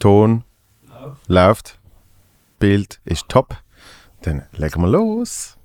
Ton 0.00 0.44
läuft. 1.26 1.78
Bild 2.58 3.00
ist 3.04 3.28
top. 3.28 3.54
Dann 4.22 4.46
legen 4.56 4.80
wir 4.80 4.88
los. 4.88 5.58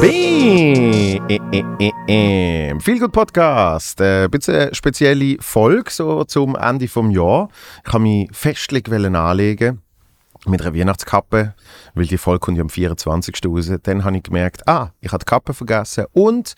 Bim! 0.00 1.43
Viel 1.54 2.98
gut 2.98 3.12
Podcast. 3.12 4.00
Ein 4.00 4.28
bisschen 4.28 4.74
spezielle 4.74 5.36
Folge 5.38 5.88
so 5.88 6.24
zum 6.24 6.56
Ende 6.56 6.86
des 6.86 6.94
Jahres. 6.94 7.48
Ich 7.86 7.92
habe 7.92 8.02
mich 8.02 8.28
festlich 8.32 8.90
anlegen 8.92 9.80
mit 10.46 10.62
einer 10.62 10.74
Weihnachtskappe, 10.74 11.54
weil 11.94 12.06
die 12.06 12.18
Folge 12.18 12.40
kommt 12.40 12.56
ja 12.56 12.62
am 12.62 12.70
24. 12.70 13.36
raus. 13.46 13.70
Dann 13.84 14.02
habe 14.02 14.16
ich 14.16 14.24
gemerkt, 14.24 14.66
ah, 14.66 14.90
ich 15.00 15.12
habe 15.12 15.24
die 15.24 15.30
Kappe 15.30 15.54
vergessen 15.54 16.06
und 16.12 16.54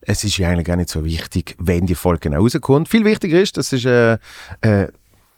es 0.00 0.24
ist 0.24 0.36
ja 0.36 0.48
eigentlich 0.48 0.66
gar 0.66 0.74
nicht 0.74 0.90
so 0.90 1.04
wichtig, 1.04 1.54
wenn 1.60 1.86
die 1.86 1.94
Folge 1.94 2.28
genau 2.28 2.40
rauskommt. 2.40 2.88
Viel 2.88 3.04
wichtiger 3.04 3.40
ist, 3.40 3.56
das 3.56 3.72
ist, 3.72 3.84
äh, 3.84 4.14
äh, 4.62 4.88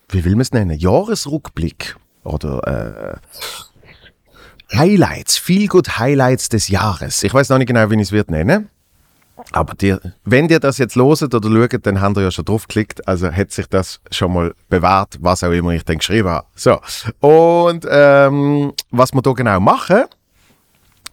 wie 0.08 0.24
will 0.24 0.32
man 0.32 0.40
es 0.40 0.52
nennen, 0.52 0.78
Jahresrückblick 0.78 1.96
oder 2.24 3.20
äh, 4.72 4.74
Highlights, 4.74 5.36
viel 5.36 5.68
gut 5.68 5.98
Highlights 5.98 6.48
des 6.48 6.68
Jahres. 6.68 7.22
Ich 7.22 7.34
weiß 7.34 7.50
noch 7.50 7.58
nicht 7.58 7.68
genau, 7.68 7.90
wie 7.90 7.96
ich 7.96 8.00
es 8.00 8.12
wird 8.12 8.30
nennen. 8.30 8.70
Aber 9.50 9.74
dir, 9.74 10.00
wenn 10.24 10.48
ihr 10.48 10.60
das 10.60 10.78
jetzt 10.78 10.94
loset 10.94 11.34
oder 11.34 11.48
schaut, 11.48 11.86
dann 11.86 12.00
habt 12.00 12.16
ihr 12.16 12.22
ja 12.22 12.30
schon 12.30 12.44
drauf 12.44 12.66
geklickt. 12.68 13.06
Also 13.08 13.30
hat 13.30 13.50
sich 13.50 13.66
das 13.66 14.00
schon 14.10 14.32
mal 14.32 14.54
bewahrt, 14.68 15.18
was 15.20 15.42
auch 15.42 15.50
immer 15.50 15.70
ich 15.70 15.84
dann 15.84 15.98
geschrieben 15.98 16.28
habe. 16.28 16.46
So. 16.54 16.80
Und 17.20 17.86
ähm, 17.90 18.72
was 18.90 19.12
wir 19.12 19.20
hier 19.24 19.34
genau 19.34 19.60
machen, 19.60 20.04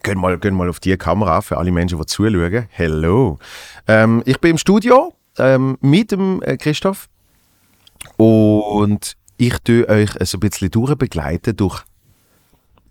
gehen 0.03 0.19
mal, 0.19 0.37
gehen 0.37 0.55
mal 0.55 0.69
auf 0.69 0.79
die 0.79 0.95
Kamera 0.97 1.41
für 1.41 1.57
alle 1.57 1.71
Menschen, 1.71 1.99
die 1.99 2.05
zuschauen. 2.05 2.67
Hello. 2.69 3.39
Ähm, 3.87 4.21
ich 4.25 4.39
bin 4.39 4.51
im 4.51 4.57
Studio 4.57 5.13
ähm, 5.37 5.77
mit 5.81 6.11
dem 6.11 6.41
äh, 6.43 6.57
Christoph 6.57 7.09
und 8.17 9.15
ich 9.37 9.57
tue 9.59 9.87
euch 9.87 10.09
ein 10.19 10.39
bisschen 10.39 10.71
durchbegleiten 10.71 11.55
durch 11.55 11.83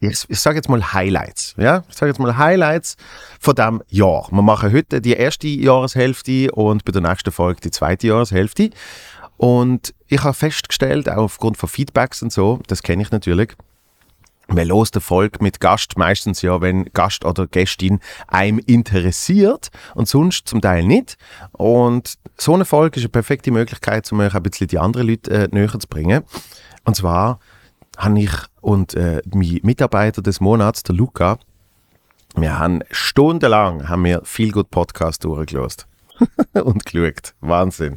ich, 0.00 0.24
ich 0.28 0.40
sage 0.40 0.56
jetzt 0.56 0.68
mal 0.68 0.92
Highlights. 0.92 1.54
Ja? 1.56 1.84
Ich 1.88 1.96
sage 1.96 2.10
jetzt 2.10 2.18
mal 2.18 2.36
Highlights 2.36 2.96
von 3.40 3.54
diesem 3.54 3.82
Jahr. 3.88 4.28
Wir 4.30 4.42
machen 4.42 4.72
heute 4.72 5.00
die 5.00 5.12
erste 5.12 5.48
Jahreshälfte 5.48 6.52
und 6.52 6.84
bei 6.84 6.92
der 6.92 7.02
nächsten 7.02 7.32
Folge 7.32 7.60
die 7.60 7.70
zweite 7.70 8.08
Jahreshälfte. 8.08 8.70
Und 9.36 9.94
ich 10.08 10.22
habe 10.22 10.34
festgestellt, 10.34 11.08
auch 11.08 11.24
aufgrund 11.24 11.56
von 11.56 11.68
Feedbacks 11.68 12.22
und 12.22 12.32
so, 12.32 12.60
das 12.66 12.82
kenne 12.82 13.02
ich 13.02 13.10
natürlich, 13.10 13.56
man 14.48 14.66
los 14.66 14.90
der 14.90 15.02
Folge 15.02 15.38
mit 15.42 15.60
Gast 15.60 15.98
meistens 15.98 16.42
ja, 16.42 16.60
wenn 16.60 16.86
Gast 16.94 17.24
oder 17.24 17.46
Gästin 17.46 18.00
einem 18.28 18.58
interessiert 18.60 19.68
und 19.94 20.08
sonst 20.08 20.48
zum 20.48 20.60
Teil 20.60 20.84
nicht. 20.84 21.18
Und 21.52 22.14
so 22.38 22.54
eine 22.54 22.64
Folge 22.64 22.96
ist 22.96 23.04
eine 23.04 23.10
perfekte 23.10 23.50
Möglichkeit, 23.50 24.10
um 24.10 24.20
euch 24.20 24.34
ein 24.34 24.42
bisschen 24.42 24.68
die 24.68 24.78
anderen 24.78 25.08
Leute 25.08 25.30
äh, 25.30 25.48
näher 25.52 25.78
zu 25.78 25.86
bringen. 25.86 26.24
Und 26.84 26.96
zwar 26.96 27.40
habe 27.98 28.20
ich 28.20 28.30
und 28.68 28.92
äh, 28.92 29.22
mein 29.32 29.60
Mitarbeiter 29.62 30.20
des 30.20 30.42
Monats, 30.42 30.82
der 30.82 30.94
Luca, 30.94 31.38
wir 32.36 32.58
haben 32.58 32.82
stundenlang 32.90 33.88
haben 33.88 34.04
wir 34.04 34.20
viel 34.24 34.52
gut 34.52 34.70
Podcast 34.70 35.24
durchgelost 35.24 35.86
und 36.52 36.84
geschaut. 36.84 37.32
Wahnsinn. 37.40 37.96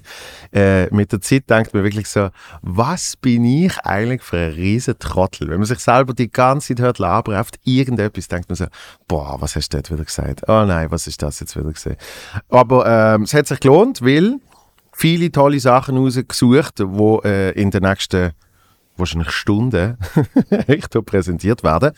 Äh, 0.53 0.85
mit 0.95 1.11
der 1.11 1.19
Zeit 1.19 1.49
denkt 1.49 1.73
man 1.73 1.83
wirklich 1.83 2.07
so, 2.07 2.29
was 2.61 3.17
bin 3.17 3.43
ich 3.43 3.77
eigentlich 3.79 4.21
für 4.21 4.37
ein 4.37 4.53
riesen 4.53 4.97
Trottel? 4.97 5.49
Wenn 5.49 5.57
man 5.57 5.65
sich 5.65 5.79
selber 5.79 6.13
die 6.13 6.31
ganze 6.31 6.69
Zeit 6.69 6.85
hört 6.85 6.99
labern 6.99 7.35
auf 7.35 7.49
irgendetwas, 7.65 8.29
denkt 8.29 8.47
man 8.47 8.55
so, 8.55 8.67
boah, 9.09 9.41
was 9.41 9.57
hast 9.57 9.73
du 9.73 9.77
dort 9.77 9.91
wieder 9.91 10.05
gesagt? 10.05 10.47
Oh 10.47 10.63
nein, 10.63 10.89
was 10.89 11.05
ist 11.05 11.21
das 11.21 11.41
jetzt 11.41 11.57
wieder 11.57 11.73
gesehen? 11.73 11.97
Aber 12.47 12.85
ähm, 12.85 13.23
es 13.23 13.33
hat 13.33 13.47
sich 13.47 13.59
gelohnt, 13.59 14.01
weil 14.01 14.37
viele 14.93 15.33
tolle 15.33 15.59
Sachen 15.59 15.97
rausgesucht, 15.97 16.79
die 16.79 17.19
äh, 17.25 17.51
in 17.61 17.71
den 17.71 17.83
nächsten 17.83 18.31
wahrscheinlich 18.97 19.31
Stunden 19.31 19.97
echt 20.67 21.05
präsentiert 21.05 21.63
werden. 21.63 21.91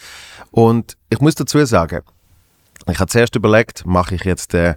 Und 0.51 0.97
ich 1.09 1.19
muss 1.19 1.35
dazu 1.35 1.63
sagen, 1.65 2.01
ich 2.89 2.99
habe 2.99 3.09
zuerst 3.09 3.35
überlegt, 3.35 3.85
mache 3.85 4.15
ich 4.15 4.23
jetzt 4.23 4.53
äh, 4.53 4.75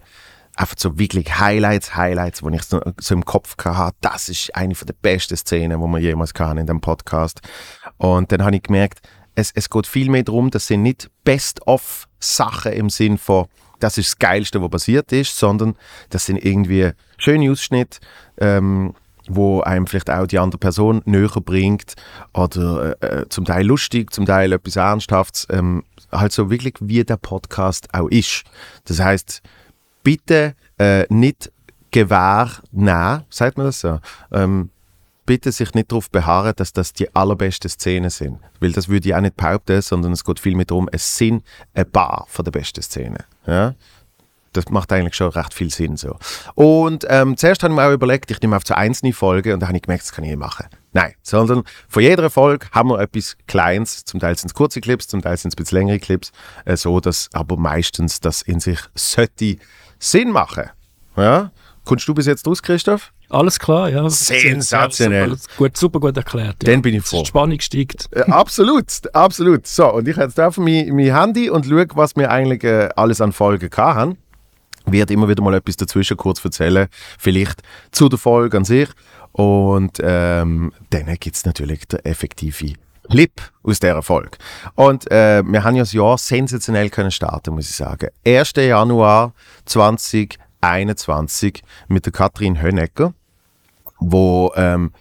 einfach 0.56 0.76
so 0.78 0.98
wirklich 0.98 1.38
Highlights, 1.38 1.96
Highlights, 1.96 2.42
wo 2.42 2.48
ich 2.48 2.62
so, 2.62 2.80
so 2.98 3.14
im 3.14 3.24
Kopf 3.24 3.56
hatte, 3.62 3.96
das 4.00 4.28
ist 4.28 4.54
eine 4.54 4.74
der 4.74 4.94
besten 4.94 5.36
Szenen, 5.36 5.80
wo 5.80 5.86
man 5.86 6.00
jemals 6.00 6.34
kann 6.34 6.58
in 6.58 6.66
dem 6.66 6.80
Podcast. 6.80 7.40
Und 7.98 8.32
dann 8.32 8.42
habe 8.42 8.56
ich 8.56 8.62
gemerkt, 8.62 9.00
es, 9.34 9.52
es 9.54 9.68
geht 9.68 9.86
viel 9.86 10.10
mehr 10.10 10.22
darum, 10.22 10.50
das 10.50 10.66
sind 10.66 10.82
nicht 10.82 11.10
Best-of-Sachen 11.24 12.72
im 12.72 12.90
Sinn 12.90 13.18
von, 13.18 13.46
das 13.80 13.98
ist 13.98 14.12
das 14.12 14.18
Geilste, 14.18 14.62
was 14.62 14.70
passiert 14.70 15.12
ist, 15.12 15.38
sondern 15.38 15.76
das 16.08 16.24
sind 16.24 16.42
irgendwie 16.42 16.92
schöne 17.18 17.50
Ausschnitte, 17.50 17.98
ähm, 18.38 18.94
wo 19.28 19.60
einem 19.60 19.86
vielleicht 19.86 20.10
auch 20.10 20.26
die 20.26 20.38
andere 20.38 20.58
Person 20.58 21.02
näher 21.04 21.40
bringt 21.44 21.94
oder 22.34 22.96
äh, 23.02 23.06
äh, 23.06 23.28
zum 23.28 23.44
Teil 23.44 23.66
lustig, 23.66 24.12
zum 24.12 24.26
Teil 24.26 24.52
etwas 24.52 24.76
Ernsthaftes, 24.76 25.46
ähm, 25.50 25.84
halt 26.12 26.32
so 26.32 26.50
wirklich 26.50 26.74
wie 26.80 27.04
der 27.04 27.16
Podcast 27.16 27.88
auch 27.92 28.08
ist. 28.08 28.44
Das 28.84 29.00
heißt, 29.00 29.42
bitte 30.02 30.54
äh, 30.78 31.04
nicht 31.08 31.50
Gewehr 31.90 32.50
nehmen, 32.72 33.24
sagt 33.30 33.56
man 33.56 33.66
das 33.66 33.80
so? 33.80 34.00
Ähm, 34.30 34.70
bitte 35.24 35.50
sich 35.50 35.74
nicht 35.74 35.90
darauf 35.90 36.10
beharren, 36.10 36.52
dass 36.56 36.72
das 36.72 36.92
die 36.92 37.14
allerbesten 37.14 37.68
Szenen 37.68 38.10
sind. 38.10 38.38
Weil 38.60 38.72
das 38.72 38.88
würde 38.88 39.08
ich 39.08 39.14
auch 39.14 39.20
nicht 39.20 39.36
behaupten, 39.36 39.82
sondern 39.82 40.12
es 40.12 40.24
geht 40.24 40.38
vielmehr 40.40 40.64
darum, 40.64 40.88
es 40.92 41.16
sind 41.16 41.44
ein 41.74 41.90
paar 41.90 42.26
von 42.28 42.44
den 42.44 42.52
besten 42.52 42.82
Szenen. 42.82 43.22
Ja? 43.46 43.74
Das 44.56 44.68
macht 44.70 44.92
eigentlich 44.92 45.14
schon 45.14 45.30
recht 45.30 45.54
viel 45.54 45.70
Sinn 45.70 45.96
so. 45.96 46.16
Und 46.54 47.06
ähm, 47.08 47.36
zuerst 47.36 47.62
habe 47.62 47.72
ich 47.72 47.76
mir 47.76 47.86
auch 47.86 47.92
überlegt, 47.92 48.30
ich 48.30 48.40
nehme 48.40 48.56
auf 48.56 48.62
so 48.66 48.74
einzelne 48.74 49.12
Folgen 49.12 49.52
und 49.52 49.60
da 49.60 49.68
habe 49.68 49.76
ich 49.76 49.82
gemerkt, 49.82 50.04
das 50.04 50.12
kann 50.12 50.24
ich 50.24 50.30
nicht 50.30 50.38
machen. 50.38 50.66
Nein, 50.92 51.12
sondern 51.22 51.62
von 51.88 52.02
jeder 52.02 52.30
Folge 52.30 52.66
haben 52.72 52.88
wir 52.88 53.00
etwas 53.00 53.36
Kleines, 53.46 54.04
zum 54.04 54.18
Teil 54.18 54.36
sind 54.36 54.48
es 54.48 54.54
kurze 54.54 54.80
Clips, 54.80 55.08
zum 55.08 55.20
Teil 55.20 55.36
sind 55.36 55.52
es 55.52 55.54
ein 55.54 55.62
bisschen 55.62 55.78
längere 55.78 55.98
Clips, 55.98 56.32
äh, 56.64 56.76
so 56.76 57.00
dass 57.00 57.28
aber 57.32 57.56
meistens 57.56 58.20
das 58.20 58.42
in 58.42 58.60
sich 58.60 58.80
sollte 58.94 59.56
Sinn 59.98 60.30
machen. 60.30 60.70
Ja? 61.16 61.52
Kommst 61.84 62.08
du 62.08 62.14
bis 62.14 62.26
jetzt 62.26 62.46
raus, 62.46 62.62
Christoph? 62.62 63.12
Alles 63.28 63.58
klar, 63.58 63.88
ja. 63.88 64.08
Sensationell. 64.08 65.30
Ja, 65.30 65.36
super, 65.36 65.54
gut, 65.56 65.76
super 65.76 66.00
gut 66.00 66.16
erklärt. 66.16 66.56
Ja. 66.62 66.72
Dann 66.72 66.82
bin 66.82 66.94
ich 66.94 67.02
froh. 67.02 67.20
Die 67.22 67.26
Spannung 67.26 67.60
steigt. 67.60 68.08
Äh, 68.12 68.22
absolut, 68.22 68.84
absolut. 69.12 69.66
So, 69.66 69.92
und 69.92 70.06
ich 70.06 70.16
jetzt 70.16 70.38
auf 70.38 70.58
mein, 70.58 70.94
mein 70.94 71.14
Handy 71.14 71.50
und 71.50 71.66
schaue, 71.66 71.86
was 71.94 72.14
wir 72.16 72.30
eigentlich 72.30 72.62
äh, 72.64 72.88
alles 72.94 73.20
an 73.20 73.32
Folgen 73.32 73.68
haben 73.76 74.16
wird 74.86 75.10
immer 75.10 75.28
wieder 75.28 75.42
mal 75.42 75.54
etwas 75.54 75.76
dazwischen 75.76 76.16
kurz 76.16 76.44
erzählen, 76.44 76.88
vielleicht 77.18 77.62
zu 77.92 78.08
der 78.08 78.18
Folge 78.18 78.56
an 78.56 78.64
sich. 78.64 78.88
Und 79.32 79.98
ähm, 80.02 80.72
dann 80.90 81.06
gibt 81.16 81.36
es 81.36 81.44
natürlich 81.44 81.86
den 81.88 82.04
effektive 82.04 82.74
Clip 83.10 83.32
aus 83.62 83.78
dieser 83.80 84.02
Folge. 84.02 84.38
Und 84.74 85.10
äh, 85.10 85.42
wir 85.44 85.64
haben 85.64 85.76
ja 85.76 85.82
das 85.82 85.92
Jahr 85.92 86.18
sensationell 86.18 86.90
können 86.90 87.10
starten, 87.10 87.54
muss 87.54 87.68
ich 87.70 87.76
sagen. 87.76 88.08
1. 88.26 88.52
Januar 88.56 89.34
2021 89.66 91.62
mit 91.88 92.06
der 92.06 92.12
Katrin 92.12 92.60
Hönecker, 92.60 93.12
wo 93.98 94.52
ähm, 94.56 94.92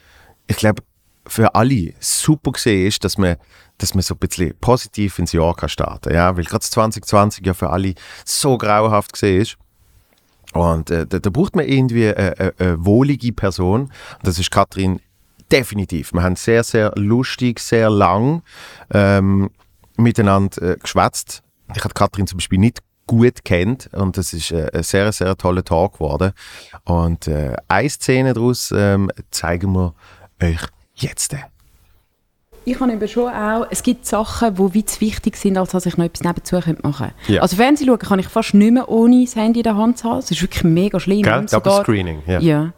ich 0.47 0.57
glaube 0.57 0.83
für 1.27 1.55
alle 1.55 1.93
super 1.99 2.51
gesehen 2.51 2.87
ist, 2.87 3.03
dass 3.03 3.17
man, 3.17 3.37
dass 3.77 3.93
man 3.93 4.03
so 4.03 4.13
ein 4.15 4.19
bisschen 4.19 4.55
positiv 4.59 5.17
ins 5.17 5.31
Jahr 5.31 5.55
kann 5.55 5.69
starten 5.69 6.09
kann. 6.09 6.13
Ja? 6.13 6.37
Weil 6.37 6.43
gerade 6.43 6.63
2020 6.63 7.45
ja 7.45 7.53
für 7.53 7.69
alle 7.69 7.95
so 8.23 8.57
grauenhaft 8.57 9.13
gesehen 9.13 9.41
ist. 9.41 9.57
Und 10.55 10.89
äh, 10.89 11.05
da, 11.05 11.19
da, 11.19 11.29
braucht 11.29 11.55
man 11.55 11.65
irgendwie 11.65 12.07
eine, 12.07 12.39
eine, 12.39 12.53
eine 12.57 12.85
wohlige 12.85 13.33
Person. 13.33 13.91
Das 14.23 14.39
ist 14.39 14.51
Katrin 14.51 15.01
definitiv. 15.51 16.13
Wir 16.13 16.23
haben 16.23 16.37
sehr, 16.37 16.63
sehr 16.63 16.93
lustig, 16.95 17.59
sehr 17.59 17.89
lang 17.89 18.41
ähm, 18.91 19.51
miteinander 19.97 20.61
äh, 20.61 20.77
geschwätzt. 20.77 21.43
Ich 21.75 21.83
habe 21.83 21.93
Katrin 21.93 22.25
zum 22.25 22.37
Beispiel 22.37 22.59
nicht 22.59 22.79
gut 23.05 23.43
kennt 23.43 23.93
und 23.93 24.17
das 24.17 24.33
ist 24.33 24.51
äh, 24.51 24.69
ein 24.73 24.83
sehr, 24.83 25.11
sehr 25.11 25.35
toller 25.35 25.63
Tag 25.63 25.93
geworden. 25.93 26.31
Und 26.85 27.27
äh, 27.27 27.55
eine 27.67 27.89
Szene 27.89 28.33
daraus 28.33 28.73
ähm, 28.75 29.11
zeigen 29.31 29.73
wir 29.73 29.93
euch 30.41 30.61
jetzt 30.95 31.35
ich 32.65 32.79
habe 32.79 32.91
eben 32.91 33.07
schon 33.07 33.31
auch, 33.31 33.67
es 33.69 33.83
gibt 33.83 34.05
Sachen, 34.05 34.55
die 34.55 34.73
wie 34.73 34.85
zu 34.85 34.99
wichtig 35.01 35.37
sind, 35.37 35.57
als 35.57 35.71
dass 35.71 35.85
ich 35.85 35.97
noch 35.97 36.05
etwas 36.05 36.23
nebenzu 36.23 36.55
machen 36.55 36.77
könnte. 36.81 37.13
Ja. 37.27 37.41
Also 37.41 37.55
Fernsehen 37.55 37.87
schauen 37.87 37.99
kann 37.99 38.19
ich 38.19 38.27
fast 38.27 38.53
nicht 38.53 38.73
mehr 38.73 38.89
ohne 38.89 39.23
das 39.23 39.35
Handy 39.35 39.59
in 39.59 39.63
der 39.63 39.77
Hand 39.77 39.99
zu 39.99 40.09
haben. 40.09 40.21
Das 40.21 40.31
ist 40.31 40.41
wirklich 40.41 40.63
mega 40.63 40.99
schlimm. 40.99 41.21
Gell? 41.21 41.45
Double 41.45 41.71
Screening, 41.83 42.23
ja. 42.25 42.39
ja. 42.39 42.73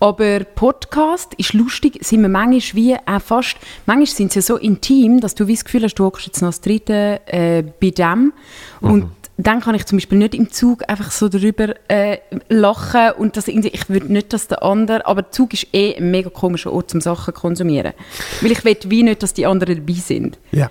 Aber 0.00 0.40
Podcast 0.40 1.34
ist 1.34 1.52
lustig, 1.52 1.98
sind 2.02 2.22
wir 2.22 2.28
manchmal 2.28 2.60
wie 2.74 2.96
auch 2.96 3.20
fast, 3.20 3.56
manchmal 3.86 4.06
sind 4.06 4.32
sie 4.32 4.38
ja 4.38 4.42
so 4.42 4.56
intim, 4.56 5.20
dass 5.20 5.34
du 5.34 5.46
wie 5.46 5.54
das 5.54 5.64
Gefühl 5.64 5.84
hast, 5.84 5.94
du 5.94 6.04
hockst 6.04 6.26
jetzt 6.26 6.40
noch 6.40 6.48
das 6.48 6.60
dritte 6.60 7.20
äh, 7.26 7.62
bei 7.62 7.90
dem. 7.90 8.32
Und 8.80 9.04
mhm. 9.04 9.10
Dann 9.38 9.60
kann 9.60 9.76
ich 9.76 9.86
zum 9.86 9.98
Beispiel 9.98 10.18
nicht 10.18 10.34
im 10.34 10.50
Zug 10.50 10.82
einfach 10.88 11.12
so 11.12 11.28
darüber 11.28 11.74
äh, 11.86 12.18
lachen 12.48 13.12
und 13.18 13.36
das 13.36 13.46
irgendwie, 13.46 13.68
ich 13.68 13.88
würde 13.88 14.12
nicht, 14.12 14.32
dass 14.32 14.48
der 14.48 14.64
andere, 14.64 15.06
aber 15.06 15.22
der 15.22 15.30
Zug 15.30 15.54
ist 15.54 15.68
eh 15.72 15.96
ein 15.96 16.10
mega 16.10 16.28
komischer 16.28 16.72
Ort 16.72 16.90
zum 16.90 17.00
Sachen 17.00 17.32
zu 17.32 17.40
konsumieren. 17.40 17.92
Weil 18.40 18.50
ich 18.50 18.64
will 18.64 18.76
wie 18.88 19.04
nicht, 19.04 19.22
dass 19.22 19.34
die 19.34 19.46
anderen 19.46 19.76
dabei 19.76 20.00
sind. 20.00 20.38
Ja. 20.50 20.68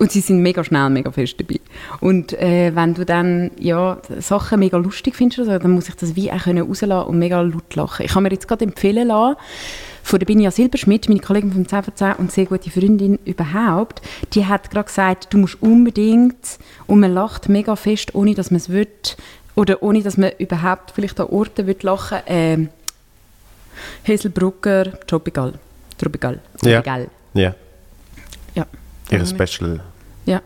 Und 0.00 0.10
sie 0.10 0.20
sind 0.20 0.40
mega 0.40 0.64
schnell, 0.64 0.88
mega 0.88 1.12
fest 1.12 1.38
dabei. 1.38 1.60
Und 2.00 2.32
äh, 2.32 2.74
wenn 2.74 2.94
du 2.94 3.04
dann 3.04 3.50
ja, 3.58 3.98
Sachen 4.20 4.60
mega 4.60 4.78
lustig 4.78 5.14
findest, 5.14 5.40
oder 5.40 5.52
so, 5.52 5.58
dann 5.58 5.72
muss 5.72 5.90
ich 5.90 5.94
das 5.94 6.16
wie 6.16 6.32
auch 6.32 6.44
können 6.44 6.66
rauslassen 6.66 7.08
und 7.10 7.18
mega 7.18 7.42
laut 7.42 7.74
lachen. 7.74 8.06
Ich 8.06 8.12
habe 8.12 8.22
mir 8.22 8.32
jetzt 8.32 8.48
gerade 8.48 8.64
empfehlen 8.64 9.08
lassen, 9.08 9.36
von 10.02 10.18
der 10.18 10.26
Binja 10.26 10.50
Silberschmidt, 10.50 11.08
meine 11.08 11.20
Kollegin 11.20 11.52
vom 11.52 11.66
10 11.66 11.84
10 11.94 12.14
und 12.14 12.32
sehr 12.32 12.46
gute 12.46 12.70
Freundin 12.70 13.18
überhaupt, 13.24 14.02
die 14.34 14.46
hat 14.46 14.70
gerade 14.70 14.86
gesagt, 14.86 15.32
du 15.32 15.38
musst 15.38 15.62
unbedingt, 15.62 16.58
und 16.86 17.00
man 17.00 17.14
lacht 17.14 17.48
mega 17.48 17.76
fest, 17.76 18.14
ohne 18.14 18.34
dass 18.34 18.50
man 18.50 18.58
es 18.58 18.68
will, 18.68 18.88
oder 19.54 19.82
ohne 19.82 20.02
dass 20.02 20.16
man 20.16 20.32
überhaupt 20.38 20.92
vielleicht 20.92 21.20
an 21.20 21.26
Orten 21.26 21.66
will 21.66 21.76
lachen 21.82 22.26
äh, 22.26 22.68
Hazelbrucker, 24.06 25.00
Tropical. 25.06 25.54
Tropical. 25.98 26.40
Ja. 26.62 26.82
Tropical. 26.82 27.08
Ja. 27.34 27.54
Ja. 28.54 28.66
Ihr 29.10 29.26
Special. 29.26 29.80
Ja. 30.26 30.42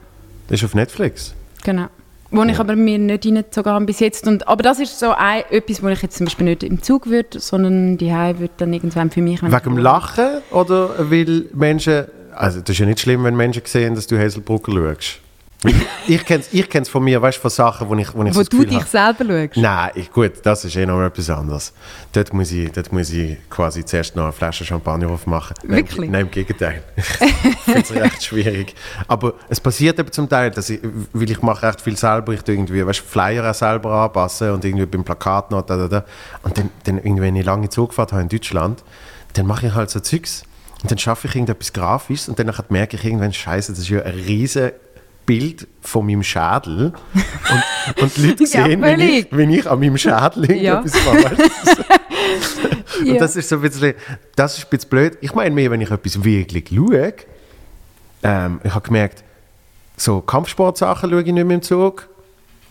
Das 0.49 0.61
ist 0.61 0.65
auf 0.65 0.75
Netflix. 0.75 1.35
Genau. 1.65 1.89
Wo 2.31 2.43
ich 2.45 2.59
aber 2.59 2.77
mir 2.77 2.99
nicht 2.99 3.25
reingezogen 3.25 3.73
habe 3.73 3.85
bis 3.85 4.01
jetzt. 4.01 4.27
Und, 4.27 4.47
aber 4.49 4.63
das 4.63 4.81
ist 4.81 4.99
so 4.99 5.13
ein, 5.17 5.43
etwas, 5.51 5.83
wo 5.83 5.89
ich 5.89 6.03
jetzt 6.03 6.17
zum 6.17 6.27
Beispiel 6.27 6.47
nicht 6.47 6.63
im 6.63 6.83
Zug 6.83 7.07
würde, 7.07 7.39
sondern 7.39 7.99
die 7.99 8.11
würde 8.11 8.51
dann 8.57 8.73
irgendwann 8.73 9.11
für 9.11 9.23
mich... 9.23 9.43
Wegen 9.43 9.59
dem 9.63 9.79
Lachen 9.79 10.43
oder 10.51 11.11
weil 11.11 11.47
Menschen. 11.55 12.07
Also, 12.35 12.61
das 12.61 12.71
ist 12.71 12.79
ja 12.79 12.87
nicht 12.87 13.01
schlimm, 13.01 13.25
wenn 13.25 13.37
Menschen 13.37 13.63
sehen, 13.65 13.95
dass 13.95 14.07
du 14.07 14.19
Hazelbrugger 14.19 14.73
schaust. 14.73 15.21
Ich 16.07 16.25
kenne 16.25 16.41
es 16.41 16.53
ich 16.53 16.69
kenn's 16.69 16.89
von 16.89 17.03
mir, 17.03 17.21
weißt 17.21 17.39
du, 17.39 17.43
von 17.43 17.51
Sachen, 17.51 17.89
wo 17.89 17.95
ich, 17.95 18.15
wo 18.15 18.23
ich 18.25 18.33
so 18.35 18.39
Wo 18.41 18.43
das 18.43 18.49
du 18.51 18.65
dich 18.65 18.77
habe- 18.79 18.87
selber 18.87 19.25
schaust. 19.49 19.57
Nein, 19.57 19.91
ich, 19.95 20.13
gut, 20.13 20.33
das 20.43 20.65
ist 20.65 20.77
eh 20.77 20.85
noch 20.87 21.03
etwas 21.03 21.31
anderes. 21.31 21.73
Dort 22.13 22.33
muss 22.35 22.53
ich, 22.53 22.71
dort 22.73 22.93
muss 22.93 23.11
ich 23.11 23.37
quasi 23.49 23.85
zuerst 23.85 24.15
noch 24.15 24.25
eine 24.25 24.33
Flasche 24.33 24.65
Champagner 24.65 25.09
aufmachen. 25.09 25.55
Nein, 25.63 25.77
Wirklich? 25.79 26.11
Nein, 26.11 26.21
im 26.23 26.31
Gegenteil. 26.31 26.83
ich 26.97 27.05
finde 27.05 27.81
es 27.81 27.91
recht 27.95 28.23
schwierig. 28.25 28.75
Aber 29.09 29.35
es 29.49 29.59
passiert 29.61 29.99
eben 29.99 30.13
zum 30.13 30.29
Teil, 30.29 30.51
dass 30.51 30.69
ich, 30.71 30.81
weil 31.13 31.31
ich 31.31 31.41
mache 31.43 31.67
recht 31.67 31.81
viel 31.81 31.97
selber, 31.97 32.35
ich 32.35 32.47
irgendwie, 32.47 32.87
weißt, 32.87 33.01
Flyer 33.01 33.51
auch 33.51 33.55
selber 33.55 33.93
anpassen 33.93 34.51
und 34.51 34.65
irgendwie 34.65 34.87
beim 34.87 35.05
Plakat 35.05 35.51
noch, 35.51 35.63
da, 35.63 35.77
da, 35.77 35.89
da. 35.89 36.05
Und 36.43 36.59
dann, 36.59 36.71
dann 36.85 36.99
irgendwie, 36.99 37.23
wenn 37.23 37.37
ich 37.37 37.45
lange 37.47 37.69
Zugfahrt 37.71 38.13
habe 38.13 38.23
in 38.23 38.29
Deutschland, 38.29 38.85
dann 39.33 39.47
mache 39.47 39.67
ich 39.69 39.75
halt 39.75 39.91
so 39.91 40.01
Zeugs. 40.01 40.45
Und 40.83 40.91
dann 40.91 40.99
schaffe 40.99 41.27
ich 41.27 41.35
irgendetwas 41.35 41.73
Grafisches 41.73 42.29
und 42.29 42.39
dann 42.39 42.53
merke 42.69 42.97
ich 42.97 43.05
irgendwann, 43.05 43.33
scheiße, 43.33 43.73
das 43.73 43.81
ist 43.81 43.89
ja 43.89 44.03
ein 44.03 44.13
riesen 44.15 44.73
Bild 45.27 45.67
von 45.83 46.07
meinem 46.07 46.23
Schädel. 46.23 46.93
Und, 47.15 48.03
und 48.03 48.17
die 48.17 48.27
Leute 48.29 48.45
Ja, 48.45 48.65
sehen, 48.65 48.83
wie, 48.83 48.89
ich, 49.19 49.29
völlig. 49.29 49.37
wie 49.51 49.57
ich 49.59 49.71
an 49.71 49.81
meinem 49.81 49.99
Schädel 49.99 50.51
Ja. 50.57 50.81
irgendetwas 50.81 51.05
mache. 51.05 51.37
Und 53.01 53.07
Ja. 53.07 53.19
das 53.19 53.37
ist 53.37 53.49
so 53.49 53.57
ein 53.57 53.63
bisschen, 53.63 53.95
das 54.37 54.57
ist 54.59 54.65
ein 54.65 54.71
bisschen 54.71 54.89
blöd. 54.89 55.19
Ich 55.21 55.35
meine 55.35 55.55
mehr, 55.55 55.71
wenn 55.71 55.81
ich 55.81 55.91
etwas 55.91 56.23
wirklich 56.25 56.65
schaue, 56.75 57.13
ähm, 58.23 58.61
ich 58.65 58.75
habe 58.75 58.87
gemerkt, 58.87 59.23
so 59.97 60.21
Kampfsportsachen 60.21 61.11
schaue 61.11 61.21
ich 61.23 61.33
nicht 61.33 61.45
mehr 61.45 61.57
im 61.57 61.63
Zug, 61.63 62.09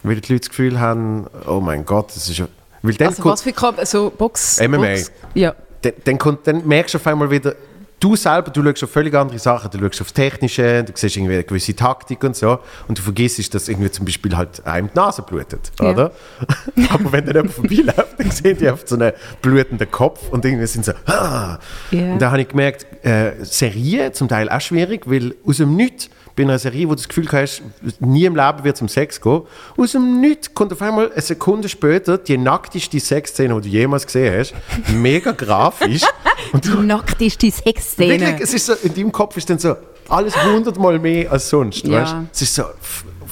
weil 0.03 0.15
die 0.21 0.33
Leute 0.33 0.41
das 0.41 0.49
Gefühl 0.49 0.79
haben, 0.79 1.27
oh 1.47 1.59
mein 1.59 1.85
Gott, 1.85 2.09
das 2.15 2.27
ist 2.29 2.37
ja... 2.37 2.47
Weil 2.81 2.93
dann, 2.95 3.07
Also 3.09 3.21
kommt, 3.21 3.33
was 3.33 3.41
für 3.43 3.53
Kamp 3.53 3.79
so 3.85 4.09
Box... 4.09 4.59
MMA. 4.61 4.77
Box, 4.77 5.11
ja. 5.33 5.55
dann, 5.81 5.93
dann, 6.03 6.17
kommt, 6.17 6.47
dann 6.47 6.67
merkst 6.67 6.93
du 6.93 6.97
auf 6.97 7.07
einmal 7.07 7.29
wieder, 7.29 7.55
du 7.99 8.15
selber, 8.15 8.51
du 8.51 8.63
schaust 8.63 8.83
auf 8.83 8.91
völlig 8.91 9.13
andere 9.15 9.39
Sachen. 9.39 9.71
Du 9.71 9.79
schaust 9.79 10.01
auf 10.01 10.11
Technische, 10.11 10.83
du 10.83 10.91
siehst 10.95 11.15
irgendwie 11.17 11.33
eine 11.35 11.43
gewisse 11.43 11.75
Taktik 11.75 12.23
und 12.23 12.35
so. 12.35 12.59
Und 12.87 12.97
du 12.97 13.01
vergisst, 13.01 13.53
dass 13.53 13.67
irgendwie 13.67 13.89
zum 13.91 14.05
Beispiel 14.05 14.35
halt 14.35 14.65
einem 14.65 14.89
die 14.93 14.95
Nase 14.97 15.21
blutet, 15.21 15.71
Ja. 15.79 15.91
oder? 15.91 16.11
Aber 16.89 17.11
wenn 17.11 17.25
dann 17.25 17.35
jemand 17.35 17.53
vorbeiläuft, 17.53 18.19
dann 18.19 18.31
sehen 18.31 18.57
die 18.57 18.67
einfach 18.67 18.85
so 18.87 18.95
einen 18.95 19.13
blutenden 19.41 19.89
Kopf 19.89 20.29
und 20.29 20.45
irgendwie 20.45 20.67
sind 20.67 20.85
so, 20.85 20.91
ah. 21.07 21.57
Und 21.91 22.19
da 22.19 22.31
habe 22.31 22.41
ich 22.41 22.47
gemerkt, 22.49 22.85
äh, 23.05 23.31
Serien 23.43 24.13
zum 24.13 24.27
Teil 24.27 24.49
auch 24.49 24.61
schwierig, 24.61 25.03
weil 25.09 25.33
aus 25.45 25.57
dem 25.57 25.75
Nichts, 25.75 26.09
bei 26.35 26.43
einer 26.43 26.59
Serie, 26.59 26.85
wo 26.87 26.91
du 26.91 26.97
das 26.97 27.07
Gefühl 27.07 27.27
hast, 27.31 27.61
nie 27.99 28.25
im 28.25 28.35
Leben 28.35 28.63
wird 28.63 28.75
es 28.75 28.81
um 28.81 28.89
Sex 28.89 29.21
gehen, 29.21 29.41
aus 29.77 29.91
dem 29.93 30.19
Nichts 30.19 30.53
kommt 30.53 30.73
auf 30.73 30.81
einmal 30.81 31.11
eine 31.11 31.21
Sekunde 31.21 31.69
später 31.69 32.17
die 32.17 32.37
nackteste 32.37 32.99
Sexszene, 32.99 33.55
die 33.61 33.69
du 33.69 33.77
jemals 33.77 34.05
gesehen 34.05 34.37
hast. 34.37 34.53
Mega 34.93 35.31
grafisch. 35.31 36.03
Und 36.51 36.65
die 37.41 37.51
Sexszene. 37.51 38.19
wirklich, 38.19 38.41
es 38.41 38.53
ist 38.53 38.65
so, 38.65 38.73
in 38.83 38.93
deinem 38.93 39.11
Kopf 39.11 39.37
ist 39.37 39.49
dann 39.49 39.59
so 39.59 39.75
alles 40.09 40.35
hundertmal 40.43 40.99
mehr 40.99 41.31
als 41.31 41.49
sonst. 41.49 41.85
Ja. 41.87 42.01
Weißt? 42.01 42.15
Es 42.33 42.41
ist 42.41 42.55
so, 42.55 42.63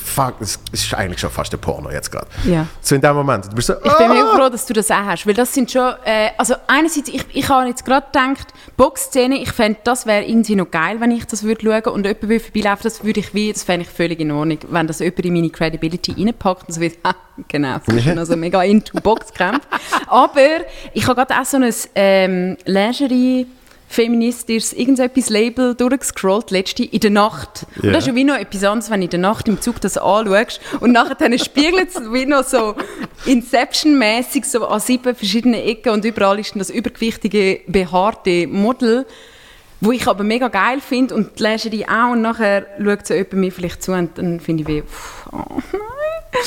fuck, 0.03 0.35
es 0.41 0.59
es 0.71 0.85
ist 0.85 0.93
eigentlich 0.93 1.19
schon 1.19 1.29
fast 1.29 1.53
ein 1.53 1.59
Porno 1.59 1.89
jetzt 1.91 2.11
gerade. 2.11 2.27
Ja. 2.45 2.67
So 2.81 2.95
in 2.95 3.01
dem 3.01 3.15
Moment. 3.15 3.45
Du 3.45 3.55
bist 3.55 3.67
so, 3.67 3.73
Ich 3.75 3.81
bin 3.81 4.07
ah! 4.07 4.13
mega 4.13 4.35
froh, 4.35 4.49
dass 4.49 4.65
du 4.65 4.73
das 4.73 4.91
auch 4.91 5.05
hast, 5.05 5.25
weil 5.25 5.33
das 5.33 5.53
sind 5.53 5.71
schon, 5.71 5.93
äh, 6.03 6.29
also 6.37 6.55
einerseits, 6.67 7.09
ich, 7.09 7.25
ich 7.33 7.49
habe 7.49 7.67
jetzt 7.67 7.85
gerade 7.85 8.05
gedacht, 8.07 8.47
Boxszene, 8.77 9.37
ich 9.37 9.51
fände, 9.51 9.79
das 9.83 10.05
wäre 10.05 10.23
irgendwie 10.23 10.55
noch 10.55 10.69
geil, 10.69 10.99
wenn 10.99 11.11
ich 11.11 11.25
das 11.25 11.43
würde 11.43 11.61
schauen 11.61 11.93
und 11.93 12.05
jemand 12.05 12.23
würde 12.23 12.39
vorbeilaufen, 12.39 12.83
das 12.83 13.03
würde 13.03 13.19
ich 13.19 13.33
wie, 13.33 13.53
das 13.53 13.63
fände 13.63 13.85
ich 13.85 13.91
völlig 13.91 14.19
in 14.19 14.31
Ordnung, 14.31 14.59
wenn 14.69 14.87
das 14.87 14.99
jemand 14.99 15.25
in 15.25 15.33
meine 15.33 15.49
Credibility 15.49 16.13
reinpackt 16.17 16.67
und 16.67 16.73
so 16.73 16.81
wie, 16.81 16.91
ha, 17.03 17.15
genau, 17.47 17.77
ich 17.77 18.05
bin 18.05 18.17
also 18.17 18.35
mega 18.35 18.63
into 18.63 18.99
Boxkämpfe. 18.99 19.67
Aber 20.07 20.61
ich 20.93 21.07
habe 21.07 21.15
gerade 21.15 21.39
auch 21.39 21.45
so 21.45 21.57
ein 21.57 21.73
ähm, 21.95 22.57
Lingerie 22.65 23.47
feministisches 23.93 24.73
irgendetwas 24.73 25.29
Label 25.29 25.75
durchgescrollt, 25.75 26.51
letzte 26.51 26.83
in 26.83 26.99
der 26.99 27.11
Nacht. 27.11 27.65
Und 27.77 27.85
Ja. 27.85 27.91
das 27.91 27.99
ist 28.03 28.07
ja 28.07 28.15
wie 28.15 28.23
noch 28.23 28.35
etwas 28.37 28.63
anderes, 28.63 28.89
wenn 28.91 29.01
du 29.01 29.05
in 29.05 29.09
der 29.11 29.19
Nacht 29.19 29.47
im 29.47 29.61
Zug 29.61 29.79
das 29.81 29.97
anschaust 29.97 30.59
und 30.79 30.91
nachher 30.91 31.15
dann 31.15 31.37
spiegelt 31.39 31.89
es 31.89 32.01
wie 32.11 32.25
noch 32.25 32.43
so 32.43 32.75
Inception-mäßig 33.25 34.45
so 34.45 34.65
an 34.67 34.79
sieben 34.79 35.15
verschiedenen 35.15 35.61
Ecken 35.61 35.91
und 35.93 36.05
überall 36.05 36.39
ist 36.39 36.51
dann 36.53 36.59
das 36.59 36.69
übergewichtige, 36.69 37.61
behaarte 37.67 38.47
Model, 38.47 39.05
wo 39.81 39.91
ich 39.91 40.07
aber 40.07 40.23
mega 40.23 40.47
geil 40.47 40.79
finde 40.81 41.13
und 41.15 41.37
die 41.39 41.43
Lingerie 41.43 41.85
auch 41.87 42.11
und 42.13 42.21
nachher 42.21 42.65
schaut 42.83 43.05
so 43.05 43.13
jemand 43.13 43.33
mir 43.33 43.51
vielleicht 43.51 43.83
zu 43.83 43.91
und 43.93 44.17
dann 44.17 44.39
finde 44.39 44.63
ich 44.63 44.67
wie, 44.67 44.81
pff, 44.81 45.27
oh 45.31 45.45
nein. 45.71 46.39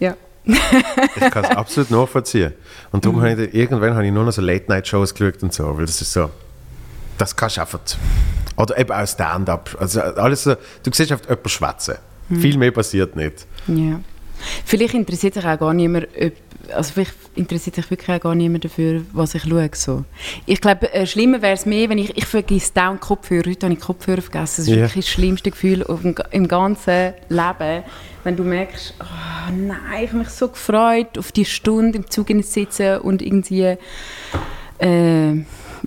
Ja. 0.00 0.14
Ich 0.44 1.30
kann 1.30 1.44
es 1.44 1.50
absolut 1.50 1.90
nachvollziehen. 1.90 2.52
Und 2.90 3.04
Mhm. 3.04 3.08
darum 3.10 3.22
habe 3.22 3.44
ich 3.44 3.54
irgendwann 3.54 3.94
habe 3.94 4.06
ich 4.06 4.12
nur 4.12 4.24
noch 4.24 4.32
so 4.32 4.40
Late-Night-Shows 4.42 5.14
geschaut 5.14 5.42
und 5.42 5.52
so, 5.52 5.76
weil 5.76 5.86
das 5.86 6.00
ist 6.00 6.12
so, 6.12 6.30
das 7.18 7.36
kannst 7.36 7.56
du 7.56 7.60
einfach, 7.62 7.80
oder 8.56 8.78
eben 8.78 8.92
auch 8.92 9.06
Stand-up, 9.06 9.76
also 9.78 10.00
alles 10.00 10.44
so, 10.44 10.54
du 10.54 10.90
siehst 10.92 11.12
einfach 11.12 11.28
jemanden 11.28 11.48
schwätzen. 11.48 11.94
Mhm. 12.28 12.40
Viel 12.40 12.58
mehr 12.58 12.70
passiert 12.70 13.16
nicht. 13.16 13.46
Ja. 13.66 14.00
Vielleicht 14.64 14.94
interessiert 14.94 15.34
sich 15.34 15.44
auch 15.44 15.58
gar 15.58 15.74
niemand, 15.74 16.06
ob, 16.14 16.32
also 16.72 16.92
vielleicht 16.92 17.14
interessiert 17.34 17.76
sich 17.76 17.90
wirklich 17.90 18.16
auch 18.16 18.20
gar 18.20 18.34
niemand 18.34 18.64
dafür, 18.64 19.02
was 19.12 19.34
ich 19.34 19.42
schaue. 19.42 19.70
So. 19.72 20.04
Ich 20.46 20.60
glaube, 20.60 20.92
äh, 20.92 21.06
schlimmer 21.06 21.40
wäre 21.42 21.54
es 21.54 21.66
mehr, 21.66 21.88
wenn 21.88 21.98
ich, 21.98 22.16
ich 22.16 22.26
vergesse 22.26 22.72
dauernd 22.74 23.00
Kopfhörer. 23.00 23.48
Heute 23.50 23.66
habe 23.66 23.74
ich 23.74 23.80
Kopfhörer 23.80 24.20
vergessen. 24.22 24.56
Das 24.62 24.68
ist 24.68 24.68
Ja. 24.68 24.76
wirklich 24.76 25.06
das 25.06 25.12
schlimmste 25.12 25.50
Gefühl 25.50 25.82
dem, 25.82 26.14
im 26.30 26.46
ganzen 26.46 27.14
Leben. 27.28 27.82
Wenn 28.22 28.36
du 28.36 28.44
merkst, 28.44 28.94
oh 29.00 29.50
nein, 29.50 29.76
ich 30.04 30.08
habe 30.10 30.18
mich 30.18 30.28
so 30.28 30.48
gefreut, 30.48 31.18
auf 31.18 31.32
die 31.32 31.44
Stunde 31.44 31.98
im 31.98 32.10
Zug 32.10 32.28
zu 32.28 32.42
sitzen 32.42 32.98
und 32.98 33.22
irgendwie, 33.22 33.76
äh, 34.78 35.32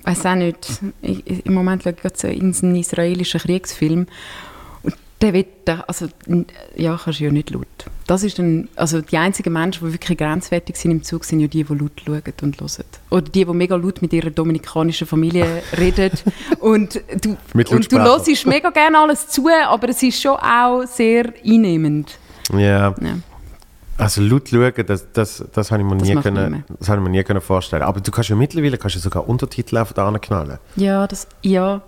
weiß 0.04 0.26
auch 0.26 0.34
nicht, 0.34 0.68
ich, 1.02 1.46
im 1.46 1.54
Moment 1.54 1.82
schaue 1.82 1.92
ich 1.92 2.00
gerade 2.00 2.16
so 2.16 2.28
irgendeinen 2.28 2.76
israelischen 2.76 3.40
Kriegsfilm 3.40 4.06
und 4.82 4.94
der 5.20 5.32
wird, 5.32 5.68
also, 5.86 6.08
ja, 6.76 6.98
kannst 7.02 7.20
du 7.20 7.24
ja 7.24 7.30
nicht 7.30 7.50
laut. 7.50 7.66
Das 8.06 8.24
ist 8.24 8.38
dann, 8.38 8.68
also 8.76 9.00
die 9.00 9.16
einzigen 9.16 9.52
Menschen, 9.52 9.86
die 9.86 9.92
wirklich 9.92 10.18
grenzwertig 10.18 10.76
sind 10.76 10.90
im 10.90 11.02
Zug, 11.02 11.24
sind 11.24 11.40
ja 11.40 11.46
die, 11.46 11.64
die 11.64 11.74
laut 11.74 11.92
schauen 12.04 12.22
und 12.42 12.60
hören. 12.60 12.84
Oder 13.10 13.22
die, 13.22 13.44
die 13.44 13.52
mega 13.52 13.76
laut 13.76 14.02
mit 14.02 14.12
ihrer 14.12 14.30
dominikanischen 14.30 15.06
Familie 15.06 15.62
reden. 15.78 16.10
und 16.58 17.00
du, 17.20 17.36
Mit 17.54 17.70
und 17.70 17.90
du 17.90 17.98
hörst 17.98 18.46
mega 18.46 18.70
gerne 18.70 18.98
alles 18.98 19.28
zu, 19.28 19.48
aber 19.48 19.88
es 19.90 20.02
ist 20.02 20.20
schon 20.20 20.36
auch 20.36 20.84
sehr 20.86 21.32
einnehmend. 21.44 22.18
Ja. 22.52 22.94
Ja. 23.00 23.18
Also 23.98 24.22
laut 24.22 24.48
schauen, 24.48 24.72
das, 24.86 25.12
das, 25.12 25.44
das 25.52 25.70
habe 25.70 25.82
ich 25.82 25.88
mir 25.88 25.96
Das 25.96 26.08
nie, 26.08 26.16
können, 26.16 26.64
das 26.78 26.88
habe 26.88 27.00
ich 27.00 27.04
mir 27.04 27.10
nie 27.10 27.22
können 27.22 27.40
vorstellen. 27.40 27.82
Aber 27.82 28.00
du 28.00 28.10
kannst 28.10 28.30
ja 28.30 28.36
mittlerweile 28.36 28.78
kannst 28.78 28.96
ja 28.96 29.02
sogar 29.02 29.28
Untertitel 29.28 29.76
auf 29.76 29.92
da 29.92 30.10
knallen. 30.18 30.58
Ja, 30.76 31.06
das, 31.06 31.26
ja, 31.42 31.82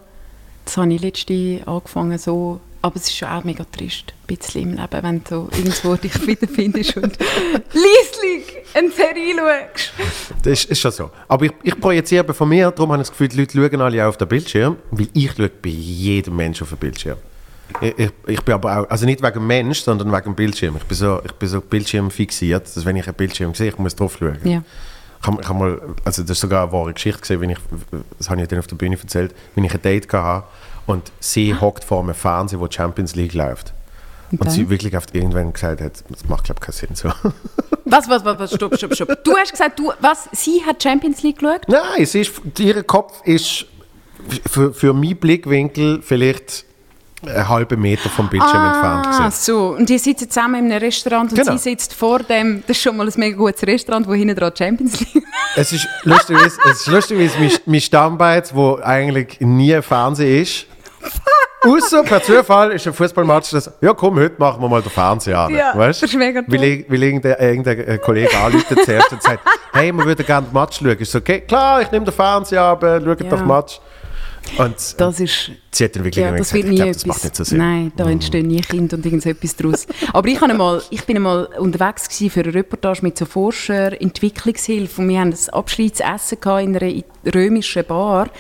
das 0.64 0.76
habe 0.76 0.92
ich 0.92 1.00
letzte 1.00 1.61
angefangen 1.66 2.18
so, 2.18 2.61
aber 2.82 2.96
es 2.96 3.04
ist 3.04 3.16
schon 3.16 3.28
auch 3.28 3.44
mega 3.44 3.64
trist, 3.64 4.12
ein 4.12 4.37
bisschen 4.37 4.62
im 4.62 4.70
Leben, 4.73 5.02
wenn 5.02 5.25
du 5.25 5.49
irgendwo 5.56 5.96
dich 6.02 6.26
wiederfindest 6.26 6.96
und 6.99 7.18
leislich 7.73 8.44
eine 8.75 8.90
Serie 8.90 9.34
schaust. 9.37 9.92
Das 10.42 10.52
ist, 10.52 10.70
ist 10.70 10.80
schon 10.80 10.92
so. 10.92 11.11
Aber 11.26 11.46
ich, 11.46 11.52
ich 11.62 11.80
projiziere 11.80 12.34
von 12.34 12.49
mir, 12.49 12.70
darum 12.70 12.92
habe 12.92 13.02
ich 13.02 13.08
das 13.08 13.16
Gefühl, 13.16 13.28
die 13.28 13.38
Leute 13.38 13.70
schauen 13.70 13.80
alle 13.80 14.06
auf 14.06 14.18
den 14.18 14.28
Bildschirm, 14.28 14.76
weil 14.90 15.08
ich 15.14 15.32
schaue 15.32 15.49
bei 15.49 15.70
jedem 15.70 16.37
Menschen 16.37 16.64
auf 16.64 16.70
den 16.70 16.78
Bildschirm. 16.78 17.16
Ich, 17.80 18.11
ich, 18.26 18.42
bin 18.42 18.54
aber 18.54 18.80
auch, 18.80 18.90
also 18.90 19.06
nicht 19.06 19.23
wegen 19.23 19.35
dem 19.35 19.47
Mensch, 19.47 19.80
sondern 19.80 20.12
wegen 20.12 20.25
dem 20.25 20.35
Bildschirm. 20.35 20.76
Ich 20.76 20.85
bin 20.85 20.97
so, 20.97 21.21
ich 21.25 21.33
bin 21.33 21.49
so 21.49 21.61
Bildschirm 21.61 22.11
fixiert, 22.11 22.64
dass 22.64 22.85
wenn 22.85 22.97
ich 22.97 23.06
einen 23.06 23.14
Bildschirm 23.14 23.54
sehe, 23.54 23.68
ich 23.68 23.78
muss 23.78 23.97
drauf 23.97 24.16
schauen. 24.18 24.38
Ja. 24.44 24.62
Ich 25.21 25.26
habe, 25.26 25.40
ich 25.40 25.49
habe 25.49 25.59
mal, 25.59 25.80
also 26.04 26.23
das 26.23 26.33
ist 26.33 26.40
sogar 26.40 26.64
eine 26.64 26.73
wahre 26.73 26.92
Geschichte 26.92 27.21
gesehen, 27.21 27.40
wenn 27.40 27.50
ich, 27.50 27.59
das 28.18 28.28
habe 28.28 28.42
ich 28.42 28.49
dann 28.49 28.59
auf 28.59 28.66
der 28.66 28.76
Bühne 28.76 28.99
erzählt, 29.00 29.35
wenn 29.54 29.64
ich 29.64 29.75
ein 29.75 29.83
Date 29.83 30.12
hatte 30.12 30.47
und 30.87 31.11
sie 31.21 31.59
hockt 31.59 31.85
vor 31.85 32.02
einem 32.02 32.14
Fernseher, 32.14 32.61
wo 32.61 32.66
die 32.66 32.76
Champions 32.76 33.14
League 33.14 33.35
läuft. 33.35 33.73
Und 34.30 34.44
dann? 34.44 34.50
sie 34.50 34.68
wirklich 34.68 34.97
auf 34.97 35.04
irgendwann 35.12 35.52
gesagt 35.52 35.80
hat, 35.80 36.04
das 36.09 36.28
macht 36.28 36.44
glaube 36.44 36.61
ich 36.61 36.66
keinen 36.66 36.75
Sinn 36.75 36.94
so. 36.94 37.11
Was, 37.87 38.09
was, 38.09 38.25
was, 38.25 38.38
was, 38.38 38.54
stopp, 38.54 38.75
stopp, 38.76 38.94
stopp. 38.94 39.25
Du 39.25 39.37
hast 39.37 39.52
gesagt, 39.52 39.78
du, 39.78 39.92
was, 40.00 40.28
sie 40.33 40.64
hat 40.64 40.83
Champions 40.83 41.23
League 41.23 41.38
geschaut? 41.38 41.68
Nein, 41.68 42.06
sie 42.06 42.23
ist, 42.23 42.33
ihr 42.59 42.83
Kopf 42.83 43.21
ist 43.25 43.66
für, 44.50 44.73
für 44.73 44.94
meinen 44.94 45.16
Blickwinkel 45.16 46.00
vielleicht 46.02 46.64
einen 47.28 47.49
halben 47.49 47.81
Meter 47.81 48.09
vom 48.09 48.28
Bildschirm 48.28 48.64
entfernt. 48.64 49.07
Ah, 49.07 49.19
gewesen. 49.19 49.31
so. 49.33 49.69
Und 49.78 49.88
die 49.88 49.99
sitzen 49.99 50.28
zusammen 50.31 50.66
in 50.66 50.73
einem 50.73 50.81
Restaurant 50.83 51.31
und 51.33 51.38
Genau. 51.38 51.52
sie 51.52 51.59
sitzt 51.59 51.95
vor 51.95 52.21
dem, 52.21 52.62
das 52.66 52.76
ist 52.76 52.83
schon 52.83 52.97
mal 52.97 53.07
ein 53.07 53.12
mega 53.16 53.37
gutes 53.37 53.62
Restaurant, 53.66 54.07
wo 54.09 54.14
hinten 54.14 54.37
dran 54.37 54.52
Champions 54.57 55.00
League 55.00 55.25
Es 55.57 55.73
ist 55.73 55.87
lustigerweise, 56.04 56.59
es 56.71 56.81
ist 56.81 56.87
lustigerweise 56.88 57.38
mein, 57.38 57.50
mein 57.66 57.81
Standbein, 57.81 58.43
wo 58.52 58.78
eigentlich 58.83 59.40
nie 59.40 59.81
Fernsehen 59.83 60.43
ist. 60.43 60.66
Außer 61.66 62.02
per 62.02 62.23
Zufall 62.23 62.73
ist 62.73 62.87
ein 62.87 62.93
Fußballmatch, 62.93 63.50
das, 63.52 63.71
ja 63.81 63.95
komm, 63.95 64.16
heute 64.19 64.35
machen 64.38 64.61
wir 64.61 64.69
mal 64.69 64.83
den 64.83 64.90
Fernseher 64.90 65.38
an. 65.38 65.54
Ja, 65.54 65.73
weißt? 65.75 66.02
das 66.02 66.11
ist 66.11 66.16
mega 66.19 66.43
toll. 66.43 66.61
Weil, 66.61 66.85
weil 66.88 67.02
irgendein, 67.02 67.37
irgendein 67.40 67.78
äh, 67.88 67.99
Kollege 67.99 68.37
anruft 68.37 68.66
zuerst 68.85 69.12
und 69.12 69.23
sagt, 69.23 69.40
hey, 69.73 69.90
wir 69.90 70.04
würden 70.04 70.26
gerne 70.26 70.47
den 70.47 70.52
Match 70.52 70.78
schauen. 70.78 70.97
Ich 70.99 71.09
so, 71.09 71.19
okay, 71.19 71.40
klar, 71.40 71.81
ich 71.81 71.90
nehme 71.90 72.04
den 72.04 72.12
Fernseher 72.12 72.62
ab, 72.64 72.83
äh, 72.83 73.00
schaut 73.02 73.19
Ja. 73.23 73.31
doch 73.31 73.38
den 73.38 73.47
Match. 73.47 73.81
Und 74.59 74.95
Das 74.99 75.21
ist, 75.21 75.51
sie 75.73 75.85
hat 75.85 75.97
dann 75.97 76.05
wirklich 76.05 76.25
ja, 76.25 76.31
das 76.31 76.51
gesagt, 76.51 76.55
wird 76.55 76.67
nie 76.69 76.77
glaube, 76.77 76.91
etwas. 76.91 77.03
das 77.03 77.07
macht 77.07 77.25
nicht 77.25 77.37
so 77.37 77.45
Sinn. 77.45 77.59
Nein, 77.59 77.93
da 77.97 78.09
entstehen 78.09 78.47
nie 78.47 78.61
Kinder 78.61 78.97
und 78.97 79.05
irgendetwas 79.05 79.57
daraus. 79.57 79.87
Aber 80.13 80.29
ich, 80.29 80.41
einmal, 80.41 80.83
ich 80.91 81.05
bin 81.05 81.17
einmal 81.17 81.47
unterwegs 81.59 82.09
gewesen 82.09 82.31
für 82.31 82.41
eine 82.41 82.55
Reportage 82.55 83.01
mit 83.03 83.19
so 83.19 83.25
Forscher, 83.25 84.01
Entwicklungshilfe 84.01 85.01
und 85.01 85.09
wir 85.09 85.21
haben 85.21 85.33
ein 85.33 85.55
Abschiedsessen 85.55 86.39
in 86.43 86.77
einer 86.77 87.03
römischen 87.35 87.85
Bar. 87.85 88.31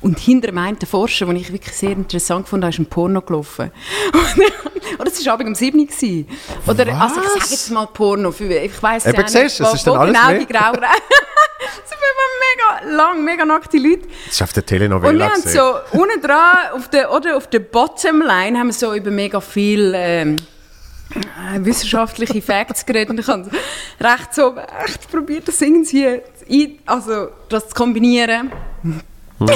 Und 0.00 0.18
hinter 0.18 0.48
dem 0.48 0.58
einen 0.58 0.78
Forscher, 0.78 1.26
den 1.26 1.36
ich 1.36 1.52
wirklich 1.52 1.74
sehr 1.74 1.90
interessant 1.90 2.48
fand, 2.48 2.64
ist 2.64 2.78
ein 2.78 2.86
Porno 2.86 3.20
gelaufen. 3.20 3.70
Oder 4.98 5.08
es 5.08 5.24
war 5.26 5.34
abends 5.34 5.48
um 5.48 5.54
7 5.54 5.78
Uhr. 5.78 6.24
Oder, 6.66 7.00
also 7.00 7.20
ich 7.20 7.26
Was? 7.26 7.34
sage 7.34 7.50
jetzt 7.50 7.70
mal 7.70 7.86
Porno, 7.86 8.32
für, 8.32 8.44
ich 8.44 8.82
weiss 8.82 9.06
Eben, 9.06 9.16
ja 9.16 9.22
nicht, 9.22 9.32
siehst 9.32 9.60
es 9.60 9.74
ist 9.74 9.86
dann 9.86 9.96
alles 9.96 10.14
genau 10.14 10.30
mehr. 10.30 10.38
die 10.38 10.46
Grau 10.46 10.72
Es 10.72 11.90
sind 11.90 11.98
immer 11.98 12.86
mega 12.86 12.96
lang, 12.96 13.24
mega 13.24 13.44
nackte 13.44 13.78
Leute. 13.78 14.06
Das 14.26 14.34
ist 14.34 14.42
auf 14.42 14.52
der 14.52 14.62
Und 14.62 14.66
Telenovela 14.68 15.18
wir 15.18 15.32
haben 15.32 15.42
so 15.42 15.98
unten 15.98 16.20
dran, 16.22 16.56
auf 16.74 16.88
der, 16.88 17.12
oder 17.12 17.36
auf 17.36 17.48
der 17.48 17.60
Bottomline, 17.60 18.58
haben 18.58 18.68
wir 18.68 18.72
so 18.72 18.94
über 18.94 19.10
mega 19.10 19.40
viel 19.40 19.92
ähm, 19.96 20.36
äh, 21.14 21.64
wissenschaftliche 21.64 22.40
Facts 22.40 22.86
geredet. 22.86 23.10
Und 23.10 23.20
ich 23.20 23.26
habe 23.26 23.50
recht 24.00 24.34
so 24.34 24.54
echt 24.84 25.10
probiert, 25.10 25.48
das 25.48 25.60
irgendwie 25.60 26.22
also 26.86 27.28
das 27.48 27.68
zu 27.68 27.74
kombinieren. 27.74 28.52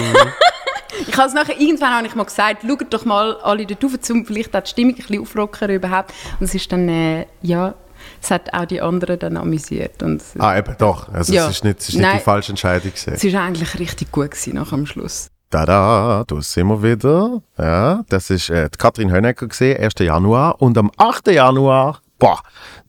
ich 1.08 1.16
habe 1.16 1.28
es 1.28 1.34
nachher, 1.34 1.58
irgendwann 1.60 1.90
habe 1.96 2.06
ich 2.06 2.14
mal 2.14 2.24
gesagt, 2.24 2.64
schaut 2.66 2.92
doch 2.92 3.04
mal 3.04 3.36
alle 3.42 3.66
dort 3.66 3.82
rauf, 3.84 3.92
um 4.10 4.24
vielleicht 4.26 4.54
auch 4.56 4.62
die 4.62 4.70
Stimmung 4.70 4.94
ein 4.94 4.96
bisschen 4.96 5.20
auflockern 5.20 5.70
überhaupt. 5.70 6.12
Und 6.38 6.44
es 6.46 6.54
ist 6.54 6.70
dann, 6.72 6.88
äh, 6.88 7.26
ja, 7.42 7.74
es 8.20 8.30
hat 8.30 8.52
auch 8.52 8.64
die 8.66 8.80
anderen 8.80 9.18
dann 9.18 9.36
amüsiert. 9.36 10.02
Und 10.02 10.22
Ah, 10.38 10.56
eben, 10.58 10.74
doch. 10.78 11.08
Also 11.12 11.32
Ja. 11.32 11.44
es 11.46 11.56
ist 11.56 11.64
nicht, 11.64 11.80
es 11.80 11.88
ist 11.90 11.94
nicht 11.94 12.02
Nein. 12.02 12.18
die 12.18 12.24
falsche 12.24 12.52
Entscheidung 12.52 12.90
gewesen. 12.92 13.12
es 13.14 13.32
war 13.32 13.42
eigentlich 13.42 13.78
richtig 13.78 14.10
gut 14.12 14.30
gewesen, 14.32 14.54
nach 14.54 14.72
am 14.72 14.86
Schluss. 14.86 15.28
Tada, 15.50 16.24
da 16.26 16.40
sind 16.42 16.66
wir 16.68 16.82
wieder. 16.82 17.42
Ja, 17.58 18.02
das 18.08 18.30
ist 18.30 18.48
äh, 18.48 18.70
die 18.70 18.78
Katrin 18.78 19.12
Hönecker 19.12 19.46
gesehen, 19.48 19.78
1. 19.82 19.92
Januar. 20.00 20.60
Und 20.62 20.78
am 20.78 20.90
8. 20.96 21.28
Januar, 21.28 22.00
boah, 22.18 22.40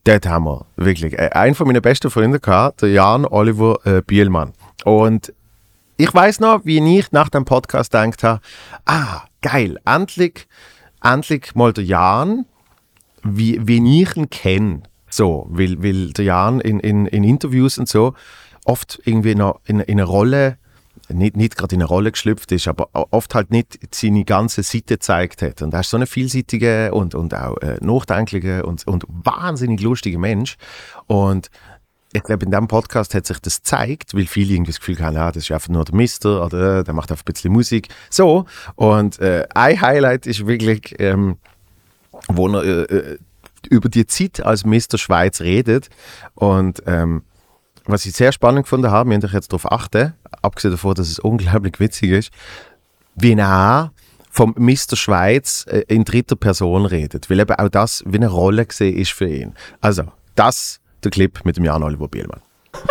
dort 0.06 0.26
haben 0.26 0.46
wir 0.46 0.66
wirklich 0.78 1.14
äh, 1.14 1.30
einen 1.34 1.56
von 1.56 1.68
meinen 1.68 1.82
besten 1.82 2.10
Freunden 2.10 2.40
gehabt, 2.40 2.82
der 2.82 2.90
Jan 2.90 3.26
Oliver 3.26 3.80
äh, 3.86 4.02
Bielmann. 4.02 4.54
Und 4.86 5.34
ich 5.98 6.14
weiß 6.14 6.40
noch, 6.40 6.66
wie 6.66 7.00
ich 7.00 7.12
nach 7.12 7.30
dem 7.30 7.46
Podcast 7.46 7.92
gedacht 7.92 8.24
habe, 8.24 8.42
ah, 8.86 9.22
geil, 9.42 9.78
endlich, 9.86 10.48
endlich 11.04 11.56
mal 11.56 11.74
der 11.74 11.84
Jan, 11.84 12.46
wie, 13.24 13.60
wie 13.66 14.02
ich 14.02 14.16
ihn 14.16 14.30
kenne. 14.30 14.84
So, 15.10 15.46
weil, 15.50 15.82
weil 15.84 16.12
der 16.12 16.26
Jan 16.26 16.60
in, 16.60 16.80
in, 16.80 17.06
in 17.06 17.24
Interviews 17.24 17.78
und 17.78 17.88
so 17.88 18.14
oft 18.66 19.00
irgendwie 19.06 19.36
noch 19.36 19.60
in, 19.66 19.80
in 19.80 20.00
eine 20.00 20.04
Rolle, 20.04 20.58
nicht, 21.10 21.36
nicht 21.36 21.58
gerade 21.58 21.76
in 21.76 21.82
eine 21.82 21.88
Rolle 21.88 22.12
geschlüpft 22.12 22.52
ist, 22.52 22.68
aber 22.68 22.90
oft 22.94 23.36
halt 23.36 23.52
nicht 23.52 23.78
seine 23.94 24.24
ganze 24.24 24.64
Seite 24.64 24.96
gezeigt 24.96 25.42
hat. 25.42 25.62
Und 25.62 25.74
er 25.74 25.82
ist 25.82 25.90
so 25.90 25.98
ein 25.98 26.08
vielseitiger 26.08 26.94
und, 26.94 27.14
und 27.14 27.34
auch 27.34 27.58
äh, 27.58 27.78
nachdenklicher 27.82 28.66
und, 28.66 28.88
und 28.88 29.04
wahnsinnig 29.08 29.82
lustiger 29.82 30.20
Mensch. 30.20 30.56
Und 31.08 31.50
ich 32.14 32.24
glaube, 32.24 32.46
in 32.46 32.52
diesem 32.52 32.68
Podcast 32.68 33.16
hat 33.16 33.26
sich 33.26 33.40
das 33.40 33.58
gezeigt, 33.58 34.14
weil 34.14 34.28
viele 34.28 34.54
irgendwie 34.54 34.72
das 34.72 34.80
Gefühl 34.80 35.00
haben, 35.00 35.16
ja, 35.16 35.32
das 35.32 35.44
ist 35.44 35.52
einfach 35.52 35.70
nur 35.70 35.84
der 35.84 35.96
Mister 35.96 36.46
oder 36.46 36.80
äh, 36.80 36.84
der 36.84 36.94
macht 36.94 37.12
einfach 37.12 37.26
ein 37.26 37.34
bisschen 37.34 37.52
Musik. 37.52 37.90
So. 38.10 38.46
Und 38.76 39.20
äh, 39.20 39.48
ein 39.54 39.82
Highlight 39.82 40.28
ist 40.28 40.46
wirklich, 40.46 40.96
ähm, 41.00 41.38
wo 42.28 42.48
er 42.50 42.64
äh, 42.64 42.96
äh, 42.96 43.18
über 43.70 43.90
die 43.90 44.06
Zeit 44.06 44.46
als 44.46 44.64
Mr. 44.64 44.98
Schweiz 44.98 45.42
redet. 45.42 45.90
Und 46.36 46.84
ähm, 46.86 47.24
was 47.86 48.06
ich 48.06 48.14
sehr 48.14 48.32
spannend 48.32 48.64
gefunden 48.64 48.92
habe, 48.92 49.10
wir 49.10 49.18
müssen 49.18 49.34
jetzt 49.34 49.52
darauf 49.52 49.72
achten, 49.72 50.14
abgesehen 50.44 50.72
davon, 50.72 50.94
dass 50.94 51.10
es 51.10 51.20
unglaublich 51.20 51.80
witzig 51.80 52.12
ist, 52.12 52.32
wie 53.16 53.34
er 53.34 53.92
vom 54.30 54.54
Mr. 54.58 54.96
Schweiz 54.96 55.66
äh, 55.68 55.84
in 55.88 56.06
dritter 56.06 56.36
Person 56.36 56.86
redet. 56.86 57.32
Weil 57.32 57.40
eben 57.40 57.56
auch 57.56 57.70
das 57.70 58.04
wie 58.06 58.18
eine 58.18 58.28
Rolle 58.28 58.68
gesehen 58.68 58.98
ist 58.98 59.14
für 59.14 59.28
ihn. 59.28 59.56
Also, 59.82 60.04
das 60.36 60.80
der 61.04 61.12
Clip 61.12 61.40
mit 61.44 61.58
dem 61.58 61.66
Jan 61.66 61.84
Oliver 61.84 62.08
Bielmann. 62.08 62.42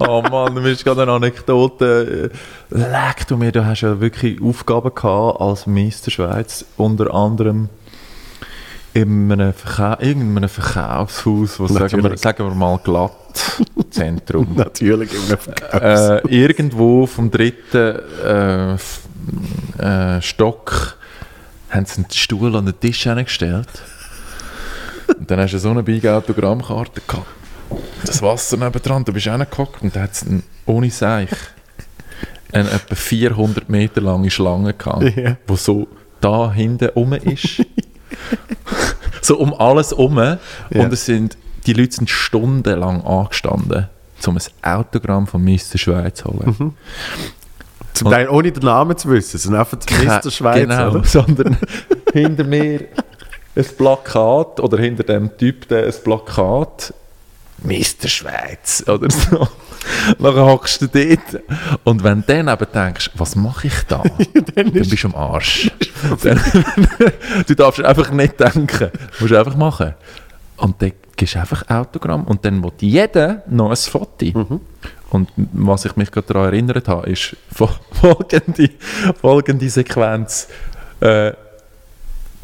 Oh 0.00 0.22
Mann, 0.22 0.54
du 0.54 0.62
bist 0.62 0.82
gerade 0.82 1.02
eine 1.02 1.12
Anekdote. 1.12 2.32
Leck 2.70 3.26
du 3.28 3.36
mir, 3.36 3.52
du 3.52 3.64
hast 3.64 3.82
ja 3.82 4.00
wirklich 4.00 4.42
Aufgaben 4.42 4.92
gehabt 4.94 5.40
als 5.40 5.66
Meister 5.66 6.10
Schweiz, 6.10 6.64
unter 6.76 7.14
anderem 7.14 7.68
in 8.94 9.30
einem, 9.30 9.52
Verkau 9.52 10.00
irgendeinem 10.00 10.48
Verkaufshaus, 10.48 11.58
wo 11.58 11.66
sagen 11.66 12.02
wir, 12.02 12.16
sagen 12.16 12.46
wir 12.46 12.54
mal 12.54 12.78
glatt 12.82 13.12
Zentrum. 13.90 14.48
Natürlich 14.56 15.12
immer 15.12 15.36
Verkaufs. 15.36 16.24
äh, 16.24 16.28
irgendwo 16.28 17.06
vom 17.06 17.30
dritten 17.30 17.98
äh, 18.24 18.74
äh, 19.78 20.22
Stock 20.22 20.96
haben 21.70 21.86
sie 21.86 22.02
einen 22.02 22.10
Stuhl 22.12 22.54
an 22.54 22.66
den 22.66 22.78
Tisch 22.78 23.02
hingestellt. 23.02 23.68
Und 25.18 25.30
dann 25.30 25.40
hast 25.40 25.52
du 25.52 25.58
so 25.58 25.70
eine 25.70 25.82
big 25.82 26.06
Autogrammkarte 26.06 27.00
gehabt. 27.06 27.26
Das 28.04 28.22
Wasser 28.22 28.56
nebendran, 28.56 29.04
du 29.04 29.12
bist 29.12 29.26
reingehockt 29.26 29.82
und 29.82 29.94
da 29.96 30.02
hat 30.02 30.12
es 30.12 30.24
ohne 30.66 30.90
Seich 30.90 31.30
eine 32.52 32.70
etwa 32.70 32.94
400 32.94 33.68
Meter 33.68 34.00
lange 34.00 34.30
Schlange 34.30 34.74
gehabt, 34.74 35.16
Ja. 35.16 35.36
wo 35.46 35.56
so 35.56 35.88
da 36.20 36.52
hinten 36.52 36.88
rum 36.90 37.12
ist. 37.14 37.62
so 39.22 39.38
um 39.38 39.52
alles 39.54 39.90
herum. 39.90 40.18
Ja. 40.18 40.38
Und 40.70 40.92
es 40.92 41.04
sind, 41.06 41.36
die 41.66 41.72
Leute 41.72 41.96
sind 41.96 42.10
stundenlang 42.10 43.02
angestanden, 43.02 43.88
um 44.26 44.36
ein 44.38 44.42
Autogramm 44.78 45.26
von 45.26 45.42
Mr. 45.44 45.76
Schweiz 45.78 46.18
zu 46.18 46.26
holen. 46.26 46.74
Zum 47.94 48.10
Teil 48.10 48.28
ohne 48.28 48.50
den 48.52 48.62
Namen 48.64 48.96
zu 48.96 49.08
wissen, 49.10 49.38
sondern 49.38 49.60
einfach 49.60 49.78
Mr. 49.78 50.30
Schweiz. 50.30 50.60
Genau, 50.60 51.02
sondern 51.02 51.56
hinter 52.12 52.44
mir 52.44 52.86
ein 53.56 53.64
Plakat 53.76 54.60
oder 54.60 54.78
hinter 54.78 55.04
dem 55.04 55.36
Typ 55.36 55.68
der 55.68 55.86
ein 55.86 55.94
Plakat 56.02 56.92
Mr. 57.62 58.08
Schweiz 58.08 58.84
oder 58.88 59.10
so. 59.10 59.46
Dann 60.18 60.36
hockst 60.36 60.80
du 60.82 60.86
dort 60.88 61.42
und 61.84 62.02
wenn 62.02 62.22
du 62.22 62.26
dann 62.26 62.48
eben 62.48 62.66
denkst, 62.72 63.10
was 63.14 63.36
mache 63.36 63.66
ich 63.66 63.82
da? 63.86 64.02
dann 64.54 64.72
bist 64.72 64.90
du 65.02 65.08
am 65.08 65.14
Arsch. 65.14 65.70
dann, 66.22 66.40
du 67.46 67.54
darfst 67.54 67.84
einfach 67.84 68.10
nicht 68.10 68.40
denken, 68.40 68.90
du 68.90 68.98
musst 69.20 69.34
einfach 69.34 69.56
machen. 69.56 69.94
Und 70.56 70.80
dann 70.80 70.92
gibst 71.16 71.34
du 71.34 71.38
einfach 71.40 71.68
Autogramm 71.68 72.24
und 72.24 72.44
dann 72.46 72.62
will 72.64 72.72
jeder 72.80 73.42
noch 73.46 73.70
ein 73.70 73.76
Foto. 73.76 74.60
Und 75.10 75.28
was 75.52 75.84
ich 75.84 75.96
mich 75.96 76.10
gerade 76.10 76.26
daran 76.28 76.44
erinnert 76.46 76.88
habe, 76.88 77.10
ist 77.10 77.36
fol- 77.54 77.68
folgende, 77.92 78.70
folgende 79.20 79.68
Sequenz. 79.68 80.48
Äh, 81.00 81.32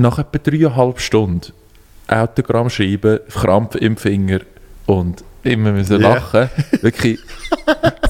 nach 0.01 0.19
etwa 0.19 0.39
dreieinhalb 0.39 1.01
Stunden 1.01 1.53
Autogramm 2.09 2.69
schreiben, 2.71 3.21
Krampf 3.31 3.77
im 3.77 3.97
Finger 3.97 4.41
und 4.87 5.23
immer 5.45 5.71
müssen 5.73 6.01
Ja. 6.01 6.15
lachen. 6.15 6.51
Wirklich 6.83 7.19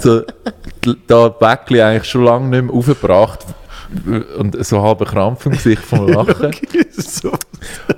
so, 0.01 0.23
da 1.07 1.29
Bäckli 1.29 1.83
eigentlich 1.83 2.09
schon 2.11 2.25
lange 2.25 2.49
nicht 2.49 2.65
mehr 2.65 2.75
aufgebracht 2.75 3.41
und 4.39 4.65
so 4.65 4.81
halber 4.83 5.05
Krampf 5.05 5.45
im 5.47 5.53
Gesicht 5.53 5.83
vom 5.83 6.09
Lachen. 6.13 6.51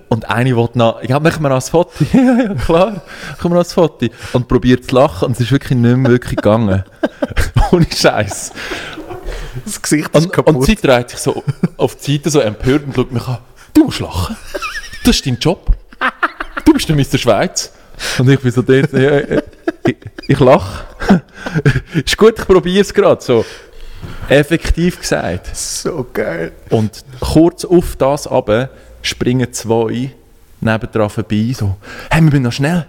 Und 0.09 0.29
eine 0.29 0.57
wollte 0.57 0.79
noch, 0.79 1.03
ja, 1.05 1.21
machen 1.21 1.43
wir 1.43 1.49
noch 1.51 1.57
ein 1.57 1.63
Foto. 1.63 1.91
ja, 2.13 2.21
ja, 2.43 2.55
klar, 2.55 2.91
machen 2.91 3.03
wir 3.43 3.49
noch 3.51 3.59
ein 3.59 3.65
Foto. 3.65 4.07
Und 4.33 4.49
probiert 4.49 4.87
zu 4.87 4.95
lachen 4.97 5.27
und 5.27 5.33
es 5.33 5.41
ist 5.41 5.53
wirklich 5.53 5.79
nicht 5.79 5.97
mehr 5.97 6.11
wirklich 6.11 6.37
gegangen. 6.37 6.83
Ohne 7.73 7.87
Scheiß. 7.95 8.53
Das 9.65 9.81
Gesicht 9.81 10.09
ist 10.17 10.25
Und, 10.27 10.33
kaputt. 10.33 10.55
und 10.57 10.65
sie 10.65 10.75
dreht 10.77 11.11
sich 11.11 11.19
so 11.21 11.43
auf 11.77 11.95
die 11.97 12.17
Seite 12.17 12.31
so 12.31 12.41
empört 12.41 12.85
und 12.87 12.95
schaut 12.97 13.13
mich 13.13 13.27
an. 13.29 13.39
Du 13.75 13.85
musst 13.85 14.01
lachen. 14.01 14.37
Das 15.05 15.17
ist 15.17 15.27
dein 15.27 15.39
Job. 15.39 15.77
Du 16.65 16.73
bist 16.73 16.89
der 16.89 16.97
Mr. 16.97 17.19
Schweiz. 17.19 17.73
Und 18.19 18.29
ich 18.29 18.41
bin 18.41 18.51
so 18.51 18.63
dort, 18.63 18.93
ja, 18.93 18.99
äh, 18.99 19.43
ich, 19.87 19.97
ich 20.29 20.41
lache. 20.41 20.85
ist 22.05 22.17
gut, 22.17 22.39
ich 22.39 22.47
probiere 22.47 22.81
es 22.81 22.93
gerade. 22.93 23.23
So 23.23 23.45
effektiv 24.29 25.01
gesagt. 25.01 25.55
so 25.57 26.07
geil. 26.13 26.53
Und 26.71 27.05
kurz 27.21 27.65
auf 27.65 27.97
das 27.97 28.27
aber 28.27 28.71
springen 29.03 29.53
zwei 29.53 30.13
nebendran 30.61 31.11
vorbei, 31.11 31.53
so, 31.57 31.77
hey, 32.11 32.21
wir 32.21 32.31
müssen 32.31 32.43
noch 32.43 32.53
schnell, 32.53 32.87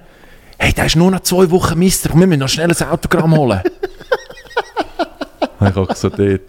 hey, 0.58 0.74
der 0.74 0.86
ist 0.86 0.96
nur 0.96 1.12
noch 1.12 1.22
zwei 1.22 1.50
Wochen 1.50 1.78
Mister, 1.80 2.10
wir 2.14 2.28
müssen 2.28 2.40
noch 2.40 2.50
schnell 2.50 2.72
ein 2.72 2.88
Autogramm 2.88 3.36
holen. 3.36 3.62
Und 5.60 5.70
ich 5.70 5.76
auch 5.76 5.96
so 5.96 6.10
dort, 6.10 6.42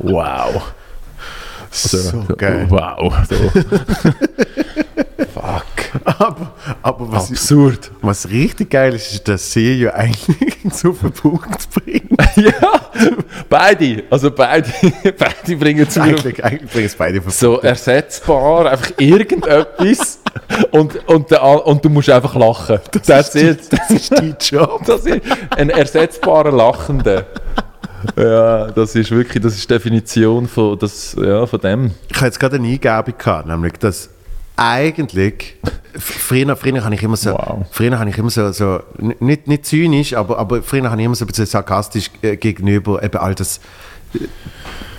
wow. 0.00 0.72
So, 1.76 2.24
geil. 2.36 2.66
Wow. 2.68 3.14
So. 3.28 3.36
Fuck. 5.34 5.64
Aber, 6.04 6.52
aber 6.82 7.12
was, 7.12 7.30
Absurd. 7.30 7.90
was 8.00 8.28
richtig 8.28 8.70
geil 8.70 8.94
ist, 8.94 9.12
ist, 9.12 9.28
dass 9.28 9.52
sie 9.52 9.82
ja 9.82 9.94
eigentlich 9.94 10.56
so 10.72 10.92
den 10.92 11.12
Punkt 11.12 11.68
bringt. 11.70 12.10
ja, 12.36 12.52
beide. 13.48 14.04
Also 14.10 14.30
beide, 14.30 14.68
beide 15.18 15.56
bringen 15.56 15.88
zu 15.88 16.02
Eigentlich, 16.02 16.42
eigentlich 16.44 16.70
bringen 16.70 16.86
es 16.86 16.94
beide 16.94 17.18
auf 17.18 17.30
so 17.30 17.60
ersetzbar, 17.60 18.70
einfach 18.70 18.92
irgendetwas 18.98 20.20
und, 20.70 21.06
und, 21.08 21.30
der, 21.30 21.66
und 21.66 21.84
du 21.84 21.88
musst 21.88 22.10
einfach 22.10 22.34
lachen. 22.34 22.80
Das, 23.06 23.34
ist, 23.34 23.72
Das 23.72 23.90
ist 23.90 24.12
dein 24.12 24.36
Job. 24.40 24.82
das 24.86 25.06
ist 25.06 25.20
ein 25.50 25.70
ersetzbarer 25.70 26.52
Lachender. 26.52 27.26
Ja, 28.16 28.70
das 28.70 28.94
ist 28.94 29.10
wirklich, 29.10 29.42
das 29.42 29.54
ist 29.54 29.68
die 29.68 29.74
Definition 29.74 30.46
von, 30.48 30.78
das, 30.78 31.16
ja, 31.20 31.46
von 31.46 31.60
dem. 31.60 31.90
Ich 32.08 32.16
habe 32.16 32.26
jetzt 32.26 32.40
gerade 32.40 32.56
eine 32.56 32.68
Eingebung 32.68 33.18
gehabt, 33.18 33.46
nämlich, 33.46 33.74
dass 33.74 34.10
eigentlich, 34.56 35.56
früher, 35.98 36.56
früher 36.56 36.82
habe 36.82 36.94
ich 36.94 37.02
immer 37.02 37.16
so, 37.16 37.32
Wow. 37.32 37.66
früher 37.70 37.98
habe 37.98 38.08
ich 38.08 38.16
immer 38.16 38.30
so, 38.30 38.50
so 38.52 38.80
nicht, 38.98 39.46
nicht 39.46 39.66
zynisch, 39.66 40.14
aber, 40.14 40.38
aber 40.38 40.62
früher 40.62 40.90
habe 40.90 41.00
ich 41.00 41.04
immer 41.04 41.14
so 41.14 41.24
ein 41.24 41.28
bisschen 41.28 41.46
sarkastisch 41.46 42.10
äh, 42.22 42.36
gegenüber 42.36 43.02
eben 43.02 43.18
all 43.18 43.34
das 43.34 43.60
äh, 44.14 44.20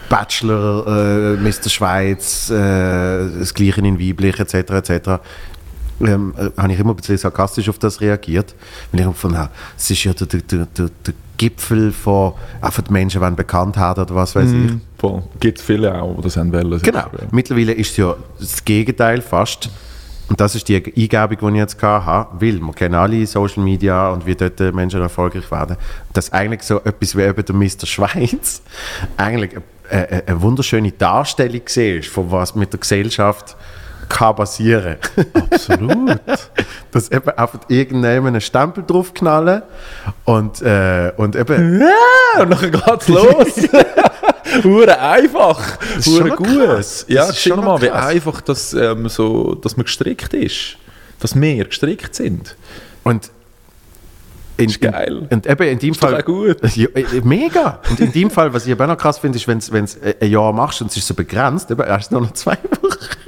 Bachelor, 0.10 0.86
äh, 0.88 1.36
Mr. 1.38 1.70
Schweiz, 1.70 2.50
äh, 2.50 3.40
das 3.40 3.54
Gleiche 3.54 3.82
in 3.82 4.00
Weiblich, 4.00 4.40
etc., 4.40 4.54
etc., 4.54 5.10
ähm, 6.00 6.34
äh, 6.38 6.62
habe 6.62 6.72
ich 6.72 6.80
immer 6.80 6.92
ein 6.92 6.96
bisschen 6.96 7.18
sarkastisch 7.18 7.68
auf 7.70 7.80
das 7.80 8.00
reagiert, 8.00 8.54
weil 8.92 9.02
ich 9.02 9.08
gefunden 9.08 9.38
habe, 9.40 9.50
es 9.76 9.90
ist 9.90 10.04
ja 10.04 10.14
der, 10.14 10.28
der, 10.28 10.40
der, 10.42 10.90
der 11.06 11.14
Gipfel 11.38 11.92
von, 11.92 12.34
einfach 12.62 12.84
die 12.84 12.92
Menschen 12.92 13.22
wollen 13.22 13.36
bekannt 13.36 13.78
haben 13.78 14.02
oder 14.02 14.16
was 14.16 14.36
weiß 14.36 14.52
ich. 14.52 14.72
Voll. 14.98 15.24
Gibt 15.40 15.62
viele 15.62 16.02
auch, 16.02 16.16
die 16.18 16.24
das 16.24 16.38
haben 16.38 16.52
wollen. 16.52 16.82
Genau. 16.82 17.00
ja. 17.00 17.28
Mittlerweile 17.32 17.74
ist 17.74 17.92
es 17.92 17.98
ja 17.98 18.16
das 18.40 18.64
Gegenteil 18.66 19.22
fast. 19.22 19.70
Und 20.30 20.42
das 20.42 20.56
ist 20.56 20.68
die 20.68 20.76
Eingebung, 20.76 21.54
die 21.54 21.58
ich 21.58 21.62
jetzt 21.62 21.82
habe, 21.82 22.46
weil 22.46 22.60
wir 22.60 22.74
kennen 22.74 22.96
alle 22.96 23.26
Social 23.26 23.64
Media 23.64 24.10
und 24.10 24.26
wie 24.26 24.36
dort 24.36 24.60
Menschen 24.76 25.02
erfolgreich 25.02 25.50
werden, 25.52 25.78
dass 26.12 26.34
eigentlich 26.34 26.64
so 26.64 26.82
etwas 26.84 27.16
wie 27.16 27.22
eben 27.22 27.46
der 27.46 27.56
Mr. 27.56 27.86
Schweiz 27.86 28.62
eigentlich 29.18 29.56
eine, 29.90 30.10
eine, 30.10 30.28
eine 30.28 30.42
wunderschöne 30.42 30.92
Darstellung 30.92 31.62
war, 31.62 32.04
von 32.04 32.32
was 32.32 32.56
mit 32.56 32.74
der 32.74 32.80
Gesellschaft 32.80 33.56
kann 34.10 34.36
passieren. 34.36 34.98
Absolut. 35.34 36.20
dass 36.92 37.12
eben 37.12 37.30
einfach 37.30 37.60
irgendjemand 37.68 38.28
einen 38.28 38.42
Stempel 38.42 38.84
draufknallen 38.86 39.62
und, 40.26 40.62
äh, 40.62 41.12
und 41.18 41.36
eben 41.36 41.80
Ja, 41.82 42.42
und 42.44 42.50
dann 42.52 42.72
geht's 42.72 43.08
los. 43.08 43.68
Hure 44.64 45.00
einfach. 45.00 45.60
ist 45.98 46.08
Hure 46.08 46.30
gut. 46.32 46.48
krass. 46.48 47.06
Das 47.08 47.14
Ja, 47.14 47.26
ist 47.30 47.40
schau 47.42 47.56
schon 47.56 47.66
mal, 47.66 47.82
wie 47.82 47.90
einfach 47.92 48.42
das, 48.42 48.74
ähm, 48.74 49.10
so, 49.10 49.56
dass 49.56 49.76
man 49.78 49.86
gestrickt 49.86 50.34
ist. 50.34 50.78
Dass 51.20 51.40
wir 51.40 51.66
gestrickt 51.66 52.16
sind. 52.16 52.56
und 53.04 53.32
in, 54.60 54.70
Ist 54.70 54.82
geil. 54.82 55.28
Und 55.30 55.46
eben 55.46 55.68
in 55.68 55.78
dem 55.78 55.92
Ist 55.92 56.00
Fall 56.02 56.24
gut. 56.24 56.58
Ja, 56.76 56.88
äh, 56.96 57.22
mega. 57.24 57.80
Und 57.92 58.00
in 58.00 58.12
dem 58.12 58.32
Fall, 58.32 58.52
was 58.54 58.66
ich 58.66 58.72
aber 58.72 58.86
auch 58.86 58.90
noch 58.90 58.98
krass 58.98 59.20
finde, 59.20 59.38
ist, 59.38 59.48
wenn 59.48 59.60
du 59.60 59.84
es 59.84 60.00
ein 60.20 60.32
Jahr 60.32 60.52
machst 60.52 60.82
und 60.82 60.90
es 60.90 60.98
ist 60.98 61.06
so 61.06 61.14
begrenzt, 61.14 61.70
eben 61.70 61.82
erst 61.86 62.12
noch 62.12 62.32
zwei 62.34 62.58
Wochen. 62.82 63.27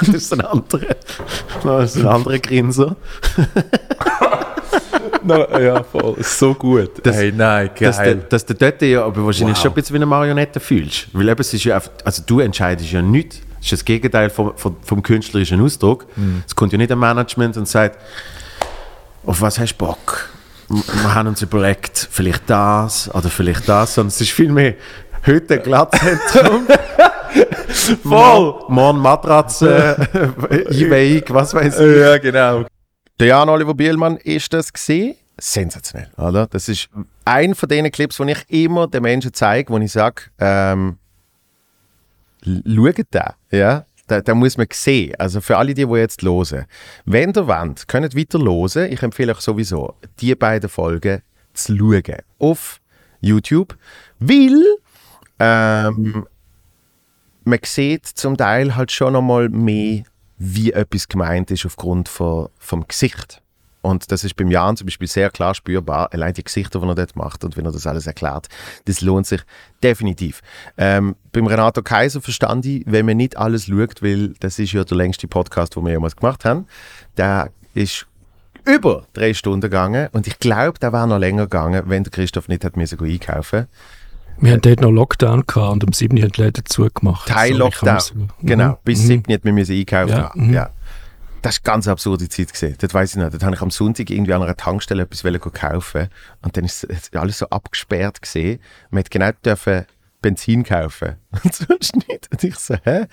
Dann 0.00 0.14
ist 0.14 0.32
ein 0.32 0.40
anderer, 0.42 0.96
ist 1.82 1.96
ein 1.96 2.06
anderer 2.06 2.38
Grinser. 2.38 2.96
No, 5.22 5.44
ja, 5.58 5.82
voll. 5.82 6.16
So 6.22 6.54
gut. 6.54 7.04
Das- 7.04 7.16
hey, 7.16 7.32
nein, 7.32 7.70
geil. 7.76 8.24
dass 8.28 8.46
du 8.46 8.54
dort 8.54 8.80
ja 8.82 9.04
aber 9.04 9.24
wahrscheinlich 9.26 9.56
Wow. 9.56 9.62
schon 9.62 9.70
ein 9.72 9.74
bisschen 9.74 9.94
wie 9.94 9.98
eine 9.98 10.06
Marionette 10.06 10.60
fühlst. 10.60 11.08
Weil 11.12 11.28
eben, 11.28 11.40
es 11.40 11.52
ist 11.52 11.64
ja 11.64 11.80
also 12.04 12.22
du 12.24 12.38
entscheidest 12.40 12.92
ja 12.92 13.02
nichts. 13.02 13.40
Das 13.56 13.64
ist 13.64 13.72
das 13.72 13.84
Gegenteil 13.84 14.30
vom, 14.30 14.52
vom, 14.56 14.76
vom 14.82 15.02
künstlerischen 15.02 15.60
Ausdruck. 15.60 16.06
Mhm. 16.16 16.44
Es 16.46 16.54
kommt 16.54 16.70
ja 16.72 16.78
nicht 16.78 16.92
ein 16.92 16.98
Management 16.98 17.56
und 17.56 17.66
sagt, 17.66 17.98
auf 19.24 19.40
was 19.40 19.58
hast 19.58 19.74
du 19.76 19.84
Bock? 19.84 20.28
Wir 20.68 21.14
haben 21.14 21.28
uns 21.28 21.42
überlegt, 21.42 22.08
vielleicht 22.10 22.48
das 22.48 23.12
oder 23.12 23.28
vielleicht 23.28 23.68
das, 23.68 23.94
sondern 23.94 24.08
es 24.08 24.20
ist 24.20 24.30
vielmehr 24.30 24.74
heute 25.26 25.54
ein 25.54 25.62
Glattzentrum. 25.62 26.66
Voll. 28.02 28.64
Morgen 28.68 28.98
Matratze, 29.00 29.96
Einweihung, 30.50 31.22
was 31.28 31.54
weiß 31.54 31.80
ich. 31.80 31.96
ja, 31.98 32.18
genau. 32.18 32.64
Der 33.18 33.28
Jan 33.28 33.48
Oliver 33.48 33.74
Bielmann 33.74 34.16
ist 34.18 34.52
das 34.52 34.72
gesehen. 34.72 35.14
Sensationell, 35.38 36.10
oder? 36.16 36.46
Das 36.46 36.68
ist 36.68 36.88
ein 37.24 37.54
von 37.54 37.68
den 37.68 37.90
Clips, 37.90 38.18
wo 38.18 38.24
ich 38.24 38.38
immer 38.48 38.88
den 38.88 39.02
Menschen 39.02 39.32
zeige, 39.32 39.72
wo 39.72 39.78
ich 39.78 39.92
sage, 39.92 40.22
ähm, 40.38 40.98
schaut 42.42 43.06
da, 43.10 43.34
ja? 43.50 43.84
Da, 44.06 44.20
da 44.20 44.34
muss 44.34 44.56
man 44.56 44.68
sehen. 44.72 45.14
Also 45.18 45.40
für 45.40 45.56
alle, 45.56 45.74
die, 45.74 45.84
die 45.84 45.94
jetzt 45.94 46.22
hören. 46.22 46.66
Wenn 47.04 47.32
ihr 47.34 47.46
wollt, 47.48 47.88
könnt 47.88 48.16
weiter 48.16 48.38
hören. 48.38 48.92
Ich 48.92 49.02
empfehle 49.02 49.32
euch 49.32 49.40
sowieso, 49.40 49.94
die 50.20 50.34
beiden 50.36 50.70
Folgen 50.70 51.22
zu 51.54 51.76
schauen. 51.76 52.22
Auf 52.38 52.80
YouTube. 53.20 53.76
Weil 54.20 54.62
ähm, 55.40 56.26
man 57.46 57.60
sieht 57.64 58.06
zum 58.06 58.36
Teil 58.36 58.74
halt 58.74 58.90
schon 58.90 59.12
nochmal 59.12 59.48
mehr, 59.48 60.02
wie 60.36 60.72
etwas 60.72 61.08
gemeint 61.08 61.50
ist 61.50 61.64
aufgrund 61.64 62.08
von, 62.08 62.48
vom 62.58 62.86
Gesicht. 62.86 63.40
Und 63.82 64.10
das 64.10 64.24
ist 64.24 64.34
beim 64.34 64.50
Jan 64.50 64.76
zum 64.76 64.86
Beispiel 64.86 65.06
sehr 65.06 65.30
klar 65.30 65.54
spürbar. 65.54 66.12
Allein 66.12 66.34
die 66.34 66.42
Gesichter, 66.42 66.80
die 66.80 66.86
er 66.88 66.96
dort 66.96 67.14
macht 67.14 67.44
und 67.44 67.56
wie 67.56 67.60
er 67.60 67.70
das 67.70 67.86
alles 67.86 68.08
erklärt, 68.08 68.48
das 68.86 69.00
lohnt 69.00 69.28
sich 69.28 69.42
definitiv. 69.80 70.40
Ähm, 70.76 71.14
beim 71.30 71.46
Renato 71.46 71.82
Kaiser 71.82 72.20
verstand 72.20 72.66
ich, 72.66 72.82
wenn 72.84 73.06
man 73.06 73.16
nicht 73.16 73.36
alles 73.36 73.66
schaut, 73.66 74.02
weil 74.02 74.34
das 74.40 74.58
ist 74.58 74.72
ja 74.72 74.82
der 74.82 74.96
längste 74.96 75.28
Podcast, 75.28 75.76
den 75.76 75.84
wir 75.84 75.92
jemals 75.92 76.16
gemacht 76.16 76.44
haben. 76.44 76.66
Der 77.16 77.50
ist 77.74 78.06
über 78.64 79.06
drei 79.12 79.34
Stunden 79.34 79.60
gegangen 79.60 80.08
und 80.10 80.26
ich 80.26 80.40
glaube, 80.40 80.80
der 80.80 80.92
wäre 80.92 81.06
noch 81.06 81.18
länger 81.18 81.44
gegangen, 81.44 81.84
wenn 81.86 82.02
der 82.02 82.10
Christoph 82.10 82.48
nicht 82.48 82.64
hat 82.64 82.76
müssen 82.76 83.00
einkaufen 83.00 83.68
Wir 84.38 84.52
hatten 84.52 84.62
dort 84.62 84.80
noch 84.80 84.90
Lockdown 84.90 85.44
gehabt 85.46 85.72
und 85.72 85.84
am 85.84 85.92
7. 85.92 86.20
haben 86.22 86.32
die 86.32 86.40
Läden 86.42 86.64
zugemacht. 86.66 87.28
Teil 87.28 87.52
So, 87.52 87.58
Lockdown. 87.58 87.96
es- 87.96 88.14
Genau, 88.42 88.68
Mhm. 88.70 88.76
bis 88.84 89.02
Mhm. 89.02 89.06
7. 89.06 89.32
hat 89.34 89.44
man 89.44 89.54
müssen 89.54 89.76
einkaufen. 89.76 90.10
Ja, 90.10 90.30
mhm. 90.34 90.52
ja. 90.52 90.70
Das 91.42 91.56
war 91.56 91.60
eine 91.64 91.74
ganz 91.76 91.88
absurde 91.88 92.28
Zeit. 92.28 92.52
Gewesen. 92.52 92.76
Das 92.78 92.92
weiß 92.92 93.10
ich 93.10 93.16
nicht. 93.22 93.32
Dort 93.32 93.42
habe 93.44 93.54
ich 93.54 93.62
am 93.62 93.70
Sonntag 93.70 94.10
irgendwie 94.10 94.32
an 94.32 94.42
einer 94.42 94.56
Tankstelle 94.56 95.04
etwas 95.04 95.22
wollen 95.24 95.40
kaufen 95.40 96.08
und 96.42 96.56
dann 96.56 96.64
ist 96.64 96.84
es 96.84 97.12
alles 97.14 97.38
so 97.38 97.46
abgesperrt 97.50 98.20
gesehen. 98.20 98.58
Man 98.90 98.98
hätte 98.98 99.10
genau 99.10 99.30
dürfen 99.44 99.84
Benzin 100.22 100.64
kaufen 100.64 101.16
und 101.44 101.54
sonst 101.54 101.94
nicht. 102.08 102.28
Und 102.32 102.42
ich 102.42 102.56
so, 102.56 102.74
hä? 102.84 103.06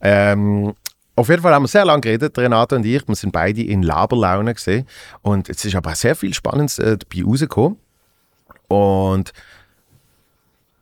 Ähm, 0.00 0.74
auf 1.16 1.28
jeden 1.28 1.42
Fall 1.42 1.52
haben 1.52 1.64
wir 1.64 1.68
sehr 1.68 1.84
lange 1.84 2.00
geredet, 2.02 2.38
Renato 2.38 2.76
und 2.76 2.86
ich. 2.86 3.06
Wir 3.08 3.14
sind 3.16 3.32
beide 3.32 3.62
in 3.62 3.82
Laberlaune 3.82 4.54
gesehen 4.54 4.86
und 5.22 5.48
es 5.50 5.64
ist 5.64 5.74
aber 5.74 5.94
sehr 5.96 6.14
viel 6.14 6.32
Spannendes 6.32 6.78
äh, 6.78 6.96
dabei 6.96 7.24
rausgekommen. 7.26 7.76
Und 8.68 9.32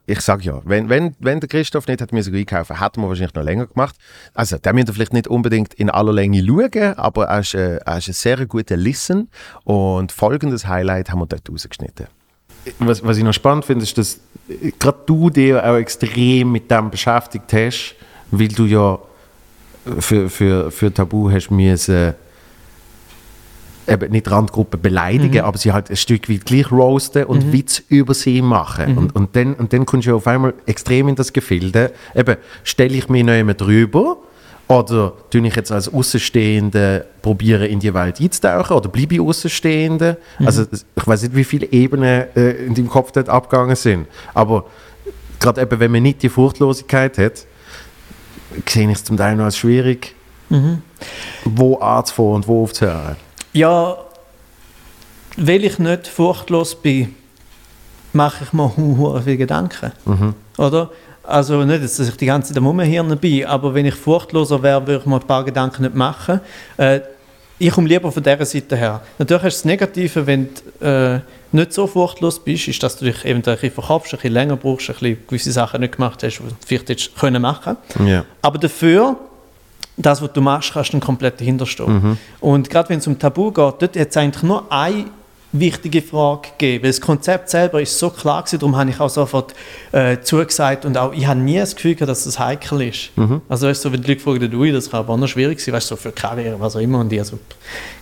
ich 0.08 0.22
sage 0.22 0.42
ja, 0.44 0.62
wenn, 0.64 0.88
wenn, 0.88 1.14
wenn 1.18 1.38
der 1.38 1.50
Christoph 1.50 1.86
nicht 1.86 2.00
hat 2.00 2.12
müssen 2.12 2.34
einkaufen, 2.34 2.80
hätten 2.80 3.02
wir 3.02 3.08
wahrscheinlich 3.08 3.34
noch 3.34 3.42
länger 3.42 3.66
gemacht. 3.66 3.94
Also, 4.32 4.56
der 4.56 4.72
müsst 4.72 4.88
ihr 4.88 4.94
vielleicht 4.94 5.12
nicht 5.12 5.28
unbedingt 5.28 5.74
in 5.74 5.90
aller 5.90 6.14
Länge 6.14 6.42
schauen, 6.44 6.94
aber 6.94 7.26
er 7.26 7.40
ist, 7.40 7.54
äh, 7.54 7.76
er 7.84 7.98
ist 7.98 8.08
ein 8.08 8.14
sehr 8.14 8.46
guter 8.46 8.78
Listen 8.78 9.28
und 9.64 10.10
folgendes 10.10 10.66
Highlight 10.66 11.10
haben 11.10 11.20
wir 11.20 11.26
dort 11.26 11.50
rausgeschnitten. 11.50 12.06
Was, 12.78 13.04
was 13.04 13.18
ich 13.18 13.22
noch 13.22 13.34
spannend 13.34 13.66
finde, 13.66 13.82
ist, 13.82 13.98
dass 13.98 14.20
gerade 14.78 14.98
du 15.04 15.28
dich 15.28 15.54
auch 15.54 15.76
extrem 15.76 16.52
mit 16.52 16.70
dem 16.70 16.90
beschäftigt 16.90 17.52
hast, 17.52 17.94
weil 18.30 18.48
du 18.48 18.64
ja 18.64 18.98
für, 20.00 20.30
für, 20.30 20.70
für 20.70 20.92
Tabu 20.92 21.30
hast 21.30 21.50
müssen 21.50 22.14
eben 23.88 24.12
nicht 24.12 24.30
Randgruppe 24.30 24.76
beleidigen, 24.78 25.40
aber 25.42 25.58
sie 25.58 25.72
halt 25.72 25.90
ein 25.90 25.96
Stück 25.96 26.28
weit 26.30 26.44
gleich 26.44 26.70
roasten 26.70 27.24
und 27.24 27.52
Witz 27.52 27.82
über 27.88 28.14
sie 28.14 28.42
machen. 28.42 28.96
Und, 28.98 29.16
und, 29.16 29.34
dann, 29.36 29.54
und 29.54 29.72
dann 29.72 29.86
kommst 29.86 30.06
du 30.06 30.14
auf 30.16 30.26
einmal 30.26 30.54
extrem 30.66 31.08
in 31.08 31.14
das 31.14 31.32
Gefilde. 31.32 31.92
Eben, 32.14 32.36
stelle 32.64 32.94
ich 32.96 33.08
mich 33.08 33.24
noch 33.24 33.32
jemand 33.34 33.60
drüber 33.60 34.18
oder 34.68 35.14
tue 35.30 35.46
ich 35.46 35.56
jetzt 35.56 35.72
als 35.72 35.92
Außenstehende 35.92 37.06
probieren, 37.22 37.62
in 37.62 37.80
die 37.80 37.94
Welt 37.94 38.20
einzutauchen 38.20 38.76
oder 38.76 38.88
bleibe 38.90 39.14
ich 39.14 39.20
Außenstehende? 39.20 40.18
Also 40.44 40.64
das- 40.64 40.84
ich 40.94 41.06
weiß 41.06 41.22
nicht, 41.22 41.34
wie 41.36 41.44
viele 41.44 41.66
Ebenen 41.72 42.24
äh, 42.36 42.50
in 42.66 42.74
deinem 42.74 42.88
Kopf 42.90 43.12
dort 43.12 43.28
abgegangen 43.30 43.76
sind, 43.76 44.06
aber 44.34 44.66
gerade 45.40 45.62
eben, 45.62 45.80
wenn 45.80 45.90
man 45.92 46.02
nicht 46.02 46.22
die 46.22 46.28
Furchtlosigkeit 46.28 47.16
hat, 47.16 47.46
sehe 48.68 48.90
ich 48.90 48.96
es 48.96 49.04
zum 49.04 49.16
Teil 49.16 49.36
noch 49.36 49.44
als 49.44 49.56
schwierig, 49.56 50.14
wo 51.44 51.76
anzufangen 51.76 52.34
und 52.34 52.48
wo 52.48 52.62
aufzuhören. 52.62 53.16
Ja, 53.52 53.96
weil 55.36 55.64
ich 55.64 55.78
nicht 55.78 56.06
furchtlos 56.08 56.74
bin, 56.74 57.14
mache 58.12 58.44
ich 58.44 58.52
mir 58.52 58.76
hu- 58.76 59.18
viele 59.20 59.36
Gedanken. 59.36 59.92
Oder? 60.56 60.90
Also 61.22 61.62
nicht, 61.64 61.84
dass 61.84 61.98
ich 61.98 62.16
die 62.16 62.26
ganze 62.26 62.48
Zeit 62.48 62.58
am 62.58 62.66
Rumhirnen 62.66 63.18
bin, 63.18 63.44
aber 63.44 63.74
wenn 63.74 63.84
ich 63.86 63.94
furchtloser 63.94 64.62
wäre, 64.62 64.86
würde 64.86 65.00
ich 65.00 65.06
mir 65.06 65.16
ein 65.16 65.26
paar 65.26 65.44
Gedanken 65.44 65.82
nicht 65.82 65.94
machen. 65.94 66.40
Äh, 66.78 67.00
ich 67.58 67.70
komme 67.72 67.88
lieber 67.88 68.10
von 68.10 68.22
dieser 68.22 68.44
Seite 68.46 68.76
her. 68.76 69.00
Natürlich 69.18 69.42
hast 69.44 69.56
du 69.56 69.58
das 69.58 69.64
Negative, 69.66 70.26
wenn 70.26 70.48
du 70.80 70.86
äh, 70.86 71.20
nicht 71.52 71.72
so 71.72 71.86
furchtlos 71.86 72.42
bist, 72.42 72.68
ist, 72.68 72.82
dass 72.82 72.96
du 72.96 73.04
dich 73.04 73.24
eventuell 73.24 73.56
ein 73.56 73.60
bisschen 73.60 73.74
verkopfst, 73.74 74.12
ein 74.14 74.16
bisschen 74.18 74.32
länger 74.32 74.56
brauchst, 74.56 74.88
ein 74.88 74.94
bisschen 74.94 75.18
gewisse 75.26 75.52
Sachen 75.52 75.80
nicht 75.80 75.96
gemacht 75.96 76.22
hast, 76.22 76.38
die 76.38 76.42
du 76.44 76.54
vielleicht 76.66 76.88
hättest 76.88 77.16
können 77.16 77.42
machen 77.42 77.76
Ja. 78.06 78.24
aber 78.42 78.58
dafür, 78.58 79.16
das, 79.98 80.22
was 80.22 80.32
du 80.32 80.40
machst, 80.40 80.72
kannst 80.72 80.92
du 80.92 81.00
komplett 81.00 81.40
dahinterstehen. 81.40 82.18
Und 82.40 82.70
gerade 82.70 82.88
wenn 82.88 82.98
es 82.98 83.06
um 83.06 83.18
Tabu 83.18 83.50
geht, 83.50 83.56
dort 83.56 83.82
hat 83.82 83.96
es 83.96 84.16
eigentlich 84.16 84.42
nur 84.42 84.70
eine 84.70 85.06
wichtige 85.52 86.02
Frage 86.02 86.48
gegeben. 86.58 86.84
Das 86.86 87.00
Konzept 87.00 87.48
selber 87.48 87.80
ist 87.80 87.98
so 87.98 88.10
klar 88.10 88.42
gewesen, 88.42 88.58
darum 88.60 88.76
habe 88.76 88.90
ich 88.90 89.00
auch 89.00 89.08
sofort 89.08 89.54
äh, 89.92 90.18
zugesagt 90.20 90.84
und 90.84 90.98
auch, 90.98 91.12
ich 91.14 91.26
habe 91.26 91.40
nie 91.40 91.56
das 91.56 91.74
Gefühl 91.74 91.94
gehabt, 91.94 92.10
dass 92.10 92.24
das 92.24 92.38
heikel 92.38 92.82
ist. 92.82 93.10
Also 93.48 93.66
weißt 93.66 93.84
du, 93.84 93.92
wenn 93.92 94.02
die 94.02 94.08
Leute 94.08 94.20
fragen, 94.20 94.54
ui, 94.54 94.72
das 94.72 94.90
kann 94.90 95.00
aber 95.00 95.14
auch 95.14 95.16
noch 95.16 95.26
schwierig 95.26 95.58
sein, 95.60 95.74
weißt 95.74 95.90
du, 95.90 95.96
so 95.96 96.00
für 96.00 96.12
Karriere, 96.12 96.60
was 96.60 96.76
auch 96.76 96.80
immer. 96.80 97.00
Und 97.00 97.10
ich 97.12 97.18
also 97.18 97.38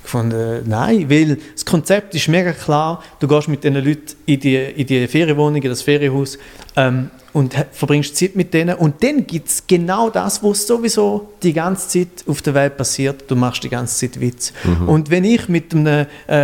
gefunden, 0.07 0.63
nein, 0.67 1.09
weil 1.11 1.39
das 1.55 1.65
Konzept 1.65 2.15
ist 2.15 2.29
mega 2.29 2.53
klar, 2.53 3.03
du 3.21 3.29
gehst 3.29 3.49
mit 3.49 3.63
diesen 3.63 3.77
Leuten 3.85 4.15
in 4.27 4.41
die, 4.41 4.57
in 4.57 4.87
die 4.87 5.07
Ferienwohnung, 5.07 5.63
in 5.63 5.69
das 5.69 5.83
Ferienhaus 5.83 6.39
ähm, 6.77 7.11
und 7.33 7.55
verbringst 7.73 8.17
Zeit 8.17 8.35
mit 8.35 8.55
denen 8.55 8.77
und 8.77 9.03
dann 9.03 9.27
gibt 9.27 9.49
es 9.49 9.67
genau 9.67 10.09
das, 10.09 10.43
was 10.43 10.67
sowieso 10.67 11.33
die 11.43 11.53
ganze 11.53 11.89
Zeit 11.89 12.25
auf 12.27 12.41
der 12.41 12.55
Welt 12.55 12.77
passiert, 12.79 13.25
du 13.31 13.37
machst 13.37 13.63
die 13.63 13.69
ganze 13.69 13.95
Zeit 14.09 14.19
Witz. 14.21 14.53
Und 14.87 15.11
wenn 15.11 15.25
ich 15.25 15.47
mit 15.49 15.75
einem 15.75 16.07
äh, 16.29 16.37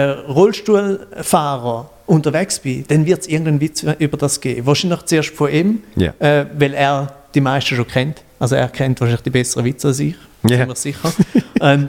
Rollstuhlfahrer 0.86 1.90
unterwegs 2.06 2.58
bin, 2.58 2.84
dann 2.88 3.06
wird 3.06 3.20
es 3.22 3.28
irgendeinen 3.28 3.60
Witz 3.60 3.84
über 3.98 4.16
das 4.16 4.40
geben. 4.40 4.66
Wahrscheinlich 4.66 5.02
zuerst 5.02 5.30
von 5.30 5.50
ihm, 5.50 5.82
Ja. 5.96 6.12
äh, 6.18 6.46
weil 6.58 6.74
er 6.74 7.14
die 7.34 7.40
meisten 7.40 7.74
schon 7.76 7.86
kennt. 7.86 8.22
Also 8.38 8.56
er 8.56 8.68
kennt 8.68 9.00
wahrscheinlich 9.00 9.22
die 9.22 9.30
besseren 9.30 9.64
Witze 9.64 9.88
als 9.88 9.98
ich, 10.00 10.14
Ja. 10.48 10.58
ziemlich 10.58 10.78
sicher. 10.78 11.12
ähm, 11.60 11.88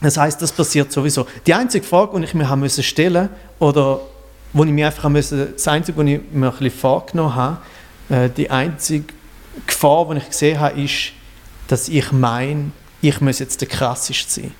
das 0.00 0.16
heißt, 0.16 0.40
das 0.40 0.52
passiert 0.52 0.90
sowieso. 0.92 1.26
Die 1.46 1.54
einzige 1.54 1.84
Frage, 1.84 2.18
die 2.18 2.24
ich 2.24 2.34
mir 2.34 2.48
haben 2.48 2.60
müssen 2.60 2.82
stellen 2.82 3.28
oder 3.58 4.00
wo 4.52 4.64
ich 4.64 4.70
mir 4.70 4.86
einfach 4.86 5.04
haben 5.04 5.12
müssen, 5.12 5.52
das 5.52 5.68
einzige, 5.68 5.98
was 5.98 6.06
ich 6.06 6.20
mir 6.32 6.46
ein 6.46 6.52
bisschen 6.52 6.70
vorgenommen 6.70 7.34
habe, 7.34 7.58
äh, 8.08 8.28
die 8.30 8.50
einzige 8.50 9.12
Gefahr, 9.66 10.08
die 10.10 10.18
ich 10.18 10.28
gesehen 10.28 10.58
habe, 10.58 10.80
ist, 10.80 11.12
dass 11.68 11.88
ich 11.88 12.12
meine, 12.12 12.72
ich 13.02 13.20
muss 13.20 13.38
jetzt 13.38 13.60
der 13.60 13.68
krasseste 13.68 14.40
sein. 14.40 14.54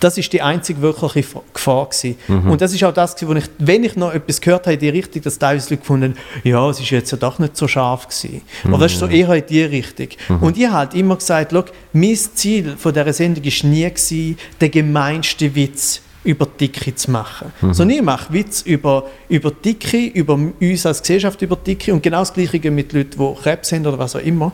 Das 0.00 0.16
ist 0.18 0.32
die 0.32 0.42
einzige 0.42 0.80
wirkliche 0.80 1.40
Gefahr 1.52 1.86
gewesen. 1.86 2.16
Und 2.48 2.60
das 2.60 2.72
ist 2.72 2.82
auch 2.84 2.92
das, 2.92 3.14
wo 3.26 3.34
ich, 3.34 3.44
wenn 3.58 3.84
ich 3.84 3.96
noch 3.96 4.12
etwas 4.12 4.40
gehört 4.40 4.66
habe 4.66 4.74
in 4.74 4.80
die 4.80 4.88
Richtung, 4.88 5.22
dass 5.22 5.38
teilweise 5.38 5.70
Leute 5.70 5.80
gefunden 5.82 6.16
ja, 6.42 6.68
es 6.70 6.80
ist 6.80 6.90
jetzt 6.90 7.10
ja 7.10 7.18
doch 7.18 7.38
nicht 7.38 7.56
so 7.56 7.68
scharf 7.68 8.08
gewesen. 8.08 8.42
Aber 8.64 8.78
das 8.78 8.92
ist 8.92 8.98
so 8.98 9.06
eher 9.06 9.32
in 9.34 9.44
die 9.46 9.62
Richtung. 9.62 10.08
Und 10.40 10.56
ich 10.56 10.66
habe 10.66 10.76
halt 10.76 10.94
immer 10.94 11.16
gesagt, 11.16 11.52
mein 11.92 12.16
Ziel 12.16 12.76
von 12.76 12.92
dieser 12.92 13.12
Sendung 13.12 13.44
war 13.44 13.68
nie, 13.68 13.84
gewesen, 13.84 14.38
den 14.60 14.70
gemeinsten 14.70 15.54
Witz 15.54 16.02
über 16.24 16.46
Dicke 16.46 16.94
zu 16.94 17.10
machen. 17.10 17.52
Sondern 17.60 17.96
ich 17.98 18.02
mache 18.02 18.32
Witz 18.32 18.62
über, 18.62 19.06
über 19.28 19.50
Dicke, 19.50 20.06
über 20.06 20.38
uns 20.60 20.86
als 20.86 21.00
Gesellschaft 21.00 21.40
über 21.42 21.56
Dicke 21.56 21.92
und 21.92 22.02
genau 22.02 22.20
das 22.20 22.32
Gleiche 22.32 22.70
mit 22.70 22.92
Leuten, 22.92 23.18
die 23.18 23.42
Krebs 23.42 23.72
haben 23.72 23.86
oder 23.86 23.98
was 23.98 24.16
auch 24.16 24.20
immer. 24.20 24.52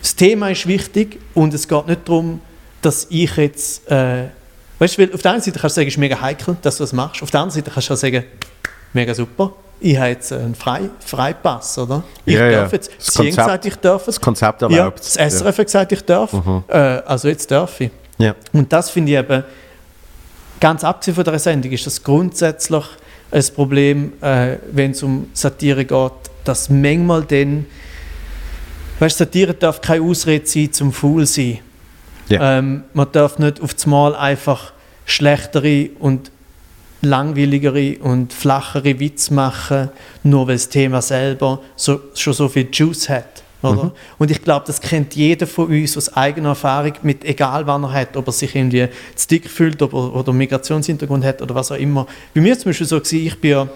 Das 0.00 0.16
Thema 0.16 0.50
ist 0.50 0.66
wichtig 0.66 1.18
und 1.34 1.54
es 1.54 1.68
geht 1.68 1.86
nicht 1.86 2.08
darum, 2.08 2.40
dass 2.82 3.06
ich 3.10 3.34
jetzt. 3.36 3.90
Äh, 3.90 4.24
weißt 4.78 4.98
du, 4.98 5.14
auf 5.14 5.22
der 5.22 5.32
einen 5.32 5.40
Seite 5.40 5.58
kannst 5.58 5.76
du 5.76 5.80
sagen, 5.80 5.88
es 5.88 5.94
ist 5.94 5.98
mega 5.98 6.20
heikel, 6.20 6.56
dass 6.62 6.76
du 6.76 6.82
das 6.84 6.92
machst. 6.92 7.22
Auf 7.22 7.30
der 7.30 7.40
anderen 7.40 7.54
Seite 7.62 7.70
kannst 7.72 7.88
du 7.88 7.94
auch 7.94 7.98
sagen, 7.98 8.24
mega 8.92 9.14
super, 9.14 9.52
ich 9.80 9.96
habe 9.96 10.08
jetzt 10.10 10.32
einen 10.32 10.54
Frei, 10.54 10.82
Freipass, 11.04 11.78
oder? 11.78 12.02
Ich 12.24 12.34
Ja, 12.34 12.46
ja. 12.48 12.60
darf 12.62 12.72
jetzt. 12.72 12.90
Das 12.98 13.14
Konzept- 13.14 13.36
gesagt, 13.36 13.66
ich 13.66 13.76
darf 13.76 14.00
es. 14.02 14.14
Das 14.16 14.20
Konzept 14.20 14.62
Ja, 14.62 14.68
erlaubt 14.68 14.98
das 15.00 15.16
SRF 15.16 15.58
hat 15.58 15.66
gesagt, 15.66 15.92
ich 15.92 16.02
darf. 16.04 16.32
Äh, 16.68 16.76
also 16.76 17.28
jetzt 17.28 17.50
darf 17.50 17.80
ich. 17.80 17.90
Ja. 18.18 18.34
Und 18.52 18.72
das 18.72 18.90
finde 18.90 19.12
ich 19.12 19.18
eben, 19.18 19.42
ganz 20.60 20.84
abgesehen 20.84 21.14
von 21.16 21.24
der 21.24 21.38
Sendung, 21.38 21.72
ist 21.72 21.86
das 21.86 22.02
grundsätzlich 22.02 22.84
ein 23.32 23.44
Problem, 23.54 24.12
äh, 24.20 24.56
wenn 24.70 24.92
es 24.92 25.02
um 25.02 25.28
Satire 25.32 25.84
geht, 25.84 26.12
dass 26.44 26.68
manchmal 26.68 27.22
dann, 27.22 27.66
weißt 29.00 29.18
du, 29.18 29.24
Satire 29.24 29.54
darf 29.54 29.80
keine 29.80 30.04
Ausrede 30.04 30.46
sein 30.46 30.72
zum 30.72 30.92
Faul 30.92 31.26
sein. 31.26 31.58
Ja. 32.32 32.58
Ähm, 32.58 32.84
man 32.94 33.08
darf 33.12 33.38
nicht 33.38 33.60
auf 33.60 33.74
das 33.74 33.86
Mal 33.86 34.14
einfach 34.14 34.72
schlechtere 35.04 35.90
und 35.98 36.30
langweiligere 37.02 38.00
und 38.02 38.32
flachere 38.32 38.98
Witz 39.00 39.30
machen, 39.30 39.90
nur 40.22 40.46
weil 40.46 40.54
das 40.54 40.68
Thema 40.68 41.02
selber 41.02 41.60
so, 41.74 42.00
schon 42.14 42.32
so 42.32 42.48
viel 42.48 42.68
Juice 42.72 43.08
hat. 43.08 43.42
Oder? 43.62 43.92
Und 44.18 44.30
ich 44.30 44.42
glaube, 44.42 44.64
das 44.66 44.80
kennt 44.80 45.14
jeder 45.14 45.46
von 45.46 45.68
uns 45.68 45.96
aus 45.96 46.12
eigener 46.16 46.50
Erfahrung, 46.50 46.94
mit 47.02 47.24
egal 47.24 47.66
wann 47.66 47.84
er 47.84 47.92
hat, 47.92 48.16
ob 48.16 48.26
er 48.26 48.32
sich 48.32 48.54
irgendwie 48.56 48.88
zu 49.14 49.28
dick 49.28 49.48
fühlt 49.48 49.80
ob 49.82 49.92
er, 49.92 50.14
oder 50.14 50.32
Migrationshintergrund 50.32 51.24
hat 51.24 51.42
oder 51.42 51.54
was 51.54 51.70
auch 51.70 51.76
immer. 51.76 52.06
Bei 52.34 52.40
mir 52.40 52.58
zum 52.58 52.70
Beispiel 52.70 52.86
so 52.86 53.00
ich 53.00 53.40
bin 53.40 53.50
ja 53.50 53.68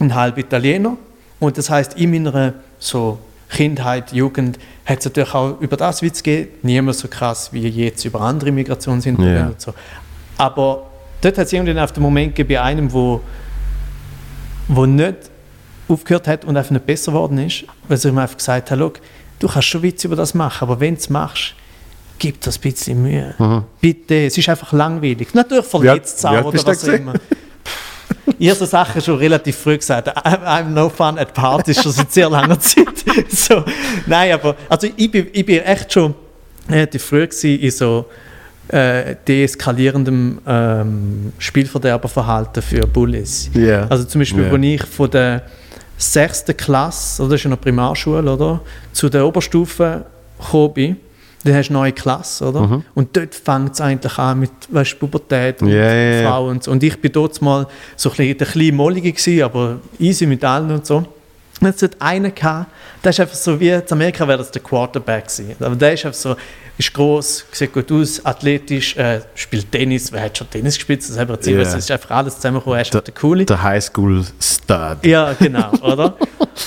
ein 0.00 0.14
halb 0.14 0.38
Italiener 0.38 0.96
und 1.38 1.58
das 1.58 1.68
heißt 1.68 1.98
in 1.98 2.10
meiner 2.10 2.54
so 2.78 3.18
Kindheit, 3.48 4.12
Jugend 4.12 4.58
hat 4.84 4.98
es 4.98 5.04
natürlich 5.04 5.34
auch 5.34 5.60
über 5.60 5.76
das 5.76 6.02
Witz 6.02 6.22
gegeben, 6.22 6.50
niemals 6.62 6.98
so 6.98 7.08
krass 7.08 7.52
wie 7.52 7.66
jetzt 7.68 8.04
über 8.04 8.20
andere 8.20 8.50
Migrationshintergründe 8.52 9.52
und 9.52 9.60
so. 9.60 9.74
Aber 10.36 10.86
dort 11.20 11.38
hat 11.38 11.46
es 11.46 11.52
irgendwann 11.52 11.78
auf 11.78 11.92
den 11.92 12.02
Moment 12.02 12.34
gegeben 12.34 12.56
bei 12.56 12.62
einem, 12.62 12.92
wo, 12.92 13.20
wo 14.68 14.86
nicht 14.86 15.16
aufgehört 15.88 16.26
hat 16.26 16.44
und 16.44 16.56
einfach 16.56 16.72
nicht 16.72 16.86
besser 16.86 17.12
geworden 17.12 17.38
ist, 17.38 17.64
weil 17.88 17.96
sie 17.96 18.08
ihm 18.08 18.18
einfach 18.18 18.36
gesagt 18.36 18.70
hat, 18.70 18.78
«Schau, 18.78 18.92
du 19.38 19.48
kannst 19.48 19.68
schon 19.68 19.82
Witze 19.82 20.08
über 20.08 20.16
das 20.16 20.34
machen, 20.34 20.64
aber 20.68 20.80
wenn 20.80 20.94
du 20.94 21.00
es 21.00 21.08
machst, 21.08 21.54
gib 22.18 22.40
das 22.40 22.58
ein 22.58 22.60
bisschen 22.62 23.02
Mühe. 23.02 23.34
Bitte, 23.80 24.26
es 24.26 24.36
ist 24.36 24.48
einfach 24.48 24.72
langweilig. 24.72 25.28
Natürlich 25.34 25.66
verletzt 25.66 26.18
es 26.18 26.24
Mhm. 26.24 26.30
Auch 26.30 26.44
oder 26.46 26.66
was 26.66 26.88
auch 26.88 26.92
immer. 26.92 27.14
Ich 28.38 28.48
habe 28.48 28.58
so 28.58 28.66
Sachen 28.66 29.00
schon 29.00 29.16
relativ 29.18 29.56
früh 29.56 29.76
gesagt. 29.78 30.08
I'm, 30.08 30.42
I'm 30.44 30.64
no 30.68 30.88
fun 30.88 31.18
at 31.18 31.32
parties, 31.32 31.82
schon 31.82 31.92
seit 31.92 32.12
sehr 32.12 32.28
langer 32.28 32.58
Zeit. 32.60 32.86
so, 33.30 33.64
nein, 34.06 34.32
aber 34.32 34.56
also 34.68 34.88
ich, 34.96 35.10
bin, 35.10 35.28
ich 35.32 35.46
bin 35.46 35.60
echt 35.60 35.92
schon 35.92 36.14
relativ 36.68 37.04
früh 37.04 37.26
gewesen 37.26 37.58
in 37.60 37.70
so 37.70 38.06
äh, 38.68 39.14
deeskalierendem 39.26 40.38
ähm, 40.46 41.32
Spielverderberverhalten 41.38 42.62
für 42.62 42.86
Bullies. 42.86 43.50
Ja. 43.54 43.86
Also 43.88 44.04
zum 44.04 44.20
Beispiel, 44.20 44.44
Ja. 44.44 44.50
als 44.52 44.62
ich 44.64 44.82
von 44.84 45.10
der 45.10 45.42
sechsten 45.96 46.56
Klasse, 46.56 47.22
oder 47.22 47.30
das 47.32 47.40
ist 47.40 47.44
ja 47.44 47.50
noch 47.50 47.60
Primarschule, 47.60 48.30
oder, 48.32 48.60
zu 48.92 49.08
der 49.08 49.24
Oberstufe 49.24 50.04
gekommen 50.38 50.74
bin, 50.74 50.96
dann 51.46 51.56
hast 51.56 51.68
du 51.68 51.72
eine 51.74 51.78
neue 51.80 51.92
Klasse, 51.92 52.44
oder? 52.48 52.82
Und 52.94 53.16
dort 53.16 53.34
fängt 53.34 53.72
es 53.74 53.80
eigentlich 53.80 54.18
an 54.18 54.40
mit 54.40 54.50
weißt, 54.68 54.98
Pubertät 54.98 55.62
und 55.62 55.68
Mhm. 55.68 55.74
Ja, 55.74 55.92
ja. 55.94 56.28
Frauen 56.30 56.50
und 56.50 56.64
so. 56.64 56.70
Und 56.70 56.82
ich 56.82 57.00
bin 57.00 57.12
dort 57.12 57.40
mal 57.42 57.66
so 57.96 58.10
ein 58.10 58.16
bisschen 58.16 58.38
der 58.38 58.46
kleine 58.46 58.72
Mollige 58.72 59.12
gewesen, 59.12 59.42
aber 59.42 59.78
easy 59.98 60.26
mit 60.26 60.44
allen 60.44 60.70
und 60.70 60.84
so. 60.86 60.96
Und 61.58 61.68
jetzt 61.68 61.82
hat 61.82 61.92
einer 62.00 62.30
gehabt, 62.30 62.70
der 63.02 63.10
ist 63.10 63.20
einfach 63.20 63.34
so 63.34 63.58
wie, 63.58 63.70
in 63.70 63.82
Amerika 63.90 64.28
wäre 64.28 64.36
das 64.38 64.50
der 64.50 64.60
Quarterback 64.60 65.24
gewesen. 65.28 65.56
Aber 65.58 65.74
der 65.74 65.94
ist 65.94 66.04
einfach 66.04 66.18
so, 66.18 66.36
ist 66.76 66.92
groß, 66.92 67.46
sieht 67.50 67.72
gut 67.72 67.90
aus, 67.90 68.22
athletisch, 68.26 68.94
äh, 68.98 69.20
spielt 69.34 69.72
Tennis, 69.72 70.12
wer 70.12 70.20
hat 70.24 70.36
schon 70.36 70.50
Tennis 70.50 70.74
gespielt, 70.74 71.00
das 71.00 71.16
erzählt, 71.16 71.56
Ja. 71.56 71.62
es 71.62 71.74
ist 71.74 71.90
einfach 71.90 72.10
alles 72.10 72.36
zusammengekommen, 72.36 72.78
er 72.78 72.82
ist 72.82 72.94
einfach 72.94 73.04
der 73.04 73.14
Coole. 73.14 73.44
Der 73.46 73.62
Highschool-Stud. 73.62 75.06
Ja, 75.06 75.32
genau, 75.32 75.70
oder? 75.80 76.16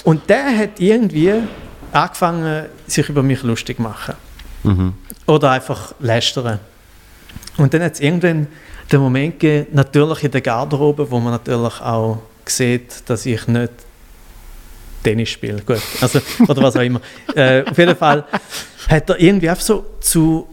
Und 0.06 0.28
der 0.28 0.58
hat 0.58 0.80
irgendwie 0.80 1.34
angefangen, 1.92 2.65
sich 2.88 3.08
über 3.10 3.22
mich 3.22 3.44
lustig 3.44 3.78
zu 3.78 3.84
machen. 3.84 4.15
Oder 5.26 5.52
einfach 5.52 5.93
lästern. 6.00 6.60
Und 7.58 7.74
dann 7.74 7.84
hat 7.84 7.93
es 7.93 8.00
irgendwann 8.00 8.48
den 8.91 9.00
Moment 9.00 9.39
gegeben, 9.39 9.67
natürlich 9.74 10.24
in 10.24 10.32
der 10.32 10.41
Garderobe, 10.41 11.10
wo 11.10 11.19
man 11.19 11.34
natürlich 11.34 11.82
auch 11.82 12.19
sieht, 12.45 13.08
dass 13.08 13.26
ich 13.26 13.48
nicht 13.48 13.72
Tennis 15.04 15.30
spiele. 15.30 15.62
Gut, 15.62 15.82
also, 16.02 16.19
oder 16.48 16.62
was 16.63 16.76
auch 16.76 16.82
immer. 16.82 17.02
Äh, 17.36 17.63
auf 17.69 17.78
jeden 17.78 17.95
Fall 17.95 18.26
hat 18.88 19.10
er 19.10 19.19
irgendwie 19.19 19.50
einfach 19.50 19.63
so 19.63 19.86
zu 20.00 20.48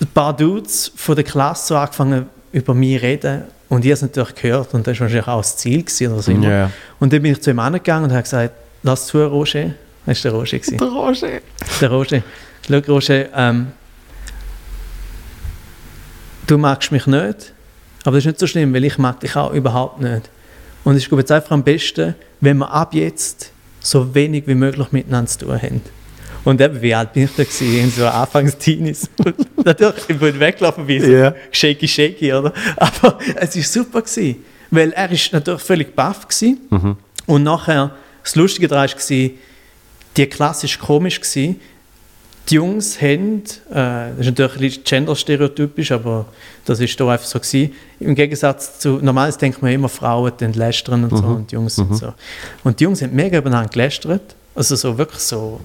ein 0.00 0.08
paar 0.08 0.36
Dudes 0.36 0.90
von 0.96 1.14
der 1.14 1.24
Klasse 1.24 1.68
so 1.68 1.76
angefangen, 1.76 2.26
über 2.52 2.74
mich 2.74 2.98
zu 2.98 3.06
reden. 3.06 3.42
Und 3.68 3.84
ich 3.84 3.90
habe 3.90 3.94
es 3.94 4.02
natürlich 4.02 4.34
gehört 4.34 4.74
und 4.74 4.86
das 4.86 4.98
war 4.98 5.04
wahrscheinlich 5.04 5.28
auch 5.28 5.40
das 5.40 5.56
Ziel 5.56 5.84
gewesen 5.84 6.12
oder 6.12 6.22
so 6.22 6.32
immer. 6.32 6.48
Ja. 6.48 6.70
Und 6.98 7.12
dann 7.12 7.22
bin 7.22 7.32
ich 7.32 7.40
zu 7.40 7.50
ihm 7.50 7.60
angegangen 7.60 8.04
und 8.04 8.10
habe 8.10 8.22
gesagt, 8.22 8.52
lass 8.82 9.06
zu, 9.06 9.24
Roger. 9.24 9.70
Das 10.06 10.24
war 10.24 10.30
der 10.32 10.40
Roger. 10.40 10.58
gewesen. 10.58 10.78
Der 10.78 10.88
Roger. 10.88 11.28
Der 11.80 11.90
Roger. 11.90 12.22
Schau, 12.70 12.78
Roger, 12.86 13.26
ähm, 13.34 13.72
du 16.46 16.56
magst 16.56 16.92
mich 16.92 17.04
nicht, 17.06 17.52
aber 18.04 18.16
das 18.16 18.18
ist 18.18 18.26
nicht 18.26 18.38
so 18.38 18.46
schlimm, 18.46 18.72
weil 18.72 18.84
ich 18.84 18.96
mag 18.96 19.18
dich 19.18 19.34
auch 19.34 19.52
überhaupt 19.52 20.00
nicht. 20.00 20.30
Und 20.84 20.94
es 20.94 21.02
ist 21.04 21.10
jetzt 21.10 21.32
einfach 21.32 21.50
am 21.50 21.64
besten, 21.64 22.14
wenn 22.40 22.58
wir 22.58 22.70
ab 22.70 22.94
jetzt 22.94 23.50
so 23.80 24.14
wenig 24.14 24.46
wie 24.46 24.54
möglich 24.54 24.92
miteinander 24.92 25.28
zu 25.28 25.38
tun 25.40 25.60
haben. 25.60 25.80
Und 26.44 26.60
eben, 26.60 26.80
wie 26.80 26.94
alt 26.94 27.12
bin 27.12 27.24
ich 27.24 27.30
da 27.36 27.42
gewesen? 27.42 27.90
So 27.90 28.06
Anfangs-Teenies. 28.06 29.10
Und 29.24 29.34
Natürlich, 29.64 30.08
ich 30.08 30.18
bin 30.18 30.38
weggelaufen 30.38 30.86
wie 30.86 31.00
so 31.00 31.10
Ja. 31.10 31.34
shaky 31.50 31.88
shaky, 31.88 32.32
oder? 32.32 32.52
Aber 32.76 33.18
es 33.34 33.56
war 33.56 33.62
super 33.64 34.02
gewesen, 34.02 34.36
weil 34.70 34.92
er 34.92 35.10
ist 35.10 35.32
natürlich 35.32 35.60
völlig 35.60 35.94
baff 35.96 36.28
gewesen. 36.28 36.96
Und 37.26 37.42
nachher, 37.42 37.96
das 38.22 38.36
Lustige 38.36 38.68
daran 38.68 38.88
war, 38.88 38.96
die 39.08 39.38
die 40.16 40.26
klassisch 40.26 40.78
komisch 40.78 41.20
gsi. 41.20 41.56
Die 42.50 42.56
Jungs 42.56 43.00
haben, 43.00 43.42
äh, 43.70 43.74
das 43.74 44.18
ist 44.18 44.26
natürlich 44.26 44.52
ein 44.54 44.60
bisschen 44.60 44.84
genderstereotypisch, 44.84 45.92
aber 45.92 46.26
das 46.64 46.80
ist 46.80 46.98
da 46.98 47.08
einfach 47.08 47.26
so 47.26 47.38
gewesen. 47.38 47.72
Im 48.00 48.14
Gegensatz 48.14 48.80
zu, 48.80 48.98
normalerweise 49.00 49.38
denkt 49.38 49.62
man 49.62 49.72
immer, 49.72 49.88
Frauen 49.88 50.32
den 50.38 50.52
lästern 50.54 51.04
und 51.04 51.16
so 51.16 51.24
und 51.24 51.50
die 51.50 51.54
Jungs 51.54 51.76
sind 51.76 51.94
so. 51.96 52.12
Und 52.64 52.80
die 52.80 52.84
Jungs 52.84 53.02
haben 53.02 53.14
mega 53.14 53.38
übereinander 53.38 53.68
gelästert, 53.68 54.34
also 54.54 54.74
so 54.74 54.98
wirklich 54.98 55.20
so 55.20 55.60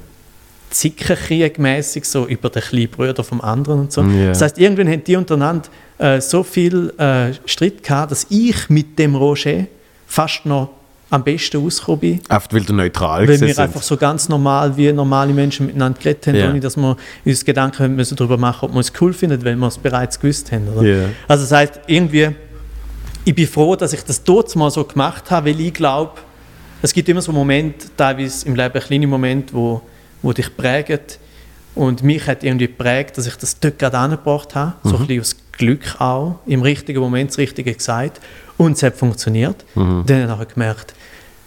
Zickenkrieg-mäßig, 0.71 2.05
so 2.05 2.27
über 2.27 2.49
den 2.49 2.61
kleinen 2.61 2.89
Bruder 2.89 3.23
vom 3.23 3.41
anderen 3.41 3.81
und 3.81 3.91
so. 3.91 4.01
Ja. 4.01 4.27
Das 4.27 4.41
heißt, 4.41 4.57
irgendwann 4.59 4.89
haben 4.89 5.03
die 5.03 5.15
untereinander 5.15 5.69
äh, 5.97 6.19
so 6.21 6.43
viel 6.43 6.93
äh, 6.99 7.33
Streit 7.45 7.81
gehabt, 7.81 8.11
dass 8.11 8.27
ich 8.29 8.69
mit 8.69 8.99
dem 8.99 9.15
Roger 9.15 9.65
fast 10.05 10.45
noch 10.45 10.69
am 11.09 11.23
besten 11.23 11.63
ausgekommen 11.63 11.99
bin. 11.99 12.19
Oft, 12.29 12.53
weil 12.53 12.61
du 12.63 12.73
neutral 12.73 13.21
Weil 13.27 13.39
wir 13.39 13.47
sind. 13.47 13.59
einfach 13.59 13.81
so 13.83 13.95
ganz 13.95 14.27
normal 14.27 14.75
wie 14.75 14.91
normale 14.91 15.33
Menschen 15.33 15.67
miteinander 15.67 15.99
geredet 15.99 16.27
haben, 16.27 16.35
Ja. 16.35 16.49
ohne 16.49 16.59
dass 16.59 16.75
wir 16.77 16.97
uns 17.23 17.45
Gedanken 17.45 17.95
müssen 17.95 18.15
darüber 18.15 18.37
machen, 18.37 18.65
ob 18.69 18.73
wir 18.73 18.79
es 18.79 18.91
cool 18.99 19.13
finden, 19.13 19.43
weil 19.45 19.55
wir 19.55 19.67
es 19.67 19.77
bereits 19.77 20.19
gewusst 20.19 20.51
haben. 20.51 20.67
Ja. 20.83 21.05
Also 21.27 21.43
das 21.43 21.51
heißt, 21.51 21.79
irgendwie, 21.87 22.29
ich 23.23 23.35
bin 23.35 23.47
froh, 23.47 23.75
dass 23.75 23.93
ich 23.93 24.01
das 24.03 24.23
dort 24.23 24.55
mal 24.55 24.71
so 24.71 24.83
gemacht 24.83 25.29
habe, 25.31 25.49
weil 25.49 25.59
ich 25.59 25.73
glaube, 25.73 26.13
es 26.81 26.91
gibt 26.93 27.07
immer 27.09 27.21
so 27.21 27.31
Momente, 27.31 27.87
teilweise 27.95 28.45
im 28.47 28.55
Leben 28.55 28.79
kleine 28.79 29.07
Momente, 29.07 29.53
wo, 29.53 29.81
wo 30.21 30.33
dich 30.33 30.55
prägen. 30.55 30.99
Und 31.75 32.03
mich 32.03 32.25
hat 32.27 32.43
irgendwie 32.43 32.67
geprägt, 32.67 33.17
dass 33.17 33.27
ich 33.27 33.35
das 33.35 33.59
dort 33.59 33.77
gerade 33.79 33.97
angebracht 33.97 34.55
habe. 34.55 34.73
So 34.83 34.95
ein 34.97 35.07
bisschen 35.07 35.21
aus 35.21 35.35
Glück 35.51 35.95
auch. 35.99 36.35
Im 36.45 36.61
richtigen 36.61 36.99
Moment 36.99 37.31
das 37.31 37.37
Richtige 37.37 37.73
gesagt. 37.73 38.21
Und 38.57 38.73
es 38.73 38.83
hat 38.83 38.95
funktioniert. 38.95 39.65
Und 39.75 40.09
dann 40.09 40.15
habe 40.15 40.21
ich 40.21 40.27
nachher 40.27 40.45
gemerkt, 40.45 40.93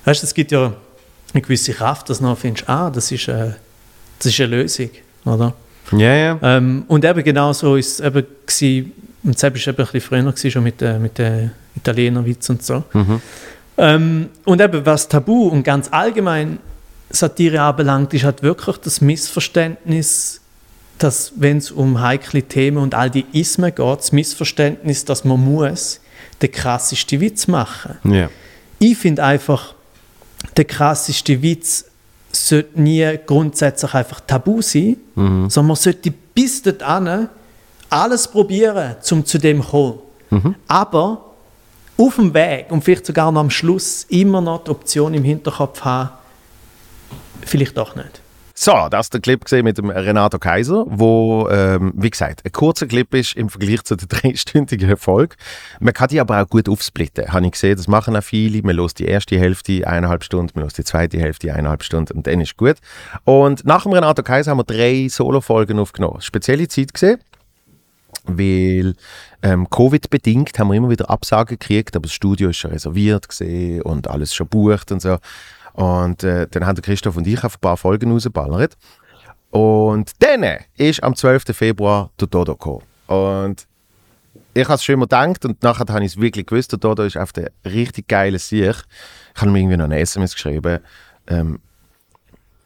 weißt 0.05 0.23
du, 0.23 0.27
es 0.27 0.35
gibt 0.35 0.53
ja 0.53 0.75
eine 1.33 1.43
gewisse 1.43 1.73
Kraft, 1.73 2.11
dass 2.11 2.21
du 2.21 2.35
findest, 2.35 2.69
ah, 2.69 2.91
das 2.91 3.11
ist, 3.13 3.29
äh, 3.29 3.53
das 4.19 4.27
ist 4.27 4.41
eine 4.41 4.57
Lösung. 4.57 4.91
Oder? 5.25 5.55
Ja, 5.93 6.15
ja. 6.15 6.39
Ähm, 6.43 6.85
und 6.89 7.05
eben 7.05 7.23
genau 7.25 7.53
so 7.53 7.77
ist 7.77 8.01
es 8.01 8.07
eben 8.07 8.27
gewesen, 8.47 8.93
und 9.25 9.39
selbst 9.39 9.67
war 9.67 9.73
eben 9.73 9.83
ein 9.83 9.85
bisschen 9.87 10.01
früher 10.01 10.23
gewesen, 10.23 10.51
schon 10.51 10.63
mit, 10.63 10.83
äh, 10.83 10.99
mit 10.99 11.19
den 11.19 11.51
Italienerwitz 11.77 12.49
und 12.51 12.63
so. 12.63 12.85
Ähm, 13.77 14.29
und 14.45 14.61
eben 14.61 14.85
was 14.85 15.09
Tabu 15.09 15.49
und 15.49 15.63
ganz 15.63 15.89
allgemein 15.91 16.59
Satire 17.11 17.63
anbelangt, 17.63 18.13
ist 18.13 18.25
halt 18.25 18.43
wirklich 18.43 18.77
das 18.79 19.01
Missverständnis, 19.01 20.41
dass 20.99 21.33
wenn 21.37 21.59
es 21.59 21.71
um 21.71 22.01
heikle 22.01 22.43
Themen 22.43 22.79
und 22.79 22.95
all 22.95 23.09
die 23.09 23.25
Ismen 23.33 23.75
geht, 23.75 23.99
das 23.99 24.13
Missverständnis, 24.13 25.05
dass 25.05 25.25
man 25.25 25.43
muss 25.43 26.01
den 26.43 26.53
krassesten 26.53 27.21
Witz 27.21 27.47
machen 27.47 27.99
ja. 28.05 28.29
ich 28.79 28.97
finde 28.97 29.25
einfach, 29.25 29.75
der 30.57 30.65
krasseste 30.65 31.43
Witz 31.43 31.85
sollte 32.33 32.81
nie 32.81 33.19
grundsätzlich 33.27 33.95
einfach 33.95 34.21
tabu 34.21 34.63
sein, 34.63 34.97
sondern 35.15 35.67
man 35.67 35.77
sollte 35.77 36.13
bis 36.35 36.63
dorthin 36.63 37.29
alles 37.91 38.29
probieren, 38.29 38.97
um 39.11 39.25
zu 39.25 39.39
dem 39.39 39.63
zu 39.63 39.69
kommen. 40.31 40.55
Aber 40.69 41.25
auf 41.97 42.15
dem 42.15 42.33
Weg 42.33 42.67
und 42.71 42.85
vielleicht 42.85 43.07
sogar 43.07 43.33
noch 43.33 43.41
am 43.41 43.51
Schluss 43.51 44.05
immer 44.09 44.41
noch 44.41 44.65
die 44.65 44.71
Option 44.71 45.15
im 45.15 45.25
Hinterkopf 45.25 45.81
haben, 45.81 46.11
vielleicht 47.45 47.77
doch 47.77 47.97
nicht. 47.97 48.21
So, 48.61 48.89
das 48.91 49.07
ist 49.07 49.15
der 49.15 49.21
Clip 49.21 49.41
mit 49.63 49.79
dem 49.79 49.89
Renato 49.89 50.41
Kaiser, 50.41 50.85
wo, 50.89 51.49
ähm, 51.49 51.93
wie 51.95 52.11
gesagt, 52.11 52.45
ein 52.45 52.51
kurzer 52.51 52.89
Clip 52.89 53.15
ist 53.15 53.37
im 53.37 53.51
Vergleich 53.51 53.85
zu 53.85 53.95
der 53.95 54.09
dreistündigen 54.21 54.97
Folge. 54.97 55.37
Man 55.79 55.95
kann 55.95 56.09
die 56.09 56.19
aber 56.19 56.43
auch 56.43 56.49
gut 56.49 56.69
aufsplitten. 56.69 57.33
Habe 57.33 57.47
ich 57.47 57.53
gesehen, 57.53 57.77
das 57.77 57.87
machen 57.87 58.17
auch 58.17 58.23
viele. 58.23 58.61
Man 58.63 58.75
lässt 58.75 58.99
die 58.99 59.05
erste 59.05 59.39
Hälfte 59.39 59.87
eineinhalb 59.87 60.25
Stunden, 60.25 60.51
man 60.57 60.65
lässt 60.65 60.77
die 60.77 60.83
zweite 60.83 61.21
Hälfte 61.21 61.55
eineinhalb 61.55 61.85
Stunden 61.85 62.17
und 62.17 62.27
dann 62.27 62.41
ist 62.41 62.57
gut. 62.57 62.79
Und 63.23 63.65
nach 63.65 63.85
dem 63.85 63.93
Renato 63.93 64.25
Kaiser 64.25 64.51
haben 64.51 64.59
wir 64.59 64.65
drei 64.65 65.07
Solo-Folgen 65.09 65.79
aufgenommen. 65.79 66.21
Spezielle 66.21 66.67
Zeit 66.67 66.93
gesehen 66.93 67.21
weil 68.29 68.95
ähm, 69.43 69.69
Covid-bedingt 69.71 70.59
haben 70.59 70.69
wir 70.69 70.75
immer 70.75 70.91
wieder 70.91 71.09
Absagen 71.09 71.59
gekriegt, 71.59 71.97
aber 71.97 72.05
das 72.05 72.13
Studio 72.13 72.51
ist 72.51 72.59
schon 72.59 72.73
reserviert 72.73 73.29
gesehen 73.29 73.83
und 73.83 74.09
alles 74.09 74.35
schon 74.35 74.49
bucht 74.49 74.93
und 74.93 75.01
so. 75.01 75.17
Und 75.79 76.25
äh, 76.25 76.49
dann 76.51 76.67
haben 76.67 76.83
Christoph 76.83 77.17
und 77.17 77.27
ich 77.29 77.45
auf 77.45 77.55
ein 77.55 77.61
paar 77.61 77.77
Folgen 77.77 78.11
rausgeballert. 78.11 78.77
Und 79.51 80.11
dann 80.19 80.45
ist 80.77 81.05
am 81.05 81.15
12. 81.15 81.57
Februar 81.57 82.11
der 82.19 82.27
Dodo 82.27 82.57
gekommen. 82.57 82.83
Und 83.07 83.69
ich 84.55 84.65
habe 84.65 84.75
es 84.75 84.83
schon 84.83 84.95
immer 84.95 85.05
gedacht 85.05 85.45
und 85.45 85.63
nachher 85.63 85.87
habe 85.89 86.05
ich 86.05 86.15
es 86.15 86.21
wirklich 86.21 86.47
gewusst, 86.47 86.73
der 86.73 86.81
Dodo 86.81 87.05
ist 87.05 87.17
auf 87.17 87.33
der 87.33 87.53
richtig 87.65 88.09
geile 88.09 88.41
Sieg. 88.41 88.75
Ich 89.37 89.41
habe 89.41 89.53
mir 89.53 89.61
irgendwie 89.61 89.77
noch 89.77 89.85
eine 89.85 90.01
SMS 90.01 90.35
geschrieben, 90.35 90.81
ähm, 91.29 91.61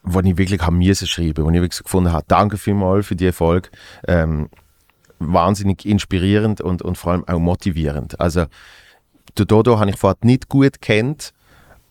wo 0.03 0.21
ich 0.21 0.39
wirklich 0.39 0.63
haben 0.63 0.79
müssen 0.79 1.07
schreiben, 1.07 1.45
wo 1.45 1.51
ich 1.51 1.61
wirklich 1.61 1.83
gefunden 1.83 2.13
habe, 2.13 2.25
danke 2.29 2.57
vielmals 2.57 3.07
für 3.07 3.15
die 3.15 3.27
Erfolg. 3.27 3.71
Ähm, 4.09 4.49
wahnsinnig 5.19 5.85
inspirierend 5.85 6.63
und, 6.63 6.81
und 6.81 6.97
vor 6.97 7.13
allem 7.13 7.29
auch 7.29 7.39
motivierend. 7.39 8.19
Also, 8.19 8.47
der 9.37 9.45
Dodo 9.45 9.79
habe 9.79 9.91
ich 9.91 9.99
vorher 9.99 10.17
nicht 10.23 10.49
gut 10.49 10.81
kennt 10.81 11.35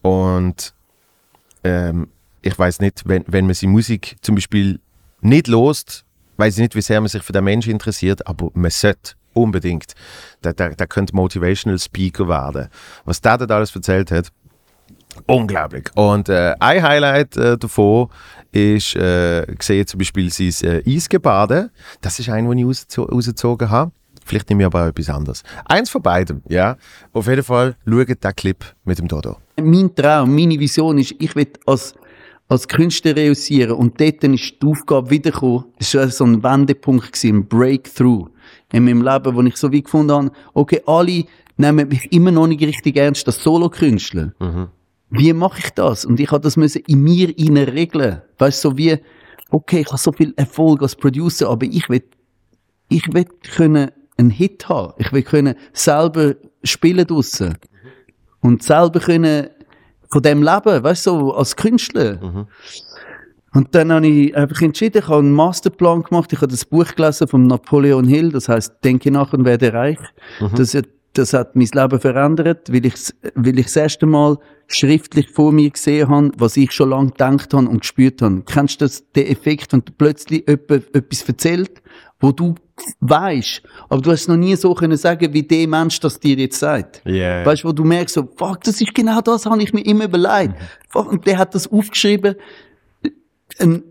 und 0.01 0.73
ähm, 1.63 2.07
ich 2.41 2.57
weiß 2.57 2.79
nicht, 2.79 3.03
wenn, 3.05 3.23
wenn 3.27 3.45
man 3.45 3.53
seine 3.53 3.71
Musik 3.71 4.15
zum 4.21 4.35
Beispiel 4.35 4.79
nicht 5.21 5.47
lost, 5.47 6.05
weiß 6.37 6.55
ich 6.55 6.61
nicht, 6.61 6.75
wie 6.75 6.81
sehr 6.81 6.99
man 6.99 7.07
sich 7.07 7.23
für 7.23 7.33
den 7.33 7.43
Menschen 7.43 7.71
interessiert, 7.71 8.25
aber 8.25 8.49
man 8.53 8.71
sollte 8.71 9.13
unbedingt. 9.33 9.93
Der, 10.43 10.53
der, 10.53 10.75
der 10.75 10.87
könnte 10.87 11.15
Motivational 11.15 11.79
Speaker 11.79 12.27
werden. 12.27 12.67
Was 13.05 13.21
der 13.21 13.37
dort 13.37 13.51
alles 13.51 13.75
erzählt 13.75 14.11
hat, 14.11 14.29
unglaublich. 15.27 15.89
Und 15.95 16.29
äh, 16.29 16.55
ein 16.59 16.81
Highlight 16.81 17.37
äh, 17.37 17.57
davon 17.57 18.09
ist, 18.51 18.95
äh, 18.95 19.45
gesehen 19.57 19.85
zum 19.87 19.99
Beispiel 19.99 20.29
sein 20.31 20.69
äh, 20.69 20.83
Eisgebade. 20.85 21.71
Das 22.01 22.19
ist 22.19 22.29
ein, 22.29 22.49
den 22.49 22.57
ich 22.57 22.65
rausgezo- 22.65 23.09
rausgezogen 23.09 23.69
habe. 23.69 23.91
Vielleicht 24.25 24.49
nehme 24.49 24.63
ich 24.63 24.65
aber 24.67 24.83
auch 24.83 24.87
etwas 24.87 25.09
anderes. 25.09 25.43
Eins 25.65 25.89
von 25.89 26.01
beidem, 26.01 26.41
ja. 26.47 26.77
Auf 27.13 27.27
jeden 27.27 27.43
Fall 27.43 27.75
schaut 27.85 28.07
den 28.07 28.35
Clip 28.35 28.63
mit 28.83 28.99
dem 28.99 29.07
Dodo. 29.07 29.37
mein 29.61 29.93
Traum, 29.95 30.33
meine 30.35 30.59
Vision 30.59 30.97
ist, 30.97 31.15
ich 31.19 31.35
will 31.35 31.47
als, 31.65 31.93
als 32.47 32.67
Künstler 32.67 33.15
reüssieren 33.15 33.75
und 33.77 33.99
dort 33.99 34.23
ist 34.23 34.61
die 34.61 34.67
Aufgabe 34.67 35.09
wiedergekommen. 35.09 35.65
Es 35.79 35.93
war 35.95 36.09
so 36.09 36.25
ein 36.25 36.43
Wendepunkt, 36.43 37.11
gewesen, 37.11 37.37
ein 37.37 37.47
Breakthrough 37.47 38.27
in 38.71 38.85
meinem 38.85 39.01
Leben, 39.01 39.35
wo 39.35 39.41
ich 39.41 39.57
so 39.57 39.71
wie 39.71 39.83
gefunden 39.83 40.11
habe, 40.11 40.31
okay, 40.53 40.81
alle 40.85 41.25
nehmen 41.57 41.87
mich 41.87 42.11
immer 42.11 42.31
noch 42.31 42.47
nicht 42.47 42.61
richtig 42.61 42.97
ernst 42.97 43.27
als 43.27 43.43
Solo-Künstler. 43.43 44.33
Wie 45.09 45.33
mache 45.33 45.59
ich 45.59 45.69
das? 45.71 46.05
Und 46.05 46.19
ich 46.19 46.31
habe 46.31 46.41
das 46.41 46.55
müssen 46.57 46.83
in 46.87 47.03
mir 47.03 47.33
rein 47.37 47.57
regeln. 47.57 48.21
Weißt 48.37 48.63
du, 48.63 48.69
so 48.69 48.77
wie, 48.77 48.97
okay, 49.49 49.81
ich 49.81 49.87
habe 49.87 49.97
so 49.97 50.11
viel 50.11 50.33
Erfolg 50.37 50.81
als 50.81 50.95
Producer, 50.95 51.49
aber 51.49 51.65
ich 51.65 51.89
will, 51.89 52.03
ich 52.87 53.13
will 53.13 53.25
können 53.55 53.91
einen 54.21 54.29
Hit 54.29 54.69
haben. 54.69 54.93
Ich 54.97 55.11
will 55.11 55.23
können 55.23 55.55
selber 55.73 56.35
spielen 56.63 57.05
draussen 57.05 57.57
und 58.41 58.63
selber 58.63 58.99
können 58.99 59.47
von 60.09 60.21
dem 60.21 60.43
leben, 60.43 60.83
weißt 60.83 61.07
du, 61.07 61.11
so 61.11 61.33
als 61.33 61.55
Künstler. 61.55 62.19
Und 63.53 63.75
dann 63.75 63.91
habe 63.91 64.07
ich 64.07 64.35
einfach 64.35 64.61
entschieden, 64.61 64.99
ich 64.99 65.07
habe 65.07 65.19
einen 65.19 65.31
Masterplan 65.31 66.03
gemacht, 66.03 66.31
ich 66.31 66.39
habe 66.39 66.51
das 66.51 66.65
Buch 66.65 66.87
gelesen 66.95 67.27
von 67.27 67.47
Napoleon 67.47 68.05
Hill, 68.05 68.31
das 68.31 68.47
heißt 68.47 68.75
Denke 68.83 69.11
nach 69.11 69.33
und 69.33 69.45
werde 69.45 69.73
reich. 69.73 69.99
Das, 70.55 70.73
hat, 70.73 70.87
das 71.13 71.33
hat 71.33 71.55
mein 71.55 71.67
Leben 71.73 71.99
verändert, 71.99 72.71
weil 72.71 72.85
ich, 72.85 72.95
weil 73.35 73.59
ich 73.59 73.65
das 73.65 73.75
erste 73.75 74.05
Mal 74.05 74.37
schriftlich 74.67 75.29
vor 75.29 75.51
mir 75.51 75.69
gesehen 75.69 76.07
habe, 76.07 76.31
was 76.37 76.55
ich 76.55 76.71
schon 76.71 76.89
lange 76.91 77.11
gedacht 77.11 77.53
habe 77.53 77.67
und 77.67 77.81
gespürt 77.81 78.21
habe. 78.21 78.43
Kennst 78.45 78.79
du 78.79 78.85
das, 78.85 79.03
den 79.11 79.27
Effekt, 79.27 79.73
wenn 79.73 79.83
du 79.83 79.91
plötzlich 79.97 80.45
jemand 80.47 80.95
etwas 80.95 81.23
erzählt, 81.23 81.81
wo 82.21 82.31
du 82.31 82.55
weißt, 82.99 83.61
aber 83.89 84.01
du 84.01 84.11
hast 84.11 84.27
noch 84.27 84.37
nie 84.37 84.55
so 84.55 84.73
können 84.73 84.97
sagen, 84.97 85.33
wie 85.33 85.43
der 85.43 85.67
Mensch 85.67 85.99
das 85.99 86.19
dir 86.19 86.35
jetzt 86.35 86.59
sagt. 86.59 87.01
Yeah. 87.05 87.45
Weißt 87.45 87.63
du, 87.63 87.69
wo 87.69 87.71
du 87.71 87.83
merkst, 87.83 88.15
so, 88.15 88.27
fuck, 88.35 88.63
das 88.63 88.81
ist 88.81 88.93
genau 88.93 89.21
das, 89.21 89.45
habe 89.45 89.61
ich 89.61 89.73
mir 89.73 89.85
immer 89.85 90.05
überlegt. 90.05 90.55
Fuck, 90.89 91.11
und 91.11 91.25
der 91.25 91.37
hat 91.37 91.55
das 91.55 91.71
aufgeschrieben, 91.71 92.35
ein, 93.59 93.83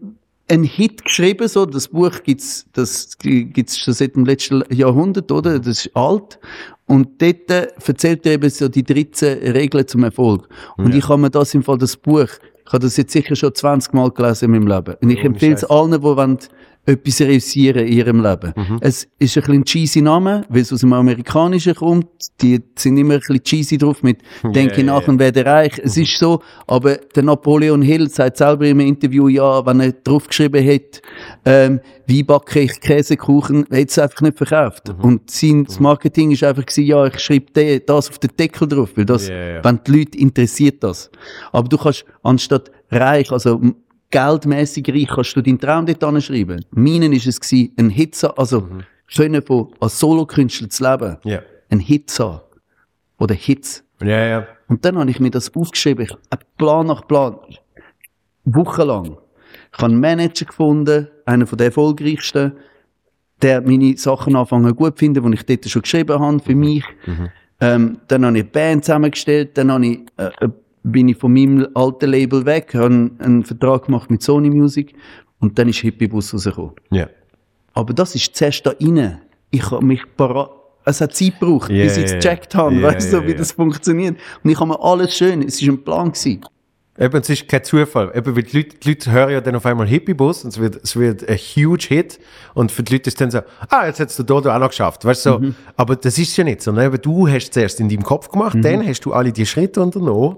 ein 0.48 0.64
Hit 0.64 1.04
geschrieben, 1.04 1.46
so, 1.48 1.66
das 1.66 1.88
Buch 1.88 2.22
gibt's, 2.24 2.66
das 2.72 3.16
gibt's 3.18 3.78
schon 3.78 3.94
seit 3.94 4.16
dem 4.16 4.24
letzten 4.24 4.64
Jahrhundert, 4.70 5.30
oder? 5.30 5.58
Das 5.58 5.86
ist 5.86 5.96
alt. 5.96 6.38
Und 6.86 7.22
dort 7.22 7.50
äh, 7.50 7.68
erzählt 7.86 8.26
er 8.26 8.32
eben 8.32 8.50
so 8.50 8.68
die 8.68 8.82
13 8.82 9.52
Regeln 9.52 9.86
zum 9.86 10.02
Erfolg. 10.02 10.48
Und 10.76 10.92
ich 10.94 11.08
habe 11.08 11.20
mir 11.20 11.30
das 11.30 11.54
im 11.54 11.62
Fall, 11.62 11.78
das 11.78 11.96
Buch, 11.96 12.26
ich 12.66 12.72
habe 12.72 12.84
das 12.84 12.96
jetzt 12.96 13.12
sicher 13.12 13.36
schon 13.36 13.54
20 13.54 13.92
Mal 13.94 14.10
gelesen 14.10 14.46
in 14.46 14.50
meinem 14.52 14.66
Leben. 14.66 14.96
Und 15.00 15.10
ich 15.10 15.24
empfehle 15.24 15.54
es 15.54 15.64
allen, 15.64 15.92
die 15.92 16.02
wollen, 16.02 16.38
etwas 16.86 17.20
realisieren 17.20 17.86
in 17.86 17.92
ihrem 17.92 18.22
Leben. 18.22 18.54
Es 18.80 19.06
ist 19.18 19.36
ein 19.36 19.42
bisschen 19.42 19.54
ein 19.54 19.64
cheesy 19.64 20.00
Name, 20.00 20.44
weil 20.48 20.62
es 20.62 20.72
aus 20.72 20.80
dem 20.80 20.92
Amerikanischen 20.92 21.74
kommt. 21.74 22.08
Die 22.40 22.60
sind 22.76 22.96
immer 22.96 23.14
ein 23.14 23.20
bisschen 23.20 23.42
cheesy 23.42 23.78
drauf 23.78 24.02
mit 24.02 24.18
Denke 24.42 24.82
nach 24.82 25.06
und 25.06 25.18
werde 25.18 25.44
reich. 25.44 25.78
Es 25.82 25.96
ist 25.96 26.18
so, 26.18 26.40
aber 26.66 26.96
der 26.96 27.22
Napoleon 27.22 27.82
Hill 27.82 28.08
sagt 28.08 28.38
selber 28.38 28.66
im 28.66 28.80
Interview, 28.80 29.28
ja, 29.28 29.64
wenn 29.64 29.80
er 29.80 29.92
draufgeschrieben 29.92 30.62
hätte, 30.62 31.00
ähm, 31.44 31.80
wie 32.06 32.22
backe 32.22 32.60
ich 32.60 32.80
Käsekuchen, 32.80 33.66
hätte 33.70 33.90
es 33.90 33.98
einfach 33.98 34.22
nicht 34.22 34.38
verkauft. 34.38 34.92
Und 35.00 35.30
sein 35.30 35.64
das 35.64 35.78
Marketing 35.78 36.30
ist 36.32 36.42
einfach 36.42 36.66
gewesen, 36.66 36.86
ja, 36.86 37.06
ich 37.06 37.18
schreibe 37.18 37.80
das 37.80 38.08
auf 38.08 38.18
den 38.18 38.30
Deckel 38.38 38.66
drauf, 38.66 38.90
weil 38.96 39.04
das, 39.04 39.28
ja. 39.28 39.62
wenn 39.62 39.80
die 39.86 39.98
Leute 39.98 40.18
interessiert 40.18 40.82
das. 40.82 41.10
Aber 41.52 41.68
du 41.68 41.76
kannst 41.78 42.04
anstatt 42.22 42.70
reich, 42.90 43.30
also 43.30 43.60
geldmäßig 44.10 44.88
reich, 44.88 45.08
kannst 45.08 45.36
du 45.36 45.40
deinen 45.42 45.58
Traum 45.58 45.86
dort 45.86 46.02
anschreiben. 46.02 46.64
Meinen 46.70 47.12
ist 47.12 47.26
es 47.26 47.40
gewesen, 47.40 47.72
ein 47.78 47.90
Hit, 47.90 48.22
also 48.36 48.68
können 49.14 49.42
von 49.42 49.68
als 49.80 49.98
Solokünstler 49.98 50.68
zu 50.68 50.84
leben, 50.90 51.16
Ja. 51.24 51.40
ein 51.70 51.80
Hit 51.80 52.10
zu 52.10 52.24
haben. 52.32 52.40
Oder 53.18 53.34
Hits. 53.34 53.84
Ja, 54.02 54.24
ja. 54.26 54.46
Und 54.68 54.84
dann 54.84 54.98
habe 54.98 55.10
ich 55.10 55.20
mir 55.20 55.30
das 55.30 55.54
aufgeschrieben, 55.54 56.06
ich 56.06 56.38
Plan 56.56 56.86
nach 56.86 57.06
Plan, 57.06 57.36
wochenlang. 58.44 59.16
Ich 59.72 59.78
habe 59.78 59.92
einen 59.92 60.00
Manager 60.00 60.46
gefunden, 60.46 61.08
einen 61.26 61.46
von 61.46 61.58
den 61.58 61.66
erfolgreichsten, 61.66 62.52
der 63.42 63.60
meine 63.62 63.96
Sachen 63.96 64.36
anfangen 64.36 64.74
gut 64.74 64.98
finden, 64.98 65.24
die 65.30 65.34
ich 65.36 65.46
dort 65.46 65.68
schon 65.68 65.82
geschrieben 65.82 66.18
habe 66.18 66.40
für 66.40 66.54
mich. 66.54 66.84
Ähm, 67.60 67.98
dann 68.08 68.24
habe 68.24 68.38
ich 68.38 68.44
eine 68.44 68.50
Band 68.50 68.84
zusammengestellt, 68.84 69.56
dann 69.58 69.70
habe 69.70 69.86
ich, 69.86 69.98
äh, 70.16 70.30
bin 70.82 71.08
ich 71.08 71.16
von 71.16 71.32
meinem 71.32 71.68
alten 71.74 72.10
Label 72.10 72.44
weg, 72.46 72.74
habe 72.74 73.10
einen, 73.18 73.44
Vertrag 73.44 73.86
gemacht 73.86 74.10
mit 74.10 74.22
Sony 74.22 74.50
Music 74.50 74.94
und 75.40 75.58
dann 75.58 75.68
ist 75.68 75.78
Hippie-Bus 75.78 76.34
rausgekommen. 76.34 76.72
Ja. 76.90 77.08
Aber 77.74 77.92
das 77.94 78.14
ist 78.14 78.34
zuerst 78.34 78.66
da 78.66 78.72
rein. 78.80 79.20
Ich 79.50 79.70
habe 79.70 79.84
mich 79.84 80.02
parat, 80.16 80.50
es 80.84 81.00
hat 81.00 81.14
Zeit 81.14 81.38
gebraucht, 81.38 81.70
Ja, 81.70 81.84
bis 81.84 81.96
ich 81.96 82.04
es 82.04 82.12
gecheckt 82.12 82.54
habe, 82.54 82.74
ja, 82.74 82.82
weißt 82.82 83.12
du, 83.12 83.18
ja, 83.18 83.26
wie 83.26 83.32
ja. 83.32 83.38
das 83.38 83.52
funktioniert. 83.52 84.16
Und 84.42 84.50
ich 84.50 84.58
habe 84.58 84.70
mir 84.70 84.80
alles 84.80 85.16
schön, 85.16 85.42
es 85.42 85.60
war 85.62 85.74
ein 85.74 85.84
Plan 85.84 86.12
gewesen. 86.12 86.44
Eben, 86.98 87.16
es 87.16 87.30
ist 87.30 87.48
kein 87.48 87.64
Zufall. 87.64 88.12
Eben, 88.14 88.36
weil 88.36 88.42
die 88.42 88.58
Leute, 88.58 88.76
die 88.76 88.88
Leute 88.90 89.10
hören 89.10 89.30
ja 89.30 89.40
dann 89.40 89.56
auf 89.56 89.64
einmal 89.64 89.86
Hippie-Bus 89.86 90.44
und 90.44 90.50
es 90.50 90.60
wird, 90.60 90.80
es 90.82 90.96
wird 90.96 91.26
ein 91.26 91.36
huge 91.36 91.86
Hit. 91.88 92.20
Und 92.52 92.70
für 92.70 92.82
die 92.82 92.92
Leute 92.92 93.08
ist 93.08 93.18
dann 93.18 93.30
so, 93.30 93.40
ah, 93.70 93.86
jetzt 93.86 94.00
hast 94.00 94.18
du 94.18 94.22
Dodo 94.22 94.50
auch 94.50 94.58
noch 94.58 94.68
geschafft. 94.68 95.04
Weißt 95.04 95.22
so. 95.22 95.38
Mhm. 95.38 95.54
Aber 95.76 95.96
das 95.96 96.18
ist 96.18 96.36
ja 96.36 96.44
nicht, 96.44 96.60
sondern 96.60 96.86
eben, 96.86 97.00
du 97.00 97.26
hast 97.26 97.44
es 97.44 97.50
zuerst 97.52 97.80
in 97.80 97.88
deinem 97.88 98.02
Kopf 98.02 98.28
gemacht, 98.28 98.56
Mhm. 98.56 98.62
dann 98.62 98.86
hast 98.86 99.00
du 99.06 99.12
alle 99.14 99.32
die 99.32 99.46
Schritte 99.46 99.80
unternommen, 99.80 100.36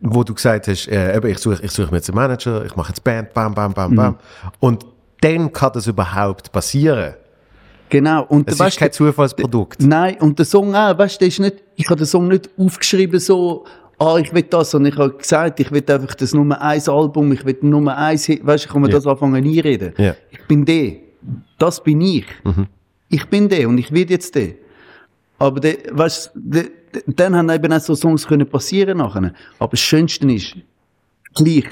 wo 0.00 0.22
du 0.24 0.34
gesagt 0.34 0.68
hast, 0.68 0.86
äh, 0.88 1.16
eben, 1.16 1.28
ich 1.28 1.38
suche, 1.38 1.60
ich 1.62 1.70
suche 1.72 1.90
mir 1.90 1.96
jetzt 1.96 2.08
einen 2.10 2.16
Manager, 2.16 2.64
ich 2.64 2.76
mache 2.76 2.88
jetzt 2.90 3.02
Band, 3.02 3.32
bam, 3.34 3.54
bam, 3.54 3.72
bam, 3.74 3.90
Mhm. 3.92 3.96
bam. 3.96 4.16
Und 4.60 4.86
dann 5.20 5.52
kann 5.52 5.72
das 5.74 5.86
überhaupt 5.86 6.50
passieren. 6.52 7.14
Genau. 7.88 8.24
Und 8.26 8.48
Es 8.48 8.58
weißt 8.58 8.76
ist 8.76 8.78
kein 8.78 8.92
Zufallsprodukt. 8.92 9.82
Nein, 9.82 10.16
und 10.20 10.38
der 10.38 10.46
Song 10.46 10.74
auch, 10.74 10.96
weißt 10.96 11.16
du, 11.16 11.18
der 11.20 11.28
ist 11.28 11.40
nicht, 11.40 11.56
ich 11.74 11.86
habe 11.86 11.96
den 11.98 12.06
Song 12.06 12.28
nicht 12.28 12.48
aufgeschrieben 12.56 13.18
so, 13.18 13.64
ah, 13.98 14.16
ich 14.18 14.32
will 14.32 14.44
das, 14.44 14.70
sondern 14.70 14.92
ich 14.92 14.98
habe 14.98 15.12
gesagt, 15.14 15.58
ich 15.58 15.70
will 15.72 15.84
einfach 15.88 16.14
das 16.14 16.32
Nummer 16.32 16.60
eins 16.62 16.88
Album, 16.88 17.32
ich 17.32 17.44
will 17.44 17.58
Nummer 17.62 17.96
eins, 17.96 18.26
Hit, 18.26 18.46
weißt 18.46 18.64
du, 18.64 18.68
ich 18.68 18.72
kann 18.72 18.82
mir 18.82 18.88
Ja. 18.88 18.94
das 18.94 19.06
anfangen 19.06 19.34
einreden. 19.44 19.92
Ja. 19.98 20.14
Ich 20.30 20.46
bin 20.46 20.64
der. 20.64 20.92
Das 21.58 21.82
bin 21.82 22.00
ich. 22.00 22.24
Mhm. 22.44 22.66
Ich 23.08 23.26
bin 23.26 23.48
der 23.48 23.68
und 23.68 23.76
ich 23.78 23.90
werde 23.92 24.12
jetzt 24.14 24.34
der. 24.36 24.52
Aber 25.40 25.58
der, 25.58 25.76
weißt 25.90 26.30
du, 26.34 26.62
dann 27.06 27.36
haben 27.36 27.48
eben 27.50 27.72
auch 27.72 27.80
so 27.80 27.94
Songs 27.94 28.26
können 28.26 28.46
passieren 28.48 28.98
nachher. 28.98 29.32
Aber 29.58 29.70
das 29.70 29.80
Schönste 29.80 30.30
ist, 30.32 30.56
gleich, 31.34 31.64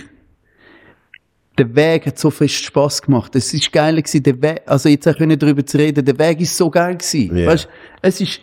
der 1.56 1.74
Weg 1.74 2.06
hat 2.06 2.18
so 2.18 2.30
viel 2.30 2.48
Spaß 2.48 3.02
gemacht. 3.02 3.34
Es 3.34 3.52
ist 3.52 3.72
geil 3.72 3.96
gewesen, 3.96 4.22
der 4.22 4.40
Weg, 4.40 4.62
also 4.66 4.88
jetzt 4.88 5.08
auch 5.08 5.16
können 5.16 5.38
darüber 5.38 5.64
zu 5.66 5.76
reden, 5.76 6.04
der 6.04 6.18
Weg 6.18 6.40
ist 6.40 6.56
so 6.56 6.70
geil 6.70 6.96
gewesen. 6.96 7.36
Ja. 7.36 7.46
Weißt, 7.48 7.68
es 8.02 8.20
ist, 8.20 8.40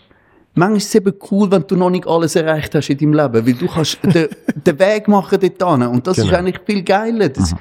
manchmal 0.54 0.78
ist 0.78 0.88
es 0.90 0.96
eben 0.96 1.14
cool, 1.32 1.50
wenn 1.50 1.66
du 1.66 1.76
noch 1.78 1.90
nicht 1.90 2.06
alles 2.08 2.36
erreicht 2.36 2.76
hast 2.76 2.90
in 2.90 2.98
deinem 2.98 3.14
Leben, 3.14 3.48
weil 3.48 3.54
du 3.54 3.68
kannst 3.68 4.00
den, 4.04 4.28
den 4.66 4.80
Weg 4.80 5.08
machen 5.08 5.40
dort 5.40 5.80
hin. 5.80 5.88
Und 5.88 6.06
das 6.06 6.18
ist 6.18 6.26
Genau. 6.26 6.38
eigentlich 6.40 6.60
viel 6.66 6.84
geiler. 6.84 7.30
Das, 7.30 7.56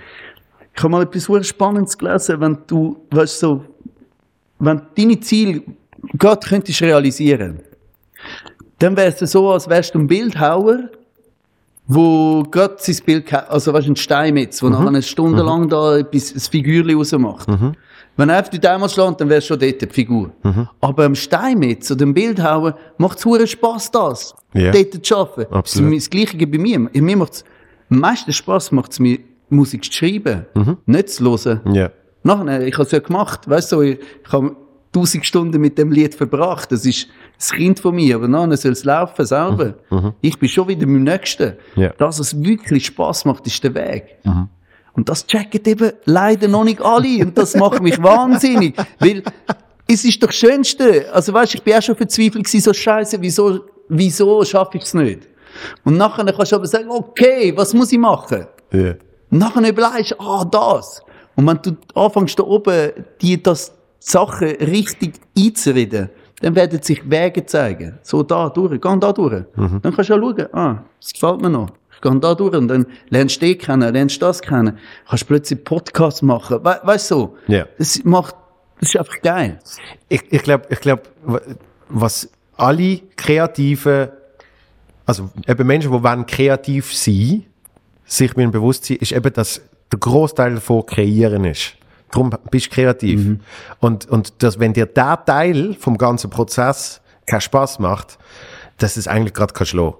Ich 0.77 0.83
habe 0.83 0.91
mal 0.91 1.03
etwas 1.03 1.25
sehr 1.25 1.45
Spannendes 1.45 1.97
gelesen, 1.97 2.41
wenn 2.41 2.59
du, 2.67 2.97
weißt 3.13 3.39
so, 3.39 3.65
wenn 4.59 4.83
deine 4.97 5.21
Ziele 5.21 5.63
Gott 6.19 6.47
könntest 6.47 6.83
realisieren, 6.83 7.61
dann 8.79 8.97
wäre 8.97 9.15
es 9.19 9.31
so, 9.31 9.51
als 9.51 9.69
wärst 9.69 9.95
du 9.95 10.01
ein 10.01 10.07
Bildhauer, 10.07 10.91
wo 11.87 12.43
Gott 12.51 12.81
sein 12.83 12.97
Bild, 13.05 13.33
also 13.33 13.73
weißt, 13.73 13.87
du, 13.87 13.93
ein 13.93 13.97
Steinmetz, 13.97 14.63
wo 14.63 14.69
nachher 14.69 14.89
eine 14.89 15.03
Stunde 15.03 15.43
lang 15.43 15.69
da 15.69 15.99
etwas, 15.99 16.35
ein 16.35 16.41
Figürchen 16.41 16.97
rausmacht. 16.97 17.49
Wenn 18.17 18.29
er 18.29 18.41
auf 18.41 18.49
die 18.49 18.61
Dämmer 18.61 18.89
schlägt, 18.89 19.21
dann 19.21 19.29
wärst 19.29 19.51
du 19.51 19.55
schon 19.55 19.61
dort 19.61 19.83
die 19.83 19.87
Figur. 19.87 20.31
Aber 20.81 21.05
am 21.05 21.15
Steinmetz 21.15 21.91
oder 21.91 21.99
dem 21.99 22.15
Bildhauer 22.15 22.77
macht 22.97 23.19
es 23.19 23.25
hure 23.25 23.47
Spass, 23.47 23.91
das. 23.91 24.35
Ja. 24.55 24.71
Dort 24.71 25.05
zu 25.05 25.17
arbeiten. 25.17 25.53
Absolut. 25.53 25.91
Das 25.91 25.97
ist 25.99 26.07
das 26.07 26.11
Gleiche 26.11 26.47
bei 26.47 26.59
mir. 26.59 26.79
Mir 26.79 27.17
macht 27.17 27.33
es, 27.33 27.45
am 27.91 27.99
meisten 27.99 28.33
Spass 28.33 28.73
macht 28.73 28.93
es 28.93 29.01
mir, 29.01 29.19
Musik 29.51 29.85
zu 29.85 29.93
schreiben, 29.93 30.47
nicht 30.87 31.11
zu 31.11 31.25
hören. 31.25 31.61
Ja. 31.75 31.91
Nachher, 32.23 32.67
ich 32.67 32.75
habe 32.75 32.85
es 32.85 32.93
ja 32.93 33.01
gemacht, 33.01 33.49
weißt 33.49 33.73
du, 33.73 33.83
ich, 33.83 33.99
ich 34.25 34.33
habe 34.33 34.57
tausend 34.91 35.27
Stunden 35.27 35.61
mit 35.61 35.77
dem 35.77 35.93
Lied 35.93 36.15
verbracht. 36.15 36.73
Das 36.73 36.87
ist 36.87 37.09
das 37.37 37.51
Kind 37.53 37.81
von 37.81 37.95
mir, 37.95 38.17
aber 38.17 38.29
nachher 38.29 38.57
soll 38.57 38.73
es 38.73 38.85
laufen 38.85 39.27
selber. 39.27 39.75
Ich 40.21 40.39
bin 40.39 40.49
schon 40.49 40.69
wieder 40.69 40.87
beim 40.87 41.03
Nächsten. 41.03 41.55
Ja. 41.77 41.93
Das, 41.99 42.19
was 42.21 42.43
wirklich 42.43 42.87
Spaß 42.87 43.25
macht, 43.25 43.47
ist 43.47 43.63
der 43.63 43.75
Weg. 43.75 44.17
Und 44.95 45.09
das 45.09 45.27
checken 45.27 45.61
eben 45.67 45.93
leider 46.05 46.49
noch 46.49 46.65
nicht 46.65 46.81
alle. 46.81 47.25
Und 47.27 47.37
das 47.37 47.57
macht 47.57 47.83
mich 47.83 48.01
wahnsinnig. 48.03 48.77
Weil, 49.01 49.23
es 49.87 50.05
ist 50.05 50.23
doch 50.23 50.29
das 50.29 50.37
Schönste. 50.37 51.13
Also 51.13 51.33
weißt, 51.33 51.57
ich 51.57 51.63
bin 51.63 51.75
auch 51.75 51.83
schon 51.83 51.97
verzweifelt 51.97 52.45
gewesen, 52.45 52.61
so 52.61 52.73
scheiße, 52.73 53.21
wieso, 53.21 53.61
wieso 53.89 54.45
schaffe 54.45 54.79
ich 54.79 54.85
es 54.85 54.95
nicht? 54.95 55.29
Und 55.85 55.97
nachher 55.97 56.25
kannst 56.33 56.53
du 56.53 56.57
aber 56.57 56.67
sagen, 56.67 56.89
okay, 56.91 57.53
was 57.57 57.75
muss 57.75 57.93
ich 57.93 57.99
machen? 57.99 58.47
Ja. 58.73 58.95
Und 59.31 59.39
nachher 59.39 59.69
überlegst 59.69 60.13
du, 60.13 60.21
ah, 60.21 60.45
das. 60.45 61.03
Und 61.37 61.47
wenn 61.47 61.61
du 61.63 61.77
anfängst 61.95 62.39
da 62.39 62.45
oben, 62.45 62.93
die, 63.21 63.43
das, 63.43 63.71
die 63.71 64.11
Sachen 64.11 64.49
richtig 64.49 65.15
einzureden, 65.37 66.11
dann 66.41 66.55
werden 66.55 66.83
sich 66.83 67.09
Wege 67.11 67.47
zeigen. 67.47 67.99
So 68.03 68.23
da 68.23 68.49
durch, 68.51 68.81
geh 68.81 68.97
da 69.01 69.13
durch. 69.13 69.45
Dann 69.57 69.81
kannst 69.83 70.11
du 70.11 70.15
ja 70.15 70.21
schauen, 70.21 70.47
ah, 70.53 70.83
das 71.01 71.13
gefällt 71.13 71.41
mir 71.41 71.51
noch. 71.51 71.71
Ich 71.95 72.01
gehe 72.01 72.17
da 72.21 72.35
durch 72.35 72.55
und 72.57 72.69
dann 72.69 72.87
lernst 73.09 73.41
du 73.41 73.47
den 73.47 73.59
kennen, 73.59 73.93
lernst 73.95 74.21
das 74.21 74.43
kennen. 74.43 74.79
Kannst 75.09 75.27
plötzlich 75.27 75.63
Podcasts 75.65 76.23
machen. 76.23 76.59
We 76.65 76.81
weißt 76.83 77.11
du, 77.11 77.15
so. 77.15 77.37
Ja. 77.47 77.67
Das 77.79 78.03
macht, 78.05 78.35
das 78.81 78.91
ist 78.91 78.97
einfach 78.99 79.21
geil. 79.23 79.59
Ich, 80.09 80.23
ich 80.31 80.43
glaube, 80.43 80.65
ich 80.71 80.81
glaub, 80.81 81.09
wa- 81.25 81.41
was 81.89 82.29
alle 82.57 83.01
Kreativen, 83.17 84.09
also 85.07 85.31
eben 85.47 85.67
Menschen, 85.67 85.93
die 85.93 86.03
wollen 86.03 86.27
kreativ 86.27 86.93
sein, 86.95 87.45
sich 88.07 88.37
mir 88.37 88.49
bewusst 88.49 88.85
sein, 88.87 88.99
ist 88.99 89.13
eben, 89.13 89.33
dass 89.33 89.61
der 89.93 89.99
Großteil 89.99 90.55
davon 90.55 90.85
kreieren 90.87 91.45
ist. 91.45 91.75
Darum 92.15 92.31
bist 92.51 92.67
du 92.67 92.71
kreativ. 92.71 93.21
Und, 93.81 94.09
und 94.09 94.43
dass, 94.43 94.61
wenn 94.61 94.73
dir 94.73 94.87
der 94.87 95.25
Teil 95.25 95.75
vom 95.75 95.99
ganzen 95.99 96.31
Prozess 96.31 97.01
keinen 97.27 97.41
Spaß 97.41 97.81
macht, 97.81 98.19
dass 98.79 98.97
es 98.97 99.09
eigentlich 99.09 99.35
gerade 99.35 99.53
kann 99.53 99.67
schlagen. 99.67 99.95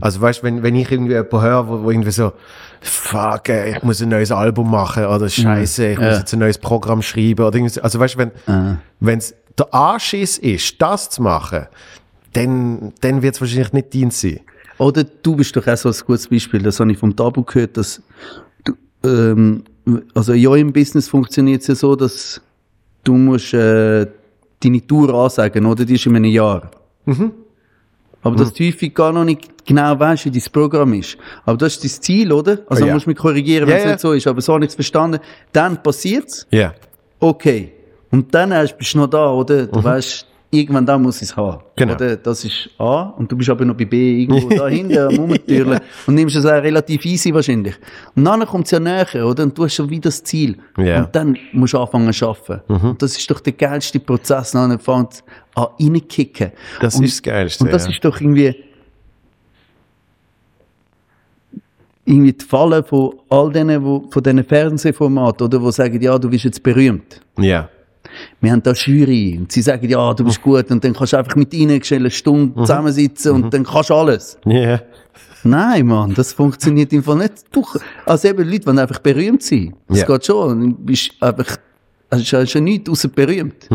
Also 0.00 0.20
weißt, 0.20 0.42
wenn, 0.42 0.62
wenn 0.62 0.74
ich 0.74 0.90
irgendwie 0.90 1.12
jemanden 1.12 1.40
höre, 1.40 1.68
wo, 1.68 1.82
wo 1.84 1.90
irgendwie 1.90 2.10
so, 2.10 2.32
fuck, 2.80 3.48
ey, 3.48 3.76
ich 3.76 3.82
muss 3.82 4.02
ein 4.02 4.08
neues 4.08 4.32
Album 4.32 4.70
machen, 4.70 5.04
oder 5.04 5.28
scheiße, 5.28 5.92
ich 5.92 5.98
muss 5.98 6.18
jetzt 6.18 6.32
ein 6.32 6.40
neues 6.40 6.58
Programm 6.58 7.02
schreiben, 7.02 7.44
oder 7.44 7.54
irgendwie, 7.56 7.72
so. 7.72 7.82
also 7.82 8.00
weißt, 8.00 8.18
wenn, 8.18 8.32
wenn's 8.98 9.34
der 9.58 9.72
Anschiss 9.72 10.38
ist, 10.38 10.80
das 10.82 11.10
zu 11.10 11.22
machen, 11.22 11.66
dann, 12.32 12.92
dann 13.00 13.22
wird 13.22 13.34
es 13.34 13.40
wahrscheinlich 13.40 13.72
nicht 13.72 13.92
Dienst 13.92 14.20
sein. 14.20 14.40
Oder 14.78 15.04
du 15.04 15.36
bist 15.36 15.54
doch 15.54 15.66
auch 15.66 15.76
so 15.76 15.88
ein 15.88 15.94
gutes 16.06 16.28
Beispiel, 16.28 16.62
das 16.62 16.80
habe 16.80 16.90
ich 16.90 16.98
vom 16.98 17.14
Tabu 17.14 17.42
gehört, 17.42 17.76
dass 17.76 18.02
du, 18.64 18.74
ähm, 19.04 19.64
also 20.14 20.32
ja 20.34 20.54
im 20.56 20.72
Business 20.72 21.08
funktioniert 21.08 21.62
es 21.62 21.68
ja 21.68 21.74
so, 21.74 21.96
dass 21.96 22.40
du 23.04 23.14
musst 23.14 23.54
äh, 23.54 24.06
deine 24.62 24.86
Tour 24.86 25.12
ansagen, 25.14 25.66
oder? 25.66 25.84
Die 25.84 25.94
ist 25.94 26.06
in 26.06 26.16
einem 26.16 26.30
Jahr. 26.30 26.70
Aber 28.22 28.36
dass 28.36 28.52
du 28.52 28.66
häufig 28.66 28.94
gar 28.94 29.12
noch 29.12 29.24
nicht 29.24 29.66
genau 29.66 29.98
weißt, 29.98 30.26
wie 30.26 30.30
dein 30.30 30.42
Programm 30.52 30.92
ist. 30.94 31.16
Aber 31.46 31.56
das 31.56 31.76
ist 31.76 31.84
dein 31.84 32.02
Ziel, 32.02 32.32
oder? 32.32 32.58
Also 32.68 32.84
Oh 32.84 32.86
ja. 32.86 32.94
musst 32.94 33.06
du 33.06 33.10
mich 33.10 33.18
korrigieren, 33.18 33.66
wenn 33.66 33.76
es 33.76 33.84
ja. 33.84 33.90
nicht 33.90 34.00
so 34.00 34.12
ist. 34.12 34.26
Aber 34.26 34.40
so 34.40 34.52
habe 34.54 34.64
ich 34.64 34.70
es 34.70 34.74
verstanden. 34.74 35.20
Dann 35.52 35.82
passiert's. 35.82 36.46
Ja. 36.50 36.74
Okay. 37.18 37.72
Und 38.10 38.34
dann 38.34 38.52
erst 38.52 38.76
bist 38.76 38.94
du 38.94 38.98
noch 38.98 39.06
da, 39.06 39.30
oder? 39.32 39.66
Du 39.66 39.82
weißt, 39.82 40.26
irgendwann 40.50 40.84
da 40.84 40.98
muss 40.98 41.16
ich 41.22 41.30
es 41.30 41.36
haben. 41.36 41.58
Mhm. 41.58 41.62
Genau. 41.76 41.94
Oder? 41.94 42.16
Das 42.16 42.44
ist 42.44 42.70
A. 42.78 43.02
Und 43.16 43.30
du 43.30 43.36
bist 43.36 43.48
aber 43.50 43.64
noch 43.64 43.76
bei 43.76 43.84
B 43.84 44.22
irgendwo 44.22 44.48
da 44.56 44.68
hinten 44.68 44.98
am 44.98 45.14
Rumtürlen. 45.14 45.80
Und 46.06 46.14
nimmst 46.14 46.36
es 46.36 46.44
auch 46.44 46.62
relativ 46.62 47.04
easy 47.04 47.32
wahrscheinlich. 47.32 47.76
Und 48.14 48.24
dann 48.24 48.44
kommt 48.46 48.64
es 48.66 48.72
ja 48.72 48.80
näher, 48.80 49.06
oder? 49.26 49.44
Und 49.44 49.56
du 49.56 49.64
hast 49.64 49.74
schon 49.74 49.88
wieder 49.88 50.02
das 50.02 50.22
Ziel. 50.24 50.56
Ja. 50.76 50.98
Mhm. 50.98 51.04
Und 51.04 51.16
dann 51.16 51.38
musst 51.52 51.74
du 51.74 51.78
anfangen 51.78 52.12
zu 52.12 52.28
arbeiten. 52.28 52.60
Und 52.68 53.02
das 53.02 53.16
ist 53.16 53.30
doch 53.30 53.40
der 53.40 53.52
geilste 53.52 54.00
Prozess. 54.00 54.50
Dann 54.52 54.78
fängt 54.78 55.22
an 55.54 55.66
reinkicken. 55.78 56.52
Das 56.80 56.96
und, 56.96 57.04
ist 57.04 57.14
das 57.14 57.22
Geilste, 57.22 57.64
Und 57.64 57.72
das 57.72 57.84
ja. 57.84 57.90
ist 57.92 58.04
doch 58.04 58.20
irgendwie, 58.20 58.54
irgendwie 62.04 62.32
die 62.32 62.44
Falle 62.44 62.82
von 62.82 63.14
all 63.28 63.52
denen, 63.52 63.84
wo, 63.84 64.08
von 64.10 64.22
diesen 64.22 64.44
Fernsehformaten, 64.44 65.46
oder, 65.46 65.62
wo 65.62 65.70
sagen, 65.70 66.00
ja, 66.00 66.18
du 66.18 66.28
bist 66.28 66.44
jetzt 66.44 66.62
berühmt. 66.62 67.20
Ja. 67.38 67.68
Wir 68.40 68.52
haben 68.52 68.62
da 68.62 68.72
Jury 68.72 69.36
und 69.38 69.50
sie 69.52 69.62
sagen, 69.62 69.88
ja, 69.88 70.12
du 70.14 70.24
bist 70.24 70.40
gut 70.42 70.70
und 70.70 70.82
dann 70.84 70.92
kannst 70.92 71.12
du 71.12 71.16
einfach 71.18 71.36
mit 71.36 71.52
ihnen 71.54 71.80
eine 71.90 72.10
Stunde 72.10 72.54
zusammensitzen 72.60 73.32
und 73.32 73.54
dann 73.54 73.64
kannst 73.64 73.90
du 73.90 73.94
alles. 73.94 74.38
Ja. 74.46 74.80
Nein, 75.42 75.86
Mann, 75.86 76.12
das 76.14 76.32
funktioniert 76.34 76.92
im 76.92 77.02
Fall 77.02 77.16
nicht. 77.16 77.32
Du, 77.50 77.64
also 78.04 78.28
eben 78.28 78.44
Leute, 78.48 78.72
die 78.72 78.78
einfach 78.78 78.98
berühmt 78.98 79.42
sind. 79.42 79.74
Das 79.88 80.00
Ja. 80.00 80.06
geht 80.06 80.26
schon. 80.26 80.60
Du 80.70 80.76
bist 80.76 81.12
einfach, 81.20 81.56
also 82.10 82.22
es 82.22 82.32
ist 82.44 82.54
ja 82.54 82.60
nichts 82.60 82.90
außer 82.90 83.08
berühmt. 83.08 83.68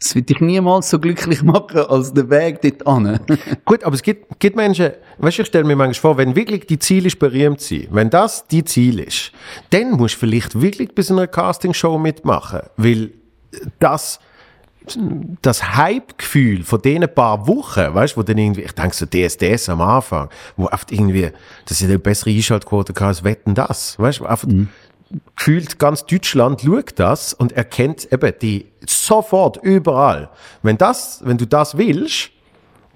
Das 0.00 0.16
wird 0.16 0.28
dich 0.30 0.40
niemals 0.40 0.90
so 0.90 0.98
glücklich 0.98 1.44
machen 1.44 1.78
als 1.88 2.12
der 2.12 2.28
Weg 2.28 2.60
dort 2.62 2.84
an. 2.88 3.20
Gut, 3.64 3.84
aber 3.84 3.94
es 3.94 4.02
gibt, 4.02 4.40
gibt 4.40 4.56
Menschen, 4.56 4.90
weißt 5.18 5.38
du, 5.38 5.42
ich 5.42 5.46
stelle 5.48 5.62
mir 5.64 5.76
manchmal 5.76 5.94
vor, 6.14 6.16
wenn 6.18 6.34
wirklich 6.34 6.66
die 6.66 6.80
Ziel 6.80 7.06
ist, 7.06 7.20
berühmt 7.20 7.60
zu 7.60 7.76
sein, 7.76 7.86
wenn 7.92 8.10
das 8.10 8.48
die 8.48 8.64
Ziel 8.64 8.98
ist, 8.98 9.30
dann 9.70 9.92
musst 9.92 10.16
du 10.16 10.18
vielleicht 10.18 10.60
wirklich 10.60 10.92
bei 10.92 11.02
so 11.02 11.14
einer 11.14 11.28
Castingshow 11.28 11.96
mitmachen, 11.98 12.62
weil 12.76 13.12
das, 13.78 14.20
das 15.42 15.76
Hype-Gefühl 15.76 16.64
von 16.64 16.82
diesen 16.82 17.12
paar 17.14 17.46
Wochen, 17.46 17.94
weißt 17.94 18.14
du, 18.14 18.20
wo 18.20 18.22
dann 18.22 18.38
irgendwie, 18.38 18.62
ich 18.62 18.72
denke 18.72 18.94
so 18.94 19.06
DSDS 19.06 19.68
am 19.68 19.80
Anfang, 19.80 20.28
wo 20.56 20.66
oft 20.66 20.90
irgendwie, 20.90 21.30
das 21.66 21.80
ist 21.80 21.88
eine 21.88 21.98
bessere 21.98 22.30
Einschaltquote 22.30 22.92
gehabt 22.92 23.08
als 23.08 23.24
Wetten 23.24 23.54
das, 23.54 23.98
weißt 23.98 24.20
du, 24.20 24.26
einfach, 24.26 24.48
gefühlt 25.36 25.78
ganz 25.78 26.06
Deutschland 26.06 26.62
schaut 26.62 26.98
das 26.98 27.34
und 27.34 27.52
erkennt 27.52 28.10
eben 28.12 28.32
die 28.40 28.66
sofort 28.86 29.58
überall. 29.62 30.30
Wenn 30.62 30.78
das, 30.78 31.20
wenn 31.24 31.38
du 31.38 31.46
das 31.46 31.76
willst, 31.76 32.30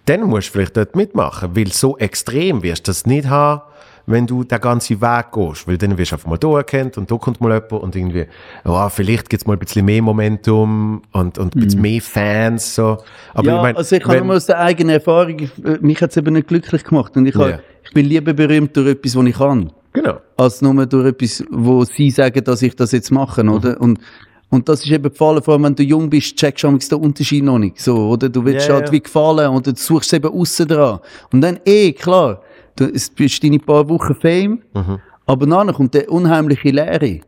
dann 0.06 0.22
musst 0.22 0.48
du 0.48 0.52
vielleicht 0.52 0.76
dort 0.76 0.96
mitmachen, 0.96 1.54
weil 1.56 1.72
so 1.72 1.98
extrem 1.98 2.62
wirst 2.62 2.86
du 2.86 2.90
das 2.90 3.06
nicht 3.06 3.28
haben, 3.28 3.62
wenn 4.06 4.26
du 4.26 4.44
den 4.44 4.60
ganzen 4.60 5.00
Weg 5.00 5.26
gehst, 5.32 5.66
weil 5.66 5.78
dann 5.78 5.98
wirst 5.98 6.12
du 6.12 6.16
einfach 6.16 6.28
mal 6.30 6.38
da 6.38 6.56
erkannt 6.58 6.96
und 6.96 7.10
da 7.10 7.16
kommt 7.16 7.40
mal 7.40 7.52
jemand 7.54 7.72
und 7.72 7.96
irgendwie, 7.96 8.26
oh, 8.64 8.88
vielleicht 8.88 9.28
gibt's 9.28 9.46
mal 9.46 9.54
ein 9.54 9.58
bisschen 9.58 9.84
mehr 9.84 10.00
Momentum 10.02 11.02
und, 11.12 11.38
und 11.38 11.56
ein 11.56 11.60
bisschen 11.60 11.80
mehr 11.80 12.00
Fans, 12.00 12.74
so. 12.76 12.98
Aber 13.34 13.46
ja, 13.48 13.56
ich 13.56 13.62
mein, 13.62 13.76
also 13.76 13.96
ich 13.96 14.02
kann 14.02 14.24
nur 14.26 14.36
aus 14.36 14.46
der 14.46 14.60
eigenen 14.60 14.90
Erfahrung, 14.94 15.40
äh, 15.40 15.48
mich 15.80 16.00
hat 16.00 16.10
es 16.10 16.16
eben 16.16 16.34
nicht 16.34 16.48
glücklich 16.48 16.84
gemacht. 16.84 17.16
Und 17.16 17.26
ich, 17.26 17.34
Ja. 17.34 17.52
hab, 17.54 17.60
ich 17.84 17.92
bin 17.92 18.06
lieber 18.06 18.32
berühmt 18.32 18.76
durch 18.76 18.88
etwas, 18.90 19.16
was 19.16 19.24
ich 19.26 19.36
kann, 19.36 19.72
Genau. 19.92 20.18
als 20.36 20.62
nur 20.62 20.86
durch 20.86 21.06
etwas, 21.08 21.44
wo 21.50 21.84
sie 21.84 22.10
sagen, 22.10 22.44
dass 22.44 22.62
ich 22.62 22.76
das 22.76 22.92
jetzt 22.92 23.10
mache, 23.10 23.42
Mhm. 23.42 23.50
oder? 23.50 23.80
Und, 23.80 23.98
und 24.50 24.68
das 24.68 24.84
ist 24.84 24.90
eben 24.92 25.10
gefallen, 25.10 25.42
vor 25.42 25.54
allem 25.54 25.64
wenn 25.64 25.74
du 25.74 25.82
jung 25.82 26.08
bist, 26.08 26.36
checkst 26.36 26.62
du 26.62 26.78
den 26.78 26.98
Unterschied 27.00 27.42
noch 27.42 27.58
nicht, 27.58 27.80
so, 27.80 28.10
oder? 28.10 28.28
Du 28.28 28.44
willst 28.44 28.68
Ja, 28.68 28.74
halt 28.74 28.86
ja. 28.86 28.92
wie 28.92 29.00
gefallen, 29.00 29.50
oder 29.50 29.72
du 29.72 29.80
suchst 29.80 30.12
eben 30.14 30.32
aussen 30.32 30.68
dran. 30.68 31.00
Und 31.32 31.40
dann, 31.40 31.58
eh, 31.64 31.92
klar, 31.92 32.40
du, 32.76 32.92
bist 33.16 33.42
deine 33.42 33.58
paar 33.58 33.88
Wochen 33.88 34.14
Fame, 34.14 34.62
Mhm. 34.74 34.98
aber 35.26 35.46
nachher 35.46 35.72
kommt 35.72 35.94
der 35.94 36.10
unheimliche 36.10 36.70
Leere. 36.70 37.20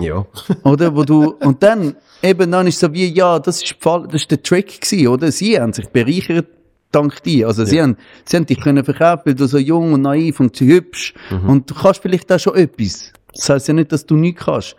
Ja. 0.00 0.24
oder? 0.64 0.94
Wo 0.94 1.04
du, 1.04 1.34
und 1.40 1.62
dann, 1.62 1.96
eben 2.22 2.50
dann 2.50 2.66
ist 2.66 2.78
so 2.78 2.92
wie, 2.92 3.06
ja, 3.06 3.38
das 3.38 3.62
ist, 3.62 3.76
das 3.82 4.14
ist 4.14 4.30
der 4.30 4.42
Trick 4.42 4.80
gewesen, 4.80 5.08
oder? 5.08 5.30
Sie 5.32 5.58
haben 5.60 5.72
sich 5.72 5.88
bereichert 5.88 6.46
dank 6.92 7.22
dir. 7.22 7.48
Also 7.48 7.64
sie 7.66 7.82
haben, 7.82 7.96
sie 8.24 8.36
haben 8.36 8.46
dich 8.46 8.60
können 8.60 8.82
verkaufen, 8.84 9.22
weil 9.26 9.34
du 9.34 9.46
so 9.46 9.58
jung 9.58 9.92
und 9.92 10.02
naiv 10.02 10.40
und 10.40 10.56
so 10.56 10.64
hübsch 10.64 11.12
und 11.46 11.68
du 11.68 11.74
kannst 11.74 12.00
vielleicht 12.00 12.32
auch 12.32 12.38
schon 12.38 12.54
etwas. 12.54 13.12
Das 13.34 13.50
heißt 13.50 13.68
ja 13.68 13.74
nicht, 13.74 13.92
dass 13.92 14.06
du 14.06 14.16
nichts 14.16 14.44
kannst. 14.44 14.74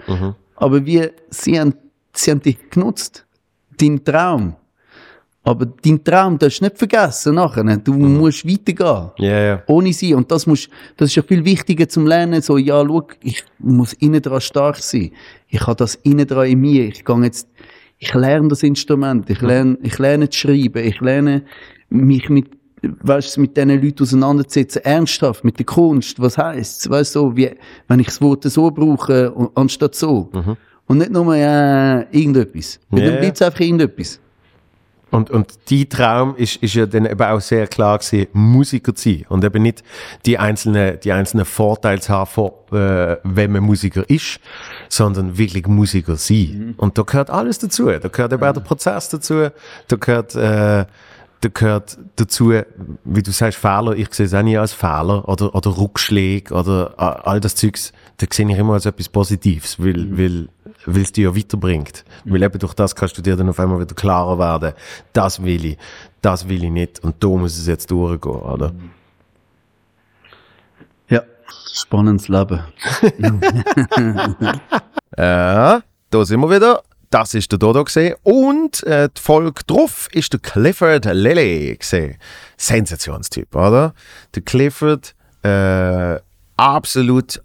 Aber 0.55 0.85
wie, 0.85 1.07
sie 1.29 1.59
haben, 1.59 1.75
sie 2.13 2.31
haben 2.31 2.41
dich 2.41 2.57
genutzt. 2.71 3.25
Dein 3.79 4.03
Traum. 4.03 4.55
Aber 5.49 5.65
dein 5.65 6.03
Traum 6.03 6.37
darfst 6.37 6.61
du 6.61 6.65
nicht 6.65 6.77
vergessen 6.77 7.33
nachher. 7.33 7.63
Du 7.77 7.93
musst 7.93 8.47
weitergehen 8.47 9.09
Ja, 9.17 9.39
ja. 9.39 9.63
ohne 9.65 9.91
sie. 9.91 10.13
Und 10.13 10.31
das 10.31 10.45
muss, 10.45 10.69
das 10.95 11.09
ist 11.09 11.15
ja 11.15 11.23
viel 11.23 11.43
wichtiger 11.43 11.89
zum 11.89 12.05
Lernen. 12.05 12.43
So, 12.43 12.59
ja, 12.59 12.85
schau, 12.85 13.07
ich 13.23 13.43
muss 13.57 13.93
innen 13.93 14.21
dran 14.21 14.41
stark 14.41 14.77
sein. 14.77 15.09
Ich 15.47 15.65
habe 15.65 15.75
das 15.77 15.95
innen 16.03 16.27
dran 16.27 16.45
in 16.45 16.61
mir. 16.61 16.89
Ich 16.89 17.03
gehe 17.03 17.23
jetzt, 17.23 17.47
ich 17.97 18.13
lerne 18.13 18.49
das 18.49 18.61
Instrument. 18.61 19.27
Ich 19.27 19.41
lerne, 19.41 19.75
ich 19.81 19.97
lerne 19.97 20.29
zu 20.29 20.37
schreiben. 20.37 20.83
Ich 20.85 21.01
lerne 21.01 21.41
mich 21.89 22.29
mit, 22.29 22.51
weißt 22.83 23.39
mit 23.39 23.57
diesen 23.57 23.81
Leuten 23.81 24.03
auseinanderzusetzen. 24.03 24.83
Ernsthaft, 24.85 25.43
mit 25.43 25.57
der 25.57 25.65
Kunst. 25.65 26.19
Was 26.19 26.37
heisst 26.37 26.87
Weißt 26.87 27.15
du, 27.15 27.21
so, 27.21 27.35
wie, 27.35 27.49
wenn 27.87 27.99
ich 27.99 28.05
das 28.05 28.21
Wort 28.21 28.43
so 28.43 28.69
brauche, 28.69 29.33
anstatt 29.55 29.95
so. 29.95 30.29
Und 30.85 30.99
nicht 30.99 31.09
nur, 31.09 31.35
äh, 31.35 32.01
irgendetwas. 32.11 32.79
Ja, 32.91 33.03
dann 33.03 33.19
bleibt 33.19 33.37
es 33.37 33.41
einfach 33.41 33.61
irgendetwas. 33.61 34.19
Und, 35.11 35.29
und 35.31 35.69
die 35.69 35.89
Traum 35.89 36.35
ist, 36.35 36.57
ist 36.57 36.75
ja 36.75 36.85
dann 36.85 37.05
eben 37.05 37.21
auch 37.21 37.41
sehr 37.41 37.67
klar 37.67 37.97
gewesen, 37.97 38.27
Musiker 38.33 38.93
zu 38.93 39.09
sein. 39.09 39.25
Und 39.29 39.43
eben 39.43 39.63
nicht 39.63 39.83
die 40.25 40.37
einzelnen, 40.37 40.99
die 40.99 41.11
einzelnen 41.11 41.45
Vorteile 41.45 41.99
zu 41.99 42.13
haben, 42.13 42.29
von, 42.29 42.51
äh, 42.71 43.17
wenn 43.23 43.51
man 43.51 43.63
Musiker 43.63 44.07
ist, 44.09 44.39
sondern 44.87 45.37
wirklich 45.37 45.67
Musiker 45.67 46.15
sein. 46.15 46.75
Und 46.77 46.97
da 46.97 47.03
gehört 47.03 47.29
alles 47.29 47.59
dazu. 47.59 47.87
Da 47.87 48.07
gehört 48.07 48.33
eben 48.33 48.43
auch 48.43 48.53
der 48.53 48.61
Prozess 48.61 49.09
dazu. 49.09 49.49
Da 49.87 49.95
gehört, 49.95 50.35
äh, 50.35 50.85
da 51.41 51.49
gehört 51.53 51.97
dazu, 52.17 52.53
wie 53.03 53.23
du 53.23 53.31
sagst, 53.31 53.57
Fehler. 53.57 53.95
Ich 53.95 54.13
sehe 54.13 54.25
es 54.25 54.33
auch 54.33 54.43
nicht 54.43 54.59
als 54.59 54.73
Fehler 54.73 55.27
oder, 55.27 55.55
oder 55.55 55.77
Rückschläge 55.77 56.53
oder 56.53 56.93
äh, 56.97 57.27
all 57.27 57.39
das 57.39 57.55
Zeugs. 57.55 57.93
Da 58.17 58.27
sehe 58.31 58.49
ich 58.49 58.57
immer 58.57 58.73
als 58.73 58.85
etwas 58.85 59.09
Positives, 59.09 59.79
weil, 59.79 60.17
weil, 60.17 60.49
weil 60.95 61.03
es 61.03 61.11
dir 61.11 61.29
ja 61.29 61.35
weiterbringt. 61.35 62.03
Weil 62.25 62.43
eben 62.43 62.59
durch 62.59 62.73
das 62.73 62.95
kannst 62.95 63.17
du 63.17 63.21
dir 63.21 63.35
dann 63.35 63.49
auf 63.49 63.59
einmal 63.59 63.79
wieder 63.79 63.95
klarer 63.95 64.37
werden. 64.39 64.73
Das 65.13 65.43
will 65.43 65.65
ich, 65.65 65.77
das 66.21 66.47
will 66.47 66.63
ich 66.63 66.71
nicht 66.71 66.99
und 67.03 67.23
da 67.23 67.27
muss 67.27 67.57
es 67.57 67.67
jetzt 67.67 67.89
durchgehen, 67.91 68.31
oder? 68.31 68.71
Ja. 71.09 71.23
Spannendes 71.73 72.27
Leben. 72.27 72.61
Ja, 75.17 75.81
da 76.11 76.25
sind 76.25 76.39
wir 76.39 76.49
wieder. 76.49 76.81
Das 77.09 77.33
ist 77.33 77.51
der 77.51 77.59
Dodo 77.59 77.83
gesehen 77.83 78.15
und 78.23 78.83
äh, 78.83 79.09
die 79.09 79.21
Folge 79.21 79.63
drauf 79.65 80.07
ist 80.11 80.31
der 80.31 80.39
Clifford 80.39 81.05
Lele 81.05 81.75
gesehen. 81.75 82.17
Sensationstyp, 82.55 83.53
oder? 83.53 83.93
Der 84.35 84.43
Clifford, 84.43 85.15
äh, 85.43 86.19
absolut 86.55 87.41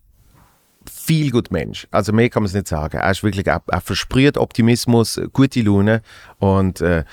viel 1.04 1.30
gut 1.30 1.50
Mensch. 1.50 1.86
Also 1.90 2.12
mehr 2.12 2.28
kann 2.30 2.42
man 2.42 2.48
es 2.48 2.54
nicht 2.54 2.68
sagen. 2.68 2.98
Er 2.98 3.10
ist 3.10 3.22
wirklich, 3.22 3.46
er, 3.46 3.62
er 3.66 3.80
versprüht 3.80 4.38
Optimismus, 4.38 5.20
gute 5.32 5.62
Laune 5.62 6.02
und 6.38 6.80
äh, 6.80 7.04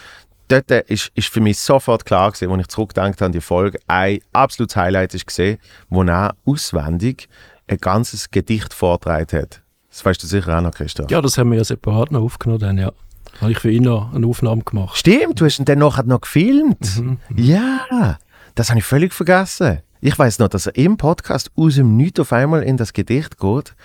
dort 0.47 0.71
ist, 0.89 1.11
ist 1.15 1.27
für 1.27 1.41
mich 1.41 1.59
sofort 1.59 2.05
klar 2.05 2.31
gewesen, 2.31 2.51
als 2.51 2.61
ich 2.61 2.67
zurückgedacht 2.67 3.21
an 3.21 3.31
die 3.31 3.41
Folge, 3.41 3.79
ein 3.87 4.19
absolutes 4.33 4.75
Highlight 4.75 5.13
ist 5.13 5.27
gesehen, 5.27 5.57
wo 5.89 6.03
er 6.03 6.35
auswendig 6.45 7.29
ein 7.67 7.77
ganzes 7.77 8.31
Gedicht 8.31 8.73
vortragen 8.73 9.39
hat. 9.39 9.61
Das 9.89 10.05
weißt 10.05 10.23
du 10.23 10.27
sicher 10.27 10.57
auch 10.57 10.61
noch, 10.61 10.71
Christoph. 10.71 11.11
Ja, 11.11 11.21
das 11.21 11.37
haben 11.37 11.51
wir 11.51 11.57
ja 11.57 11.63
separat 11.63 12.11
noch 12.11 12.21
aufgenommen. 12.21 12.61
Dann, 12.61 12.77
ja. 12.77 12.91
Habe 13.39 13.51
ich 13.51 13.59
für 13.59 13.71
ihn 13.71 13.83
noch 13.83 14.13
eine 14.13 14.27
Aufnahme 14.27 14.61
gemacht. 14.63 14.97
Stimmt, 14.97 15.39
du 15.39 15.45
hast 15.45 15.59
ihn 15.59 15.65
dann 15.65 15.79
nachher 15.79 16.03
noch 16.03 16.21
gefilmt. 16.21 17.01
Ja, 17.35 18.17
das 18.55 18.69
habe 18.69 18.79
ich 18.79 18.85
völlig 18.85 19.13
vergessen. 19.13 19.79
Ich 20.03 20.17
weiß 20.17 20.39
noch, 20.39 20.47
dass 20.47 20.65
er 20.65 20.75
im 20.77 20.97
Podcast 20.97 21.51
aus 21.55 21.75
dem 21.75 21.95
Nichts 21.95 22.19
auf 22.19 22.33
einmal 22.33 22.63
in 22.63 22.75
das 22.75 22.91
Gedicht 22.91 23.37
geht 23.37 23.75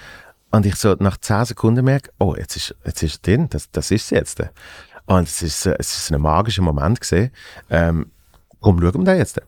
und 0.50 0.64
ich 0.64 0.76
so 0.76 0.96
nach 0.98 1.18
10 1.18 1.44
Sekunden 1.44 1.84
merke, 1.84 2.10
oh, 2.18 2.34
jetzt 2.34 2.56
ist, 2.56 2.74
jetzt 2.86 3.02
ist 3.02 3.16
er 3.16 3.36
drin, 3.36 3.48
das, 3.50 3.70
das 3.70 3.90
ist 3.90 4.04
es 4.04 4.10
jetzt. 4.10 4.42
Und 5.04 5.28
es 5.28 5.42
ist, 5.42 5.66
es 5.66 5.94
ist 5.94 6.10
ein 6.10 6.22
magischer 6.22 6.62
Moment 6.62 7.02
gesehen. 7.02 7.32
Ähm, 7.68 8.06
warum 8.62 8.80
schauen 8.80 8.94
wir 9.00 9.04
da 9.04 9.14
jetzt? 9.14 9.42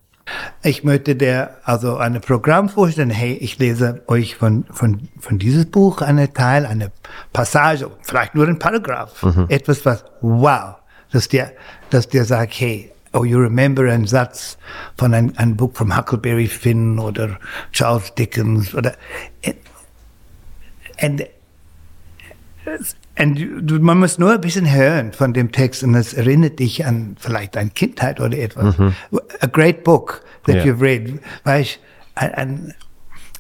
Ich 0.63 0.85
möchte 0.85 1.17
dir 1.17 1.57
also 1.65 1.97
ein 1.97 2.21
Programm 2.21 2.69
vorstellen. 2.69 3.09
Hey, 3.09 3.33
ich 3.33 3.59
lese 3.59 4.03
euch 4.07 4.37
von, 4.37 4.67
von, 4.71 5.09
von 5.19 5.39
dieses 5.39 5.65
Buch 5.65 6.03
einen 6.03 6.35
Teil, 6.35 6.67
eine 6.67 6.93
Passage, 7.33 7.91
vielleicht 8.03 8.35
nur 8.35 8.47
ein 8.47 8.59
Paragraph. 8.59 9.25
Etwas, 9.49 9.87
was, 9.87 10.05
wow, 10.21 10.75
dass 11.11 11.29
dir, 11.29 11.51
dass 11.89 12.11
dir 12.11 12.27
sagt, 12.27 12.53
hey, 12.61 12.93
oh, 13.13 13.25
you 13.25 13.39
remember 13.39 13.91
einen 13.91 14.07
Satz 14.07 14.59
von 14.97 15.15
einem, 15.15 15.33
einem 15.37 15.57
Buch 15.57 15.73
von 15.75 15.97
Huckleberry 15.97 16.47
Finn 16.47 16.99
oder 16.99 17.39
Charles 17.73 18.15
Dickens 18.15 18.75
oder, 18.75 18.95
and, 21.01 21.25
und 23.19 23.39
du, 23.63 23.79
man 23.81 23.99
muss 23.99 24.19
nur 24.19 24.33
ein 24.33 24.41
bisschen 24.41 24.71
hören 24.71 25.13
von 25.13 25.33
dem 25.33 25.51
Text 25.51 25.83
und 25.83 25.95
es 25.95 26.13
erinnert 26.15 26.59
dich 26.59 26.85
an 26.87 27.17
vielleicht 27.19 27.57
deine 27.57 27.71
Kindheit 27.71 28.21
oder 28.21 28.37
etwas. 28.39 28.77
A 29.41 29.47
great 29.47 29.83
book 29.85 30.23
that 30.47 30.57
Ja. 30.57 30.65
you've 30.65 30.81
read. 30.81 31.19
Weißt, 31.45 31.81
ein, 32.15 32.35
ein, 32.35 32.75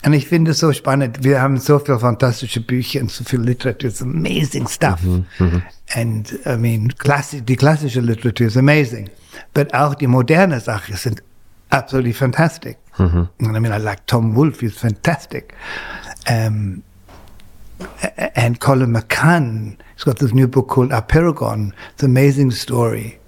und 0.04 0.12
ich 0.12 0.26
finde 0.28 0.52
es 0.52 0.60
so 0.60 0.72
spannend. 0.72 1.24
Wir 1.24 1.40
haben 1.40 1.58
so 1.58 1.78
viele 1.78 1.98
fantastische 1.98 2.60
Bücher 2.60 3.00
und 3.00 3.10
so 3.10 3.24
viel 3.24 3.40
Literatur. 3.40 3.90
It's 3.90 4.00
amazing 4.00 4.66
stuff. 4.68 5.00
And 5.94 6.38
I 6.46 6.56
mean, 6.56 6.94
klassi 6.98 7.42
die 7.42 7.56
klassische 7.56 8.00
Literatur 8.00 8.46
ist 8.46 8.56
amazing. 8.56 9.10
But 9.54 9.74
auch 9.74 9.94
die 9.94 10.06
moderne 10.06 10.60
Sachen 10.60 10.96
sind 10.96 11.22
absolutely 11.70 12.12
fantastic. 12.12 12.78
And 12.98 13.56
I 13.56 13.60
mean, 13.60 13.72
I 13.72 13.78
like 13.78 14.06
Tom 14.06 14.34
Wolfe. 14.34 14.60
He's 14.60 14.76
fantastic. 14.76 15.54
Um, 16.28 16.82
and 18.34 18.58
Colin 18.60 18.92
McCann. 18.92 19.76
He's 19.94 20.04
got 20.04 20.18
this 20.18 20.32
new 20.32 20.48
book 20.48 20.68
called 20.68 20.90
Apeirogon. 20.90 21.72
It's 21.92 22.02
an 22.02 22.10
amazing 22.10 22.50
story 22.50 23.18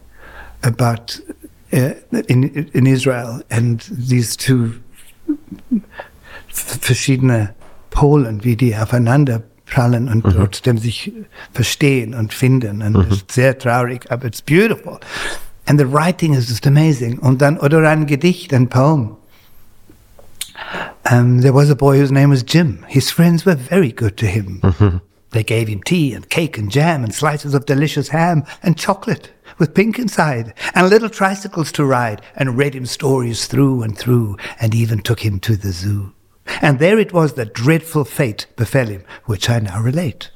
about 0.63 1.21
uh, 1.73 1.93
in 2.29 2.69
in 2.73 2.87
Israel 2.87 3.43
and 3.51 3.81
these 3.91 4.37
two 4.37 4.75
verschiedene 6.49 7.55
Polen, 7.91 8.45
wie 8.45 8.57
die 8.57 8.77
aufeinander 8.77 9.43
prallen 9.67 10.09
und 10.09 10.23
trotzdem 10.23 10.79
sich 10.79 11.13
verstehen 11.53 12.15
und 12.15 12.35
finden. 12.35 12.83
Und 12.83 12.97
es 12.97 13.19
ist 13.19 13.33
sehr 13.33 13.57
traurig, 13.57 14.11
aber 14.11 14.27
it's 14.27 14.43
beautiful. 14.43 14.99
And 15.67 15.79
the 15.79 15.87
writing 15.87 16.35
is 16.35 16.49
just 16.49 16.67
amazing. 16.67 17.19
Und 17.21 17.41
dann, 17.41 17.59
oder 17.59 17.89
ein 17.89 18.07
Gedicht, 18.07 18.53
ein 18.53 18.69
Poem. 18.69 19.17
Um, 21.11 21.41
there 21.41 21.55
was 21.55 21.71
a 21.71 21.75
boy 21.75 21.99
whose 21.99 22.13
name 22.13 22.31
was 22.31 22.43
Jim. 22.43 22.85
His 22.89 23.11
friends 23.11 23.45
were 23.47 23.57
very 23.57 23.93
good 23.93 24.17
to 24.19 24.27
him. 24.27 24.61
They 25.31 25.45
gave 25.45 25.69
him 25.69 25.83
tea 25.83 26.13
and 26.13 26.29
cake 26.29 26.59
and 26.59 26.71
jam 26.71 27.05
and 27.05 27.15
slices 27.15 27.55
of 27.55 27.65
delicious 27.65 28.09
ham 28.09 28.45
and 28.63 28.77
chocolate 28.77 29.31
with 29.59 29.75
pink 29.75 29.99
inside 29.99 30.55
and 30.75 30.89
little 30.89 31.09
tricycles 31.09 31.71
to 31.73 31.85
ride 31.85 32.21
and 32.35 32.59
read 32.59 32.75
him 32.75 32.87
stories 32.87 33.47
through 33.47 33.83
and 33.83 33.97
through 33.97 34.37
and 34.61 34.75
even 34.75 35.01
took 35.01 35.21
him 35.21 35.39
to 35.41 35.57
the 35.57 35.71
zoo. 35.71 36.13
And 36.61 36.79
there 36.79 36.99
it 36.99 37.13
was 37.13 37.35
that 37.35 37.55
dreadful 37.55 38.05
fate 38.05 38.47
befell 38.57 38.89
him, 38.89 39.05
which 39.27 39.49
I 39.49 39.61
now 39.61 39.81
relate. 39.81 40.31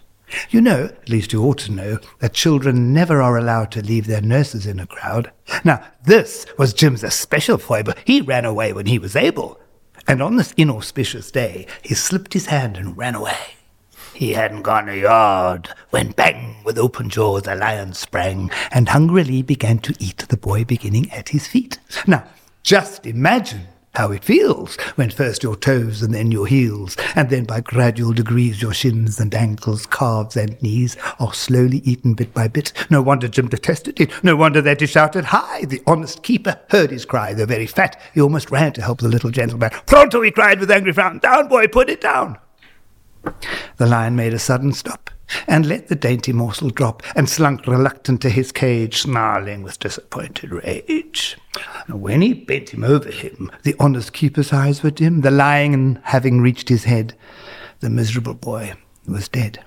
You 0.50 0.60
know, 0.60 0.84
at 0.86 1.08
least 1.08 1.32
you 1.32 1.42
ought 1.44 1.58
to 1.58 1.72
know, 1.72 1.98
that 2.20 2.34
children 2.34 2.92
never 2.92 3.20
are 3.22 3.36
allowed 3.36 3.70
to 3.72 3.82
leave 3.82 4.06
their 4.06 4.20
nurses 4.20 4.66
in 4.66 4.80
a 4.80 4.86
crowd. 4.86 5.30
Now, 5.64 5.84
this 6.04 6.46
was 6.58 6.74
Jim's 6.74 7.04
especial 7.04 7.58
foible. 7.58 7.94
He 8.04 8.20
ran 8.20 8.44
away 8.44 8.72
when 8.72 8.86
he 8.86 8.98
was 8.98 9.16
able. 9.16 9.60
And 10.06 10.22
on 10.22 10.36
this 10.36 10.52
inauspicious 10.56 11.30
day, 11.30 11.66
he 11.82 11.94
slipped 11.94 12.32
his 12.32 12.46
hand 12.46 12.76
and 12.76 12.96
ran 12.96 13.14
away. 13.14 13.56
He 14.14 14.34
hadn't 14.34 14.62
gone 14.62 14.88
a 14.88 14.94
yard 14.94 15.70
when 15.90 16.12
bang, 16.12 16.56
with 16.64 16.78
open 16.78 17.10
jaws, 17.10 17.48
a 17.48 17.54
lion 17.56 17.94
sprang 17.94 18.50
and 18.70 18.88
hungrily 18.88 19.42
began 19.42 19.78
to 19.80 19.94
eat 19.98 20.18
the 20.28 20.36
boy 20.36 20.64
beginning 20.64 21.10
at 21.10 21.30
his 21.30 21.48
feet. 21.48 21.80
Now, 22.06 22.24
just 22.62 23.06
imagine 23.06 23.66
how 23.94 24.10
it 24.10 24.24
feels 24.24 24.76
when 24.96 25.10
first 25.10 25.42
your 25.42 25.56
toes 25.56 26.02
and 26.02 26.12
then 26.12 26.30
your 26.30 26.46
heels, 26.46 26.96
and 27.14 27.30
then 27.30 27.44
by 27.44 27.60
gradual 27.60 28.12
degrees 28.12 28.60
your 28.60 28.74
shins 28.74 29.20
and 29.20 29.34
ankles, 29.34 29.86
calves 29.86 30.36
and 30.36 30.60
knees 30.62 30.96
are 31.18 31.32
slowly 31.32 31.78
eaten 31.78 32.14
bit 32.14 32.34
by 32.34 32.48
bit. 32.48 32.72
No 32.90 33.02
wonder 33.02 33.28
Jim 33.28 33.48
detested 33.48 34.00
it. 34.00 34.24
No 34.24 34.36
wonder 34.36 34.60
that 34.60 34.80
he 34.80 34.86
shouted, 34.86 35.26
Hi! 35.26 35.64
The 35.64 35.82
honest 35.86 36.22
keeper 36.22 36.60
heard 36.70 36.90
his 36.90 37.04
cry, 37.04 37.34
though 37.34 37.46
very 37.46 37.66
fat. 37.66 38.00
He 38.12 38.20
almost 38.20 38.50
ran 38.50 38.72
to 38.74 38.82
help 38.82 39.00
the 39.00 39.08
little 39.08 39.30
gentleman. 39.30 39.70
Pronto, 39.86 40.22
he 40.22 40.30
cried 40.30 40.60
with 40.60 40.70
angry 40.70 40.92
frown. 40.92 41.18
Down, 41.18 41.48
boy, 41.48 41.68
put 41.68 41.88
it 41.88 42.00
down. 42.00 42.38
The 43.76 43.86
lion 43.86 44.16
made 44.16 44.34
a 44.34 44.38
sudden 44.38 44.72
stop 44.72 45.10
and 45.46 45.66
let 45.66 45.88
the 45.88 45.94
dainty 45.94 46.32
morsel 46.32 46.70
drop 46.70 47.02
and 47.16 47.28
slunk 47.28 47.66
reluctant 47.66 48.20
to 48.22 48.30
his 48.30 48.52
cage, 48.52 48.98
snarling 49.02 49.62
with 49.62 49.78
disappointed 49.78 50.52
rage. 50.52 51.36
When 51.88 52.22
he 52.22 52.34
bent 52.34 52.70
him 52.70 52.84
over 52.84 53.10
him, 53.10 53.50
the 53.62 53.76
honest 53.78 54.12
keeper's 54.12 54.52
eyes 54.52 54.82
were 54.82 54.90
dim, 54.90 55.20
the 55.20 55.30
lion 55.30 56.00
having 56.04 56.40
reached 56.40 56.68
his 56.68 56.84
head, 56.84 57.14
the 57.80 57.90
miserable 57.90 58.34
boy 58.34 58.74
was 59.06 59.28
dead. 59.28 59.64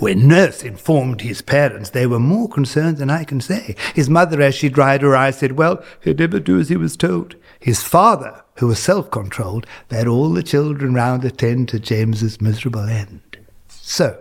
When 0.00 0.26
nurse 0.26 0.64
informed 0.64 1.20
his 1.20 1.42
parents, 1.42 1.90
they 1.90 2.06
were 2.06 2.18
more 2.18 2.48
concerned 2.48 2.98
than 2.98 3.08
I 3.08 3.22
can 3.22 3.40
say. 3.40 3.76
His 3.94 4.10
mother, 4.10 4.42
as 4.42 4.54
she 4.54 4.68
dried 4.68 5.02
her 5.02 5.14
eyes, 5.14 5.38
said, 5.38 5.52
Well, 5.52 5.82
he'd 6.02 6.18
never 6.18 6.40
do 6.40 6.58
as 6.58 6.68
he 6.68 6.76
was 6.76 6.96
told. 6.96 7.36
His 7.60 7.82
father, 7.82 8.42
who 8.56 8.66
was 8.66 8.80
self 8.80 9.10
controlled, 9.12 9.64
bade 9.88 10.08
all 10.08 10.30
the 10.32 10.42
children 10.42 10.92
round 10.94 11.24
attend 11.24 11.68
to 11.68 11.78
James's 11.78 12.40
miserable 12.40 12.88
end. 12.88 13.38
So, 13.68 14.20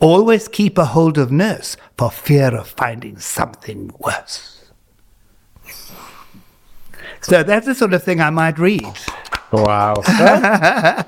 always 0.00 0.48
keep 0.48 0.78
a 0.78 0.84
hold 0.86 1.18
of 1.18 1.30
nurse 1.30 1.76
for 1.96 2.10
fear 2.10 2.54
of 2.54 2.68
finding 2.68 3.18
something 3.18 3.92
worse. 3.98 4.52
So 7.20 7.42
that's 7.42 7.66
the 7.66 7.74
sort 7.74 7.92
of 7.92 8.02
thing 8.02 8.20
I 8.20 8.30
might 8.30 8.58
read. 8.58 8.86
Wow. 9.50 9.94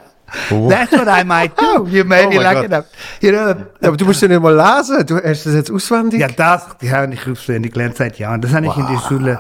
That's 0.51 0.93
what 0.93 1.09
I 1.09 1.23
might 1.25 1.57
do. 1.57 1.65
Oh 1.79 1.87
you 1.87 2.05
may 2.05 2.27
Oh 2.27 2.31
be 2.31 2.39
lucky 2.39 2.55
God. 2.55 2.65
enough. 2.67 2.87
You 3.23 3.33
know, 3.33 3.55
Aber 3.83 3.97
du 3.97 4.05
musst 4.05 4.21
ja 4.21 4.29
nicht 4.29 4.43
mal 4.43 4.55
lesen. 4.55 5.07
Du 5.07 5.17
hast 5.17 5.47
das 5.47 5.55
jetzt 5.55 5.71
auswendig. 5.71 6.21
Ja, 6.21 6.29
das, 6.29 6.77
die 6.83 6.91
habe 6.91 7.15
ich 7.15 7.27
auswendig 7.27 7.73
gelernt 7.73 7.97
seit 7.97 8.19
Jahren. 8.19 8.41
Das 8.43 8.53
habe 8.53 8.67
ich 8.67 8.77
in 8.77 8.87
der 8.87 8.99
Schule. 9.09 9.39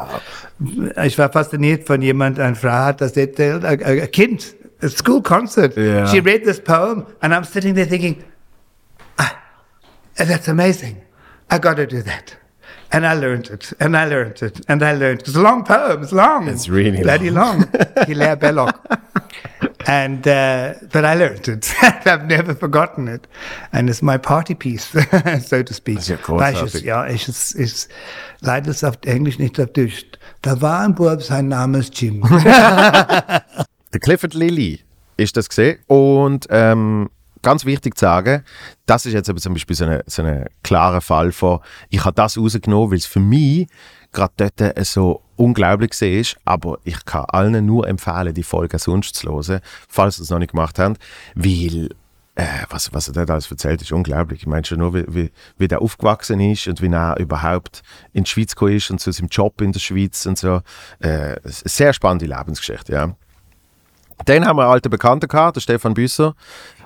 Ich 1.04 1.18
war 1.18 1.30
fasziniert 1.30 1.86
von 1.86 2.00
jemand, 2.00 2.40
eine 2.40 2.54
Frau 2.54 2.70
hat 2.70 3.00
das 3.02 3.16
erzählt, 3.16 3.64
ein 3.64 4.10
Kind, 4.10 4.54
a 4.82 4.88
school 4.88 5.22
concert. 5.22 5.76
Ja. 5.76 6.06
She 6.06 6.20
read 6.20 6.44
this 6.44 6.58
poem 6.60 7.04
and 7.20 7.34
I'm 7.34 7.44
sitting 7.44 7.74
there 7.74 7.86
thinking, 7.86 8.24
that's 10.26 10.48
amazing. 10.48 11.02
I 11.50 11.58
got 11.58 11.74
to 11.74 11.86
do 11.86 12.02
that. 12.02 12.36
And 12.90 13.06
I 13.06 13.12
learned 13.12 13.48
it, 13.48 13.72
and 13.80 13.94
I 13.96 14.06
learned 14.06 14.42
it, 14.42 14.62
and 14.66 14.82
I 14.82 14.94
learned 14.94 15.20
it. 15.20 15.28
It's 15.28 15.36
a 15.36 15.42
long 15.42 15.62
poem, 15.62 16.02
it's 16.02 16.12
long. 16.12 16.48
It's 16.48 16.70
really 16.70 17.02
Bloody 17.02 17.28
long. 17.28 17.70
Hilaire 18.06 18.36
Belloc. 18.36 18.80
And, 19.86 20.28
uh, 20.28 20.74
but 20.92 21.06
I 21.06 21.14
learned 21.14 21.48
it. 21.48 21.74
I've 21.82 22.26
never 22.26 22.54
forgotten 22.54 23.08
it. 23.08 23.26
And 23.72 23.88
it's 23.88 24.02
my 24.02 24.18
party 24.18 24.54
piece, 24.54 24.86
so 25.40 25.62
to 25.62 25.72
speak. 25.72 25.96
Das 25.96 26.04
ist 26.04 26.10
ja 26.10 26.16
großartig. 26.16 26.82
ja, 26.84 27.06
ich 27.06 27.26
es, 27.26 27.52
ist 27.52 27.88
leider 28.40 28.70
ist 28.70 28.84
auf 28.84 28.98
Englisch 29.06 29.38
nicht 29.38 29.58
auf 29.58 29.72
Deutsch. 29.72 30.04
Da 30.42 30.60
war 30.60 30.80
ein 30.80 30.94
Bub, 30.94 31.22
sein 31.22 31.48
Name 31.48 31.78
ist 31.78 31.98
Jim. 31.98 32.22
Clifford 34.00 34.34
Lilly 34.34 34.80
ist 35.16 35.38
das 35.38 35.48
gesehen 35.48 35.78
und 35.86 36.46
ähm, 36.50 37.08
ganz 37.42 37.64
wichtig 37.64 37.96
zu 37.96 38.04
sagen, 38.04 38.44
das 38.86 39.06
ist 39.06 39.12
jetzt 39.12 39.28
eben 39.28 39.38
zum 39.38 39.54
Beispiel 39.54 39.76
so 39.76 39.84
ein 39.84 40.02
so 40.06 40.22
eine 40.22 40.46
klarer 40.62 41.00
Fall 41.00 41.32
von, 41.32 41.60
ich 41.88 42.04
habe 42.04 42.14
das 42.14 42.38
rausgenommen, 42.38 42.90
weil 42.90 42.98
es 42.98 43.06
für 43.06 43.20
mich 43.20 43.68
gerade 44.12 44.50
dort 44.56 44.86
so 44.86 45.22
unglaublich 45.36 45.92
war, 46.00 46.52
aber 46.52 46.78
ich 46.84 47.04
kann 47.04 47.24
allen 47.26 47.66
nur 47.66 47.86
empfehlen, 47.86 48.34
die 48.34 48.42
Folge 48.42 48.78
sonst 48.78 49.14
zu 49.14 49.28
hören, 49.28 49.60
falls 49.88 50.16
sie 50.16 50.22
es 50.22 50.30
noch 50.30 50.38
nicht 50.38 50.52
gemacht 50.52 50.78
haben, 50.78 50.96
weil 51.34 51.90
äh, 52.38 52.46
was, 52.70 52.92
was 52.92 53.08
er 53.08 53.14
dort 53.14 53.30
alles 53.30 53.50
erzählt, 53.50 53.82
ist 53.82 53.90
unglaublich. 53.90 54.42
Ich 54.42 54.46
meine 54.46 54.64
schon 54.64 54.78
nur, 54.78 54.94
wie, 54.94 55.04
wie, 55.08 55.32
wie 55.58 55.66
der 55.66 55.82
aufgewachsen 55.82 56.38
ist 56.38 56.68
und 56.68 56.80
wie 56.80 56.86
er 56.86 57.18
überhaupt 57.18 57.82
in 58.12 58.22
die 58.22 58.30
Schweiz 58.30 58.54
gekommen 58.54 58.76
ist 58.76 58.90
und 58.92 59.00
zu 59.00 59.10
seinem 59.10 59.26
Job 59.26 59.60
in 59.60 59.72
der 59.72 59.80
Schweiz 59.80 60.24
und 60.24 60.38
so. 60.38 60.60
Äh, 61.00 61.36
sehr 61.42 61.92
spannende 61.92 62.26
Lebensgeschichte, 62.26 62.92
ja. 62.92 63.16
Dann 64.24 64.46
haben 64.46 64.56
wir 64.56 64.62
einen 64.62 64.72
alten 64.72 64.90
Bekannten 64.90 65.28
gehabt, 65.28 65.56
den 65.56 65.60
Stefan 65.60 65.94
Büsser, 65.94 66.34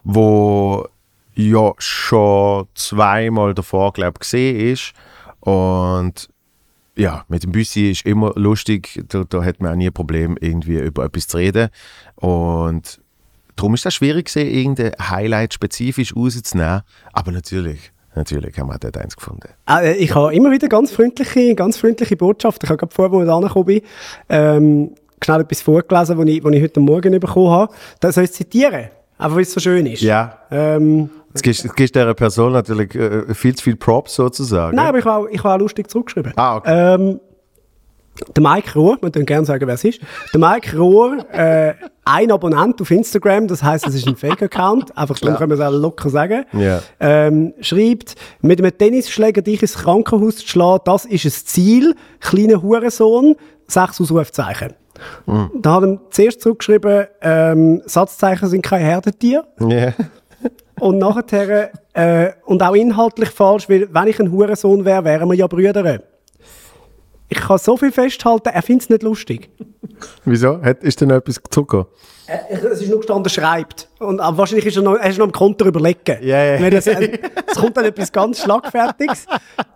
wo 0.05 0.87
ja 1.35 1.73
schon 1.79 2.67
zweimal 2.75 3.55
davor, 3.55 3.93
glaube 3.93 4.19
gesehen 4.19 4.73
ist. 4.73 4.93
Und 5.41 6.29
ja, 6.95 7.25
mit 7.29 7.43
dem 7.43 7.53
Büssi 7.53 7.91
ist 7.91 8.05
immer 8.05 8.33
lustig, 8.37 9.03
da, 9.09 9.25
da 9.25 9.43
hat 9.45 9.61
man 9.61 9.73
auch 9.73 9.77
nie 9.77 9.87
ein 9.87 9.93
Problem, 9.93 10.37
irgendwie 10.41 10.79
über 10.79 11.05
etwas 11.05 11.27
zu 11.27 11.39
reden. 11.39 11.69
Und 12.17 13.01
darum 13.57 13.75
ist 13.75 13.87
es 13.87 13.95
schwierig 13.95 14.27
gewesen, 14.27 14.51
irgendein 14.51 14.93
Highlight 15.01 15.55
spezifisch 15.55 16.15
rauszunehmen. 16.15 16.83
Aber 17.13 17.33
natürlich, 17.33 17.93
natürlich 18.15 18.59
haben 18.59 18.69
wir 18.69 18.79
dort 18.79 18.99
eins 18.99 19.17
gefunden. 19.17 19.49
Äh, 19.69 19.95
Ich 19.95 20.15
habe 20.15 20.35
immer 20.35 20.51
wieder 20.51 20.69
ganz 20.69 20.93
freundliche, 20.93 21.55
ganz 21.55 21.79
freundliche 21.79 22.17
Botschaften. 22.17 22.67
Ich 22.67 22.71
habe 22.71 22.79
gerade 22.79 22.95
vorher, 22.95 23.19
als 23.19 23.27
ich 23.27 23.33
angekommen 23.33 23.65
bin, 23.65 23.81
ähm, 24.29 24.95
schnell 25.25 25.41
etwas 25.41 25.63
vorgelesen, 25.63 26.19
was 26.19 26.27
ich, 26.27 26.45
ich 26.45 26.63
heute 26.63 26.81
Morgen 26.81 27.19
bekommen 27.19 27.51
habe. 27.51 27.75
Das 28.01 28.17
soll 28.17 28.25
ich 28.25 28.33
zitieren, 28.33 28.91
einfach 29.23 29.37
weil 29.37 29.43
es 29.43 29.53
so 29.53 29.61
schön 29.61 29.87
ist. 29.87 30.03
Ja. 30.03 30.39
Ähm, 30.51 31.11
Jetzt 31.35 31.43
gibst, 31.45 31.64
jetzt 31.64 31.77
gibst 31.77 31.95
dieser 31.95 32.12
Person 32.12 32.53
natürlich 32.53 32.95
äh, 32.95 33.33
viel 33.35 33.55
zu 33.55 33.64
viel 33.64 33.77
Props 33.77 34.14
sozusagen. 34.16 34.77
nein, 34.77 34.87
aber 34.89 34.99
ich 34.99 35.05
habe 35.07 35.25
auch, 35.27 35.31
ich 35.31 35.43
habe 35.43 35.55
auch 35.55 35.59
lustig 35.59 35.89
zurückgeschrieben. 35.89 36.33
Ah, 36.37 36.57
okay. 36.57 36.95
Ähm, 36.95 37.20
der 38.37 38.43
Mike 38.43 38.75
Rohr, 38.79 38.99
wir 39.01 39.11
können 39.11 39.25
gerne 39.25 39.47
sagen, 39.47 39.66
wer 39.66 39.75
es 39.75 39.85
ist. 39.85 39.99
Der 40.35 40.39
Mike 40.41 40.77
Rohr, 40.77 41.25
äh, 41.33 41.73
ein 42.05 42.31
Abonnent 42.31 42.79
auf 42.83 42.91
Instagram, 42.91 43.47
das 43.49 43.62
heißt, 43.62 43.87
es 43.89 43.95
ist 43.95 44.07
ein 44.07 44.16
Fake-Account, 44.16 44.95
einfach 44.99 45.18
darum 45.18 45.37
können 45.39 45.51
wir 45.51 45.55
es 45.55 45.61
auch 45.66 45.73
locker 45.73 46.11
sagen, 46.11 46.45
Ja. 46.53 46.83
ähm, 47.01 47.55
schreibt, 47.62 48.16
mit 48.43 48.59
einem 48.61 48.77
Tennisschläger 48.77 49.41
dich 49.41 49.62
ins 49.62 49.75
Krankenhaus 49.79 50.37
zu 50.37 50.47
schlagen, 50.49 50.83
das 50.85 51.07
ist 51.07 51.25
ein 51.25 51.31
Ziel, 51.47 51.95
kleiner 52.20 52.61
Hurensohn, 52.61 53.37
sechs 53.66 53.99
Ausrufzeichen. 53.99 54.75
Da 55.61 55.75
hat 55.75 55.83
er 55.85 55.99
zuerst 56.11 56.41
zurückgeschrieben, 56.41 57.07
ähm, 57.21 57.83
Satzzeichen 57.87 58.49
sind 58.49 58.63
kein 58.63 58.83
Herdentier. 58.83 59.45
Ja. 59.61 59.93
Und 60.81 60.99
nachher, 60.99 61.71
äh, 61.93 62.33
und 62.45 62.63
auch 62.63 62.75
inhaltlich 62.75 63.31
falsch, 63.31 63.69
weil 63.69 63.89
wenn 63.93 64.09
ich 64.09 64.19
ein 64.19 64.33
Hurensohn 64.33 64.85
wäre, 64.85 65.05
wären 65.05 65.29
wir 65.29 65.37
ja 65.37 65.47
Brüder. 65.47 66.01
Ich 67.29 67.39
kann 67.39 67.59
so 67.59 67.77
viel 67.77 67.93
festhalten, 67.93 68.49
er 68.49 68.63
findet 68.63 68.83
es 68.83 68.91
nicht 68.91 69.03
lustig. 69.03 69.51
Wieso? 70.25 70.61
Hat, 70.61 70.83
ist 70.83 71.01
denn 71.01 71.11
etwas 71.11 71.41
zurückgekommen? 71.51 71.87
Äh, 72.27 72.57
Es 72.57 72.81
ist 72.81 72.89
nur 72.89 72.99
gestanden, 72.99 73.31
schreibt. 73.31 73.89
Und 74.01 74.21
aber 74.21 74.39
wahrscheinlich 74.39 74.67
ist 74.67 74.77
er 74.77 74.83
noch, 74.83 74.97
er 74.97 75.09
ist 75.09 75.19
noch 75.19 75.27
am 75.27 75.33
Konter 75.33 75.67
überlegen. 75.67 76.19
Ja. 76.21 76.61
Weil 76.61 76.71
das, 76.71 76.87
äh, 76.87 77.19
es 77.47 77.57
kommt 77.57 77.77
dann 77.77 77.85
etwas 77.85 78.13
ganz 78.13 78.41
Schlagfertiges. 78.43 79.27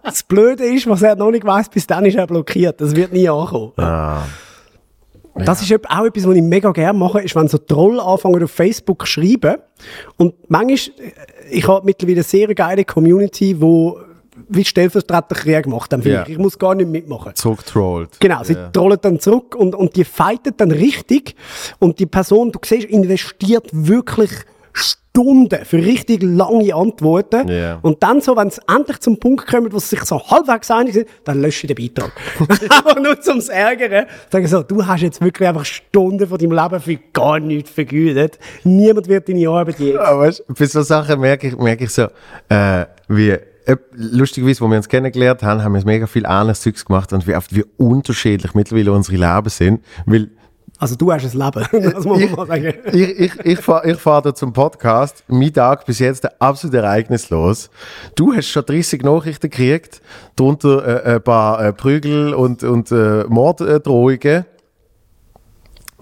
Das 0.02 0.22
Blöde 0.22 0.64
ist, 0.64 0.86
was 0.88 1.02
er 1.02 1.16
noch 1.16 1.30
nicht 1.30 1.44
weiss, 1.44 1.68
bis 1.68 1.86
dann 1.86 2.04
ist 2.04 2.16
er 2.16 2.26
blockiert. 2.26 2.80
Das 2.80 2.94
wird 2.94 3.12
nie 3.12 3.28
ankommen. 3.28 3.72
Ah. 3.76 4.22
Das 5.44 5.60
ist 5.62 5.72
auch 5.72 6.04
etwas, 6.06 6.26
was 6.26 6.34
ich 6.34 6.42
mega 6.42 6.70
gerne 6.72 6.98
mache, 6.98 7.20
ist, 7.20 7.36
wenn 7.36 7.48
so 7.48 7.58
Troll 7.58 8.00
anfangen 8.00 8.42
auf 8.42 8.50
Facebook 8.50 9.02
zu 9.02 9.12
schreiben. 9.12 9.56
Und 10.16 10.34
manchmal, 10.48 10.76
äh, 10.98 11.12
ich 11.50 11.68
habe 11.68 11.84
mittlerweile 11.84 12.16
eine 12.16 12.22
sehr 12.22 12.54
geile 12.54 12.84
Community, 12.84 13.60
wo 13.60 13.98
wie 14.48 14.64
stellvertretender 14.64 15.34
Krieg 15.34 15.66
macht. 15.66 15.92
Dann 15.92 16.02
Ja. 16.02 16.24
ich, 16.26 16.36
muss 16.38 16.58
gar 16.58 16.74
nicht 16.74 16.88
mitmachen. 16.90 17.34
Zurückgetrollt. 17.34 18.20
Genau, 18.20 18.44
sie 18.44 18.52
Ja. 18.52 18.68
trollen 18.70 18.98
dann 19.00 19.18
zurück 19.18 19.54
und, 19.54 19.74
und 19.74 19.96
die 19.96 20.04
fighten 20.04 20.52
dann 20.56 20.70
richtig. 20.70 21.34
Und 21.78 21.98
die 21.98 22.06
Person, 22.06 22.52
du 22.52 22.58
siehst, 22.64 22.84
investiert 22.86 23.66
wirklich 23.72 24.30
Stunden 25.16 25.64
für 25.64 25.78
richtig 25.78 26.22
lange 26.22 26.74
Antworten. 26.74 27.48
Ja. 27.48 27.78
Und 27.80 28.02
dann 28.02 28.20
so, 28.20 28.36
wenn 28.36 28.48
es 28.48 28.60
endlich 28.68 29.00
zum 29.00 29.18
Punkt 29.18 29.46
kommt, 29.46 29.72
wo 29.72 29.78
sie 29.78 29.96
sich 29.96 30.04
so 30.04 30.20
halbwegs 30.22 30.70
einig 30.70 30.92
sind, 30.92 31.08
dann 31.24 31.40
lösche 31.40 31.66
ich 31.66 31.74
den 31.74 31.86
Beitrag. 31.86 32.12
einfach 32.70 33.02
nur 33.02 33.18
zum 33.20 33.40
Ärgern. 33.40 34.06
Sagen 34.30 34.46
so, 34.46 34.62
du 34.62 34.86
hast 34.86 35.00
jetzt 35.00 35.22
wirklich 35.22 35.48
einfach 35.48 35.64
Stunden 35.64 36.26
von 36.26 36.36
deinem 36.36 36.52
Leben 36.52 36.80
für 36.80 36.98
gar 37.14 37.40
nichts 37.40 37.70
vergütet. 37.70 38.38
Niemand 38.64 39.08
wird 39.08 39.28
deine 39.28 39.48
Arbeit 39.48 39.78
je. 39.78 39.94
Ja, 39.94 40.18
weißt, 40.18 40.44
bei 40.48 40.66
so 40.66 40.82
Sachen 40.82 41.18
merke 41.18 41.48
ich, 41.48 41.56
merke 41.56 41.84
ich 41.84 41.90
so, 41.90 42.08
äh, 42.50 42.84
wie, 43.08 43.30
äh, 43.30 43.76
lustigerweise, 43.92 44.60
wo 44.60 44.68
wir 44.68 44.76
uns 44.76 44.88
kennengelernt 44.88 45.42
haben, 45.42 45.62
haben 45.62 45.74
wir 45.74 45.84
mega 45.84 46.06
viel 46.06 46.26
anderes 46.26 46.60
Zeugs 46.60 46.84
gemacht 46.84 47.14
und 47.14 47.26
wie 47.26 47.34
oft 47.34 47.54
wie 47.54 47.64
unterschiedlich 47.78 48.54
mittlerweile 48.54 48.92
unsere 48.92 49.16
Leben 49.16 49.48
sind, 49.48 49.82
weil 50.04 50.30
Also 50.78 50.94
du 50.94 51.10
hast 51.10 51.24
ein 51.24 51.30
Leben, 51.30 51.92
das 51.92 52.04
muss 52.04 52.20
man 52.20 52.32
mal 52.32 52.46
sagen. 52.46 52.74
ich, 52.92 53.18
ich, 53.18 53.32
ich 53.44 53.58
fahre 53.60 53.90
ich 53.90 53.98
fahr 53.98 54.20
da 54.20 54.34
zum 54.34 54.52
Podcast. 54.52 55.24
Mein 55.28 55.52
Tag 55.52 55.86
bis 55.86 56.00
jetzt 56.00 56.40
absolut 56.40 56.74
ereignislos. 56.74 57.70
Du 58.14 58.34
hast 58.34 58.48
schon 58.48 58.66
30 58.66 59.02
Nachrichten 59.02 59.48
gekriegt, 59.48 60.02
darunter 60.36 61.06
äh, 61.06 61.14
ein 61.14 61.22
paar 61.22 61.64
äh, 61.64 61.72
Prügel 61.72 62.34
und, 62.34 62.62
und 62.62 62.92
äh, 62.92 63.24
Morddrohungen. 63.24 64.44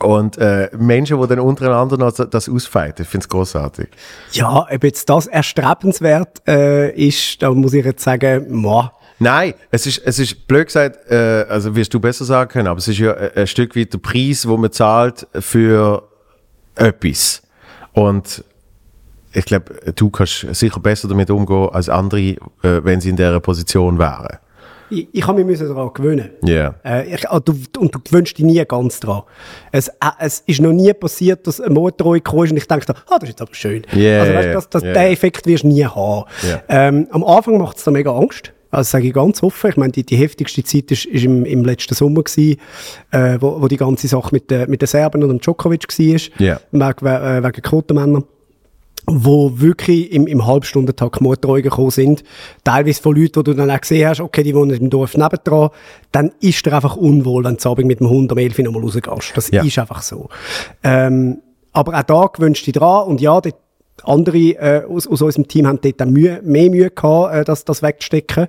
Und 0.00 0.38
äh, 0.38 0.70
Menschen, 0.76 1.20
die 1.20 1.26
dann 1.28 1.38
untereinander 1.38 1.96
noch 1.96 2.12
das 2.12 2.48
ausfeiten. 2.48 3.04
Ich 3.04 3.08
finde 3.08 3.24
es 3.24 3.28
großartig. 3.28 3.88
Ja, 4.32 4.66
ob 4.68 4.84
jetzt 4.84 5.08
das 5.08 5.28
erstrebenswert 5.28 6.42
äh, 6.48 6.90
ist, 6.90 7.40
da 7.40 7.52
muss 7.52 7.74
ich 7.74 7.84
jetzt 7.84 8.02
sagen, 8.02 8.60
moah. 8.60 8.92
Nein, 9.24 9.54
es 9.70 9.86
ist, 9.86 10.02
es 10.04 10.18
ist 10.18 10.46
blöd 10.46 10.66
gesagt, 10.66 11.10
äh, 11.10 11.46
also 11.48 11.74
wirst 11.74 11.94
du 11.94 11.98
besser 11.98 12.26
sagen 12.26 12.50
können, 12.50 12.68
aber 12.68 12.78
es 12.78 12.88
ist 12.88 12.98
ja 12.98 13.14
ein, 13.14 13.30
ein 13.34 13.46
Stück 13.46 13.74
weit 13.74 13.90
der 13.92 13.98
Preis, 13.98 14.46
wo 14.46 14.58
man 14.58 14.70
zahlt 14.70 15.26
für 15.40 16.02
etwas. 16.74 17.42
Und 17.94 18.44
ich 19.32 19.46
glaube, 19.46 19.74
du 19.96 20.10
kannst 20.10 20.46
sicher 20.54 20.78
besser 20.78 21.08
damit 21.08 21.30
umgehen 21.30 21.70
als 21.72 21.88
andere, 21.88 22.20
äh, 22.20 22.36
wenn 22.62 23.00
sie 23.00 23.08
in 23.08 23.16
dieser 23.16 23.40
Position 23.40 23.98
wären. 23.98 24.38
Ich, 24.90 25.08
ich 25.10 25.26
habe 25.26 25.42
mich 25.42 25.58
daran 25.58 25.90
gewöhnen. 25.94 26.30
Ja. 26.42 26.74
Äh, 26.84 27.14
ich, 27.14 27.30
ah, 27.30 27.40
du, 27.40 27.54
und 27.78 27.94
du 27.94 28.00
gewöhnst 28.00 28.36
dich 28.36 28.44
nie 28.44 28.62
ganz 28.66 29.00
dran. 29.00 29.22
Es, 29.72 29.88
äh, 29.88 29.92
es 30.18 30.40
ist 30.40 30.60
noch 30.60 30.72
nie 30.72 30.92
passiert, 30.92 31.46
dass 31.46 31.62
ein 31.62 31.72
Motorrohr 31.72 32.20
kam 32.20 32.44
ist 32.44 32.50
und 32.50 32.58
ich 32.58 32.66
dachte, 32.66 32.94
ah, 33.08 33.18
das 33.18 33.22
ist 33.22 33.28
jetzt 33.30 33.40
aber 33.40 33.54
schön. 33.54 33.86
Ja, 33.94 34.20
also 34.20 34.34
weißt, 34.34 34.46
ja, 34.48 34.52
das, 34.52 34.68
das, 34.68 34.82
ja. 34.82 34.92
Den 34.92 35.12
Effekt 35.12 35.46
wirst 35.46 35.64
du 35.64 35.68
nie 35.68 35.86
haben. 35.86 36.24
Ja. 36.46 36.62
Ähm, 36.68 37.08
am 37.10 37.24
Anfang 37.24 37.56
macht 37.56 37.78
es 37.78 37.84
da 37.84 37.90
mega 37.90 38.14
Angst. 38.14 38.52
Also 38.74 38.90
sage 38.90 39.06
ich 39.08 39.12
ganz 39.14 39.42
offen. 39.42 39.70
Ich 39.70 39.76
meine, 39.76 39.92
die, 39.92 40.04
die 40.04 40.16
heftigste 40.16 40.62
Zeit 40.64 40.90
ist, 40.90 41.04
ist 41.06 41.24
im, 41.24 41.44
im 41.44 41.64
letzten 41.64 41.94
Sommer 41.94 42.22
gewesen, 42.22 42.58
äh, 43.10 43.38
wo, 43.40 43.60
wo 43.62 43.68
die 43.68 43.76
ganze 43.76 44.08
Sache 44.08 44.30
mit, 44.32 44.50
den- 44.50 44.68
mit 44.70 44.82
den 44.82 44.86
Serben 44.88 45.22
und 45.22 45.28
dem 45.28 45.40
Djokovic 45.40 45.86
war. 45.88 46.20
Ja. 46.46 46.60
Wegen, 46.72 47.06
äh, 47.06 47.42
wegen 47.42 47.62
Quotenmännern 47.62 48.24
wo 49.06 49.52
wirklich 49.60 50.12
im, 50.12 50.26
im 50.26 50.46
Halbstundentakt 50.46 51.20
Motorräder 51.20 51.68
gekommen 51.68 51.90
sind, 51.90 52.24
teilweise 52.64 53.02
von 53.02 53.14
Leuten, 53.14 53.36
wo 53.36 53.42
du 53.42 53.52
dann 53.52 53.70
auch 53.70 53.78
gesehen 53.80 54.08
hast, 54.08 54.20
okay, 54.20 54.42
die 54.42 54.54
wohnen 54.54 54.70
im 54.78 54.88
Dorf 54.88 55.14
nebendran, 55.14 55.68
dann 56.10 56.32
ist 56.40 56.64
dir 56.64 56.72
einfach 56.72 56.96
unwohl, 56.96 57.44
wenn 57.44 57.58
du 57.58 57.68
abends 57.68 57.86
mit 57.86 58.00
dem 58.00 58.08
Hund 58.08 58.32
am 58.32 58.38
11 58.38 58.58
Uhr 58.60 58.64
nochmal 58.64 58.82
rausgehst. 58.82 59.32
Das 59.36 59.50
Ja. 59.50 59.62
ist 59.62 59.78
einfach 59.78 60.00
so. 60.00 60.30
Ähm, 60.82 61.38
aber 61.74 61.98
auch 61.98 62.02
da 62.02 62.30
gewünscht 62.34 62.66
dich 62.66 62.72
dran 62.72 63.06
und 63.08 63.20
ja, 63.20 63.38
dort 63.42 63.56
andere 64.04 64.38
äh, 64.38 64.84
aus, 64.88 65.06
aus 65.06 65.22
unserem 65.22 65.48
Team 65.48 65.66
haben 65.66 65.78
dort 65.80 66.08
Mühe, 66.08 66.40
mehr 66.44 66.70
Mühe 66.70 66.90
gehabt, 66.90 67.34
äh, 67.34 67.44
das, 67.44 67.64
das 67.64 67.82
wegzustecken, 67.82 68.48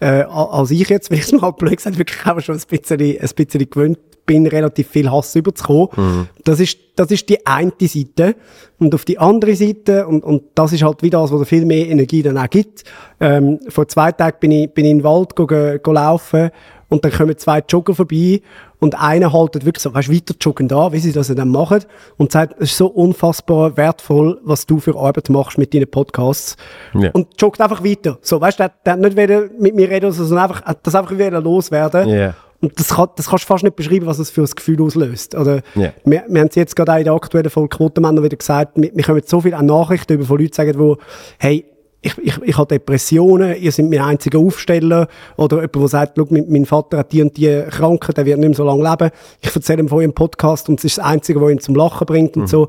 äh, 0.00 0.22
als 0.22 0.70
ich 0.70 0.88
jetzt, 0.88 1.10
wenn 1.10 1.18
ich 1.18 1.24
es 1.24 1.32
mal 1.32 1.50
blöd 1.50 1.76
gesagt 1.76 1.98
wirklich 1.98 2.26
auch 2.26 2.40
schon 2.40 2.56
ein 2.56 2.62
bisschen, 2.68 3.00
ein 3.00 3.28
bisschen 3.34 3.70
gewöhnt 3.70 3.98
bin, 4.24 4.46
relativ 4.46 4.88
viel 4.88 5.10
Hass 5.10 5.34
überzukommen. 5.34 6.28
Das, 6.44 6.60
ist, 6.60 6.78
das 6.96 7.10
ist 7.10 7.28
die 7.28 7.44
eine 7.44 7.72
Seite. 7.80 8.36
Und 8.78 8.94
auf 8.94 9.04
die 9.04 9.18
andere 9.18 9.54
Seite, 9.56 10.06
und, 10.06 10.24
und 10.24 10.42
das 10.54 10.72
ist 10.72 10.82
halt 10.82 11.02
wieder 11.02 11.20
das, 11.20 11.32
was 11.32 11.48
viel 11.48 11.64
mehr 11.64 11.88
Energie 11.88 12.22
dann 12.22 12.38
auch 12.38 12.48
gibt. 12.48 12.84
Ähm, 13.20 13.60
vor 13.68 13.88
zwei 13.88 14.12
Tagen 14.12 14.36
bin 14.40 14.50
ich, 14.52 14.70
bin 14.70 14.84
ich 14.84 14.90
in 14.92 14.98
den 14.98 15.04
Wald 15.04 15.34
go, 15.34 15.46
go, 15.46 15.76
go 15.82 15.92
laufen 15.92 16.50
und 16.92 17.04
dann 17.04 17.12
kommen 17.12 17.36
zwei 17.38 17.62
Jogger 17.66 17.94
vorbei 17.94 18.42
und 18.78 19.00
einer 19.00 19.32
haltet 19.32 19.64
wirklich 19.64 19.82
so, 19.82 19.94
weißt 19.94 20.08
du, 20.08 20.12
weiter 20.12 20.34
joggen 20.40 20.68
da, 20.68 20.92
wie 20.92 20.98
sie 20.98 21.12
das 21.12 21.28
dann 21.28 21.48
machen 21.48 21.80
und 22.18 22.32
sagt, 22.32 22.60
es 22.60 22.72
ist 22.72 22.76
so 22.76 22.86
unfassbar 22.88 23.76
wertvoll, 23.76 24.38
was 24.44 24.66
du 24.66 24.78
für 24.78 24.96
Arbeit 24.96 25.30
machst 25.30 25.56
mit 25.56 25.72
deinen 25.72 25.90
Podcasts. 25.90 26.56
Ja. 26.92 27.10
Und 27.12 27.28
joggt 27.40 27.60
einfach 27.60 27.82
weiter. 27.82 28.18
So, 28.20 28.40
weißt 28.40 28.58
du, 28.58 28.64
der, 28.64 28.72
der 28.84 28.92
hat 28.92 29.00
nicht 29.00 29.16
wieder 29.16 29.48
mit 29.58 29.74
mir 29.74 29.88
reden, 29.88 30.12
sondern 30.12 30.50
einfach, 30.50 30.62
hat 30.64 30.86
das 30.86 30.94
einfach 30.94 31.12
wieder 31.12 31.40
loswerden. 31.40 32.08
Ja. 32.08 32.34
Und 32.60 32.78
das, 32.78 32.88
kann, 32.88 33.08
das 33.16 33.28
kannst 33.28 33.44
du 33.44 33.48
fast 33.48 33.64
nicht 33.64 33.74
beschreiben, 33.74 34.06
was 34.06 34.18
das 34.18 34.30
für 34.30 34.42
ein 34.42 34.50
Gefühl 34.54 34.82
auslöst. 34.82 35.34
Oder 35.34 35.62
Ja. 35.74 35.92
wir, 36.04 36.24
wir 36.28 36.40
haben 36.40 36.48
es 36.48 36.54
jetzt 36.54 36.76
gerade 36.76 36.92
auch 36.92 36.98
in 36.98 37.04
der 37.04 37.14
aktuellen 37.14 37.50
Folge 37.50 37.76
Quotenmänner 37.76 38.22
wieder 38.22 38.36
gesagt, 38.36 38.72
wir, 38.76 38.90
wir 38.94 39.02
kommen 39.02 39.22
so 39.24 39.40
viele 39.40 39.60
Nachrichten 39.62 40.12
über 40.12 40.24
von 40.24 40.38
Leuten, 40.38 40.50
die 40.50 40.56
sagen, 40.56 40.78
wo, 40.78 40.98
hey, 41.38 41.64
ich, 42.02 42.18
ich, 42.18 42.42
ich 42.42 42.58
habe 42.58 42.66
Depressionen, 42.66 43.56
ihr 43.56 43.70
seid 43.70 43.88
mein 43.88 44.00
einziger 44.00 44.40
Aufsteller. 44.40 45.06
Oder 45.36 45.58
jemand, 45.58 45.76
der 45.76 45.88
sagt, 45.88 46.18
schau, 46.18 46.26
mein, 46.30 46.66
Vater 46.66 46.98
hat 46.98 47.12
die 47.12 47.22
und 47.22 47.36
die 47.36 47.62
Krankheit, 47.70 48.16
der 48.16 48.26
wird 48.26 48.40
nicht 48.40 48.48
mehr 48.48 48.56
so 48.56 48.64
lange 48.64 48.82
leben. 48.82 49.10
Ich 49.40 49.54
erzähle 49.54 49.82
ihm 49.82 49.88
von 49.88 49.98
eurem 49.98 50.12
Podcast 50.12 50.68
und 50.68 50.80
es 50.80 50.84
ist 50.84 50.98
das 50.98 51.04
Einzige, 51.04 51.40
was 51.40 51.52
ihn 51.52 51.60
zum 51.60 51.76
Lachen 51.76 52.04
bringt 52.04 52.36
und 52.36 52.48
so. 52.48 52.68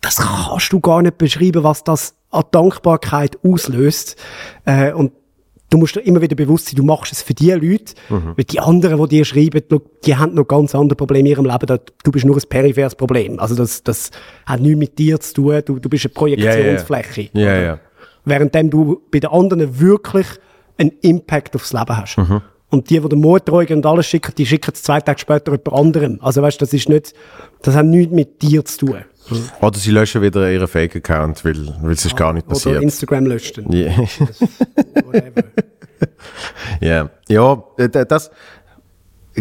Das 0.00 0.16
kannst 0.16 0.72
du 0.72 0.80
gar 0.80 1.02
nicht 1.02 1.18
beschreiben, 1.18 1.62
was 1.62 1.84
das 1.84 2.14
an 2.30 2.44
Dankbarkeit 2.52 3.38
auslöst. 3.44 4.16
Äh, 4.64 4.92
und 4.92 5.12
du 5.68 5.76
musst 5.76 5.96
dir 5.96 6.00
immer 6.00 6.22
wieder 6.22 6.34
bewusst 6.34 6.68
sein, 6.68 6.76
du 6.76 6.82
machst 6.82 7.12
es 7.12 7.20
für 7.20 7.34
die 7.34 7.50
Leute, 7.50 7.94
weil 8.08 8.44
die 8.44 8.60
anderen, 8.60 8.98
die 9.02 9.16
dir 9.16 9.24
schreiben, 9.26 9.62
die 10.06 10.16
haben 10.16 10.34
noch 10.34 10.48
ganz 10.48 10.74
andere 10.74 10.96
Probleme 10.96 11.28
in 11.28 11.32
ihrem 11.36 11.44
Leben. 11.44 11.78
Du 12.02 12.10
bist 12.10 12.24
nur 12.24 12.34
ein 12.34 12.42
peripheres 12.48 12.94
Problem. 12.94 13.38
Also 13.38 13.54
das, 13.54 13.82
das 13.82 14.10
hat 14.46 14.60
nichts 14.60 14.78
mit 14.78 14.98
dir 14.98 15.20
zu 15.20 15.34
tun. 15.34 15.62
Du, 15.66 15.78
du 15.78 15.88
bist 15.90 16.06
eine 16.06 16.14
Projektionsfläche. 16.14 17.28
Ja, 17.34 17.60
ja. 17.60 17.80
Währenddem 18.30 18.70
du 18.70 19.02
bei 19.10 19.20
den 19.20 19.30
anderen 19.30 19.78
wirklich 19.78 20.26
einen 20.78 20.92
Impact 21.02 21.54
aufs 21.54 21.72
Leben 21.72 21.96
hast. 21.96 22.16
Und 22.70 22.88
die, 22.88 23.00
die 23.00 23.08
den 23.08 23.20
Motorräuger 23.20 23.74
und 23.74 23.84
alles 23.84 24.06
schicken, 24.06 24.32
die 24.36 24.46
schicken 24.46 24.70
es 24.72 24.82
zwei 24.82 25.00
Tage 25.00 25.18
später 25.18 25.50
jemand 25.52 25.72
anderem. 25.72 26.18
Also 26.22 26.40
weißt, 26.40 26.62
das 26.62 26.72
ist 26.72 26.88
nicht, 26.88 27.12
das 27.62 27.74
hat 27.74 27.84
nichts 27.84 28.14
mit 28.14 28.40
dir 28.40 28.64
zu 28.64 28.86
tun. 28.86 29.04
Oder 29.60 29.78
sie 29.78 29.90
löschen 29.90 30.22
wieder 30.22 30.50
ihren 30.50 30.68
Fake-Account, 30.68 31.44
weil, 31.44 31.74
weil 31.82 31.92
es 31.92 32.04
ist 32.04 32.16
gar 32.16 32.32
nicht 32.32 32.46
Oder 32.46 32.54
passiert. 32.54 32.82
Instagram 32.82 33.26
löscht. 33.26 33.58
dann. 33.58 33.72
Ja. 33.72 33.92
Ja, 36.80 37.10
ja 37.28 37.62
äh, 37.76 38.06
das 38.06 38.30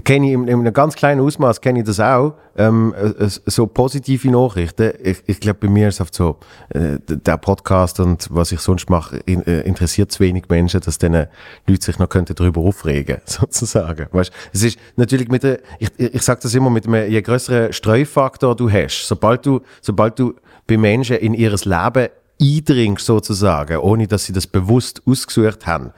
kenne 0.04 0.28
ich 0.28 0.34
in, 0.34 0.48
in 0.48 0.60
einem 0.60 0.74
ganz 0.74 0.96
kleinen 0.96 1.22
Ausmaß 1.22 1.62
kenne 1.62 1.80
ich 1.80 1.86
das 1.86 2.00
auch. 2.00 2.36
Ähm, 2.58 2.94
äh, 2.94 3.28
so 3.28 3.66
positive 3.68 4.30
Nachrichten. 4.30 4.92
Ich, 5.02 5.24
ich 5.26 5.40
glaube, 5.40 5.60
bei 5.62 5.68
mir 5.68 5.88
ist 5.88 5.96
es 5.96 6.02
oft 6.02 6.14
so, 6.14 6.38
äh, 6.70 6.98
der 7.08 7.38
Podcast 7.38 8.00
und 8.00 8.28
was 8.32 8.52
ich 8.52 8.60
sonst 8.60 8.90
mache, 8.90 9.18
in, 9.26 9.46
äh, 9.48 9.62
interessiert 9.62 10.12
zu 10.12 10.20
wenig 10.20 10.44
Menschen, 10.50 10.82
dass 10.82 10.98
denen 10.98 11.28
Leute 11.68 11.86
sich 11.86 12.00
noch 12.00 12.10
könnten 12.10 12.36
darüber 12.36 12.62
aufregen, 12.62 13.18
sozusagen. 13.26 14.08
Weißt, 14.12 14.32
es 14.54 14.64
ist 14.64 14.80
natürlich 14.96 15.30
mit 15.30 15.44
der, 15.44 15.60
ich, 15.80 15.90
ich 15.98 16.20
ich 16.20 16.26
sage 16.26 16.42
das 16.44 16.54
immer 16.54 16.70
mit 16.70 16.86
einem, 16.86 17.10
je 17.10 17.22
größeren 17.22 17.72
Streufaktor 17.72 18.56
du 18.56 18.70
hast, 18.70 19.08
sobald 19.08 19.46
du, 19.46 19.62
sobald 19.82 20.20
du 20.20 20.36
bei 20.68 20.78
Menschen 20.78 21.16
in 21.16 21.34
ihres 21.34 21.66
Leben 21.66 22.10
eindringst 22.42 23.06
sozusagen, 23.06 23.78
ohne 23.78 24.08
dass 24.08 24.26
sie 24.26 24.34
das 24.34 24.48
bewusst 24.48 25.02
ausgesucht 25.06 25.66
haben, 25.66 25.92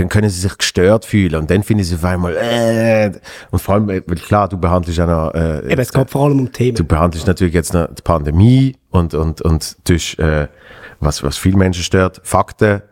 dann 0.00 0.08
können 0.08 0.30
sie 0.30 0.40
sich 0.40 0.56
gestört 0.56 1.04
fühlen 1.04 1.34
und 1.34 1.50
dann 1.50 1.62
finden 1.62 1.84
sie 1.84 1.94
auf 1.94 2.04
einmal 2.04 2.34
äh, 2.36 3.12
und 3.50 3.58
vor 3.60 3.74
allem, 3.74 3.90
äh, 3.90 4.02
weil 4.06 4.16
klar, 4.16 4.48
du 4.48 4.56
behandelst 4.56 4.98
ja 4.98 5.06
noch 5.06 5.34
äh, 5.34 5.70
Eben, 5.70 5.80
es 5.80 5.92
geht 5.92 6.10
vor 6.10 6.24
allem 6.24 6.40
um 6.40 6.52
Themen. 6.52 6.76
du 6.76 6.84
behandelst 6.84 7.26
natürlich 7.26 7.54
jetzt 7.54 7.74
noch 7.74 7.86
die 7.94 8.02
Pandemie 8.02 8.76
und 8.90 9.14
und 9.14 9.42
und 9.42 9.76
durch 9.88 10.18
äh, 10.18 10.48
was 11.00 11.22
was 11.22 11.36
viele 11.36 11.56
Menschen 11.56 11.84
stört, 11.84 12.20
Fakten. 12.24 12.82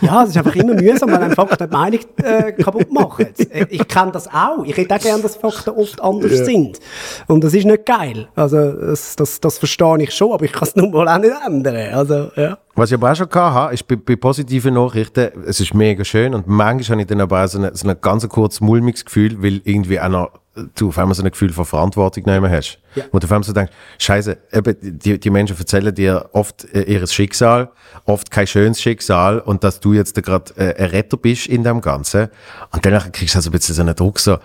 Ja, 0.00 0.22
es 0.22 0.30
ist 0.30 0.36
einfach 0.38 0.54
immer 0.56 0.74
mühsam, 0.74 1.10
wenn 1.10 1.22
ein 1.22 1.32
Fakten 1.34 1.68
die 1.68 1.76
Meinung 1.76 2.00
äh, 2.22 2.52
kaputt 2.52 2.92
machen. 2.92 3.26
Äh, 3.50 3.66
Ich 3.70 3.86
kenne 3.88 4.12
das 4.12 4.26
auch. 4.28 4.64
Ich 4.64 4.76
hätte 4.76 4.94
auch 4.94 4.98
gerne, 5.00 5.22
dass 5.22 5.36
Fakten 5.36 5.70
oft 5.70 6.00
anders 6.00 6.38
sind. 6.44 6.78
Und 7.26 7.44
das 7.44 7.54
ist 7.54 7.64
nicht 7.64 7.86
geil. 7.86 8.28
Also, 8.34 8.72
das, 8.72 9.16
das, 9.16 9.40
das 9.40 9.58
verstehe 9.58 10.02
ich 10.02 10.14
schon, 10.14 10.32
aber 10.32 10.44
ich 10.44 10.52
kann 10.52 10.68
es 10.68 10.76
nun 10.76 10.90
mal 10.90 11.08
auch 11.08 11.18
nicht 11.18 11.32
ändern. 11.46 11.94
Also, 11.94 12.30
ja. 12.36 12.58
Was 12.74 12.90
ich 12.90 12.94
aber 12.94 13.10
auch 13.10 13.16
schon 13.16 13.28
hatte, 13.32 13.74
ist 13.74 13.86
bei, 13.88 13.96
bei 13.96 14.14
positiven 14.16 14.74
Nachrichten, 14.74 15.30
es 15.46 15.58
ist 15.58 15.74
mega 15.74 16.04
schön 16.04 16.32
und 16.34 16.46
manchmal 16.46 16.94
habe 16.96 17.00
ich 17.02 17.06
dann 17.08 17.20
aber 17.20 17.42
auch 17.44 17.48
so 17.48 17.58
ein 17.60 17.70
so 17.74 17.88
ein 17.88 17.96
ganz 18.00 18.28
kurzes 18.28 18.60
mulmiges 18.60 19.04
Gefühl, 19.04 19.42
weil 19.42 19.60
irgendwie 19.64 19.98
auch 20.00 20.08
noch, 20.08 20.30
du 20.76 20.88
auf 20.88 20.98
einmal 20.98 21.14
so 21.16 21.24
ein 21.24 21.30
Gefühl 21.30 21.52
von 21.52 21.64
Verantwortung 21.64 22.22
nehmen 22.26 22.48
hast. 22.50 22.78
Ja. 22.98 23.04
Und 23.10 23.22
du 23.22 23.26
auf 23.26 23.32
einmal 23.32 23.44
so 23.44 23.52
denkst, 23.52 23.72
scheiße, 23.98 24.38
eben, 24.52 24.76
die, 24.80 25.18
die 25.18 25.30
Menschen 25.30 25.56
erzählen 25.58 25.94
dir 25.94 26.30
oft 26.32 26.66
äh, 26.74 26.82
ihres 26.82 27.12
Schicksal, 27.12 27.70
oft 28.04 28.30
kein 28.30 28.46
schönes 28.46 28.80
Schicksal 28.80 29.40
und 29.40 29.64
dass 29.64 29.80
du 29.80 29.92
jetzt 29.92 30.14
gerade 30.22 30.52
äh, 30.56 30.74
ein 30.74 30.90
Retter 30.90 31.16
bist 31.16 31.46
in 31.46 31.64
dem 31.64 31.80
Ganzen. 31.80 32.28
Und 32.72 32.84
danach 32.84 33.10
kriegst 33.12 33.34
du 33.34 33.38
also 33.38 33.50
ein 33.50 33.52
bisschen 33.52 33.74
so 33.74 33.82
einen 33.82 33.94
Druck, 33.94 34.18
so, 34.18 34.38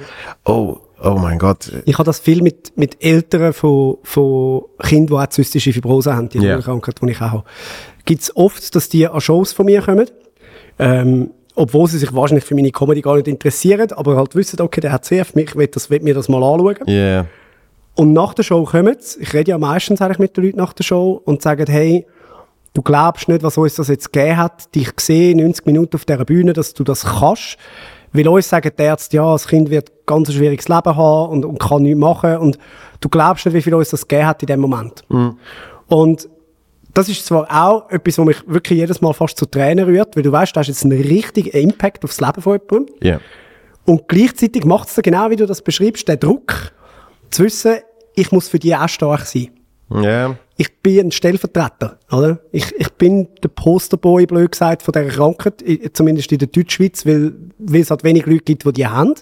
oh, 0.45 0.77
oh 1.03 1.17
mein 1.21 1.39
Gott. 1.39 1.71
Ich 1.85 1.95
habe 1.95 2.05
das 2.05 2.19
viel 2.19 2.41
mit, 2.41 2.77
mit 2.77 3.03
Eltern 3.03 3.53
von, 3.53 3.97
von 4.03 4.63
Kindern, 4.79 5.17
die 5.17 5.23
auch 5.23 5.29
zystische 5.29 5.73
Fibrose 5.73 6.15
haben, 6.15 6.29
die 6.29 6.39
Ja. 6.39 6.59
Krankheit, 6.59 6.99
die 7.01 7.11
ich 7.11 7.17
auch 7.21 7.31
habe. 7.31 7.43
Gibt 8.05 8.21
es 8.21 8.35
oft, 8.35 8.75
dass 8.75 8.89
die 8.89 9.07
an 9.07 9.21
Shows 9.21 9.53
von 9.53 9.65
mir 9.65 9.81
kommen, 9.81 10.09
ähm, 10.79 11.31
obwohl 11.55 11.87
sie 11.87 11.99
sich 11.99 12.13
wahrscheinlich 12.13 12.45
für 12.45 12.55
meine 12.55 12.71
Comedy 12.71 13.01
gar 13.01 13.15
nicht 13.15 13.27
interessieren, 13.27 13.91
aber 13.91 14.15
halt 14.15 14.35
wissen, 14.35 14.59
okay, 14.61 14.81
der 14.81 14.91
hat 14.91 15.05
CF, 15.05 15.35
ich 15.35 15.55
will, 15.55 15.67
das, 15.67 15.89
will 15.89 15.99
mir 16.01 16.13
das 16.13 16.27
mal 16.27 16.43
anschauen. 16.43 16.77
Yeah. 16.87 17.27
Und 17.95 18.13
nach 18.13 18.33
der 18.33 18.43
Show 18.43 18.63
kommen 18.63 18.95
sie, 18.99 19.21
ich 19.21 19.33
rede 19.33 19.51
ja 19.51 19.57
meistens 19.57 20.01
eigentlich 20.01 20.19
mit 20.19 20.35
den 20.35 20.45
Leuten 20.45 20.57
nach 20.57 20.73
der 20.73 20.83
Show 20.83 21.21
und 21.25 21.41
sagen, 21.41 21.65
hey, 21.67 22.07
du 22.73 22.81
glaubst 22.81 23.27
nicht, 23.27 23.43
was 23.43 23.57
uns 23.57 23.75
das 23.75 23.87
jetzt 23.87 24.11
gegeben 24.11 24.37
hat, 24.37 24.73
dich 24.73 24.95
gesehen, 24.95 25.37
90 25.37 25.65
Minuten 25.65 25.95
auf 25.95 26.05
dieser 26.05 26.25
Bühne, 26.25 26.53
dass 26.53 26.73
du 26.73 26.83
das 26.83 27.05
kannst. 27.05 27.57
Weil 28.11 28.27
uns 28.27 28.49
sagen 28.49 28.71
die 28.77 28.83
Ärzte, 28.83 29.17
ja, 29.17 29.31
das 29.31 29.47
Kind 29.47 29.69
wird 29.69 29.91
ganz 30.05 30.29
ein 30.29 30.35
schwieriges 30.35 30.67
Leben 30.67 30.95
haben 30.95 31.31
und, 31.31 31.45
und 31.45 31.59
kann 31.59 31.81
nichts 31.81 31.99
machen. 31.99 32.37
Und 32.37 32.57
du 32.99 33.09
glaubst 33.09 33.45
nicht, 33.45 33.55
wie 33.55 33.61
viel 33.61 33.73
uns 33.73 33.89
das 33.89 34.07
gegeben 34.07 34.27
hat 34.27 34.41
in 34.43 34.47
dem 34.47 34.59
Moment. 34.59 35.03
Und 35.87 36.29
das 36.93 37.09
ist 37.09 37.25
zwar 37.25 37.47
auch 37.49 37.89
etwas, 37.89 38.19
was 38.19 38.25
mich 38.25 38.37
wirklich 38.47 38.79
jedes 38.79 39.01
Mal 39.01 39.13
fast 39.13 39.37
zu 39.37 39.47
Tränen 39.47 39.85
rührt, 39.85 40.15
weil 40.15 40.23
du 40.23 40.31
weißt, 40.31 40.55
da 40.55 40.59
hast 40.59 40.67
jetzt 40.67 40.83
einen 40.83 40.99
richtigen 41.01 41.49
Impact 41.49 42.03
aufs 42.03 42.21
Leben 42.21 42.41
von 42.41 42.59
jemandem. 42.59 42.95
Ja. 43.01 43.19
Und 43.85 44.07
gleichzeitig 44.07 44.63
macht 44.63 44.89
es 44.89 44.95
genau, 45.01 45.29
wie 45.29 45.35
du 45.35 45.45
das 45.45 45.61
beschreibst, 45.61 46.07
den 46.07 46.19
Druck, 46.19 46.71
zu 47.33 47.43
wissen, 47.43 47.77
ich 48.15 48.31
muss 48.31 48.47
für 48.47 48.59
die 48.59 48.75
auch 48.75 48.89
stark 48.89 49.25
sein. 49.25 49.49
Ja. 49.89 50.35
Ich 50.55 50.81
bin 50.81 51.07
ein 51.07 51.11
Stellvertreter, 51.11 51.97
oder? 52.11 52.39
Ich, 52.51 52.73
ich 52.77 52.89
bin 52.93 53.27
der 53.43 53.49
Posterboy, 53.49 54.25
blöd 54.25 54.51
gesagt, 54.51 54.83
von 54.83 54.91
dieser 54.91 55.09
Krankheit, 55.09 55.63
zumindest 55.93 56.31
in 56.31 56.39
der 56.39 56.47
Deutschschweiz, 56.47 57.05
weil, 57.05 57.33
weil 57.57 57.81
es 57.81 57.89
halt 57.89 58.03
wenig 58.03 58.25
Leute 58.25 58.43
gibt, 58.43 58.65
die 58.65 58.73
die 58.73 58.87
haben. 58.87 59.15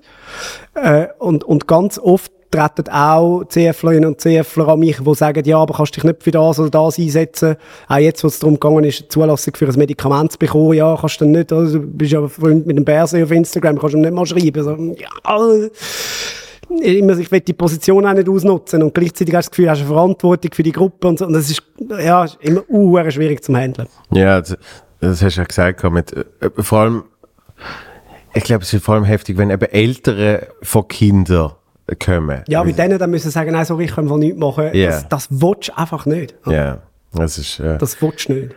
Äh, 0.76 1.08
und, 1.20 1.44
und 1.44 1.68
ganz 1.68 1.98
oft 1.98 2.32
treten 2.52 2.90
auch 2.90 3.44
CFlerinnen 3.46 4.06
und 4.06 4.20
CFler 4.20 4.68
an 4.68 4.80
mich, 4.80 4.98
die 5.00 5.16
sagen, 5.16 5.44
ja, 5.46 5.58
aber 5.58 5.74
kannst 5.74 5.96
dich 5.96 6.04
nicht 6.04 6.22
für 6.22 6.32
das 6.32 6.60
oder 6.60 6.70
das 6.70 7.00
einsetzen. 7.00 7.56
Auch 7.88 7.98
jetzt, 7.98 8.24
wo 8.24 8.28
es 8.28 8.40
darum 8.40 8.60
gegangen 8.60 8.84
ist, 8.84 9.02
eine 9.02 9.08
Zulassung 9.08 9.56
für 9.56 9.68
ein 9.68 9.78
Medikament 9.78 10.34
zu 10.34 10.38
bekommen, 10.38 10.74
ja, 10.74 10.98
kannst 11.00 11.22
du 11.22 11.26
nicht, 11.26 11.52
oder? 11.52 11.70
du 11.70 11.80
bist 11.80 12.12
ja 12.12 12.28
Freund 12.28 12.68
mit 12.68 12.78
dem 12.78 12.84
Bärse 12.86 13.24
auf 13.24 13.32
Instagram, 13.32 13.80
kannst 13.80 13.94
du 13.94 14.00
ihm 14.00 14.02
nicht 14.02 14.14
mal 14.14 14.26
schreiben. 14.26 14.64
So, 14.64 14.76
ja, 15.02 15.10
immer, 16.80 17.18
ich 17.18 17.32
will 17.32 17.42
die 17.42 17.54
Position 17.54 18.06
auch 18.06 18.14
nicht 18.14 18.30
ausnutzen 18.30 18.84
und 18.84 18.94
gleichzeitig 18.94 19.36
hast 19.36 19.48
du 19.48 19.50
das 19.50 19.52
Gefühl, 19.52 19.66
du 19.66 19.72
hast 19.72 19.80
eine 19.80 19.88
Verantwortung 19.88 20.52
für 20.54 20.64
die 20.64 20.72
Gruppe 20.72 21.08
und 21.08 21.20
so. 21.20 21.26
Und 21.26 21.34
das 21.34 21.50
ist, 21.50 21.64
ja, 22.00 22.24
ist 22.24 22.38
immer 22.42 22.64
uh, 22.70 23.10
schwierig 23.10 23.44
zum 23.44 23.56
Handeln. 23.56 23.88
Ja, 24.12 24.40
das, 24.40 24.58
das 25.00 25.22
hast 25.22 25.36
du 25.36 25.42
ja 25.42 25.48
gesagt. 25.48 25.84
Mit, 25.92 26.14
äh, 26.14 26.24
vor 26.58 26.80
allem, 26.80 27.04
ich 28.34 28.44
glaube, 28.44 28.64
es 28.64 28.74
ist 28.74 28.84
vor 28.84 28.96
allem 28.96 29.04
heftig, 29.04 29.38
wenn 29.38 29.50
eben 29.50 29.66
Ältere 29.66 30.48
von 30.62 30.88
Kindern 30.88 31.52
kommen. 32.04 32.44
Ja, 32.48 32.64
mit 32.64 32.78
denen 32.78 32.98
dann 32.98 33.10
müssen 33.12 33.32
sagen, 33.32 33.52
nein, 33.52 33.66
so 33.66 33.80
ich 33.80 33.92
kann 33.92 34.06
einfach 34.06 34.18
nichts 34.18 34.40
machen. 34.40 34.70
Ja. 34.74 34.90
Das, 34.90 35.10
das 35.10 35.28
willst 35.30 35.70
du 35.70 35.78
einfach 35.78 36.06
nicht. 36.06 36.36
Ja, 36.46 36.80
das 37.14 37.38
ist, 37.38 37.60
äh, 37.60 37.78
Das 37.78 38.02
willst 38.02 38.30
du 38.30 38.34
nicht. 38.34 38.56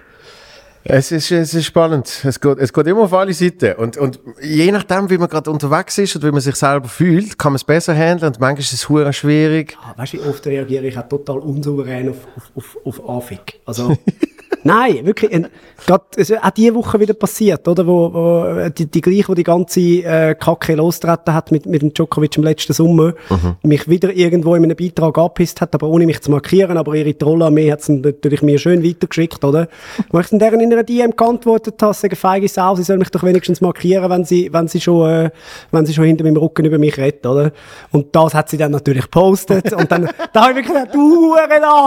Es 0.85 1.11
ist, 1.13 1.31
es 1.31 1.55
ist 1.55 1.65
spannend. 1.65 2.07
Es 2.25 2.39
geht, 2.39 2.59
es 2.59 2.73
geht 2.73 2.87
immer 2.87 3.03
auf 3.03 3.13
alle 3.15 3.33
Seiten. 3.33 3.73
Und, 3.77 3.97
und 3.97 4.21
je 4.43 4.71
nachdem, 4.71 5.09
wie 5.09 5.17
man 5.17 5.29
gerade 5.29 5.51
unterwegs 5.51 5.97
ist 5.97 6.15
und 6.17 6.23
wie 6.23 6.31
man 6.31 6.41
sich 6.41 6.57
selber 6.57 6.89
fühlt, 6.89 7.39
kann 7.39 7.53
man 7.53 7.57
es 7.57 7.65
besser 7.65 7.95
handeln 7.95 8.33
und 8.33 8.41
manchmal 8.41 8.61
ist 8.61 8.73
es 8.73 8.89
hure 8.89 9.13
schwierig. 9.13 9.77
Ah, 9.83 9.95
weißt 9.97 10.15
du, 10.15 10.19
wie 10.19 10.29
oft 10.29 10.47
reagiere 10.47 10.87
ich 10.87 10.99
auch 10.99 11.09
total 11.09 11.39
unsouverän 11.39 12.11
auf, 12.11 12.17
auf, 12.55 12.77
auf, 12.85 13.01
auf 13.01 13.09
Anfick. 13.09 13.61
Also, 13.65 13.97
nein, 14.63 15.05
wirklich. 15.05 15.33
Und 15.33 15.51
grad, 15.87 16.03
es 16.17 16.31
ist 16.31 16.43
auch 16.43 16.51
diese 16.51 16.75
Woche 16.75 17.01
wieder 17.01 17.15
passiert, 17.15 17.67
oder? 17.67 17.87
Wo, 17.87 18.13
wo 18.13 18.45
äh, 18.59 18.71
die, 18.71 18.87
die 18.87 19.01
gleiche, 19.01 19.27
die 19.29 19.35
die 19.37 19.43
ganze 19.45 19.81
äh, 19.81 20.35
Kacke 20.35 20.75
losgetreten 20.75 21.35
hat 21.35 21.51
mit, 21.51 21.67
mit 21.67 21.83
dem 21.83 21.93
Djokovic 21.93 22.37
im 22.37 22.45
letzten 22.45 22.73
Sommer, 22.73 23.15
mich 23.63 23.89
wieder 23.89 24.13
irgendwo 24.13 24.55
in 24.55 24.65
einem 24.65 24.77
Beitrag 24.77 25.19
angepisst 25.19 25.61
hat, 25.61 25.75
aber 25.75 25.89
ohne 25.89 26.07
mich 26.07 26.21
zu 26.21 26.31
markieren. 26.31 26.77
Aber 26.77 26.95
ihre 26.95 27.17
Trollarmee 27.17 27.71
hat 27.71 27.81
es 27.81 27.89
natürlich 27.89 28.43
mir 28.43 28.59
schön 28.59 28.85
weitergeschickt, 28.85 29.45
oder? 29.45 29.69
Wo 30.11 30.21
ich 30.21 30.29
dann 30.29 30.39
deren 30.39 30.61
in 30.61 30.73
einer 30.73 30.85
DM 30.85 31.17
geantwortet 31.17 31.81
habe, 31.83 31.95
sagen 31.95 32.17
feige 32.17 32.49
Sau, 32.49 32.77
sie 32.77 32.83
soll 32.83 32.99
mich 32.99 33.11
doch 33.11 33.23
wenigstens 33.23 33.61
markieren, 33.61 34.11
wenn 34.11 34.25
sie, 34.25 34.53
wenn 34.53 34.69
sie 34.69 34.81
schon, 34.81 35.09
äh, 35.09 35.31
wenn 35.71 35.87
sie 35.87 35.95
schon 35.95 36.05
hinter 36.05 36.25
meinem 36.25 36.37
Rücken 36.37 36.65
über 36.65 36.79
mich 36.79 36.97
redet, 36.97 37.27
oder? 37.27 37.53
Und 37.93 38.15
das 38.15 38.35
hat 38.35 38.49
sie 38.49 38.57
dann 38.57 38.73
natürlich 38.73 39.05
gepostet. 39.05 39.73
Und 39.73 39.91
dann, 39.91 40.09
da 40.33 40.49
habe 40.49 40.61
ich 40.61 40.69
mir 40.69 40.75
gedacht, 40.75 40.95
du 40.95 41.35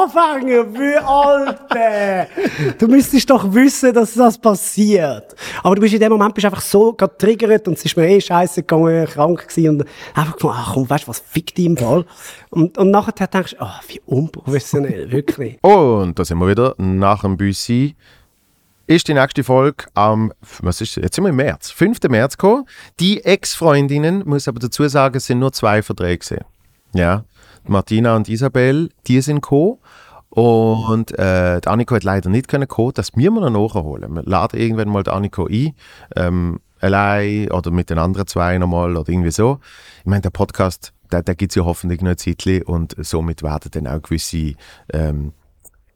Anfänger, 0.07 0.65
wie 0.73 0.97
Alte! 0.97 2.27
Du 2.77 2.87
müsstest 2.87 3.29
doch 3.29 3.53
wissen, 3.53 3.93
dass 3.93 4.13
das 4.13 4.37
passiert. 4.37 5.35
Aber 5.63 5.75
du 5.75 5.81
bist 5.81 5.93
in 5.93 5.99
dem 5.99 6.11
Moment 6.11 6.33
bist 6.33 6.45
einfach 6.45 6.61
so 6.61 6.93
getriggert 6.93 7.67
und 7.67 7.77
es 7.77 7.85
ist 7.85 7.95
mir 7.95 8.07
eh 8.07 8.21
scheiße 8.21 8.61
gegangen, 8.61 9.05
krank 9.05 9.47
gewesen 9.47 9.69
und 9.69 9.85
einfach 10.13 10.33
gefunden, 10.33 10.55
ach 10.57 10.73
komm, 10.73 10.89
weißt 10.89 11.05
du 11.05 11.07
was, 11.09 11.19
fick 11.19 11.53
dich 11.53 11.65
im 11.65 11.77
Fall. 11.77 12.05
Und, 12.49 12.77
und 12.77 12.91
nachher 12.91 13.27
denkst 13.27 13.55
du, 13.57 13.61
ah, 13.61 13.79
wie 13.87 14.01
unprofessionell, 14.05 15.11
wirklich. 15.11 15.57
Und 15.63 16.17
da 16.17 16.25
sind 16.25 16.39
wir 16.39 16.47
wieder 16.47 16.73
nach 16.77 17.21
dem 17.21 17.37
Büssi. 17.37 17.95
Ist 18.89 19.07
die 19.09 19.13
nächste 19.13 19.43
Folge 19.43 19.85
am, 19.95 20.31
was 20.61 20.79
ist, 20.79 20.95
jetzt 20.95 21.15
sind 21.15 21.25
wir 21.25 21.29
im 21.29 21.35
März, 21.35 21.71
5. 21.71 21.99
März 22.09 22.37
gekommen. 22.37 22.65
Die 23.01 23.23
Ex-Freundinnen, 23.23 24.23
muss 24.25 24.47
aber 24.47 24.59
dazu 24.59 24.87
sagen, 24.87 25.17
es 25.17 25.25
sind 25.25 25.39
nur 25.39 25.51
zwei 25.51 25.81
Verträge. 25.81 26.45
Ja, 26.93 27.25
Martina 27.65 28.15
und 28.15 28.29
Isabel, 28.29 28.89
die 29.07 29.19
sind 29.19 29.41
gekommen. 29.41 29.77
Und 30.37 31.17
äh, 31.17 31.59
die 31.61 31.67
Anniko 31.67 31.95
hat 31.95 32.03
leider 32.03 32.29
nicht 32.29 32.47
kommen. 32.47 32.91
Das 32.93 33.15
müssen 33.15 33.33
wir 33.33 33.49
noch 33.49 33.73
nachholen. 33.73 34.13
Wir 34.13 34.21
laden 34.21 34.59
irgendwann 34.59 34.87
mal 34.87 35.01
die 35.01 35.09
Anniko 35.09 35.47
ein. 35.47 35.73
Ähm, 36.15 36.59
allein 36.79 37.49
oder 37.49 37.71
mit 37.71 37.89
den 37.89 37.97
anderen 37.97 38.27
zwei 38.27 38.55
nochmal 38.59 38.95
oder 38.95 39.09
irgendwie 39.09 39.31
so. 39.31 39.59
Ich 40.01 40.05
meine, 40.05 40.21
der 40.21 40.29
Podcast, 40.29 40.93
der, 41.11 41.23
der 41.23 41.33
gibt 41.33 41.53
es 41.53 41.55
ja 41.55 41.65
hoffentlich 41.65 42.01
noch 42.01 42.11
ein 42.11 42.19
Zeitchen 42.19 42.61
und 42.61 42.95
somit 42.99 43.41
werden 43.41 43.71
dann 43.71 43.87
auch 43.87 43.99
gewisse 43.99 44.53
ähm, 44.93 45.33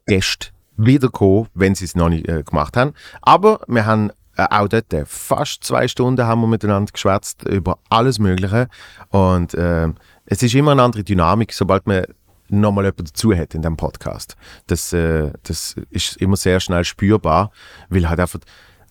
Gäste 0.06 0.48
wiederkommen, 0.76 1.46
wenn 1.54 1.76
sie 1.76 1.84
es 1.84 1.94
noch 1.94 2.08
nicht 2.08 2.28
äh, 2.28 2.42
gemacht 2.42 2.76
haben. 2.76 2.94
Aber 3.20 3.60
wir 3.68 3.86
haben 3.86 4.10
äh, 4.36 4.46
auch 4.50 4.66
dort 4.66 4.92
äh, 4.92 5.04
fast 5.06 5.62
zwei 5.62 5.86
Stunden 5.86 6.26
haben 6.26 6.40
wir 6.40 6.48
miteinander 6.48 6.90
geschwätzt 6.90 7.44
über 7.44 7.78
alles 7.90 8.18
Mögliche 8.18 8.66
und 9.10 9.54
äh, 9.54 9.86
es 10.24 10.42
ist 10.42 10.54
immer 10.56 10.72
eine 10.72 10.82
andere 10.82 11.04
Dynamik, 11.04 11.52
sobald 11.52 11.86
man 11.86 12.06
nochmal 12.60 12.84
jemanden 12.84 13.06
dazu 13.06 13.34
hat 13.34 13.54
in 13.54 13.62
dem 13.62 13.76
Podcast. 13.76 14.36
Das, 14.66 14.92
äh, 14.92 15.32
das 15.42 15.76
ist 15.90 16.16
immer 16.16 16.36
sehr 16.36 16.60
schnell 16.60 16.84
spürbar, 16.84 17.50
weil 17.88 18.08
halt 18.08 18.20
einfach 18.20 18.40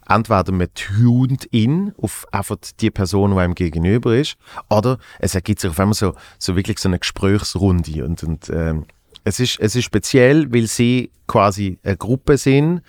entweder 0.08 0.52
man 0.52 0.68
tunt 0.74 1.46
in 1.46 1.94
auf 1.98 2.28
einfach 2.32 2.58
die 2.80 2.92
Person, 2.92 3.32
die 3.32 3.38
einem 3.38 3.56
gegenüber 3.56 4.16
ist, 4.16 4.36
oder 4.70 4.98
es 5.20 5.36
ergibt 5.36 5.62
sich 5.62 5.70
auf 5.70 5.80
einmal 5.80 5.94
so, 5.94 6.14
so 6.38 6.56
wirklich 6.56 6.80
so 6.80 6.90
eine 6.90 7.00
Gesprächsrunde 7.00 8.04
und, 8.04 8.24
und 8.24 8.50
ähm, 8.50 8.86
es 9.24 9.40
ist, 9.40 9.60
es 9.60 9.76
ist 9.76 9.86
speziell, 9.86 10.52
weil 10.52 10.68
sie 10.68 11.12
quasi 11.28 11.80
eine 11.84 11.98
Gruppe 11.98 12.38
sind 12.38 12.82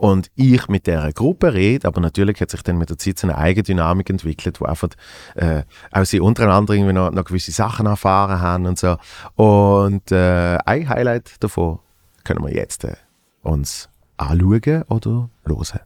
und 0.00 0.30
ich 0.34 0.66
mit 0.68 0.86
der 0.86 1.12
Gruppe 1.12 1.52
rede, 1.52 1.86
aber 1.86 2.00
natürlich 2.00 2.40
hat 2.40 2.50
sich 2.50 2.62
dann 2.62 2.78
mit 2.78 2.88
der 2.88 2.96
Zeit 2.96 3.18
so 3.18 3.26
eine 3.26 3.36
eigene 3.36 3.64
Dynamik 3.64 4.08
entwickelt, 4.08 4.58
wo 4.58 4.64
einfach 4.64 4.88
äh, 5.34 5.62
auch 5.92 6.06
sie 6.06 6.20
untereinander 6.20 6.72
irgendwie 6.72 6.94
noch, 6.94 7.10
noch 7.10 7.24
gewisse 7.24 7.52
Sachen 7.52 7.84
erfahren 7.84 8.40
haben 8.40 8.64
und 8.64 8.78
so. 8.78 8.96
Und 9.36 10.10
äh, 10.10 10.56
ein 10.64 10.88
Highlight 10.88 11.32
davon 11.40 11.80
können 12.24 12.42
wir 12.42 12.54
jetzt 12.54 12.84
äh, 12.84 12.94
uns 13.42 13.90
anschauen 14.16 14.84
oder 14.88 15.28
hören. 15.44 15.80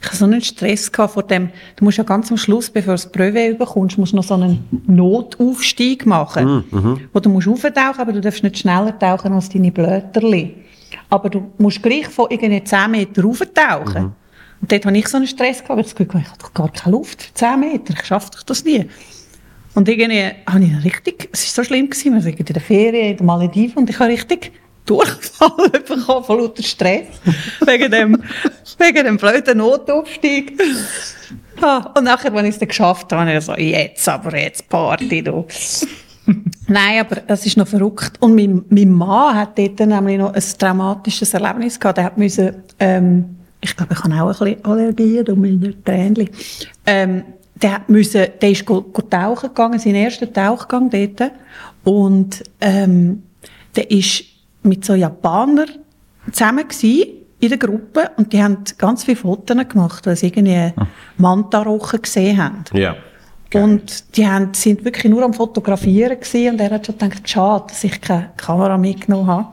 Ich 0.00 0.06
hatte 0.08 0.16
so 0.16 0.24
einen 0.24 0.42
Stress 0.42 0.90
gehabt 0.90 1.14
vor 1.14 1.22
dem, 1.22 1.50
du 1.76 1.84
musst 1.84 1.98
ja 1.98 2.04
ganz 2.04 2.28
am 2.32 2.38
Schluss, 2.38 2.70
bevor 2.70 2.94
du 2.94 3.02
das 3.02 3.12
Brevet 3.12 3.56
bekommst, 3.56 3.98
musst 3.98 4.12
du 4.12 4.16
noch 4.16 4.24
so 4.24 4.34
einen 4.34 4.64
Notaufstieg 4.88 6.06
machen, 6.06 6.64
wo 7.12 7.20
du 7.20 7.28
musst 7.28 7.46
auftauchen, 7.46 8.00
aber 8.00 8.12
du 8.12 8.20
darfst 8.20 8.42
nicht 8.42 8.58
schneller 8.58 8.98
tauchen 8.98 9.32
als 9.32 9.48
deine 9.48 9.70
Blöterli. 9.70 10.56
Aber 11.08 11.30
du 11.30 11.52
musst 11.58 11.82
gleich 11.82 12.06
von 12.08 12.26
irgendwie 12.30 12.62
10 12.62 12.90
Meter 12.90 13.24
auftauchen. 13.24 14.12
Und 14.60 14.70
dort 14.70 14.84
hatte 14.84 14.96
ich 14.96 15.08
so 15.08 15.16
einen 15.16 15.26
Stress 15.26 15.58
gehabt, 15.58 15.70
weil 15.70 15.80
ich 15.80 15.86
das 15.86 15.94
Gefühl 15.94 16.20
ich 16.20 16.28
habe 16.28 16.38
doch 16.38 16.52
gar 16.52 16.70
keine 16.70 16.96
Luft 16.96 17.22
für 17.22 17.34
10 17.34 17.60
Meter, 17.60 17.94
ich 17.94 18.04
schaffe 18.04 18.30
doch 18.32 18.42
das 18.42 18.64
nie. 18.64 18.86
Und 19.74 19.88
irgendwie 19.88 20.32
habe 20.46 20.64
ich 20.64 20.84
richtig, 20.84 21.28
es 21.32 21.56
war 21.56 21.64
so 21.64 21.68
schlimm, 21.68 21.88
gewesen, 21.88 22.14
wir 22.14 22.24
waren 22.24 22.36
in 22.36 22.44
der 22.44 22.60
Ferien 22.60 23.10
in 23.12 23.16
den 23.18 23.26
Malediven 23.26 23.78
und 23.78 23.90
ich 23.90 23.98
habe 23.98 24.10
richtig 24.10 24.52
Durchfall 24.84 25.70
bekommen 25.70 26.24
von 26.24 26.38
lauter 26.38 26.62
Stress. 26.62 27.06
wegen 27.66 27.90
dem, 27.90 28.22
wegen 28.78 29.04
dem 29.04 29.16
blöden 29.16 29.58
Notaufstieg. 29.58 30.60
Ah, 31.60 31.92
und 31.96 32.04
nachher, 32.04 32.32
als 32.32 32.44
ich 32.44 32.54
es 32.54 32.58
dann 32.58 32.68
geschafft 32.68 33.12
habe, 33.12 33.22
habe 33.22 33.38
ich 33.38 33.44
so, 33.44 33.54
jetzt 33.54 34.08
aber, 34.08 34.36
jetzt 34.36 34.68
Party, 34.68 35.22
du. 35.22 35.46
Nein, 36.68 37.00
aber 37.00 37.22
es 37.26 37.46
ist 37.46 37.56
noch 37.56 37.68
verrückt. 37.68 38.12
Und 38.20 38.34
mein, 38.34 38.64
mein 38.68 38.92
Mann 38.92 39.34
hat 39.34 39.58
dort 39.58 39.80
nämlich 39.80 40.18
noch 40.18 40.34
ein 40.34 40.42
traumatisches 40.58 41.34
Erlebnis 41.34 41.78
gehabt. 41.78 41.98
Der 41.98 42.04
hat 42.04 42.18
müssen, 42.18 42.54
ähm, 42.78 43.36
ich 43.60 43.76
glaube, 43.76 43.94
ich 43.94 44.04
habe 44.04 44.14
auch 44.14 44.40
ein 44.40 44.54
bisschen 44.54 44.64
Allergien 44.64 45.26
und 45.28 45.40
meine 45.40 45.84
Tränchen. 45.84 46.30
Ähm, 46.86 47.24
der 47.54 47.74
hat 47.74 47.88
müssen, 47.88 48.26
der 48.40 48.50
ist 48.50 48.64
go, 48.64 48.80
go 48.82 49.02
tauchen 49.02 49.48
gegangen, 49.48 49.78
seinen 49.78 49.96
ersten 49.96 50.32
Tauchgang 50.32 50.90
dort. 50.90 51.32
Und, 51.84 52.42
ähm, 52.60 53.22
der 53.76 53.90
ist 53.90 54.24
mit 54.62 54.84
so 54.84 54.94
Japanern 54.94 55.70
zusammen 56.30 56.68
gewesen, 56.68 57.20
in 57.40 57.48
der 57.48 57.58
Gruppe 57.58 58.10
und 58.16 58.32
die 58.32 58.42
haben 58.42 58.58
ganz 58.76 59.04
viele 59.04 59.16
Fotos 59.16 59.56
gemacht, 59.68 60.06
weil 60.06 60.16
sie 60.16 60.26
irgendwie 60.26 60.72
Manta-Rochen 61.16 62.02
gesehen 62.02 62.42
haben. 62.42 62.64
Ja. 62.74 62.96
Und 63.54 64.16
die 64.16 64.26
haben, 64.26 64.54
sind 64.54 64.84
wirklich 64.84 65.10
nur 65.10 65.24
am 65.24 65.34
Fotografieren 65.34 66.20
gewesen 66.20 66.52
und 66.52 66.60
er 66.60 66.70
hat 66.70 66.86
schon 66.86 66.98
gedacht, 66.98 67.28
schade, 67.28 67.64
dass 67.68 67.82
ich 67.82 68.00
keine 68.00 68.30
Kamera 68.36 68.78
mitgenommen 68.78 69.26
habe. 69.26 69.48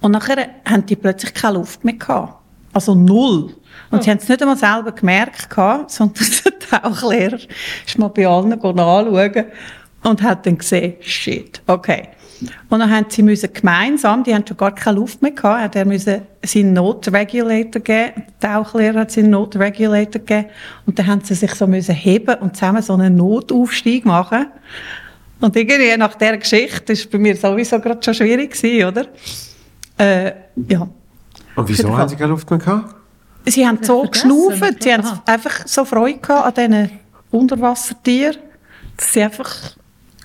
Und 0.00 0.12
nachher 0.12 0.48
haben 0.64 0.84
die 0.86 0.96
plötzlich 0.96 1.32
keine 1.32 1.58
Luft 1.58 1.84
mehr 1.84 1.94
gehabt. 1.94 2.34
Also 2.72 2.94
null. 2.94 3.54
Und 3.90 4.02
sie 4.02 4.10
haben 4.10 4.18
es 4.18 4.28
nicht 4.28 4.42
einmal 4.42 4.56
selber 4.56 4.92
gemerkt 4.92 5.48
gehabt, 5.48 5.90
sondern 5.92 6.24
der 6.44 6.82
Tauchlehrer 6.82 7.38
ist 7.86 7.98
mal 7.98 8.08
bei 8.08 8.26
allen 8.26 8.52
anschauen 8.52 9.44
und 10.02 10.22
hat 10.22 10.46
dann 10.46 10.58
gesehen, 10.58 10.94
shit, 11.00 11.62
okay. 11.66 12.08
Und 12.68 12.78
dann 12.78 12.90
haben 12.90 13.06
sie 13.08 13.22
müssen 13.22 13.52
gemeinsam, 13.52 14.24
die 14.24 14.34
haben 14.34 14.46
schon 14.46 14.56
gar 14.56 14.74
keine 14.74 14.96
Luft 14.96 15.22
mehr 15.22 15.32
gehabt, 15.32 15.76
er 15.76 15.84
musste 15.84 16.22
seinen 16.44 16.72
Notregulator 16.74 17.82
geben, 17.82 18.24
der 18.42 18.50
Tauchlehrer 18.50 19.00
hat 19.00 19.10
seinen 19.10 19.30
Notregulator 19.30 20.20
gegeben 20.20 20.48
und 20.86 20.98
dann 20.98 21.06
haben 21.06 21.20
sie 21.22 21.34
sich 21.34 21.54
so 21.54 21.66
müssen 21.66 21.94
heben 21.94 22.34
und 22.36 22.56
zusammen 22.56 22.82
so 22.82 22.94
einen 22.94 23.16
Notaufstieg 23.16 24.04
machen. 24.04 24.46
Und 25.40 25.56
irgendwie 25.56 25.96
nach 25.96 26.14
dieser 26.14 26.38
Geschichte, 26.38 26.84
das 26.86 27.04
war 27.04 27.12
bei 27.12 27.18
mir 27.18 27.36
sowieso 27.36 27.78
gerade 27.80 28.02
schon 28.02 28.14
schwierig 28.14 28.52
gewesen, 28.52 28.88
oder? 28.88 29.06
Äh, 29.98 30.32
ja. 30.68 30.88
Und 31.56 31.68
wieso 31.68 31.96
haben 31.96 32.08
sie 32.08 32.16
keine 32.16 32.30
Luft 32.30 32.48
mehr 32.50 32.58
gehabt? 32.58 32.94
Sie 33.46 33.66
haben 33.66 33.78
so 33.82 34.02
geschnaufen, 34.02 34.76
sie 34.80 34.92
haben 34.92 35.20
einfach 35.26 35.66
so 35.66 35.84
Freude 35.84 36.18
gehabt 36.18 36.58
an 36.58 36.70
diesen 36.72 36.90
Unterwassertieren, 37.30 38.36
dass 38.96 39.12
sie 39.12 39.22
einfach 39.22 39.76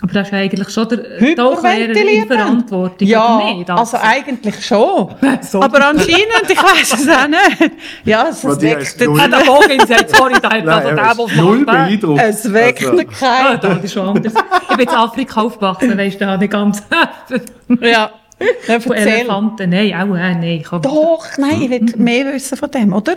Aber 0.02 0.14
das 0.14 0.28
ist 0.28 0.34
eigentlich 0.34 0.70
schon 0.70 0.88
der 0.88 1.36
Tauchlehrer. 1.36 2.26
Verantwortung, 2.28 3.08
Ja, 3.08 3.38
nicht? 3.54 3.70
also 3.70 3.98
eigentlich 4.02 4.66
schon. 4.66 5.14
So. 5.42 5.62
Aber 5.62 5.88
anscheinend, 5.88 6.50
ich 6.50 6.58
weiß 6.58 6.94
es 6.94 7.10
auch 7.10 7.28
nicht. 7.28 7.72
Ja, 8.06 8.28
es, 8.30 8.42
die 8.42 8.62
weckt, 8.68 9.00
der 9.00 9.08
Vogel 9.10 9.88
sagt, 9.88 10.16
sorry, 10.16 10.34
da 10.42 10.50
hat 10.52 10.68
also 10.68 10.96
der, 10.96 11.14
was 11.18 11.36
null 11.36 11.66
beeindruckt. 11.66 12.22
es 12.24 12.52
weckt 12.54 12.86
Also, 12.86 12.98
also, 12.98 13.10
Ah, 13.26 13.58
keinen. 13.58 13.62
das 13.62 13.84
ist 13.84 13.94
schon 13.94 14.08
anders. 14.08 14.34
Ich 14.70 14.78
bin 14.78 14.88
in 14.88 14.96
Afrika 14.96 15.42
aufgewachsen, 15.42 15.98
weißt 15.98 16.16
du, 16.22 16.26
da 16.26 16.38
nicht 16.38 16.52
ganz. 16.52 16.84
Ja, 17.82 18.12
ja 18.68 18.80
Von. 18.80 18.94
Elefanten, 18.94 19.70
nein, 19.70 19.94
auch 19.94 20.16
äh, 20.16 20.34
nein. 20.34 20.44
Ich 20.44 20.68
Doch, 20.70 21.26
nein, 21.38 21.62
ich 21.62 21.70
will 21.70 21.86
mehr 21.98 22.34
wissen 22.34 22.58
von 22.58 22.72
dem, 22.72 22.94
oder? 22.94 23.16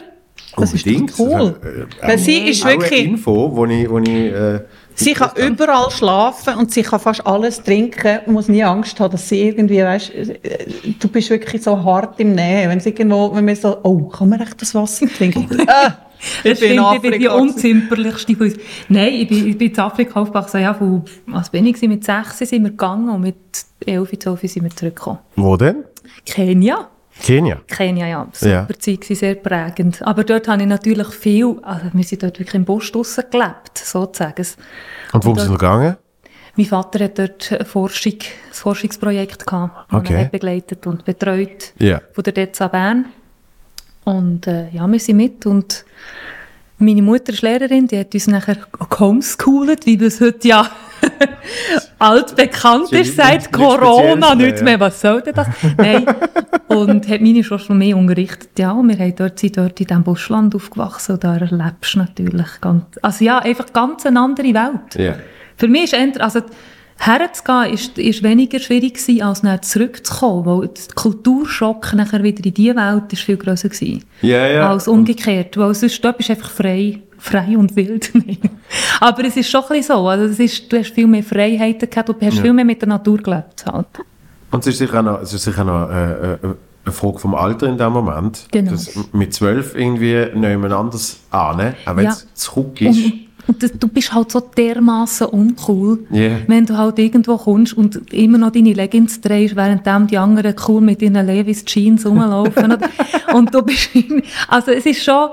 Das 0.56 0.74
ist 0.74 0.84
Unbedingt. 0.86 1.10
doch 1.12 1.18
cool. 1.20 1.54
Das, 1.60 1.70
äh, 1.72 2.08
Weil 2.08 2.18
sie 2.18 2.38
ist 2.50 2.64
wirklich... 2.64 3.04
Info, 3.04 3.50
wo 3.54 3.64
ich, 3.66 3.88
wo 3.88 3.98
ich 3.98 4.08
äh, 4.08 4.60
Sie 4.95 5.14
kann 5.14 5.30
überall 5.36 5.90
schlafen 5.90 6.55
und 6.55 6.72
sie 6.72 6.82
kann 6.82 7.01
fast 7.01 7.26
alles 7.26 7.62
trinken 7.62 8.20
und 8.26 8.34
muss 8.34 8.49
nie 8.49 8.62
Angst 8.62 8.99
haben, 9.01 9.12
dass 9.12 9.28
sie 9.28 9.43
irgendwie, 9.43 9.82
weißt, 9.82 10.11
äh, 10.11 10.38
du 10.99 11.09
bist 11.09 11.30
wirklich 11.30 11.62
so 11.62 11.82
hart 11.82 12.20
im 12.20 12.32
Nähe. 12.32 12.68
Wenn 12.68 12.78
es 12.78 12.86
irgendwo, 12.86 13.34
wenn 13.34 13.45
man 13.45 13.57
so, 13.57 13.78
oh, 13.82 14.03
kann 14.09 14.28
man 14.28 14.40
echt 14.40 14.61
das 14.61 14.74
Wasser 14.74 15.07
trinken? 15.07 15.49
ah, 15.66 15.97
Das 16.45 16.59
stimmt, 16.59 16.95
ich 16.95 17.01
bin 17.03 17.18
die 17.18 17.28
unzimperlichste 17.28 18.36
von 18.36 18.47
uns. 18.47 18.57
Nein, 18.88 19.14
ich 19.14 19.28
bin, 19.28 19.49
ich 19.49 19.59
bin 19.59 19.72
in 19.72 19.78
Afrika 19.78 20.20
aufgewachsen. 20.20 20.61
Ja, 20.61 20.74
von, 20.74 21.03
was 21.26 21.51
bin 21.51 21.66
ich? 21.66 21.80
Mit 21.82 22.05
6 22.05 22.38
sind 22.38 22.62
wir 22.62 22.70
gegangen 22.70 23.09
und 23.09 23.22
mit 23.22 23.36
11, 23.84 24.18
12 24.18 24.40
sind 24.43 24.64
wir 24.64 24.70
zurückgekommen. 24.70 25.18
Wo 25.36 25.57
denn? 25.57 25.84
Kenia. 26.24 26.88
Kenia. 27.20 27.60
Kenia, 27.68 28.06
ja. 28.06 28.26
Super 28.32 28.52
Ja. 28.70 28.78
Zeit, 28.78 29.04
sehr 29.04 29.34
prägend. 29.36 30.02
Aber 30.02 30.24
dort 30.24 30.48
habe 30.48 30.62
ich 30.62 30.68
natürlich 30.68 31.08
viel, 31.08 31.56
also 31.62 31.86
wir 31.92 32.04
sind 32.04 32.22
dort 32.22 32.38
wirklich 32.38 32.54
im 32.54 32.64
Busch 32.64 32.90
draussen 32.92 33.24
gelebt, 33.30 33.76
sozusagen. 33.78 34.40
Es- 34.40 34.56
Und 35.12 35.24
wo 35.24 35.30
du 35.32 35.36
dort- 35.36 35.50
gegangen? 35.50 35.96
Mein 36.56 36.66
Vater 36.66 37.04
hat 37.04 37.18
dort 37.18 37.50
eine 37.52 37.64
Forschung, 37.64 38.12
ein 38.20 38.52
Forschungsprojekt 38.52 39.46
gehabt, 39.46 39.90
das 39.90 40.00
Okay. 40.00 40.14
er 40.14 40.24
begleitet 40.26 40.86
und 40.86 41.04
betreut 41.04 41.72
Ja. 41.78 42.00
von 42.12 42.24
der 42.24 42.32
DEZA 42.34 42.68
Bern. 42.68 43.06
Und 44.04 44.46
äh, 44.46 44.68
ja, 44.70 44.86
wir 44.90 44.98
sind 45.00 45.16
mit 45.16 45.46
und 45.46 45.84
meine 46.78 47.00
Mutter 47.02 47.32
ist 47.32 47.42
Lehrerin, 47.42 47.86
die 47.86 47.98
hat 47.98 48.12
uns 48.12 48.26
nachher 48.26 48.56
gehomeschoolt, 48.90 49.86
wie 49.86 49.96
das 49.96 50.20
heute 50.20 50.48
ja 50.48 50.68
altbekannt 52.03 52.92
Ist 52.92 53.16
seit 53.16 53.53
Corona, 53.53 54.34
mehr, 54.34 54.46
nichts 54.46 54.62
mehr, 54.62 54.80
was 54.80 55.00
soll 55.00 55.22
denn 55.22 55.34
das? 55.34 55.46
Nein, 55.76 56.05
und 56.68 57.09
hat 57.09 57.20
meine 57.20 57.44
Schwester 57.44 57.74
mehr 57.74 57.96
unterrichtet. 57.96 58.59
Ja, 58.59 58.72
und 58.72 58.88
wir 58.88 58.98
haben 58.98 59.14
dort, 59.14 59.38
sind 59.38 59.57
dort 59.57 59.80
in 59.80 59.86
diesem 59.86 60.03
Buschland 60.03 60.55
aufgewachsen 60.55 61.12
und 61.12 61.24
da 61.24 61.36
erlebst 61.36 61.94
du 61.94 61.98
natürlich 61.98 62.61
ganz, 62.61 62.84
also 63.00 63.24
ja, 63.24 63.38
einfach 63.38 63.72
ganz 63.72 64.05
eine 64.05 64.20
andere 64.20 64.53
Welt. 64.53 64.94
Ja. 64.96 65.14
Für 65.57 65.68
mich 65.68 65.84
ist 65.84 65.94
eher, 65.94 66.20
also 66.20 66.40
herzugehen 66.98 67.72
ist, 67.72 67.98
ist 67.98 68.22
weniger 68.22 68.59
schwierig 68.59 68.94
gewesen, 68.94 69.22
als 69.22 69.42
nachher 69.42 69.62
zurückzukommen, 69.62 70.46
weil 70.46 70.68
der 70.68 70.94
Kulturschock 70.94 71.94
nachher 71.94 72.22
wieder 72.22 72.44
in 72.44 72.55
diese 72.55 72.76
Welt 72.76 73.12
ist 73.12 73.22
viel 73.22 73.36
grösser 73.36 73.68
gewesen. 73.68 74.05
Ja, 74.22 74.46
ja. 74.46 74.70
Als 74.70 74.88
umgekehrt, 74.88 75.57
weil 75.57 75.74
sonst 75.74 76.05
dort 76.05 76.16
bist 76.16 76.28
du 76.28 76.34
einfach 76.34 76.50
frei, 76.50 77.00
frei 77.22 77.56
und 77.56 77.76
wild. 77.76 78.12
Aber 79.00 79.24
es 79.24 79.36
ist 79.36 79.48
schon 79.48 79.62
ein 79.62 79.68
bisschen 79.68 79.96
so, 79.96 80.08
also 80.08 80.24
es 80.24 80.40
ist, 80.40 80.72
du 80.72 80.76
hast 80.78 80.90
viel 80.92 81.06
mehr 81.06 81.22
Freiheiten 81.22 81.88
gehabt, 81.88 82.08
du 82.08 82.14
hast 82.20 82.38
viel 82.40 82.52
mehr 82.52 82.64
mit 82.64 82.80
der 82.82 82.88
Natur 82.88 83.18
gelebt 83.18 83.64
halt. 83.64 83.86
Und 84.50 84.60
es 84.60 84.66
ist 84.66 84.78
sicher 84.78 85.02
noch, 85.02 85.22
es 85.22 85.32
ist 85.32 85.44
sicher 85.44 85.64
noch 85.64 85.88
äh, 85.88 86.32
äh, 86.32 86.38
eine 86.84 86.92
Frage 86.92 87.18
vom 87.20 87.34
Alter 87.36 87.68
in 87.68 87.78
dem 87.78 87.92
Moment. 87.92 88.46
Genau. 88.50 88.72
Dass 88.72 88.90
mit 89.12 89.32
zwölf 89.32 89.74
irgendwie 89.76 90.26
niemand 90.34 90.72
anders 90.74 91.20
an, 91.30 91.74
auch 91.86 91.96
wenn 91.96 92.04
Ja. 92.04 92.10
es 92.10 92.26
zurück 92.34 92.80
ist. 92.80 92.96
Und, 92.96 93.12
und 93.46 93.62
das, 93.62 93.72
du 93.78 93.86
bist 93.88 94.12
halt 94.12 94.30
so 94.32 94.40
dermaßen 94.40 95.28
uncool, 95.28 96.00
Ja. 96.10 96.30
wenn 96.48 96.66
du 96.66 96.76
halt 96.76 96.98
irgendwo 96.98 97.36
kommst 97.38 97.72
und 97.74 98.12
immer 98.12 98.38
noch 98.38 98.50
deine 98.50 98.72
Leggings 98.72 99.20
drehst, 99.20 99.54
während 99.54 99.86
die 100.10 100.18
anderen 100.18 100.54
cool 100.66 100.80
mit 100.80 101.00
ihren 101.02 101.24
Levis 101.24 101.64
Jeans 101.64 102.04
rumlaufen. 102.04 102.76
und 103.34 103.54
du 103.54 103.62
bist, 103.62 103.90
also 104.48 104.72
es 104.72 104.84
ist 104.86 105.04
schon, 105.04 105.28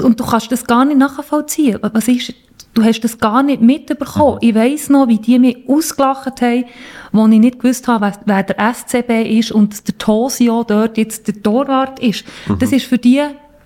und 0.00 0.18
du 0.20 0.24
kannst 0.24 0.52
das 0.52 0.64
gar 0.64 0.84
nicht 0.84 0.98
nachvollziehen. 0.98 1.78
Was 1.80 2.08
ist, 2.08 2.34
du 2.74 2.82
hast 2.82 3.00
das 3.00 3.18
gar 3.18 3.42
nicht 3.42 3.62
mitbekommen. 3.62 4.38
Ich 4.40 4.54
weiss 4.54 4.88
noch, 4.88 5.08
wie 5.08 5.18
die 5.18 5.38
mich 5.38 5.68
ausgelacht 5.68 6.40
haben, 6.40 6.64
wo 7.12 7.26
ich 7.26 7.38
nicht 7.38 7.60
gewusst 7.60 7.88
habe, 7.88 8.12
wer, 8.24 8.42
der 8.42 8.74
SCB 8.74 9.38
ist 9.38 9.52
und 9.52 9.86
der 9.86 9.98
Tosio 9.98 10.64
dort 10.64 10.98
jetzt 10.98 11.28
der 11.28 11.42
Torwart 11.42 11.98
ist. 12.00 12.24
Das 12.58 12.72
ist 12.72 12.86
für 12.86 12.98
die 12.98 13.22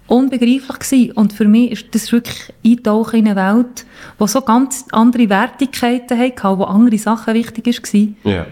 unbegreiflich 0.07 0.79
gewesen. 0.79 1.13
Und 1.13 1.33
für 1.33 1.47
mich 1.47 1.73
ist 1.73 1.95
das 1.95 2.13
wirklich 2.13 2.53
Eintauchen 2.65 3.21
in 3.21 3.29
eine 3.29 3.57
Welt, 3.57 3.87
die 4.21 4.29
so 4.29 4.41
ganz 4.43 4.87
andere 4.93 5.29
Wertigkeiten 5.29 6.19
hatte, 6.19 6.59
wo 6.59 6.65
andere 6.65 6.99
Sachen 6.99 7.35
wichtig 7.35 7.67
waren. 7.67 8.17
Ja. 8.25 8.47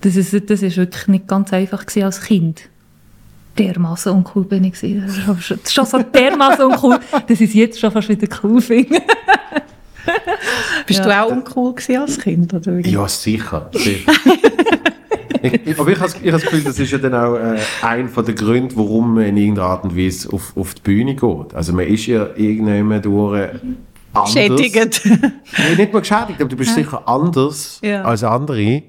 Das 0.00 0.16
ist, 0.16 0.50
das 0.50 0.62
ist 0.62 0.76
wirklich 0.76 1.08
nicht 1.08 1.26
ganz 1.26 1.52
einfach 1.52 1.84
gewesen 1.84 2.04
als 2.04 2.20
Kind. 2.22 2.68
Dermaßen 3.58 4.12
uncool 4.12 4.44
bin 4.44 4.64
ich 4.64 4.74
gewesen. 4.74 5.02
Das 5.06 5.16
ist 5.16 5.22
schon- 5.44 5.56
Das 5.58 5.64
ist 5.70 5.74
schon 5.74 5.86
so 5.86 5.98
dermaßen 6.02 6.64
uncool, 6.66 6.98
dass 7.10 7.40
ich 7.40 7.48
es 7.50 7.54
jetzt 7.54 7.80
schon 7.80 7.90
fast 7.90 8.08
wieder 8.08 8.28
cool 8.42 8.60
finde. 8.60 9.00
Bist 10.86 11.04
du 11.04 11.20
auch 11.22 11.30
uncool 11.30 11.74
gewesen 11.74 12.00
als 12.00 12.18
Kind? 12.18 12.52
Oder 12.54 12.76
wie? 12.78 12.88
Ja, 12.90 13.08
sicher. 13.08 13.68
sicher. 13.72 14.12
ich, 15.42 15.78
aber 15.80 15.90
ich 15.90 15.98
habe 16.00 16.12
ich 16.22 16.30
das 16.30 16.42
Gefühl, 16.42 16.62
das 16.64 16.78
ist 16.78 16.92
ja 16.92 16.98
dann 16.98 17.14
auch 17.14 17.36
äh, 17.36 17.58
ein 17.82 18.08
von 18.08 18.24
den 18.24 18.34
Gründen, 18.36 18.76
warum 18.76 19.14
man 19.14 19.24
in 19.24 19.36
irgendeiner 19.36 19.68
Art 19.68 19.84
und 19.84 19.96
Weise 19.96 20.32
auf, 20.32 20.56
auf 20.56 20.74
die 20.74 20.82
Bühne 20.82 21.14
geht. 21.14 21.54
Also 21.54 21.72
man 21.72 21.86
ist 21.86 22.06
ja 22.06 22.28
irgendjemand 22.36 23.04
durch 23.04 23.48
anders. 24.12 24.32
Schädigend. 24.32 25.02
Nee, 25.04 25.74
nicht 25.76 25.92
mal 25.92 26.00
geschädigt, 26.00 26.40
aber 26.40 26.48
du 26.48 26.56
bist 26.56 26.74
sicher 26.74 27.06
anders 27.08 27.80
Ja. 27.82 28.02
als 28.02 28.22
andere. 28.22 28.82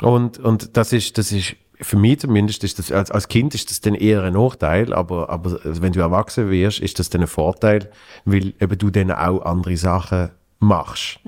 Und, 0.00 0.38
und 0.38 0.76
das 0.76 0.92
ist, 0.92 1.16
das 1.18 1.30
ist 1.32 1.54
für 1.82 1.96
mich 1.96 2.20
zumindest, 2.20 2.64
ist 2.64 2.78
das, 2.78 2.90
als, 2.92 3.10
als 3.10 3.28
Kind 3.28 3.54
ist 3.54 3.70
das 3.70 3.80
dann 3.80 3.94
eher 3.94 4.22
ein 4.22 4.34
Nachteil, 4.34 4.92
aber, 4.92 5.30
aber 5.30 5.58
wenn 5.64 5.92
du 5.92 6.00
erwachsen 6.00 6.50
wirst, 6.50 6.80
ist 6.80 6.98
das 6.98 7.10
dann 7.10 7.22
ein 7.22 7.26
Vorteil, 7.26 7.90
weil 8.24 8.54
eben 8.60 8.78
du 8.78 8.90
dann 8.90 9.10
auch 9.10 9.44
andere 9.44 9.76
Sachen 9.76 10.30
machst. 10.58 11.18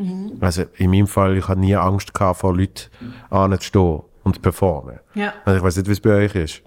Also 0.41 0.65
in 0.77 0.91
meinem 0.91 1.07
Fall, 1.07 1.37
ich 1.37 1.49
habe 1.49 1.61
nie 1.61 1.75
Angst 1.75 2.15
gehabt, 2.15 2.41
vor 2.41 2.57
Leuten 2.57 2.91
anzustehen 3.31 4.03
und 4.23 4.37
zu 4.37 4.41
performen. 4.41 5.01
Ja. 5.15 5.35
Also 5.45 5.59
ich 5.59 5.65
weiß 5.65 5.77
nicht, 5.77 5.89
wie 5.89 5.93
es 5.93 6.01
bei 6.01 6.25
euch 6.25 6.35
ist. 6.35 6.63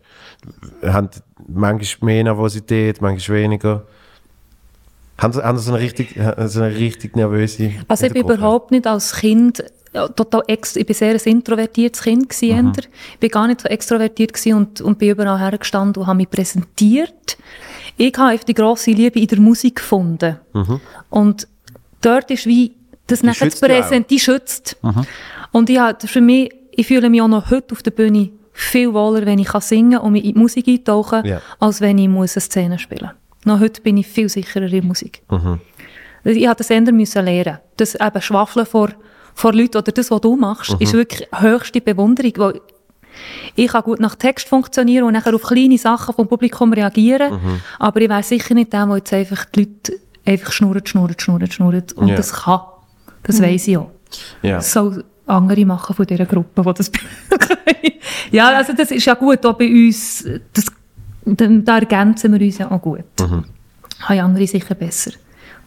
Habt 0.84 1.24
manchmal 1.48 2.14
mehr 2.14 2.24
Nervosität, 2.26 3.02
manchmal 3.02 3.38
weniger. 3.40 3.84
Haben 5.18 5.34
Sie, 5.34 5.44
haben 5.44 5.58
Sie 5.58 5.64
so 5.64 5.74
eine 5.74 5.82
richtig, 5.82 6.20
so 6.46 6.62
eine 6.62 6.76
richtig 6.76 7.16
nervöse 7.16 7.72
Also 7.88 8.06
ich 8.06 8.14
bin 8.14 8.24
überhaupt 8.24 8.72
nicht 8.72 8.86
als 8.86 9.16
Kind 9.16 9.64
ja, 9.94 10.08
total 10.08 10.44
ex 10.48 10.76
ich 10.76 10.86
bin 10.86 10.96
sehr 10.96 11.14
ein 11.14 11.20
introvertiertes 11.24 12.02
Kind 12.04 12.30
gewesen, 12.30 12.66
Mhm. 12.68 12.74
Ich 13.14 13.20
bin 13.20 13.30
gar 13.30 13.48
nicht 13.48 13.62
so 13.62 13.68
extrovertiert 13.70 14.34
gewesen 14.34 14.54
und, 14.56 14.82
und 14.82 15.00
bin 15.00 15.10
überall 15.10 15.40
hergestanden 15.40 16.02
und 16.02 16.08
habe 16.08 16.18
mich 16.18 16.30
präsentiert. 16.30 17.38
Ich 17.98 18.16
habe 18.18 18.38
die 18.48 18.54
grosse 18.54 18.92
Liebe 18.92 19.20
in 19.20 19.28
der 19.28 19.40
Musik 19.40 19.78
gefunden. 19.78 20.38
Und 21.10 21.48
dort 22.02 22.30
ist 22.32 22.46
wie, 22.46 22.76
das 23.08 23.24
nachher 23.24 23.50
zu 23.50 23.58
Mhm. 23.66 23.72
Mhm. 23.72 23.76
präsentieren, 23.76 24.06
die 24.10 24.20
schützt. 24.20 24.78
Und 25.52 25.70
ich 25.70 25.80
habe 25.80 26.08
für 26.08 26.22
mich, 26.22 26.52
ich 26.72 26.86
fühle 26.88 27.10
mich 27.10 27.22
auch 27.22 27.28
noch 27.28 27.50
heute 27.50 27.74
auf 27.74 27.82
der 27.82 27.92
Bühne 27.92 28.30
viel 28.54 28.94
wohler, 28.94 29.26
wenn 29.26 29.40
ich 29.40 29.48
kann 29.48 29.62
singen 29.62 30.00
und 30.00 30.12
mich 30.14 30.26
in 30.26 30.34
die 30.34 30.40
Musik 30.40 30.68
eintauchen, 30.68 31.26
Ja. 31.26 31.42
als 31.60 31.80
wenn 31.82 31.98
ich 31.98 32.08
muss 32.10 32.36
eine 32.36 32.42
Szene 32.42 32.78
spielen 32.80 33.12
muss. 33.12 33.46
Noch 33.46 33.60
heute 33.60 33.82
bin 33.82 33.98
ich 33.98 34.08
viel 34.08 34.28
sicherer 34.30 34.66
in 34.66 34.72
der 34.72 34.84
Musik. 34.84 35.22
Mhm. 35.32 35.60
Ich 36.24 36.36
musste 36.46 36.56
das 36.58 36.70
ändern 36.72 36.98
müssen 36.98 37.24
lernen. 37.24 37.60
Das 37.78 37.96
eben 37.96 38.22
Schwafeln 38.22 38.66
vor, 38.66 38.90
vor 39.38 39.54
Leuten 39.54 39.78
oder 39.78 39.92
das, 39.92 40.10
was 40.10 40.22
du 40.22 40.36
machst, 40.36 40.76
ist 40.80 40.94
wirklich 40.94 41.28
höchste 41.32 41.80
Bewunderung. 41.80 42.34
Weil 42.38 42.62
ich 43.56 43.68
kann 43.72 43.84
gut 43.84 44.00
nach 44.00 44.16
Text 44.16 44.48
funktionieren 44.48 45.04
und 45.06 45.14
nachher 45.14 45.36
auf 45.36 45.44
kleine 45.44 45.78
Sachen 45.78 46.16
vom 46.16 46.28
Publikum 46.28 46.74
reagieren. 46.74 47.60
Aber 47.78 48.02
ich 48.02 48.10
wäre 48.10 48.24
sicher 48.24 48.56
nicht 48.56 48.74
der, 48.74 48.88
der 48.88 48.98
jetzt 48.98 49.14
einfach 49.14 49.46
die 49.46 49.60
Leute 49.62 50.00
einfach 50.26 50.52
schnurrt, 50.52 50.90
schnurrt, 50.90 51.22
schnurrt, 51.22 51.54
schnurrt. 51.54 51.94
Und 51.94 52.08
Ja. 52.08 52.16
das 52.16 52.34
kann. 52.34 52.62
Das 53.24 53.40
weiss 53.42 53.68
ich 53.68 53.78
auch. 53.78 53.92
Ja. 54.42 54.56
Das 54.56 54.72
soll 54.74 55.04
andere 55.28 55.66
machen 55.66 55.96
von 55.96 56.06
dieser 56.08 56.26
Gruppe, 56.26 56.64
die 56.64 56.74
das. 56.74 56.92
Ja, 58.32 58.50
also 58.58 58.74
das 58.74 58.92
ist 58.92 59.06
ja 59.06 59.14
gut 59.14 59.46
auch 59.46 59.54
bei 59.58 59.68
uns. 59.70 60.26
Das, 60.54 60.66
da 61.26 61.48
da 61.48 61.78
ergänzen 61.78 62.34
wir 62.34 62.42
uns 62.46 62.58
ja 62.58 62.72
auch 62.72 62.82
gut. 62.82 63.04
Mhm. 63.20 63.46
Haben 64.02 64.20
andere 64.20 64.48
sicher 64.48 64.76
besser. 64.76 65.12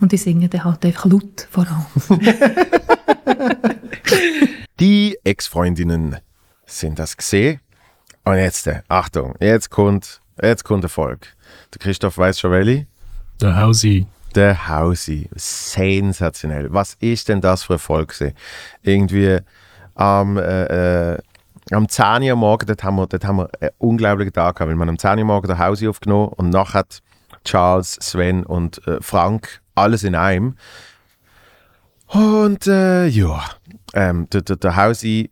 Und 0.01 0.12
die 0.12 0.16
singen 0.16 0.48
dann 0.48 0.64
halt 0.64 0.84
einfach 0.84 1.05
laut 1.05 1.46
vor 1.51 1.66
allem. 1.66 2.20
Die 4.80 5.18
Ex-Freundinnen 5.24 6.16
sind 6.64 6.98
das 6.98 7.16
gesehen. 7.16 7.61
Und 8.24 8.36
jetzt, 8.36 8.66
äh, 8.66 8.80
Achtung, 8.88 9.34
jetzt 9.40 9.70
kommt, 9.70 10.22
jetzt 10.40 10.64
kommt 10.64 10.84
Erfolg. 10.84 11.34
Der 11.74 11.80
Christoph 11.80 12.16
weiß 12.16 12.40
schon 12.40 12.51
welche. 12.51 12.86
Der 13.40 13.61
Hausi. 13.61 14.07
Der 14.34 14.68
Hausi. 14.68 15.28
Sensationell. 15.34 16.72
Was 16.72 16.94
ist 17.01 17.28
denn 17.28 17.40
das 17.40 17.64
für 17.64 17.74
Erfolg 17.74 18.09
gewesen? 18.11 18.34
Irgendwie 18.82 19.38
am, 19.94 20.38
äh, 20.38 21.12
äh, 21.12 21.18
am 21.72 21.88
10 21.88 22.22
Uhr 22.22 22.36
Morgen, 22.36 22.66
dort 22.66 22.82
haben, 22.82 22.96
wir, 22.96 23.07
dort 23.07 23.24
haben 23.24 23.36
wir 23.36 23.51
einen 23.61 23.70
unglaublichen 23.78 24.32
Tag 24.32 24.57
gehabt, 24.57 24.70
weil 24.70 24.76
man 24.76 24.88
am 24.88 24.98
10 24.98 25.11
Uhr 25.11 25.20
am 25.20 25.26
Morgen 25.26 25.46
der 25.46 25.59
Hausi 25.59 25.88
aufgenommen 25.88 26.28
und 26.28 26.51
nachher 26.51 26.80
hat 26.80 27.03
Charles, 27.44 27.98
Sven 28.01 28.44
und 28.44 28.86
äh, 28.86 28.98
Frank 29.01 29.61
alles 29.81 30.05
in 30.05 30.14
einem. 30.14 30.57
Und 32.07 32.66
äh, 32.66 33.07
ja, 33.07 33.45
ähm, 33.95 34.28
der, 34.31 34.43
der, 34.43 34.57
der 34.57 34.76
Hausi 34.76 35.31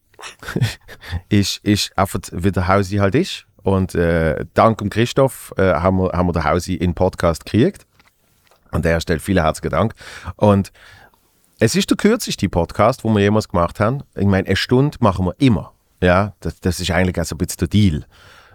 ist, 1.28 1.58
ist 1.64 1.96
einfach, 1.98 2.20
wie 2.32 2.52
der 2.52 2.68
Hausi 2.68 2.96
halt 2.96 3.14
ist. 3.14 3.46
Und 3.62 3.94
äh, 3.94 4.44
dank 4.54 4.78
dem 4.78 4.88
Christoph 4.88 5.52
äh, 5.56 5.74
haben, 5.74 5.98
wir, 5.98 6.12
haben 6.12 6.28
wir 6.28 6.32
den 6.32 6.44
Hausi 6.44 6.74
in 6.74 6.90
den 6.90 6.94
Podcast 6.94 7.44
gekriegt. 7.44 7.86
An 8.70 8.82
der 8.82 9.00
Stelle 9.00 9.20
vielen 9.20 9.42
herzlichen 9.42 9.70
Dank. 9.70 9.94
Und 10.36 10.72
es 11.58 11.74
ist 11.74 11.90
der 11.90 11.96
kürzeste 11.96 12.48
Podcast, 12.48 13.02
den 13.02 13.12
wir 13.14 13.20
jemals 13.20 13.48
gemacht 13.48 13.80
haben. 13.80 14.02
Ich 14.14 14.26
meine, 14.26 14.46
eine 14.46 14.56
Stunde 14.56 14.96
machen 15.00 15.26
wir 15.26 15.34
immer. 15.38 15.72
Ja, 16.00 16.34
das, 16.40 16.60
das 16.60 16.78
ist 16.78 16.90
eigentlich 16.92 17.20
auch 17.20 17.24
so 17.24 17.34
ein 17.34 17.38
bisschen 17.38 17.58
der 17.58 17.68
Deal. 17.68 18.04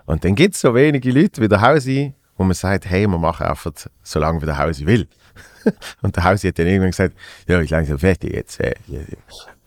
Und 0.06 0.24
dann 0.24 0.36
gibt 0.36 0.56
es 0.56 0.62
so 0.62 0.74
wenige 0.74 1.12
Leute 1.12 1.42
wie 1.42 1.50
der 1.50 1.62
Hausi, 1.62 2.14
wo 2.38 2.44
man 2.44 2.54
sagt, 2.54 2.86
hey, 2.86 3.06
wir 3.08 3.18
machen 3.18 3.46
einfach 3.46 3.72
so 4.02 4.20
lange, 4.20 4.42
wie 4.42 4.46
der 4.46 4.58
Hausi 4.58 4.86
will. 4.86 5.08
Und 6.02 6.16
der 6.16 6.24
Hausi 6.24 6.48
hat 6.48 6.60
dann 6.60 6.68
irgendwann 6.68 6.92
gesagt, 6.92 7.16
ja, 7.48 7.62
ich 7.62 7.70
langsam 7.70 8.00
fertig 8.00 8.34
jetzt. 8.34 8.60
Äh, 8.60 8.74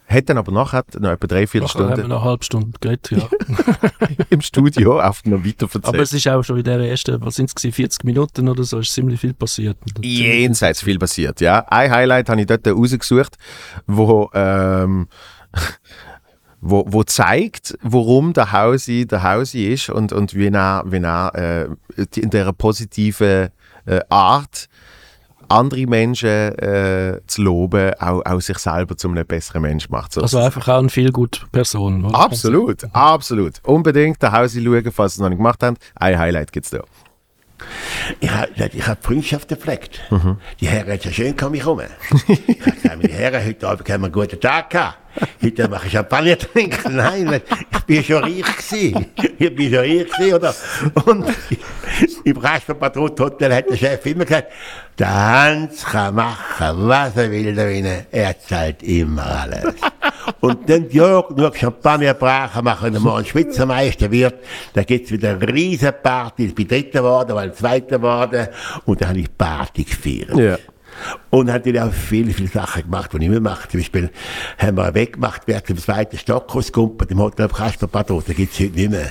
hat 0.09 0.29
dann 0.29 0.39
aber 0.39 0.53
nachher 0.53 0.85
noch 1.01 1.11
etwa 1.11 1.27
drei, 1.27 1.47
vier 1.49 1.62
Nachher 1.62 1.81
haben 1.81 1.89
wir 1.89 1.95
Stunden 1.95 2.09
noch 2.09 2.21
eine 2.21 2.31
halbe 2.31 2.45
Stunde 2.45 2.79
geredet, 2.81 3.11
ja. 3.11 3.29
im 4.31 4.41
Studio 4.41 5.01
auf 5.01 5.25
noch 5.25 5.45
weiter 5.45 5.67
Aber 5.67 5.85
erzählt. 5.85 6.03
es 6.03 6.12
ist 6.12 6.29
auch 6.29 6.43
schon 6.45 6.59
in 6.59 6.64
der 6.64 6.79
ersten, 6.79 7.21
was 7.23 7.35
sind 7.35 7.51
es, 7.55 7.75
40 7.75 8.05
Minuten 8.05 8.49
oder 8.49 8.62
so, 8.62 8.79
ist 8.79 8.93
ziemlich 8.93 9.21
viel 9.21 9.35
passiert. 9.35 9.77
jenseits 10.01 10.83
viel 10.83 10.99
passiert. 10.99 11.41
Ja. 11.41 11.67
Ein 11.67 11.91
Highlight 11.91 12.29
habe 12.29 12.41
ich 12.41 12.47
dort 12.47 12.69
rausgesucht, 12.69 13.37
wo, 13.89 14.31
ähm, 14.33 15.09
wo, 16.61 16.85
wo 16.87 17.03
zeigt, 17.03 17.77
warum 17.83 18.33
der 18.33 18.53
Hausi 18.53 19.07
der 19.07 19.25
Hausi 19.25 19.67
ist 19.67 19.91
und, 19.91 20.12
und 20.12 20.35
wie 20.35 20.49
er, 20.49 20.85
wie 20.87 21.03
er 21.03 21.35
äh, 21.35 22.11
in 22.21 22.31
dieser 22.31 22.53
positiven 22.53 23.49
äh, 23.87 24.01
Art 24.09 24.69
andere 25.49 25.86
Menschen 25.86 26.28
äh, 26.28 27.20
zu 27.26 27.42
loben, 27.42 27.92
auch, 27.99 28.24
auch 28.24 28.40
sich 28.40 28.59
selber 28.59 28.97
zu 28.97 29.09
einem 29.09 29.26
besseren 29.26 29.62
Mensch 29.62 29.88
macht. 29.88 30.12
So. 30.12 30.22
Also 30.22 30.38
einfach 30.38 30.68
auch 30.68 30.78
eine 30.78 30.88
viel 30.88 31.12
gute 31.12 31.40
Person. 31.53 32.05
oder? 32.05 32.18
absolut, 32.18 32.84
absolut. 32.92 33.55
Unbedingt 33.64 34.22
den 34.22 34.32
Hausi 34.32 34.62
schauen, 34.62 34.92
falls 34.92 35.14
Sie 35.14 35.18
es 35.18 35.22
noch 35.22 35.28
nicht 35.28 35.38
gemacht 35.38 35.62
haben. 35.62 35.76
Ein 35.94 36.18
Highlight 36.18 36.53
gibt 36.53 36.66
es 36.66 36.70
da. 36.70 36.80
Ich 38.21 38.31
habe 38.31 38.51
ich 38.73 38.87
hab 38.87 39.05
Freundschaft 39.05 39.49
gepflegt. 39.49 40.01
Die 40.61 40.69
Herren 40.69 40.93
haben 40.93 41.01
so 41.01 41.11
schön 41.11 41.35
um 41.41 41.51
mich 41.51 41.63
herum. 41.63 41.81
ich 42.29 42.61
habe 42.61 42.73
gesagt, 42.73 43.03
meine 43.03 43.13
Herren, 43.13 43.45
heute 43.45 43.69
Abend 43.69 43.89
haben 43.89 44.01
wir 44.03 44.07
einen 44.07 44.13
guten 44.13 44.41
Tag 44.41 44.71
gehabt. 44.71 44.99
Heute 45.43 45.69
mache 45.69 45.87
ich 45.87 45.93
Champagner 45.93 46.39
trinken. 46.39 46.97
Nein, 46.97 47.41
ich 47.73 47.81
bin 47.85 48.05
schon 48.05 48.23
reich 48.23 48.43
gewesen. 48.43 49.07
Ich 49.39 49.55
bin 49.55 49.71
schon 49.71 49.79
reich 49.79 50.07
gewesen, 50.11 50.35
oder? 50.35 50.55
Und 51.07 51.27
im 52.25 52.37
Restaurant 52.37 53.21
Hotel 53.21 53.55
hat 53.55 53.71
der 53.71 53.77
Chef 53.77 54.05
immer 54.07 54.25
gesagt, 54.25 54.49
der 54.99 55.15
Hans 55.15 55.85
kann 55.85 56.15
machen, 56.15 56.89
was 56.89 57.17
er 57.17 57.31
will 57.31 57.55
da 57.55 57.65
drinnen. 57.65 58.07
Er 58.11 58.39
zahlt 58.39 58.83
immer 58.83 59.25
alles. 59.25 59.75
Und 60.41 60.68
dann, 60.68 60.87
ja, 60.91 61.24
nur 61.35 61.55
Champagner 61.55 62.14
brachen, 62.14 62.64
machen 62.64 62.93
wir 62.93 63.01
mal 63.01 63.16
einen 63.16 63.27
Schweizermeister 63.27 64.11
wird. 64.11 64.35
Da 64.72 64.83
gibt's 64.83 65.11
wieder 65.11 65.31
eine 65.31 65.53
riesen 65.53 65.93
Party. 66.03 66.47
Ich 66.47 66.55
bin 66.55 66.68
Dritter 66.68 67.01
geworden, 67.01 67.35
weil 67.35 67.53
Zweiter 67.53 67.99
geworden. 67.99 68.49
Und 68.85 69.01
dann 69.01 69.11
habe 69.11 69.20
ich 69.20 69.37
Party 69.37 69.85
gefeiert. 69.85 70.37
Ja. 70.37 70.59
Und 71.30 71.47
natürlich 71.47 71.80
auch 71.80 71.92
viele, 71.92 72.32
viele 72.32 72.49
Sachen 72.49 72.82
gemacht, 72.82 73.12
die 73.12 73.18
ich 73.18 73.24
immer 73.24 73.40
mache. 73.40 73.68
Zum 73.68 73.80
Beispiel 73.80 74.11
haben 74.59 74.76
wir 74.76 74.94
weggemacht, 74.94 75.42
wer 75.47 75.64
zum 75.64 75.78
zweiten 75.78 76.18
Stock 76.18 76.55
ausgekumpelt 76.55 77.11
im 77.11 77.18
Hotel 77.18 77.49
Kasperpadot. 77.49 78.28
Da 78.28 78.32
gibt's 78.32 78.59
heute 78.59 78.72
nicht 78.72 78.90
mehr. 78.90 79.11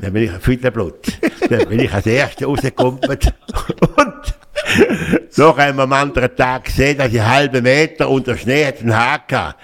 Dann 0.00 0.12
bin 0.12 0.24
ich 0.24 0.32
ein 0.32 0.40
Fütterblut. 0.40 1.18
Dann 1.48 1.68
bin 1.68 1.80
ich 1.80 1.92
als 1.92 2.06
Erster 2.06 2.46
rausgekumpelt. 2.46 3.34
Und 3.80 4.34
noch 5.36 5.58
haben 5.58 5.76
wir 5.76 5.82
am 5.82 5.92
anderen 5.92 6.34
Tag 6.36 6.64
gesehen, 6.64 6.98
dass 6.98 7.12
ich 7.12 7.20
einen 7.20 7.30
halben 7.30 7.62
Meter 7.62 8.08
unter 8.08 8.36
Schnee 8.36 8.66
hat 8.66 8.80
einen 8.80 8.96
Haken. 8.96 9.54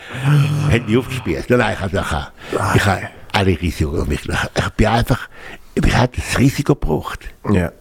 Hätte 0.68 0.90
ich 0.90 0.98
aufgespießt. 0.98 1.50
Nein, 1.50 1.74
ich 1.74 1.80
habe 1.80 1.96
nachher, 1.96 2.32
ich 2.74 2.84
habe 2.84 3.08
alle 3.32 3.60
Risiko 3.60 4.00
auf 4.00 4.08
mich. 4.08 4.20
Ich 4.28 4.68
bin 4.76 4.86
einfach, 4.86 5.28
ich 5.74 5.96
habe 5.96 6.12
das 6.16 6.38
Risiko 6.38 6.74
gebraucht. 6.74 7.28
Ja. 7.50 7.72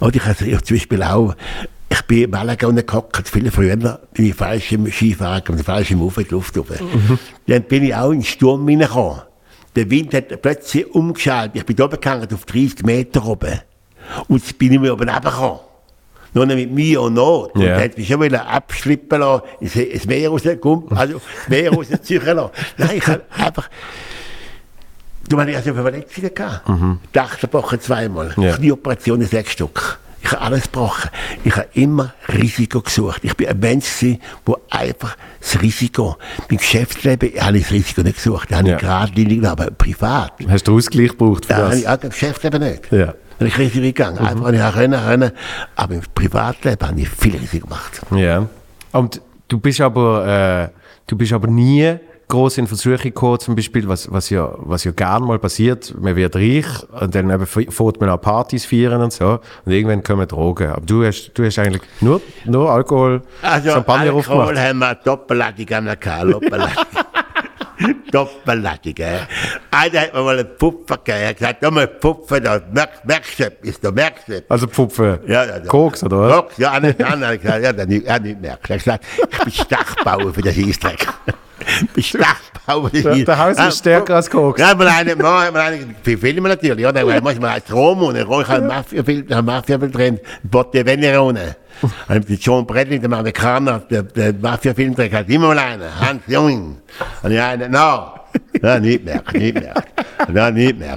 Oder 0.00 0.16
ich 0.16 0.24
habe 0.24 0.62
zum 0.62 0.76
Beispiel 0.76 1.02
auch, 1.02 1.34
ich 1.90 2.02
bin 2.02 2.24
in 2.24 2.30
Malaga 2.30 2.70
gehockt, 2.70 3.28
viel 3.28 3.50
früher, 3.50 3.76
bin 3.76 4.26
ich 4.26 4.34
falsch 4.34 4.72
im 4.72 4.90
Skifahren 4.90 5.42
und 5.48 5.62
falsch 5.64 5.90
im 5.92 6.02
Ufer 6.02 6.22
in 6.22 6.28
die 6.28 6.34
Luft 6.34 6.56
oben. 6.58 7.18
Dann 7.46 7.62
bin 7.64 7.84
ich 7.84 7.94
auch 7.94 8.10
in 8.10 8.18
den 8.20 8.24
Sturm 8.24 8.66
hineingekommen. 8.68 9.22
Der 9.76 9.90
Wind 9.90 10.14
hat 10.14 10.40
plötzlich 10.42 10.86
umgeschaltet. 10.94 11.56
Ich 11.56 11.66
bin 11.66 11.80
oben 11.84 12.00
gehangen, 12.00 12.28
auf 12.32 12.44
30 12.46 12.84
Meter 12.84 13.24
oben. 13.26 13.60
Und 14.28 14.38
jetzt 14.44 14.56
bin 14.58 14.72
ich 14.72 14.80
mir 14.80 14.92
oben 14.92 15.08
runtergekommen. 15.08 15.60
Nur 16.32 16.46
mit 16.46 16.72
mir 16.72 17.00
und 17.00 17.14
Not. 17.14 17.54
Und 17.54 17.62
Ja. 17.62 17.74
dann 17.74 17.84
hat 17.84 17.96
mich 17.96 18.08
schon 18.08 18.20
wieder 18.22 18.46
abschlippen 18.48 19.20
lassen, 19.20 19.42
ins, 19.60 20.04
Meer 20.06 20.30
rausgekommen, 20.30 20.90
also 20.96 21.14
ins 21.14 21.48
Meer 21.48 21.72
rausziehen 21.72 22.24
lassen. 22.24 22.50
Nein, 22.76 22.90
ich 22.96 23.06
habe 23.06 23.22
einfach, 23.30 23.70
du 25.28 25.36
meine, 25.36 25.52
ich 25.52 25.56
hatte 25.56 25.72
Verletzungen 25.74 26.34
gehabt. 26.34 26.68
Mhm. 26.68 26.98
Dachverbrochen 27.12 27.80
zweimal. 27.80 28.34
Ja. 28.36 28.56
Knieoperationen 28.56 29.26
sechs 29.28 29.52
Stück. 29.52 29.98
Ich 30.24 30.32
habe 30.32 30.40
alles 30.40 30.62
gebrochen. 30.64 31.10
Ich 31.44 31.54
habe 31.54 31.68
immer 31.74 32.14
Risiko 32.28 32.80
gesucht. 32.80 33.20
Ich 33.22 33.36
bin 33.36 33.46
ein 33.46 33.58
Mensch, 33.58 33.84
gewesen, 34.00 34.20
der 34.48 34.54
einfach 34.70 35.16
das 35.38 35.60
Risiko, 35.60 36.16
im 36.48 36.56
Geschäftsleben 36.56 37.30
habe 37.40 37.58
ich 37.58 37.64
das 37.64 37.72
Risiko 37.72 38.00
nicht 38.00 38.16
gesucht. 38.16 38.50
Da 38.50 38.56
habe 38.58 38.68
Ja. 38.70 38.76
ich 38.76 38.80
geradlinig 38.80 39.46
aber 39.46 39.70
privat. 39.70 40.32
Hast 40.48 40.66
du 40.66 40.76
Ausgleich 40.76 41.10
gebraucht 41.10 41.44
für 41.44 41.52
Da 41.52 41.56
habe 41.58 41.70
das? 41.70 41.78
ich 41.80 41.88
auch 41.88 42.02
im 42.02 42.08
Geschäftsleben 42.10 42.62
nicht. 42.62 42.90
Ja. 42.90 43.08
Habe 43.08 43.48
ich 43.48 43.58
Risiko 43.58 43.80
gegangen. 43.82 44.18
Einfach, 44.18 44.46
habe 44.46 44.56
ich 44.56 44.62
auch 44.62 44.76
rennen, 44.76 44.98
rennen. 45.04 45.32
Aber 45.76 45.94
im 45.94 46.00
Privatleben 46.14 46.88
habe 46.88 47.00
ich 47.00 47.08
viel 47.10 47.36
Risiko 47.36 47.66
gemacht. 47.66 48.00
Ja. 48.14 48.48
Und 48.92 49.20
du 49.48 49.58
bist 49.58 49.80
aber, 49.82 50.70
äh, 50.72 50.78
du 51.06 51.16
bist 51.18 51.32
aber 51.34 51.48
nie 51.48 51.96
groß 52.28 52.58
in 52.58 52.66
Versuche 52.66 52.98
gekommen, 52.98 53.38
zum 53.40 53.54
Beispiel, 53.54 53.88
was, 53.88 54.10
was 54.10 54.30
ja, 54.30 54.52
was 54.58 54.84
ja 54.84 54.92
gern 54.92 55.24
mal 55.24 55.38
passiert, 55.38 55.94
man 56.00 56.16
wird 56.16 56.36
reich 56.36 56.66
und 57.00 57.14
dann 57.14 57.30
eben 57.30 57.46
fährt 57.46 58.00
man 58.00 58.08
an 58.08 58.20
Partys 58.20 58.64
feiern 58.64 59.00
und 59.02 59.12
so 59.12 59.40
und 59.64 59.72
irgendwann 59.72 60.02
kommen 60.02 60.26
Drogen. 60.26 60.68
Aber 60.70 60.84
du 60.86 61.04
hast, 61.04 61.32
du 61.34 61.44
hast 61.44 61.58
eigentlich 61.58 61.82
nur, 62.00 62.20
nur 62.44 62.70
Alkohol, 62.70 63.22
Also, 63.42 63.70
Champagner 63.70 64.12
Alkohol 64.14 64.40
aufgemacht. 64.40 64.58
haben 64.58 64.78
wir 64.78 64.94
Doppelladung 64.96 65.72
am 65.72 65.84
gehabt, 66.00 66.32
Doppelladung. 66.32 66.72
Doppelladung, 68.12 68.94
gell. 68.94 69.20
Einer 69.70 70.00
hat 70.00 70.14
mir 70.14 70.22
mal 70.22 70.38
einen 70.38 70.56
Pupfer 70.56 70.96
gegeben, 70.98 71.18
er 71.20 71.28
hat 71.30 71.36
gesagt, 71.38 71.62
mal 71.72 71.86
Pupfer, 71.88 72.40
da 72.40 72.60
merkst, 72.72 73.04
merkst 73.04 73.38
du 73.40 73.44
etwas, 73.46 73.80
da 73.80 73.90
merkst 73.90 74.28
du 74.28 74.32
etwas. 74.36 74.50
Also 74.50 74.66
Pfupfen, 74.68 75.18
Ja, 75.26 75.44
ja, 75.44 75.56
ja. 75.58 75.60
Koks, 75.66 76.04
oder 76.04 76.20
was? 76.20 76.32
Koks, 76.36 76.56
ja, 76.58 76.78
nicht 76.78 77.02
an, 77.02 77.22
er 77.22 77.28
hat 77.30 77.40
gesagt, 77.42 77.64
ja, 77.64 77.72
dann 77.72 77.88
nicht, 77.88 78.08
hat 78.08 78.22
nicht 78.22 78.40
merkt. 78.40 78.70
Er 78.70 78.76
hat 78.76 78.84
gesagt, 78.84 79.04
ich 79.30 79.38
bin 79.38 79.52
Stachbauer 79.52 80.32
für 80.32 80.42
das 80.42 80.56
Eisdreck. 80.56 81.06
Ich 81.96 82.08
Stachbauer 82.08 82.90
für 82.90 83.02
das 83.02 83.16
Der, 83.16 83.24
der 83.24 83.38
Haus 83.38 83.58
ist 83.58 83.78
stärker 83.78 84.16
als 84.16 84.30
Koks. 84.30 84.60
Ja, 84.60 84.72
einen, 84.72 85.18
mal, 85.18 85.50
mal 85.52 85.60
einen, 85.60 85.94
für 86.02 86.18
Filme 86.18 86.48
natürlich, 86.48 86.80
ja, 86.80 86.92
dann 86.92 87.22
muss 87.22 87.40
man 87.40 87.50
als 87.50 87.72
Romo, 87.72 88.08
und 88.08 88.16
ich 88.16 88.48
einen 88.48 88.66
Mafia-Film, 88.66 89.26
einen 89.30 89.46
Mafia-Film 89.46 89.92
drin, 89.92 90.20
Botte 90.42 90.84
Venerone. 90.84 91.56
Und 92.08 92.28
John 92.28 92.66
Bradley, 92.66 92.98
dem 92.98 93.12
Amerikaner, 93.12 93.80
der, 93.90 94.02
der 94.02 94.32
Mafia-Film 94.32 94.94
drin, 94.94 95.12
hat 95.12 95.28
immer 95.28 95.48
mal 95.48 95.58
einen, 95.58 96.00
Hans 96.00 96.22
Jung. 96.26 96.78
Und 97.22 97.30
ich 97.30 97.40
einen, 97.40 97.70
no. 97.70 98.12
Ja, 98.62 98.80
nicht 98.80 99.04
mehr, 99.04 99.22
nicht 99.32 99.54
mehr. 99.54 99.74
Ja, 100.32 100.50
nicht 100.50 100.78
mehr. 100.78 100.96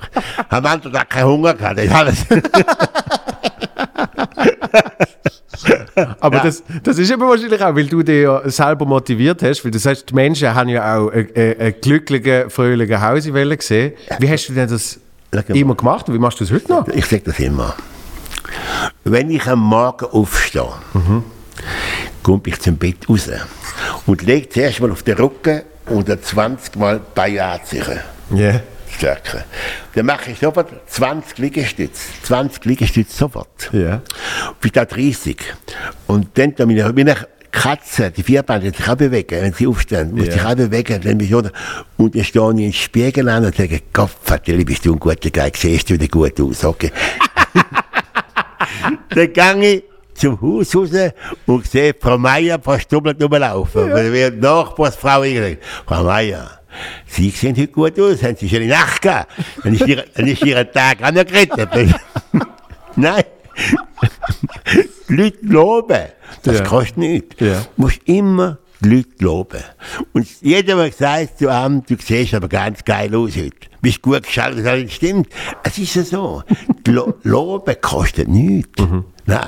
Am 0.49 0.65
anderen 0.65 0.93
Tag 0.93 1.09
keinen 1.09 1.27
Hunger 1.27 1.53
gehabt, 1.53 1.79
ist 1.79 1.93
alles. 1.93 2.25
Aber 6.19 6.39
das, 6.39 6.63
das 6.83 6.99
ist 6.99 7.09
eben 7.09 7.21
wahrscheinlich 7.21 7.61
auch, 7.61 7.75
weil 7.75 7.87
du 7.87 8.03
dich 8.03 8.23
ja 8.23 8.47
selber 8.49 8.85
motiviert 8.85 9.41
hast, 9.43 9.63
weil 9.63 9.71
du 9.71 9.79
sagst, 9.79 10.09
die 10.09 10.13
Menschen 10.13 10.53
haben 10.53 10.69
ja 10.69 10.97
auch 10.97 11.11
einen, 11.11 11.75
glücklichen, 11.81 12.49
fröhlichen 12.49 13.01
Hauswelle 13.01 13.57
gesehen. 13.57 13.93
Wie 14.19 14.29
hast 14.29 14.47
du 14.47 14.53
denn 14.53 14.69
das 14.69 14.99
immer 15.49 15.75
gemacht 15.75 16.07
und 16.07 16.15
wie 16.15 16.19
machst 16.19 16.39
du 16.39 16.45
das 16.45 16.53
heute 16.53 16.71
noch? 16.71 16.87
Ich 16.89 17.05
sage 17.05 17.23
das 17.25 17.39
immer. 17.39 17.75
Wenn 19.03 19.29
ich 19.31 19.45
am 19.47 19.59
Morgen 19.59 20.05
aufstehe, 20.05 20.67
komme 22.23 22.41
ich 22.45 22.59
zum 22.59 22.77
Bett 22.77 23.09
raus 23.09 23.29
und 24.05 24.21
lege 24.21 24.49
zuerst 24.49 24.79
mal 24.79 24.91
auf 24.91 25.03
den 25.03 25.17
Rücken 25.17 25.61
und 25.87 26.07
dann 26.07 26.21
20 26.21 26.75
Mal 26.75 27.01
Beine 27.15 27.43
anziehen. 27.43 27.99
Ja. 28.31 28.61
Stärken. 28.97 29.43
Dann 29.93 30.05
mache 30.07 30.31
ich 30.31 30.39
sofort 30.39 30.69
20 30.87 31.37
Liegestütze. 31.37 32.01
20 32.23 32.65
Liegestütze 32.65 33.15
sofort. 33.15 33.69
Ja. 33.71 34.01
Da 34.73 34.85
30. 34.85 35.37
Und 36.07 36.37
dann, 36.37 36.55
da 36.55 36.65
meine, 36.65 36.91
meine 36.93 37.15
Katzen, 37.51 38.11
die 38.15 38.23
Vierbeine, 38.23 38.71
sich 38.71 38.87
auch 38.87 38.95
bewegen, 38.95 39.41
wenn 39.41 39.53
sie 39.53 39.67
aufstehen, 39.67 40.11
muss 40.13 40.27
Ja. 40.27 40.33
sich 40.33 40.45
auch 40.45 40.55
bewegen, 40.55 41.01
dann 41.01 41.17
du, 41.19 41.37
oder? 41.37 41.51
Und 41.97 42.15
dann 42.15 42.23
stehe 42.23 42.43
ich 42.45 42.49
in 42.51 42.57
den 42.57 42.73
Spiegel 42.73 43.29
an 43.29 43.45
und 43.45 43.55
sage, 43.55 43.81
Gott, 43.93 44.11
Vater, 44.21 44.53
bist 44.53 44.85
du 44.85 44.93
ein 44.93 44.99
guter 44.99 45.29
Geil, 45.29 45.51
siehst 45.55 45.89
du 45.89 45.93
wieder 45.93 46.07
gut 46.07 46.39
aus, 46.41 46.63
okay? 46.65 46.91
dann 49.09 49.33
gehe 49.33 49.73
ich 49.75 49.83
zum 50.13 50.39
Haus 50.41 50.75
raus 50.75 50.89
und 51.45 51.65
sehe 51.67 51.95
Frau 51.99 52.17
Meier 52.17 52.59
verstummelt 52.59 53.21
rumlaufen. 53.21 53.89
Ja. 53.89 54.11
Wie 54.13 54.31
die 54.31 54.37
Nachbarsfrau 54.41 55.23
irgendwie. 55.23 55.57
Frau 55.85 56.03
Meier, 56.03 56.59
Sie 57.05 57.29
sehen 57.29 57.55
heute 57.55 57.67
gut 57.67 57.99
aus, 57.99 58.21
haben 58.23 58.35
Sie 58.35 58.47
schon 58.49 58.61
in 58.61 58.69
Nacht 58.69 59.01
gehabt? 59.01 59.31
Dann 59.63 59.73
ist 59.73 59.87
Ihr, 59.87 60.03
dann 60.15 60.27
ist 60.27 60.43
Ihr 60.43 60.71
Tag 60.71 61.03
auch 61.03 61.11
noch 61.11 61.25
gerettet. 61.25 61.69
Nein. 62.95 63.23
Die 65.09 65.13
Leute 65.15 65.37
loben. 65.41 66.05
Das 66.43 66.59
Ja. 66.59 66.63
kostet 66.63 66.97
nichts. 66.97 67.35
Ja. 67.39 67.61
Du 67.61 67.81
musst 67.81 67.99
immer 68.05 68.57
die 68.81 68.89
Leute 68.89 69.09
loben. 69.19 69.63
Und 70.13 70.27
jeder, 70.41 70.75
der 70.75 70.91
sagt 70.91 71.39
zu 71.39 71.49
einem, 71.51 71.83
du 71.85 71.95
siehst 71.99 72.33
aber 72.33 72.47
ganz 72.47 72.83
geil 72.85 73.15
aus 73.15 73.35
heute. 73.35 73.51
Bist 73.81 74.01
gut 74.01 74.23
geschaut, 74.23 74.53
das 74.63 74.91
stimmt. 74.91 75.29
Es 75.63 75.77
ist 75.77 75.95
ja 75.95 76.03
so. 76.03 76.43
Lo 76.87 77.15
loben 77.23 77.75
kostet 77.81 78.27
nichts. 78.27 78.71
Nein. 79.25 79.47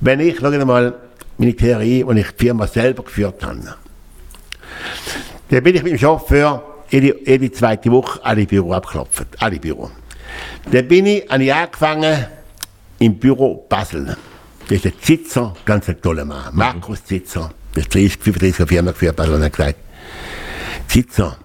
Wenn 0.00 0.20
ich, 0.20 0.36
schau 0.40 0.50
mal, 0.64 0.94
meine 1.38 1.54
Theorie, 1.54 2.04
die 2.04 2.20
ich 2.20 2.30
die 2.32 2.44
Firma 2.44 2.66
selber 2.66 3.02
geführt 3.02 3.44
habe. 3.44 3.74
Dann 5.48 5.62
bin 5.62 5.76
ich 5.76 5.82
mit 5.82 5.92
dem 5.92 5.98
Chauffeur 5.98 6.62
jede, 6.90 7.52
zweite 7.52 7.90
Woche 7.90 8.24
alle 8.24 8.46
Büro 8.46 8.72
abgeklopft. 8.72 9.26
Alle 9.38 9.58
Büro. 9.58 9.90
Dann 10.70 10.88
bin 10.88 11.06
ich, 11.06 11.28
habe 11.28 11.44
ich 11.44 11.54
angefangen 11.54 12.26
im 12.98 13.18
Büro 13.18 13.66
Basel. 13.68 14.16
Das 14.68 14.72
ist 14.72 14.84
der 14.84 15.00
Zitzer, 15.00 15.54
ganz 15.64 15.88
ein 15.88 16.00
toller 16.00 16.24
Mann. 16.24 16.48
Markus 16.52 17.04
Zitzer. 17.04 17.50
Der 17.74 17.82
ist 17.82 17.94
30, 17.94 18.18
35 18.22 18.68
Firma 18.68 18.90
geführt, 18.90 19.16
Basel, 19.16 19.34
und 19.34 19.44
hat 19.44 19.52
gesagt, 19.52 19.76
Zitzer, 20.88 21.36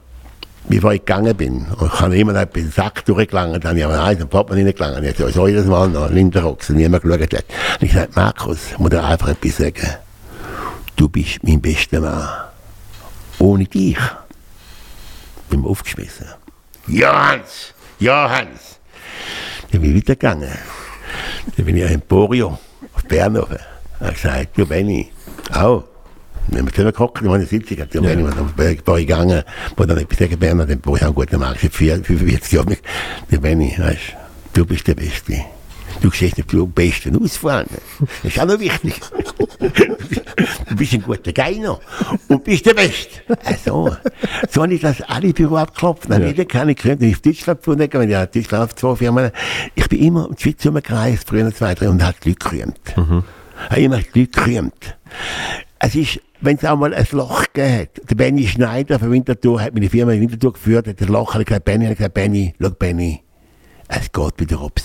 bevor 0.68 0.94
ich 0.94 1.02
gegangen 1.06 1.36
bin, 1.36 1.66
und 1.78 1.94
ich 1.94 2.00
habe 2.00 2.18
immer 2.18 2.34
noch 2.34 2.46
den 2.46 2.72
Sack 2.72 3.06
durchgelangt, 3.06 3.64
dann 3.64 3.72
habe 3.72 3.80
ich 3.80 3.86
aber 3.86 4.04
eins, 4.04 4.22
ein 4.22 4.30
Portemonnaie 4.30 4.64
nicht 4.64 4.78
gelangt, 4.78 5.04
jetzt 5.04 5.34
so 5.34 5.48
jedes 5.48 5.66
Mal 5.66 5.90
noch 5.90 6.10
Lindenrocks, 6.10 6.70
und 6.70 6.78
niemand 6.78 7.04
geschaut 7.04 7.22
hat. 7.22 7.46
Und 7.80 7.88
ich 7.88 7.94
sagte, 7.94 8.12
Markus, 8.16 8.72
ich 8.72 8.80
muss 8.80 8.90
dir 8.90 9.04
einfach 9.04 9.30
etwas 9.30 9.58
sagen. 9.58 9.88
Du 10.96 11.10
bist 11.10 11.44
mein 11.44 11.62
bester 11.62 12.00
Mann. 12.00 12.51
Ohne 13.42 13.66
dich 13.66 13.98
bin 15.50 15.62
ich 15.62 15.66
aufgeschmissen. 15.66 16.28
Ja, 16.88 17.32
Hans! 17.32 17.74
Ja, 18.00 18.30
Hans! 18.30 18.80
Dann 19.72 19.82
bin 19.82 19.92
ich 19.92 19.98
weitergegangen. 20.04 20.50
Dann 21.58 21.66
bin 21.66 21.76
ich 21.78 21.84
in 21.84 21.90
Emporio, 21.90 22.60
auf 22.94 23.04
Bernhofen. 23.06 23.58
Er 24.00 24.08
hat 24.08 24.14
gesagt, 24.16 24.58
du 24.58 24.66
Benni, 24.66 25.12
auch. 25.54 25.84
Wir 26.48 26.60
haben 26.60 26.70
zusammen 26.70 26.92
gekocht, 26.92 27.22
wir 27.22 27.30
haben 27.30 27.36
eine 27.36 27.46
Sitzung 27.46 27.78
gehabt, 27.78 27.94
Benni, 27.94 28.18
wir 28.24 28.30
sind 28.32 28.40
auf 28.42 28.48
ein 28.58 28.78
paar 28.84 28.98
gegangen, 28.98 29.44
wo 29.76 29.86
dann 29.86 29.98
etwas 29.98 30.20
sagen, 30.20 30.38
Bernhard, 30.40 30.70
ich 30.70 30.86
auch 30.88 31.02
einen 31.02 31.14
guten 31.16 31.40
Mann, 31.40 31.56
seit 31.60 31.74
vier- 31.74 32.04
45 32.04 32.52
Jahren. 32.52 32.78
Der 33.32 33.38
Benni, 33.40 33.76
weißt 33.78 34.00
du, 34.54 34.62
du 34.62 34.66
bist 34.66 34.88
der 34.88 34.96
Beste. 34.96 35.42
Du 36.02 36.10
siehst 36.10 36.38
nicht 36.38 36.52
du 36.52 36.64
am 36.64 36.72
besten 36.72 37.22
aus 37.24 37.38
vorne. 37.38 37.68
Das 38.24 38.32
ist 38.34 38.40
auch 38.40 38.46
noch 38.48 38.60
wichtig. 38.60 38.96
Du 40.68 40.76
bist 40.76 40.94
ein 40.94 41.04
guter 41.04 41.32
Geiner 41.32 41.80
und 42.28 42.44
bist 42.44 42.66
der 42.66 42.74
Beste. 42.74 43.22
Also, 43.44 43.96
so 44.50 44.64
habe 44.64 44.74
ich 44.74 44.82
das 44.82 45.02
alle 45.04 45.32
Büro 45.32 45.58
abgeklopft. 45.58 46.10
Dann 46.10 46.26
jeder 46.26 46.46
kann 46.46 46.70
ich 46.70 46.78
können, 46.78 47.04
ich 47.04 47.22
Deutschland 47.22 47.60
gefunden, 47.60 47.88
wenn 47.92 48.10
ich 48.10 48.16
in 48.16 48.28
Deutschland 48.34 48.64
auf 48.64 48.76
zwei 48.76 48.96
Firmen. 48.96 49.32
Ich 49.76 49.88
bin 49.90 50.00
immer 50.00 50.28
in 50.28 50.36
die 50.36 50.42
Schweiz 50.42 50.66
rumgereist, 50.66 51.28
früher 51.28 51.54
zwei, 51.54 51.76
drei, 51.76 51.90
und 51.90 52.04
habe 52.04 52.18
die 52.24 52.30
Leute 52.30 52.50
gerühmt. 52.50 52.98
Habe 53.70 53.82
immer 53.82 53.98
Leute 53.98 54.28
gerühmt. 54.28 54.98
Es 55.78 55.94
ist, 55.94 56.20
wenn 56.42 56.58
es 56.58 56.66
auch 56.66 56.78
mal 56.78 56.94
ein 56.96 57.06
Loch 57.12 57.44
gegeben 57.54 57.82
hat. 57.82 58.10
Der 58.10 58.16
Benny 58.16 58.48
Schneider 58.48 58.98
von 58.98 59.12
Winterthur 59.12 59.62
hat 59.62 59.74
meine 59.74 59.90
Firma 59.90 60.14
in 60.14 60.22
Winterthur 60.22 60.54
geführt, 60.54 60.88
hat 60.88 61.00
das 61.00 61.08
Loch, 61.10 61.36
hat 61.36 61.46
gesagt, 61.46 61.66
Benny, 61.66 61.86
hat 61.86 61.98
gesagt, 61.98 62.16
Benny, 62.16 62.56
schau, 62.60 62.70
Benny, 62.72 63.22
es 63.88 64.12
geht 64.12 64.40
wieder 64.40 64.62
ab 64.62 64.80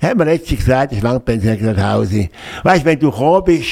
Er 0.00 0.10
hat 0.10 0.16
mir 0.16 0.24
letztens 0.24 0.60
gesagt, 0.60 0.92
ich 0.92 1.02
lang 1.02 1.20
pensioniert 1.24 1.60
gesagt, 1.60 1.78
nach 1.78 1.92
Hause. 1.94 2.28
Weißt, 2.62 2.84
wenn 2.84 2.98
du 2.98 3.10
gekommen 3.10 3.44
bist, 3.44 3.68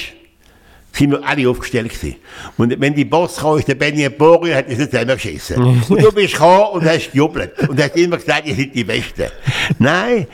sind 0.93 1.13
wir 1.13 1.25
alle 1.25 1.49
aufgestellt 1.49 1.89
gewesen. 1.89 2.17
Und 2.57 2.81
wenn 2.81 2.95
die 2.95 3.05
Boss 3.05 3.37
kam, 3.37 3.59
ist 3.59 3.69
der 3.69 3.77
Benny 3.77 4.09
Borio, 4.09 4.57
hat 4.57 4.67
es 4.69 4.79
nicht 4.79 4.91
selber 4.91 5.15
geschissen. 5.15 5.57
und 5.89 6.03
du 6.03 6.11
bist 6.13 6.33
gekommen 6.35 6.65
und 6.73 6.85
hast 6.85 7.13
gejubelt. 7.13 7.53
Und 7.69 7.81
hast 7.81 7.97
immer 7.97 8.17
gesagt, 8.17 8.47
ihr 8.47 8.57
seid 8.57 8.75
die 8.75 8.83
Besten. 8.83 9.27
Nein, 9.79 10.27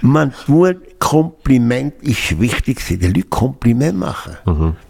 man 0.00 0.32
tut, 0.46 0.76
Kompliment 1.00 1.94
ist 2.02 2.40
wichtig 2.40 2.76
gewesen. 2.76 3.00
Den 3.00 3.12
Leuten 3.14 3.28
Kompliment 3.30 3.98
machen. 3.98 4.36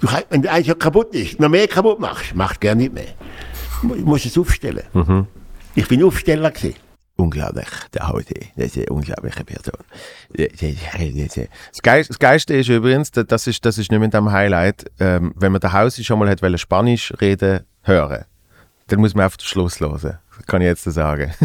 Du 0.00 0.06
kannst, 0.06 0.26
wenn 0.30 0.46
eins 0.46 0.66
ja 0.66 0.74
kaputt 0.74 1.14
ist, 1.14 1.40
noch 1.40 1.48
mehr 1.48 1.68
kaputt 1.68 1.98
machst, 2.00 2.34
machst 2.34 2.60
gerne 2.60 2.82
nicht 2.82 2.92
mehr. 2.92 3.04
Du 3.82 3.88
musst 4.04 4.26
es 4.26 4.36
aufstellen. 4.38 4.82
Ich 5.74 5.88
bin 5.88 6.04
Aufsteller 6.04 6.50
gewesen. 6.50 6.74
Unglaublich, 7.16 7.68
der 7.92 8.08
heute. 8.08 8.34
Das 8.56 8.66
ist 8.66 8.76
eine 8.78 8.86
unglaubliche 8.86 9.44
Person. 9.44 9.78
Das 10.32 11.82
Geilste, 11.82 12.12
das 12.12 12.18
Geilste 12.18 12.54
ist 12.54 12.68
übrigens, 12.68 13.12
da- 13.12 13.22
das 13.22 13.46
ist, 13.46 13.64
das 13.64 13.78
ist 13.78 13.90
nicht 13.92 14.00
mit 14.00 14.12
dem 14.14 14.32
Highlight, 14.32 14.90
ähm, 14.98 15.32
wenn 15.36 15.52
man 15.52 15.60
daheim 15.60 15.90
schon 15.90 16.18
mal 16.18 16.28
hat, 16.28 16.40
Spanisch 16.60 17.12
reden 17.20 17.60
hören, 17.82 18.24
dann 18.88 18.98
muss 19.00 19.14
man 19.14 19.26
auf 19.26 19.36
den 19.36 19.46
Schluss 19.46 19.78
hören. 19.80 20.18
Das 20.36 20.46
kann 20.46 20.60
ich 20.60 20.66
jetzt 20.66 20.82
sagen. 20.84 21.32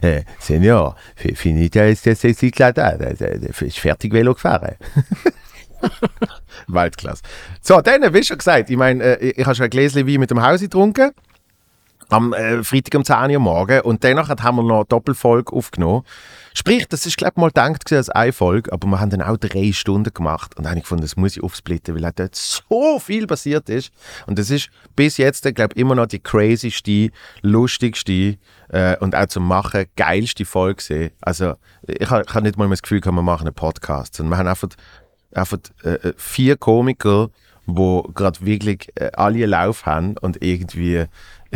äh, 0.00 0.22
Senior, 0.40 0.96
fi- 1.14 1.34
finita 1.34 1.84
ist 1.84 2.06
das 2.06 2.20
Ciclada, 2.20 2.88
ist 2.90 3.78
fertig 3.78 4.12
Velo 4.14 4.32
gefahren. 4.34 4.76
Weltklasse. 6.68 7.22
So, 7.60 7.82
dann, 7.82 8.14
wie 8.14 8.24
schon 8.24 8.38
gesagt, 8.38 8.70
ich 8.70 8.76
meine, 8.78 9.04
äh, 9.04 9.30
ich 9.36 9.44
habe 9.44 9.54
schon 9.54 9.64
ein 9.64 9.70
Gläschen 9.70 10.06
Wein 10.08 10.20
mit 10.20 10.30
dem 10.30 10.40
Haus 10.42 10.60
getrunken 10.60 11.12
am 12.08 12.32
äh, 12.32 12.62
Freitag 12.62 12.94
um 12.94 13.04
10 13.04 13.30
Uhr 13.30 13.38
morgen 13.38 13.80
und 13.82 14.04
danach 14.04 14.28
haben 14.28 14.56
wir 14.56 14.62
noch 14.62 14.76
eine 14.76 14.84
Doppelfolge 14.86 15.52
aufgenommen. 15.52 16.04
Sprich, 16.54 16.86
das 16.88 17.06
ist 17.06 17.16
glaube 17.16 17.32
ich 17.36 17.40
mal 17.40 17.48
gedacht 17.48 17.92
als 17.92 18.10
eine 18.10 18.32
Folge, 18.32 18.72
aber 18.72 18.86
wir 18.86 19.00
haben 19.00 19.10
dann 19.10 19.22
auch 19.22 19.36
drei 19.36 19.72
Stunden 19.72 20.12
gemacht 20.12 20.56
und 20.56 20.64
dann 20.64 20.70
habe 20.70 20.78
ich 20.78 20.84
gefunden, 20.84 21.02
das 21.02 21.16
muss 21.16 21.36
ich 21.36 21.42
aufsplitten, 21.42 21.94
weil 21.94 22.12
dort 22.14 22.34
so 22.34 22.98
viel 22.98 23.26
passiert 23.26 23.68
ist 23.68 23.92
und 24.26 24.38
das 24.38 24.50
ist 24.50 24.70
bis 24.96 25.16
jetzt, 25.16 25.42
glaube 25.54 25.74
ich, 25.74 25.80
immer 25.80 25.94
noch 25.94 26.06
die 26.06 26.20
crazyste, 26.20 27.10
lustigste 27.42 28.36
äh, 28.68 28.96
und 28.98 29.14
auch 29.14 29.26
zum 29.26 29.46
Machen 29.46 29.86
geilste 29.96 30.44
Folge 30.44 30.82
gewesen. 30.82 31.10
Also 31.20 31.54
ich 31.86 32.10
habe 32.10 32.24
ich 32.26 32.34
hab 32.34 32.42
nicht 32.42 32.58
mal 32.58 32.68
das 32.68 32.82
Gefühl, 32.82 33.00
wir 33.04 33.12
machen 33.12 33.46
einen 33.46 33.54
Podcast, 33.54 34.14
sondern 34.14 34.32
wir 34.32 34.38
haben 34.38 34.48
einfach, 34.48 34.68
einfach 35.32 35.58
äh, 35.82 36.12
vier 36.16 36.56
Komiker, 36.56 37.30
wo 37.66 38.02
gerade 38.02 38.44
wirklich 38.44 38.90
äh, 38.96 39.10
alle 39.14 39.46
Lauf 39.46 39.86
haben 39.86 40.16
und 40.18 40.42
irgendwie 40.42 40.96
äh, 40.96 41.06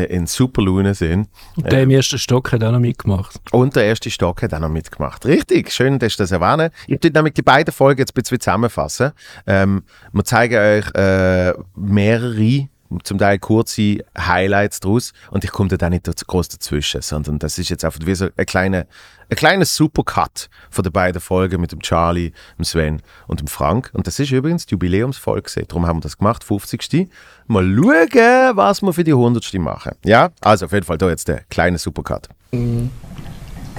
in 0.05 0.26
super 0.26 0.62
Laune 0.62 0.94
sind. 0.94 1.28
Und 1.57 1.70
der 1.70 1.82
im 1.82 1.90
ersten 1.90 2.18
Stock 2.18 2.53
hat 2.53 2.62
auch 2.62 2.72
noch 2.72 2.80
mitgemacht. 2.80 3.40
Und 3.53 3.76
der 3.76 3.84
erste 3.84 4.11
Stock 4.11 4.42
hat 4.42 4.55
auch 4.55 4.61
noch 4.61 4.68
mitgemacht. 4.68 5.26
Richtig, 5.26 5.72
schön, 5.72 5.99
dass 5.99 6.16
du 6.16 6.22
das 6.22 6.30
erwähnen. 6.30 6.70
Ich 6.86 7.01
tue 7.01 7.11
nämlich 7.11 7.34
die 7.34 7.42
beiden 7.42 7.72
Folgen 7.72 8.01
jetzt 8.01 8.12
ein 8.12 8.22
bisschen 8.22 8.40
zusammenfassen. 8.40 9.12
Ähm, 9.46 9.82
wir 10.12 10.24
zeigen 10.24 10.57
euch 10.57 10.94
äh, 10.94 11.55
mehrere, 11.76 12.68
zum 13.03 13.18
Teil 13.18 13.38
kurze 13.38 13.99
Highlights 14.18 14.80
daraus 14.80 15.12
und 15.30 15.44
ich 15.44 15.51
komme 15.51 15.68
da 15.68 15.76
dann 15.76 15.92
nicht 15.92 16.07
groß 16.26 16.49
dazwischen, 16.49 17.03
sondern 17.03 17.38
das 17.38 17.59
ist 17.59 17.68
jetzt 17.68 17.84
einfach 17.84 18.01
wie 18.05 18.14
so 18.14 18.28
ein 18.34 18.46
kleiner, 18.46 18.86
ein 19.31 19.37
kleiner 19.37 19.64
Supercut 19.64 20.49
von 20.70 20.83
den 20.83 20.93
beiden 20.93 21.20
Folgen 21.20 21.61
mit 21.61 21.72
dem 21.72 21.81
Charlie, 21.81 22.33
dem 22.59 22.64
Sven 22.64 23.03
und 23.26 23.41
dem 23.41 23.47
Frank. 23.47 23.91
Und 23.93 24.07
das 24.07 24.18
ist 24.18 24.31
übrigens 24.31 24.66
die 24.66 24.74
Jubiläumsfolge, 24.74 25.66
darum 25.66 25.87
haben 25.87 25.99
wir 25.99 26.03
das 26.03 26.18
gemacht, 26.18 26.45
50. 26.45 27.09
Mal 27.47 27.64
schauen, 27.64 28.57
was 28.57 28.83
wir 28.83 28.93
für 28.93 29.05
die 29.05 29.12
100. 29.12 29.55
machen. 29.55 29.93
Ja, 30.05 30.31
also 30.41 30.66
auf 30.66 30.72
jeden 30.72 30.87
Fall 30.87 30.99
da 30.99 31.09
jetzt 31.09 31.29
der 31.29 31.43
kleine 31.51 31.79
Supercut. 31.79 32.29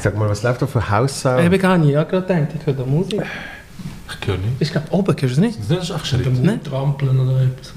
Sag 0.01 0.17
mal, 0.17 0.29
was 0.29 0.43
läuft 0.43 0.61
da 0.61 0.67
für 0.67 0.89
Haussound? 0.89 1.39
Ich 1.39 1.45
habe 1.45 1.59
gar 1.59 1.77
nicht, 1.77 1.89
ich 1.89 1.95
habe 1.95 2.09
gerade 2.09 2.27
gedacht, 2.27 2.55
ich 2.59 2.65
höre 2.65 2.73
da 2.73 2.85
Musik. 2.85 3.21
Ich 4.21 4.27
höre 4.27 4.37
nicht. 4.37 4.55
Ich 4.59 4.71
glaube, 4.71 4.87
oben 4.91 5.07
hörst 5.07 5.21
du 5.21 5.27
es 5.27 5.37
nicht. 5.37 5.59
Das 5.59 5.83
ist 5.83 5.91
einfach 5.91 6.05
Schritt. 6.05 6.63
Trampeln 6.63 7.19
oder 7.19 7.41
etwas. 7.41 7.73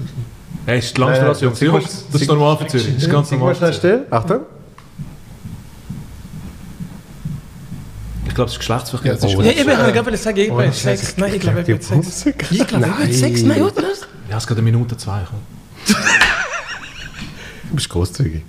Hey, 0.65 0.79
ist 0.79 0.95
die 0.95 1.01
Langstrasse, 1.01 1.45
Jungs. 1.45 1.59
Jungs, 1.59 2.05
das 2.11 2.21
ist 2.21 2.27
normal 2.27 2.57
für 2.57 2.67
Zürich. 2.67 2.93
Das 2.93 3.03
ist 3.03 3.11
ganz 3.11 3.31
normal. 3.31 3.53
für 3.53 3.59
Zürich. 3.59 3.75
still. 3.75 4.05
Achtung. 4.09 4.41
Ich 8.27 8.35
glaube, 8.35 8.47
es 8.47 8.53
ist 8.53 8.59
Geschlechtsverkehr. 8.59 9.15
Ja, 9.15 9.27
ich 9.27 9.67
habe 9.67 9.91
gerade 9.93 10.17
sagen, 10.17 10.37
ich 10.37 10.51
bin 10.51 10.73
Sex. 10.73 11.17
Nein, 11.17 11.35
ich 11.35 11.41
glaube, 11.41 11.59
ich 11.61 11.65
bin 11.67 11.81
Sex. 11.81 12.25
Ich 12.51 12.67
glaube, 12.67 12.87
ich 13.01 13.05
bin 13.05 13.13
Sex. 13.13 13.41
Nein, 13.43 13.61
oder? 13.61 13.83
Ja, 14.29 14.37
es 14.37 14.47
geht 14.47 14.57
eine 14.57 14.63
Minute, 14.63 14.97
zwei. 14.97 15.21
Du 15.87 17.75
bist 17.75 17.89
großzügig. 17.89 18.43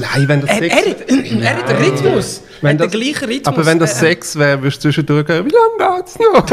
Nein, 0.00 0.28
wenn 0.28 0.40
das 0.40 0.50
Er, 0.50 0.56
Sex... 0.58 0.74
hat, 0.76 0.84
er 0.86 1.56
hat 1.56 1.68
den 1.68 1.76
Rhythmus. 1.76 2.38
Er 2.38 2.62
Wenn 2.62 2.70
hat 2.78 2.80
den 2.80 2.90
das- 2.90 3.00
gleichen 3.00 3.24
Rhythmus. 3.28 3.46
aber 3.54 3.66
wenn 3.66 3.78
das 3.78 3.92
Äh, 3.94 3.96
Sex 4.06 4.36
wäre, 4.38 4.62
würdest 4.62 4.78
du 4.78 4.88
zwischendurch 4.88 5.26
gehen, 5.26 5.44
wie 5.46 5.50
lange 5.80 5.96
geht's 5.96 6.18
noch? 6.18 6.44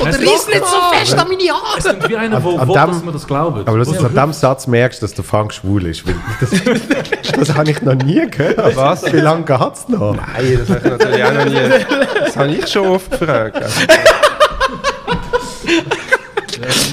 Oder 0.00 0.10
Es 0.10 0.18
reiss 0.20 0.46
nicht 0.46 0.64
so 0.64 0.76
fest 0.92 1.18
an 1.18 1.26
meine 1.28 1.42
Es 1.42 1.50
Haare. 1.50 1.80
klingt 1.96 2.08
wie 2.08 2.16
einer, 2.16 2.44
will, 2.44 2.56
dem- 2.58 2.72
dass 2.72 3.02
man 3.04 3.12
das 3.12 3.26
glaubt. 3.26 3.68
Aber 3.68 3.76
lustig, 3.78 3.96
Was- 3.98 4.04
an 4.04 4.12
diesem 4.14 4.32
Satz 4.32 4.66
merkst 4.68 5.02
du, 5.02 5.06
dass 5.06 5.14
der 5.14 5.24
Frank 5.24 5.52
schwul 5.52 5.86
ist. 5.86 6.06
weil 6.06 6.14
Das, 6.40 6.50
das 7.48 7.54
habe 7.56 7.70
ich 7.70 7.82
noch 7.82 7.94
nie 7.94 8.24
gehört. 8.30 8.76
Was? 8.76 9.12
Wie 9.12 9.16
lange 9.18 9.44
geht 9.44 9.58
es 9.74 9.88
noch? 9.88 10.14
Nein, 10.14 10.58
das 10.66 10.68
habe 10.68 10.80
ich 10.84 10.90
natürlich 10.98 11.24
auch 11.24 11.32
noch 11.32 11.44
nie. 11.46 11.84
Das 12.24 12.36
habe 12.36 12.48
ich 12.52 12.68
schon 12.68 12.86
oft 12.86 13.10
gefragt. 13.10 13.62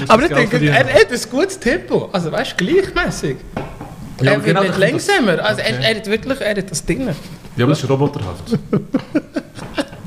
Aber 0.08 0.22
ich 0.22 0.28
denke, 0.32 0.58
er 0.68 0.74
hat 0.84 1.10
ein 1.10 1.20
gutes 1.30 1.58
Tempo. 1.58 2.08
Also 2.12 2.30
weißt 2.32 2.54
du, 2.60 2.64
gleichmäßig. 2.64 3.36
Ja, 4.20 4.32
er 4.32 4.36
wird 4.36 4.46
genau, 4.46 4.62
nicht 4.62 4.78
langsamer. 4.78 5.44
Also 5.44 5.60
er, 5.60 5.80
er 5.80 5.96
hat 5.96 6.06
wirklich 6.06 6.40
er 6.40 6.56
hat 6.56 6.70
das 6.70 6.84
drin. 6.84 7.08
Ja, 7.56 7.64
aber 7.64 7.72
das 7.72 7.82
ist 7.82 7.90
roboterhaft. 7.90 8.58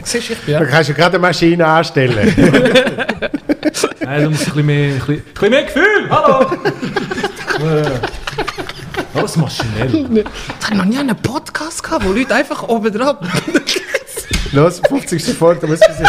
Siehst 0.03 0.29
du, 0.29 0.33
ich 0.33 0.39
bin 0.39 0.53
ja. 0.53 0.65
kannst 0.65 0.89
du 0.89 0.93
gerade 0.93 1.17
eine 1.17 1.19
Maschine 1.19 1.65
anstellen. 1.65 2.33
Nein, 3.99 4.23
da 4.23 4.29
muss 4.29 4.39
ein 4.39 4.45
bisschen 4.45 4.65
mehr, 4.65 4.93
ein 4.93 4.99
bisschen, 4.99 5.15
ein 5.15 5.23
bisschen 5.33 5.49
mehr 5.49 5.63
Gefühl. 5.63 6.09
Hallo! 6.09 6.51
Alles 9.13 9.37
maschinell. 9.37 9.89
Ich 9.89 10.67
habe 10.67 10.77
noch 10.77 10.85
nie 10.85 10.97
einen 10.97 11.15
Podcast 11.15 11.83
gehabt, 11.83 12.05
wo 12.05 12.11
Leute 12.11 12.33
einfach 12.33 12.63
oben 12.63 12.93
drauf. 12.93 13.17
Los, 14.51 14.81
50. 14.87 15.35
Folge, 15.35 15.61
da 15.61 15.67
muss 15.67 15.79
man 15.79 15.97
sehen. 15.97 16.07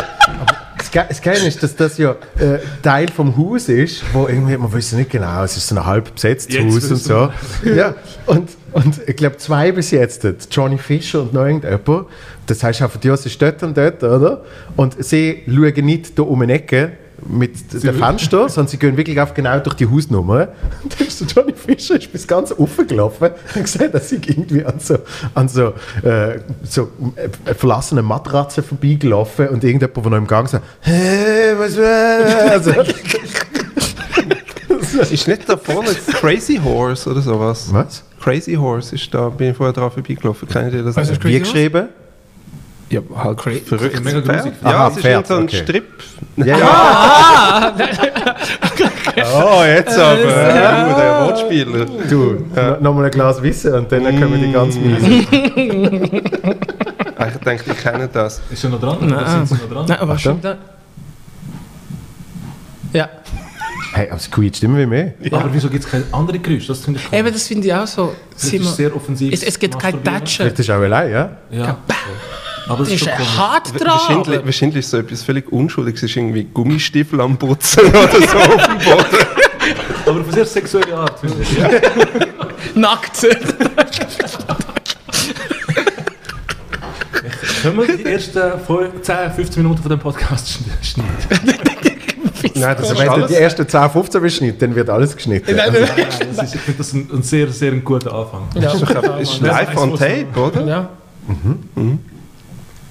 Das 0.92 0.92
Ge- 0.92 1.04
Das 1.08 1.22
Geile 1.22 1.46
ist, 1.46 1.62
dass 1.62 1.76
das 1.76 1.98
ja 1.98 2.12
äh, 2.38 2.58
Teil 2.82 3.08
vom 3.08 3.36
Haus 3.36 3.68
ist, 3.68 4.02
wo 4.12 4.26
irgendwie, 4.26 4.56
man 4.56 4.72
weiß 4.72 4.92
nicht 4.92 5.10
genau, 5.10 5.44
es 5.44 5.56
ist 5.56 5.68
so 5.68 5.76
ein 5.76 5.86
halb 5.86 6.12
besetztes 6.14 6.54
Jetzt 6.56 6.74
Haus 6.74 6.90
und 6.90 6.96
so. 6.96 7.32
Ja, 7.64 7.94
und, 8.26 8.50
und 8.72 9.00
ich 9.06 9.14
glaube 9.16 9.36
zwei 9.36 9.70
bis 9.72 9.90
jetzt, 9.92 10.26
Johnny 10.50 10.78
Fischer 10.78 11.22
und 11.22 11.32
noch 11.32 11.44
irgendjemand, 11.44 12.06
das 12.46 12.62
heißt 12.62 12.82
einfach, 12.82 12.98
die 12.98 13.16
sind 13.16 13.40
dort 13.40 13.62
und 13.62 13.76
dort, 13.76 14.02
oder? 14.02 14.42
Und 14.76 15.02
sie 15.04 15.42
schauen 15.46 15.84
nicht 15.84 16.18
da 16.18 16.22
um 16.22 16.42
eine 16.42 16.54
Ecke 16.54 16.92
mit 17.26 17.72
den 17.72 17.94
Fenstern, 17.94 18.48
sondern 18.48 18.68
sie 18.68 18.78
gehen 18.78 18.96
wirklich 18.96 19.20
auf 19.20 19.34
genau 19.34 19.58
durch 19.60 19.76
die 19.76 19.86
Hausnummer. 19.86 20.48
Und 20.82 20.98
dann 20.98 21.06
ist 21.06 21.20
der 21.20 21.28
Johnny 21.28 21.54
Fischer 21.54 21.96
ist 21.96 22.12
bis 22.12 22.26
ganz 22.26 22.52
offen 22.52 22.86
gelaufen 22.86 23.30
und 23.54 23.62
gesagt, 23.62 23.94
dass 23.94 24.12
ich 24.12 24.28
irgendwie 24.28 24.64
an 24.64 24.78
so, 24.78 24.98
an 25.34 25.48
so, 25.48 25.74
äh, 26.02 26.40
so 26.62 26.90
äh, 27.16 27.54
verlassenen 27.54 28.04
Matratzen 28.04 28.64
vorbeigelaufen 28.64 29.48
und 29.48 29.64
irgendjemand, 29.64 29.96
der 29.96 30.10
noch 30.10 30.18
im 30.18 30.26
Gang 30.26 30.48
sagt, 30.48 30.64
hey, 30.80 31.58
was 31.58 31.76
war 31.76 32.50
also, 32.50 32.72
Ist 35.10 35.28
nicht 35.28 35.48
da 35.48 35.56
vorne 35.56 35.90
Crazy 36.20 36.60
Horse 36.62 37.10
oder 37.10 37.20
sowas? 37.20 37.68
Was? 37.72 38.04
Crazy 38.20 38.54
Horse 38.54 38.94
ist 38.94 39.12
da, 39.14 39.28
bin 39.28 39.50
ich 39.50 39.56
vorher 39.56 39.72
drauf 39.72 39.94
vorbeigelaufen. 39.94 40.48
Kennt 40.48 40.74
ihr 40.74 40.82
das? 40.82 40.96
Ist 40.96 41.24
Wie 41.24 41.38
geschrieben? 41.38 41.88
Ja, 42.90 43.00
halt 43.16 43.40
verrückt. 43.40 44.04
Mega 44.04 44.20
grusig. 44.20 44.52
Ja, 44.62 44.68
Aha, 44.68 44.88
es 44.88 44.96
ist 44.96 45.02
Pferd, 45.02 45.26
so 45.26 45.34
ein 45.36 45.42
okay. 45.44 45.56
Strip. 45.62 45.84
Ja, 46.36 46.58
ja. 46.58 47.74
Oh, 49.34 49.62
jetzt 49.64 49.98
aber. 49.98 50.20
Ja, 50.20 50.94
der 50.98 51.26
Wortspieler. 51.26 51.84
Du, 52.08 52.44
no- 52.54 52.76
nochmal 52.80 53.04
ein 53.06 53.10
Glas 53.10 53.42
Wissen 53.42 53.74
und 53.74 53.90
dann 53.92 54.02
kommen 54.20 54.40
die 54.42 54.52
ganz 54.52 54.76
miesen. 54.76 55.26
Ah, 57.16 57.26
Ich 57.28 57.36
denke, 57.44 57.64
ich 57.70 57.76
kenne 57.76 58.08
das. 58.10 58.40
Ist 58.50 58.64
er 58.64 58.70
noch 58.70 58.80
dran? 58.80 58.96
Oder 58.98 59.28
sind 59.28 59.46
sie 59.48 59.54
noch 59.54 59.68
dran? 59.70 59.84
Nein, 59.86 59.98
aber 59.98 60.18
schon 60.18 60.40
da. 60.40 60.56
Ja. 62.94 63.08
Hey, 63.92 64.08
aber 64.08 64.16
es 64.16 64.30
quietscht 64.30 64.62
immer 64.62 64.78
wie 64.78 64.86
mehr. 64.86 65.12
Aber 65.32 65.52
wieso 65.52 65.68
gibt 65.68 65.84
es 65.84 65.90
keine 65.90 66.04
andere 66.12 66.38
Geräusche? 66.38 66.68
Das 66.68 66.80
finde 66.80 66.98
ich 67.00 67.06
cool. 67.12 67.18
Eben, 67.18 67.32
das 67.32 67.46
finde 67.46 67.66
ich 67.66 67.74
auch 67.74 67.86
so. 67.86 68.14
Das 68.32 68.42
Sind 68.48 68.62
ist 68.62 68.74
sehr 68.76 68.94
offensiv. 68.96 69.34
Es, 69.34 69.42
es 69.42 69.58
gibt 69.58 69.78
kein 69.78 70.02
Tatschen. 70.02 70.44
Vielleicht 70.44 70.60
ist 70.60 70.70
auch 70.70 70.76
allein, 70.80 71.10
ja? 71.10 71.30
Ja. 71.50 71.76
Aber 72.68 72.78
Das 72.78 72.88
es 72.88 72.94
ist 72.94 73.00
ist 73.02 73.08
schon 73.08 73.16
komisch. 73.16 73.36
hart 73.38 73.80
dran. 73.80 73.88
Wahrscheinlich, 73.88 74.44
wahrscheinlich 74.44 74.78
ist 74.78 74.90
so 74.90 74.98
etwas 74.98 75.22
völlig 75.22 75.50
Unschuldiges. 75.52 76.02
Es 76.02 76.10
ist 76.10 76.16
irgendwie 76.16 76.44
Gummistiefel 76.44 77.20
am 77.20 77.36
Putzen 77.36 77.86
oder 77.88 78.08
so 78.10 78.38
auf 78.38 78.66
dem 78.66 78.78
Boden. 78.78 79.26
Aber 80.06 80.20
auf 80.20 80.24
eine 80.26 80.32
sehr 80.32 80.46
sexuelle 80.46 80.96
Art, 80.96 81.18
finde 81.20 81.36
ich. 81.42 81.56
Nackt. 82.76 83.26
Können 87.62 87.76
wir 87.78 87.96
die 87.96 88.04
ersten 88.06 88.40
5, 88.66 89.02
10, 89.02 89.16
15 89.36 89.62
Minuten 89.62 89.82
von 89.82 89.90
dem 89.90 89.98
Podcast 89.98 90.48
schn- 90.48 90.84
schneiden? 90.84 91.10
Nein, 92.54 92.76
das 92.78 92.90
ist 92.90 92.98
wenn 92.98 93.20
du 93.20 93.26
die 93.26 93.34
ersten 93.34 93.68
10, 93.68 93.90
15 93.90 94.22
beschnitten, 94.22 94.58
dann 94.60 94.74
wird 94.74 94.88
alles 94.88 95.14
geschnitten. 95.14 95.54
Nein, 95.56 95.70
Also, 95.70 95.80
nein, 95.80 96.06
Das 96.36 96.46
ist, 96.46 96.54
ich 96.54 96.60
finde 96.60 96.78
das 96.78 96.92
ein, 96.94 97.08
ein 97.12 97.22
sehr, 97.22 97.48
sehr 97.48 97.72
ein 97.72 97.84
guter 97.84 98.14
Anfang. 98.14 98.48
Ja, 98.54 98.72
Ist 99.18 99.40
live 99.40 99.76
on 99.76 99.90
tape, 99.96 100.26
oder? 100.36 100.66
ja. 100.66 100.88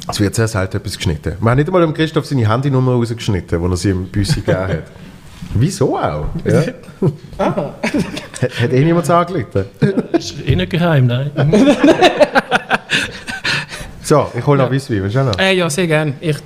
Es 0.09 0.19
wird 0.19 0.35
sehr 0.35 0.47
selten 0.47 0.77
etwas 0.77 0.95
geschnitten. 0.97 1.33
Wir 1.39 1.51
haben 1.51 1.57
nicht 1.57 1.67
einmal 1.67 1.81
dem 1.81 1.93
Christoph 1.93 2.25
seine 2.25 2.47
Handynummer 2.47 2.93
rausgeschnitten, 2.93 3.61
die 3.61 3.69
er 3.69 3.77
sie 3.77 3.89
im 3.91 4.07
Büssi 4.07 4.41
gegeben 4.41 4.67
hat. 4.67 4.83
Wieso 5.53 5.97
auch? 5.97 6.25
Ja. 6.45 6.63
Hat, 8.41 8.61
hat 8.61 8.73
eh 8.73 8.83
niemand? 8.83 9.07
Das 9.09 9.31
ist 10.13 10.35
eh 10.45 10.55
nicht 10.55 10.69
geheim, 10.69 11.07
nein. 11.07 11.31
So, 14.09 14.27
ich 14.35 14.43
hole 14.43 14.57
noch 14.57 14.71
Weisswein, 14.71 15.03
willst 15.03 15.15
du 15.15 15.19
auch 15.19 15.25
noch? 15.25 15.37
Äh, 15.37 15.55
ja, 15.55 15.69
sehr 15.69 15.85
gerne. 15.85 16.15
Ich, 16.19 16.37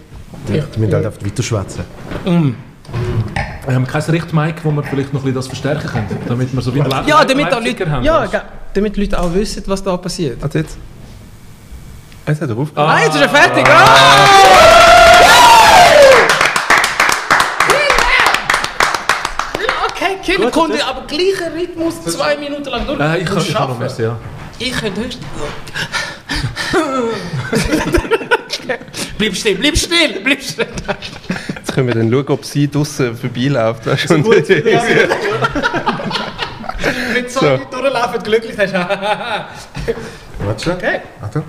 Wir 0.48 0.66
müssen 0.76 0.94
halt 0.94 1.06
einfach 1.06 1.26
weiter 1.26 1.42
schwätzen. 1.42 1.86
Wir 2.26 3.74
haben 3.74 3.88
kein 3.88 4.02
Richtmic, 4.02 4.56
wo 4.66 4.72
wir 4.72 4.84
vielleicht 4.84 5.14
noch 5.14 5.22
ein 5.22 5.24
bisschen 5.24 5.36
das 5.36 5.48
verstärken 5.48 5.88
können, 5.88 6.08
damit 6.28 6.54
wir 6.54 6.62
so 6.62 6.76
wie 6.76 6.82
ein 6.82 7.08
ja, 7.08 7.24
damit, 7.24 7.54
auch 7.54 7.64
Leute, 7.64 7.90
haben. 7.90 8.04
ja, 8.04 8.28
du? 8.28 8.42
damit 8.74 8.98
Leute 8.98 9.18
auch 9.18 9.34
wissen, 9.34 9.64
was 9.66 9.82
da 9.82 9.96
passiert. 9.96 10.42
Warte 10.42 10.60
jetzt. 10.60 10.78
Jetzt 12.28 12.42
hat 12.42 12.50
er 12.50 12.58
aufgehört. 12.58 12.90
Ah, 12.90 13.00
jetzt 13.04 13.16
ist 13.16 13.22
er 13.22 13.30
fertig. 13.30 13.66
Ah! 13.68 14.28
Okay, 19.90 20.18
Kinder, 20.24 20.52
konnte 20.52 20.86
aber 20.86 21.06
gleicher 21.08 21.54
Rhythmus 21.54 22.04
zwei 22.04 22.36
Minuten 22.38 22.66
lang 22.70 22.86
durch. 22.88 23.00
Äh, 23.00 23.20
ich 23.20 23.26
kann, 23.26 23.38
ich 23.38 23.54
kann 23.54 23.70
noch 23.70 23.80
schaffen. 23.80 23.80
mehr, 23.80 23.92
ja. 24.08 24.18
Ich 24.60 24.72
könnte 24.72 25.02
höchstens. 25.02 25.26
bleib 29.18 29.36
still, 29.36 29.56
bleib 29.56 29.78
still, 29.78 30.20
bleib 30.24 30.42
still. 30.42 30.68
Jetzt 31.56 31.74
können 31.74 31.88
wir 31.88 31.96
dann 31.96 32.12
schauen, 32.12 32.28
ob 32.28 32.46
sie 32.46 32.70
draußen 32.70 33.16
vorbeiläuft. 33.16 33.86
Weißt 33.86 34.10
du? 34.10 34.16
Und- 34.16 34.28
Wenn 34.28 34.44
so 37.30 37.46
Leute 37.46 37.66
durchlaufen, 37.72 38.24
glücklich 38.24 38.58
hast. 38.58 38.74
Warte 38.74 39.48
schon. 40.64 40.74
okay. 40.74 41.00
Achtung. 41.22 41.44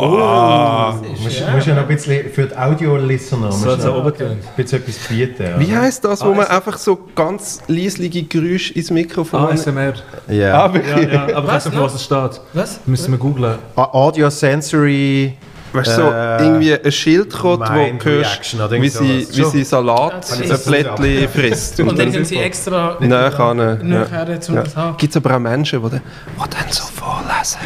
Oh, 0.00 0.94
du 1.02 1.08
musst, 1.22 1.50
musst 1.52 1.66
ja 1.66 1.74
noch 1.74 1.82
ein 1.82 1.88
bisschen 1.88 2.30
für 2.32 2.46
die 2.46 2.56
Audio-Listener 2.56 3.52
So 3.52 3.70
hat 3.72 3.78
es 3.80 3.86
oben 3.86 4.04
getönt. 4.12 4.32
ein 4.56 4.62
bisschen 4.64 4.78
etwas 4.80 4.96
bieten. 5.08 5.54
Wie 5.58 5.74
heisst 5.76 6.04
das, 6.04 6.24
wo 6.24 6.32
man 6.34 6.46
einfach 6.46 6.78
so 6.78 6.98
ganz 7.14 7.60
leislige 7.66 8.22
Geräusche 8.22 8.74
ins 8.74 8.90
Mikrofon... 8.90 9.40
ASMR. 9.40 9.94
Ja. 10.28 10.64
Ah? 10.66 10.72
Ja, 10.74 10.98
ja, 11.00 11.22
aber 11.22 11.30
ich 11.30 11.36
weiß 11.36 11.46
Was, 11.46 11.64
nicht, 11.66 11.74
für 11.74 11.82
was 11.82 11.94
es 11.94 12.04
steht. 12.04 12.40
Was? 12.52 12.80
Müssen 12.86 13.12
wir 13.12 13.18
googlen. 13.18 13.58
Audio 13.76 14.30
Sensory. 14.30 15.36
Weißt 15.72 15.98
du, 15.98 16.02
so 16.02 16.10
Äh, 16.10 16.44
irgendwie 16.44 16.74
ein 16.74 16.92
Schildkröte, 16.92 17.60
wo 17.62 17.98
du 17.98 18.04
hörst, 18.04 18.56
wie 18.70 18.88
sie, 18.88 19.22
sowas. 19.24 19.36
wie 19.36 19.58
sie 19.58 19.64
Salat 19.64 20.26
Ja, 20.48 21.28
frisst. 21.28 21.78
Und 21.80 21.98
dann 21.98 22.12
haben 22.12 22.24
sie 22.24 22.36
extra 22.38 22.96
Näher 23.00 23.54
nachher 23.54 24.40
zum 24.40 24.56
Ja. 24.56 24.64
ja. 24.74 24.94
Gibt 24.96 25.12
es 25.12 25.16
aber 25.16 25.36
auch 25.36 25.40
Menschen, 25.40 25.82
die 25.82 25.90
dann, 25.90 26.00
die 26.00 26.50
dann 26.50 26.70
so 26.72 26.84
vorlesen. 26.84 27.58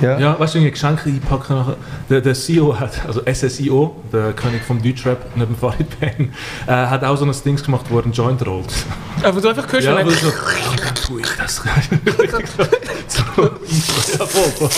Ja, 0.00 0.18
ja 0.18 0.38
weißt 0.40 0.54
du, 0.54 0.58
irgendwie 0.58 0.72
Geschenke 0.72 1.08
einpacken 1.08 1.56
nachher. 1.56 1.76
Der, 2.08 2.20
der 2.20 2.34
CEO 2.34 2.78
hat, 2.78 3.04
also 3.06 3.22
SSIO, 3.30 3.96
der 4.12 4.32
König 4.32 4.62
vom 4.62 4.82
Deutschrap, 4.82 5.26
neben 5.36 5.56
Farid 5.56 6.00
Bang, 6.00 6.30
äh, 6.66 6.70
hat 6.72 7.04
auch 7.04 7.16
so 7.16 7.24
ein 7.24 7.34
Ding 7.44 7.56
gemacht, 7.56 7.86
wo 7.88 7.98
er 7.98 8.04
einen 8.04 8.12
Joint 8.12 8.44
rollt. 8.46 8.72
Aber 9.22 9.40
du 9.40 9.48
einfach 9.48 9.70
hörst 9.72 9.86
Ja, 9.86 9.94
dann- 9.94 10.10
so, 10.10 10.30
tue 11.06 11.20
ich 11.20 11.28
das. 11.36 11.56
so, 13.08 13.22
ja, 13.42 14.26
voll, 14.26 14.50
voll. 14.58 14.68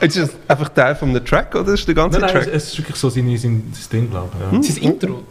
Ist 0.00 0.16
das 0.16 0.30
einfach 0.48 0.68
Teil 0.70 0.94
von 0.96 1.10
einem 1.10 1.24
Track 1.24 1.54
oder 1.54 1.72
ist 1.72 1.86
der 1.86 1.94
ganze 1.94 2.18
Nein, 2.18 2.30
nein, 2.32 2.36
es, 2.38 2.44
Track? 2.44 2.54
es 2.54 2.64
ist 2.68 2.78
wirklich 2.78 2.96
so 2.96 3.10
sein, 3.10 3.24
sein, 3.36 3.72
sein 3.72 3.88
Ding, 3.92 4.10
glaube 4.10 4.28
ich. 4.34 4.52
Ja. 4.52 4.58
Ist 4.60 4.70
das 4.70 4.78
Intro. 4.78 5.22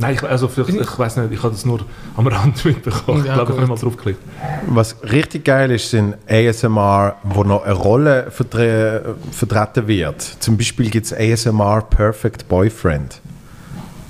Nein, 0.00 0.14
ich, 0.14 0.22
also 0.22 0.48
vielleicht, 0.48 0.70
ich 0.80 0.98
weiß 0.98 1.18
nicht, 1.18 1.32
ich 1.32 1.42
habe 1.42 1.52
das 1.52 1.64
nur 1.66 1.80
am 2.16 2.26
Rand 2.26 2.64
mitbekommen. 2.64 3.24
Ja, 3.24 3.32
ich 3.32 3.34
glaube, 3.34 3.52
ich 3.52 3.58
habe 3.58 3.60
nicht 3.60 3.68
mal 3.68 3.76
draufgeklickt. 3.76 4.20
Was 4.68 4.96
richtig 5.12 5.44
geil 5.44 5.70
ist, 5.70 5.90
sind 5.90 6.16
ASMR, 6.28 7.16
wo 7.22 7.44
noch 7.44 7.64
eine 7.64 7.74
Rolle 7.74 8.30
vertre 8.30 9.14
vertreten 9.30 9.86
wird. 9.86 10.22
Zum 10.22 10.56
Beispiel 10.56 10.88
gibt 10.90 11.06
es 11.06 11.12
ASMR 11.12 11.82
Perfect 11.82 12.48
Boyfriend. 12.48 13.20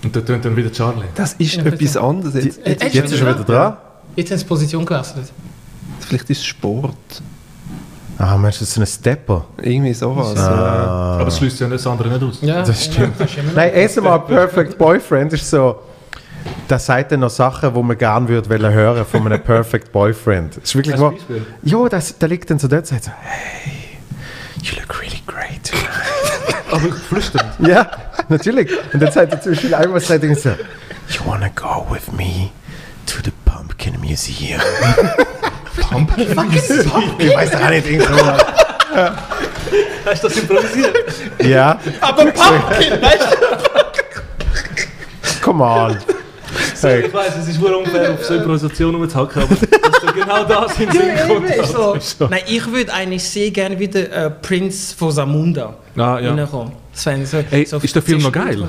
Und 0.03 0.15
da 0.17 0.21
tönt 0.21 0.45
dann 0.45 0.57
wieder 0.57 0.73
Charlie. 0.73 1.05
Das 1.15 1.35
ist 1.35 1.59
etwas 1.59 1.97
anderes. 1.97 2.35
Jetzt, 2.45 2.67
äh, 2.67 2.71
Jetzt 2.91 3.13
ist 3.13 3.21
er 3.21 3.35
wieder 3.35 3.45
dran. 3.45 3.77
Jetzt 4.17 4.31
haben 4.31 4.39
sie 4.39 4.45
die 4.45 4.49
Position 4.49 4.87
gewechselt. 4.87 5.33
vielleicht 6.01 6.31
ist 6.31 6.39
es 6.39 6.47
Sport. 6.47 6.95
Ah, 8.21 8.37
Mensch, 8.37 8.59
das 8.59 8.69
ist 8.69 8.77
ein 8.79 8.87
Stepper. 8.87 9.47
Irgendwie 9.63 9.95
sowas. 9.95 10.37
Ah. 10.37 11.17
Aber 11.21 11.29
es 11.29 11.39
schließt 11.39 11.61
ja 11.61 11.69
das 11.69 11.87
andere 11.87 12.11
nicht 12.11 12.23
aus. 12.23 12.39
Ja, 12.43 12.63
Das 12.63 12.85
stimmt. 12.85 13.19
Ja, 13.19 13.27
das 13.27 13.55
Nein, 13.55 13.73
ASMR 13.75 14.19
Perfect 14.19 14.77
Boyfriend 14.77 15.33
ist 15.33 15.49
so, 15.49 15.81
da 16.69 16.79
sagt 16.79 17.13
er 17.13 17.19
noch 17.19 17.31
Sachen, 17.31 17.73
die 17.73 17.83
man 17.83 17.97
gerne 17.97 18.29
würde 18.29 18.51
wollen 18.51 18.73
hören 18.75 19.07
von 19.07 19.25
einem 19.25 19.43
Perfect 19.43 19.91
Boyfriend. 19.91 20.59
Das 20.59 20.65
ist 20.65 20.77
wirklich 20.77 20.99
mal, 20.99 21.15
ja, 21.63 21.89
das, 21.89 22.19
der 22.19 22.29
liegt 22.29 22.51
dann 22.51 22.59
so 22.59 22.69
dort 22.69 22.83
und 22.83 22.87
sagt 22.89 23.05
so, 23.05 23.11
hey, 23.23 23.73
you 24.63 24.79
look 24.79 25.01
really 25.01 25.23
great. 25.27 25.73
Aber 26.71 26.93
flüstern. 26.93 27.47
ja, 27.61 27.91
natürlich. 28.29 28.71
Und 28.93 29.03
dann 29.03 29.11
sagt 29.13 29.33
er 29.33 29.41
zum 29.41 29.53
Beispiel 29.53 29.75
einmal 29.75 30.01
sagt 30.01 30.23
er 30.25 30.37
so, 30.37 30.51
You 31.09 31.27
wanna 31.27 31.49
go 31.49 31.87
with 31.91 32.13
me 32.13 32.51
to 33.07 33.17
the 33.25 33.33
Pumpkin 33.47 33.99
Museum? 33.99 34.61
Pumpkin 35.91 36.35
Museum? 36.35 37.03
Ich 37.19 37.35
weiß 37.35 37.51
doch 37.51 37.61
auch 37.63 37.71
nicht, 37.71 37.87
irgend 37.87 38.07
sowas. 38.09 38.45
Hast 40.07 40.25
du 40.25 40.29
das 40.29 40.37
improvisiert? 40.39 40.97
Ja, 41.43 41.79
Aber 42.01 42.25
Pumpkin, 42.27 43.03
weißt 43.03 43.37
come 45.43 45.65
on. 45.65 45.97
So, 46.75 46.89
ich 46.89 47.13
weiß, 47.13 47.37
es 47.43 47.49
ist 47.49 47.61
wohl 47.61 47.75
unfair, 47.75 48.13
auf 48.15 48.25
so 48.25 48.35
Improvisation 48.35 48.95
rumzuhacken, 48.95 49.43
aber 49.43 49.55
dass 49.55 50.01
du 50.01 50.13
genau 50.13 50.45
das 50.45 50.79
in 50.81 50.89
den 50.89 51.01
Sinn 51.19 51.29
du? 51.29 51.73
kommt. 51.75 52.03
So. 52.03 52.27
Nein, 52.29 52.41
ich 52.47 52.67
würde 52.73 52.93
eigentlich 52.93 53.23
sehr 53.23 53.51
gerne 53.51 53.79
wieder 53.79 54.11
äh, 54.11 54.31
Prince 54.31 54.95
von 54.97 55.13
Samunda 55.13 55.75
Ah, 55.97 56.19
ja. 56.19 56.35
reinkommen. 56.35 56.73
So, 56.93 57.11
Ey, 57.11 57.67
so 57.67 57.77
ist 57.79 57.95
der 57.95 58.03
Film 58.03 58.23
noch 58.23 58.33
geil? 58.33 58.67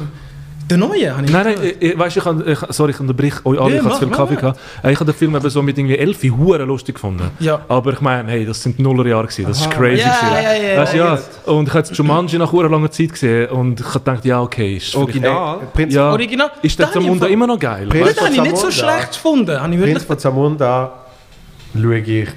Der 0.69 0.77
neue? 0.77 1.15
Habe 1.15 1.25
ich 1.25 1.31
Nein, 1.31 1.45
nein, 1.45 1.55
ich, 1.79 1.97
weißt, 1.99 2.17
ich, 2.17 2.25
ich, 2.25 2.59
sorry, 2.69 2.91
ich 2.91 2.99
unterbrich 2.99 3.33
euch 3.45 3.59
alle, 3.59 3.71
Ja, 3.75 3.79
ich 3.79 3.85
habe 3.85 3.93
zu 3.95 3.99
viel 4.07 4.09
Kaffee 4.15 4.35
gehabt. 4.35 4.59
Ich 4.83 4.95
habe 4.95 5.05
den 5.05 5.13
Film 5.15 5.35
eben 5.35 5.49
so 5.49 5.61
mit 5.61 5.77
irgendwie 5.77 5.97
elf 5.97 6.23
hure 6.23 6.63
lustig 6.63 6.95
gefunden. 6.95 7.29
Ja. 7.39 7.61
Aber 7.67 7.91
ich 7.93 7.99
meine, 8.01 8.29
hey, 8.31 8.45
das 8.45 8.63
sind 8.63 8.79
Nullerjahre 8.79 9.23
gewesen, 9.27 9.45
das 9.47 9.59
ist 9.61 9.69
crazy 9.71 10.01
Ja, 10.01 10.15
ja, 10.41 10.53
ja, 10.73 10.77
weißt, 10.81 10.93
ja. 10.93 11.15
ja. 11.15 11.51
Und 11.51 11.67
ich 11.67 11.73
habe 11.73 11.87
Jumanji 11.91 12.37
nach 12.37 12.51
hure 12.51 12.67
langer 12.69 12.89
Zeit 12.91 13.11
gesehen 13.11 13.49
und 13.49 13.79
ich 13.81 13.85
habe 13.85 13.99
gedacht, 13.99 14.23
ja, 14.25 14.41
okay, 14.41 14.77
ist 14.77 14.95
Original? 14.95 15.59
Prinz, 15.73 15.93
Ja. 15.93 16.11
Original? 16.11 16.51
Ist 16.61 16.79
der 16.79 16.91
Zamunda 16.91 17.25
im 17.27 17.33
immer 17.33 17.47
noch 17.47 17.59
geil? 17.59 17.87
Prinz- 17.89 18.15
Das 18.15 18.23
habe 18.25 18.33
ich 18.33 18.41
nicht 18.41 18.57
so 18.57 18.69
Zamunda. 18.69 18.93
schlecht 18.95 19.11
gefunden. 19.13 19.61
Habe 19.61 19.75
ich 19.75 19.81
Prinz 19.81 20.03
von 20.03 20.19
Zamunda 20.19 20.91
schaue 21.75 21.97
ich 21.99 22.29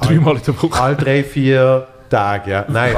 Dreimal 0.00 0.36
in 0.36 0.42
der 0.44 0.62
Woche. 0.62 0.82
alle 0.82 0.96
drei, 0.96 1.22
vier 1.22 1.86
Tage. 2.10 2.50
Ja. 2.50 2.64
Nein, 2.68 2.96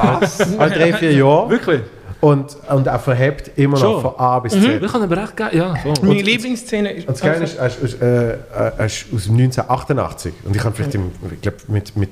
alle 0.58 0.70
drei, 0.70 0.92
vier 0.94 1.12
Jahre. 1.12 1.50
Wirklich? 1.50 1.80
Und, 2.20 2.56
und 2.68 2.86
er 2.86 2.98
verhebt 2.98 3.56
immer 3.56 3.78
noch 3.78 3.80
Schon? 3.80 4.02
von 4.02 4.14
A 4.18 4.40
bis 4.40 4.52
Z. 4.52 4.82
Ich 4.82 4.92
habe 4.92 5.04
aber 5.04 5.22
echt 5.22 5.36
geil, 5.36 5.50
ja, 5.56 5.74
voll. 5.76 5.94
Meine 6.02 6.22
Lieblingsszene 6.22 6.92
ist. 6.92 7.06
Und 7.06 7.14
das 7.14 7.20
Geile 7.20 7.44
ist, 7.44 7.56
er 7.56 7.66
ist, 7.68 7.82
aus, 7.84 7.94
äh, 7.94 8.36
er 8.50 8.86
ist 8.86 9.06
aus 9.14 9.28
1988. 9.28 10.34
Und 10.44 10.56
ich 10.56 10.64
habe 10.64 10.74
vielleicht 10.74 10.94
im, 10.96 11.12
ich 11.32 11.40
glaub, 11.40 11.54
mit, 11.68 11.96
mit 11.96 12.10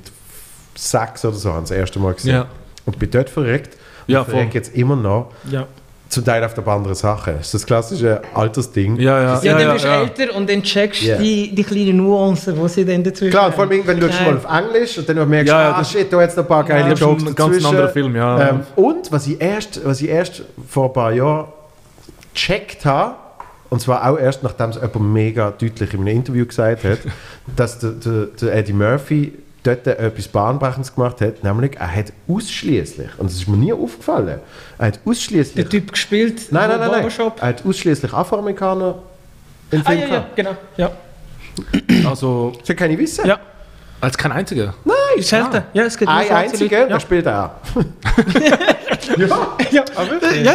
sechs 0.77 1.25
oder 1.25 1.35
so 1.35 1.51
das 1.51 1.73
erste 1.73 1.99
Mal 1.99 2.15
gesehen. 2.15 2.35
Ja. 2.35 2.47
Und 2.85 2.99
bin 3.01 3.11
dort 3.11 3.31
verreckt. 3.31 3.75
Und 4.07 4.15
Ja, 4.15 4.21
ich 4.21 4.29
verrecke 4.29 4.51
voll. 4.53 4.57
jetzt 4.61 4.77
immer 4.77 4.95
noch. 4.95 5.33
Ja. 5.51 5.67
Zum 6.09 6.25
Teil 6.25 6.45
auf 6.45 6.55
der 6.55 6.67
anderen 6.69 6.95
Sache. 6.95 7.33
Das 7.33 7.47
ist 7.47 7.55
das 7.55 7.67
klassische 7.67 8.23
Altersding. 8.33 8.97
Ja, 9.01 9.21
ja, 9.21 9.35
Ja, 9.35 9.43
ja, 9.43 9.53
dann 9.53 9.61
ja, 9.61 9.73
bist 9.73 9.85
du 9.85 9.89
ja. 9.89 10.03
älter 10.03 10.35
und 10.37 10.49
dann 10.49 10.63
checkst 10.63 11.03
du 11.03 11.07
Ja. 11.07 11.17
die, 11.19 11.53
die 11.55 11.65
kleinen 11.65 11.97
Nuancen, 11.97 12.55
die 12.63 12.69
sie 12.69 12.85
dann 12.85 13.03
dazwischen 13.03 13.31
Klar, 13.33 13.51
vor 13.53 13.65
allem 13.65 13.83
schaust 13.85 13.99
du 14.01 14.07
Nein. 14.07 14.25
mal 14.25 14.37
auf 14.37 14.65
Englisch 14.65 14.99
und 14.99 15.09
dann 15.09 15.29
merkst 15.29 15.49
du, 15.53 15.57
Ja, 15.57 15.63
ja, 15.63 15.73
ah 15.75 15.79
das- 15.81 15.91
shit, 15.91 16.13
da 16.13 16.21
hat 16.21 16.31
es 16.31 16.37
noch 16.37 16.45
ein 16.45 16.49
paar 16.49 16.65
geile 16.65 16.91
Das 16.91 16.93
ist 16.93 17.01
Jokes 17.01 17.27
ein 17.27 17.35
ganz 17.35 17.65
anderer 17.65 17.89
Film, 17.89 18.15
ja. 18.15 18.49
Ähm, 18.51 18.61
und 18.77 19.11
was 19.11 19.27
ich, 19.27 19.41
erst, 19.41 19.85
was 19.85 20.01
ich 20.01 20.09
erst 20.09 20.43
vor 20.69 20.87
ein 20.87 20.93
paar 20.93 21.13
Jahren 21.13 21.47
gecheckt 22.35 22.85
habe, 22.85 23.15
und 23.69 23.81
zwar 23.81 24.09
auch 24.09 24.17
erst 24.19 24.45
nachdem 24.45 24.71
es 24.71 24.77
jemand 24.77 25.13
mega 25.13 25.51
deutlich 25.51 25.93
in 25.93 26.01
einem 26.01 26.07
Interview 26.09 26.47
gesagt 26.47 26.85
hat, 26.85 26.99
dass 27.57 27.81
der, 27.81 27.91
der, 27.91 28.27
der 28.41 28.55
Eddie 28.55 28.73
Murphy 28.73 29.33
dort 29.67 29.87
etwas 29.87 30.29
Bahnbrechendes 30.29 30.95
gemacht 30.95 31.21
hat, 31.21 31.43
nämlich 31.45 31.77
er 31.79 31.95
hat 31.95 32.13
ausschließlich, 32.29 33.09
und 33.19 33.31
das 33.31 33.37
ist 33.37 33.49
mir 33.49 33.57
nie 33.57 33.73
aufgefallen, 33.73 34.41
er 34.79 34.87
hat 34.87 35.01
ausschließlich. 35.05 35.55
Der 35.55 35.69
Typ 35.69 35.93
gespielt. 35.93 36.51
Nein, 36.53 36.69
nein, 36.69 36.79
nein, 36.81 36.91
nein. 37.03 37.33
Er 37.41 37.49
hat 37.49 37.65
ausschließlich 37.67 38.13
Afroamerikaner 38.13 38.95
im 39.71 39.81
Ah, 39.81 39.85
Film 39.91 40.01
ja, 40.01 40.05
ja, 40.07 40.11
gehabt. 40.11 40.37
genau. 40.37 40.57
Ja. 40.77 40.91
Also, 42.09 42.53
Das 42.67 42.77
kann 42.77 42.91
ich 42.91 42.99
wissen. 42.99 43.27
Ja. 43.27 43.39
als 44.01 44.17
kein 44.17 44.33
einziger. 44.33 44.75
Ist 45.17 45.29
selten. 45.29 45.63
Ja, 45.73 45.85
es 45.85 45.97
gibt 45.97 46.11
nur 46.11 46.21
Ein 46.21 46.31
einziger, 46.31 46.79
Leute. 46.81 46.93
der 46.93 47.01
spielt 47.01 47.27
er. 47.27 47.55
Ja. 49.17 49.27
Ja. 49.71 49.85
ja. 50.43 50.55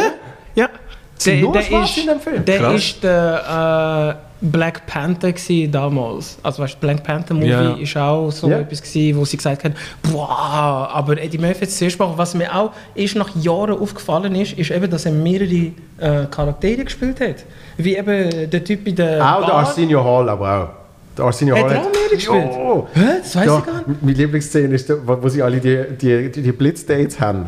ja. 0.54 0.68
sind 1.16 1.40
nur 1.40 1.52
der 1.52 1.62
Schwarze 1.62 1.90
ist, 1.90 1.98
in 1.98 2.06
dem 2.06 2.20
Film. 2.20 2.44
Der 2.44 2.58
Krass. 2.58 2.74
ist 2.74 3.02
der 3.02 4.16
äh, 4.18 4.31
Black 4.42 4.84
Panther 4.86 5.32
gsi 5.32 5.68
damals. 5.70 6.36
Also 6.42 6.62
weißt, 6.62 6.74
du, 6.74 6.78
Black 6.80 7.02
Panther 7.04 7.32
Movie 7.34 7.82
ist 7.82 7.96
auch 7.96 8.30
so 8.30 8.48
Ja. 8.50 8.58
etwas 8.58 8.82
gsi, 8.82 9.14
wo 9.16 9.24
sie 9.24 9.36
gesagt 9.36 9.62
haben, 9.64 9.74
boah, 10.10 10.88
aber 10.92 11.16
Eddie 11.20 11.38
Murphy 11.38 11.60
hat 11.60 11.68
es 11.68 11.78
zuerst 11.78 11.96
gemacht. 11.96 12.14
Was 12.16 12.34
mir 12.34 12.54
auch 12.54 12.72
erst 12.94 13.14
nach 13.16 13.30
Jahren 13.36 13.78
aufgefallen 13.78 14.34
ist, 14.34 14.54
ist 14.58 14.70
eben, 14.70 14.90
dass 14.90 15.06
er 15.06 15.12
mehrere 15.12 15.72
äh, 15.98 16.26
Charaktere 16.30 16.84
gespielt 16.84 17.20
hat. 17.20 17.36
Wie 17.76 17.96
eben 17.96 18.50
der 18.50 18.64
Typ 18.64 18.86
in 18.86 18.96
der 18.96 19.20
Auch 19.36 19.46
der. 19.46 19.54
Arsenio 19.54 20.04
Hall, 20.04 20.28
aber 20.28 20.58
auch. 20.62 20.68
Der 21.16 21.24
Arsenio 21.26 21.54
Hat 21.56 21.64
Hall 21.64 21.72
er 21.72 21.80
auch 21.82 21.90
mehrere 21.92 22.14
gespielt? 22.14 22.52
Jo. 22.52 22.88
Hä? 22.94 23.00
Das 23.20 23.36
weiss 23.36 23.46
Ja, 23.46 23.58
ich 23.58 23.64
gar 23.66 23.74
nicht. 23.86 24.02
Meine 24.02 24.16
Lieblingsszene 24.16 24.74
ist, 24.74 24.90
wo 25.06 25.22
wo 25.22 25.28
sie 25.28 25.42
alle 25.42 25.60
die, 25.60 25.84
die, 26.00 26.32
die, 26.32 26.42
die 26.42 26.52
Blitzdates 26.52 27.20
haben. 27.20 27.46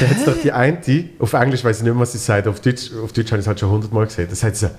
Da 0.00 0.06
hat 0.06 0.16
es 0.16 0.24
doch 0.24 0.34
die 0.42 0.52
eine, 0.52 0.78
auf 1.18 1.32
Englisch 1.32 1.62
weiß 1.64 1.78
ich 1.78 1.82
nicht 1.84 1.92
mehr, 1.92 2.00
was 2.00 2.12
sie 2.12 2.18
sagt, 2.18 2.46
auf 2.48 2.60
Deutsch, 2.60 2.90
auf 3.02 3.12
Deutsch 3.12 3.26
habe 3.30 3.38
ich 3.40 3.44
es 3.44 3.46
halt 3.48 3.60
schon 3.60 3.70
hundertmal 3.70 4.06
gesehen. 4.06 4.26
Da 4.30 4.34
sagt 4.36 4.56
sie, 4.56 4.70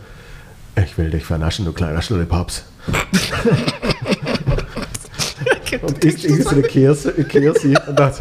ich 0.83 0.97
will 0.97 1.09
dich 1.09 1.25
vernaschen, 1.25 1.65
du 1.65 1.73
kleiner 1.73 2.01
Schlullipaps. 2.01 2.63
und 5.81 6.03
isst 6.03 6.23
irgendwie 6.23 6.43
so 6.43 6.49
eine 6.49 6.63
Kirse 6.63 7.11
und 7.87 7.99
dann 7.99 8.13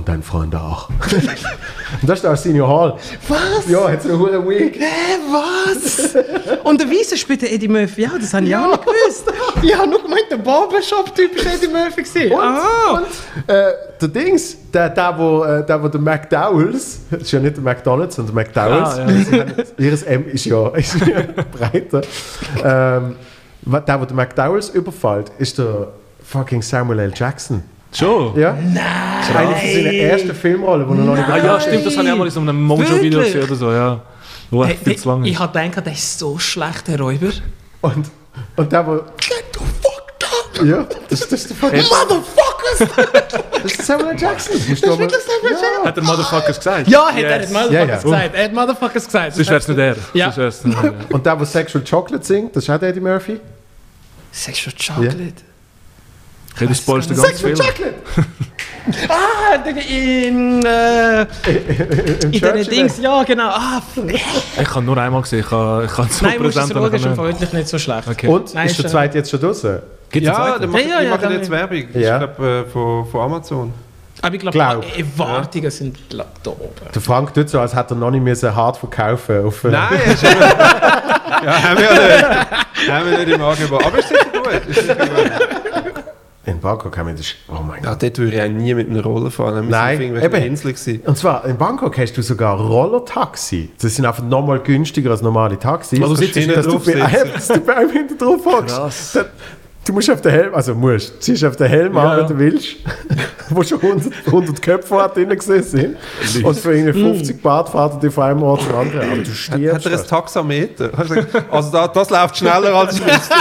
und 0.00 0.08
dein 0.08 0.22
Freund 0.22 0.54
auch. 0.54 0.88
und 0.88 0.98
das 2.08 2.16
ist 2.18 2.22
der 2.24 2.30
Arsenio 2.30 2.66
Hall. 2.66 2.96
Was? 3.28 3.68
Ja, 3.68 4.00
so 4.00 4.08
eine 4.08 4.18
hohe 4.18 4.48
Wig. 4.48 4.76
Hä, 4.78 5.18
was? 5.30 6.16
Und 6.64 6.80
der 6.80 6.88
Weise 6.90 7.16
spielt 7.18 7.42
der 7.42 7.52
Eddie 7.52 7.68
Murphy, 7.68 8.02
ja, 8.02 8.10
das 8.18 8.32
habe 8.32 8.46
ich 8.46 8.56
auch 8.56 8.66
nicht 8.68 8.80
gewusst. 8.82 9.24
Ich 9.62 9.76
habe 9.76 9.90
nur 9.90 10.00
gemeint, 10.02 10.24
der 10.30 10.38
Barbershop-Typ 10.38 11.36
war 11.44 11.52
Eddie 11.52 11.68
Murphy. 11.68 12.02
gewesen. 12.02 12.32
Und, 12.32 12.40
Ah. 12.40 12.92
und 12.94 13.48
äh, 13.54 13.72
der 14.00 14.08
Dings, 14.08 14.56
der, 14.72 14.88
der, 14.88 15.18
wo, 15.18 15.44
äh, 15.44 15.66
der, 15.66 15.82
wo 15.82 15.88
der 15.88 16.00
McDowells, 16.00 17.00
das 17.10 17.22
ist 17.22 17.32
ja 17.32 17.40
nicht 17.40 17.56
der 17.56 17.62
McDonalds, 17.62 18.16
sondern 18.16 18.34
der 18.34 18.44
McDowells, 18.44 18.98
Ah, 18.98 19.36
ja. 19.36 19.64
ihres 19.84 20.02
M 20.04 20.26
ist 20.28 20.46
ja, 20.46 20.68
ist 20.68 20.94
ja 21.06 21.20
breiter. 21.52 22.00
Ähm, 22.64 23.16
der, 23.66 24.00
wo 24.00 24.04
der 24.06 24.16
McDowells 24.16 24.70
überfällt, 24.70 25.30
ist 25.38 25.58
der 25.58 25.88
fucking 26.24 26.62
Samuel 26.62 27.00
L. 27.00 27.12
Jackson. 27.14 27.62
Schon? 27.92 28.38
Ja? 28.38 28.52
Nein! 28.52 28.82
Das 29.18 29.28
ist 29.28 29.36
eine 29.36 29.54
von 29.54 29.74
seinen 29.74 29.94
ersten 29.94 30.34
Filmrollen, 30.34 30.86
die 30.86 30.98
er 30.98 31.04
noch 31.04 31.16
nicht 31.16 31.28
Ah 31.28 31.36
ja, 31.38 31.60
stimmt, 31.60 31.86
das 31.86 31.96
habe 31.96 32.06
ich 32.06 32.12
auch 32.12 32.16
mal 32.16 32.24
in 32.24 32.30
so 32.30 32.40
einem 32.40 32.62
Mojo-Video 32.62 33.20
gesehen 33.20 33.44
oder 33.44 33.54
so, 33.54 33.72
ja. 33.72 34.00
Wo 34.50 34.64
Hey, 34.64 34.76
viel 34.82 34.96
zu 34.96 35.08
lang 35.08 35.24
ich 35.24 35.38
habe 35.38 35.58
gedacht, 35.58 35.86
der 35.86 35.92
ist 35.92 36.18
so 36.18 36.38
schlecht, 36.38 36.88
der 36.88 37.00
Räuber. 37.00 37.30
Und, 37.80 38.10
und 38.56 38.72
der, 38.72 38.86
wo... 38.86 38.96
Get 38.96 39.44
the 39.54 39.60
fuck 39.82 40.02
up! 40.22 40.64
Ja, 40.64 40.86
das, 41.08 41.20
das 41.20 41.32
ist 41.32 41.50
der 41.50 41.56
fucking... 41.56 41.82
Motherfuckers! 41.82 43.40
Das 43.62 43.72
ist 43.74 43.86
Samuel. 43.86 44.18
Jackson. 44.18 44.54
Das 44.54 44.68
ist 44.68 44.82
wirklich 44.82 45.20
Samuel 45.20 45.52
Jackson? 45.52 45.84
Hat 45.84 45.96
der 45.96 46.02
Motherfuckers 46.04 46.56
gesagt? 46.56 46.88
Ja, 46.88 47.08
hat 47.08 47.22
er 47.22 47.42
hat 47.42 47.50
Motherfuckers 47.50 47.72
ja. 47.72 47.96
gesagt. 47.96 48.34
Er 48.34 48.44
hat 48.44 48.52
Motherfuckers 48.54 49.04
gesagt. 49.04 49.34
Sonst 49.34 49.48
wäre 49.48 49.58
es 49.58 49.68
nicht 49.68 49.78
er. 49.78 49.96
Ja. 50.14 50.34
Wär's 50.34 50.64
er. 50.64 50.94
Und 51.10 51.26
der, 51.26 51.38
wo 51.38 51.44
Sexual 51.44 51.84
Chocolate 51.84 52.24
singt, 52.24 52.56
das 52.56 52.64
ist 52.64 52.70
auch 52.70 52.78
der 52.78 52.88
Eddie 52.88 53.00
Murphy. 53.00 53.38
Sexual 54.32 54.74
Chocolate. 54.74 55.49
Okay, 56.54 56.66
du 56.66 56.74
spoilst 56.74 57.10
den 57.10 57.16
ganzen 57.16 57.36
Sexual 57.36 57.56
Film. 57.56 57.68
Chocolate! 57.68 57.94
Ah, 59.08 59.58
der- 59.58 59.76
in, 59.76 60.64
äh, 60.64 61.20
in 61.22 61.28
den 62.22 62.32
Churchill. 62.32 62.64
Dings, 62.64 62.98
ja 62.98 63.22
genau. 63.24 63.48
Ah. 63.50 63.82
Ich 64.60 64.68
habe 64.74 64.82
nur 64.84 64.96
einmal 64.96 65.20
gesehen, 65.22 65.40
ich 65.40 65.48
kann, 65.48 65.84
ich 65.84 65.90
so 65.90 66.24
Nein, 66.24 66.42
musst 66.42 66.56
du 66.56 66.60
es 66.60 66.68
schauen, 66.70 66.94
ist 66.94 67.18
wirklich 67.18 67.52
nicht 67.52 67.68
so 67.68 67.78
schlecht. 67.78 68.08
Okay. 68.08 68.26
Und 68.26 68.54
Nein, 68.54 68.66
ist 68.66 68.78
der 68.78 68.86
äh, 68.86 68.88
zweite 68.88 69.18
jetzt 69.18 69.30
schon 69.30 69.40
draußen? 69.40 69.78
Gibt's 70.10 70.26
Ja, 70.26 70.34
zweiten? 70.34 70.70
machen, 70.70 70.88
Ja, 70.88 70.94
ja, 70.94 71.00
die 71.02 71.08
machen 71.08 71.32
jetzt 71.32 71.50
Werbung. 71.50 71.84
Ja. 71.92 72.20
Ich 72.22 72.34
glaube, 72.34 72.64
äh, 72.66 72.70
von, 72.70 73.06
von 73.06 73.20
Amazon. 73.20 73.74
Aber 74.22 74.34
ich 74.34 74.40
glaube, 74.40 74.56
Glaub. 74.56 74.98
Erwartungen 74.98 75.70
sind 75.70 75.98
glaub, 76.08 76.42
da 76.42 76.50
oben. 76.50 76.70
Der 76.94 77.02
Frank 77.02 77.32
tut 77.34 77.48
so, 77.48 77.60
als 77.60 77.74
hätte 77.76 77.94
er 77.94 77.96
noch 77.98 78.10
nicht 78.10 78.22
müssen 78.22 78.54
hart 78.54 78.76
verkaufen 78.78 79.44
auf, 79.46 79.62
äh, 79.64 79.68
Nein, 79.68 79.88
ist 80.06 80.24
eben, 80.24 80.40
ja, 80.40 81.62
haben 81.62 81.78
wir 81.78 81.84
ja 81.84 82.28
nicht, 82.76 82.90
haben 82.90 83.10
wir 83.10 83.18
nicht 83.18 83.28
im 83.34 83.42
Angebot. 83.42 83.84
Aber 83.84 83.98
ist 83.98 84.08
sicher 84.08 84.24
gut. 84.32 84.66
Ist 84.68 84.80
sicher 84.80 84.96
gut. 84.96 85.59
In 86.50 86.60
Bangkok 86.60 86.96
haben 86.98 87.08
wir 87.08 87.14
das. 87.14 87.34
Oh 87.48 87.62
mein 87.66 87.82
Gott. 87.82 88.02
dort 88.02 88.18
würde 88.18 88.36
ich 88.36 88.42
auch 88.42 88.48
nie 88.48 88.74
mit 88.74 88.90
einer 88.90 89.02
Rolle 89.02 89.30
fahren. 89.30 89.64
Wir 89.64 89.70
Nein, 89.70 89.98
sind 89.98 90.22
eben. 90.22 90.42
Inseln 90.42 90.74
gewesen. 90.74 91.00
Und 91.06 91.16
zwar 91.16 91.44
in 91.44 91.56
Bangkok 91.56 91.96
hast 91.98 92.12
du 92.16 92.22
sogar 92.22 92.58
Rollertaxi. 92.58 93.70
Das 93.80 93.94
sind 93.94 94.04
einfach 94.06 94.24
nochmal 94.24 94.58
günstiger 94.60 95.10
als 95.12 95.22
normale 95.22 95.58
Taxis. 95.58 96.02
Also 96.02 96.14
sitzt 96.14 96.36
hinten 96.36 96.60
du 96.62 96.68
drauf 96.70 96.88
einem, 96.88 97.32
dass 97.34 97.48
du 97.48 97.60
bei 97.60 97.76
einem 97.76 97.90
hinten 97.90 98.18
drauf 98.18 98.44
hockst. 98.44 99.16
Dann- 99.16 99.26
Du 99.84 99.94
musst 99.94 100.10
auf 100.10 100.20
den 100.20 100.30
Helm, 100.32 100.54
also 100.54 100.74
musst, 100.74 101.22
ziehst 101.22 101.42
auf 101.44 101.56
den 101.56 101.66
Helm 101.68 101.96
an, 101.96 102.18
wenn 102.18 102.26
du 102.26 102.38
willst, 102.38 102.76
wo 103.48 103.62
schon 103.62 103.80
100, 103.80 104.12
100 104.26 104.62
Köpfe 104.62 104.96
hat 105.02 105.16
drin 105.16 105.30
gesehen 105.30 105.62
sind. 105.62 106.44
Und 106.44 106.58
für 106.58 106.76
irgendwie 106.76 107.00
50 107.00 107.42
Bart 107.42 107.70
fährt 107.70 107.94
er 107.94 107.98
dich 108.00 108.12
von 108.12 108.24
einem 108.24 108.42
Ort 108.42 108.62
zum 108.62 108.74
anderen. 108.74 109.00
Aber 109.10 109.16
du 109.16 109.28
Hat, 109.30 109.36
stirbst. 109.36 109.86
hat 109.86 109.92
er 109.92 109.98
ein. 110.00 110.06
Taxameter? 110.06 110.88
Gesagt, 110.90 111.34
Also 111.50 111.70
da, 111.72 111.88
das 111.88 112.10
läuft 112.10 112.36
schneller 112.36 112.74
als 112.74 112.94
ich 112.98 113.04
müsste. 113.06 113.34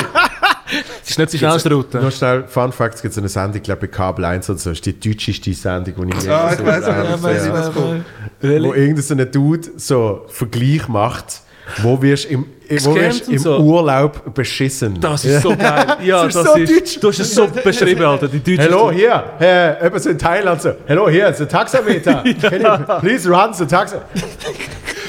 Das 1.01 1.09
ist 1.09 1.19
nicht 1.19 1.33
die 1.33 1.37
schnellste 1.39 1.73
Route. 1.73 1.99
Nur 1.99 2.11
schnell, 2.11 2.43
Fun 2.47 2.71
Fact, 2.71 2.95
es 2.95 3.01
gibt 3.01 3.13
so 3.13 3.21
eine 3.21 3.27
Sendung, 3.29 3.55
ich 3.57 3.63
glaube 3.63 3.81
bei 3.81 3.87
Kabel 3.87 4.23
1 4.23 4.49
oder 4.49 4.59
so, 4.59 4.71
ist 4.71 4.85
die 4.85 4.97
deutscheste 4.97 5.53
Sendung, 5.53 6.07
die 6.09 6.17
ich 6.17 6.23
je 6.23 6.29
Ah, 6.29 6.45
ich 6.51 6.57
gesehen 6.57 6.65
weiß 6.67 6.83
auch 6.85 6.93
habe. 6.93 7.07
nicht, 7.09 7.23
weiss 7.23 7.45
ich, 7.45 7.51
was 7.51 7.73
kommt. 7.73 8.05
Wo 8.41 8.73
irgendein 8.73 9.01
so 9.03 9.13
ein 9.15 9.31
Dude 9.31 9.67
so 9.77 10.25
Vergleich 10.29 10.87
macht, 10.87 11.41
wo 11.77 12.01
wirst 12.01 12.25
im, 12.25 12.45
wo 12.83 12.95
wirst 12.95 13.29
im 13.29 13.37
so. 13.37 13.57
Urlaub 13.59 14.33
beschissen. 14.33 14.99
Das 14.99 15.25
ist 15.25 15.41
so 15.41 15.55
geil. 15.55 15.85
Ja, 16.03 16.23
Das 16.25 16.33
das, 16.33 16.45
ist 16.45 16.51
so 16.53 16.57
ist, 16.59 16.71
deutsch. 16.71 16.99
du 16.99 17.07
hast 17.09 17.19
es 17.19 17.35
so 17.35 17.47
beschrieben, 17.47 18.03
Alter. 18.05 18.27
Die 18.27 18.39
deutsche 18.39 18.61
Hello, 18.61 18.91
hier, 18.91 19.23
äh, 19.39 19.85
etwas 19.85 20.05
in 20.05 20.17
Thailand 20.17 20.61
so, 20.61 20.71
hello, 20.85 21.07
here, 21.09 21.29
it's 21.29 21.41
a 21.41 21.45
taxameter. 21.45 22.23
You 22.25 22.99
please 22.99 23.29
run 23.29 23.53
the 23.53 23.65
taxa? 23.65 24.01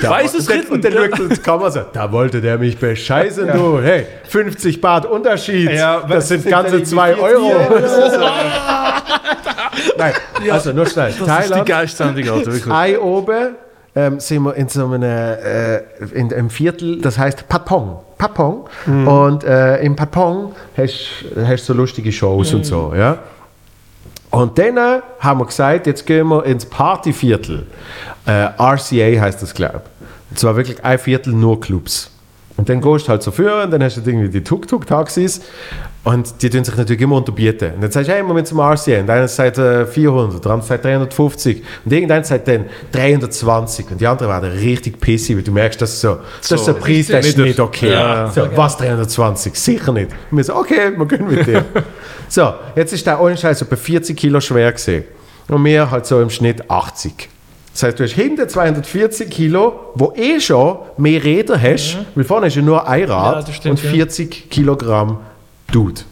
Da, 0.03 0.09
Weiß 0.12 0.32
es 0.32 0.49
und, 0.49 0.55
ritten. 0.55 0.73
und 0.73 0.82
dann 0.82 0.95
ins 1.31 1.43
Kamera 1.43 1.66
und 1.66 1.73
sagt, 1.73 1.95
da 1.95 2.11
wollte 2.11 2.41
der 2.41 2.57
mich 2.57 2.78
bescheißen, 2.78 3.49
du. 3.53 3.82
Hey, 3.82 4.07
50 4.28 4.81
Baht 4.81 5.05
Unterschied. 5.05 5.70
Ja, 5.70 6.01
das 6.09 6.28
sind 6.28 6.47
ganze 6.47 6.78
dann 6.78 6.87
2 6.87 7.11
irgendwie 7.11 7.23
Euro. 7.23 7.53
Nein, 9.99 10.12
also 10.51 10.73
nur 10.73 10.87
schnell. 10.87 11.09
Das 11.09 11.16
ist 11.16 11.20
die 11.20 11.27
Thailand, 11.27 11.66
geilste 11.66 12.05
Alter, 12.05 12.16
wirklich. 12.47 12.66
Ei 12.73 12.99
oben 12.99 13.57
ähm, 13.94 14.20
sind 14.20 14.42
wir 14.44 14.54
in 14.54 14.68
so 14.68 14.84
einem, 14.84 15.02
äh, 15.02 15.78
in 16.14 16.32
einem 16.32 16.50
Viertel, 16.50 17.00
das 17.00 17.18
heißt 17.18 17.48
Patpong. 17.48 17.98
Patpong. 18.18 18.66
Und 19.06 19.44
äh, 19.44 19.82
im 19.82 19.96
Patpong 19.96 20.54
hast 20.76 21.24
du 21.34 21.56
so 21.56 21.72
lustige 21.72 22.12
Shows 22.12 22.54
und 22.54 22.64
so, 22.66 22.92
ja. 22.96 23.18
Und 24.30 24.58
dann 24.58 24.76
äh, 24.76 25.00
haben 25.18 25.40
wir 25.40 25.46
gesagt, 25.46 25.86
jetzt 25.86 26.06
gehen 26.06 26.28
wir 26.28 26.44
ins 26.44 26.64
Partyviertel. 26.64 27.66
Äh, 28.26 28.50
RCA 28.58 29.20
heißt 29.20 29.42
das, 29.42 29.52
glaube 29.54 29.82
ich. 29.84 30.30
Und 30.30 30.38
zwar 30.38 30.54
wirklich 30.54 30.84
ein 30.84 30.98
Viertel 30.98 31.32
nur 31.32 31.60
Clubs. 31.60 32.10
Und 32.61 32.69
dann 32.69 32.82
gehst 32.82 33.07
du 33.07 33.09
halt 33.09 33.23
so 33.23 33.31
führen, 33.31 33.70
dann 33.70 33.82
hast 33.82 33.97
du 33.97 34.03
irgendwie 34.03 34.28
die 34.28 34.45
Tuk-Tuk-Taxis 34.45 35.41
und 36.05 36.43
die 36.43 36.51
tun 36.51 36.62
sich 36.62 36.77
natürlich 36.77 37.01
immer 37.01 37.16
unterbieten. 37.16 37.73
Und 37.73 37.81
dann 37.81 37.91
sagst 37.91 38.11
du, 38.11 38.12
hey, 38.12 38.23
müssen 38.23 38.45
zum 38.45 38.61
RCA. 38.61 39.01
Und 39.01 39.09
einer 39.09 39.28
sagt 39.28 39.57
äh, 39.57 39.87
400, 39.87 40.45
der 40.45 40.53
andere 40.53 40.69
sagt 40.69 40.85
350 40.85 41.62
und 41.87 41.91
irgendeiner 41.91 42.23
sagt 42.23 42.49
dann 42.49 42.66
320 42.93 43.93
und 43.93 44.01
die 44.03 44.07
anderen 44.07 44.31
werden 44.31 44.51
richtig 44.59 45.01
pissig, 45.01 45.39
weil 45.39 45.43
du 45.43 45.53
merkst, 45.53 45.81
das 45.81 45.95
ist 45.95 46.03
so, 46.03 46.19
das 46.39 46.51
ist 46.51 46.66
so 46.66 46.74
ein 46.74 46.81
Preis, 46.81 47.07
der 47.07 47.20
ist 47.20 47.39
nicht 47.39 47.59
okay. 47.59 47.93
Ja. 47.93 48.31
So, 48.31 48.47
was 48.55 48.77
320? 48.77 49.55
Sicher 49.55 49.93
nicht. 49.95 50.11
Und 50.31 50.37
wir 50.37 50.45
so, 50.45 50.57
okay, 50.57 50.93
wir 50.95 51.07
gehen 51.07 51.27
mit 51.28 51.47
dir. 51.47 51.65
so, 52.28 52.53
jetzt 52.77 52.93
ist 52.93 53.07
der 53.07 53.19
ohne 53.19 53.39
Scheiß 53.39 53.62
etwa 53.62 53.77
40 53.77 54.15
Kilo 54.19 54.39
schwer 54.39 54.70
gesehen. 54.70 55.05
Und 55.49 55.65
wir 55.65 55.91
halt 55.91 56.05
so 56.05 56.20
im 56.20 56.28
Schnitt 56.28 56.70
80. 56.70 57.31
Das 57.81 57.89
heißt, 57.89 57.98
du 57.98 58.05
hast 58.05 58.12
hinten 58.12 58.47
240 58.47 59.31
Kilo, 59.31 59.93
wo 59.94 60.12
eh 60.15 60.39
schon 60.39 60.81
mehr 60.98 61.24
Räder 61.24 61.59
hast, 61.59 61.97
weil 62.15 62.24
vorne 62.24 62.48
ist 62.48 62.57
ja 62.57 62.61
nur 62.61 62.86
ein 62.86 63.05
Rad 63.05 63.48
Ja, 63.48 63.55
stimmt, 63.55 63.78
und 63.78 63.85
ja. 63.85 63.90
40 63.90 64.51
Kilogramm 64.51 65.20
Dude. 65.73 66.02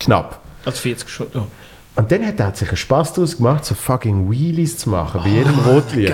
Knapp. 0.00 0.40
Also 0.64 0.78
40 0.78 1.08
schon. 1.08 1.28
Oh. 1.34 1.42
Und 1.94 2.10
dann 2.10 2.26
hat 2.26 2.40
er 2.40 2.52
sich 2.56 2.66
einen 2.66 2.76
Spaß 2.76 3.12
daraus 3.12 3.36
gemacht, 3.36 3.64
so 3.64 3.76
fucking 3.76 4.28
Wheelies 4.28 4.78
zu 4.78 4.90
machen, 4.90 5.20
bei 5.22 5.28
jedem 5.28 5.60
Rotlicht. 5.60 6.12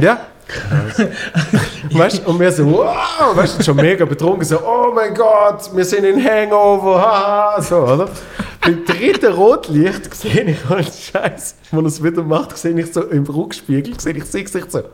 Ja. 0.00 0.20
weißt 1.90 2.22
du, 2.24 2.30
und 2.30 2.40
wir 2.40 2.50
so, 2.50 2.64
wow, 2.72 3.34
weißt 3.34 3.58
du, 3.58 3.62
schon 3.62 3.76
mega 3.76 4.04
betrunken, 4.04 4.44
so, 4.44 4.58
oh 4.60 4.92
mein 4.94 5.14
Gott, 5.14 5.70
wir 5.74 5.84
sind 5.84 6.04
in 6.04 6.24
Hangover, 6.24 7.00
haha, 7.00 7.60
so, 7.60 7.76
oder? 7.76 8.08
Beim 8.60 8.84
dritten 8.84 9.32
Rotlicht 9.32 10.14
sehe 10.14 10.42
ich, 10.44 10.58
oh 10.70 10.76
Scheiß, 10.76 11.56
wenn 11.70 11.80
er 11.80 11.86
es 11.86 12.02
wieder 12.02 12.22
macht, 12.22 12.56
sehe 12.56 12.78
ich 12.78 12.92
so 12.92 13.02
im 13.02 13.24
Rückspiegel, 13.24 14.00
sehe 14.00 14.14
ich 14.14 14.24
sein 14.24 14.44
Gesicht 14.44 14.72
so. 14.72 14.82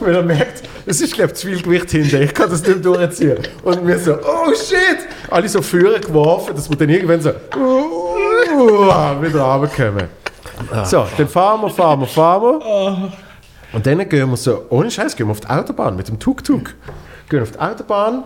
Weil 0.00 0.14
er 0.14 0.22
merkt, 0.22 0.62
es 0.84 1.00
ist, 1.00 1.14
glaube 1.14 1.32
ich, 1.32 1.38
zu 1.38 1.46
viel 1.46 1.62
Gewicht 1.62 1.90
hinter, 1.90 2.20
ich 2.20 2.34
kann 2.34 2.50
das 2.50 2.66
nicht 2.66 2.84
durchziehen. 2.84 3.38
Und 3.62 3.86
wir 3.86 3.98
so, 3.98 4.14
oh 4.14 4.52
shit! 4.54 4.98
Alle 5.30 5.48
so 5.48 5.62
Führer 5.62 6.00
geworfen, 6.00 6.54
dass 6.54 6.68
wir 6.68 6.76
dann 6.76 6.90
irgendwann 6.90 7.20
so, 7.20 7.30
uh, 7.30 8.02
wieder 9.22 9.40
runterkommen. 9.40 10.25
So, 10.84 11.06
dann 11.16 11.28
fahren 11.28 11.60
wir, 11.62 11.70
fahren 11.70 12.00
wir, 12.00 12.06
fahren 12.06 12.42
wir. 12.60 13.12
Und 13.72 13.86
dann 13.86 14.08
gehen 14.08 14.30
wir 14.30 14.36
so, 14.36 14.64
ohne 14.70 14.90
Scheiß, 14.90 15.16
gehen 15.16 15.26
wir 15.26 15.32
auf 15.32 15.40
die 15.40 15.48
Autobahn 15.48 15.96
mit 15.96 16.08
dem 16.08 16.18
Tuk-Tuk. 16.18 16.74
Gehen 17.28 17.42
auf 17.42 17.52
die 17.52 17.58
Autobahn. 17.58 18.24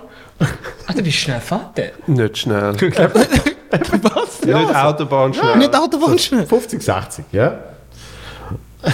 Alter, 0.86 1.04
wie 1.04 1.12
schnell 1.12 1.40
fährt 1.40 1.76
der? 1.76 1.92
Nicht 2.06 2.38
schnell. 2.38 2.74
Was? 2.80 4.42
Nicht 4.42 4.76
Autobahn 4.76 5.34
schnell. 5.34 5.56
Nicht 5.58 5.74
Autobahn 5.74 6.18
schnell. 6.18 6.46
50, 6.46 6.82
60, 6.82 7.24
ja? 7.32 7.58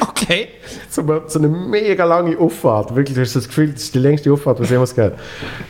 Okay. 0.00 0.48
so 0.88 1.02
eine, 1.02 1.22
so 1.26 1.38
eine 1.38 1.48
mega 1.48 2.04
lange 2.04 2.38
Auffahrt. 2.38 2.94
Wirklich, 2.94 3.16
du 3.16 3.22
hast 3.22 3.34
das 3.34 3.48
Gefühl, 3.48 3.72
das 3.72 3.82
ist 3.82 3.94
die 3.94 3.98
längste 3.98 4.32
Auffahrt, 4.32 4.60
was 4.60 4.70
jemals 4.70 4.94
gab. 4.94 5.18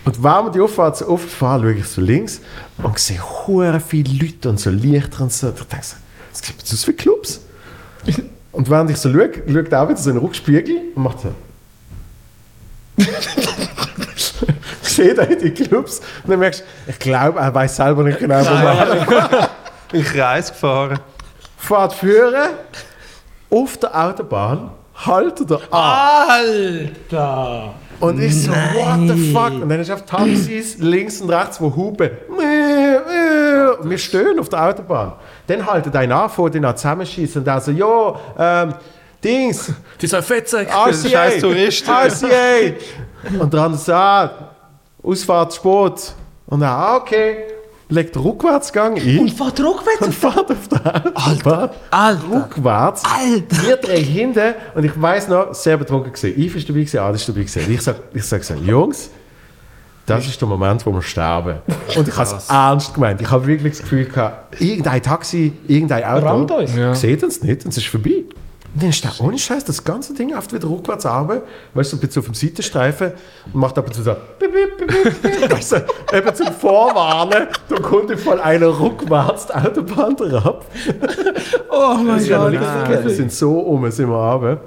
Und 0.04 0.22
wenn 0.22 0.44
wir 0.44 0.50
die 0.50 0.60
Auffahrt 0.60 0.98
so 0.98 1.08
oft 1.08 1.28
fahren, 1.28 1.62
schaue 1.62 1.72
ich 1.72 1.86
so 1.86 2.00
links 2.02 2.40
und 2.82 2.98
sehe 2.98 3.20
hure 3.46 3.80
viele 3.80 4.12
Leute 4.12 4.50
und 4.50 4.60
so 4.60 4.68
Lichter 4.68 5.22
und 5.22 5.32
so. 5.32 5.46
Da 5.48 5.52
denke 5.52 5.78
ich 5.80 5.84
so, 5.86 5.96
was 6.32 6.42
gibt 6.42 6.62
es 6.62 6.84
für 6.84 6.92
Clubs? 6.94 7.40
Und 8.52 8.68
während 8.68 8.90
ich 8.90 8.98
so 8.98 9.10
schaue, 9.10 9.30
schaut 9.50 9.72
er 9.72 9.82
auch 9.82 9.88
wieder 9.88 9.98
so 9.98 10.10
in 10.10 10.16
den 10.16 10.24
Rückspiegel 10.24 10.76
und 10.94 11.02
macht 11.02 11.18
so. 11.20 11.32
Seht 14.82 15.16
ihr 15.16 15.36
die 15.36 15.50
Clubs? 15.50 16.00
Und 16.22 16.30
dann 16.30 16.38
merkst 16.38 16.60
du, 16.60 16.90
ich 16.90 16.98
glaube, 16.98 17.40
er 17.40 17.54
weiß 17.54 17.76
selber 17.76 18.02
nicht 18.02 18.18
genau, 18.18 18.40
wo 18.44 18.50
man 18.50 19.48
Im 19.92 20.04
Kreis 20.04 20.50
gefahren. 20.52 21.00
fährt 21.56 21.94
führen, 21.94 22.50
auf 23.48 23.78
der 23.78 23.94
Autobahn, 24.06 24.70
haltet 24.94 25.50
er 25.50 25.60
an. 25.72 26.28
Alter! 27.10 27.74
Und 28.00 28.20
ich 28.20 28.42
so, 28.42 28.50
what 28.50 29.08
the 29.08 29.32
fuck? 29.32 29.52
Und 29.62 29.68
dann 29.68 29.80
ist 29.80 29.90
auf 29.90 30.04
Taxis 30.04 30.76
links 30.78 31.20
und 31.20 31.30
rechts, 31.30 31.60
wo 31.60 31.74
Hupe. 31.74 32.10
Und 32.28 33.88
wir 33.88 33.98
stehen 33.98 34.38
auf 34.38 34.48
der 34.48 34.62
Autobahn. 34.64 35.12
Dann 35.46 35.66
haltet 35.66 35.94
einer 35.96 36.22
an, 36.22 36.30
vor 36.30 36.50
den 36.50 36.64
zusammenschießen 36.64 37.40
und 37.40 37.44
der 37.44 37.60
so, 37.60 37.70
jo, 37.70 38.16
ähm, 38.38 38.74
Dings, 39.22 39.72
Dieser 40.00 40.22
Fettsack. 40.22 40.68
RCA, 40.68 41.08
scheiß 41.08 41.40
Tourist. 41.40 41.88
RCA. 41.88 42.72
Und 43.38 43.52
der 43.52 43.60
andere 43.62 43.80
sagt, 43.80 44.34
Ausfahrtssport. 45.02 46.14
Und 46.46 46.62
er, 46.62 46.70
ah, 46.70 46.96
okay, 46.96 47.44
legt 47.88 48.14
den 48.14 48.22
Rückwärtsgang 48.22 48.96
ein. 48.98 49.18
Und 49.20 49.30
fährt 49.30 49.60
rückwärts? 49.60 50.00
und 50.02 50.14
fährt 50.14 50.50
auf 50.50 50.68
der 50.68 51.12
Autobahn 51.14 51.70
Alter. 51.90 52.30
rückwärts. 52.32 53.02
Alter. 53.04 53.62
Wir 53.66 53.76
drehen 53.76 54.04
hinten 54.04 54.54
und 54.74 54.84
ich 54.84 55.00
weiß 55.00 55.28
noch, 55.28 55.54
sehr 55.54 55.76
betrunken 55.76 56.12
gesehen. 56.12 56.36
Yves 56.36 56.56
ist 56.56 56.68
dabei 56.68 56.80
gewesen, 56.80 56.98
Adi 56.98 57.16
ist 57.16 57.28
dabei 57.28 57.40
gewesen. 57.40 57.72
Ich 57.72 57.82
sag, 57.82 57.96
ich 58.12 58.24
sag 58.24 58.44
so, 58.44 58.54
Jungs, 58.54 59.10
das 60.06 60.26
ist 60.26 60.40
der 60.40 60.48
Moment, 60.48 60.84
wo 60.84 60.92
wir 60.92 61.02
sterben. 61.02 61.58
Und 61.96 62.08
ich 62.08 62.16
habe 62.16 62.36
es 62.36 62.48
ernst 62.48 62.94
gemeint. 62.94 63.20
Ich 63.20 63.30
habe 63.30 63.46
wirklich 63.46 63.72
das 63.74 63.82
Gefühl 63.82 64.04
gehabt, 64.06 64.60
irgendein 64.60 65.02
Taxi, 65.02 65.52
irgendein 65.68 66.04
Auto. 66.04 66.60
Ja. 66.60 66.94
sieht 66.94 67.22
uns 67.22 67.42
nicht 67.42 67.64
und 67.64 67.70
es 67.70 67.76
ist 67.78 67.86
vorbei. 67.86 68.24
Und 68.74 68.82
dann 68.82 68.88
ist 68.90 69.04
der 69.04 69.12
ohne 69.20 69.38
Scheiß 69.38 69.64
das 69.64 69.84
ganze 69.84 70.14
Ding 70.14 70.34
oft 70.34 70.50
wieder 70.52 70.66
rückwärts 70.66 71.04
runter, 71.04 71.42
weißt 71.74 71.92
du, 71.92 71.96
so 71.96 72.00
ein 72.02 72.06
bisschen 72.06 72.20
auf 72.20 72.26
dem 72.26 72.34
Seitenstreifen 72.34 73.12
und 73.52 73.54
macht 73.54 73.76
ab 73.76 73.86
und 73.86 73.92
zu 73.92 74.02
so, 74.02 74.12
weißt 75.50 75.72
du, 75.72 76.16
eben 76.16 76.34
zum 76.34 76.46
Vorwarnen, 76.54 77.48
da 77.68 77.76
kommt 77.76 78.18
voll 78.18 78.40
einer 78.40 78.68
rückwärts 78.80 79.46
die 79.48 79.52
Autobahn 79.52 80.16
drauf. 80.16 80.64
Oh 81.70 81.94
mein 82.02 82.16
Das 82.16 82.28
ja 82.28 82.48
Gott. 82.48 82.54
vergessen. 82.56 83.04
Wir 83.04 83.14
sind 83.14 83.32
so 83.32 83.58
um, 83.58 83.90
sind 83.90 84.08
wir 84.08 84.16
runter. 84.16 84.60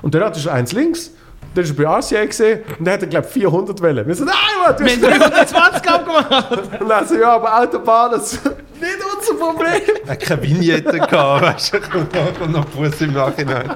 Und 0.00 0.14
dann 0.14 0.24
hattest 0.24 0.46
du 0.46 0.50
eins 0.50 0.72
links, 0.72 1.10
dann 1.54 1.64
ist 1.64 1.70
er 1.78 1.84
bei 1.84 1.98
RCA 1.98 2.24
gesehen 2.26 2.60
und 2.78 2.84
dann 2.86 3.00
hat 3.00 3.10
glaube 3.10 3.26
ich, 3.26 3.32
400 3.32 3.80
Wellen. 3.82 4.06
Wir 4.06 4.14
so, 4.14 4.24
nein, 4.24 4.34
Mann, 4.64 4.76
du 4.76 4.84
hast 4.84 5.00
Wir 5.02 5.10
haben 5.10 5.20
320 5.20 5.90
abgemacht. 5.90 6.80
Und 6.80 6.88
dann 6.88 7.06
so, 7.08 7.14
ja, 7.16 7.34
aber 7.34 7.58
Autobahn, 7.60 8.10
das 8.12 8.32
ist 8.34 8.44
nicht 8.44 8.98
unser 9.18 9.34
Problem. 9.44 9.80
Er 10.06 10.12
hat 10.12 10.20
keine 10.20 10.42
Vignette 10.42 10.98
gehabt, 10.98 11.42
weißt 11.42 11.74
du, 11.74 11.80
kommt 11.80 12.52
noch- 12.52 12.68
Fuß 12.68 13.00
im 13.02 13.12
Nachhinein. 13.12 13.70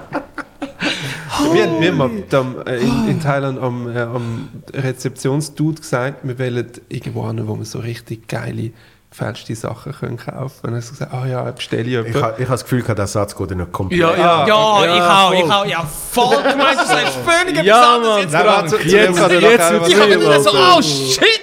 wir, 1.52 1.62
haben- 1.66 1.80
wir 1.80 1.92
haben 1.92 2.00
am, 2.32 2.66
äh, 2.66 2.76
in, 2.78 3.08
in 3.08 3.20
Thailand 3.20 3.58
am, 3.60 3.94
äh, 3.94 4.00
am 4.00 4.48
Rezeptionsdude 4.72 5.80
gesagt, 5.80 6.20
wir 6.26 6.38
wollen 6.38 6.70
irgendwo 6.88 7.26
hin, 7.28 7.46
wo 7.46 7.56
wir 7.58 7.64
so 7.64 7.78
richtig 7.80 8.26
geile, 8.28 8.70
gefälschte 9.18 9.54
Sachen 9.54 9.92
können 9.92 10.16
kaufen 10.18 10.60
können. 10.62 10.74
Und 10.74 10.80
er 10.80 10.82
hat 10.82 10.90
gesagt, 10.90 11.14
ah 11.14 11.26
ja, 11.26 11.42
bestelle 11.50 11.82
ich 11.82 11.88
Ich 11.88 11.94
etwas. 12.14 12.22
habe 12.22 12.42
ich 12.42 12.48
ha 12.48 12.52
das 12.52 12.62
Gefühl, 12.64 12.82
der 12.82 13.06
Satz 13.06 13.34
geht 13.36 13.50
nicht 13.56 13.72
komplett. 13.72 14.00
Ja, 14.00 14.14
ja. 14.16 14.46
Ja, 14.46 14.84
ich 14.84 15.02
auch, 15.02 15.28
voll. 15.28 15.36
ich 15.46 15.52
auch. 15.52 15.66
Ja, 15.66 15.86
voll 16.10 16.36
gemeint, 16.42 16.78
du 16.80 16.86
sagst 16.86 17.18
völlig 17.24 17.52
etwas 17.58 17.64
Ja, 17.66 17.94
anderes 17.94 18.32
Mann. 18.32 18.64
jetzt 18.64 18.72
Jetzt- 18.84 19.18
jetzt 19.18 19.42
wird's 19.42 19.70
was 19.80 19.88
Ich 19.88 20.00
habe 20.00 20.20
wieder 20.20 20.40
so, 20.40 20.50
oh 20.50 20.82
shit! 20.82 21.40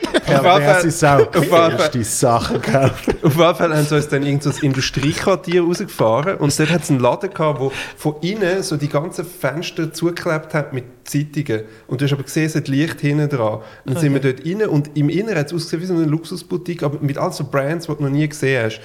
Sau. 0.94 1.16
Auf 1.16 1.36
jeden 1.36 1.50
Fall. 1.50 1.72
Erste 1.74 2.04
Sachen 2.04 2.62
gekauft. 2.62 3.08
Auf 3.24 3.36
jeden 3.36 3.56
Fall 3.56 3.76
haben 3.76 3.86
sie 3.86 3.96
uns 3.96 4.08
dann 4.08 4.24
irgend 4.24 4.44
so 4.44 4.50
ein 4.52 4.56
Industriequartier 4.62 5.64
rausgefahren 5.64 6.38
und 6.38 6.58
dort 6.60 6.70
hat 6.70 6.84
es 6.84 6.90
einen 6.90 7.00
Laden 7.00 7.34
gehabt, 7.34 7.60
wo 7.60 7.72
von 7.98 8.16
innen 8.22 8.64
so 8.64 8.78
die 8.78 8.90
ganzen 8.90 9.26
Fenster 9.26 9.92
zugeklebt 9.94 10.54
hat 10.54 10.74
mit 10.74 10.86
Zeitungen. 11.04 11.64
Und 11.88 12.02
du 12.02 12.06
hast 12.06 12.14
aber 12.14 12.24
gesehen, 12.24 12.46
es 12.46 12.56
hat 12.56 12.68
Licht 12.68 13.02
hinten 13.02 13.30
dran. 13.30 13.62
Dann 13.86 13.98
sind 13.98 14.14
wir 14.14 14.22
dort 14.22 14.46
rein 14.46 14.68
und 14.68 14.96
im 14.96 15.10
Inneren 15.10 15.38
hat 15.38 15.48
es 15.48 15.54
ausgesehen 15.54 15.82
wie 15.82 15.86
so 15.86 15.94
eine 15.94 16.06
Luxusboutique, 16.06 16.84
aber 16.84 17.00
mit 17.02 17.18
all 17.18 17.32
so 17.32 17.44
Brands, 17.44 17.88
die 17.88 17.96
du 17.96 18.04
noch 18.04 18.10
nie 18.10 18.28
gesehen 18.28 18.66
hast. 18.66 18.82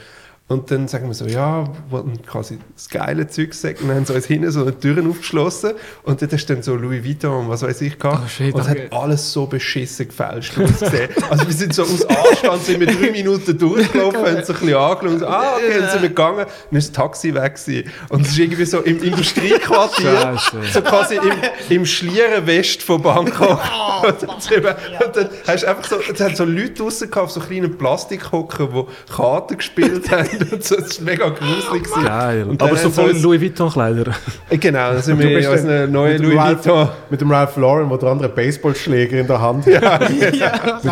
Und 0.49 0.71
dann 0.71 0.89
sagen 0.89 1.09
wir 1.09 1.15
so, 1.15 1.27
ja, 1.27 1.65
wollten 1.91 2.23
quasi 2.23 2.59
das 2.75 2.89
geile 2.89 3.29
Zeug 3.29 3.53
sagen. 3.53 3.81
Und 3.83 3.89
dann 3.89 3.99
haben 3.99 4.07
sie 4.07 4.15
uns 4.15 4.25
hinten 4.25 4.51
so 4.51 4.63
eine 4.63 4.79
Türen 4.79 5.11
aufgeschlossen. 5.11 5.73
Und 6.05 6.23
dort 6.23 6.33
hast 6.33 6.47
du 6.47 6.55
dann 6.55 6.63
so 6.63 6.75
Louis 6.75 7.05
Vuitton 7.05 7.45
und 7.45 7.49
was 7.51 7.61
weiß 7.61 7.83
ich 7.83 7.99
gehabt. 7.99 8.23
Oh, 8.25 8.29
shit, 8.29 8.55
und 8.55 8.63
es 8.63 8.69
okay. 8.69 8.89
hat 8.91 8.93
alles 8.95 9.31
so 9.31 9.45
beschissen 9.45 10.09
gefälscht 10.09 10.59
ausgesehen. 10.59 11.11
also 11.31 11.47
wir 11.47 11.53
sind 11.53 11.75
so 11.75 11.83
aus 11.83 12.03
Anstand, 12.07 12.65
sind 12.65 12.81
wir 12.81 12.87
drei 12.87 13.11
Minuten 13.11 13.59
durchgelaufen, 13.59 14.21
haben 14.21 14.43
so 14.43 14.55
ein 14.55 14.59
bisschen 14.59 14.75
angeschaut 14.75 15.03
und 15.05 15.19
so, 15.19 15.27
ah, 15.27 15.57
okay, 15.57 15.81
dann 15.81 15.91
sind 15.91 16.03
wir 16.03 16.09
gegangen. 16.09 16.47
Dann 16.71 16.79
ist 16.79 16.89
das 16.89 16.93
Taxi 16.97 17.35
weg 17.35 17.55
gewesen. 17.57 17.91
Und 18.09 18.23
es 18.23 18.29
ist 18.29 18.39
irgendwie 18.39 18.65
so 18.65 18.81
im 18.81 19.03
Industriequartier, 19.03 20.39
so 20.73 20.81
quasi 20.81 21.17
im, 21.17 21.77
im 21.77 21.85
Schlieren 21.85 22.47
West 22.47 22.83
von 22.83 23.03
Bangkok. 23.03 23.61
und, 24.03 24.23
dann, 24.23 24.41
sind 24.41 24.65
wir- 24.65 24.79
und 25.05 25.15
dann 25.15 25.29
hast 25.47 25.63
du 25.63 25.69
einfach 25.69 25.85
so, 25.85 25.97
es 26.11 26.19
hat 26.19 26.39
so 26.39 26.45
Leute 26.45 26.71
draussen 26.71 27.11
gehabt, 27.11 27.27
auf 27.27 27.33
so 27.33 27.41
kleinen 27.41 27.77
Plastikhocken, 27.77 28.71
die 28.73 29.13
Karten 29.13 29.59
gespielt 29.59 30.11
haben. 30.11 30.38
Das 30.51 30.71
war 30.71 31.05
mega 31.05 31.29
gruselig. 31.29 31.85
gewesen. 31.85 32.05
Geil. 32.05 32.45
Und 32.45 32.63
Aber 32.63 32.77
so 32.77 32.91
voll 32.91 33.11
in 33.11 33.23
Louis 33.23 33.41
Vuitton-Kleider. 33.41 34.13
Äh, 34.51 34.57
Genau, 34.59 34.93
dann 34.93 35.03
sind 35.03 35.21
Du 35.21 35.29
wir 35.29 35.37
unseren 35.51 35.67
dann 35.67 35.93
neuen 35.93 36.23
Louis 36.23 36.37
Ralph- 36.37 36.65
Vuitton. 36.67 36.89
Mit 37.11 37.21
dem 37.21 37.31
Ralph 37.31 37.57
Lauren, 37.57 37.91
wo 37.91 37.97
der 37.97 38.09
andere 38.11 38.29
Baseballschläger 38.29 39.19
in 39.19 39.27
der 39.27 39.41
Hand 39.41 39.67
hat. 39.67 40.11
Mit 40.11 40.23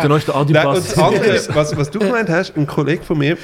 der 0.03 0.09
neuesten 0.09 0.31
Nein, 0.31 0.39
und 0.41 0.55
Adidas. 0.57 0.87
das 0.93 0.97
andere, 0.97 1.39
was, 1.53 1.77
was 1.77 1.89
du 1.91 1.99
gemeint 1.99 2.29
hast, 2.29 2.55
ein 2.57 2.67
Kollege 2.67 3.03
von 3.03 3.17
mir, 3.17 3.37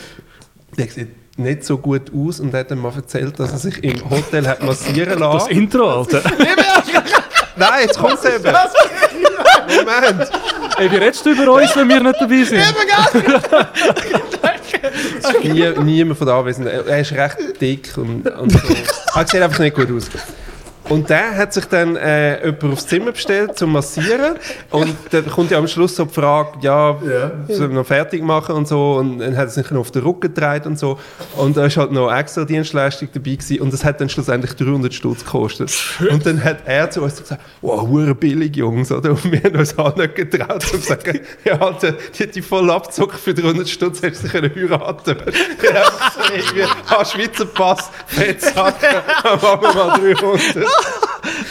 der 0.77 0.87
sieht 0.87 1.09
nicht 1.37 1.63
so 1.65 1.77
gut 1.79 2.11
aus 2.15 2.39
und 2.39 2.53
hat 2.53 2.69
dann 2.69 2.77
mal 2.79 2.93
erzählt, 2.95 3.39
dass 3.39 3.51
er 3.51 3.57
sich 3.57 3.83
im 3.83 4.07
Hotel 4.09 4.47
hat 4.47 4.61
massieren 4.63 5.09
Das 5.17 5.19
lassen. 5.19 5.49
Intro, 5.51 5.89
Alter. 5.99 6.21
Nein, 7.55 7.69
jetzt 7.81 7.97
kommt 7.99 8.13
es 8.23 8.25
eben. 8.25 8.43
Moment. 9.67 10.29
Ey, 10.77 10.91
wie 10.91 10.95
redest 10.97 11.25
du 11.25 11.31
über 11.31 11.53
uns, 11.53 11.75
wenn 11.75 11.87
wir 11.89 12.01
nicht 12.01 12.15
dabei 12.19 12.43
sind? 12.43 12.61
Nie, 15.43 15.69
niemand 15.83 16.17
von 16.17 16.27
den 16.27 16.35
Anwesenden. 16.35 16.73
Er 16.73 16.87
er 16.87 16.99
ist 16.99 17.11
recht 17.13 17.61
dick 17.61 17.97
und, 17.97 18.27
und 18.27 18.51
so. 18.51 18.59
Er 19.15 19.27
sieht 19.27 19.41
einfach 19.41 19.59
nicht 19.59 19.75
gut 19.75 19.91
aus. 19.91 20.09
Und 20.89 21.09
der 21.09 21.37
hat 21.37 21.53
sich 21.53 21.65
dann 21.65 21.95
äh, 21.95 22.45
jemand 22.45 22.63
aufs 22.65 22.87
Zimmer 22.87 23.11
bestellt 23.11 23.57
zum 23.57 23.71
Massieren. 23.71 24.35
Und 24.69 24.95
dann 25.11 25.25
kommt 25.27 25.51
ja 25.51 25.57
am 25.57 25.67
Schluss 25.67 25.95
so 25.95 26.05
die 26.05 26.13
Frage, 26.13 26.59
ja, 26.61 26.97
sollen 27.47 27.71
wir 27.71 27.79
noch 27.79 27.85
fertig 27.85 28.21
machen 28.21 28.55
und 28.55 28.67
so. 28.67 28.95
Und 28.95 29.19
dann 29.19 29.37
hat 29.37 29.45
er 29.45 29.49
sich 29.49 29.71
noch 29.71 29.81
auf 29.81 29.91
den 29.91 30.03
Rücken 30.03 30.33
gedreht 30.33 30.65
und 30.65 30.77
so. 30.77 30.99
Und 31.37 31.55
da 31.55 31.65
ist 31.65 31.77
halt 31.77 31.91
noch 31.91 32.13
extra 32.13 32.43
Dienstleistung 32.43 33.09
dabei 33.13 33.31
gewesen. 33.31 33.61
Und 33.61 33.73
das 33.73 33.85
hat 33.85 34.01
dann 34.01 34.09
schlussendlich 34.09 34.53
300 34.55 34.93
Stutz 34.93 35.23
gekostet. 35.23 35.71
Und 36.09 36.25
dann 36.25 36.43
hat 36.43 36.57
er 36.65 36.89
zu 36.89 37.01
uns 37.01 37.19
gesagt, 37.19 37.41
wow, 37.61 37.87
hure 37.87 38.13
billig, 38.13 38.55
Jungs, 38.55 38.91
oder? 38.91 39.11
Und 39.11 39.31
wir 39.31 39.41
haben 39.41 39.55
uns 39.55 39.77
auch 39.77 39.95
nicht 39.95 40.15
getraut, 40.15 40.63
um 40.73 40.81
zu 40.81 40.87
sagen, 40.87 41.19
ja, 41.45 41.59
Alter, 41.59 41.93
die 41.93 42.23
hat 42.23 42.35
die 42.35 42.41
voll 42.41 42.69
abgezogen 42.69 43.17
für 43.17 43.33
300 43.33 43.67
Stutz, 43.69 44.01
hättest 44.01 44.23
du 44.23 44.27
sie 44.27 44.33
können 44.33 44.51
heiraten 44.53 45.15
so 45.15 46.33
irgendwie, 46.33 46.63
ah, 46.89 47.05
Schweizer 47.05 47.45
Pass, 47.45 47.89
Fettsachen, 48.07 48.73
dann 49.23 49.41
machen 49.41 49.61
wir 49.61 49.73
mal 49.73 49.99
300. 49.99 50.72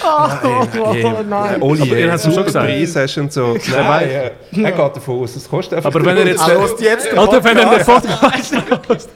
oh, 0.05 1.23
nein. 1.29 1.63
Oli, 1.63 1.83
Aber 1.83 1.97
ihr 1.97 2.07
äh, 2.07 2.11
habt's 2.11 2.25
ihm 2.25 2.33
schon 2.33 2.35
super 2.35 2.45
gesagt. 2.45 2.67
Preis 2.67 2.97
hast 2.97 3.19
und 3.19 3.33
so. 3.33 3.57
Nein, 3.71 4.09
äh, 4.09 4.31
er 4.63 4.73
geht 4.73 4.97
davon 4.97 5.23
aus, 5.23 5.37
es 5.37 5.49
kostet 5.49 5.79
einfach 5.79 5.91
Aber 5.91 6.05
wenn 6.05 6.17
er 6.17 6.27
jetzt... 6.27 6.47
300. 6.47 6.81
jetzt 6.81 7.13
Alter, 7.17 7.45
wenn 7.45 7.59
er 7.59 7.77
den 7.77 7.85
Podcast 7.85 8.53
hört. 8.53 9.09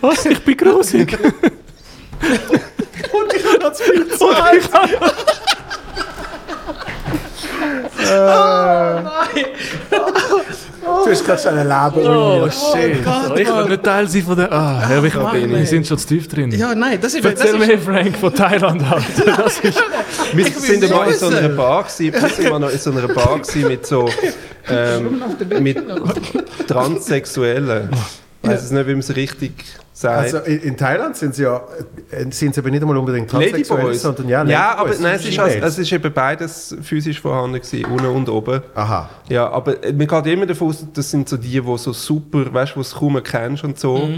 Was? 0.00 0.26
Ich 0.26 0.44
bin 0.44 0.56
grusig. 0.56 1.18
Und 3.12 3.34
ich 3.34 3.44
habe 3.44 3.58
das 3.60 3.80
viel 3.80 4.08
Zeit. 4.08 4.70
Du 11.04 11.10
hast 11.10 11.24
gerade 11.24 11.42
schon 11.42 11.58
ein 11.58 11.66
Leben 11.68 12.06
Oh, 12.06 12.48
shit. 12.50 12.96
ich 13.36 13.48
will 13.48 13.68
nicht 13.68 13.82
Teil 13.82 14.08
sein 14.08 14.22
von 14.22 14.36
der... 14.36 14.52
Ah, 14.52 14.82
ja, 14.90 15.02
ich, 15.02 15.14
wir 15.14 15.66
sind 15.66 15.86
schon 15.86 15.98
zu 15.98 16.06
tief 16.06 16.28
drin. 16.28 16.50
Ja, 16.50 16.74
nein, 16.74 16.98
das 17.00 17.14
ist... 17.14 17.24
Erzähl 17.24 17.60
ist 17.60 17.66
mir, 17.66 17.78
Frank, 17.78 18.16
von 18.16 18.34
Thailand, 18.34 18.82
Alter. 18.82 19.32
Das 19.44 19.58
ist... 19.60 19.82
Wir 20.32 20.46
Ich 20.46 20.56
sind 20.56 20.90
mal 20.90 21.08
in 21.08 21.14
so 21.18 21.26
einer. 21.28 21.48
Bar 21.48 21.84
gewesen, 21.84 22.12
wir 22.12 22.28
sind 22.28 22.50
mal 22.50 22.58
noch 22.58 22.70
in 22.70 22.78
so 22.78 22.90
einer 22.90 23.08
Bar 23.08 23.38
gewesen 23.38 23.68
mit 23.68 23.86
so 23.86 24.08
ähm, 24.68 25.22
mit 25.60 25.78
Transsexuellen. 26.66 27.88
Weiß 28.46 28.64
es 28.64 28.70
nicht, 28.70 28.86
wie 28.86 28.92
man 28.92 29.00
es 29.00 29.14
richtig 29.14 29.52
sagt. 29.92 30.34
Also 30.34 30.38
in, 30.38 30.60
in 30.60 30.76
Thailand 30.76 31.16
sind 31.16 31.34
sie 31.34 31.44
ja 31.44 31.62
äh, 32.10 32.26
sind 32.30 32.54
sie 32.54 32.60
aber 32.60 32.70
nicht 32.70 32.82
einmal 32.82 32.96
unbedingt 32.96 33.32
Ladyboys. 33.32 34.02
sondern 34.02 34.28
ja, 34.28 34.44
ja 34.44 34.74
aber 34.76 34.90
nein, 35.00 35.16
es 35.16 35.26
ist, 35.26 35.38
also, 35.38 35.58
es 35.58 35.78
ist 35.78 35.92
eben 35.92 36.12
beides 36.12 36.76
physisch 36.82 37.20
vorhanden 37.20 37.60
gewesen, 37.60 37.84
unten 37.86 38.06
und 38.06 38.28
oben. 38.28 38.62
Aha. 38.74 39.08
Ja, 39.28 39.50
aber 39.50 39.82
äh, 39.82 39.92
man 39.92 40.06
geht 40.06 40.26
immer 40.26 40.46
davon 40.46 40.68
aus, 40.68 40.84
das 40.92 41.10
sind 41.10 41.28
so 41.28 41.36
die, 41.36 41.60
die 41.60 41.78
so 41.78 41.92
super, 41.92 42.52
weißt 42.52 42.76
du, 42.76 42.82
du 42.82 42.88
kaum 42.98 43.22
kennst 43.22 43.64
und 43.64 43.78
so. 43.78 44.08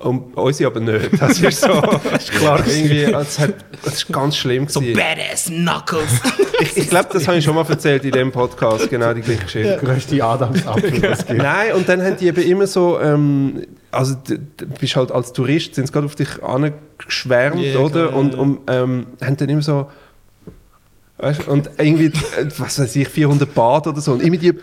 Und 0.00 0.34
unsere 0.34 0.70
aber 0.70 0.80
nicht. 0.80 1.10
Das 1.20 1.38
ist 1.38 1.60
so. 1.60 1.68
das 2.10 2.24
ist 2.24 2.32
klar. 2.32 2.66
Irgendwie, 2.66 3.02
es 3.02 3.38
hat, 3.38 3.54
das 3.84 3.94
ist 3.96 4.08
ganz 4.10 4.36
schlimm. 4.36 4.66
so 4.66 4.80
gewesen. 4.80 4.96
badass 4.96 5.44
Knuckles. 5.46 6.20
ich 6.60 6.76
ich 6.78 6.88
glaube, 6.88 7.10
das 7.12 7.28
habe 7.28 7.36
ich 7.36 7.44
schon 7.44 7.54
mal 7.54 7.66
erzählt 7.68 8.04
in 8.06 8.12
dem 8.12 8.32
Podcast, 8.32 8.88
genau 8.88 9.12
die 9.12 9.20
gleiche 9.20 9.42
Geschichte. 9.44 9.68
Der 9.68 9.78
größte 9.78 10.24
Adamsapfel, 10.24 11.00
das 11.00 11.26
gibt. 11.26 11.42
Nein, 11.42 11.74
und 11.74 11.86
dann 11.86 12.02
haben 12.02 12.16
die 12.16 12.28
eben 12.28 12.42
immer 12.42 12.66
so, 12.66 12.98
ähm, 12.98 13.66
also 13.90 14.14
du 14.26 14.38
du 14.38 14.66
bist 14.80 14.96
halt 14.96 15.12
als 15.12 15.34
Tourist, 15.34 15.74
sind 15.74 15.86
sie 15.86 15.92
gerade 15.92 16.06
auf 16.06 16.14
dich 16.14 16.42
angeschwärmt, 16.42 17.60
Ja, 17.60 17.78
oder? 17.80 18.08
klar, 18.08 18.16
und 18.18 18.34
und 18.36 18.58
ähm, 18.68 19.06
haben 19.20 19.36
dann 19.36 19.48
immer 19.50 19.62
so, 19.62 19.86
weißt, 21.18 21.46
du, 21.46 21.50
und 21.50 21.70
irgendwie, 21.76 22.06
äh, 22.06 22.46
was 22.56 22.78
weiß 22.78 22.96
ich, 22.96 23.06
400 23.08 23.52
Bad 23.54 23.86
oder 23.86 24.00
so, 24.00 24.12
und 24.12 24.22
immer 24.22 24.38
die 24.38 24.54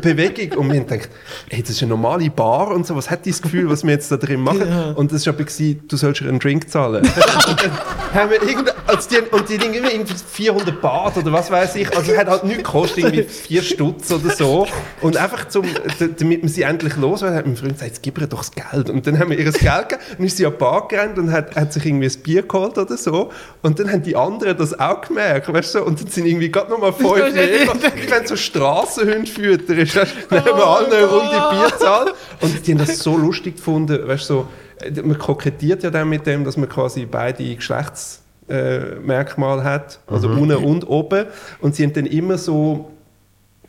Bewegung, 0.00 0.58
und 0.58 0.70
haben 0.70 0.86
gedacht, 0.86 1.08
hey, 1.48 1.62
das 1.62 1.70
ist 1.70 1.82
eine 1.82 1.90
normale 1.90 2.30
Bar 2.30 2.68
und 2.68 2.86
so, 2.86 2.96
was 2.96 3.10
hat 3.10 3.24
dieses 3.24 3.40
Gefühl, 3.40 3.68
was 3.70 3.82
wir 3.82 3.92
jetzt 3.92 4.10
da 4.12 4.16
drin 4.16 4.40
machen? 4.40 4.94
Und 4.94 5.12
das 5.12 5.26
war 5.26 5.34
aber, 5.34 5.44
du 5.44 5.96
sollst 5.96 6.22
einen 6.22 6.38
Drink 6.38 6.68
zahlen. 6.68 7.04
und 7.04 7.14
dann 7.62 7.70
haben 8.12 8.30
wir 8.30 8.42
irgend, 8.42 8.74
als 8.86 9.08
die, 9.08 9.18
und 9.18 9.48
die 9.48 9.58
Dinge 9.58 9.78
irgendwie 9.78 10.14
400 10.14 10.80
Bad 10.80 11.16
oder 11.16 11.32
was 11.32 11.50
weiß 11.50 11.76
ich, 11.76 11.96
also 11.96 12.12
es 12.12 12.18
hat 12.18 12.28
halt 12.28 12.44
nichts 12.44 12.64
gekostet, 12.64 12.98
irgendwie 12.98 13.22
4 13.22 13.62
Stutz 13.62 14.10
oder 14.10 14.30
so. 14.30 14.66
Und 15.00 15.16
einfach, 15.16 15.48
zum, 15.48 15.66
damit 16.18 16.42
wir 16.42 16.48
sie 16.48 16.62
endlich 16.62 16.96
los 16.96 17.22
hat 17.22 17.46
mein 17.46 17.56
Freund 17.56 17.72
gesagt, 17.74 17.90
jetzt 17.90 18.02
gib 18.02 18.18
ihr 18.20 18.26
doch 18.26 18.38
das 18.38 18.50
Geld. 18.50 18.90
Und 18.90 19.06
dann 19.06 19.18
haben 19.18 19.30
wir 19.30 19.38
ihr 19.38 19.44
das 19.44 19.58
Geld 19.58 19.88
gegeben 19.88 20.16
und 20.18 20.24
ist 20.24 20.36
sie 20.36 20.46
an 20.46 20.52
die 20.52 20.58
Bar 20.58 20.88
gerannt 20.88 21.18
und 21.18 21.32
hat, 21.32 21.56
hat 21.56 21.72
sich 21.72 21.86
irgendwie 21.86 22.06
ein 22.06 22.22
Bier 22.22 22.42
geholt 22.42 22.78
oder 22.78 22.96
so. 22.96 23.30
Und 23.62 23.78
dann 23.78 23.90
haben 23.90 24.02
die 24.02 24.16
anderen 24.16 24.56
das 24.56 24.78
auch 24.78 25.00
gemerkt, 25.00 25.52
weißt 25.52 25.76
du, 25.76 25.84
und 25.84 26.00
dann 26.00 26.08
sind 26.08 26.26
irgendwie 26.26 26.50
gerade 26.50 26.70
nochmal 26.70 26.92
fünf 26.92 27.34
Meter, 27.34 27.42
ich 27.44 28.10
wenn 28.10 28.26
so 28.26 28.36
weißt 29.68 29.96
du, 29.96 30.00
dann 30.30 30.44
haben 30.44 30.58
wir 30.58 30.66
alle 30.66 30.86
eine 30.86 31.06
Runde 31.06 31.48
Bier 31.50 31.70
gezahlt. 31.70 32.14
Und 32.40 32.66
die 32.66 32.72
haben 32.72 32.78
das 32.78 32.98
so 32.98 33.16
lustig 33.16 33.56
gefunden, 33.56 34.06
weißt 34.06 34.30
du, 34.30 34.34
so, 34.34 34.48
man 35.02 35.18
kokettiert 35.18 35.82
ja 35.82 35.90
dann 35.90 36.08
mit 36.08 36.26
dem, 36.26 36.44
dass 36.44 36.56
man 36.56 36.68
quasi 36.68 37.06
beide 37.06 37.54
Geschlechts 37.54 38.22
äh, 38.48 38.80
hat, 39.08 40.00
also 40.06 40.28
unten 40.28 40.56
und 40.56 40.88
oben. 40.88 41.26
Und 41.60 41.74
sie 41.76 41.84
haben 41.84 41.92
dann 41.92 42.06
immer 42.06 42.38
so 42.38 42.90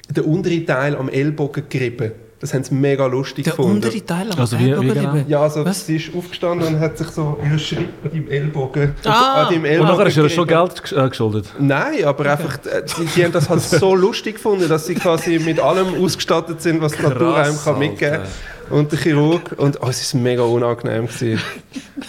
den 0.09 0.23
unteren 0.25 0.65
Teil 0.65 0.95
am 0.95 1.09
Ellbogen 1.09 1.63
gerieben. 1.69 2.11
Das 2.39 2.55
haben 2.55 2.63
sie 2.63 2.73
mega 2.73 3.05
lustig 3.05 3.43
Der 3.43 3.51
gefunden. 3.53 3.75
untere 3.75 4.03
Teil 4.03 4.31
am 4.31 4.39
Also 4.39 4.57
wie- 4.57 4.65
wie 4.65 4.69
Ellbogen 4.71 4.93
genau? 4.95 5.15
Ja, 5.27 5.43
also 5.43 5.63
Was? 5.63 5.85
sie 5.85 5.97
ist 5.97 6.09
aufgestanden 6.15 6.67
und 6.73 6.79
hat 6.79 6.97
sich 6.97 7.07
so 7.09 7.37
ihren 7.43 7.59
Schritt 7.59 7.89
an 8.03 8.09
deinem 8.11 8.27
Ellbogen, 8.29 8.95
Ah. 9.05 9.43
an 9.43 9.49
deinem 9.53 9.59
Und 9.59 9.65
Ellbogen 9.69 9.91
nachher 9.91 10.07
ist 10.07 10.17
er 10.17 10.29
schon. 10.29 10.47
Geld 10.47 10.91
äh, 10.91 11.07
geschuldet. 11.09 11.45
Nein, 11.59 12.03
aber 12.03 12.31
einfach, 12.31 12.55
äh, 12.65 12.81
die, 12.83 13.05
die 13.05 13.23
haben 13.25 13.31
das 13.31 13.47
halt 13.47 13.61
so 13.61 13.93
lustig 13.93 14.35
gefunden, 14.37 14.67
dass 14.67 14.87
sie 14.87 14.95
quasi 14.95 15.37
mit 15.37 15.59
allem 15.59 16.03
ausgestattet 16.03 16.63
sind, 16.63 16.81
was 16.81 16.93
die 16.93 17.03
Natur 17.03 17.37
einem 17.37 17.55
kann 17.63 17.77
mitgeben 17.77 18.13
kann. 18.15 18.27
Und 18.69 18.91
der 18.91 18.99
Chirurg. 18.99 19.53
Und 19.57 19.81
oh, 19.81 19.87
es 19.89 20.13
war 20.13 20.21
mega 20.21 20.43
unangenehm. 20.43 21.07
Gewesen. 21.07 21.41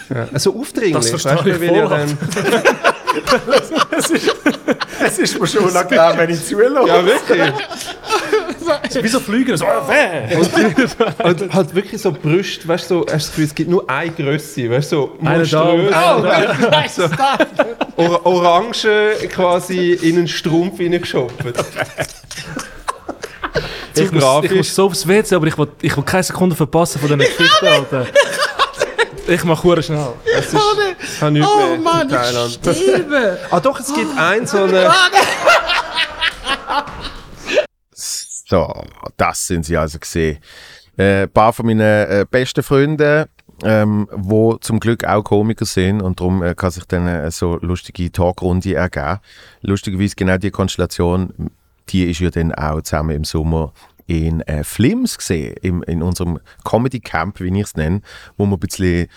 Ja. 0.09 0.27
Also 0.33 0.55
aufdringlich. 0.57 0.93
Das 0.93 1.09
verstehe 1.09 1.35
weißt 1.37 1.45
du, 1.45 1.49
ich 1.51 1.71
ja 1.71 1.87
voll. 1.87 1.89
dann, 1.89 2.17
Es 5.05 5.19
ist 5.19 5.39
mir 5.39 5.47
schon 5.47 5.65
unangenehm, 5.65 6.17
wenn 6.17 6.29
ich 6.29 6.45
zuhöre. 6.45 6.87
Ja, 6.87 7.05
wirklich. 7.05 7.53
Wieso 9.01 9.19
fliegen? 9.19 9.57
So, 9.57 9.65
äh, 9.65 10.35
Und 11.23 11.53
halt 11.53 11.75
wirklich 11.75 12.01
so 12.01 12.11
Brüste, 12.11 12.67
weißt 12.67 12.89
du, 12.89 12.99
so, 12.99 13.01
hast 13.01 13.07
du 13.09 13.13
das 13.17 13.27
Gefühl, 13.29 13.43
es 13.45 13.55
gibt 13.55 13.69
nur 13.69 13.89
eine 13.89 14.11
Größe, 14.11 14.69
weißt 14.69 14.91
du, 14.91 14.95
so 14.95 15.03
und 15.19 15.23
monströs. 15.23 15.93
eine 15.93 16.89
so, 16.89 17.09
Or 17.97 18.25
Orange 18.25 18.87
quasi 19.29 19.93
in 19.93 20.17
einen 20.17 20.27
Strumpf 20.27 20.77
hineingeschoben. 20.77 21.53
Zu 23.93 24.03
ich, 24.03 24.11
muss, 24.11 24.23
ich 24.23 24.27
grafisch. 24.29 24.51
muss 24.57 24.75
so 24.75 24.85
aufs 24.85 25.07
WC, 25.07 25.35
aber 25.35 25.47
ich 25.47 25.57
will, 25.57 25.67
ich 25.81 25.95
will 25.95 26.03
keine 26.03 26.23
Sekunde 26.23 26.55
verpassen 26.55 26.99
von 26.99 27.07
diesen 27.09 27.19
Geschichten, 27.37 27.65
Alter. 27.67 28.07
Ich 29.27 29.43
mache 29.45 29.63
hure 29.63 29.81
schnell. 29.81 30.13
Es 30.37 30.47
ist, 30.53 30.55
ich 31.15 31.21
habe 31.21 31.31
nichts 31.31 31.47
Oh 31.49 31.67
mehr 31.69 31.77
Mann, 31.79 32.01
in 32.01 32.09
Thailand. 32.09 32.59
ich 32.67 32.77
sterbe. 32.77 33.39
Ah 33.51 33.59
doch, 33.59 33.79
es 33.79 33.93
gibt 33.93 34.17
einen 34.17 34.45
so 34.47 34.63
eine... 34.63 34.91
So, 37.93 38.83
das 39.17 39.47
sind 39.47 39.65
sie 39.65 39.77
also 39.77 39.99
gesehen. 39.99 40.39
Äh, 40.97 41.23
ein 41.23 41.29
paar 41.29 41.53
von 41.53 41.65
meinen 41.65 41.79
äh, 41.81 42.25
besten 42.29 42.61
Freunden, 42.63 43.25
ähm, 43.63 44.07
wo 44.11 44.57
zum 44.57 44.79
Glück 44.79 45.05
auch 45.05 45.23
Komiker 45.23 45.65
sind 45.65 46.01
und 46.01 46.19
darum 46.19 46.43
äh, 46.43 46.53
kann 46.53 46.71
sich 46.71 46.83
dann 46.85 47.07
äh, 47.07 47.31
so 47.31 47.57
lustige 47.61 48.11
Talkrunde 48.11 48.75
ergeben. 48.75 49.19
Lustigerweise 49.61 50.15
genau 50.15 50.37
die 50.37 50.51
Konstellation, 50.51 51.51
die 51.89 52.09
ist 52.09 52.19
ja 52.19 52.29
dann 52.29 52.53
auch 52.53 52.81
zusammen 52.81 53.15
im 53.15 53.23
Sommer 53.23 53.73
in 54.05 54.41
äh, 54.41 54.63
Flims 54.63 55.17
gesehen, 55.17 55.55
im, 55.61 55.83
in 55.83 56.01
unserem 56.01 56.39
Comedy 56.63 56.99
Camp, 56.99 57.39
wie 57.39 57.47
ich 57.57 57.65
es 57.65 57.75
nenne, 57.75 58.01
wo 58.37 58.45
wir 58.45 58.57
ein 58.57 58.59
bisschen 58.59 59.07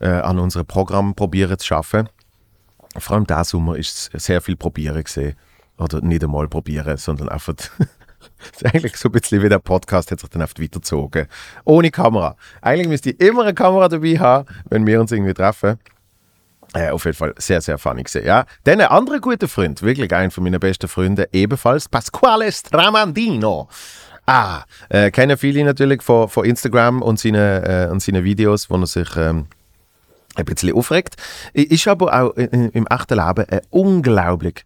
äh, 0.00 0.08
an 0.08 0.38
unserem 0.38 0.66
Programm 0.66 1.14
probieren 1.14 1.58
zu 1.58 1.66
schaffen. 1.66 2.08
Vor 2.96 3.16
allem 3.16 3.26
diesen 3.26 3.44
Sommer 3.44 3.76
ist 3.76 4.10
es 4.12 4.24
sehr 4.24 4.40
viel 4.40 4.56
probieren 4.56 5.02
gesehen. 5.02 5.36
Oder 5.78 6.00
nicht 6.00 6.22
einmal 6.22 6.48
probieren, 6.48 6.96
sondern 6.96 7.28
einfach 7.28 7.54
eigentlich 8.64 8.96
so 8.96 9.08
ein 9.08 9.12
bisschen 9.12 9.42
wie 9.42 9.48
der 9.48 9.58
Podcast 9.58 10.10
hat 10.10 10.20
sich 10.20 10.28
dann 10.28 10.42
oft 10.42 10.60
weitergezogen. 10.60 11.26
Ohne 11.64 11.90
Kamera. 11.90 12.36
Eigentlich 12.60 12.88
müsste 12.88 13.10
ich 13.10 13.20
immer 13.20 13.42
eine 13.42 13.54
Kamera 13.54 13.88
dabei 13.88 14.18
haben, 14.18 14.48
wenn 14.68 14.86
wir 14.86 15.00
uns 15.00 15.12
irgendwie 15.12 15.34
treffen. 15.34 15.78
Äh, 16.74 16.90
auf 16.90 17.04
jeden 17.04 17.16
Fall 17.16 17.34
sehr, 17.36 17.60
sehr 17.60 17.76
funny 17.76 18.02
gesehen. 18.02 18.24
Ja. 18.24 18.46
Dann 18.64 18.80
ein 18.80 18.86
anderer 18.86 19.20
guter 19.20 19.46
Freund, 19.48 19.82
wirklich 19.82 20.12
einer 20.14 20.30
von 20.30 20.42
meinen 20.44 20.58
besten 20.58 20.88
Freunden, 20.88 21.26
ebenfalls 21.32 21.88
Pasquale 21.88 22.50
Stramandino. 22.50 23.68
Ah, 24.26 24.62
äh, 24.88 25.10
kennen 25.10 25.36
viele 25.36 25.64
natürlich 25.64 26.00
von, 26.00 26.28
von 26.28 26.44
Instagram 26.46 27.02
und 27.02 27.18
seinen, 27.18 27.64
äh, 27.64 27.88
und 27.90 28.00
Videos, 28.24 28.70
wo 28.70 28.76
er 28.76 28.86
sich 28.86 29.08
ähm, 29.16 29.46
ein 30.36 30.44
bisschen 30.46 30.72
aufregt. 30.72 31.16
Ist 31.52 31.88
aber 31.88 32.22
auch 32.22 32.30
in- 32.36 32.70
im 32.70 32.86
echten 32.86 33.18
Leben 33.18 33.44
ein 33.50 33.60
unglaublich 33.70 34.64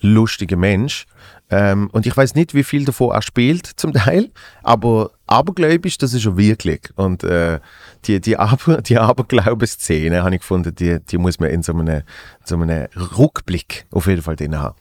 lustiger 0.00 0.56
Mensch. 0.56 1.06
Ähm, 1.50 1.88
und 1.92 2.06
ich 2.06 2.16
weiß 2.16 2.34
nicht, 2.34 2.54
wie 2.54 2.64
viel 2.64 2.84
davon 2.84 3.10
er 3.12 3.22
spielt, 3.22 3.66
zum 3.66 3.92
Teil, 3.92 4.30
aber 4.62 5.10
abergläubisch, 5.26 5.98
das 5.98 6.12
ist 6.14 6.24
er 6.26 6.36
wirklich. 6.36 6.80
Und 6.96 7.24
äh, 7.24 7.60
die, 8.06 8.20
die, 8.20 8.36
Aber, 8.36 8.82
die 8.82 8.98
Aberglaubensszene, 8.98 10.22
habe 10.22 10.34
ich 10.34 10.40
gefunden, 10.40 10.74
die, 10.74 10.98
die 11.00 11.18
muss 11.18 11.38
man 11.40 11.50
in 11.50 11.62
so 11.62 11.72
einem, 11.72 12.02
so 12.44 12.56
einem 12.56 12.88
Rückblick 13.18 13.86
auf 13.90 14.06
jeden 14.06 14.22
Fall 14.22 14.36
drin 14.36 14.58
haben. 14.58 14.76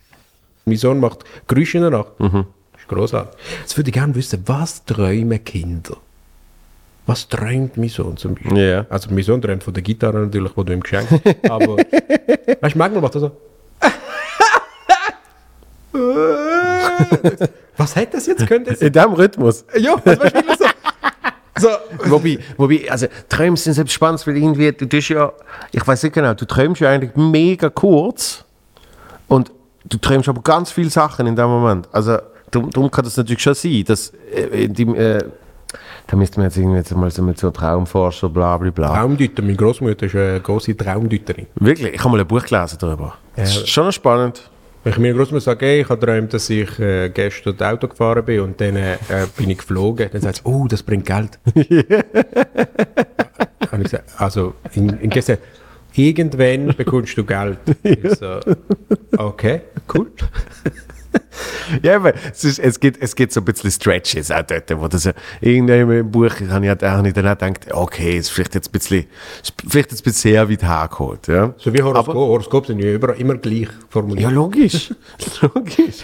Mein 0.65 0.77
Sohn 0.77 0.99
macht 0.99 1.23
Geräusche 1.47 1.77
in 1.77 1.83
der 1.83 1.91
Nacht. 1.91 2.11
Das 2.19 2.81
ist 2.81 2.87
großartig. 2.87 3.39
Jetzt 3.61 3.77
würde 3.77 3.89
ich 3.89 3.93
gerne 3.93 4.15
wissen, 4.15 4.43
was 4.45 4.85
träumen 4.85 5.43
Kinder? 5.43 5.97
Was 7.09 7.27
träumt 7.27 7.75
mein 7.75 7.89
Sohn 7.89 8.17
zum 8.17 8.35
Beispiel? 8.35 8.57
Ja. 8.57 8.85
Also 8.89 9.09
mein 9.11 9.23
Sohn 9.23 9.41
träumt 9.41 9.63
von 9.63 9.73
der 9.73 9.81
Gitarre 9.81 10.19
natürlich, 10.19 10.51
die 10.51 10.63
du 10.63 10.73
ihm 10.73 10.81
geschenkt 10.81 11.11
hast. 11.11 11.25
Aber, 11.49 11.77
weißt 11.77 12.75
du, 12.75 12.77
manchmal 12.77 13.01
macht 13.01 13.15
er 13.15 13.21
so... 13.21 13.31
was 17.77 17.95
hätte 17.95 18.17
das 18.17 18.27
jetzt 18.27 18.45
können? 18.45 18.67
In 18.67 18.91
diesem 18.91 19.13
Rhythmus. 19.13 19.65
Ja, 19.75 19.93
weißt 20.05 20.21
du, 20.21 20.33
wirklich 20.33 20.57
so... 20.59 20.65
so 21.59 21.67
Wobei, 22.05 22.39
wobei, 22.57 22.89
also 22.89 23.07
Träume 23.27 23.57
sind 23.57 23.73
selbst 23.73 23.93
spannend, 23.93 24.25
weil 24.25 24.37
irgendwie, 24.37 24.71
du 24.71 24.87
tust 24.87 25.09
ja, 25.09 25.31
ich 25.71 25.85
weiß 25.85 26.03
nicht 26.03 26.13
genau, 26.13 26.33
du 26.33 26.45
träumst 26.45 26.81
ja 26.81 26.89
eigentlich 26.89 27.15
mega 27.15 27.69
kurz 27.69 28.45
und 29.27 29.51
du 29.85 29.97
träumst 29.97 30.29
aber 30.29 30.41
ganz 30.41 30.71
viele 30.71 30.89
Sachen 30.89 31.27
in 31.27 31.35
dem 31.35 31.47
Moment. 31.47 31.87
Also 31.91 32.17
darum, 32.51 32.69
darum 32.69 32.91
kann 32.91 33.03
das 33.03 33.17
natürlich 33.17 33.41
schon 33.41 33.53
sein, 33.53 33.83
dass 33.85 34.13
äh, 34.33 34.67
dem, 34.67 34.95
äh, 34.95 35.19
da 36.07 36.17
müsste 36.17 36.39
man 36.39 36.47
jetzt 36.47 36.57
irgendwie 36.57 36.77
jetzt 36.77 36.95
mal 36.95 37.11
so 37.11 37.21
mit 37.21 37.37
so 37.37 37.51
Traumforscher, 37.51 38.29
bla 38.29 38.57
bla 38.57 38.71
bla. 38.71 38.93
Traumdeuter, 38.95 39.41
meine 39.41 39.55
Großmutter 39.55 40.05
ist 40.05 40.15
eine 40.15 40.41
große 40.41 40.75
Traumdeuterin. 40.75 41.47
Wirklich, 41.55 41.93
ich 41.93 41.99
habe 41.99 42.09
mal 42.09 42.19
ein 42.19 42.27
Buch 42.27 42.43
gelesen 42.43 42.77
darüber. 42.79 43.15
Das 43.35 43.49
ist 43.49 43.69
schon 43.69 43.91
spannend. 43.91 44.49
Wenn 44.83 44.93
ich 44.93 44.99
meiner 44.99 45.13
Großmutter 45.13 45.41
sage, 45.41 45.65
hey, 45.65 45.81
ich 45.81 45.89
habe 45.89 45.99
geträumt, 45.99 46.33
dass 46.33 46.49
ich 46.49 46.79
äh, 46.79 47.09
gestern 47.09 47.57
das 47.57 47.67
Auto 47.67 47.89
gefahren 47.89 48.23
bin 48.23 48.39
und 48.39 48.61
dann 48.61 48.77
äh, 48.77 48.97
bin 49.35 49.49
ich 49.49 49.57
geflogen, 49.57 50.09
dann 50.09 50.21
sagt 50.21 50.37
sie, 50.37 50.43
oh, 50.45 50.67
das 50.69 50.83
bringt 50.83 51.05
Geld. 51.05 51.37
Habe 53.71 53.83
ich 53.83 53.83
gesagt, 53.83 54.13
also, 54.17 54.53
in, 54.73 54.89
in 54.99 55.09
gesagt, 55.09 55.43
irgendwann 55.93 56.73
bekommst 56.77 57.17
du 57.17 57.25
Geld. 57.25 57.57
Ich 57.83 58.09
so, 58.15 58.39
okay, 59.17 59.61
cool. 59.93 60.11
Ja, 61.83 61.97
aber 61.97 62.13
es, 62.31 62.43
ist, 62.43 62.57
es, 62.59 62.79
gibt, 62.79 63.01
es 63.01 63.15
gibt 63.15 63.31
so 63.31 63.41
ein 63.41 63.45
bisschen 63.45 63.69
Stretches 63.69 64.31
auch 64.31 64.41
dort, 64.41 64.69
wo 64.81 64.87
das 64.87 65.03
ja, 65.03 65.11
irgendwann 65.39 65.91
im 65.91 66.09
Buch 66.11 66.31
habe 66.49 66.65
ich, 66.65 66.71
habe 66.83 67.07
ich 67.07 67.13
dann 67.13 67.27
auch 67.27 67.37
gedacht, 67.37 67.67
okay, 67.71 68.17
es 68.17 68.25
ist 68.25 68.29
vielleicht 68.31 68.55
jetzt 68.55 68.69
ein 68.69 68.71
bisschen, 68.71 69.05
vielleicht 69.69 69.91
jetzt 69.91 70.01
ein 70.01 70.03
bisschen 70.05 70.31
sehr 70.33 70.49
weit 70.49 70.63
hergeholt. 70.63 71.27
Ja. 71.27 71.53
So 71.57 71.71
wie 71.71 71.81
Horoskop. 71.83 72.15
Horoskop 72.15 72.65
sind 72.65 72.79
ja 72.79 72.91
überall 72.91 73.17
immer 73.19 73.35
gleich 73.37 73.67
formuliert. 73.89 74.23
Ja, 74.23 74.29
logisch. 74.29 74.91
logisch. 75.41 75.97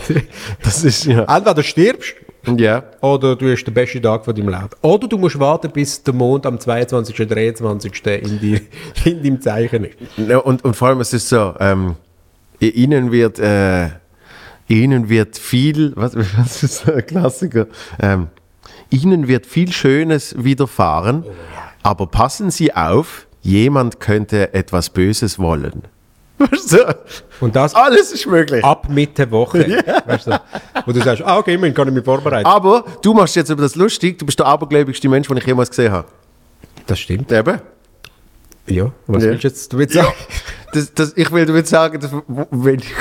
Das 0.64 0.84
ist 0.84 1.06
ja. 1.06 1.23
Entweder 1.23 1.56
du 1.56 1.64
stirbst 1.64 2.14
Ja. 2.57 2.84
oder 3.02 3.36
du 3.36 3.52
hast 3.52 3.64
den 3.65 3.73
besten 3.73 4.03
Tag 4.03 4.23
von 4.23 4.36
deinem 4.36 4.49
Leben. 4.49 4.69
Oder 4.84 5.07
du 5.07 5.18
musst 5.18 5.40
warten, 5.40 5.72
bis 5.72 6.02
der 6.03 6.14
Mond 6.14 6.45
am 6.45 6.60
22. 6.60 7.19
oder 7.22 7.36
23. 7.36 8.06
in, 8.06 8.40
die, 8.40 8.61
in 9.10 9.23
deinem 9.23 9.41
Zeichen 9.41 9.86
ist. 9.86 9.98
Und, 10.45 10.64
und 10.64 10.76
vor 10.76 10.90
allem, 10.90 10.99
es 11.02 11.11
ist 11.11 11.27
so, 11.27 11.56
ähm, 11.60 11.95
i- 12.61 12.69
ihnen 12.69 13.11
wird, 13.11 13.40
äh, 13.40 13.90
ihnen 14.68 15.10
wird 15.10 15.38
viel, 15.38 15.94
was, 15.96 16.16
was 16.38 16.64
ist 16.64 16.90
ein 16.90 17.06
Klassiker? 17.06 17.68
Ähm, 18.00 18.28
ihnen 18.90 19.28
wird 19.28 19.46
viel 19.46 19.72
Schönes 19.72 20.36
widerfahren, 20.38 21.24
aber 21.84 22.08
passen 22.08 22.52
Sie 22.52 22.74
auf, 22.76 23.28
jemand 23.42 24.00
könnte 24.00 24.54
etwas 24.54 24.90
Böses 24.90 25.38
wollen. 25.40 25.84
Weißt 26.38 26.74
du? 26.74 26.96
Und 27.40 27.56
das 27.56 27.74
Alles 27.76 28.12
ist 28.12 28.26
möglich. 28.28 28.64
ab 28.64 28.90
Mitte 28.90 29.30
Woche. 29.32 29.60
Weißt 30.06 30.28
du, 30.28 30.42
wo 30.86 30.92
du 30.92 31.02
sagst, 31.02 31.24
ah, 31.24 31.38
okay, 31.38 31.54
immerhin 31.54 31.74
kann 31.74 31.88
ich 31.88 31.94
mich 31.94 32.04
vorbereiten. 32.04 32.46
Aber 32.46 32.84
du 33.02 33.14
machst 33.14 33.36
jetzt 33.38 33.50
über 33.50 33.62
das 33.62 33.76
lustig, 33.76 34.20
du 34.20 34.26
bist 34.26 34.40
der 34.40 34.46
abergläubigste 34.48 35.08
Mensch, 35.08 35.28
den 35.30 35.38
ich 35.38 35.46
jemals 35.46 35.70
gesehen 35.70 35.94
habe. 35.94 36.08
Das 36.88 37.00
stimmt. 37.00 37.32
Eben. 37.32 37.62
Ja, 38.68 38.92
was 39.08 39.24
Ja. 39.24 39.30
willst 39.30 39.44
du 39.44 39.48
jetzt 39.48 39.72
damit 39.74 39.92
sagen? 39.94 40.14
Das, 40.74 40.94
das, 40.94 41.14
ich 41.16 41.32
will 41.32 41.46
damit 41.46 41.68
sagen, 41.68 42.00
dass, 42.02 42.12
wenn 42.52 42.80
ich, 42.80 42.94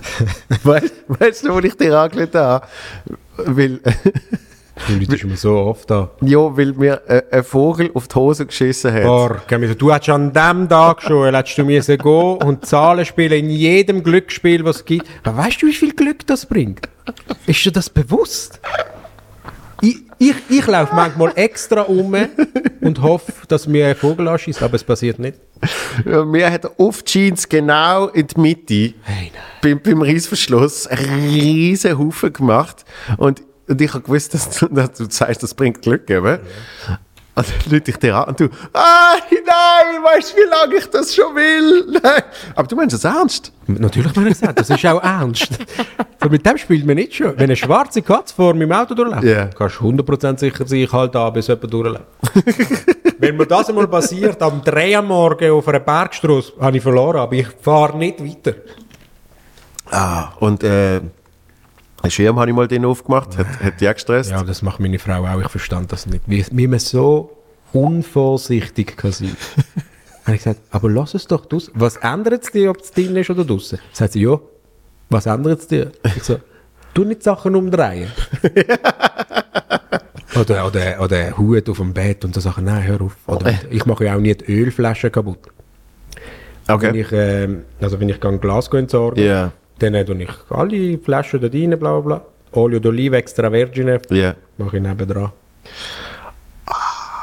weißt, 0.64 0.94
weißt 1.08 1.44
du, 1.46 1.54
wo 1.54 1.58
ich 1.60 1.76
dir 1.76 1.98
angelegt 1.98 2.34
habe? 2.34 2.66
Weil, 3.36 3.80
Du 4.86 4.94
läutest 4.94 5.24
mir 5.24 5.36
so 5.36 5.56
oft 5.58 5.90
an. 5.92 6.08
ja, 6.22 6.38
weil 6.56 6.72
mir 6.72 7.02
äh, 7.06 7.22
ein 7.30 7.44
Vogel 7.44 7.90
auf 7.92 8.08
die 8.08 8.14
Hose 8.14 8.46
geschissen 8.46 8.92
hat. 8.92 9.02
Boah, 9.02 9.42
du 9.46 9.92
hättest 9.92 10.08
an 10.08 10.32
dem 10.32 10.68
Tag 10.68 11.02
schon, 11.02 11.34
hättest 11.34 11.58
du 11.58 11.64
müssen 11.64 11.98
gehen 11.98 12.36
und 12.42 12.64
Zahlen 12.64 13.04
spielen 13.04 13.44
in 13.44 13.50
jedem 13.50 14.02
Glücksspiel, 14.02 14.64
was 14.64 14.76
es 14.76 14.84
gibt. 14.84 15.06
Aber 15.24 15.36
weißt 15.36 15.60
du, 15.62 15.66
wie 15.66 15.74
viel 15.74 15.92
Glück 15.92 16.26
das 16.26 16.46
bringt? 16.46 16.88
Ist 17.46 17.64
dir 17.64 17.72
das 17.72 17.90
bewusst? 17.90 18.60
Ich, 20.22 20.34
ich, 20.50 20.66
laufe 20.66 20.94
manchmal 20.94 21.32
extra 21.34 21.80
um 21.80 22.14
und 22.82 23.00
hoffe, 23.00 23.32
dass 23.48 23.66
mir 23.66 23.86
ein 23.86 23.96
Vogel 23.96 24.28
anschießt, 24.28 24.62
aber 24.62 24.74
es 24.74 24.84
passiert 24.84 25.18
nicht. 25.18 25.40
Ja, 26.04 26.26
mir 26.26 26.50
hat 26.50 26.64
die 26.64 27.04
Jeans 27.04 27.48
genau 27.48 28.08
in 28.08 28.26
die 28.26 28.38
Mitte 28.38 28.94
beim, 29.62 29.80
beim 29.80 30.02
Reissverschluss 30.02 30.86
einen 30.86 31.30
riesen 31.30 31.98
Haufen 31.98 32.34
gemacht. 32.34 32.84
Und, 33.16 33.42
und 33.66 33.80
ich 33.80 33.94
habe 33.94 34.04
gewusst, 34.04 34.34
dass 34.34 34.58
du, 34.58 34.68
dass 34.68 34.92
du 34.92 35.06
sagst, 35.08 35.42
das 35.42 35.54
bringt 35.54 35.80
Glück, 35.80 36.10
eben. 36.10 36.38
Und 37.36 37.46
dann 37.46 37.70
lüte 37.72 37.90
ich 37.92 37.96
dir 37.96 38.16
an 38.16 38.24
und 38.28 38.40
du, 38.40 38.48
ah, 38.74 39.14
nein, 39.30 40.02
weißt 40.02 40.32
du, 40.32 40.36
wie 40.36 40.48
lange 40.50 40.76
ich 40.76 40.86
das 40.90 41.14
schon 41.14 41.34
will? 41.34 41.86
Nein. 42.02 42.22
Aber 42.56 42.66
du 42.66 42.74
meinst 42.76 42.94
das 42.94 43.04
ernst? 43.04 43.52
Natürlich 43.66 44.14
meine 44.16 44.30
ich 44.30 44.38
das, 44.38 44.54
das 44.54 44.68
ist 44.70 44.84
auch 44.86 45.02
ernst. 45.02 45.48
Aber 46.18 46.30
mit 46.30 46.44
dem 46.44 46.58
spielt 46.58 46.84
man 46.84 46.96
nicht 46.96 47.14
schon. 47.14 47.32
Wenn 47.36 47.44
eine 47.44 47.56
schwarze 47.56 48.02
Katze 48.02 48.34
vor 48.34 48.52
meinem 48.52 48.72
Auto 48.72 48.94
durchläuft, 48.94 49.22
Ja. 49.24 49.46
kannst 49.46 49.78
du 49.80 49.88
100% 49.88 50.38
sicher 50.38 50.66
sein, 50.66 50.80
ich 50.80 50.92
halte 50.92 51.18
an, 51.20 51.32
bis 51.32 51.46
jemand 51.46 51.72
durchläuft. 51.72 52.04
Wenn 53.18 53.36
mir 53.36 53.46
das 53.46 53.68
einmal 53.68 53.86
passiert, 53.86 54.42
am 54.42 54.62
3 54.64 54.98
am 54.98 55.06
Morgen 55.06 55.52
auf 55.52 55.68
einer 55.68 55.80
Bergstrasse, 55.80 56.52
habe 56.60 56.76
ich 56.78 56.82
verloren, 56.82 57.18
aber 57.18 57.34
ich 57.34 57.46
fahre 57.62 57.96
nicht 57.96 58.22
weiter. 58.24 58.54
Ah, 59.90 60.30
und 60.40 60.62
äh, 60.64 61.00
einen 62.02 62.10
Schirm 62.10 62.38
habe 62.38 62.50
ich 62.50 62.56
mal 62.56 62.68
den 62.68 62.84
aufgemacht, 62.84 63.36
hat, 63.36 63.46
hat 63.62 63.80
die 63.80 63.88
auch 63.88 63.94
gestresst. 63.94 64.30
Ja, 64.30 64.42
das 64.42 64.62
macht 64.62 64.80
meine 64.80 64.98
Frau 64.98 65.24
auch, 65.24 65.40
ich 65.40 65.48
verstand 65.48 65.92
das 65.92 66.06
nicht. 66.06 66.22
Wie, 66.26 66.44
wie 66.52 66.66
man 66.66 66.78
so 66.78 67.36
unvorsichtig 67.72 68.96
kann 68.96 69.12
sein 69.12 69.36
habe 70.24 70.36
ich 70.36 70.42
gesagt, 70.44 70.60
aber 70.70 70.90
lass 70.90 71.14
es 71.14 71.26
doch 71.26 71.46
draussen. 71.46 71.72
Was 71.74 71.96
ändert 71.96 72.44
es 72.44 72.50
dir, 72.52 72.70
ob 72.70 72.80
es 72.80 72.90
drin 72.92 73.16
ist 73.16 73.30
oder 73.30 73.44
draussen? 73.44 73.78
Sagt 73.92 74.12
sie, 74.12 74.22
ja, 74.22 74.38
was 75.08 75.26
ändert 75.26 75.60
es 75.60 75.66
dir? 75.66 75.92
Ich 76.16 76.22
so, 76.22 76.38
tu 76.94 77.04
nicht 77.04 77.22
Sachen 77.22 77.54
umdrehen. 77.56 78.10
oder, 80.38 80.66
oder, 80.66 81.00
oder 81.00 81.36
Hut 81.38 81.68
auf 81.68 81.78
dem 81.78 81.92
Bett 81.92 82.24
und 82.24 82.34
so 82.34 82.40
Sachen, 82.40 82.64
nein, 82.64 82.82
hör 82.84 83.00
auf. 83.00 83.16
Oder, 83.26 83.54
ich 83.70 83.84
mache 83.86 84.04
ja 84.04 84.16
auch 84.16 84.20
nicht 84.20 84.46
die 84.46 84.52
Ölflaschen 84.60 85.10
kaputt. 85.10 85.38
Wenn 86.66 86.76
Okay. 86.76 87.00
ich, 87.00 87.08
ähm, 87.12 87.62
also 87.80 87.98
wenn 87.98 88.08
ich 88.08 88.22
ein 88.24 88.40
Glas 88.40 88.68
entsorge, 88.68 89.24
Ja, 89.26 89.50
dann 89.82 90.06
tue 90.06 90.22
ich 90.22 90.30
alle 90.50 90.98
Flaschen 90.98 91.40
da 91.40 91.48
rein, 91.48 91.78
bla 91.78 91.98
bla 91.98 92.00
bla. 92.00 92.22
Olio 92.52 92.78
d'Olive 92.80 93.14
extra 93.14 93.50
vergine, 93.50 94.00
ja. 94.10 94.34
mache 94.58 94.76
ich 94.76 94.82
nebendran. 94.82 95.30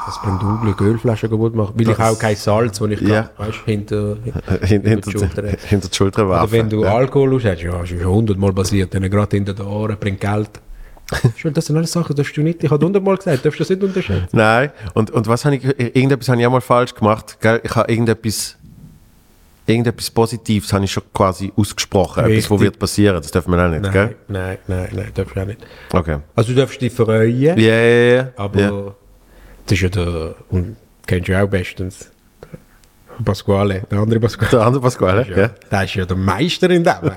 Das 0.06 0.22
bringt 0.22 0.42
Unglück, 0.42 0.80
Ölflaschen 0.80 1.30
kaputt 1.30 1.54
machen. 1.54 1.74
Weil 1.76 1.90
ich 1.90 2.00
auch 2.00 2.18
kein 2.18 2.36
Salz, 2.38 2.80
das 2.80 2.90
ich 2.92 3.02
Ja. 3.02 3.24
kann, 3.24 3.48
weißt, 3.48 3.58
hinter, 3.66 4.16
hinter, 4.62 4.96
die 4.96 5.12
Schulter. 5.12 5.42
die, 5.42 5.58
hinter 5.68 5.90
die 5.90 5.96
Schulter 5.96 6.22
Oder 6.26 6.30
werfen. 6.40 6.52
wenn 6.54 6.70
du 6.70 6.84
ja. 6.84 6.96
Alkohol 6.96 7.36
hast, 7.36 7.46
hast, 7.46 7.62
ja, 7.62 7.72
das 7.78 7.92
ist 7.92 8.02
schon 8.02 8.10
hundertmal 8.14 8.54
passiert, 8.54 8.94
dann 8.96 9.10
gerade 9.10 9.36
hinter 9.36 9.54
den 9.54 9.66
Ohren, 9.66 9.98
bringt 10.00 10.22
Geld. 10.22 10.50
Das 11.54 11.66
sind 11.66 11.76
alles 11.78 11.92
Sachen, 11.92 12.16
das 12.16 12.32
du 12.34 12.42
nicht, 12.42 12.64
ich 12.64 12.70
habe 12.72 12.86
hundertmal 12.86 13.18
gesagt, 13.18 13.46
darfst 13.46 13.60
du 13.60 13.64
das 13.64 13.70
nicht 13.70 13.84
unterschätzen. 13.84 14.28
Nein, 14.32 14.72
und, 14.94 15.12
und 15.12 15.28
was 15.28 15.44
habe 15.46 15.56
ich, 15.56 15.64
irgendetwas 15.66 16.28
habe 16.30 16.40
ich 16.42 16.48
auch 16.48 16.52
mal 16.52 16.62
falsch 16.62 16.94
gemacht. 16.96 17.38
Gell? 17.42 17.62
Ich 17.64 17.76
habe 17.76 17.90
irgendetwas, 17.92 18.57
irgendetwas 19.68 20.10
Positives 20.10 20.72
habe 20.74 20.86
ich 20.86 20.92
schon 20.92 21.04
quasi 21.14 21.52
ausgesprochen. 21.56 22.24
Etwas, 22.26 22.46
was 22.46 22.52
Richtig. 22.52 22.60
wird 22.62 22.80
passieren, 22.80 23.18
das 23.22 23.32
dürfen 23.32 23.52
wir 23.54 23.64
auch 23.66 23.70
nicht, 23.70 23.82
Nein, 23.84 23.92
gell? 23.94 24.16
nein, 24.28 24.58
nein, 24.68 24.90
nein, 24.94 25.12
darfst 25.14 25.36
du 25.36 25.42
auch 25.42 25.46
nicht. 25.46 25.60
Okay. 25.94 26.18
Also 26.36 26.54
du 26.54 26.60
darfst 26.60 26.82
dich 26.82 26.92
freuen, 26.94 27.38
Ja, 27.40 27.56
ja, 27.56 28.16
ja. 28.16 28.30
aber 28.38 28.60
ja. 28.60 28.72
das 29.66 29.74
ist 29.74 29.82
ja 29.82 29.90
der, 29.90 30.36
und 30.50 30.76
kennst 31.06 31.28
du 31.30 31.40
auch 31.44 31.48
bestens, 31.48 32.10
Pasquale, 33.24 33.82
der 33.90 33.98
andere 34.00 34.20
Pasquale. 34.20 34.52
Der 34.52 34.62
andere 34.62 34.82
Pasquale, 34.84 35.26
Ja. 35.30 35.38
ja. 35.38 35.48
Der 35.72 35.84
ist 35.84 35.96
ja 35.96 36.06
der 36.06 36.18
Meister 36.18 36.70
in 36.70 36.84
dem. 36.84 37.12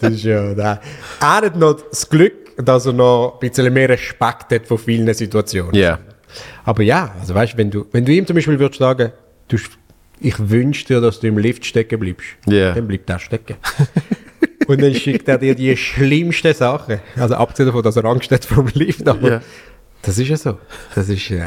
das 0.00 0.10
ist 0.12 0.24
ja 0.24 0.54
der. 0.54 0.80
Er 1.20 1.26
hat 1.36 1.56
noch 1.56 1.80
das 1.90 2.08
Glück, 2.08 2.54
dass 2.64 2.86
er 2.86 2.92
noch 2.92 3.38
ein 3.42 3.48
bisschen 3.48 3.72
mehr 3.74 3.88
Respekt 3.88 4.52
hat 4.52 4.66
von 4.66 4.78
vielen 4.78 5.12
Situationen. 5.12 5.74
Ja. 5.74 5.98
Aber 6.64 6.82
ja, 6.84 7.12
also 7.20 7.34
weißt, 7.34 7.56
wenn 7.56 7.68
du, 7.70 7.84
wenn 7.90 8.04
du 8.04 8.12
ihm 8.12 8.24
zum 8.26 8.34
Beispiel 8.36 8.58
würdest 8.60 8.78
sagen, 8.78 9.10
du, 9.48 9.56
ich 10.20 10.50
wünsche 10.50 10.86
dir, 10.86 11.00
dass 11.00 11.20
du 11.20 11.26
im 11.28 11.38
Lift 11.38 11.64
stecken 11.64 12.00
bleibst, 12.00 12.26
Ja. 12.46 12.72
dann 12.72 12.86
bleibt 12.86 13.08
er 13.10 13.18
stecken. 13.18 13.56
Und 14.66 14.80
dann 14.80 14.94
schickt 14.94 15.28
er 15.28 15.36
dir 15.36 15.54
die 15.54 15.76
schlimmsten 15.76 16.54
Sachen. 16.54 17.00
Also 17.16 17.34
abgesehen 17.34 17.66
davon, 17.66 17.82
dass 17.82 17.96
er 17.96 18.04
Angst 18.06 18.30
hat 18.30 18.44
vor 18.46 18.64
dem 18.64 18.72
Lift, 18.80 19.06
aber 19.06 19.30
Ja. 19.30 19.40
das 20.02 20.16
ist 20.18 20.28
ja 20.28 20.36
so. 20.36 20.58
Das 20.94 21.08
ist, 21.08 21.30
äh, 21.30 21.42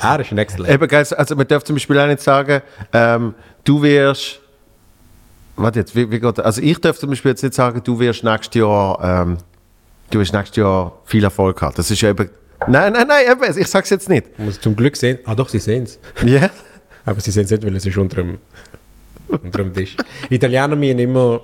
Er 0.00 0.20
ist 0.20 0.32
next 0.32 0.58
level. 0.58 0.72
Eben, 0.74 0.94
also 0.94 1.36
man 1.36 1.46
darf 1.46 1.64
zum 1.64 1.76
Beispiel 1.76 1.98
auch 1.98 2.06
nicht 2.06 2.20
sagen, 2.22 2.62
ähm, 2.92 3.34
du 3.64 3.82
wirst. 3.82 4.40
Warte 5.56 5.80
jetzt, 5.80 5.94
wie, 5.96 6.08
wie 6.10 6.20
geht 6.20 6.38
das? 6.38 6.44
Also 6.44 6.62
ich 6.62 6.78
darf 6.80 6.96
zum 6.98 7.10
Beispiel 7.10 7.32
jetzt 7.32 7.42
nicht 7.42 7.54
sagen, 7.54 7.82
du 7.82 7.98
wirst 7.98 8.22
nächstes 8.22 8.54
Jahr, 8.60 9.22
ähm, 9.26 9.38
du 10.10 10.20
wirst 10.20 10.32
nächstes 10.32 10.56
Jahr 10.56 10.96
viel 11.04 11.24
Erfolg 11.24 11.60
haben. 11.60 11.74
Das 11.76 11.90
ist 11.90 12.00
ja 12.00 12.10
eben. 12.10 12.30
Nein, 12.68 12.92
nein, 12.92 13.06
nein, 13.08 13.24
eben, 13.30 13.58
ich 13.58 13.66
sag's 13.66 13.90
jetzt 13.90 14.08
nicht. 14.08 14.38
Muss 14.38 14.60
zum 14.60 14.74
Glück 14.76 14.96
sehen. 14.96 15.18
Ah 15.24 15.34
doch, 15.34 15.48
sie 15.48 15.58
sehen 15.58 15.82
es. 15.84 15.98
Ja. 16.24 16.48
Aber 17.08 17.20
sie 17.20 17.30
sehen 17.30 17.44
es 17.44 17.50
nicht, 17.50 17.64
weil 17.64 17.74
es 17.76 17.86
ist 17.86 17.96
unter 17.96 18.16
dem, 18.16 18.38
unter 19.28 19.58
dem 19.62 19.72
Tisch. 19.72 19.96
Italiener 20.30 20.76
müssen 20.76 20.98
immer, 20.98 21.40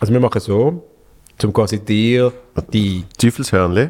also 0.00 0.12
wir 0.12 0.18
machen 0.20 0.40
so, 0.40 0.84
zum 1.38 1.52
quasi 1.52 1.78
dir 1.78 2.32
die 2.72 3.04
Teufelshörnli. 3.16 3.88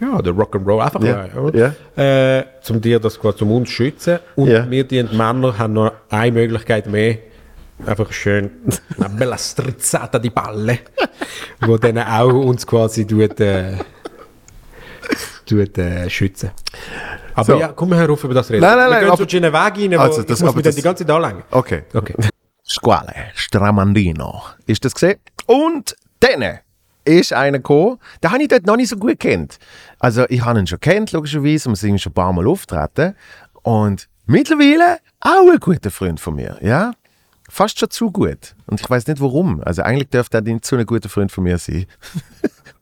ja, 0.00 0.22
der 0.22 0.32
Rock'n'Roll 0.32 0.80
einfach 0.82 1.02
Ja, 1.02 1.28
mal, 1.34 1.38
oder? 1.38 1.74
Äh, 1.96 2.44
zum 2.62 2.80
dir 2.80 2.98
das 2.98 3.18
quasi 3.20 3.38
zum 3.38 3.52
uns 3.52 3.68
schützen 3.68 4.20
und 4.36 4.48
Ja. 4.48 4.70
wir 4.70 4.84
die 4.84 5.02
Männer 5.02 5.58
haben 5.58 5.74
noch 5.74 5.92
eine 6.08 6.32
Möglichkeit 6.32 6.86
mehr, 6.86 7.18
einfach 7.84 8.10
schön 8.12 8.50
eine 8.98 9.10
bella 9.14 9.36
strizzata 9.36 10.18
di 10.18 10.30
Balle, 10.30 10.78
wo 11.60 11.76
dann 11.76 11.98
auch 11.98 12.32
uns 12.32 12.66
quasi 12.66 13.06
tut, 13.06 13.38
äh, 13.40 13.76
tut, 15.44 15.76
äh, 15.76 16.08
schützen. 16.08 16.52
Aber 17.36 17.44
So. 17.44 17.60
ja, 17.60 17.68
komm, 17.68 17.94
hör 17.94 18.10
auf 18.10 18.24
über 18.24 18.34
das 18.34 18.50
reden. 18.50 18.62
Nein, 18.62 18.70
nein, 18.76 18.86
wir 18.86 18.90
nein, 18.90 18.98
gehen 19.00 19.08
aber- 19.08 19.16
so 19.18 19.22
verschiedene 19.24 19.52
Wege 19.52 19.82
rein, 19.82 19.92
wo 19.92 20.02
Also, 20.02 20.20
ich 20.22 20.26
das- 20.26 20.40
muss 20.40 20.48
aber 20.48 20.56
mich 20.56 20.64
das- 20.64 20.74
die 20.74 20.82
ganze 20.82 21.06
Zeit 21.06 21.14
anlängen. 21.14 21.42
Okay. 21.50 21.82
Okay. 21.94 22.14
Squale, 22.68 23.14
Stramandino. 23.34 24.42
Ist 24.66 24.84
das 24.84 24.94
gesehen? 24.94 25.18
Und 25.46 25.94
dann 26.20 26.58
ist 27.04 27.32
einer 27.32 27.58
gekommen, 27.58 27.98
den 28.22 28.30
habe 28.32 28.42
ich 28.42 28.48
dort 28.48 28.66
noch 28.66 28.76
nicht 28.76 28.88
so 28.88 28.96
gut 28.96 29.20
kennt. 29.20 29.58
Also 30.00 30.24
ich 30.28 30.44
habe 30.44 30.58
ihn 30.58 30.66
schon 30.66 30.80
kennt, 30.80 31.12
logischerweise, 31.12 31.68
wir 31.68 31.76
sind 31.76 32.00
schon 32.00 32.10
ein 32.10 32.14
paar 32.14 32.32
Mal 32.32 32.46
auftreten. 32.48 33.14
Und 33.62 34.08
mittlerweile 34.26 34.98
auch 35.20 35.48
ein 35.52 35.60
guter 35.60 35.90
Freund 35.90 36.18
von 36.18 36.34
mir, 36.34 36.56
ja. 36.60 36.92
Fast 37.48 37.78
schon 37.78 37.90
zu 37.90 38.10
gut. 38.10 38.56
Und 38.66 38.80
ich 38.80 38.90
weiß 38.90 39.06
nicht 39.06 39.20
warum. 39.20 39.62
Also 39.62 39.82
eigentlich 39.82 40.08
dürfte 40.10 40.38
er 40.38 40.40
nicht 40.40 40.64
so 40.64 40.74
ein 40.76 40.84
guter 40.86 41.08
Freund 41.08 41.30
von 41.30 41.44
mir 41.44 41.58
sein. 41.58 41.86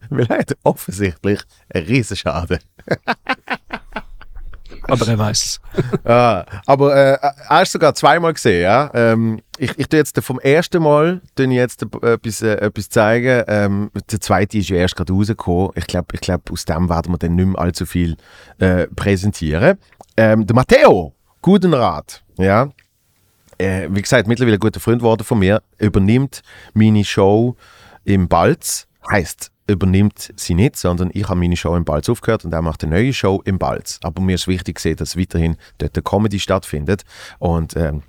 Weil 0.09 0.26
er 0.31 0.39
hat 0.39 0.56
offensichtlich 0.62 1.40
einen 1.74 1.86
Riesenschaden. 1.86 2.59
Aber 4.89 5.09
er 5.09 5.19
weiß 5.19 5.44
es. 5.44 5.61
Ah, 6.05 6.44
aber 6.66 6.94
äh, 6.94 7.19
er 7.48 7.62
ist 7.62 7.73
sogar 7.73 7.94
zweimal 7.94 8.35
gesehen, 8.35 8.62
ja. 8.62 8.90
Ähm, 8.93 9.40
ich, 9.59 9.78
ich 9.78 9.89
tue 9.89 9.98
jetzt 9.98 10.19
vom 10.20 10.39
ersten 10.39 10.82
Mal 10.82 11.23
tue 11.35 11.47
jetzt 11.47 11.82
etwas, 11.82 12.43
äh, 12.43 12.55
etwas 12.56 12.89
zeigen. 12.90 13.44
Ähm, 13.47 13.90
der 14.11 14.20
zweite 14.20 14.59
ist 14.59 14.69
ja 14.69 14.77
erst 14.77 14.97
gerade 14.97 15.12
rausgekommen. 15.12 15.70
Ich 15.77 15.86
glaube, 15.86 16.09
ich 16.12 16.20
glaub, 16.20 16.51
aus 16.51 16.65
dem 16.65 16.89
werden 16.89 17.12
wir 17.12 17.19
dann 17.19 17.36
nicht 17.36 17.47
mehr 17.47 17.59
allzu 17.59 17.86
viel 17.86 18.16
äh, 18.59 18.86
präsentieren. 18.89 19.78
Ähm, 20.16 20.47
der 20.47 20.55
Matteo, 20.55 21.15
guten 21.40 21.73
Rat, 21.74 22.23
ja. 22.36 22.69
Äh, 23.59 23.89
wie 23.90 24.02
gesagt, 24.02 24.28
mittlerweile 24.28 24.56
ein 24.56 24.61
guter 24.61 24.81
Freund 24.81 24.98
geworden 24.98 25.24
von 25.24 25.39
mir, 25.39 25.62
übernimmt 25.78 26.43
meine 26.74 27.05
Show 27.05 27.56
im 28.05 28.28
Balz. 28.28 28.86
Heißt, 29.11 29.51
übernimmt 29.66 30.32
sie 30.36 30.55
nicht, 30.55 30.77
sondern 30.77 31.11
ich 31.12 31.28
habe 31.28 31.41
meine 31.41 31.57
Show 31.57 31.74
im 31.77 31.85
Balz 31.85 32.09
aufgehört 32.09 32.45
und 32.45 32.53
er 32.53 32.62
macht 32.62 32.85
eine 32.85 32.95
neue 32.95 33.12
Show 33.12 33.43
im 33.45 33.59
Balz. 33.59 33.99
Aber 34.03 34.20
mir 34.23 34.35
ist 34.35 34.47
wichtig 34.47 34.81
dass 34.97 35.16
weiterhin 35.16 35.57
dort 35.78 35.97
eine 35.97 36.03
Comedy 36.03 36.39
stattfindet. 36.39 37.05
Und 37.39 37.77
ähm, 37.77 38.03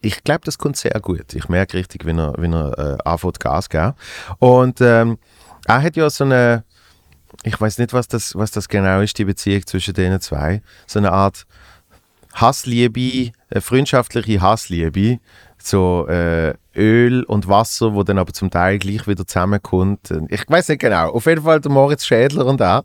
ich 0.00 0.24
glaube, 0.24 0.40
das 0.44 0.58
kommt 0.58 0.76
sehr 0.76 0.98
gut. 1.00 1.34
Ich 1.34 1.48
merke 1.48 1.76
richtig, 1.76 2.04
wenn 2.04 2.18
er, 2.18 2.34
wenn 2.38 2.54
er 2.54 2.78
äh, 2.78 2.98
anfängt 3.04 3.40
Gas 3.40 3.68
geben. 3.68 3.94
Und 4.38 4.80
ähm, 4.80 5.18
er 5.66 5.82
hat 5.82 5.96
ja 5.96 6.08
so 6.08 6.24
eine, 6.24 6.64
ich 7.42 7.60
weiß 7.60 7.78
nicht, 7.78 7.92
was 7.92 8.08
das, 8.08 8.34
was 8.34 8.50
das 8.50 8.68
genau 8.68 9.00
ist, 9.00 9.18
die 9.18 9.24
Beziehung 9.24 9.66
zwischen 9.66 9.94
denen 9.94 10.20
zwei. 10.20 10.62
So 10.86 10.98
eine 10.98 11.12
Art 11.12 11.46
Hassliebe, 12.34 13.32
äh, 13.50 13.60
freundschaftliche 13.60 14.40
Hassliebe, 14.40 15.18
so 15.66 16.06
äh, 16.08 16.54
Öl 16.76 17.24
und 17.24 17.48
Wasser, 17.48 17.94
wo 17.94 18.02
dann 18.02 18.18
aber 18.18 18.32
zum 18.32 18.50
Teil 18.50 18.78
gleich 18.78 19.06
wieder 19.06 19.26
zusammenkommt. 19.26 20.12
Ich 20.28 20.48
weiß 20.48 20.68
nicht 20.68 20.80
genau. 20.80 21.10
Auf 21.10 21.26
jeden 21.26 21.42
Fall 21.42 21.60
der 21.60 21.70
Moritz 21.70 22.04
Schädler 22.04 22.46
und 22.46 22.60
auch. 22.62 22.82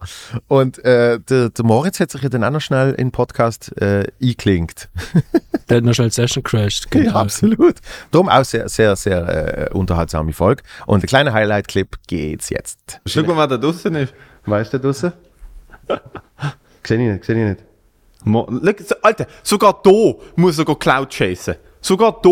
Und 0.47 0.83
äh, 0.85 1.19
der, 1.19 1.49
der 1.49 1.65
Moritz 1.65 1.99
hat 1.99 2.11
sich 2.11 2.21
ja 2.21 2.29
dann 2.29 2.43
auch 2.43 2.51
noch 2.51 2.61
schnell 2.61 2.91
in 2.91 3.07
den 3.07 3.11
Podcast 3.11 3.71
äh, 3.81 4.07
eingeklinkt. 4.21 4.89
Der 5.69 5.77
hat 5.77 5.85
noch 5.85 5.93
schnell 5.93 6.09
die 6.09 6.15
Session 6.15 6.43
crashed. 6.43 6.93
Ja, 6.93 7.13
absolut. 7.13 7.75
Darum 8.11 8.27
auch 8.27 8.43
sehr, 8.43 8.67
sehr, 8.67 8.93
sehr 8.97 9.69
äh, 9.69 9.73
unterhaltsame 9.73 10.33
Folge. 10.33 10.63
Und 10.85 11.01
ein 11.01 11.07
kleiner 11.07 11.31
Highlight-Clip 11.31 11.95
geht's 12.07 12.49
jetzt. 12.49 12.99
Schau 13.05 13.23
mal, 13.23 13.37
wer 13.37 13.47
da 13.47 13.57
draußen 13.57 13.95
ist. 13.95 14.13
Weißt 14.45 14.73
du 14.73 14.79
da 14.79 14.83
draußen? 14.83 15.13
Sehe 16.83 16.97
ich 16.97 17.13
nicht, 17.13 17.25
sehe 17.25 17.35
ich 17.35 17.49
nicht. 17.51 17.63
Mo 18.23 18.49
Alter, 19.01 19.27
sogar 19.43 19.79
da 19.83 19.91
muss 20.35 20.57
er 20.57 20.65
go 20.65 20.75
Cloud 20.75 21.09
chasen. 21.09 21.55
Sogar 21.81 22.17
da. 22.21 22.29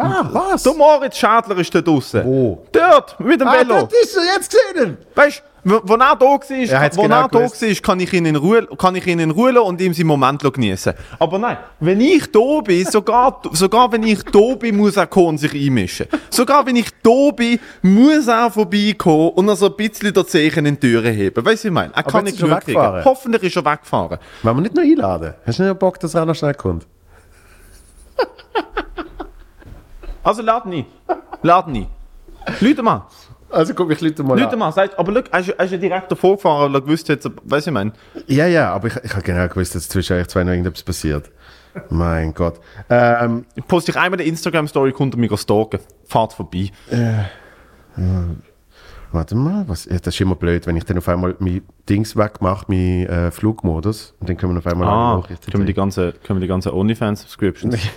Ah, 0.00 0.28
was? 0.32 0.62
Der 0.62 0.74
Moritz 0.74 1.16
Schadler 1.16 1.58
ist 1.58 1.74
da 1.74 1.80
draußen. 1.80 2.24
Wo? 2.24 2.62
Dort, 2.70 3.18
mit 3.18 3.40
dem 3.40 3.48
Ah, 3.48 3.54
Velo. 3.54 3.74
dort 3.80 3.92
ist 3.92 4.16
er 4.16 4.22
jetzt 4.36 4.52
gesehen. 4.52 4.96
Weißt 5.14 5.42
du, 5.64 5.80
wo 5.82 5.94
er 5.94 5.98
da 5.98 6.20
war, 6.20 6.38
hat's 6.80 6.96
wo 6.96 7.02
genau 7.02 7.22
er 7.22 7.28
da 7.28 7.38
war, 7.40 7.74
kann 7.82 7.98
ich 7.98 8.12
ihn 8.12 8.24
in 8.26 8.36
Ruhe, 8.36 8.64
kann 8.78 8.94
ich 8.94 9.06
ihn 9.08 9.18
in 9.18 9.32
Ruhe 9.32 9.60
und 9.60 9.80
ihm 9.80 9.92
seinen 9.92 10.06
Moment 10.06 10.40
genießen. 10.40 10.94
Aber 11.18 11.38
nein, 11.40 11.56
wenn 11.80 12.00
ich 12.00 12.30
da 12.30 12.60
bin, 12.64 12.86
sogar, 12.86 13.42
sogar 13.50 13.90
wenn 13.90 14.04
ich 14.04 14.22
da 14.22 14.54
bin, 14.54 14.76
muss 14.76 14.96
er 14.96 15.08
kommen 15.08 15.28
und 15.30 15.38
sich 15.38 15.52
einmischen. 15.52 16.06
Sogar 16.30 16.64
wenn 16.64 16.76
ich 16.76 16.90
da 17.02 17.30
bin, 17.34 17.58
muss 17.82 18.28
er 18.28 18.52
vorbeikommen 18.52 19.30
und 19.30 19.46
noch 19.46 19.56
so 19.56 19.66
ein 19.66 19.74
bisschen 19.76 20.14
der 20.14 20.26
Zeichen 20.28 20.64
in 20.64 20.78
die 20.78 20.88
Türe 20.92 21.10
heben. 21.10 21.44
Weißt 21.44 21.64
du, 21.64 21.68
ich 21.68 21.74
meine? 21.74 21.92
Er 21.92 22.04
kann 22.04 22.22
nicht 22.22 22.38
genug 22.38 22.60
kriegen. 22.60 23.04
Hoffentlich 23.04 23.42
ist 23.42 23.56
er 23.56 23.64
weggefahren. 23.64 24.18
Wollen 24.44 24.56
wir 24.56 24.60
nicht 24.62 24.74
noch 24.76 24.82
einladen? 24.84 25.34
Hast 25.44 25.58
du 25.58 25.64
nicht 25.64 25.78
Bock, 25.80 25.98
dass 25.98 26.14
er 26.14 26.24
noch 26.24 26.36
schnell 26.36 26.54
kommt? 26.54 26.86
Also 30.22 30.42
lad 30.42 30.66
nie. 30.66 30.84
Lad 31.42 31.68
nie. 31.68 31.86
Leute 32.60 32.82
mal. 32.82 33.06
Also 33.50 33.72
guck, 33.72 33.90
ich 33.90 34.00
Leute 34.00 34.22
mal 34.22 34.38
Leute 34.38 34.56
mal. 34.56 34.72
Sagt, 34.72 34.98
aber 34.98 35.12
schau, 35.42 35.52
er 35.56 35.64
ist 35.64 35.70
ja 35.70 35.78
direkt 35.78 36.10
davor 36.12 36.36
gefahren 36.36 36.74
und 36.74 36.84
gewusst, 36.84 37.08
jetzt, 37.08 37.30
weißt 37.44 37.66
du, 37.66 37.70
ich 37.70 37.74
meine. 37.74 37.92
Ja, 38.26 38.46
ja, 38.46 38.72
aber 38.74 38.88
ich, 38.88 38.96
ich 39.02 39.12
habe 39.12 39.22
genau 39.22 39.48
gewusst, 39.48 39.74
dass 39.74 39.88
zwischen 39.88 40.18
euch 40.18 40.28
zwei 40.28 40.44
noch 40.44 40.50
irgendetwas 40.50 40.82
passiert. 40.82 41.30
Mein 41.88 42.34
Gott. 42.34 42.60
Ähm, 42.90 43.46
Ich 43.54 43.66
poste 43.66 43.92
ich 43.92 43.96
einmal 43.96 44.18
eine 44.20 44.28
Instagram-Story, 44.28 44.92
kommt 44.92 45.16
mich 45.16 45.40
stalken. 45.40 45.80
Fahrt 46.04 46.32
vorbei. 46.34 46.70
äh, 46.90 47.24
hm, 47.94 48.42
warte 49.12 49.34
mal, 49.34 49.64
was, 49.66 49.86
ja, 49.86 49.96
das 49.98 50.14
ist 50.14 50.20
immer 50.20 50.34
blöd, 50.34 50.66
wenn 50.66 50.76
ich 50.76 50.84
dann 50.84 50.98
auf 50.98 51.08
einmal 51.08 51.34
mein 51.38 51.62
Dings 51.88 52.16
wegmache, 52.16 52.66
mein 52.68 53.06
äh, 53.06 53.30
Flugmodus, 53.30 54.14
und 54.20 54.28
dann 54.28 54.36
können 54.36 54.54
wir 54.54 54.58
auf 54.58 54.66
einmal 54.66 54.88
Ah, 54.88 55.16
Nachrichten 55.16 55.50
können 55.50 55.62
wir 55.62 55.66
die 55.66 55.74
ganze, 55.74 56.12
können 56.24 56.38
wir 56.38 56.42
die 56.42 56.48
ganze 56.48 56.74
OnlyFans-Subscriptions? 56.74 57.76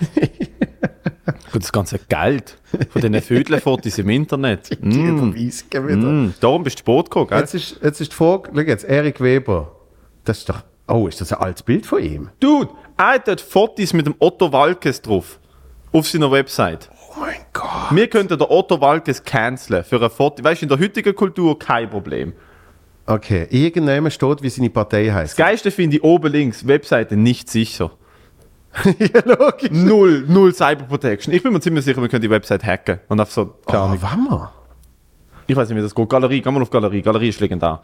Das 1.53 1.71
ganze 1.71 1.99
Geld 1.99 2.57
von 2.89 3.01
diesen 3.01 3.21
Vödelfotos 3.21 3.97
im 3.97 4.09
Internet. 4.09 4.69
Die 4.81 4.87
Mm. 4.87 5.33
Mm. 6.27 6.33
Darum 6.39 6.63
bist 6.63 6.77
du 6.77 6.79
Sport 6.79 7.09
gekommen, 7.09 7.27
gell? 7.27 7.39
Jetzt 7.39 7.53
ist, 7.53 7.79
jetzt 7.83 7.99
ist 8.01 8.11
die 8.11 8.15
Frage, 8.15 8.49
schau 8.53 8.61
jetzt, 8.61 8.83
Erik 8.85 9.19
Weber. 9.21 9.75
Das 10.23 10.39
ist 10.39 10.49
doch, 10.49 10.63
oh, 10.87 11.07
ist 11.07 11.19
das 11.19 11.33
ein 11.33 11.39
altes 11.39 11.63
Bild 11.63 11.85
von 11.85 12.01
ihm? 12.01 12.29
Dude, 12.39 12.69
er 12.97 13.13
hat 13.25 13.41
Fotos 13.41 13.93
mit 13.93 14.05
dem 14.05 14.15
Otto 14.19 14.51
Walkes 14.51 15.01
drauf. 15.01 15.39
Auf 15.91 16.07
seiner 16.07 16.31
Website. 16.31 16.89
Oh 17.09 17.19
mein 17.19 17.35
Gott. 17.51 17.91
Wir 17.91 18.07
könnten 18.07 18.37
den 18.39 18.47
Otto 18.49 18.79
Walkes 18.79 19.21
canceln 19.23 19.83
für 19.83 20.01
ein 20.01 20.09
Foto. 20.09 20.41
Weißt 20.43 20.61
du, 20.61 20.65
in 20.65 20.69
der 20.69 20.79
heutigen 20.79 21.13
Kultur 21.13 21.59
kein 21.59 21.89
Problem. 21.89 22.33
Okay, 23.11 23.45
irgendjemand 23.49 24.13
steht, 24.13 24.41
wie 24.41 24.49
seine 24.49 24.69
Partei 24.69 25.09
heißt. 25.09 25.33
Das 25.33 25.35
Geiste 25.37 25.69
finde 25.69 25.97
ich 25.97 26.03
oben 26.03 26.31
links, 26.31 26.65
Webseite 26.65 27.17
nicht 27.17 27.49
sicher. 27.49 27.91
ja, 28.85 29.21
logisch. 29.25 29.69
Null, 29.69 30.23
null 30.29 30.53
Cyber 30.55 30.85
Protection. 30.85 31.33
Ich 31.33 31.43
bin 31.43 31.51
mir 31.51 31.59
ziemlich 31.59 31.83
sicher, 31.83 32.01
wir 32.01 32.07
können 32.07 32.21
die 32.21 32.29
Website 32.29 32.63
hacken. 32.63 32.99
Und 33.09 33.19
auf 33.19 33.29
so, 33.29 33.47
keine 33.65 33.83
Ahnung. 33.83 33.97
wann 33.99 34.29
wir? 34.29 34.51
Ich 35.47 35.55
weiß 35.57 35.67
nicht, 35.67 35.77
wie 35.77 35.81
das 35.81 35.93
geht. 35.93 36.09
Galerie, 36.09 36.41
geh 36.41 36.51
mal 36.51 36.61
auf 36.61 36.69
Galerie. 36.69 37.01
Galerie 37.01 37.27
ist 37.27 37.41
legendär. 37.41 37.81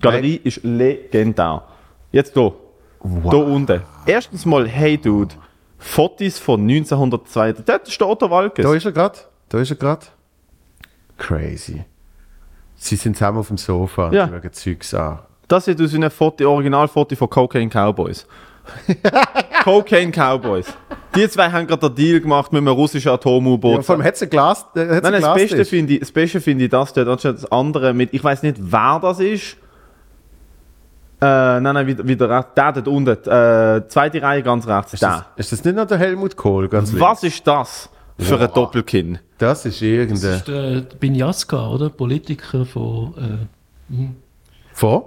Galerie 0.00 0.40
ist 0.44 0.62
legendär. 0.62 1.64
Jetzt 2.12 2.34
hier. 2.34 2.54
Wow. 3.00 3.32
Da 3.32 3.36
unten. 3.38 3.82
Erstens 4.06 4.46
mal, 4.46 4.68
hey 4.68 4.96
Dude, 4.96 5.34
Fotos 5.78 6.38
von 6.38 6.60
1902. 6.60 7.52
Dort 7.64 7.88
ist 7.88 8.00
der 8.00 8.08
Otto 8.08 8.30
Walkes. 8.30 8.64
Da 8.64 8.74
ist 8.74 8.84
er 8.84 8.92
gerade. 8.92 9.18
Da 9.48 9.58
ist 9.58 9.70
er 9.70 9.76
gerade. 9.76 10.06
Crazy. 11.16 11.84
Sie 12.78 12.96
sind 12.96 13.16
zusammen 13.16 13.38
auf 13.38 13.48
dem 13.48 13.58
Sofa 13.58 14.06
und 14.06 14.12
Ja. 14.14 14.28
schauen 14.28 14.52
Zeugs 14.52 14.94
an. 14.94 15.18
Das 15.48 15.66
ist 15.66 15.80
aus 15.80 15.94
einem 15.94 16.10
Foto, 16.10 16.50
Originalfoto 16.50 17.16
von 17.16 17.28
Cocaine 17.28 17.68
Cowboys. 17.70 18.26
Cocaine 19.64 20.12
Cowboys. 20.12 20.66
Die 21.14 21.28
zwei 21.28 21.50
haben 21.50 21.66
gerade 21.66 21.88
den 21.88 21.94
Deal 21.94 22.20
gemacht 22.20 22.52
mit 22.52 22.60
einem 22.60 22.68
russischen 22.74 23.10
Atom-U-Boot. 23.10 23.76
Ja, 23.76 23.82
vor 23.82 23.94
allem 23.96 24.04
hat 24.04 24.14
es 24.14 24.22
ein 24.22 24.30
Glas. 24.30 24.66
Äh, 24.76 24.84
Nein, 25.02 25.14
ein 25.14 25.22
das 25.22 25.34
Beste 25.34 25.64
finde 25.64 25.94
ich, 25.94 26.00
das 26.00 26.12
Beste 26.12 26.40
finde 26.40 26.64
ich 26.64 26.70
das 26.70 26.92
dort, 26.92 27.08
anstatt 27.08 27.36
das 27.36 27.50
andere 27.50 27.94
mit, 27.94 28.12
ich 28.12 28.22
weiß 28.22 28.42
nicht, 28.42 28.56
wer 28.60 28.98
das 29.00 29.18
ist. 29.20 29.56
Äh, 31.20 31.24
nein, 31.60 31.62
nein, 31.62 31.86
wieder, 31.86 32.06
wieder 32.06 32.30
rechts, 32.30 32.50
der 32.54 32.72
dort 32.72 32.86
unten, 32.86 33.10
äh, 33.10 33.88
zweite 33.88 34.22
Reihe 34.22 34.42
ganz 34.42 34.68
rechts, 34.68 34.92
Ist 34.94 35.02
der. 35.02 35.24
das, 35.36 35.46
ist 35.46 35.52
das 35.52 35.64
nicht 35.64 35.74
noch 35.74 35.86
der 35.86 35.98
Helmut 35.98 36.36
Kohl? 36.36 36.68
Ganz 36.68 36.90
links? 36.92 37.00
Was 37.04 37.22
ist 37.24 37.44
das 37.46 37.90
für 38.18 38.40
ein 38.40 38.50
Doppelkinn? 38.52 39.18
Das 39.38 39.64
ist 39.64 39.76
Das 39.76 39.82
irgendein. 39.82 40.34
ist 40.34 40.48
der 40.48 40.80
Binyaska, 40.98 41.68
oder? 41.68 41.90
Politiker 41.90 42.64
von. 42.66 43.14
Äh, 43.92 43.94
Von? 44.72 45.02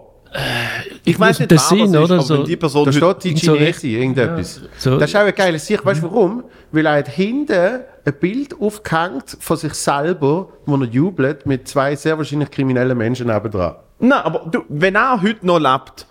Ich 1.04 1.20
weiß 1.20 1.40
nicht, 1.40 1.52
das 1.52 1.70
ist, 1.74 1.90
oder? 1.90 2.00
aber 2.16 2.22
So- 2.22 2.44
die 2.44 2.56
Person 2.56 2.86
Da 2.86 2.92
steht 2.94 3.24
die 3.26 3.38
so 3.38 3.54
Chinesi, 3.54 3.96
irgendetwas. 3.96 4.62
So- 4.78 4.98
Das 4.98 5.10
ist 5.10 5.16
auch 5.18 5.22
eine 5.22 5.34
geile 5.34 5.60
Sicht. 5.60 5.84
Weißt 5.86 6.02
du 6.02 6.10
warum? 6.10 6.46
Weil 6.72 6.86
er 6.86 6.98
hat 7.00 7.10
hinten 7.10 7.82
ein 8.06 8.14
Bild 8.20 8.60
aufgehängt 8.60 9.36
von 9.40 9.58
sich 9.58 9.74
selber, 9.74 10.48
wo 10.66 10.76
er 10.78 10.86
jubelt, 10.86 11.46
mit 11.46 11.68
zwei 11.68 11.96
sehr 11.98 12.18
wahrscheinlich 12.18 12.50
kriminellen 12.50 12.98
Menschen 12.98 13.28
nebendran. 13.28 13.76
Nein, 14.00 14.22
aber 14.24 14.48
du, 14.50 14.64
wenn 14.70 14.96
er 14.96 15.22
heute 15.22 15.46
noch 15.46 15.60
lebt, 15.60 16.08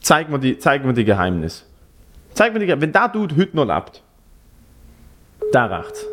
zeig 0.00 0.28
mir 0.30 0.38
die, 0.38 0.58
zeig 0.58 0.84
mir 0.84 0.92
die 0.92 1.04
Geheimnis. 1.04 1.64
Zeig 2.34 2.52
mir 2.52 2.58
die 2.60 2.66
Geheimnis. 2.66 2.82
Wenn 2.84 2.92
der 2.92 3.08
Dude 3.08 3.34
heute 3.36 3.56
noch 3.56 3.64
lebt, 3.66 4.02
der 5.52 5.70
rechts. 5.70 6.06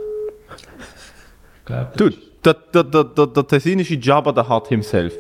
Dude, 1.98 2.18
der, 2.44 2.54
der, 2.54 2.84
der, 2.84 3.04
der, 3.04 3.28
der 3.28 3.48
tessinische 3.48 3.96
Jabba, 3.96 4.32
der 4.32 4.48
hat 4.48 4.68
himself. 4.68 5.14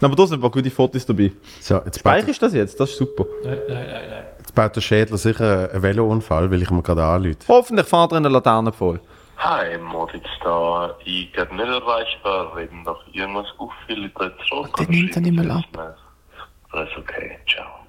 Aber 0.00 0.16
da 0.16 0.26
sind 0.26 0.38
ein 0.38 0.40
paar 0.40 0.50
gute 0.50 0.70
Fotos 0.70 1.04
dabei. 1.04 1.32
So, 1.60 1.74
jetzt 1.84 2.02
baut, 2.02 2.14
Speicherst 2.14 2.40
du 2.40 2.46
das 2.46 2.54
jetzt? 2.54 2.80
Das 2.80 2.90
ist 2.90 2.96
super. 2.96 3.26
jetzt 4.38 4.54
baut 4.54 4.74
der 4.74 4.80
Schädler 4.80 5.18
sicher 5.18 5.70
einen 5.70 5.82
Velounfall, 5.82 6.50
weil 6.50 6.62
ich 6.62 6.70
mir 6.70 6.82
gerade 6.82 7.04
anrufe. 7.04 7.36
Hoffentlich 7.48 7.86
fährt 7.86 8.12
er 8.12 8.16
in 8.18 8.22
der 8.22 8.32
Laterne 8.32 8.72
voll. 8.72 9.00
Hi, 9.36 9.76
Moritz 9.78 10.26
da. 10.42 10.94
Ich 11.04 11.34
werde 11.36 11.54
nicht 11.54 11.66
erreichbar, 11.66 12.52
wenn 12.54 12.84
doch 12.84 13.02
irgendwas 13.12 13.46
auffällt, 13.58 14.12
dann 14.18 14.32
zurück. 14.48 14.76
Der 14.78 14.88
nimmt 14.88 15.16
dann 15.16 15.22
nicht 15.22 15.34
mehr 15.34 15.50
ab. 15.50 15.96
Alles 16.72 16.90
okay, 16.96 17.38
ciao. 17.48 17.79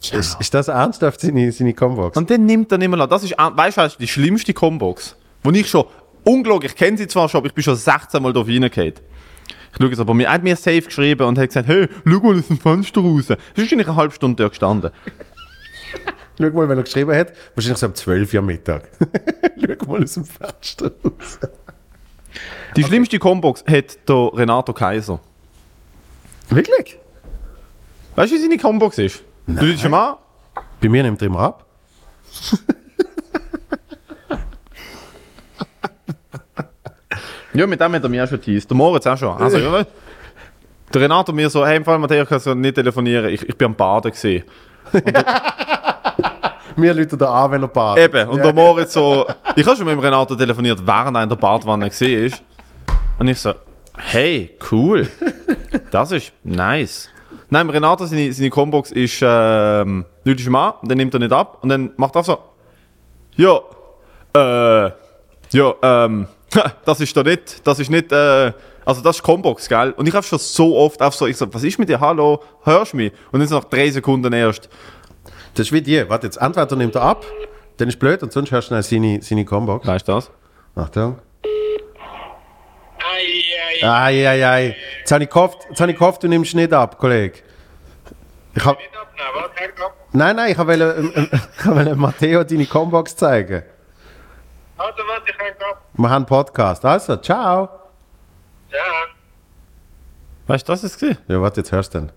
Ist, 0.00 0.40
ist 0.40 0.54
das 0.54 0.68
ernsthaft 0.68 1.20
seine, 1.20 1.50
seine 1.52 1.74
Combox? 1.74 2.16
Und 2.16 2.30
dann 2.30 2.46
nimmt 2.46 2.70
er 2.70 2.78
nicht 2.78 2.88
mehr 2.88 3.00
an. 3.00 3.10
Das 3.10 3.24
ist, 3.24 3.32
weißt 3.32 3.76
du, 3.76 3.98
die 3.98 4.08
schlimmste 4.08 4.54
Combox. 4.54 5.16
Wo 5.42 5.50
ich 5.50 5.68
schon, 5.68 5.84
unglaublich, 6.24 6.72
ich 6.72 6.78
kenne 6.78 6.96
sie 6.96 7.08
zwar 7.08 7.28
schon, 7.28 7.38
aber 7.38 7.48
ich 7.48 7.54
bin 7.54 7.64
schon 7.64 7.76
16 7.76 8.22
Mal 8.22 8.32
da 8.32 8.40
reingegangen. 8.40 8.94
Ich 9.72 9.76
schaue 9.78 9.88
jetzt 9.88 10.00
aber, 10.00 10.14
mir 10.14 10.26
er 10.26 10.32
hat 10.32 10.42
mir 10.42 10.56
safe 10.56 10.82
geschrieben 10.82 11.26
und 11.26 11.38
hat 11.38 11.48
gesagt, 11.48 11.68
hey, 11.68 11.88
schau 12.04 12.20
mal 12.20 12.38
aus 12.38 12.46
dem 12.46 12.58
Fenster 12.58 13.00
raus. 13.00 13.26
Das 13.26 13.38
ist 13.56 13.72
eine 13.72 13.96
halbe 13.96 14.14
Stunde 14.14 14.42
dort 14.42 14.52
gestanden. 14.52 14.90
Schau 16.40 16.50
mal, 16.50 16.68
wenn 16.68 16.78
er 16.78 16.84
geschrieben 16.84 17.14
hat, 17.16 17.32
wahrscheinlich 17.56 17.78
so 17.78 17.86
um 17.86 17.94
12 17.94 18.34
Uhr 18.34 18.42
Mittag. 18.42 18.88
Schau 19.60 19.90
mal 19.90 20.02
aus 20.02 20.14
dem 20.14 20.24
Fenster 20.24 20.92
raus. 21.04 21.38
Die 22.76 22.84
schlimmste 22.84 23.18
Combox 23.18 23.64
hat 23.66 24.08
der 24.08 24.30
Renato 24.34 24.72
Kaiser. 24.72 25.20
Wirklich? 26.48 26.98
Weißt 28.14 28.32
du, 28.32 28.36
wie 28.36 28.40
seine 28.40 28.56
Combox 28.56 28.98
ist? 28.98 29.24
Du 29.48 29.62
willst 29.62 29.80
schon 29.80 29.90
mal? 29.90 30.18
Bei 30.78 30.88
mir 30.90 31.02
nimmt 31.02 31.22
er 31.22 31.26
immer 31.26 31.40
ab. 31.40 31.64
Ja, 37.54 37.66
mit 37.66 37.80
dem 37.80 37.92
hat 37.94 38.02
er 38.02 38.08
mich 38.10 38.20
auch 38.20 38.28
schon 38.28 38.40
teased. 38.42 38.70
Der 38.70 38.76
Moritz 38.76 39.06
auch 39.06 39.16
schon. 39.16 39.36
Also, 39.36 39.56
ja, 39.56 39.84
der 40.92 41.00
Renato 41.00 41.32
mir 41.32 41.48
so, 41.48 41.66
hey, 41.66 41.78
im 41.78 41.84
Fall, 41.84 41.98
Matteo, 41.98 42.24
kannst 42.26 42.46
du 42.46 42.54
nicht 42.54 42.74
telefonieren. 42.74 43.30
Ich, 43.30 43.48
ich 43.48 43.56
bin 43.56 43.66
am 43.66 43.74
Baden 43.74 44.10
gesehen. 44.10 44.44
Mir 46.76 46.94
Leute 46.94 47.16
da 47.16 47.44
an, 47.44 47.50
wenn 47.50 47.62
er 47.62 47.68
badet. 47.68 48.04
Eben. 48.14 48.28
Und 48.28 48.44
der 48.44 48.52
Moritz 48.52 48.92
so, 48.92 49.26
ich 49.56 49.66
habe 49.66 49.76
schon 49.76 49.86
mit 49.86 49.94
dem 49.94 49.98
Renato 49.98 50.36
telefoniert, 50.36 50.86
während 50.86 51.16
er 51.16 51.24
in 51.24 51.28
der 51.28 51.34
Badwanne 51.36 51.88
gesehen 51.88 52.26
ist. 52.26 52.42
Und 53.18 53.26
ich 53.26 53.40
so, 53.40 53.54
hey, 53.96 54.56
cool. 54.70 55.08
Das 55.90 56.12
ist 56.12 56.32
nice. 56.44 57.08
Nein, 57.50 57.70
Renato 57.70 58.04
seine, 58.04 58.32
seine 58.32 58.50
Combox 58.50 58.92
ist, 58.92 59.20
ähm, 59.22 60.04
Leute 60.24 60.42
schon 60.42 60.52
mal, 60.52 60.74
dann 60.82 60.98
nimmt 60.98 61.14
er 61.14 61.20
nicht 61.20 61.32
ab 61.32 61.58
und 61.62 61.70
dann 61.70 61.92
macht 61.96 62.14
er 62.14 62.22
so, 62.22 62.38
ja, 63.36 63.60
äh, 64.34 64.90
ja, 65.52 65.74
ähm, 65.82 66.26
das 66.84 67.00
ist 67.00 67.16
da 67.16 67.22
nicht, 67.22 67.66
das 67.66 67.78
ist 67.78 67.90
nicht, 67.90 68.12
äh, 68.12 68.52
also 68.84 69.02
das 69.02 69.16
ist 69.16 69.22
Combox, 69.22 69.68
gell? 69.68 69.92
Und 69.92 70.06
ich 70.06 70.14
habe 70.14 70.24
schon 70.26 70.38
so 70.38 70.76
oft 70.76 71.00
auf 71.02 71.14
so, 71.14 71.26
ich 71.26 71.36
so, 71.36 71.52
was 71.52 71.62
ist 71.62 71.78
mit 71.78 71.88
dir, 71.88 72.00
hallo, 72.00 72.42
hörst 72.64 72.92
du 72.92 72.98
mich? 72.98 73.12
Und 73.32 73.40
dann 73.40 73.48
so 73.48 73.56
nach 73.56 73.64
drei 73.64 73.90
Sekunden 73.90 74.32
erst, 74.32 74.68
Das 75.54 75.66
ist 75.66 75.72
wie 75.72 75.82
die. 75.82 76.08
Warte, 76.08 76.26
jetzt 76.26 76.36
entweder 76.36 76.76
nimmt 76.76 76.94
er 76.94 77.02
ab, 77.02 77.26
dann 77.78 77.88
ist 77.88 77.98
blöd 77.98 78.22
und 78.22 78.32
sonst 78.32 78.52
hörst 78.52 78.70
du 78.70 78.74
schnell 78.74 78.82
seine, 78.82 79.22
seine 79.22 79.44
Combox. 79.44 79.86
weißt 79.86 80.06
du 80.06 80.12
das? 80.12 80.30
Achtung. 80.76 81.18
Ei, 83.82 84.28
ei, 84.28 84.46
ei. 84.46 84.76
Jetzt 84.98 85.12
habe 85.12 85.24
ich 85.24 85.30
gehofft, 85.30 85.66
jetzt 85.68 85.80
habe 85.80 85.92
ich 85.92 85.98
gehofft 85.98 86.22
du 86.22 86.28
nimmst 86.28 86.54
nicht 86.54 86.72
ab, 86.72 86.98
Kollege. 86.98 87.38
Ich 88.54 88.64
hab... 88.64 88.78
Nein, 90.12 90.36
nein, 90.36 90.52
ich 90.52 90.58
wollte 90.58 90.96
ähm, 90.98 91.12
ähm, 91.14 91.28
ich 91.58 91.66
wollte 91.66 91.94
Matteo 91.94 92.44
deine 92.44 92.66
Combox 92.66 93.14
zeigen. 93.14 93.62
Also, 94.76 94.98
warte, 95.06 95.30
ich 95.30 95.38
hänge 95.38 95.70
ab. 95.70 95.82
Wir 95.92 96.08
haben 96.08 96.16
einen 96.16 96.26
Podcast. 96.26 96.84
Also, 96.84 97.16
ciao. 97.16 97.68
Ja. 98.70 98.78
Weißt 100.46 100.66
du, 100.68 100.72
das 100.72 100.84
ist 100.84 101.02
es? 101.02 101.16
Ja, 101.26 101.40
warte, 101.42 101.60
jetzt 101.60 101.72
hörst 101.72 101.94
du 101.94 101.98
dann. 101.98 102.12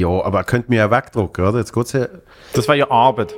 Ja, 0.00 0.08
aber 0.08 0.38
er 0.38 0.44
könnte 0.44 0.70
mich 0.70 0.78
ja 0.78 0.90
wegdrucken, 0.90 1.44
oder? 1.44 1.58
Jetzt 1.58 1.74
geht's 1.74 1.92
ja. 1.92 2.08
Das 2.54 2.66
war 2.66 2.74
ja 2.74 2.90
Arbeit. 2.90 3.34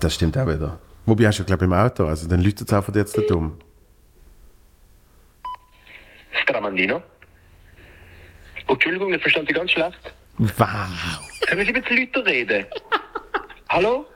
Das 0.00 0.14
stimmt 0.14 0.38
auch 0.38 0.46
wieder. 0.46 0.78
Wobei 1.04 1.26
hast 1.26 1.38
du 1.38 1.44
glaube 1.44 1.64
ich, 1.64 1.70
im 1.70 1.74
Auto, 1.74 2.06
also 2.06 2.26
dann 2.26 2.40
läutet 2.40 2.66
es 2.66 2.72
einfach 2.72 2.94
jetzt 2.94 3.14
nicht 3.18 3.30
um. 3.30 3.58
Stramandino? 6.42 7.02
Oh, 8.68 8.72
Entschuldigung, 8.72 9.12
ich 9.12 9.20
verstand 9.20 9.48
Sie 9.48 9.52
ganz 9.52 9.70
schlecht. 9.70 10.14
Wow. 10.38 10.78
Können 11.46 11.66
Sie 11.66 11.74
ein 11.74 11.82
bisschen 11.82 12.10
lauter 12.10 12.26
reden? 12.26 12.64
Hallo? 13.68 14.06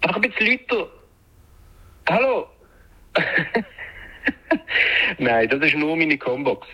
Einfach 0.00 0.16
ein 0.16 0.22
bisschen 0.22 0.58
lauter. 0.68 0.90
Hallo? 2.08 2.46
Nein, 5.18 5.48
das 5.48 5.60
ist 5.60 5.76
nur 5.76 5.96
meine 5.96 6.18
Combox. 6.18 6.66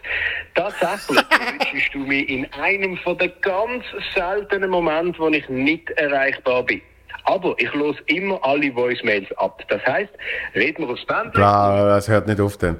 Tatsächlich 0.54 1.18
wünschst 1.72 1.94
du 1.94 1.98
mich 1.98 2.28
in 2.28 2.50
einem 2.52 2.96
von 2.98 3.18
den 3.18 3.32
ganz 3.40 3.84
seltenen 4.14 4.70
Momenten, 4.70 5.14
wo 5.18 5.28
ich 5.28 5.48
nicht 5.48 5.90
erreichbar 5.92 6.62
bin. 6.64 6.80
Aber 7.24 7.54
ich 7.58 7.72
los 7.72 7.96
immer 8.06 8.38
alle 8.44 8.74
Voicemails 8.74 9.30
ab. 9.38 9.62
Das 9.68 9.80
heisst, 9.86 10.12
reden 10.54 10.86
wir 10.86 10.92
aufs 10.92 11.06
Band. 11.06 11.32
Bla, 11.32 11.86
das 11.86 12.08
hört 12.08 12.26
nicht 12.26 12.40
auf 12.40 12.58
denn. 12.58 12.76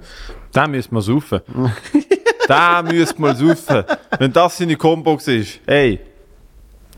Da 0.52 0.66
müssen 0.66 0.94
wir 0.94 1.00
saufen. 1.00 1.40
da 2.48 2.82
müssen 2.82 3.22
wir 3.22 3.34
saufen. 3.34 3.84
Wenn 4.18 4.32
das 4.32 4.58
seine 4.58 4.76
Combox 4.76 5.28
ist, 5.28 5.60
ey, 5.66 5.98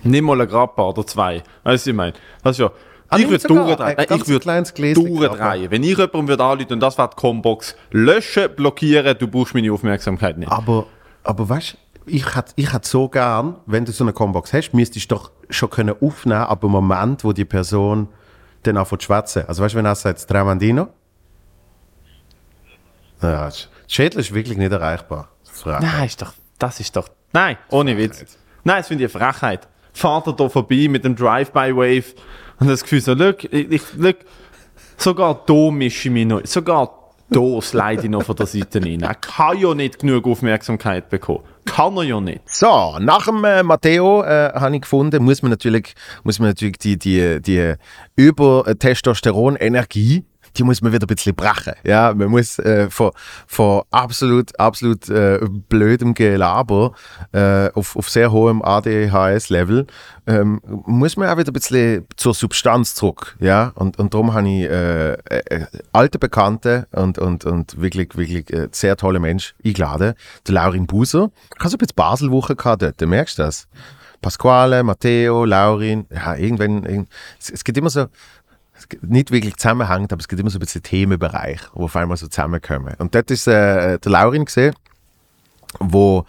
nimm 0.03 0.25
mal 0.25 0.41
einen 0.41 0.51
Grappa 0.51 0.89
oder 0.89 1.07
zwei. 1.07 1.37
Weißt 1.37 1.45
du, 1.65 1.71
was 1.71 1.87
ich 1.87 1.95
meine? 1.95 2.13
Das 2.43 2.53
ist 2.53 2.59
ja. 2.59 2.73
Ah, 3.09 3.19
ich 3.19 3.29
würde 3.29 3.47
durchdrehen. 3.47 3.81
ein 3.81 3.97
Nein, 3.97 4.19
Ich 4.21 4.29
würde 4.29 4.95
durchdrehen. 4.95 5.71
Wenn 5.71 5.83
ich 5.83 5.97
jemandem 5.97 6.29
würde 6.29 6.45
anrufen 6.45 6.73
und 6.73 6.81
das 6.81 6.99
wäre 6.99 7.11
die 7.11 7.17
Combox, 7.17 7.77
löschen, 7.91 8.55
blockieren, 8.57 9.17
du 9.19 9.29
brauchst 9.29 9.55
meine 9.55 9.73
Aufmerksamkeit 9.73 10.39
nicht. 10.39 10.51
Aber, 10.51 10.87
aber 11.23 11.49
weißt 11.49 11.75
du, 11.75 12.11
ich 12.11 12.35
hätte 12.35 12.53
ich 12.57 12.73
hätt 12.73 12.85
so 12.85 13.09
gern, 13.09 13.57
wenn 13.67 13.85
du 13.85 13.93
so 13.93 14.05
eine 14.05 14.13
Combox 14.13 14.53
hast, 14.53 14.73
müsstest 14.73 15.11
du 15.11 15.17
doch 15.17 15.31
schon 15.51 15.71
können 15.71 15.95
aufnehmen, 16.01 16.43
ab 16.43 16.61
dem 16.61 16.71
Moment, 16.71 17.25
wo 17.25 17.33
die 17.33 17.45
Person 17.45 18.09
dann 18.63 18.77
anfängt 18.77 19.03
zu 19.03 19.07
schwätzen. 19.07 19.45
Also 19.47 19.63
weißt 19.63 19.75
du, 19.75 19.79
wenn 19.79 19.87
er 19.87 19.95
sagt, 19.95 20.27
Tramandino? 20.27 20.89
Ja, 23.23 23.47
das 23.47 23.69
Schädel 23.89 24.21
ist 24.21 24.35
wirklich 24.35 24.59
nicht 24.59 24.73
erreichbar. 24.73 25.29
Frage. 25.45 25.85
Nein, 25.87 26.07
ist 26.07 26.21
doch, 26.21 26.33
das 26.59 26.81
ist 26.81 26.95
doch. 26.97 27.09
Nein, 27.33 27.57
ohne 27.71 27.97
Witz. 27.97 28.25
Nein, 28.65 28.79
das 28.79 28.89
finde 28.89 29.05
ich 29.05 29.15
eine 29.15 29.25
Frechheit. 29.33 29.69
Fahrt 29.93 30.27
er 30.27 30.35
da 30.35 30.49
vorbei 30.49 30.87
mit 30.91 31.05
dem 31.05 31.17
Drive-by-Wave 31.17 32.05
und 32.61 32.69
das 32.69 32.83
Gefühl 32.83 33.01
so, 33.01 33.15
look, 33.15 33.45
ich, 33.45 33.71
ich, 33.71 33.83
look, 33.97 34.17
sogar 34.97 35.43
da 35.47 35.71
mische 35.71 36.09
ich 36.09 36.13
mich 36.13 36.27
noch, 36.27 36.45
sogar 36.45 36.91
da 37.29 37.61
slide 37.61 38.05
ich 38.05 38.11
noch 38.11 38.23
von 38.23 38.37
der 38.37 38.47
Seite 38.47 38.81
rein. 38.83 39.03
Er 39.03 39.15
kann 39.15 39.59
ja 39.59 39.75
nicht 39.75 39.99
genug 39.99 40.27
Aufmerksamkeit 40.27 41.11
bekommen. 41.11 41.43
Kann 41.65 41.97
er 41.97 42.05
ja 42.05 42.21
nicht. 42.21 42.49
So, 42.49 42.99
nach 43.01 43.27
dem 43.27 43.45
äh, 43.45 43.65
Matteo 43.65 44.23
äh, 44.23 44.53
habe 44.55 44.77
ich 44.77 44.83
gefunden, 44.83 45.25
muss 45.25 45.43
man 45.43 45.51
natürlich, 45.51 45.97
muss 46.23 46.39
man 46.39 46.51
natürlich 46.51 46.79
die, 46.79 46.97
die, 46.97 47.43
die 47.43 47.75
Über-Testosteron-Energie, 48.15 50.25
die 50.57 50.63
muss 50.63 50.83
man 50.83 50.93
wieder 50.93 51.05
ein 51.05 51.15
bisschen 51.15 51.35
brechen. 51.35 51.75
Ja, 51.85 52.15
man 52.15 52.29
muss 52.29 52.59
äh, 52.59 52.89
von, 52.91 53.13
von 53.47 53.83
absolut, 53.91 54.59
absolut 54.59 55.09
äh, 55.09 55.41
blödem 55.69 56.15
Gelaber 56.15 56.93
äh, 57.33 57.71
auf, 57.73 57.97
auf 57.97 58.09
sehr 58.09 58.33
hohem 58.33 58.63
ADHS-Level, 58.63 59.87
ähm, 60.27 60.61
muss 60.87 61.17
man 61.17 61.29
auch 61.29 61.39
wieder 61.39 61.51
ein 61.51 61.55
bisschen 61.55 62.07
zur 62.17 62.35
Substanz 62.35 62.95
zurück. 62.95 63.37
Ja, 63.41 63.73
und, 63.75 63.99
und 63.99 64.15
darum 64.15 64.35
habe 64.35 64.49
ich 64.49 64.65
äh, 64.65 65.13
äh, 65.13 65.67
alte 65.93 66.19
Bekannte 66.19 66.89
und, 66.93 67.19
und, 67.19 67.45
und 67.45 67.81
wirklich, 67.81 68.17
wirklich 68.17 68.53
äh, 68.53 68.69
sehr 68.73 68.97
tolle 68.97 69.21
Mensch 69.21 69.55
eingeladen. 69.65 70.15
Der 70.47 70.55
Laurin 70.55 70.87
Buser. 70.87 71.31
Ich 71.55 71.61
habe 71.61 71.71
so 71.71 71.77
ein 71.77 71.79
bisschen 71.79 71.97
Baselwoche 71.97 72.57
gehabt 72.57 72.83
dort, 72.83 73.01
merkst 73.01 73.39
du 73.39 73.43
das? 73.43 73.69
Pasquale, 74.23 74.83
Matteo, 74.83 75.45
Laurin, 75.45 76.07
ja, 76.11 76.35
irgendwann, 76.35 76.85
irgend, 76.85 77.09
es, 77.39 77.51
es 77.51 77.65
gibt 77.65 77.79
immer 77.79 77.91
so, 77.91 78.07
nicht 79.03 79.31
wirklich 79.31 79.57
zusammenhängt, 79.57 80.13
aber 80.13 80.21
es 80.21 80.29
gibt 80.29 80.41
immer 80.41 80.51
so 80.51 80.59
ein 80.59 80.61
bisschen 80.61 80.83
Themenbereich, 80.83 81.61
wo 81.75 81.85
auf 81.85 81.97
einmal 81.97 82.17
so 82.17 82.29
zusammenkommen. 82.29 82.95
Und 82.99 83.15
dort 83.15 83.31
ist 83.31 83.47
äh, 83.47 83.99
der 83.99 84.13
Laurin 84.13 84.45
gesehen, 84.45 84.75
wo 85.81 86.25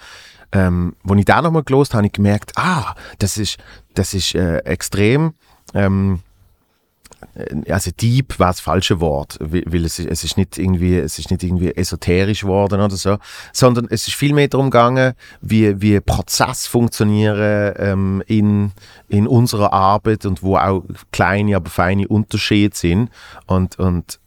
ähm, 0.51 0.95
wo 1.03 1.13
ich 1.15 1.25
da 1.25 1.41
nochmal 1.41 1.63
gelost 1.63 1.93
habe, 1.93 1.99
habe 1.99 2.07
ich 2.07 2.13
gemerkt, 2.13 2.53
ah, 2.55 2.95
das 3.19 3.37
ist, 3.37 3.57
das 3.93 4.13
ist 4.13 4.33
äh, 4.33 4.59
extrem, 4.59 5.33
ähm, 5.73 6.15
äh, 6.15 6.26
also 7.69 7.91
deep 7.99 8.37
war 8.39 8.47
das 8.47 8.59
falsche 8.59 8.99
Wort, 8.99 9.37
weil 9.39 9.85
es, 9.85 9.99
ist- 9.99 10.09
es 10.09 10.23
ist 10.23 10.37
nicht 10.37 10.57
irgendwie, 10.57 10.97
es 10.97 11.17
ist 11.19 11.31
nicht 11.31 11.43
irgendwie 11.43 11.75
esoterisch 11.75 12.41
geworden 12.41 12.79
oder 12.79 12.95
so, 12.95 13.17
sondern 13.53 13.87
es 13.89 14.07
ist 14.07 14.15
viel 14.15 14.33
mehr 14.33 14.47
darum 14.47 14.69
gegangen, 14.69 15.13
wie, 15.41 15.81
wie 15.81 15.99
Prozesse 15.99 16.69
funktionieren 16.69 17.73
ähm, 17.77 18.23
in, 18.27 18.71
in 19.07 19.27
unserer 19.27 19.73
Arbeit 19.73 20.25
und 20.25 20.43
wo 20.43 20.57
auch 20.57 20.83
kleine, 21.11 21.55
aber 21.55 21.69
feine 21.69 22.07
Unterschiede 22.07 22.75
sind. 22.75 23.09
Und, 23.45 23.79
und 23.79 24.19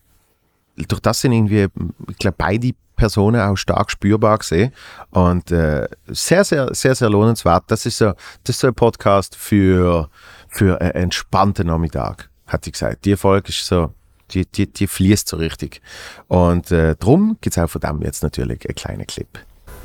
durch 0.89 1.01
das 1.01 1.21
sind 1.21 1.33
irgendwie, 1.33 1.67
ich 2.11 2.19
glaube, 2.19 2.37
beide 2.39 2.71
Personen 2.97 3.41
auch 3.41 3.57
stark 3.57 3.91
spürbar 3.91 4.39
gesehen. 4.39 4.73
Und 5.11 5.51
äh, 5.51 5.89
sehr, 6.09 6.45
sehr, 6.45 6.75
sehr, 6.75 6.95
sehr 6.95 7.11
lohnenswert. 7.11 7.65
Das 7.69 7.87
ist 7.87 7.99
so, 7.99 8.13
das 8.45 8.57
ist 8.57 8.61
so 8.61 8.67
ein 8.69 8.75
Podcast 8.75 9.37
für, 9.37 10.09
für 10.49 10.81
einen 10.81 10.91
entspannten 10.93 11.67
Nachmittag, 11.67 12.30
hat 12.51 12.65
sie 12.65 12.73
gesagt. 12.73 13.05
Die 13.07 13.17
Folge 13.17 13.49
ist 13.49 13.65
so, 13.67 13.91
die, 14.33 14.45
die, 14.47 14.67
die 14.73 14.87
fließt 14.87 15.29
so 15.29 15.37
richtig. 15.39 15.81
Und 16.29 16.71
äh, 16.71 16.95
drum 16.97 17.37
gibt 17.41 17.57
es 17.57 17.63
auch 17.63 17.69
von 17.71 17.81
dem 17.81 18.03
jetzt 18.03 18.23
natürlich 18.23 18.65
einen 18.67 18.75
kleinen 18.75 19.07
Clip. 19.07 19.29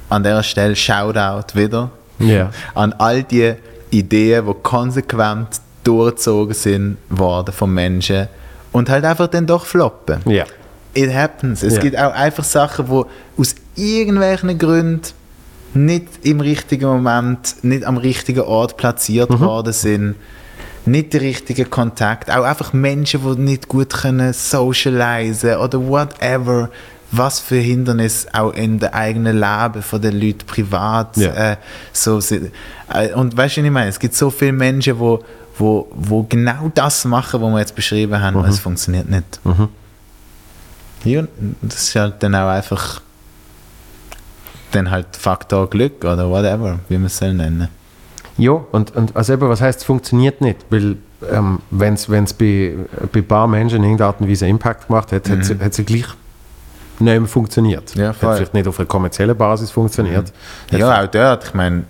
An 0.09 0.23
der 0.23 0.43
Stelle 0.43 0.75
Shoutout 0.75 1.55
wieder 1.57 1.89
Ja. 2.19 2.51
an 2.75 2.93
all 2.93 3.23
die 3.23 3.53
Ideen, 3.91 4.45
die 4.45 4.53
konsequent 4.61 5.61
durchgezogen 5.83 6.53
sind 6.53 6.97
worden 7.09 7.53
von 7.53 7.73
Menschen 7.73 8.27
und 8.71 8.89
halt 8.89 9.05
einfach 9.05 9.27
dann 9.27 9.47
doch 9.47 9.65
floppen. 9.65 10.19
Ja. 10.25 10.45
It 10.93 11.13
happens. 11.13 11.61
Es 11.63 11.75
Ja. 11.75 11.81
gibt 11.81 11.97
auch 11.97 12.13
einfach 12.13 12.43
Sachen, 12.43 12.85
die 12.87 13.03
aus 13.41 13.55
irgendwelchen 13.75 14.57
Gründen 14.57 15.01
nicht 15.73 16.07
im 16.23 16.39
richtigen 16.39 16.85
Moment, 16.87 17.63
nicht 17.63 17.83
am 17.83 17.97
richtigen 17.97 18.41
Ort 18.41 18.77
platziert 18.77 19.29
Mhm. 19.29 19.39
worden 19.41 19.73
sind. 19.73 20.15
Nicht 20.86 21.14
der 21.14 21.22
richtige 21.22 21.66
Kontakt. 21.66 22.30
Auch 22.30 22.44
einfach 22.44 22.74
Menschen, 22.74 23.22
die 23.24 23.41
nicht 23.41 23.68
gut 23.68 23.90
können 23.94 24.34
socialisen 24.34 25.56
oder 25.57 25.80
whatever. 25.86 26.70
Was 27.12 27.40
für 27.40 27.56
Hindernisse 27.57 28.28
auch 28.34 28.52
in 28.53 28.80
der 28.80 28.94
eigenen 28.94 29.40
Leben 29.40 29.82
von 29.82 30.02
den 30.02 30.20
Leuten 30.20 30.45
privat 30.45 31.16
Ja. 31.18 31.52
äh, 31.53 31.57
so 31.94 32.20
sind. 32.20 32.52
Äh, 32.94 33.14
Und 33.14 33.38
weißt 33.38 33.57
du, 33.57 33.62
was 33.62 33.66
ich 33.68 33.72
meine? 33.72 33.90
Es 33.90 33.99
gibt 33.99 34.16
so 34.16 34.30
viele 34.30 34.52
Menschen, 34.53 34.99
wo, 34.99 35.24
wo, 35.57 35.88
wo 35.95 36.24
genau 36.24 36.72
das 36.74 37.06
machen, 37.06 37.41
was 37.41 37.52
wir 37.52 37.60
jetzt 37.60 37.76
beschrieben 37.76 38.20
haben, 38.22 38.36
und 38.36 38.44
Mhm. 38.44 38.49
es 38.49 38.60
funktioniert 38.60 39.10
nicht. 39.10 39.40
Mhm. 39.45 39.70
Ja, 41.06 41.24
das 41.62 41.84
ist 41.84 41.95
halt 41.95 42.22
dann 42.22 42.36
auch 42.36 42.49
einfach 42.49 43.02
dann 44.72 44.91
halt 44.91 45.16
Faktor 45.16 45.70
Glück 45.70 46.03
oder 46.03 46.30
whatever, 46.30 46.80
wie 46.90 46.95
man 46.98 47.06
es 47.06 47.18
soll 47.18 47.34
nennen. 47.34 47.70
Ja, 48.38 48.52
und, 48.72 48.95
und 48.95 49.16
also 49.16 49.34
eben, 49.34 49.48
was 49.49 49.62
heißt, 49.62 49.80
es 49.80 49.86
funktioniert 49.86 50.41
nicht? 50.41 50.66
Weil, 50.70 50.98
ähm, 51.32 51.60
wenn 51.72 51.94
es 51.94 52.07
bei, 52.34 52.76
bei 53.12 53.20
ein 53.20 53.28
paar 53.28 53.48
Menschen 53.48 53.78
in 53.78 53.84
irgendeiner 53.86 54.10
Art 54.10 54.22
und 54.22 54.30
Weise 54.30 54.48
Impact 54.48 54.88
gemacht 54.88 55.12
hat, 55.12 55.28
Mhm. 55.28 55.60
hat 55.62 55.74
sie 55.74 55.86
gleich 55.86 56.06
nicht 56.99 57.20
mehr 57.20 57.26
funktioniert. 57.26 57.95
Ja, 57.95 58.07
hat 58.10 58.16
vielleicht 58.18 58.53
nicht 58.53 58.68
auf 58.68 58.80
einer 58.80 58.88
kommerziellen 58.88 59.36
Basis 59.38 59.72
funktioniert. 59.72 60.32
Hat 60.72 60.80
Ja, 60.80 61.02
auch 61.03 61.07
dort, 61.07 61.45
ich 61.45 61.53
meine, 61.53 61.84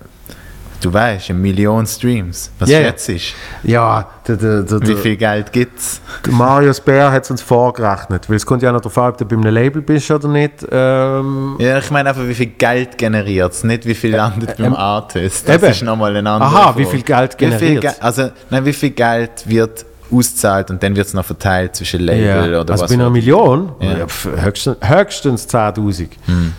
du 0.82 0.94
weißt, 0.94 1.30
eine 1.30 1.40
Million 1.40 1.86
Streams, 1.86 2.52
was 2.60 2.70
ja. 2.70 2.80
jetzt 2.80 3.10
ist. 3.10 3.34
Ja, 3.64 4.10
der, 4.28 4.36
der, 4.38 4.64
der, 4.64 4.82
Wie 4.88 4.96
viel 4.96 5.16
Geld 5.16 5.52
gibt 5.52 5.80
es? 5.80 6.02
Marius 6.30 6.80
Bär 6.80 7.12
hat 7.12 7.24
es 7.24 7.32
uns 7.32 7.42
vorgerechnet, 7.42 8.30
weil 8.30 8.38
es 8.38 8.46
kommt 8.46 8.62
ja 8.62 8.70
auch 8.70 8.74
noch 8.74 8.82
darauf 8.82 8.98
an, 8.98 9.12
ob 9.12 9.18
du 9.18 9.26
bei 9.26 9.36
einem 9.36 9.54
Label 9.54 9.82
bist 9.82 10.10
oder 10.12 10.28
nicht. 10.28 10.66
Ähm, 10.72 11.56
Ja, 11.60 11.78
ich 11.78 11.92
meine 11.92 12.10
einfach, 12.10 12.28
wie 12.28 12.34
viel 12.34 12.48
Geld 12.48 12.98
generiert 12.98 13.54
es, 13.54 13.64
nicht 13.64 13.86
wie 13.86 13.96
viel 13.96 14.16
landet 14.16 14.58
beim 14.58 14.68
ähm, 14.68 14.76
Artist. 14.76 15.48
Das 15.48 15.62
eben. 15.62 15.72
ist 15.72 15.84
nochmal 15.84 16.16
ein 16.16 16.28
anderer 16.28 16.52
Aha, 16.52 16.78
wie 16.78 16.86
viel 16.86 17.02
Geld 17.02 17.38
generiert 17.38 17.82
Ge 17.82 17.92
also, 18.00 18.30
nein, 18.50 18.66
wie 18.66 18.74
viel 18.74 18.92
Geld 18.92 19.48
wird 19.48 19.86
ausgezahlt 20.12 20.70
und 20.70 20.82
dann 20.84 20.96
wird 20.96 21.08
es 21.08 21.14
noch 21.14 21.26
verteilt 21.26 21.76
zwischen 21.76 22.02
Label 22.02 22.52
ja. 22.52 22.62
oder 22.62 22.74
also 22.74 22.84
was? 22.84 22.90
bei 22.90 22.96
einer. 22.96 23.10
Million? 23.10 23.72
Ja. 23.80 23.98
Ja. 23.98 24.06
höchstens, 24.44 24.78
höchstens 24.82 25.48
10'000. 25.48 26.10
Hm. 26.26 26.54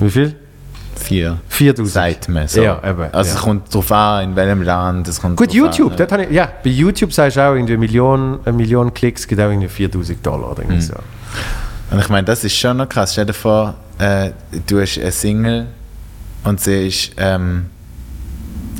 Wie 0.00 0.10
viel? 0.10 0.36
Vier. 1.00 1.38
4'000. 1.50 1.86
Sagt 1.86 2.28
man 2.28 2.46
so. 2.48 2.62
Ja, 2.62 2.80
eben. 2.88 3.02
Also 3.12 3.30
ja. 3.30 3.36
es 3.36 3.42
kommt 3.42 3.68
darauf 3.74 3.90
an, 3.92 4.24
in 4.30 4.36
welchem 4.36 4.62
Land. 4.62 5.08
Es 5.08 5.20
kommt 5.20 5.36
Gut, 5.36 5.52
YouTube, 5.52 5.98
an, 5.98 6.10
habe 6.10 6.24
ich, 6.24 6.30
ja, 6.30 6.48
bei 6.62 6.70
YouTube 6.70 7.12
sagst 7.12 7.36
du 7.36 7.40
auch 7.40 7.54
irgendwie 7.54 7.72
eine 7.72 7.80
Million, 7.80 8.40
eine 8.44 8.56
Million 8.56 8.92
Klicks 8.92 9.26
gibt 9.26 9.40
auch 9.40 9.48
irgendwie 9.50 9.68
4000 9.68 10.24
Dollar 10.24 10.52
oder 10.52 10.62
Hm. 10.62 10.70
irgendwie 10.70 10.86
so. 10.86 10.94
Und 11.90 11.98
ich 11.98 12.08
meine, 12.08 12.24
das 12.24 12.44
ist 12.44 12.56
schon 12.56 12.76
noch 12.76 12.88
krass. 12.88 13.12
Stell 13.12 13.26
dir 13.26 13.32
vor, 13.32 13.74
äh, 13.98 14.30
du 14.66 14.80
hast 14.80 14.98
eine 14.98 15.10
Single 15.10 15.66
und 16.44 16.60
sie 16.60 16.86
ist, 16.88 17.12
ähm, 17.16 17.66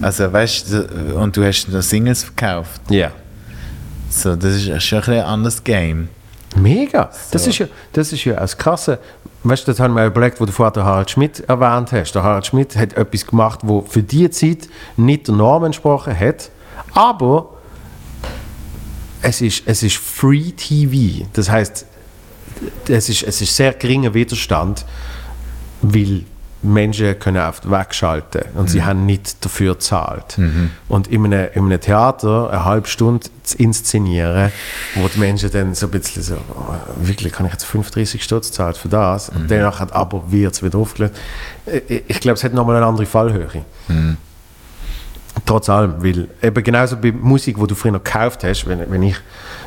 also 0.01 0.33
weißt 0.33 0.73
du, 0.73 1.17
und 1.17 1.37
du 1.37 1.45
hast 1.45 1.69
noch 1.69 1.83
Singles 1.83 2.23
verkauft. 2.25 2.81
Ja. 2.89 3.11
So, 4.09 4.37
das 4.37 4.55
ist 4.55 4.83
schon 4.83 4.99
ein, 4.99 5.05
bisschen 5.05 5.25
anderes 5.25 5.65
Game. 5.65 6.09
Mega. 6.57 7.11
Das, 7.31 7.45
So. 7.45 7.51
ist 7.51 7.59
ja, 7.59 7.67
das 7.93 8.13
ist 8.13 8.25
ja 8.25 8.35
das 8.35 8.57
Krasse. 8.57 8.99
Weißt 9.43 9.67
du, 9.67 9.73
das 9.73 9.81
haben 9.81 9.95
wir 9.95 10.05
überlegt, 10.05 10.41
wo 10.41 10.45
du 10.45 10.53
vorher 10.53 10.73
den 10.73 10.85
Harald 10.85 11.11
Schmidt 11.11 11.41
erwähnt 11.41 11.93
hast. 11.93 12.13
Der 12.13 12.23
Harald 12.23 12.47
Schmidt 12.47 12.77
hat 12.77 12.93
etwas 12.93 13.27
gemacht, 13.27 13.61
wo 13.63 13.81
für 13.81 14.03
die 14.03 14.29
Zeit 14.31 14.69
nicht 14.97 15.29
der 15.29 15.35
Norm 15.35 15.65
entsprochen 15.65 16.19
hat, 16.19 16.51
aber 16.93 17.49
es 19.23 19.41
ist, 19.41 19.63
es 19.67 19.83
ist 19.83 19.97
Free 19.97 20.53
TV. 20.53 21.27
Das 21.33 21.51
heißt, 21.51 21.87
es 22.89 23.09
ist, 23.09 23.23
es 23.23 23.41
ist 23.41 23.57
sehr 23.57 23.73
geringer 23.73 24.13
Widerstand, 24.13 24.85
weil 25.81 26.25
Menschen 26.63 27.19
können 27.19 27.43
oft 27.43 27.71
wegschalten 27.71 28.43
und 28.55 28.69
sie 28.69 28.81
Mhm. 28.81 28.85
haben 28.87 29.07
nicht 29.07 29.45
dafür 29.45 29.75
gezahlt. 29.75 30.37
Mhm. 30.37 30.71
Und 30.89 31.09
in 31.09 31.25
einem, 31.25 31.49
in 31.55 31.65
einem 31.65 31.81
Theater 31.81 32.51
eine 32.51 32.65
halbe 32.65 32.87
Stunde 32.89 33.27
zu 33.43 33.57
inszenieren, 33.57 34.53
wo 34.95 35.09
die 35.09 35.19
Menschen 35.19 35.51
dann 35.51 35.75
so 35.75 35.87
ein 35.87 35.91
bisschen 35.93 36.23
so, 36.23 36.35
oh, 36.35 36.75
wirklich, 36.97 37.33
kann 37.33 37.47
ich 37.47 37.53
jetzt 37.53 37.65
35 37.65 38.23
Stutz 38.23 38.53
zahlen 38.53 38.75
für 38.75 38.89
das? 38.89 39.33
Mhm. 39.33 39.37
Und 39.43 39.51
danach 39.51 39.81
hat 39.81 39.93
aber 39.93 40.31
wird 40.31 40.53
es 40.55 40.63
wieder 40.63 40.79
aufgelöst. 40.79 41.15
Ich, 41.89 42.03
ich 42.09 42.21
glaube, 42.21 42.35
es 42.37 42.45
hat 42.45 42.53
nochmal 42.53 42.77
eine 42.77 42.87
andere 42.87 43.07
Fallhöhe. 43.07 43.49
Mhm. 43.89 44.17
Trotz 45.47 45.69
allem, 45.71 45.95
weil 46.03 46.29
eben 46.43 46.65
genauso 46.65 46.97
bei 46.97 47.13
Musik, 47.13 47.59
wo 47.59 47.65
du 47.67 47.75
früher 47.75 47.93
noch 47.93 48.05
gekauft 48.05 48.45
hast, 48.45 48.67
wenn, 48.69 48.91
wenn 48.91 49.03
ich, 49.03 49.15
äh, 49.15 49.19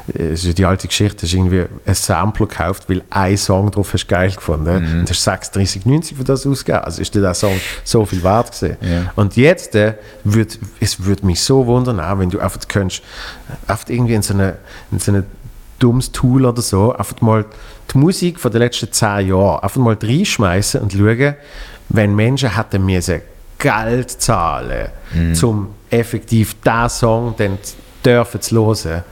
es 0.08 0.44
ist 0.44 0.58
die 0.58 0.66
alte 0.66 0.88
Geschichte, 0.88 1.26
hast 1.26 1.34
irgendwie 1.34 1.66
ein 1.86 1.96
Sampler 1.96 2.48
gekauft, 2.48 2.90
weil 2.90 3.04
ein 3.10 3.38
Song 3.38 3.72
drauf 3.72 3.94
hast 3.94 4.08
geil 4.08 4.32
gefunden 4.32 5.00
und 5.00 5.10
hast 5.10 5.28
36,90 5.28 6.16
für 6.16 6.24
das 6.24 6.46
ausgegeben. 6.46 6.84
Also 6.84 7.02
ist 7.02 7.14
dir 7.16 7.22
der 7.22 7.34
Song 7.34 7.60
so 7.84 8.06
viel 8.06 8.22
wert 8.24 8.52
gewesen. 8.52 8.78
Ja. 8.82 9.12
Und 9.16 9.38
jetzt, 9.38 9.76
äh, 9.76 9.94
würd, 10.24 10.60
es 10.80 11.04
würde 11.06 11.26
mich 11.26 11.40
so 11.42 11.66
wundern, 11.66 12.00
auch 12.00 12.20
wenn 12.20 12.30
du 12.30 12.40
einfach 12.40 12.60
könntest, 12.68 13.02
einfach 13.68 13.88
irgendwie 13.90 14.16
in 14.16 14.22
so 14.22 14.34
eine, 14.34 14.58
in 14.92 15.00
so 15.00 15.12
eine 15.12 15.24
dummes 15.80 16.12
Tool 16.12 16.46
oder 16.46 16.62
so, 16.62 16.94
einfach 16.94 17.20
mal 17.22 17.46
die 17.94 17.98
Musik 17.98 18.40
von 18.40 18.52
den 18.52 18.60
letzten 18.60 18.92
zehn 18.92 19.28
Jahren 19.30 19.60
einfach 19.64 19.80
mal 19.82 19.98
reinschmeißen 20.02 20.82
und 20.82 20.94
schauen, 20.94 21.36
wenn 21.90 22.16
Menschen 22.16 22.56
hätten 22.56 22.86
müssen 22.86 23.22
Geld 23.58 24.10
zahlen, 24.12 24.90
Mhm. 25.14 25.38
um 25.44 25.68
effektiv 25.90 26.56
diesen 26.62 26.90
Song 26.90 27.36
dann 27.38 27.58
dürfen 28.04 28.42
zu 28.42 28.56
hören, 28.56 29.04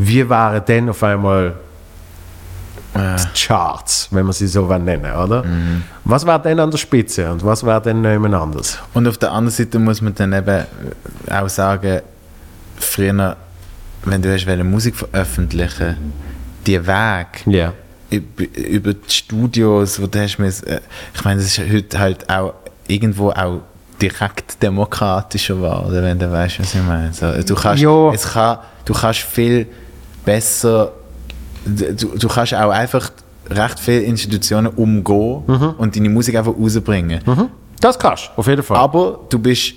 wie 0.00 0.28
wären 0.28 0.62
dann 0.66 0.88
auf 0.90 1.02
einmal 1.02 1.54
die 2.94 3.46
Charts, 3.46 4.08
wenn 4.10 4.24
man 4.24 4.32
sie 4.32 4.46
so 4.46 4.66
nennen 4.66 5.12
oder? 5.12 5.44
Was 6.04 6.26
wäre 6.26 6.40
denn 6.40 6.58
an 6.58 6.70
der 6.70 6.78
Spitze 6.78 7.30
und 7.30 7.44
was 7.44 7.64
wäre 7.64 7.80
denn 7.80 8.02
jemand 8.04 8.34
anders? 8.34 8.78
Und 8.94 9.06
auf 9.06 9.18
der 9.18 9.30
anderen 9.32 9.54
Seite 9.54 9.78
muss 9.78 10.00
man 10.00 10.14
dann 10.14 10.32
eben 10.32 10.64
auch 11.30 11.48
sagen, 11.48 12.00
früher, 12.76 13.36
wenn 14.04 14.22
du 14.22 14.32
hast 14.32 14.46
Musik 14.64 14.96
veröffentlichen, 14.96 15.96
die 16.66 16.84
Weg 16.86 17.46
Ja. 17.46 17.72
über, 18.10 18.44
über 18.56 18.94
die 18.94 19.10
Studios, 19.10 20.00
wo 20.00 20.06
du 20.06 20.20
hast 20.20 20.38
äh, 20.40 20.80
ich 21.14 21.24
meine, 21.24 21.40
das 21.40 21.58
ist 21.58 21.72
heute 21.72 21.98
halt 21.98 22.28
auch 22.30 22.54
irgendwo 22.86 23.30
auch 23.30 23.60
direkt 24.00 24.62
demokratischer 24.62 25.54
geworden, 25.56 26.02
wenn 26.02 26.18
du 26.18 26.30
weißt, 26.30 26.60
was 26.60 26.74
ich 26.74 26.82
meine. 26.82 27.12
So, 27.12 27.30
du 27.42 27.54
kannst, 27.54 27.82
Ja. 27.82 28.12
es 28.12 28.32
kann, 28.32 28.58
du 28.84 28.92
kannst 28.94 29.20
viel 29.20 29.66
besser, 30.28 30.92
du, 31.64 32.18
du 32.18 32.28
kannst 32.28 32.54
auch 32.54 32.70
einfach 32.70 33.10
recht 33.48 33.78
viele 33.80 34.00
Institutionen 34.00 34.66
umgehen 34.66 35.42
und 35.78 35.96
deine 35.96 36.10
Musik 36.10 36.36
einfach 36.36 36.52
rausbringen. 36.54 37.20
Das 37.80 37.98
kannst 37.98 38.26
du, 38.26 38.40
auf 38.40 38.46
jeden 38.46 38.62
Fall. 38.62 38.76
Aber 38.76 39.20
du 39.30 39.38
bist 39.38 39.72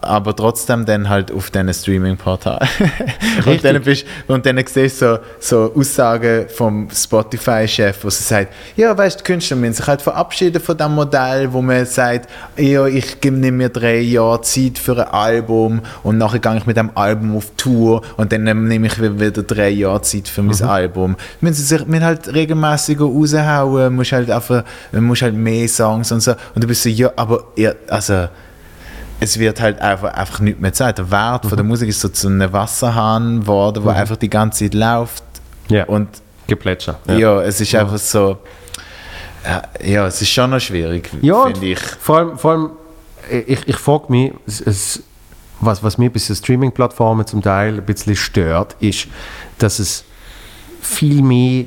aber 0.00 0.36
trotzdem 0.36 0.84
dann 0.84 1.08
halt 1.08 1.32
auf 1.32 1.50
diesen 1.50 1.72
Streaming-Portal. 1.74 2.60
und 3.46 3.64
dann 3.64 3.82
bist 3.82 4.06
und 4.28 4.46
dann 4.46 4.62
siehst 4.64 5.02
du 5.02 5.20
so, 5.40 5.66
so 5.68 5.72
Aussagen 5.74 6.46
vom 6.48 6.88
Spotify-Chef, 6.90 8.04
wo 8.04 8.10
sie 8.10 8.22
sagt, 8.22 8.52
ja, 8.76 8.96
weißt 8.96 9.20
du, 9.20 9.24
Künstler 9.24 9.56
müssen 9.56 9.74
sich 9.74 9.86
halt 9.86 10.00
verabschieden 10.00 10.62
von 10.62 10.76
dem 10.76 10.94
Modell, 10.94 11.52
wo 11.52 11.60
man 11.60 11.84
sagt, 11.84 12.30
ja, 12.56 12.86
ich 12.86 13.20
gebe 13.20 13.36
nicht 13.36 13.52
mehr 13.52 13.70
drei 13.70 13.98
Jahre 13.98 14.40
Zeit 14.42 14.78
für 14.78 14.96
ein 14.96 15.12
Album 15.12 15.80
und 16.02 16.18
nachher 16.18 16.38
gehe 16.38 16.56
ich 16.56 16.66
mit 16.66 16.76
dem 16.76 16.96
Album 16.96 17.36
auf 17.36 17.50
Tour 17.56 18.02
und 18.16 18.32
dann 18.32 18.44
nehme 18.44 18.86
ich 18.86 19.00
wieder 19.00 19.42
drei 19.42 19.70
Jahre 19.70 20.02
Zeit 20.02 20.28
für 20.28 20.42
mein 20.42 20.62
Album. 20.62 21.16
Müssen 21.40 21.54
sie 21.54 21.62
sich 21.76 21.86
müssen 21.86 22.04
halt 22.04 22.32
regelmäßiger 22.32 23.04
raushauen, 23.04 23.94
musst 23.94 24.12
halt 24.12 24.30
einfach, 24.30 24.64
musst 24.92 25.22
halt 25.22 25.34
mehr 25.34 25.66
Songs 25.68 26.12
und 26.12 26.20
so. 26.20 26.32
Und 26.54 26.62
du 26.62 26.68
bist 26.68 26.84
so, 26.84 26.88
ja, 26.88 27.10
aber 27.16 27.44
ihr, 27.56 27.74
also 27.88 28.28
es 29.22 29.38
wird 29.38 29.60
halt 29.60 29.80
einfach, 29.80 30.12
einfach 30.14 30.40
nicht 30.40 30.60
mehr 30.60 30.72
Zeit. 30.72 30.98
Der 30.98 31.10
Wert 31.10 31.46
von 31.46 31.56
der 31.56 31.64
Musik 31.64 31.88
ist 31.88 32.00
so 32.00 32.08
zu 32.08 32.28
einem 32.28 32.52
Wasserhahn 32.52 33.40
geworden, 33.40 33.84
wo 33.84 33.90
Mhm. 33.90 33.96
einfach 33.96 34.16
die 34.16 34.30
ganze 34.30 34.64
Zeit 34.64 34.74
läuft. 34.74 35.24
Ja. 35.68 35.84
Und 35.84 36.08
Geplätscher. 36.46 36.98
ja, 37.06 37.40
es 37.42 37.60
ist 37.60 37.74
einfach 37.74 37.98
so. 37.98 38.38
Ja, 39.44 39.62
ja, 39.84 40.06
es 40.06 40.20
ist 40.22 40.30
schon 40.30 40.50
noch 40.50 40.60
schwierig, 40.60 41.10
Ja, 41.20 41.44
finde 41.46 41.66
ich. 41.66 41.78
vor 41.80 42.18
allem, 42.18 42.38
vor 42.38 42.50
allem 42.52 42.70
ich, 43.46 43.66
ich 43.68 43.76
frage 43.76 44.04
mich, 44.08 44.32
es, 44.46 45.02
was, 45.60 45.82
was 45.82 45.96
mir 45.98 46.10
bei 46.10 46.18
so 46.18 46.34
Streaming-Plattformen 46.34 47.26
zum 47.26 47.40
Teil 47.42 47.78
ein 47.78 47.84
bisschen 47.86 48.16
stört, 48.16 48.74
ist, 48.80 49.06
dass 49.58 49.78
es 49.78 50.04
viel 50.80 51.22
mehr 51.22 51.64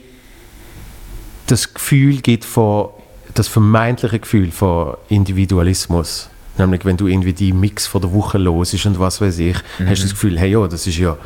das 1.48 1.74
Gefühl 1.74 2.18
gibt 2.22 2.44
von, 2.46 2.90
das 3.34 3.48
vermeintliche 3.48 4.20
Gefühl 4.20 4.52
von 4.52 4.96
Individualismus. 5.10 6.30
Nämlich, 6.58 6.86
wenn 6.86 6.96
du 6.98 7.08
irgendwie 7.08 7.34
die 7.34 7.52
Mix 7.52 7.86
von 7.86 8.02
der 8.02 8.14
Woche 8.14 8.38
los 8.38 8.74
ist 8.74 8.86
und 8.86 8.98
was 9.00 9.20
weiß 9.20 9.40
ich, 9.40 9.58
Mhm. 9.80 9.90
hast 9.90 10.00
du 10.00 10.04
das 10.06 10.12
Gefühl, 10.12 10.40
hey, 10.40 10.52
ja, 10.52 10.66
das 10.68 10.88
ist 10.88 10.98
ja, 10.98 11.18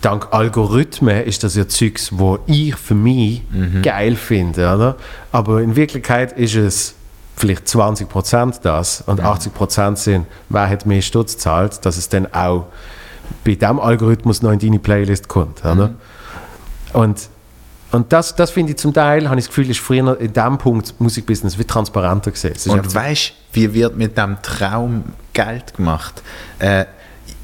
dank 0.00 0.28
Algorithmen 0.32 1.24
ist 1.24 1.42
das 1.42 1.56
ja 1.56 1.66
Zeugs, 1.66 2.10
wo 2.12 2.38
ich 2.46 2.74
für 2.76 2.94
mich 2.94 3.42
Mhm. 3.50 3.82
geil 3.82 4.14
finde, 4.16 4.62
oder? 4.74 4.96
Aber 5.32 5.60
in 5.60 5.74
Wirklichkeit 5.76 6.38
ist 6.38 6.54
es 6.54 6.94
vielleicht 7.36 7.66
20% 7.68 8.60
das 8.62 9.02
und 9.06 9.20
80% 9.20 9.98
sind, 9.98 10.26
wer 10.48 10.68
hat 10.68 10.86
mehr 10.86 11.02
Stutz 11.02 11.34
gezahlt, 11.34 11.84
dass 11.84 11.96
es 11.96 12.08
dann 12.08 12.32
auch 12.32 12.66
bei 13.44 13.56
diesem 13.56 13.80
Algorithmus 13.80 14.40
noch 14.40 14.52
in 14.52 14.58
deine 14.60 14.78
Playlist 14.78 15.26
kommt, 15.28 15.64
oder? 15.64 15.94
Und, 16.92 17.28
und 17.96 18.12
das, 18.12 18.36
das 18.36 18.50
finde 18.50 18.72
ich 18.72 18.78
zum 18.78 18.92
Teil, 18.92 19.28
habe 19.28 19.40
ich 19.40 19.46
das 19.46 19.48
Gefühl, 19.48 19.70
ist 19.70 19.80
früher 19.80 20.20
in 20.20 20.32
diesem 20.32 20.58
Punkt 20.58 20.94
Musikbusiness 21.00 21.58
wie 21.58 21.64
transparenter 21.64 22.30
gesehen. 22.30 22.54
Und 22.66 22.94
weißt 22.94 23.30
du, 23.30 23.34
wie 23.54 23.74
wird 23.74 23.96
mit 23.96 24.16
dem 24.16 24.36
Traum 24.42 25.04
Geld 25.32 25.74
gemacht? 25.74 26.22
Äh, 26.58 26.84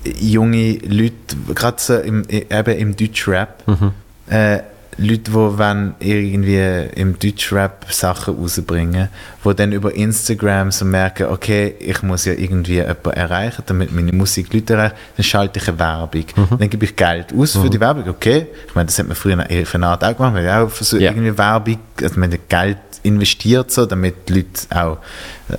junge 0.04 0.74
Leute, 0.84 1.36
gerade 1.54 1.76
so 1.80 1.96
im, 1.96 2.24
eben 2.28 2.78
im 2.78 2.96
Deutschrap, 2.96 3.66
Mhm. 3.66 3.92
äh, 4.28 4.60
Leute, 4.98 5.18
die 5.18 5.32
wollen 5.32 5.94
irgendwie 6.00 6.88
im 6.96 7.18
Deutschrap 7.18 7.86
Sachen 7.90 8.36
rausbringen, 8.36 9.08
die 9.44 9.54
dann 9.54 9.72
über 9.72 9.94
Instagram 9.94 10.70
so 10.70 10.84
merken, 10.84 11.28
okay, 11.28 11.74
ich 11.78 12.02
muss 12.02 12.26
ja 12.26 12.34
irgendwie 12.34 12.74
jemanden 12.74 13.10
erreichen, 13.10 13.62
damit 13.66 13.92
meine 13.92 14.12
Musik 14.12 14.52
Leute 14.52 14.74
erreicht, 14.74 14.96
dann 15.16 15.24
schalte 15.24 15.58
ich 15.58 15.68
eine 15.68 15.78
Werbung. 15.78 16.24
Mhm. 16.36 16.58
Dann 16.58 16.70
gebe 16.70 16.84
ich 16.84 16.94
Geld 16.94 17.32
aus 17.34 17.56
für 17.56 17.70
die 17.70 17.80
Werbung, 17.80 18.08
okay. 18.08 18.46
Ich 18.66 18.74
meine, 18.74 18.86
das 18.86 18.98
hat 18.98 19.06
man 19.06 19.16
früher 19.16 19.50
in 19.50 19.66
für 19.66 19.76
eine 19.76 19.86
Art 19.86 20.04
auch 20.04 20.16
gemacht, 20.16 20.34
weil 20.34 20.44
ja 20.44 20.62
auch 20.62 20.70
für 20.70 20.84
so 20.84 20.98
irgendwie 20.98 21.36
Werbung, 21.36 21.78
also 22.00 22.20
man 22.20 22.32
hat 22.32 22.48
Geld 22.48 22.78
investiert, 23.02 23.70
so, 23.70 23.86
damit 23.86 24.28
die 24.28 24.34
Leute 24.34 24.48
auch 24.70 24.98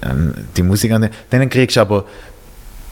ähm, 0.04 0.34
die 0.56 0.64
Musik 0.64 0.92
an. 0.92 1.10
Dann 1.30 1.50
kriegst 1.50 1.76
du 1.76 1.82
aber 1.82 2.06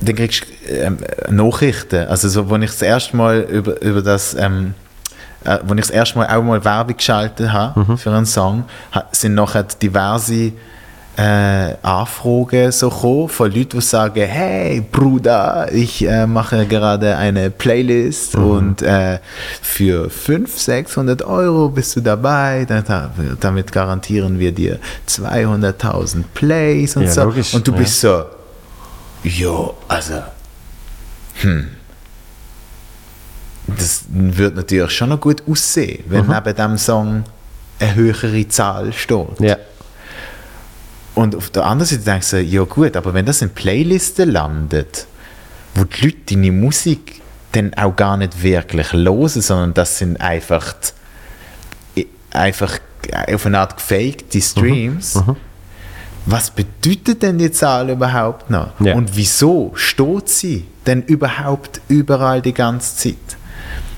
dann 0.01 0.15
kriegst 0.15 0.43
du 0.43 0.73
ähm, 0.73 0.97
Nachrichten. 1.30 2.07
Also 2.07 2.27
so, 2.27 2.49
wo 2.49 2.55
ich 2.57 2.72
das 2.72 2.81
erste 2.81 3.15
Mal 3.15 3.41
über, 3.41 3.81
über 3.81 4.01
das, 4.01 4.34
ähm, 4.34 4.73
äh, 5.43 5.59
wo 5.65 5.73
ich 5.73 5.81
das 5.81 5.89
erste 5.89 6.18
Mal 6.19 6.27
auch 6.27 6.43
mal 6.43 6.63
Werbung 6.63 6.97
geschaltet 6.97 7.51
habe 7.51 7.97
für 7.97 8.11
einen 8.11 8.26
Song, 8.26 8.65
sind 9.11 9.35
nachher 9.35 9.63
diverse 9.63 10.53
äh, 11.18 11.76
Anfragen 11.81 12.72
so 12.72 12.89
gekommen 12.89 13.30
von 13.30 13.51
Leuten, 13.51 13.80
die 13.80 13.81
sagen, 13.81 14.23
hey 14.26 14.81
Bruder, 14.81 15.68
ich 15.72 16.07
äh, 16.07 16.26
mache 16.26 16.65
gerade 16.65 17.18
eine 17.18 17.49
Playlist 17.49 18.35
und 18.35 18.81
äh, 18.81 19.19
für 19.61 20.09
500, 20.09 20.49
600 20.49 21.22
Euro 21.23 21.69
bist 21.69 21.95
du 21.95 22.01
dabei, 22.01 22.65
damit 23.39 23.72
garantieren 23.72 24.39
wir 24.39 24.51
dir 24.51 24.80
200.000 25.07 26.23
Plays 26.34 26.95
und 26.95 27.03
Ja, 27.03 27.11
so. 27.11 27.23
logisch, 27.26 27.53
und 27.53 27.68
du 27.68 27.72
ja. 27.73 27.77
bist 27.77 27.99
so, 27.99 28.26
ja, 29.23 29.69
also, 29.88 30.22
hm. 31.41 31.68
Das 33.67 34.03
wird 34.09 34.55
natürlich 34.55 34.91
schon 34.91 35.09
noch 35.09 35.21
gut 35.21 35.43
aussehen, 35.47 36.03
wenn 36.07 36.25
Mhm. 36.27 36.33
neben 36.33 36.55
dem 36.55 36.77
Song 36.77 37.23
eine 37.79 37.95
höhere 37.95 38.47
Zahl 38.47 38.91
steht. 38.93 39.39
Ja. 39.39 39.57
Und 41.15 41.35
auf 41.35 41.49
der 41.49 41.65
anderen 41.65 41.88
Seite 41.89 42.03
denkst 42.03 42.31
du, 42.31 42.41
ja 42.41 42.63
gut, 42.63 42.95
aber 42.95 43.13
wenn 43.13 43.25
das 43.25 43.41
in 43.41 43.49
Playlisten 43.49 44.31
landet, 44.31 45.05
wo 45.75 45.83
die 45.83 46.05
Leute 46.05 46.17
deine 46.29 46.51
Musik 46.51 47.21
dann 47.51 47.73
auch 47.73 47.95
gar 47.95 48.17
nicht 48.17 48.41
wirklich 48.41 48.93
hören, 48.93 49.27
sondern 49.27 49.73
das 49.73 49.97
sind 49.97 50.19
einfach, 50.21 50.73
die- 51.95 52.07
einfach 52.31 52.79
auf 53.33 53.45
eine 53.45 53.59
Art 53.59 53.75
gefakte 53.77 54.41
Streams, 54.41 55.15
Mhm. 55.15 55.35
was 56.25 56.49
bedeutet 56.51 57.23
denn 57.23 57.38
die 57.39 57.51
Zahl 57.51 57.89
überhaupt 57.89 58.49
noch? 58.49 58.79
Ja. 58.79 58.95
Und 58.95 59.15
wieso 59.15 59.71
steht 59.75 60.29
sie 60.29 60.65
denn 60.88 61.01
überhaupt 61.03 61.81
überall 61.89 62.41
die 62.41 62.53
ganze 62.53 62.95
Zeit? 62.95 63.38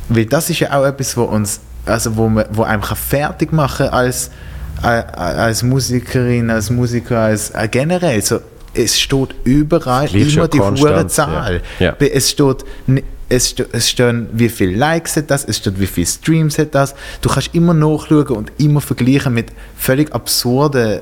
Weil 0.10 0.26
das 0.26 0.50
ist 0.50 0.60
ja 0.60 0.78
auch 0.78 0.86
etwas, 0.86 1.16
wo 1.18 1.24
uns, 1.24 1.60
also 1.86 2.16
wo, 2.16 2.28
man, 2.30 2.46
wo 2.52 2.64
einem 2.64 2.82
kann 2.82 2.98
fertig 2.98 3.52
machen 3.52 3.88
als, 3.88 4.30
äh, 4.82 4.88
als 4.88 5.64
Musikerin, 5.64 6.50
als 6.50 6.70
Musiker, 6.70 7.20
als 7.20 7.52
äh, 7.52 7.68
generell. 7.70 8.22
So, 8.22 8.40
es 8.74 9.00
steht 9.00 9.36
überall 9.44 10.14
immer 10.16 10.48
die 10.48 10.60
hohe 10.60 11.08
Zahl. 11.08 11.62
ja. 11.80 11.96
Ja. 12.00 12.08
Es 12.08 12.32
steht 12.32 12.66
es, 13.30 13.50
st 13.50 13.66
es 13.72 13.90
stehen, 13.90 14.28
wie 14.34 14.50
viele 14.50 14.76
Likes 14.76 15.16
hat 15.16 15.32
das, 15.32 15.46
es 15.46 15.58
steht, 15.58 15.80
wie 15.80 15.88
viele 15.88 16.08
Streams 16.08 16.58
hat 16.58 16.76
das. 16.76 16.94
Du 17.22 17.30
kannst 17.30 17.54
immer 17.54 17.74
nachschauen 17.74 18.28
und 18.28 18.52
immer 18.58 18.82
vergleichen 18.82 19.34
mit 19.34 19.52
völlig 19.78 20.14
absurden, 20.14 21.00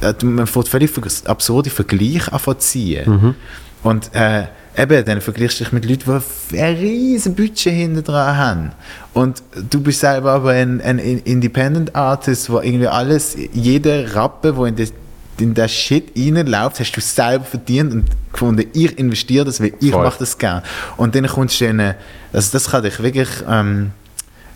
äh, 0.00 0.24
man 0.24 0.46
fängt 0.46 0.68
völlig 0.68 0.90
absurde 1.26 1.70
Vergleiche 1.70 2.32
an 2.32 2.40
zu 2.40 2.54
ziehen. 2.54 3.10
Mhm. 3.10 3.34
Und 3.82 4.14
äh, 4.14 4.44
eben, 4.76 5.04
dann 5.04 5.20
vergleichst 5.20 5.60
du 5.60 5.64
dich 5.64 5.72
mit 5.72 5.84
Leuten, 5.84 6.22
die 6.50 6.60
ein 6.60 6.76
riesen 6.76 7.34
Budget 7.34 7.72
hinter 7.72 8.02
dran 8.02 8.36
haben. 8.36 8.72
Und 9.12 9.42
du 9.70 9.80
bist 9.80 10.00
selber 10.00 10.32
aber 10.32 10.50
ein, 10.50 10.80
ein 10.80 10.98
In- 10.98 11.18
Independent 11.20 11.94
Artist, 11.94 12.50
wo 12.50 12.60
irgendwie 12.60 12.86
alles, 12.86 13.36
jeder 13.52 14.14
Rappe, 14.14 14.56
wo 14.56 14.64
in 14.64 14.76
das 14.76 14.92
in 15.38 15.54
der 15.54 15.68
Shit 15.68 16.12
reinläuft, 16.16 16.80
hast 16.80 16.92
du 16.92 17.00
selber 17.00 17.44
verdient 17.46 17.92
und 17.94 18.04
gefunden, 18.30 18.66
ich 18.74 18.98
investiere 18.98 19.46
das, 19.46 19.58
weil 19.60 19.72
ich 19.80 19.90
Voll. 19.90 20.04
mache 20.04 20.18
das 20.18 20.36
gerne. 20.36 20.62
Und 20.98 21.14
dann 21.14 21.26
kommst 21.26 21.60
du 21.60 21.64
in 21.64 21.80
eine, 21.80 21.96
also 22.32 22.50
das 22.52 22.70
kann 22.70 22.82
dich 22.82 23.02
wirklich, 23.02 23.28
ähm, 23.48 23.92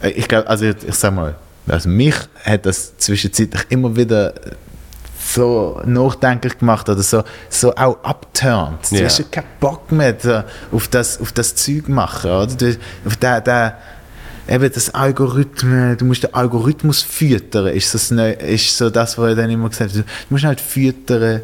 äh, 0.02 0.10
ich 0.10 0.28
glaube, 0.28 0.46
also 0.46 0.66
ich, 0.66 0.76
ich 0.86 0.94
sag 0.94 1.14
mal, 1.14 1.36
also 1.66 1.88
mich 1.88 2.14
hat 2.44 2.66
das 2.66 2.98
zwischenzeitlich 2.98 3.62
immer 3.70 3.96
wieder 3.96 4.34
so 5.26 5.80
nachdenklich 5.86 6.58
gemacht 6.58 6.88
oder 6.88 7.02
so, 7.02 7.22
so 7.48 7.74
auch 7.74 8.02
abturnt. 8.02 8.90
Du 8.90 8.96
Ja. 8.96 9.04
hast 9.04 9.18
ja 9.18 9.24
keinen 9.30 9.46
Bock 9.60 9.90
mehr 9.90 10.14
so 10.18 10.42
auf, 10.72 10.88
das, 10.88 11.20
auf 11.20 11.32
das 11.32 11.54
Zeug 11.54 11.88
machen, 11.88 12.30
oder? 12.30 12.46
Du, 12.54 12.76
auf 13.06 13.16
der, 13.16 13.40
der, 13.40 13.78
eben 14.48 14.70
das 14.72 14.94
Algorithmen, 14.94 15.96
du 15.96 16.04
musst 16.04 16.22
den 16.24 16.34
Algorithmus 16.34 17.02
füttern, 17.02 17.68
ist, 17.68 17.94
das 17.94 18.10
ist 18.10 18.76
so 18.76 18.90
das, 18.90 19.16
was 19.16 19.28
er 19.30 19.34
dann 19.36 19.50
immer 19.50 19.68
gesagt 19.70 19.92
hat. 19.94 19.98
Du 20.00 20.04
musst 20.28 20.44
halt 20.44 20.60
füttern 20.60 21.40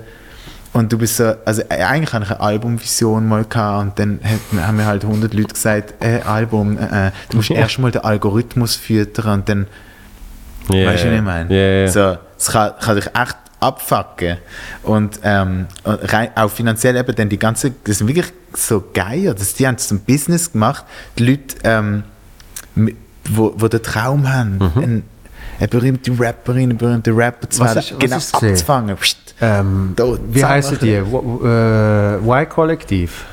und 0.73 0.93
du 0.93 0.99
bist 0.99 1.17
so, 1.17 1.33
also 1.45 1.63
äh, 1.63 1.83
eigentlich 1.83 2.13
hatte 2.13 2.27
ich 2.27 2.31
eine 2.31 2.41
Albumvision 2.41 3.27
mal 3.27 3.45
gehabt 3.45 3.83
und 3.83 3.99
dann 3.99 4.21
haben 4.63 4.77
mir 4.77 4.85
halt 4.87 5.05
100 5.05 5.33
Leute 5.35 5.55
gesagt, 5.55 5.95
äh, 6.05 6.21
Album, 6.21 6.79
äh, 6.79 7.09
äh, 7.09 7.11
du 7.31 7.39
musst 7.39 7.49
Ja. 7.49 7.57
erst 7.57 7.79
mal 7.79 7.91
den 7.91 8.03
Algorithmus 8.05 8.77
füttern 8.77 9.41
und 9.41 9.49
dann, 9.49 9.67
Ja, 10.69 10.87
weißt 10.87 11.05
du, 11.05 11.09
was 11.09 11.17
ich 11.17 11.23
meine? 11.23 11.83
ja. 11.85 11.89
So, 11.89 12.19
das 12.37 12.51
kann, 12.53 12.73
kann 12.81 12.97
dich 12.97 13.07
echt 13.07 13.37
abfacken 13.61 14.39
und, 14.83 15.21
ähm, 15.23 15.67
rein, 15.85 16.31
auch 16.35 16.51
finanziell 16.51 16.97
eben 16.97 17.15
dann 17.15 17.29
die 17.29 17.39
ganze, 17.39 17.73
das 17.85 17.99
sind 17.99 18.09
wirklich 18.09 18.33
so 18.55 18.83
geil, 18.93 19.35
das, 19.39 19.55
die 19.55 19.67
haben 19.67 19.75
es 19.77 19.89
zum 19.89 20.01
Business 20.01 20.53
gemacht, 20.53 20.85
die 21.19 21.27
Leute, 21.27 21.57
ähm, 21.65 22.03
mit- 22.75 22.97
wo, 23.29 23.53
wo 23.57 23.69
den 23.69 23.83
Traum 23.83 24.33
haben, 24.33 24.59
ein, 24.77 25.03
eine 25.59 25.69
berühmte 25.69 26.11
Rapperin, 26.19 26.65
eine 26.71 26.75
berühmte 26.75 27.15
Rapper 27.15 27.49
zu 27.51 27.63
Mhm. 27.63 27.67
Werden, 27.67 27.99
genau 27.99 28.17
ist 28.17 28.35
abzufangen. 28.35 28.97
Ähm, 29.43 29.93
Da, 29.95 30.05
wie 30.31 30.45
heißen 30.45 30.79
die? 30.81 30.93
Äh, 30.95 32.17
Y-Kollektiv. 32.17 33.25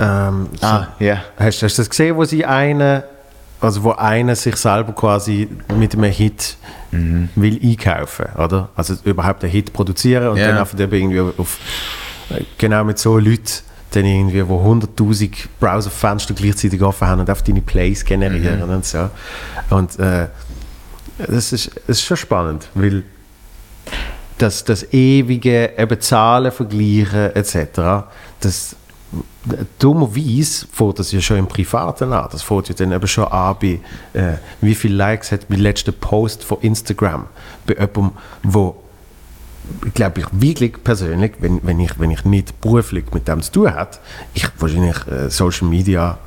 Ähm, 0.00 0.48
so- 0.60 0.66
Ah, 0.66 0.88
ja. 0.98 1.22
Hast, 1.38 1.62
hast 1.62 1.76
du 1.78 1.82
das 1.82 1.90
gesehen, 1.90 2.16
wo 2.16 2.24
sie 2.24 2.44
eine, 2.44 3.04
also 3.60 3.82
wo 3.84 3.92
einer 3.92 4.34
sich 4.36 4.56
selber 4.56 4.92
quasi 4.92 5.48
mit 5.76 5.94
einem 5.94 6.10
Hit 6.10 6.56
Mhm. 6.92 7.28
will 7.36 7.60
einkaufen, 7.62 8.26
oder? 8.36 8.68
Also 8.74 8.94
überhaupt 9.04 9.44
einen 9.44 9.52
Hit 9.52 9.72
produzieren 9.72 10.28
und 10.28 10.38
Ja. 10.38 10.48
dann 10.48 10.58
einfach 10.58 10.78
eben 10.78 10.92
irgendwie 10.92 11.20
auf, 11.40 11.58
genau 12.58 12.82
mit 12.84 12.98
so 12.98 13.16
Leuten 13.18 13.42
dann 13.92 14.04
irgendwie, 14.04 14.46
wo 14.48 14.58
100'000 14.60 15.48
Browserfenster 15.60 16.34
gleichzeitig 16.34 16.80
offen 16.82 17.06
haben 17.06 17.20
und 17.20 17.30
auf 17.30 17.42
deine 17.42 17.60
Plays 17.60 18.04
generieren 18.04 18.66
Mhm. 18.66 18.74
und 18.74 18.84
so. 18.84 19.08
Und 19.70 19.98
äh, 20.00 20.26
das, 21.18 21.52
ist, 21.52 21.70
das 21.86 21.98
ist 21.98 22.02
schon 22.02 22.16
spannend, 22.16 22.68
weil 22.74 23.02
das, 24.38 24.64
das 24.64 24.92
ewige 24.92 25.72
eben 25.76 26.00
Zahlen 26.00 26.50
vergleichen 26.50 27.34
etc., 27.36 28.06
das 28.40 28.74
dummerweise 29.78 30.66
fängt 30.70 30.98
das 30.98 31.12
ja 31.12 31.20
schon 31.20 31.38
im 31.38 31.46
Privaten 31.46 32.12
an. 32.12 32.28
Das 32.30 32.42
fängt 32.42 32.68
ja 32.68 32.74
dann 32.74 32.92
eben 32.92 33.06
schon 33.08 33.24
an 33.24 33.56
bei, 33.60 33.80
äh, 34.12 34.34
wie 34.60 34.74
viele 34.74 34.94
Likes 34.94 35.32
hat 35.32 35.48
mein 35.48 35.60
letzter 35.60 35.92
Post 35.92 36.44
von 36.44 36.58
Instagram 36.60 37.26
bei 37.66 37.74
jemandem, 37.74 38.12
wo 38.42 38.76
glaube 39.94 40.20
ich 40.20 40.26
wirklich 40.32 40.82
persönlich, 40.82 41.32
wenn, 41.38 41.60
wenn, 41.62 41.80
ich, 41.80 41.98
wenn 41.98 42.10
ich 42.10 42.24
nicht 42.24 42.60
beruflich 42.60 43.04
mit 43.12 43.28
dem 43.28 43.42
zu 43.42 43.52
tun 43.52 43.74
habe, 43.74 43.90
ich 44.34 44.48
wahrscheinlich 44.58 45.06
äh, 45.06 45.30
Social 45.30 45.68
Media 45.68 46.18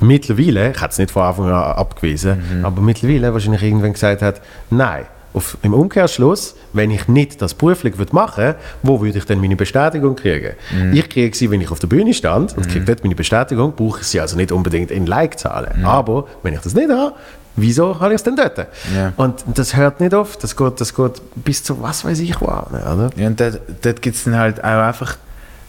mittlerweile, 0.00 0.70
ich 0.70 0.80
hätte 0.80 0.90
es 0.90 0.98
nicht 0.98 1.10
von 1.10 1.22
Anfang 1.22 1.46
an 1.46 1.72
abgewiesen, 1.72 2.62
aber 2.64 2.80
mittlerweile 2.80 3.32
wahrscheinlich 3.32 3.62
irgendwann 3.62 3.92
gesagt 3.92 4.22
hat, 4.22 4.40
nein, 4.70 5.04
auf, 5.32 5.56
im 5.62 5.74
Umkehrschluss, 5.74 6.56
wenn 6.72 6.90
ich 6.90 7.08
nicht 7.08 7.40
das 7.40 7.54
beruflich 7.54 7.98
würde 7.98 8.14
machen 8.14 8.54
wo 8.82 9.00
würde 9.00 9.18
ich 9.18 9.24
dann 9.24 9.40
meine 9.40 9.56
Bestätigung 9.56 10.16
kriegen? 10.16 10.54
Mhm. 10.72 10.92
Ich 10.92 11.08
kriege 11.08 11.36
sie, 11.36 11.50
wenn 11.50 11.60
ich 11.60 11.70
auf 11.70 11.78
der 11.78 11.86
Bühne 11.86 12.14
stand 12.14 12.56
und 12.56 12.68
kriege 12.68 12.84
dort 12.84 13.02
meine 13.02 13.14
Bestätigung, 13.14 13.74
brauche 13.74 14.00
ich 14.00 14.06
sie 14.06 14.20
also 14.20 14.36
nicht 14.36 14.52
unbedingt 14.52 14.90
in 14.90 15.06
Like-Zahlen. 15.06 15.84
Aber 15.84 16.26
wenn 16.42 16.54
ich 16.54 16.60
das 16.60 16.74
nicht 16.74 16.90
habe, 16.90 17.14
wieso 17.56 17.98
habe 18.00 18.12
ich 18.12 18.16
es 18.16 18.22
denn 18.22 18.36
dort? 18.36 18.58
Ja. 18.58 19.12
Und 19.16 19.44
das 19.54 19.76
hört 19.76 20.00
nicht 20.00 20.14
auf, 20.14 20.36
das 20.36 20.56
geht, 20.56 20.80
das 20.80 20.94
geht 20.94 21.20
bis 21.34 21.62
zu 21.62 21.80
was 21.82 22.04
weiß 22.04 22.18
ich 22.20 22.40
wo 22.40 22.46
oder? 22.46 23.10
Ja, 23.16 23.26
und 23.26 23.40
dort, 23.40 23.60
dort 23.82 24.02
gibt 24.02 24.16
es 24.16 24.24
dann 24.24 24.36
halt 24.36 24.62
auch 24.62 24.82
einfach 24.82 25.16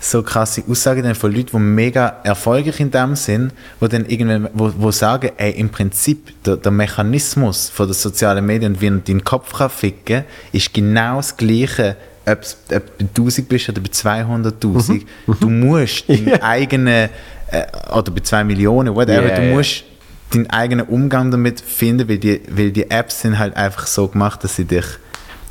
so 0.02 0.23
krasse 0.23 0.64
Aussagen 0.68 1.03
dann 1.03 1.14
von 1.14 1.32
Leuten, 1.32 1.52
die 1.53 1.60
mega 1.60 2.18
erfolgreich 2.23 2.80
in 2.80 2.90
dem 2.90 3.15
sind, 3.15 3.53
wo 3.80 3.88
dann 3.88 4.06
irgendwann, 4.07 4.49
wo, 4.53 4.73
wo 4.76 4.91
sagen, 4.91 5.32
ey, 5.38 5.52
im 5.52 5.69
Prinzip, 5.69 6.44
der, 6.44 6.57
der 6.57 6.72
Mechanismus 6.72 7.69
von 7.69 7.88
den 7.88 7.94
sozialen 7.94 8.44
Medien, 8.44 8.82
wie 8.82 8.88
er 8.88 8.98
deinen 8.98 9.23
Kopf 9.23 9.53
kann 9.53 9.69
ficken 9.69 10.23
ist 10.52 10.73
genau 10.73 11.18
das 11.18 11.38
Gleiche, 11.38 11.95
ob 12.26 12.41
du 12.41 12.80
bei 12.80 13.06
1000 13.15 13.48
bist 13.48 13.69
oder 13.69 13.80
bei 13.80 13.90
200'000. 13.90 15.03
Du 15.40 15.49
musst 15.49 16.03
deinen 16.10 16.41
eigenen, 16.41 17.10
äh, 17.52 17.65
oder 17.94 18.11
bei 18.11 18.22
2 18.22 18.44
Millionen, 18.44 18.95
whatever, 18.95 19.30
Ja, 19.30 19.36
du 19.36 19.56
musst 19.56 19.84
deinen 20.32 20.49
eigenen 20.49 20.88
Umgang 20.88 21.30
damit 21.30 21.61
finden, 21.61 22.10
weil 22.10 22.18
die, 22.18 22.41
weil 22.49 22.72
die 22.72 22.90
Apps 22.90 23.22
sind 23.22 23.38
halt 23.38 23.56
einfach 23.56 23.86
so 23.86 24.07
gemacht, 24.07 24.44
dass 24.44 24.56
sie 24.56 24.65
dich 24.65 24.86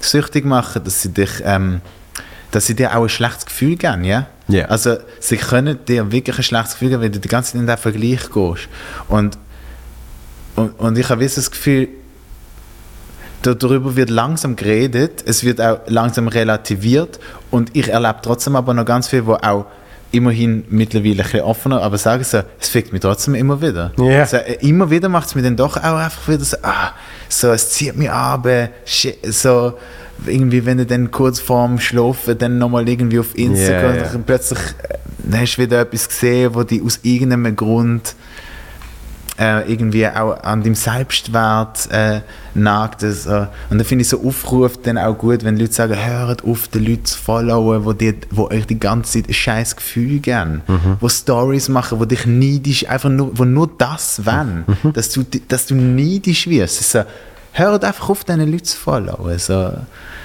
süchtig 0.01 0.45
machen, 0.45 0.83
dass 0.83 1.03
sie 1.03 1.11
dich, 1.11 1.31
ähm, 1.45 1.81
dass 2.51 2.67
sie 2.67 2.75
dir 2.75 2.97
auch 2.97 3.03
ein 3.03 3.09
schlechtes 3.09 3.47
Gefühl 3.47 3.77
geben, 3.77 4.05
ja? 4.05 4.27
Ja. 4.49 4.65
Also 4.67 4.97
sie 5.21 5.37
können 5.37 5.79
dir 5.87 6.11
wirklich 6.11 6.37
ein 6.39 6.43
schlechtes 6.43 6.73
Gefühl 6.73 6.91
geben, 6.91 7.03
wenn 7.03 7.13
du 7.13 7.21
die 7.21 7.29
ganze 7.29 7.53
Zeit 7.53 7.61
in 7.61 7.67
den 7.67 7.77
Vergleich 7.77 8.31
gehst. 8.33 8.69
Und, 9.09 9.39
und, 10.57 10.71
und 10.79 10.99
ich 10.99 11.09
habe 11.09 11.25
das 11.25 11.51
Gefühl, 11.51 11.89
da- 13.43 13.55
darüber 13.55 13.97
wird 13.97 14.11
langsam 14.11 14.57
geredet, 14.57 15.23
es 15.27 15.45
wird 15.45 15.61
auch 15.61 15.81
langsam 15.87 16.29
relativiert 16.29 17.21
und 17.51 17.75
ich 17.77 17.89
erlebe 17.89 18.19
trotzdem 18.23 18.57
aber 18.57 18.75
noch 18.75 18.85
ganz 18.85 19.09
viel, 19.09 19.25
wo 19.27 19.35
auch 19.35 19.67
immerhin 20.13 20.65
mittlerweile 20.69 21.13
ein 21.13 21.17
bisschen 21.23 21.41
offener, 21.43 21.83
aber 21.83 21.97
sagen 21.97 22.25
so, 22.25 22.43
es 22.61 22.69
fickt 22.69 22.93
mich 22.93 23.01
trotzdem 23.01 23.37
immer 23.37 23.63
wieder. 23.63 23.93
Ja. 23.97 24.21
Also, 24.23 24.39
äh, 24.39 24.55
immer 24.61 24.91
wieder 24.91 25.09
macht 25.09 25.29
es 25.29 25.35
mir 25.37 25.43
dann 25.43 25.57
doch 25.57 25.77
auch 25.77 25.83
einfach 25.97 26.27
wieder 26.29 26.45
so, 26.45 26.57
ah, 26.63 26.91
so, 27.29 27.53
es 27.53 27.71
zieht 27.71 27.97
mich 27.97 28.11
ab, 28.11 28.45
äh, 28.47 28.71
so, 29.31 29.75
irgendwie, 30.27 30.65
wenn 30.67 30.79
du 30.79 30.87
dann 30.87 31.11
kurz 31.11 31.41
vorm 31.41 31.79
Schlafen 31.79 32.37
dann 32.39 32.59
nochmal 32.59 32.89
irgendwie 32.89 33.19
auf 33.19 33.37
Instagram 33.37 33.97
ja. 33.97 34.11
und 34.15 34.27
plötzlich 34.27 34.59
äh, 34.89 35.37
hast 35.37 35.57
du 35.57 35.63
wieder 35.63 35.81
etwas 35.81 36.09
gesehen, 36.09 36.55
wo 36.55 36.63
dich 36.63 36.83
aus 36.83 37.01
irgendeinem 37.03 37.55
Grund 37.57 38.15
äh, 39.39 39.73
irgendwie 39.73 40.07
auch 40.07 40.43
an 40.43 40.63
deinem 40.63 40.75
Selbstwert 40.75 41.89
äh, 41.91 42.21
nagt. 42.55 43.03
Das, 43.03 43.25
äh, 43.25 43.47
und 43.71 43.79
dann 43.79 43.85
finde 43.85 44.03
ich 44.03 44.09
so 44.09 44.23
Aufrufe 44.23 44.79
dann 44.83 44.99
auch 44.99 45.17
gut, 45.17 45.45
wenn 45.45 45.57
Leute 45.57 45.73
sagen, 45.73 45.95
hört 45.97 46.45
auf, 46.45 46.69
die 46.69 46.79
Leute 46.79 47.05
zu 47.05 47.19
followen, 47.19 47.85
wo, 47.87 47.95
die, 47.95 48.15
wo 48.31 48.49
euch 48.49 48.67
die 48.67 48.79
ganze 48.79 49.13
Zeit 49.13 49.29
ein 49.31 49.35
scheiß 49.35 49.77
Gefühl 49.77 50.19
geben, 50.19 50.61
Mhm. 50.69 50.97
wo 51.01 51.09
Stories 51.09 51.69
machen, 51.71 51.99
wo 52.01 52.05
dich 52.05 52.27
neidisch, 52.27 52.87
einfach 52.89 53.09
nur, 53.09 53.31
wo 53.39 53.45
nur 53.47 53.71
das 53.79 54.27
wollen, 54.27 54.65
Mhm. 54.83 54.93
dass, 54.93 55.11
du, 55.11 55.25
dass 55.49 55.67
du 55.67 55.75
neidisch 55.75 56.47
wirst. 56.47 56.91
So, 56.91 57.01
hört 57.53 57.85
einfach 57.85 58.09
auf, 58.11 58.25
diesen 58.25 58.51
Leuten 58.51 58.65
zu 58.65 58.77
followen. 58.77 59.39
So, 59.39 59.73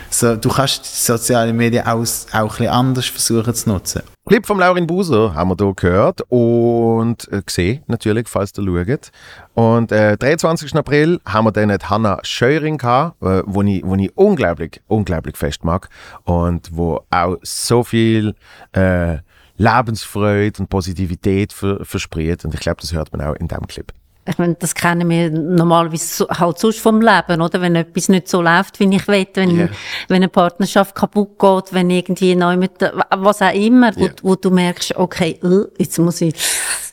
so, 0.10 0.36
du 0.36 0.50
kannst 0.50 0.86
die 0.86 1.02
sozialen 1.12 1.56
Medien 1.56 1.86
auch, 1.86 2.06
auch 2.32 2.60
ein 2.60 2.68
anders 2.68 3.08
versuchen 3.08 3.54
zu 3.54 3.70
nutzen. 3.70 4.02
Clip 4.28 4.46
vom 4.46 4.60
Laurin 4.60 4.88
Buser 4.88 5.36
haben 5.36 5.50
wir 5.50 5.58
hier 5.60 5.74
gehört 5.76 6.22
und 6.30 7.32
äh, 7.32 7.42
gesehen, 7.46 7.84
natürlich, 7.88 8.28
falls 8.28 8.54
ihr 8.58 8.64
schaut. 8.66 9.12
Und 9.54 9.92
äh, 9.92 10.18
23. 10.18 10.74
April 10.76 11.20
haben 11.26 11.46
wir 11.46 11.52
dann 11.52 11.70
die 11.70 11.86
Hannah 11.86 12.20
Scheuring 12.24 12.78
gehabt, 12.78 13.22
äh, 13.22 13.44
wo, 13.46 13.62
ich, 13.62 13.86
wo 13.86 13.96
ich 13.96 14.16
unglaublich, 14.18 14.82
unglaublich 14.88 15.38
fest 15.38 15.64
mag 15.64 15.90
und 16.24 16.70
wo 16.72 17.02
auch 17.12 17.36
so 17.44 17.84
viel 17.84 18.36
äh, 18.72 19.18
Lebensfreude 19.58 20.60
und 20.60 20.70
Positivität 20.70 21.54
ver 21.54 21.86
verspricht. 21.86 22.46
Und 22.46 22.54
ich 22.54 22.62
glaube, 22.62 22.82
das 22.82 22.94
hört 22.94 23.12
man 23.12 23.22
auch 23.22 23.36
in 23.36 23.48
diesem 23.48 23.68
Clip. 23.68 23.92
Ich 24.28 24.40
meine, 24.40 24.56
das 24.56 24.74
kennen 24.74 25.08
wir 25.08 25.30
normalerweise 25.30 26.26
halt 26.30 26.58
sonst 26.58 26.80
vom 26.80 27.00
Leben, 27.00 27.42
oder? 27.42 27.62
Wenn 27.62 27.76
etwas 27.76 28.10
nicht 28.10 28.28
so 28.28 28.42
läuft, 28.42 28.80
wie 28.80 28.96
ich 28.96 29.08
will, 29.08 29.28
wenn, 29.36 29.52
Ja. 29.60 29.68
wenn 30.08 30.18
eine 30.18 30.30
Partnerschaft 30.30 30.96
kaputt 30.96 31.38
geht, 31.38 31.74
wenn 31.74 31.92
irgendwie 31.92 32.36
neu 32.36 32.58
mit, 32.58 32.72
was 33.16 33.42
auch 33.44 33.54
immer, 33.54 33.96
wo, 33.96 34.06
Ja. 34.06 34.12
wo 34.24 34.36
du 34.36 34.50
merkst, 34.50 34.96
okay, 34.96 35.40
äh, 35.44 35.66
jetzt 35.78 36.00
muss 36.00 36.22
ich, 36.22 36.34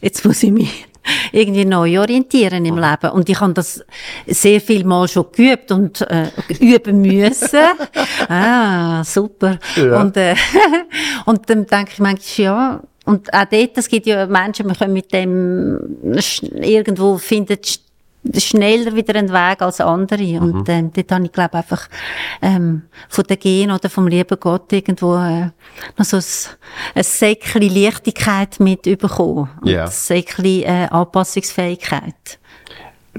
jetzt 0.03 0.25
muss 0.27 0.43
ich 0.43 0.51
mich 0.53 0.87
irgendwie 1.33 1.65
neu 1.65 2.01
orientieren 2.01 2.67
im 2.67 2.77
Leben. 2.77 3.11
Und 3.13 3.29
ich 3.31 3.41
habe 3.41 3.55
das 3.55 3.83
sehr 4.27 4.61
viel 4.61 4.85
Mal 4.85 5.09
schon 5.09 5.27
geübt 5.33 5.73
und 5.73 6.03
äh, 6.03 6.29
üben 6.61 7.01
müssen. 7.01 7.61
ah, 8.29 9.03
super. 9.05 9.59
Ja. 9.77 10.01
Und, 10.01 10.17
äh, 10.19 10.35
und 11.25 11.49
dann 11.49 11.67
denke 11.67 11.93
ich 11.95 11.99
manchmal, 11.99 12.45
ja, 12.45 12.81
und 13.05 13.33
auch 13.35 13.45
dort, 13.45 13.77
es 13.77 13.89
gibt 13.89 14.07
ja 14.07 14.27
Menschen, 14.27 14.69
wir 14.69 14.74
können 14.74 14.93
mit 14.93 15.12
dem 15.12 15.97
irgendwo 16.55 17.19
finden 17.19 17.55
sch- 17.55 17.81
schneller 18.39 18.95
wieder 18.95 19.16
einen 19.16 19.33
Weg 19.33 19.61
als 19.61 19.81
andere. 19.81 20.41
Und 20.41 20.69
ähm, 20.69 20.93
dort 20.93 21.11
habe 21.11 21.24
ich, 21.24 21.33
glaube 21.33 21.55
einfach 21.55 21.89
ähm, 22.41 22.83
von 23.09 23.24
der 23.24 23.37
Gen 23.37 23.73
oder 23.73 23.91
vom 23.91 24.07
lieben 24.07 24.39
Gott 24.39 24.73
irgendwo 24.73 25.16
äh, 25.16 25.51
noch 25.97 26.05
so 26.05 26.19
ein, 26.19 26.24
ein 26.95 27.03
Säckchen 27.03 27.62
Leichtigkeit 27.62 28.61
mit 28.61 28.83
bekommen. 28.83 29.51
Ja. 29.65 29.87
Ein 29.87 29.91
Säckchen 29.91 30.45
äh, 30.62 30.87
Anpassungsfähigkeit. 30.91 32.39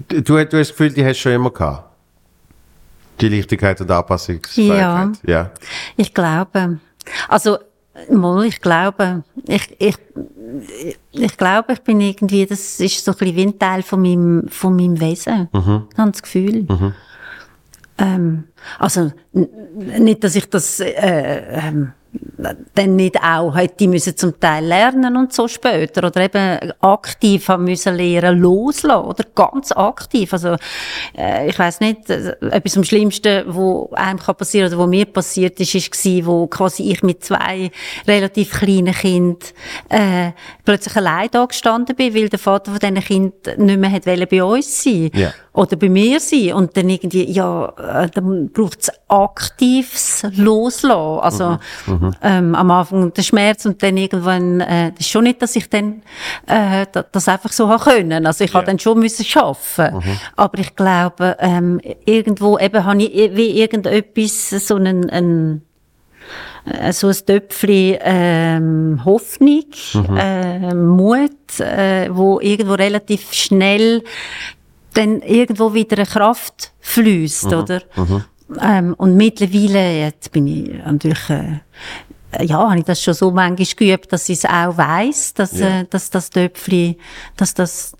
Du, 0.07 0.21
du 0.21 0.37
hast 0.39 0.53
das 0.53 0.69
Gefühl, 0.69 0.93
die 0.93 1.03
hast 1.03 1.17
du 1.17 1.21
schon 1.23 1.31
immer 1.33 1.51
gehabt? 1.51 1.89
Die 3.19 3.27
Leichtigkeit 3.27 3.79
und 3.81 3.91
Anpassungsfähigkeit? 3.91 4.77
Ja. 4.79 5.11
ja. 5.27 5.51
Ich 5.97 6.13
glaube. 6.13 6.79
Also, 7.27 7.57
mal, 8.09 8.45
ich 8.45 8.61
glaube. 8.61 9.23
Ich, 9.47 9.75
ich, 9.79 9.95
ich 11.11 11.37
glaube, 11.37 11.73
ich 11.73 11.81
bin 11.81 12.01
irgendwie, 12.01 12.45
das 12.45 12.79
ist 12.79 13.03
so 13.03 13.11
ein 13.11 13.17
bisschen 13.17 13.35
wie 13.35 13.43
ein 13.43 13.59
Teil 13.59 13.83
von 13.83 14.01
meinem, 14.01 14.47
von 14.49 14.75
meinem 14.75 14.99
Wesen. 14.99 15.49
Mhm. 15.51 15.87
Ich 15.91 15.97
habe 15.97 16.11
das 16.11 16.21
Gefühl. 16.21 16.63
Mhm. 16.63 16.93
Ähm, 17.97 18.43
also, 18.79 19.11
nicht, 19.31 20.23
dass 20.23 20.35
ich 20.35 20.49
das, 20.49 20.79
äh, 20.79 20.91
ähm, 21.51 21.93
dann 22.75 22.95
nicht 22.95 23.17
auch 23.23 23.55
hätte 23.55 23.87
müssen 23.87 24.15
zum 24.15 24.39
Teil 24.39 24.65
lernen 24.65 25.17
und 25.17 25.33
so 25.33 25.47
später 25.47 26.07
oder 26.07 26.21
eben 26.21 26.71
aktiv 26.81 27.47
haben 27.47 27.63
müssen 27.65 27.95
lernen 27.95 28.39
loslassen 28.39 29.05
oder 29.05 29.23
ganz 29.35 29.71
aktiv 29.71 30.31
also 30.33 30.55
äh, 31.17 31.49
ich 31.49 31.57
weiß 31.57 31.79
nicht 31.79 32.09
äh, 32.09 32.35
etwas 32.51 32.77
am 32.77 32.83
Schlimmsten 32.83 33.43
wo 33.47 33.89
einem 33.93 34.19
kann 34.19 34.35
passieren 34.35 34.71
oder 34.71 34.81
wo 34.81 34.87
mir 34.87 35.05
passiert 35.05 35.59
ist 35.59 35.75
ist 35.75 35.91
gsi 35.91 36.23
wo 36.25 36.47
quasi 36.47 36.91
ich 36.91 37.03
mit 37.03 37.23
zwei 37.23 37.71
relativ 38.07 38.51
kleinen 38.51 38.93
Kind 38.93 39.53
äh, 39.89 40.31
plötzlich 40.65 40.95
allein 40.95 41.29
da 41.31 41.45
gestanden 41.45 41.95
bin 41.95 42.13
weil 42.13 42.29
der 42.29 42.39
Vater 42.39 42.71
von 42.71 42.79
diesen 42.79 43.01
Kind 43.01 43.57
nicht 43.57 43.79
mehr 43.79 43.91
hat 43.91 44.05
bei 44.05 44.43
uns 44.43 44.83
sein 44.83 45.09
Ja. 45.13 45.33
Oder 45.53 45.75
bei 45.77 45.87
mir 45.87 46.19
sein 46.19 46.53
und 46.53 46.75
dann 46.75 46.89
irgendwie 46.89 47.29
ja 47.31 47.71
äh, 47.77 48.09
dann 48.09 48.49
braucht 48.51 48.81
es 48.81 48.91
aktives 49.07 50.25
Loslassen 50.35 51.19
also 51.21 51.57
Mhm. 51.85 52.11
ähm, 52.23 52.55
am 52.55 52.71
Anfang 52.71 53.13
der 53.13 53.21
Schmerz 53.21 53.65
und 53.65 53.81
dann 53.83 53.95
irgendwann, 53.97 54.61
äh, 54.61 54.91
das 54.91 55.01
ist 55.01 55.09
schon 55.09 55.23
nicht, 55.25 55.41
dass 55.41 55.55
ich 55.55 55.69
dann 55.69 56.01
äh, 56.47 56.85
da- 56.91 57.05
das 57.11 57.27
einfach 57.27 57.51
so 57.51 57.67
haben 57.69 57.83
können. 57.83 58.25
Also 58.25 58.43
ich 58.43 58.53
habe 58.53 58.65
dann 58.65 58.79
schon 58.79 58.99
müssen 58.99 59.25
schaffen. 59.25 59.93
Mhm. 59.95 60.17
Aber 60.35 60.57
ich 60.59 60.75
glaube, 60.75 61.37
ähm, 61.39 61.79
irgendwo 62.05 62.57
eben 62.57 62.83
habe 62.83 63.03
ich 63.03 63.35
wie 63.35 63.59
irgendetwas, 63.61 64.49
so 64.67 64.75
einen, 64.75 65.09
einen 65.09 65.61
äh, 66.65 66.91
so 66.93 67.07
ein 67.09 67.15
Töpfchen 67.25 67.97
ähm, 68.01 69.01
Hoffnung, 69.05 69.65
Mhm. 69.93 70.17
äh, 70.17 70.73
Mut, 70.73 71.59
äh, 71.59 72.09
wo 72.11 72.39
irgendwo 72.39 72.73
relativ 72.73 73.33
schnell 73.33 74.03
dann 74.93 75.21
irgendwo 75.21 75.73
wieder 75.73 75.97
eine 75.97 76.05
Kraft 76.05 76.71
fließt, 76.79 77.45
Mhm. 77.45 77.53
oder? 77.53 77.81
Mhm. 77.95 78.23
Ähm, 78.61 78.93
und 78.95 79.15
mittlerweile, 79.15 79.99
jetzt 80.01 80.31
bin 80.31 80.47
ich 80.47 80.71
natürlich 80.85 81.29
äh, 81.29 81.59
ja, 82.41 82.57
habe 82.69 82.79
ich 82.79 82.85
das 82.85 83.01
schon 83.01 83.13
so 83.13 83.29
manchmal 83.31 83.67
geübt, 83.75 84.11
dass 84.11 84.27
ich 84.29 84.39
es 84.39 84.45
auch 84.45 84.75
weiss, 84.77 85.33
dass, 85.35 85.59
Ja. 85.59 85.81
äh, 85.81 85.85
dass 85.89 86.09
das 86.09 86.29
Töpfchen, 86.31 86.95
dass 87.37 87.53
das, 87.53 87.95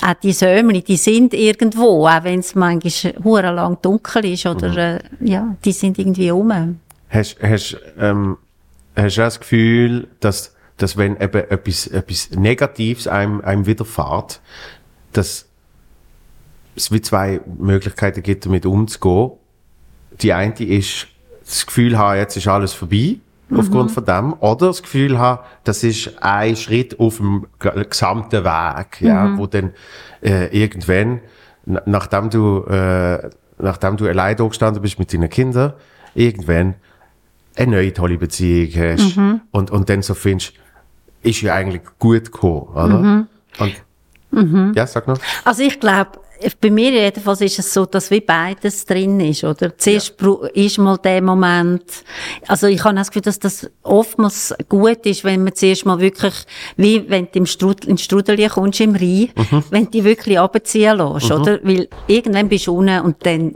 auch 0.00 0.14
die 0.22 0.32
Sömli, 0.32 0.82
die 0.82 0.96
sind 0.96 1.34
irgendwo, 1.34 2.06
auch 2.06 2.22
wenn 2.24 2.40
es 2.40 2.54
manchmal 2.54 3.14
hure 3.24 3.50
lang 3.52 3.78
dunkel 3.82 4.24
ist, 4.26 4.46
oder, 4.46 4.68
Mhm. 4.70 4.78
äh, 4.78 5.00
ja, 5.20 5.56
die 5.64 5.72
sind 5.72 5.98
irgendwie 5.98 6.28
rum. 6.30 6.78
Hast, 7.10 7.36
hast, 7.42 7.76
ähm, 7.98 8.38
hast 8.96 9.16
du 9.16 9.20
auch 9.22 9.26
das 9.26 9.40
Gefühl, 9.40 10.08
dass, 10.20 10.54
dass 10.76 10.96
wenn 10.96 11.20
eben 11.20 11.42
etwas, 11.50 11.86
etwas 11.88 12.30
Negatives 12.30 13.06
einem, 13.08 13.40
einem 13.42 13.66
widerfährt, 13.66 14.40
dass 15.12 15.46
es 16.76 16.90
wie 16.92 17.00
zwei 17.00 17.40
Möglichkeiten 17.58 18.22
gibt, 18.22 18.46
damit 18.46 18.66
umzugehen. 18.66 19.32
Die 20.20 20.32
eine 20.32 20.54
ist, 20.60 21.06
das 21.44 21.66
Gefühl 21.66 21.98
haben, 21.98 22.18
jetzt 22.18 22.36
ist 22.36 22.48
alles 22.48 22.72
vorbei, 22.72 23.16
Mhm. 23.48 23.58
aufgrund 23.60 23.90
von 23.90 24.04
dem, 24.04 24.32
oder 24.34 24.68
das 24.68 24.82
Gefühl 24.82 25.18
haben, 25.18 25.40
das 25.64 25.82
ist 25.84 26.12
ein 26.22 26.56
Schritt 26.56 26.98
auf 26.98 27.18
dem 27.18 27.46
gesamten 27.58 28.44
Weg, 28.44 29.00
ja, 29.00 29.24
Mhm. 29.24 29.38
wo 29.38 29.46
dann 29.46 29.72
äh, 30.22 30.46
irgendwann, 30.56 31.20
na- 31.66 31.82
nachdem 31.84 32.30
du, 32.30 32.64
äh, 32.64 33.28
nachdem 33.58 33.96
du 33.96 34.06
allein 34.08 34.36
da 34.36 34.44
gestanden 34.46 34.80
bist 34.80 34.98
mit 34.98 35.12
deinen 35.12 35.28
Kindern, 35.28 35.72
irgendwann 36.14 36.74
eine 37.56 37.72
neue 37.72 37.92
tolle 37.92 38.16
Beziehung 38.18 38.70
hast 38.74 39.16
Mhm. 39.16 39.40
und, 39.50 39.70
und 39.70 39.90
dann 39.90 40.00
so 40.02 40.14
findest, 40.14 40.54
ist 41.22 41.40
ja 41.42 41.54
eigentlich 41.54 41.82
gut 41.98 42.26
gekommen, 42.32 42.68
oder? 42.74 42.98
Mhm. 43.00 43.26
Und, 43.58 43.74
Mhm. 44.30 44.72
ja, 44.74 44.86
sag 44.86 45.06
noch. 45.08 45.18
Also 45.44 45.62
ich 45.62 45.78
glaube, 45.78 46.12
bei 46.60 46.70
mir 46.70 46.90
jedenfalls 46.90 47.40
ist 47.40 47.58
es 47.58 47.72
so, 47.72 47.84
dass 47.86 48.10
wie 48.10 48.20
beides 48.20 48.84
drin 48.84 49.18
ist, 49.20 49.44
oder? 49.44 49.76
Zuerst 49.76 50.16
bru- 50.20 50.44
ist 50.48 50.78
mal 50.78 50.98
der 50.98 51.22
Moment, 51.22 51.84
also 52.48 52.66
ich 52.66 52.82
habe 52.84 52.94
das 52.96 53.08
Gefühl, 53.10 53.22
dass 53.22 53.38
das 53.38 53.70
oftmals 53.82 54.54
gut 54.68 55.04
ist, 55.06 55.24
wenn 55.24 55.44
man 55.44 55.54
zuerst 55.54 55.86
mal 55.86 55.98
wirklich, 56.00 56.34
wie 56.76 57.04
wenn 57.08 57.26
du 57.26 57.38
im 57.40 57.46
Strudel, 57.46 57.90
in 57.90 57.98
Strudel 57.98 58.48
kommst 58.48 58.80
im 58.80 58.94
Rhein, 58.94 59.30
Mhm. 59.36 59.64
wenn 59.70 59.84
du 59.86 59.90
die 59.90 60.04
wirklich 60.04 60.38
runterziehen 60.38 60.96
lässt, 60.96 61.30
Mhm. 61.30 61.40
oder? 61.40 61.58
Weil 61.62 61.88
irgendwann 62.06 62.48
bist 62.48 62.66
du 62.66 62.76
unten 62.76 63.00
und 63.00 63.16
dann 63.26 63.54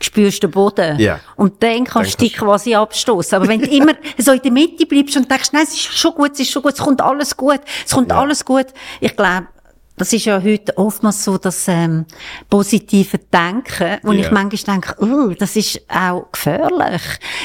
spürst 0.00 0.42
den 0.42 0.50
Boden. 0.50 0.98
Ja. 0.98 1.20
Und 1.36 1.62
dann 1.62 1.84
kannst 1.84 2.14
du 2.18 2.24
dich 2.24 2.32
quasi 2.34 2.74
abstoßen. 2.74 3.36
Aber 3.36 3.48
wenn 3.48 3.60
du 3.60 3.68
immer 3.68 3.92
so 4.16 4.32
in 4.32 4.40
der 4.40 4.50
Mitte 4.50 4.86
bleibst 4.86 5.14
und 5.18 5.30
denkst, 5.30 5.50
nein, 5.52 5.64
es 5.64 5.74
ist 5.74 5.92
schon 5.92 6.14
gut, 6.14 6.30
es 6.32 6.40
ist 6.40 6.50
schon 6.50 6.62
gut, 6.62 6.72
es 6.72 6.78
kommt 6.80 7.02
alles 7.02 7.36
gut, 7.36 7.60
es 7.84 7.92
kommt 7.92 8.10
alles 8.12 8.44
gut. 8.46 8.66
Ich 9.00 9.14
glaube, 9.14 9.48
das 9.96 10.12
ist 10.12 10.24
ja 10.24 10.42
heute 10.42 10.76
oftmals 10.78 11.22
so 11.22 11.36
das 11.38 11.68
ähm, 11.68 12.06
positive 12.48 13.18
Denken, 13.18 13.98
wo 14.02 14.12
Ja. 14.12 14.20
ich 14.20 14.30
manchmal 14.30 14.80
denke, 14.80 14.94
oh, 15.00 15.32
das 15.38 15.54
ist 15.56 15.80
auch 15.88 16.26
gefährlich, 16.32 17.02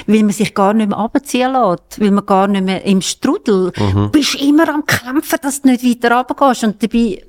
weil 0.07 0.23
man 0.23 0.31
sich 0.31 0.53
gar 0.55 0.73
nicht 0.73 0.89
mehr 0.89 0.97
runterziehen 0.97 1.51
lässt, 1.51 1.99
weil 1.99 2.11
man 2.11 2.25
gar 2.25 2.47
nicht 2.47 2.63
mehr 2.65 2.83
im 2.85 3.01
Strudel 3.01 3.71
Mhm. 3.77 4.11
bist 4.11 4.35
immer 4.35 4.69
am 4.73 4.85
Kämpfen, 4.85 5.39
dass 5.41 5.61
du 5.61 5.69
nicht 5.69 5.83
weiter 5.83 6.15
runtergehst. 6.15 6.63
Und 6.63 6.81
dabei, 6.81 7.21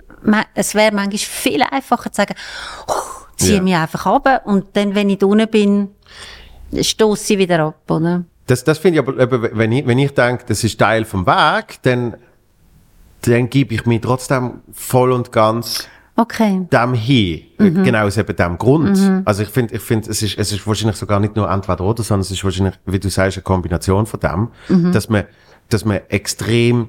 es 0.55 0.75
wäre 0.75 0.95
manchmal 0.95 1.19
viel 1.19 1.63
einfacher 1.63 2.11
zu 2.13 2.17
sagen, 2.17 2.35
oh, 2.87 2.93
ziehe 3.37 3.57
Ja. 3.57 3.63
mich 3.63 3.75
einfach 3.75 4.07
runter 4.07 4.43
und 4.47 4.67
dann, 4.77 4.95
wenn 4.95 5.11
ich 5.11 5.19
da 5.19 5.27
unten 5.27 5.49
bin, 5.49 5.89
stoße 6.81 7.35
ich 7.35 7.39
wieder 7.39 7.61
ab, 7.61 7.91
oder? 7.91 8.25
Das, 8.47 8.65
das 8.65 8.79
finde 8.79 9.01
ich 9.01 9.07
aber, 9.07 9.57
wenn 9.57 9.73
ich, 9.73 9.87
wenn 9.87 9.99
ich 9.99 10.13
denke, 10.13 10.45
das 10.47 10.65
ist 10.65 10.79
Teil 10.79 11.05
vom 11.05 11.27
Weg, 11.27 11.79
dann, 11.83 12.17
dann 13.23 13.51
gebe 13.51 13.75
ich 13.75 13.87
mich 13.87 14.01
trotzdem 14.01 14.61
voll 14.73 15.13
und 15.13 15.33
ganz 15.33 15.89
Okay. 16.17 16.67
dem 16.73 16.95
hin. 16.95 17.43
Mhm. 17.59 17.85
Genau 17.85 18.05
aus 18.07 18.17
eben 18.17 18.35
dem 18.35 18.59
Grund. 18.59 18.97
Mhm. 18.99 19.23
Also 19.25 19.43
ich 19.45 19.49
finde, 19.51 19.77
ich 19.77 19.83
finde, 19.83 20.11
es 20.11 20.21
ist, 20.23 20.37
es 20.37 20.51
ist 20.53 20.67
wahrscheinlich 20.67 20.97
sogar 20.97 21.21
nicht 21.21 21.37
nur 21.37 21.49
entweder 21.49 21.81
oder, 21.85 22.03
sondern 22.03 22.23
es 22.23 22.31
ist 22.33 22.43
wahrscheinlich, 22.43 22.75
wie 22.87 22.99
du 22.99 23.09
sagst, 23.09 23.37
eine 23.39 23.43
Kombination 23.45 24.05
von 24.07 24.19
dem, 24.21 24.49
Mhm. 24.69 24.93
dass 24.93 25.09
man, 25.09 25.25
dass 25.69 25.85
man 25.85 26.01
extrem, 26.09 26.89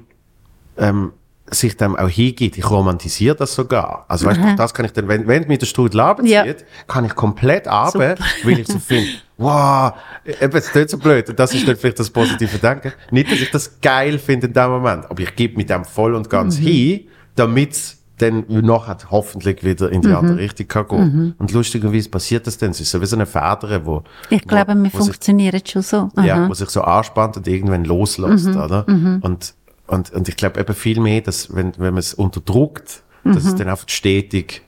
ähm, 0.76 1.12
sich 1.52 1.76
dem 1.76 1.96
auch 1.96 2.08
hingibt. 2.08 2.56
Ich 2.58 2.68
romantisiere 2.70 3.34
das 3.36 3.54
sogar. 3.54 4.04
Also 4.08 4.26
weißt 4.26 4.40
du, 4.40 4.56
das 4.56 4.72
kann 4.74 4.84
ich 4.86 4.92
dann, 4.92 5.08
wenn, 5.08 5.26
wenn 5.26 5.46
mir 5.48 5.58
der 5.58 5.66
Strudel 5.66 6.00
abzieht, 6.00 6.30
Ja. 6.30 6.44
kann 6.86 7.04
ich 7.04 7.14
komplett 7.14 7.64
Super. 7.64 8.14
weil 8.44 8.58
ich 8.60 8.66
so 8.68 8.78
finde, 8.78 9.08
wow, 9.38 9.92
eben, 10.24 10.56
es 10.56 10.70
klingt 10.70 10.90
so 10.90 10.98
blöd. 10.98 11.28
Und 11.28 11.38
das 11.38 11.54
ist 11.54 11.66
dann 11.66 11.76
vielleicht 11.76 11.98
das 11.98 12.10
positive 12.10 12.58
Denken. 12.58 12.92
Nicht, 13.10 13.30
dass 13.32 13.40
ich 13.40 13.50
das 13.50 13.80
geil 13.80 14.18
finde 14.18 14.46
in 14.48 14.52
dem 14.52 14.70
Moment, 14.70 15.10
aber 15.10 15.22
ich 15.22 15.34
gebe 15.34 15.56
mit 15.56 15.70
dem 15.70 15.84
voll 15.84 16.14
und 16.14 16.28
ganz 16.30 16.58
Mhm. 16.58 16.62
hin, 16.64 17.00
damit 17.36 17.96
dann 18.18 18.44
nachher 18.48 18.98
hoffentlich 19.10 19.64
wieder 19.64 19.90
in 19.90 20.02
die 20.02 20.08
Mhm. 20.08 20.16
andere 20.16 20.36
Richtung 20.38 20.68
kann 20.68 20.86
gehen. 20.88 20.98
Mhm. 21.16 21.34
Und 21.38 21.52
lustigerweise 21.52 22.10
passiert 22.10 22.46
das 22.46 22.58
dann. 22.58 22.70
Es 22.72 22.80
ist 22.80 22.90
so 22.90 23.00
wie 23.00 23.06
so 23.06 23.16
eine 23.16 23.24
Feder, 23.24 23.80
wo, 23.86 24.02
Ich 24.28 24.42
glaube, 24.46 24.74
wir 24.74 24.92
wo 24.92 24.98
sich, 24.98 25.06
funktionieren 25.06 25.62
schon 25.66 25.80
so. 25.80 26.10
ja, 26.22 26.34
Aha. 26.34 26.48
wo 26.50 26.52
sich 26.52 26.68
so 26.68 26.82
anspannt 26.82 27.38
und 27.38 27.48
irgendwann 27.48 27.86
loslässt, 27.86 28.48
Mhm. 28.48 28.56
oder? 28.60 28.84
Mhm. 28.86 29.20
Und, 29.22 29.54
und, 29.90 30.12
und 30.12 30.28
ich 30.28 30.36
glaube 30.36 30.60
eben 30.60 30.74
viel 30.74 31.00
mehr, 31.00 31.20
dass, 31.20 31.54
wenn, 31.54 31.72
wenn 31.78 31.94
man 31.94 31.98
es 31.98 32.14
unterdrückt, 32.14 33.02
dass 33.24 33.44
es 33.44 33.52
Mhm. 33.52 33.58
dann 33.58 33.68
einfach 33.68 33.88
stetig 33.88 34.62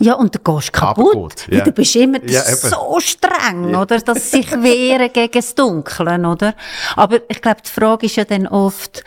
Ja, 0.00 0.14
und 0.14 0.34
du 0.34 0.38
gehst 0.38 0.72
kaputt. 0.72 1.14
Abgeht, 1.16 1.46
Weil 1.50 1.58
ja. 1.58 1.64
Du 1.64 1.72
bist 1.72 1.96
immer 1.96 2.18
Ja, 2.28 2.42
so 2.42 2.98
streng, 3.00 3.74
oder? 3.74 3.98
Dass 4.00 4.30
sie 4.30 4.42
sich 4.42 4.50
wehren 4.52 5.10
gegen 5.12 5.32
das 5.32 5.54
Dunkle, 5.54 6.18
oder? 6.28 6.54
Aber 6.96 7.18
ich 7.28 7.40
glaube, 7.42 7.62
die 7.66 7.70
Frage 7.70 8.06
ist 8.06 8.16
ja 8.16 8.24
dann 8.24 8.46
oft, 8.46 9.02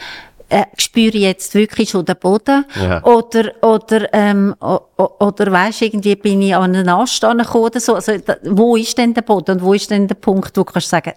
äh, 0.50 0.66
spüre 0.78 1.16
ich 1.16 1.22
jetzt 1.24 1.54
wirklich 1.56 1.90
schon 1.92 2.04
den 2.04 2.18
Boden? 2.18 2.66
Ja. 2.76 3.02
Oder, 3.06 3.54
oder, 3.62 4.14
ähm, 4.14 4.54
oder 4.60 5.52
weisst 5.52 5.82
irgendwie 5.82 6.16
bin 6.18 6.42
ich 6.42 6.54
an 6.54 6.76
einen 6.76 6.90
Ast 6.90 7.22
gekommen 7.22 7.46
oder 7.54 7.80
so. 7.80 7.96
Also, 7.96 8.18
da, 8.18 8.36
wo 8.44 8.76
ist 8.76 8.98
denn 8.98 9.14
der 9.14 9.22
Boden 9.22 9.52
und 9.60 9.62
wo 9.64 9.74
ist 9.74 9.90
denn 9.90 10.08
der 10.10 10.16
Punkt, 10.16 10.58
wo 10.58 10.64
du 10.64 10.72
kannst 10.74 10.90
sagen, 10.90 11.14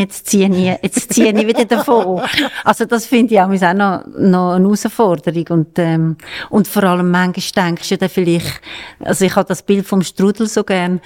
jetzt 0.00 0.26
ziehe 0.26 0.48
ich, 0.48 0.82
jetzt 0.82 1.12
ziehe 1.12 1.32
ich 1.32 1.46
wieder 1.46 1.64
davon. 1.64 2.20
Also 2.64 2.84
das 2.84 3.06
finde 3.06 3.34
ich 3.34 3.40
auch 3.40 3.50
auch 3.50 3.74
noch, 3.74 4.04
noch 4.18 4.52
eine 4.54 4.64
Herausforderung. 4.64 5.46
Und, 5.50 5.78
ähm, 5.78 6.16
und 6.48 6.66
vor 6.66 6.84
allem 6.84 7.10
manchmal 7.10 7.66
denkst 7.66 7.88
du 7.88 7.98
dann 7.98 8.08
vielleicht, 8.08 8.60
also 9.00 9.24
ich 9.24 9.34
habe 9.36 9.48
das 9.48 9.62
Bild 9.62 9.86
vom 9.86 10.02
Strudel 10.02 10.46
so 10.46 10.64
gern, 10.64 11.00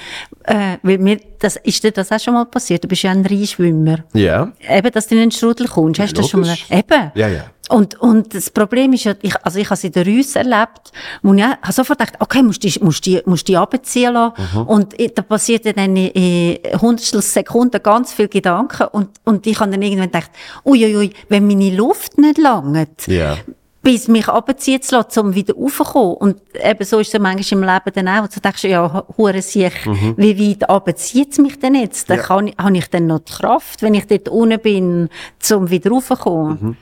äh, 0.45 0.79
weil 0.83 0.99
mir, 0.99 1.21
das, 1.39 1.57
ist 1.57 1.85
dir 1.85 1.93
das 1.93 2.11
auch 2.13 2.21
schon 2.21 2.35
mal 2.35 2.47
passiert? 2.47 2.85
Du 2.85 2.89
bist 2.89 3.03
ja 3.03 3.11
ein 3.11 3.25
Rheinschwimmer. 3.25 4.05
Ja. 4.13 4.53
Eben, 4.69 4.91
dass 4.93 5.09
du 5.09 5.15
in 5.15 5.23
den 5.23 5.31
Strudel 5.31 5.69
kommst, 5.69 6.01
hast 6.01 6.17
du 6.17 6.23
das 6.23 6.31
schon 6.31 6.41
mal, 6.41 6.57
eben. 6.71 7.13
Ja, 7.15 7.29
ja. 7.29 7.45
Und, 7.71 7.99
und 8.01 8.35
das 8.35 8.51
Problem 8.51 8.93
ist 8.93 9.05
ja, 9.05 9.15
ich, 9.23 9.35
also 9.43 9.59
ich 9.59 9.67
habe 9.67 9.75
es 9.75 9.85
in 9.85 9.93
der 9.93 10.05
Rüss 10.07 10.37
erlebt, 10.37 10.93
wo 11.23 11.33
ich 11.33 11.43
habe 11.43 11.57
sofort 11.73 11.99
gedacht, 11.99 12.17
okay, 12.21 12.43
musst 12.43 12.63
du, 12.63 12.69
musst 12.85 13.07
du, 13.07 13.23
musst 13.25 13.49
du 13.49 13.59
abziehen 13.59 14.13
lassen. 14.13 14.35
Mhm. 14.55 14.63
Und 14.63 14.95
da 15.17 15.23
passiert 15.23 15.65
dann 15.65 15.97
in, 15.97 16.09
in 16.09 16.81
Hundertstel 16.81 17.23
Sekunden 17.23 17.83
ganz 17.83 18.13
viel 18.13 18.29
Gedanken. 18.29 18.87
Und, 18.93 19.09
und 19.25 19.47
ich 19.47 19.59
habe 19.61 19.71
dann 19.71 19.81
irgendwann 19.83 20.09
gedacht, 20.11 20.31
uiuiui, 20.65 20.97
ui, 20.97 21.11
wenn 21.29 21.47
meine 21.47 21.75
Luft 21.75 22.19
nicht 22.19 22.37
langt, 22.39 23.07
Ja. 23.07 23.39
bis 23.83 24.09
mich 24.09 24.29
abziehen 24.29 24.83
zu 24.83 24.97
lassen, 24.97 25.21
um 25.21 25.35
wieder 25.35 25.55
raufzukommen. 25.55 26.17
Und 26.17 26.37
eben 26.63 26.85
so 26.85 26.99
ist 26.99 27.07
es 27.09 27.13
ja 27.15 27.19
manchmal 27.19 27.63
im 27.63 27.69
Leben 27.69 28.07
dann 28.07 28.09
auch. 28.25 28.29
Du 28.29 28.41
denkst, 28.41 28.65
ja, 28.65 29.05
hure 29.17 29.41
sich, 29.43 29.73
Mhm. 29.87 30.15
wie 30.19 30.51
weit 30.51 30.69
abzieht 30.69 31.33
es 31.33 31.39
mich 31.39 31.59
denn 31.61 31.75
jetzt? 31.77 32.11
Dann 32.11 32.19
Ja. 32.19 32.23
kann 32.25 32.49
ich, 32.49 32.57
habe 32.59 32.77
ich 32.77 32.89
dann 32.91 33.07
noch 33.07 33.21
die 33.21 33.33
Kraft, 33.33 33.81
wenn 33.83 33.95
ich 33.95 34.07
dort 34.07 34.29
unten 34.29 34.59
bin, 34.61 35.09
um 35.53 35.71
wieder 35.71 35.91
raufzukommen. 35.91 36.59
Mhm. 36.61 36.77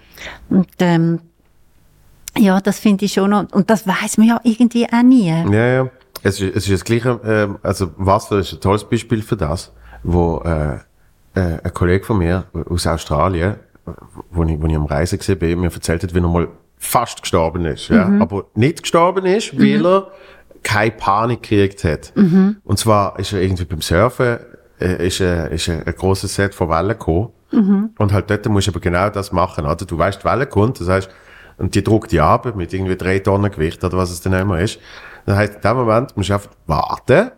Und, 0.49 0.69
ähm, 0.81 1.21
ja, 2.39 2.61
das 2.61 2.79
finde 2.79 3.05
ich 3.05 3.13
schon 3.13 3.31
noch, 3.31 3.51
und 3.53 3.69
das 3.71 3.87
weiß 3.87 4.19
man 4.19 4.29
ja 4.29 4.41
irgendwie 4.43 4.87
auch 4.91 5.03
nie. 5.03 5.29
Ja, 5.29 5.67
ja. 5.67 5.89
Es 6.23 6.41
ist, 6.41 6.57
es 6.57 6.65
ist 6.69 6.73
das 6.73 6.85
Gleiche, 6.85 7.21
ähm, 7.25 7.59
also 7.63 7.91
Wasser 7.97 8.39
ist 8.39 8.53
ein 8.53 8.61
tolles 8.61 8.85
Beispiel 8.85 9.23
für 9.23 9.37
das, 9.37 9.73
wo 10.03 10.39
äh, 10.45 10.77
äh, 11.35 11.59
ein 11.63 11.75
Kollege 11.75 12.05
von 12.05 12.19
mir 12.19 12.45
aus 12.71 12.87
Australien, 12.87 13.57
wo 14.31 14.45
ich, 14.45 14.61
wo 14.63 14.67
ich 14.67 14.77
am 14.77 14.87
Reisen 14.87 15.19
gesehen 15.19 15.39
bin, 15.39 15.61
mir 15.61 15.73
erzählt 15.73 16.03
hat, 16.05 16.15
wie 16.15 16.19
er 16.21 16.29
mal 16.29 16.49
fast 16.79 17.21
gestorben 17.23 17.65
ist. 17.65 17.89
Ja? 17.89 18.05
Mhm. 18.07 18.23
Aber 18.23 18.45
nicht 18.55 18.83
gestorben 18.83 19.27
ist, 19.27 19.59
weil 19.59 19.79
Mhm. 19.79 19.85
er 19.85 20.07
keine 20.63 20.93
Panik 20.93 21.43
gekriegt 21.43 21.83
hat. 21.85 22.13
Mhm. 22.15 22.57
Und 22.65 22.79
zwar 22.79 23.19
ist 23.19 23.33
er 23.33 23.41
irgendwie 23.43 23.65
beim 23.65 23.81
Surfen, 23.81 24.39
äh, 24.81 25.07
ist, 25.07 25.21
äh, 25.21 25.53
ist 25.53 25.69
ein, 25.69 25.83
ein 25.85 25.95
grosses 25.97 26.35
Set 26.35 26.55
von 26.55 26.69
Wellen 26.69 26.91
gekommen. 26.91 27.31
Mhm. 27.53 27.91
Und 27.99 28.13
halt 28.13 28.31
dort 28.31 28.47
musst 28.49 28.67
du 28.67 28.73
aber 28.73 28.81
genau 28.81 29.09
das 29.11 29.33
machen, 29.33 29.65
oder? 29.67 29.77
Du 29.85 29.97
weißt, 29.99 30.21
die 30.21 30.25
Welle 30.25 30.47
kommt, 30.47 30.81
das 30.81 30.89
heißt, 30.89 31.11
und 31.59 31.75
die 31.75 31.85
druckt 31.85 32.11
die 32.13 32.21
ab 32.21 32.55
mit 32.57 32.73
irgendwie 32.73 32.97
drei 32.97 33.19
Tonnen 33.19 33.51
Gewicht 33.51 33.85
oder 33.85 33.97
was 33.99 34.11
es 34.11 34.21
dann 34.21 34.33
immer 34.33 34.59
ist. 34.61 34.79
Das 35.27 35.37
heißt, 35.37 35.57
in 35.57 35.61
dem 35.61 35.77
Moment 35.77 36.17
musst 36.17 36.31
du 36.31 36.35
einfach 36.35 36.51
warten 36.67 37.31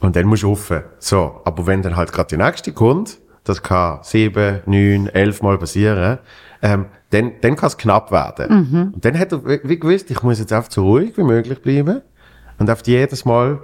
und 0.00 0.14
dann 0.14 0.26
musst 0.26 0.42
du 0.42 0.48
rauf. 0.48 0.72
So. 0.98 1.40
Aber 1.44 1.66
wenn 1.66 1.82
dann 1.82 1.96
halt 1.96 2.12
gerade 2.12 2.28
die 2.28 2.36
nächste 2.36 2.72
kommt, 2.72 3.18
das 3.44 3.62
kann 3.62 4.00
sieben, 4.02 4.60
neun, 4.66 5.08
elf 5.08 5.40
Mal 5.42 5.56
passieren, 5.58 6.18
ähm, 6.62 6.86
dann, 7.10 7.32
dann 7.40 7.56
kann 7.56 7.68
es 7.68 7.76
knapp 7.78 8.10
werden. 8.12 8.68
Mhm. 8.70 8.92
Und 8.94 9.04
dann 9.04 9.18
hat 9.18 9.32
er 9.32 9.44
wie 9.46 9.60
wie 9.62 9.78
gewusst, 9.78 10.10
ich 10.10 10.22
muss 10.22 10.38
jetzt 10.38 10.52
einfach 10.52 10.70
so 10.70 10.82
ruhig 10.84 11.16
wie 11.16 11.22
möglich 11.22 11.60
bleiben 11.62 12.02
und 12.58 12.70
auf 12.70 12.82
jedes 12.86 13.24
Mal 13.24 13.58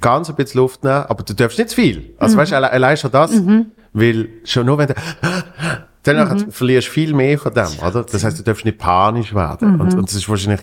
ganz 0.00 0.28
ein 0.30 0.36
bisschen 0.36 0.60
Luft 0.60 0.82
nehmen, 0.84 1.04
aber 1.08 1.22
du 1.22 1.34
darfst 1.34 1.58
nicht 1.58 1.70
zu 1.70 1.76
viel. 1.76 2.14
Also 2.18 2.34
Mhm. 2.36 2.40
weißt 2.40 2.52
du, 2.52 2.56
alle- 2.56 2.72
allein 2.72 2.96
schon 2.96 3.10
das, 3.10 3.32
Mhm. 3.32 3.66
Weil 3.92 4.28
schon 4.44 4.66
nur 4.66 4.78
wenn 4.78 4.88
du 4.88 4.94
dann 6.04 6.38
Mhm. 6.38 6.50
verlierst 6.50 6.88
du 6.88 6.92
viel 6.92 7.14
mehr 7.14 7.38
von 7.38 7.52
dem, 7.54 7.68
oder? 7.86 8.02
Das 8.04 8.24
heißt, 8.24 8.38
du 8.38 8.42
darfst 8.42 8.64
nicht 8.64 8.78
panisch 8.78 9.34
werden. 9.34 9.74
Mhm. 9.74 9.80
Und, 9.80 9.94
und 9.94 10.08
das 10.08 10.14
ist 10.14 10.28
wahrscheinlich, 10.28 10.60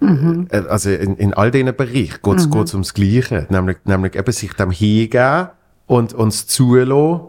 Mhm. 0.00 0.48
äh, 0.50 0.58
also 0.68 0.90
in, 0.90 1.16
in 1.16 1.32
all 1.32 1.50
diesen 1.50 1.74
Bereichen 1.74 2.18
geht 2.22 2.36
es 2.38 2.46
Mhm. 2.48 2.56
ums 2.72 2.92
Gleiche. 2.92 3.46
Nämlich, 3.50 3.78
nämlich 3.84 4.14
eben 4.16 4.32
sich 4.32 4.52
dem 4.54 4.70
hingeben 4.70 5.48
und 5.86 6.12
uns 6.14 6.46
zulassen, 6.46 7.20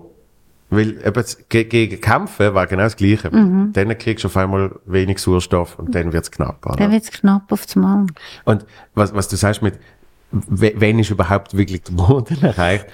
Weil 0.69 0.97
eben 1.05 1.23
ge 1.49 1.65
gegen 1.65 2.01
Kämpfen 2.01 2.55
war 2.55 2.65
genau 2.65 2.81
das 2.84 2.95
Gleiche. 2.95 3.30
Mhm. 3.30 3.73
Dann 3.73 3.95
kriegst 3.95 4.23
du 4.23 4.27
auf 4.27 4.35
einmal 4.38 4.71
wenig 4.88 5.19
Sauerstoff 5.19 5.77
und 5.77 5.93
dann 5.93 6.11
wird 6.13 6.23
es 6.23 6.31
knapp. 6.31 6.65
Oder? 6.65 6.77
Dann 6.77 6.91
wird 6.91 7.03
es 7.03 7.11
knapp 7.11 7.51
auf 7.51 7.63
das 7.67 7.75
Mal. 7.75 8.07
Und 8.43 8.65
was, 8.95 9.13
was 9.13 9.27
du 9.27 9.35
sagst 9.35 9.61
mit, 9.61 9.75
wenn 10.34 10.99
ist 10.99 11.10
überhaupt 11.11 11.55
wirklich 11.55 11.84
der 11.84 11.93
Boden 11.93 12.41
erreicht? 12.41 12.85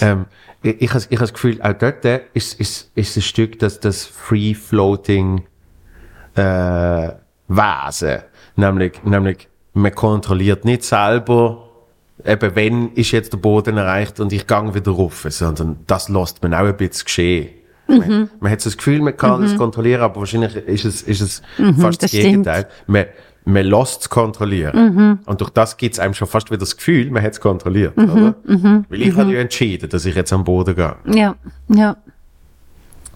Ähm, 0.00 0.26
ich, 0.62 0.80
ich 0.82 0.90
habe 0.94 1.04
ich 1.08 1.18
das 1.18 1.32
Gefühl, 1.32 1.60
auch 1.62 1.72
dort 1.72 2.04
ist, 2.34 2.60
ist, 2.60 2.90
ist 2.94 3.16
ein 3.16 3.22
Stück 3.22 3.58
das, 3.58 3.80
das 3.80 4.04
Free-Floating 4.04 5.42
äh, 6.34 7.08
Wesen. 7.48 8.18
Nämlich, 8.56 9.02
nämlich, 9.04 9.48
man 9.74 9.94
kontrolliert 9.94 10.64
nicht 10.64 10.84
selber, 10.84 11.68
eben 12.24 12.54
wenn 12.54 12.92
ist 12.92 13.10
jetzt 13.10 13.32
der 13.32 13.38
Boden 13.38 13.76
erreicht 13.78 14.20
und 14.20 14.32
ich 14.32 14.46
gang 14.46 14.74
wieder 14.74 14.92
rauf, 14.92 15.26
sondern 15.28 15.80
das 15.86 16.08
lässt 16.08 16.42
man 16.42 16.54
auch 16.54 16.66
ein 16.66 16.76
bisschen 16.76 17.04
geschehen. 17.06 17.48
Mhm. 17.88 18.30
Man 18.40 18.52
hat 18.52 18.60
so 18.60 18.70
das 18.70 18.76
Gefühl, 18.76 19.00
man 19.02 19.16
kann 19.16 19.40
Mhm. 19.40 19.46
es 19.46 19.56
kontrollieren, 19.56 20.02
aber 20.02 20.20
wahrscheinlich 20.20 20.54
ist 20.56 20.84
es, 20.84 21.02
ist 21.02 21.20
es 21.20 21.42
Mhm, 21.58 21.76
fast 21.76 22.02
das, 22.02 22.10
das. 22.12 22.20
Gegenteil. 22.20 22.68
Man, 22.86 23.06
man 23.44 23.64
lässt 23.66 24.02
es 24.02 24.08
kontrollieren. 24.08 24.94
Mhm. 24.94 25.18
Und 25.26 25.40
durch 25.40 25.50
das 25.50 25.76
gibt 25.76 25.94
es 25.94 25.98
einem 26.00 26.14
schon 26.14 26.28
fast 26.28 26.50
wieder 26.50 26.58
das 26.58 26.76
Gefühl, 26.76 27.10
man 27.10 27.22
hat 27.22 27.32
es 27.32 27.40
kontrolliert. 27.40 27.96
Mhm, 27.96 28.10
Oder? 28.10 28.34
mhm, 28.44 28.84
Weil 28.88 29.02
ich 29.02 29.14
mhm. 29.14 29.18
habe 29.18 29.32
ja 29.32 29.40
entschieden, 29.40 29.88
dass 29.88 30.04
ich 30.04 30.14
jetzt 30.14 30.32
am 30.32 30.44
Boden 30.44 30.74
gehe. 30.74 30.96
Ja, 31.06 31.34
ja, 31.68 31.96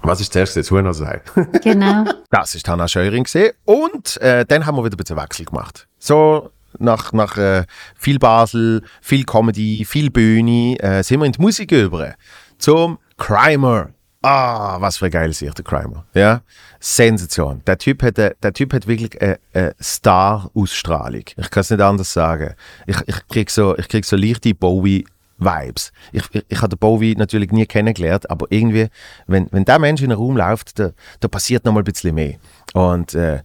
Was 0.02 0.20
ist 0.20 0.32
zuerst 0.32 0.56
jetzt 0.56 0.70
Huhner 0.70 0.94
sein? 0.94 1.20
genau. 1.62 2.04
Das 2.30 2.54
ist 2.54 2.68
Hannah 2.68 2.88
Scheuring 2.88 3.24
gesehen. 3.24 3.52
Und 3.64 4.20
äh, 4.20 4.44
dann 4.44 4.66
haben 4.66 4.76
wir 4.76 4.84
wieder 4.84 4.94
ein 4.94 4.98
bisschen 4.98 5.16
Wechsel 5.16 5.44
gemacht. 5.46 5.86
So 5.98 6.50
nach, 6.78 7.12
nach 7.12 7.36
äh, 7.36 7.64
viel 7.96 8.18
Basel, 8.18 8.82
viel 9.00 9.24
Comedy, 9.24 9.84
viel 9.84 10.10
Bühne, 10.10 10.78
äh, 10.80 11.02
sind 11.02 11.20
wir 11.20 11.26
in 11.26 11.32
die 11.32 11.40
Musik 11.40 11.72
über. 11.72 12.14
Zum 12.58 12.98
Crimer. 13.16 13.90
Ah, 14.28 14.80
was 14.80 14.96
für 14.96 15.04
ein 15.04 15.12
geiles 15.12 15.38
Sicht, 15.38 15.56
der 15.56 15.64
Crimer. 15.64 16.04
Ja, 16.12 16.40
Sensation. 16.80 17.62
Der 17.64 17.78
Typ 17.78 18.02
hat, 18.02 18.18
der 18.18 18.52
typ 18.52 18.72
hat 18.72 18.88
wirklich 18.88 19.22
eine, 19.22 19.38
eine 19.54 19.76
Star-Ausstrahlung. 19.80 21.22
Ich 21.36 21.48
kann 21.48 21.60
es 21.60 21.70
nicht 21.70 21.80
anders 21.80 22.12
sagen. 22.12 22.54
Ich, 22.88 22.96
ich 23.06 23.28
krieg 23.28 23.50
so, 23.50 23.76
krieg 23.88 24.04
so 24.04 24.16
leichte 24.16 24.52
Bowie-Vibes. 24.52 25.92
Ich, 26.10 26.24
ich, 26.32 26.44
ich 26.48 26.58
habe 26.58 26.70
den 26.70 26.78
Bowie 26.80 27.14
natürlich 27.14 27.52
nie 27.52 27.66
kennengelernt, 27.66 28.28
aber 28.28 28.46
irgendwie, 28.50 28.88
wenn, 29.28 29.46
wenn 29.52 29.64
der 29.64 29.78
Mensch 29.78 30.02
in 30.02 30.10
den 30.10 30.18
Raum 30.18 30.36
läuft, 30.36 30.76
da, 30.80 30.90
da 31.20 31.28
passiert 31.28 31.64
noch 31.64 31.72
mal 31.72 31.82
ein 31.82 31.84
bisschen 31.84 32.16
mehr. 32.16 32.34
Und 32.74 33.14
äh, 33.14 33.42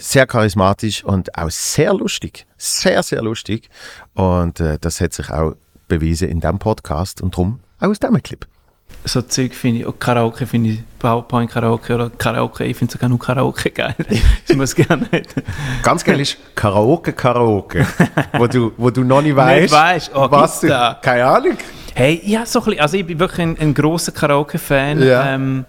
sehr 0.00 0.26
charismatisch 0.26 1.04
und 1.04 1.38
auch 1.38 1.50
sehr 1.50 1.94
lustig. 1.94 2.48
Sehr, 2.56 3.04
sehr 3.04 3.22
lustig. 3.22 3.70
Und 4.14 4.58
äh, 4.58 4.76
das 4.80 5.00
hat 5.00 5.12
sich 5.12 5.30
auch 5.30 5.54
bewiesen 5.86 6.28
in 6.28 6.40
diesem 6.40 6.58
Podcast 6.58 7.22
und 7.22 7.34
darum 7.34 7.60
auch 7.78 7.90
aus 7.90 8.00
diesem 8.00 8.20
Clip. 8.20 8.44
So 9.06 9.22
Zeug 9.22 9.54
finde 9.54 9.80
ich, 9.80 9.86
auch 9.86 9.98
Karaoke 9.98 10.46
finde 10.46 10.70
ich, 10.70 10.80
PowerPoint 10.98 11.50
Karaoke 11.50 11.94
oder 11.94 12.10
Karaoke, 12.10 12.64
ich 12.64 12.76
finde 12.76 12.92
sogar 12.92 13.08
nur 13.08 13.18
Karaoke 13.18 13.70
geil. 13.70 13.94
ich 14.48 14.56
muss 14.56 14.74
gerne 14.74 15.06
nicht. 15.10 15.34
Ganz 15.82 16.04
geil 16.04 16.20
ist 16.20 16.36
Karaoke, 16.54 17.12
Karaoke, 17.12 17.86
wo 18.32 18.46
du, 18.46 18.72
wo 18.76 18.90
du 18.90 19.04
noch 19.04 19.22
nicht 19.22 19.36
weißt, 19.36 19.62
Nicht 19.62 19.72
weisst, 19.72 20.10
oh, 20.14 20.26
was 20.30 20.60
du, 20.60 20.68
da? 20.68 20.98
keine 21.00 21.24
Ahnung. 21.24 21.56
Hey, 21.94 22.20
ja, 22.24 22.44
so 22.44 22.58
ein 22.58 22.64
bisschen, 22.66 22.80
also 22.80 22.96
ich 22.96 23.06
bin 23.06 23.18
wirklich 23.18 23.40
ein, 23.40 23.58
ein 23.58 23.72
grosser 23.72 24.12
Karaoke-Fan. 24.12 25.02
Ja. 25.02 25.34
Ähm, 25.34 25.64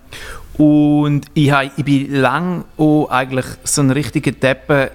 und 0.58 1.28
ich, 1.36 1.52
hab, 1.52 1.66
ich 1.78 1.86
bin 1.86 2.14
lang 2.14 2.66
auch 2.78 3.08
eigentlich 3.10 3.46
so 3.64 3.82
ein 3.82 3.92
richtiger 3.92 4.32
Deppen 4.32 4.90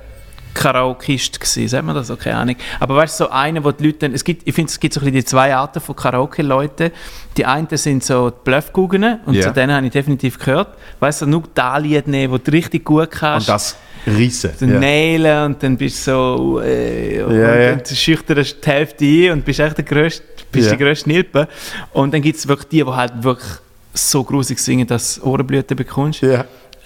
Karaokeist 0.55 1.41
gewesen, 1.41 1.69
sagt 1.69 1.85
man 1.85 1.95
das? 1.95 2.07
So, 2.09 2.17
keine 2.17 2.37
Ahnung. 2.37 2.57
Aber 2.81 2.97
weißt 2.97 3.19
du, 3.21 3.25
so 3.25 3.31
einer, 3.31 3.63
wo 3.65 3.71
die 3.73 3.87
Leute, 3.87 3.99
dann- 4.01 4.15
es 4.15 4.23
gibt, 4.25 4.47
ich 4.47 4.55
finde, 4.55 4.71
es 4.71 4.79
gibt 4.81 4.95
so 4.95 5.01
ein 5.01 5.05
bisschen 5.05 5.15
die 5.17 5.25
zwei 5.25 5.55
Arten 5.55 5.81
von 5.81 5.97
Karaoke-Leuten. 5.97 6.91
Die 7.37 7.47
einen 7.47 7.69
sind 7.71 8.05
so 8.05 8.31
die 8.31 8.37
Bluffguggen 8.45 9.21
und 9.27 9.35
Ja. 9.35 9.43
zu 9.43 9.53
denen 9.53 9.73
habe 9.75 9.87
ich 9.87 9.93
definitiv 9.93 10.39
gehört. 10.39 10.69
Weißt 11.01 11.23
du, 11.23 11.27
nur 11.27 11.45
da 11.55 11.77
Lied 11.79 12.07
nehmen, 12.07 12.33
wo 12.33 12.39
du 12.39 12.51
richtig 12.51 12.85
gut 12.85 13.11
kannst. 13.11 13.49
Und 13.49 13.55
das 13.55 13.77
Riesen. 14.07 14.51
Dann 14.59 14.73
Ja. 14.75 14.79
nailen 14.81 15.45
und 15.47 15.63
dann 15.63 15.77
bist 15.77 16.07
du 16.07 16.11
so, 16.11 16.61
äh, 16.61 17.23
und 17.23 17.39
Ja, 17.39 17.55
ja. 17.55 17.75
dann 17.77 17.87
schüchterst 17.87 18.57
du 18.57 18.61
die 18.65 18.71
Hälfte 18.71 19.05
ein 19.05 19.31
und 19.33 19.45
bist 19.45 19.61
echt 19.61 19.77
der 19.79 19.85
grösste, 19.85 20.25
bist 20.51 20.71
Ja. 20.71 20.77
die 20.77 20.83
grösste 20.85 21.09
Nilpe. 21.09 21.49
Und 21.93 22.13
dann 22.13 22.21
gibt 22.21 22.37
es 22.39 22.47
wirklich 22.49 22.69
die, 22.69 22.85
die 22.85 22.91
halt 22.91 23.13
wirklich 23.23 23.51
so 23.95 24.25
grusig 24.25 24.59
singen, 24.59 24.87
dass 24.87 25.17
du 25.17 25.25
Ohrenblüten 25.27 25.77
bekommst. 25.77 26.23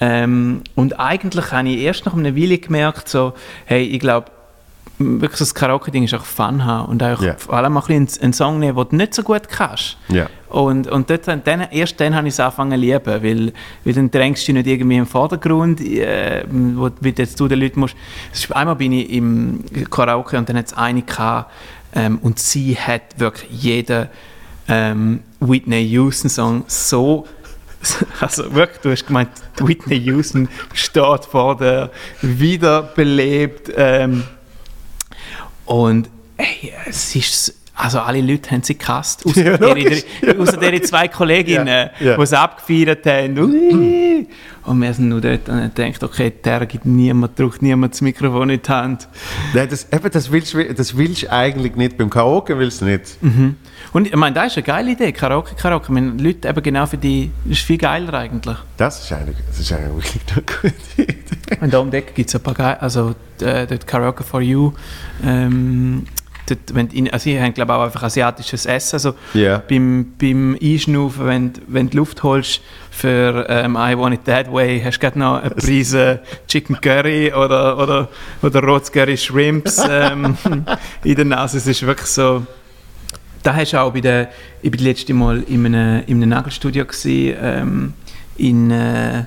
Ähm, 0.01 0.63
und 0.75 0.99
eigentlich 1.01 1.53
habe 1.53 1.69
ich 1.69 1.79
erst 1.81 2.07
nach 2.07 2.15
einer 2.15 2.37
Weile 2.37 2.59
gemerkt, 2.59 3.09
so, 3.09 3.33
hey, 3.65 3.83
ich 3.85 4.01
glaube, 4.01 4.31
wirklich 4.99 5.39
das 5.39 5.55
Karaoke-Ding 5.55 6.05
ist 6.05 6.15
auch 6.15 6.25
Fun 6.25 6.65
haben 6.65 6.87
und 6.89 7.03
auch 7.03 7.21
Ja. 7.21 7.35
vor 7.37 7.55
allem 7.55 7.75
mal 7.75 7.83
ein 7.87 8.05
bisschen 8.07 8.23
einen 8.23 8.33
Song 8.33 8.59
nehmen, 8.59 8.77
den 8.77 8.89
du 8.89 8.97
nicht 8.97 9.15
so 9.15 9.23
gut 9.23 9.49
kannst. 9.49 9.99
Ja. 10.09 10.27
Und, 10.49 10.87
und 10.87 11.11
dort, 11.11 11.29
dann, 11.29 11.43
erst 11.71 12.01
dann 12.01 12.15
habe 12.15 12.29
ich 12.29 12.35
es 12.35 12.41
angefangen 12.41 12.73
zu 12.73 12.87
lieben, 12.87 13.01
weil, 13.05 13.53
weil 13.85 13.93
dann 13.93 14.11
drängst 14.11 14.43
du 14.49 14.53
dich 14.53 14.65
nicht 14.65 14.73
irgendwie 14.75 14.97
im 14.97 15.07
Vordergrund, 15.07 15.81
äh, 15.81 16.45
wo 16.49 16.89
wie 17.01 17.13
du 17.13 17.23
jetzt 17.23 17.39
du 17.39 17.47
den 17.49 17.61
Leuten 17.61 17.81
musst. 17.81 17.97
Einmal 18.51 18.77
bin 18.77 18.93
ich 18.93 19.11
im 19.11 19.65
Karaoke 19.91 20.39
und 20.39 20.49
dann 20.49 20.57
hat 20.57 20.67
es 20.67 20.73
eine 20.73 21.03
gehabt, 21.03 21.51
ähm, 21.95 22.19
und 22.23 22.39
sie 22.39 22.77
hat 22.77 23.19
wirklich 23.19 23.51
jeden 23.51 24.09
ähm, 24.69 25.21
Whitney 25.41 25.83
Houston 25.83 26.29
Song 26.31 26.65
so 26.67 27.27
also 28.21 28.55
wirklich, 28.55 28.81
du 28.81 28.91
hast 28.91 29.07
gemeint, 29.07 29.31
Whitney 29.59 29.99
Houston 29.99 30.49
steht 30.73 31.25
vor 31.25 31.57
der 31.57 31.91
wiederbelebt 32.23 33.73
ähm, 33.77 34.25
und 35.65 36.09
ey, 36.37 36.73
es 36.87 37.15
ist 37.15 37.55
also 37.77 38.01
alle 38.01 38.21
Leute 38.23 38.51
haben 38.51 38.63
sie 38.63 38.77
gehasst, 38.79 39.23
außer, 39.27 39.61
Ja, 39.61 39.77
ja, 39.77 40.39
außer 40.39 40.83
zwei 40.83 41.09
Kolleginnen, 41.09 41.91
Ja, 42.01 42.17
die 42.17 42.23
es 42.23 42.33
abgefeiert 42.33 43.05
haben. 43.07 43.39
Ui. 43.39 44.27
Und 44.65 44.81
wir 44.83 44.93
sind 44.95 45.09
nur 45.11 45.21
dort 45.21 45.49
und 45.49 45.75
gedacht, 45.77 46.03
okay, 46.03 46.33
der 46.45 46.67
gibt 46.67 46.87
niemand, 46.87 47.39
drückt 47.39 47.63
niemand 47.63 47.95
das 47.95 48.01
Mikrofon 48.01 48.51
in 48.51 48.61
die 48.61 48.69
Hand. 48.69 49.07
Nein, 49.55 49.69
das, 49.71 49.87
eben, 49.93 50.11
das, 50.11 50.33
willst, 50.33 50.55
du- 50.55 50.75
das 50.75 50.97
willst 50.97 51.23
du 51.23 51.31
eigentlich 51.33 51.77
nicht. 51.77 51.97
Beim 51.97 52.11
Karaoke 52.11 52.59
willst 52.59 52.81
du 52.81 52.87
nicht. 52.87 53.23
Mhm. 53.23 53.55
Und 53.93 54.09
ich 54.09 54.17
meine, 54.17 54.35
das 54.35 54.49
ist 54.49 54.57
eine 54.57 54.65
geile 54.65 54.91
Idee, 54.93 55.13
Karaoke, 55.13 55.55
Karaoke. 55.55 55.85
Ich 55.85 55.91
meine, 55.91 56.11
Leute 56.21 56.49
eben 56.49 56.63
genau 56.63 56.87
für 56.87 56.97
die, 56.97 57.31
das 57.45 57.59
ist 57.59 57.65
viel 57.67 57.79
geiler 57.79 58.13
eigentlich. 58.15 58.57
Das 58.77 59.05
ist 59.05 59.13
eigentlich, 59.13 59.37
das 59.47 59.61
ist 59.61 59.73
eigentlich 59.73 59.95
wirklich 59.95 60.23
eine 60.35 60.43
gute 60.97 61.03
Idee. 61.13 61.59
Und 61.61 61.73
da 61.73 61.79
um 61.79 61.91
die 61.93 61.99
Ecke 61.99 62.13
gibt 62.15 62.29
es 62.29 62.35
ein 62.35 62.43
paar 62.43 62.55
geile, 62.55 62.83
also 62.83 63.15
äh, 63.41 63.67
dort 63.69 63.87
Karaoke 63.87 64.25
for 64.25 64.41
You. 64.41 64.73
Ähm, 65.25 66.07
dort, 66.47 66.75
wenn 66.75 66.89
in, 66.89 67.11
also 67.13 67.25
sie 67.25 67.41
haben 67.41 67.55
glaube 67.55 67.73
ich 67.73 67.79
auch 67.79 67.83
einfach 67.85 68.03
asiatisches 68.05 68.67
Essen. 68.67 68.97
Also 68.97 69.15
Ja. 69.35 69.63
beim, 69.69 70.13
beim 70.21 70.57
Einschnaufen, 70.63 71.27
wenn, 71.27 71.53
wenn 71.67 71.91
du 71.91 71.99
Luft 71.99 72.23
holst 72.23 72.61
für 72.91 73.47
ähm, 73.49 73.77
I 73.79 73.97
Want 73.97 74.15
It 74.15 74.25
That 74.25 74.53
Way, 74.53 74.81
hast 74.85 74.97
du 74.97 75.01
gerade 75.01 75.19
noch 75.19 75.41
eine 75.43 75.51
Prise 75.57 76.21
Chicken 76.49 76.81
Curry 76.81 77.33
oder, 77.33 77.79
oder, 77.79 78.09
oder 78.43 78.63
rotes 78.63 78.91
Curry 78.93 79.17
Shrimps 79.17 79.81
ähm, 79.89 80.37
in 81.05 81.15
der 81.17 81.25
Nase. 81.25 81.59
Es 81.59 81.67
ist 81.67 81.83
wirklich 81.85 82.09
so... 82.09 82.47
Da 83.43 83.55
hast 83.55 83.73
du 83.75 83.81
auch 83.81 83.93
bei 83.93 84.01
der, 84.01 84.29
ich 84.61 84.71
bin 84.73 84.79
das 84.79 84.87
letzte 84.87 85.15
Mal 85.15 85.43
in 85.47 85.67
einem, 85.67 86.03
in 86.09 86.17
einem 86.21 86.31
Nagelstudio 86.31 86.85
gewesen, 86.85 87.37
ähm, 87.41 87.93
in, 88.37 88.71
äh, 88.73 89.25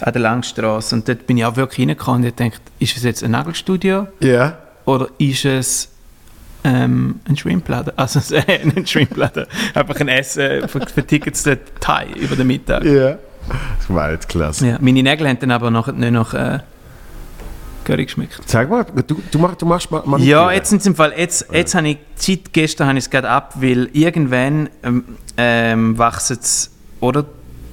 an 0.00 0.12
der 0.12 0.20
Langstrasse 0.22 0.96
und 0.96 1.08
dort 1.08 1.26
bin 1.28 1.36
ich 1.38 1.44
auch 1.44 1.54
wirklich 1.54 1.80
reingekommen 1.86 2.22
und 2.22 2.26
ich 2.28 2.34
dachte, 2.34 2.60
ist 2.80 2.96
es 2.96 3.04
jetzt 3.04 3.22
ein 3.22 3.30
Nagelstudio 3.30 4.08
Ja. 4.20 4.58
oder 4.84 5.08
ist 5.18 5.44
es 5.44 5.90
ähm, 6.66 7.20
ein 7.28 7.36
Shrimpladen? 7.36 7.92
Also 7.96 8.34
äh, 8.34 8.60
ein 8.76 8.86
Shrimpladen, 8.86 9.46
einfach 9.74 10.00
ein 10.00 10.08
Essen 10.08 10.66
der 11.44 11.58
Thai 11.80 12.08
über 12.16 12.36
den 12.36 12.46
Mittag. 12.46 12.84
Ja. 12.84 13.16
Das 13.78 13.88
war 13.88 14.10
jetzt 14.10 14.28
klasse. 14.28 14.66
Ja, 14.66 14.78
meine 14.80 15.02
Nägel 15.02 15.28
haben 15.28 15.38
dann 15.38 15.52
aber 15.52 15.70
noch, 15.70 15.86
nicht 15.92 16.10
nach 16.10 16.34
äh, 16.34 16.58
Curry 17.84 18.06
geschmeckt. 18.06 18.40
Sag 18.46 18.68
mal, 18.68 18.84
du, 18.84 19.22
du, 19.30 19.38
machst, 19.38 19.62
du 19.62 19.66
machst 19.66 19.90
mal. 19.90 20.20
Ja, 20.20 20.50
jetzt 20.50 20.70
sind 20.70 20.84
im 20.84 20.96
Fall, 20.96 21.14
jetzt, 21.16 21.46
jetzt 21.52 21.74
habe 21.76 21.88
ich 21.90 21.98
Zeit, 22.16 22.52
gestern 22.52 22.88
habe 22.88 22.98
ich 22.98 23.04
es 23.04 23.10
gerade 23.10 23.30
ab, 23.30 23.54
weil 23.56 23.88
irgendwann 23.92 24.68
ähm, 24.82 25.04
ähm, 25.36 25.96
wachsen 25.96 26.38
es, 26.40 26.72
oder, 26.98 27.24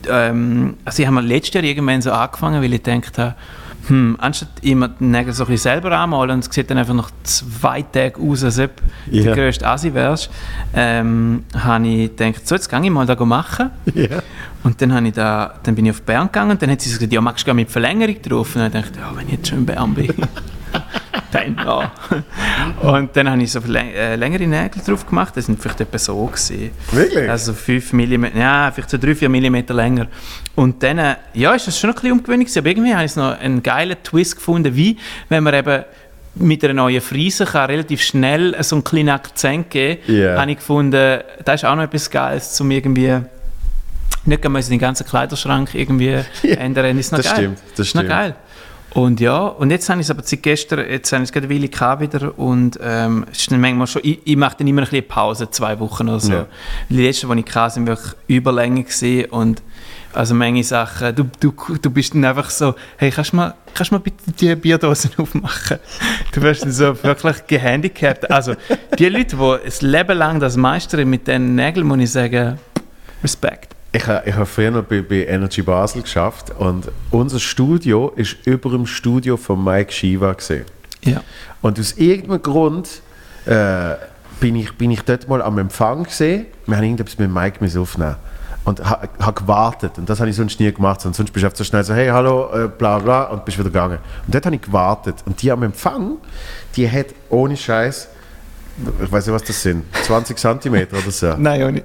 ähm, 0.08 0.78
also 0.86 1.02
ich 1.02 1.08
habe 1.08 1.22
letztes 1.22 1.56
Jahr 1.56 1.64
irgendwann 1.64 2.04
so 2.04 2.12
angefangen, 2.12 2.62
weil 2.62 2.74
ich 2.74 2.84
gedacht 2.84 3.18
habe, 3.18 3.36
hm, 3.88 4.16
anstatt 4.20 4.50
immer 4.62 4.88
die 4.88 5.04
Nägel 5.04 5.34
so 5.34 5.44
ein 5.44 5.48
bisschen 5.50 5.72
selber 5.74 5.98
anmalen 5.98 6.32
und 6.32 6.48
es 6.48 6.54
sieht 6.54 6.70
dann 6.70 6.78
einfach 6.78 6.94
nach 6.94 7.12
zwei 7.24 7.82
Tagen 7.82 8.30
aus, 8.30 8.44
als 8.44 8.60
ob 8.60 8.72
du 9.08 9.18
Ja. 9.18 9.24
der 9.24 9.36
grösste 9.36 9.68
Asi 9.68 9.94
wärst, 9.94 10.30
ähm, 10.74 11.44
habe 11.58 11.88
ich 11.88 12.16
gedacht, 12.16 12.48
so 12.48 12.56
jetzt 12.56 12.70
gehe 12.70 12.82
ich 12.82 12.90
mal 12.90 13.06
da 13.06 13.16
machen. 13.26 13.72
Ja. 13.94 14.22
Und 14.64 14.82
dann, 14.82 14.94
habe 14.94 15.08
ich 15.08 15.14
da, 15.14 15.56
dann 15.64 15.76
bin 15.76 15.86
ich 15.86 15.92
auf 15.92 16.02
Bern 16.04 16.28
gegangen 16.28 16.52
und 16.52 16.62
dann 16.62 16.70
hat 16.72 16.80
sie 16.82 16.90
gesagt, 16.94 17.12
ja, 17.12 17.20
magst 17.20 17.44
du 17.44 17.48
gehen 17.48 17.58
mit 17.58 17.70
Verlängerung 17.70 18.22
drauf? 18.22 18.56
Und 18.56 18.62
dann 18.62 18.72
dachte 18.72 18.92
ich, 18.94 19.00
ja, 19.00 19.12
wenn 19.16 19.28
ich 19.28 19.34
jetzt 19.34 19.48
schon 19.50 19.60
in 19.60 19.66
Bern 19.66 19.94
bin, 19.94 20.08
dann 21.32 21.56
ja. 21.58 21.92
Und 22.82 23.16
dann 23.16 23.30
habe 23.30 23.42
ich 23.42 23.52
so 23.52 23.60
äh, 23.60 24.16
längere 24.16 24.46
Nägel 24.48 24.82
drauf 24.86 25.06
gemacht, 25.08 25.36
das 25.36 25.46
sind 25.48 25.60
vielleicht 25.62 25.82
etwa 25.82 25.98
so 25.98 26.26
gewesen. 26.26 26.72
Wirklich? 26.92 27.30
Also 27.30 27.54
5 27.54 27.94
mm, 27.94 28.26
ja, 28.38 28.72
vielleicht 28.72 28.90
so 28.90 28.98
3-4 28.98 29.30
mm 29.30 29.74
länger. 29.76 30.08
Und 30.56 30.84
dann, 30.84 30.98
äh, 31.00 31.16
ja, 31.34 31.54
ist 31.54 31.68
das 31.68 31.80
schon 31.80 31.90
ein 31.90 31.96
bisschen 31.96 32.12
umgewöhnlich 32.12 32.48
gewesen, 32.48 32.60
aber 32.60 32.70
irgendwie 32.70 32.94
habe 32.94 33.06
ich 33.06 33.16
noch 33.16 33.40
einen 33.40 33.64
geilen 33.64 33.98
Twist 34.04 34.36
gefunden, 34.36 34.76
wie 34.76 34.98
wenn 35.30 35.44
man 35.44 35.54
eben 35.56 35.84
mit 36.36 36.64
einer 36.64 36.74
neuen 36.74 37.02
Frise 37.02 37.46
kann 37.46 37.70
relativ 37.70 38.02
schnell 38.02 38.56
so 38.64 38.76
einen 38.78 38.84
kleinen 38.84 39.10
Akzent 39.10 39.70
geben 39.70 40.02
Ja. 40.08 40.40
habe 40.40 40.50
ich 40.52 40.58
gefunden, 40.58 41.20
das 41.46 41.62
ist 41.62 41.66
auch 41.66 41.76
noch 41.76 41.84
etwas 41.84 42.10
Geiles, 42.10 42.60
um 42.60 42.72
irgendwie 42.72 43.20
Nicht 44.26 44.50
müssen 44.50 44.72
den 44.72 44.80
ganzen 44.80 45.06
Kleiderschrank 45.06 45.76
irgendwie 45.76 46.18
ändern, 46.44 46.98
ist 46.98 47.12
noch 47.12 47.20
das 47.20 47.28
geil. 47.28 47.36
stimmt, 47.38 47.60
das 47.76 47.88
Ist 47.88 47.94
noch 47.96 48.02
stimmt. 48.02 48.10
geil. 48.10 48.36
Und 48.94 49.20
ja, 49.20 49.40
und 49.46 49.72
jetzt 49.72 49.90
habe 49.90 50.02
ich 50.02 50.08
es 50.08 50.12
aber 50.12 50.22
seit 50.24 50.44
gestern, 50.44 50.88
jetzt 50.88 51.12
habe 51.12 51.24
ich 51.24 51.30
es 51.30 51.34
gerade 51.34 51.48
gehabt 51.48 52.02
wieder 52.02 52.38
und 52.38 52.80
ähm, 52.82 53.26
es 53.32 53.40
ist 53.40 53.52
dann 53.52 53.60
manchmal 53.60 53.88
schon, 53.88 54.04
ich, 54.06 54.20
ich 54.24 54.36
mache 54.36 54.58
dann 54.60 54.68
immer 54.68 54.84
ein 54.84 54.88
bisschen 54.88 55.08
Pause, 55.08 55.50
zwei 55.50 55.80
Wochen 55.80 56.10
oder 56.10 56.20
so. 56.20 56.34
Ja. 56.34 56.46
Die 56.90 57.02
letzten, 57.02 57.36
die 57.36 57.44
ich 57.46 57.56
hatte, 57.56 57.74
sind 57.74 57.88
wirklich 57.88 58.14
überlänge 58.28 58.86
und 59.32 59.64
also 60.14 60.36
manche 60.36 60.64
Sachen, 60.64 61.16
du, 61.16 61.24
du, 61.40 61.54
du 61.82 61.90
bist 61.90 62.14
dann 62.14 62.24
einfach 62.24 62.52
so, 62.52 62.76
hey, 62.98 63.10
kannst 63.10 63.34
du 63.34 63.38
mal, 63.38 63.56
kannst 63.74 63.92
mal 63.92 63.98
bitte 63.98 64.32
die 64.32 64.56
Bierdosen 64.56 65.10
aufmachen? 65.18 65.80
Du 66.32 66.42
wirst 66.44 66.64
dann 66.64 66.72
so 66.72 67.04
wirklich 67.04 67.48
gehandicapt. 67.48 68.30
Also 68.30 68.54
die 69.00 69.10
Leute, 69.10 69.36
die 69.36 69.86
ein 69.86 69.92
Leben 69.92 70.18
lang 70.18 70.40
das 70.40 70.56
meistern 70.56 71.10
mit 71.10 71.28
diesen 71.28 71.56
Nägeln, 71.56 71.88
muss 71.88 72.00
ich 72.00 72.12
sagen, 72.12 72.60
Respekt. 73.24 73.74
Ich, 73.96 74.08
ha- 74.08 74.24
ich 74.26 74.34
habe 74.34 74.48
früher 74.48 74.72
noch 74.72 74.84
bei, 74.84 75.02
bei 75.02 75.26
Energy 75.28 75.62
Basel 75.62 76.02
geschafft 76.02 76.52
und 76.58 76.92
unser 77.12 77.40
Studio 77.40 78.12
ist 78.16 78.36
über 78.46 78.72
dem 78.72 78.88
Studio 78.88 79.38
von 79.38 79.64
Mike 79.64 79.92
Shiva 79.92 80.34
gesehen. 80.34 80.66
Ja. 81.04 81.22
Und 81.62 81.80
aus 81.80 81.94
irgendeinem 81.94 82.42
Grund 82.42 82.90
äh, 83.46 83.94
bin, 84.40 84.56
ich, 84.56 84.76
bin 84.78 84.90
ich 84.90 85.02
dort 85.04 85.28
mal 85.28 85.42
am 85.44 85.60
Empfang 85.60 86.06
gesehen. 86.06 86.48
Wir 86.66 86.76
haben 86.78 86.84
irgendetwas 86.84 87.20
mit 87.20 87.32
Mike 87.32 87.58
müssen 87.60 87.82
aufnehmen 87.82 88.16
und 88.66 88.84
habe 88.84 89.10
ha 89.20 89.30
gewartet. 89.32 89.98
Und 89.98 90.10
das 90.10 90.20
habe 90.20 90.30
ich 90.30 90.36
sonst 90.38 90.60
nie 90.60 90.72
gemacht. 90.74 91.06
Und 91.06 91.16
sonst 91.16 91.32
bist 91.32 91.46
du 91.46 91.50
so 91.54 91.64
schnell 91.64 91.84
so, 91.84 91.94
hey, 91.94 92.08
hallo, 92.08 92.50
äh, 92.52 92.68
bla 92.70 92.98
bla, 92.98 93.26
und 93.26 93.46
bist 93.46 93.60
wieder 93.60 93.70
gegangen. 93.70 94.00
Und 94.26 94.34
dort 94.34 94.46
habe 94.46 94.56
ich 94.56 94.62
gewartet. 94.64 95.18
Und 95.26 95.40
die 95.42 95.52
am 95.52 95.62
Empfang, 95.62 96.18
die 96.76 96.90
hat 96.90 97.08
ohne 97.30 97.56
Scheiß, 97.58 98.08
ich 99.04 99.12
weiß 99.12 99.28
nicht, 99.28 99.36
was 99.36 99.44
das 99.44 99.62
sind, 99.62 99.84
20 100.06 100.38
Zentimeter 100.38 100.98
oder 100.98 101.12
so. 101.12 101.36
Nein, 101.38 101.64
ohne, 101.64 101.84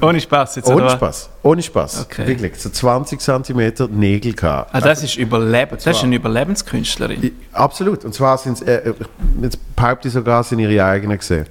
ohne 0.00 0.20
Spaß 0.20 0.56
jetzt. 0.56 0.68
Ohne? 0.68 0.88
Spaß. 0.90 1.30
Ohne 1.42 1.62
Spaß. 1.62 2.02
Okay. 2.02 2.26
Wirklich. 2.26 2.56
So 2.56 2.70
20 2.70 3.20
cm 3.20 3.72
Nägel 3.90 4.34
gehabt. 4.34 4.70
Ah, 4.72 4.80
das 4.80 5.02
ist 5.02 5.16
Überleben. 5.16 5.72
Das 5.72 5.86
ist 5.86 6.04
eine 6.04 6.16
Überlebenskünstlerin. 6.16 7.32
Absolut. 7.52 8.04
Und 8.04 8.14
zwar 8.14 8.38
sind 8.38 8.60
es, 8.60 8.62
äh, 8.62 8.94
jetzt 9.42 9.58
behaupte 9.74 10.08
ich 10.08 10.14
sogar, 10.14 10.44
sind 10.44 10.60
ihre 10.60 10.84
eigenen 10.84 11.18
gesehen. 11.18 11.46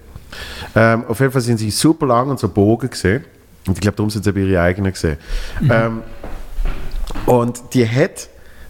Ähm, 0.75 1.03
auf 1.07 1.19
jeden 1.19 1.31
Fall 1.31 1.41
sind 1.41 1.57
sie 1.57 1.71
super 1.71 2.07
lang 2.07 2.29
und 2.29 2.39
so 2.39 2.47
bogen 2.47 2.89
gesehen. 2.89 3.25
Und 3.67 3.73
ich 3.73 3.81
glaube, 3.81 3.97
darum 3.97 4.09
sind 4.09 4.23
sie 4.23 4.31
ihre 4.31 4.61
eigenen 4.61 4.93
gesehen. 4.93 5.17
Mhm. 5.59 5.71
Ähm, 5.71 6.01
und 7.25 7.61
die 7.73 7.87
hat 7.87 8.29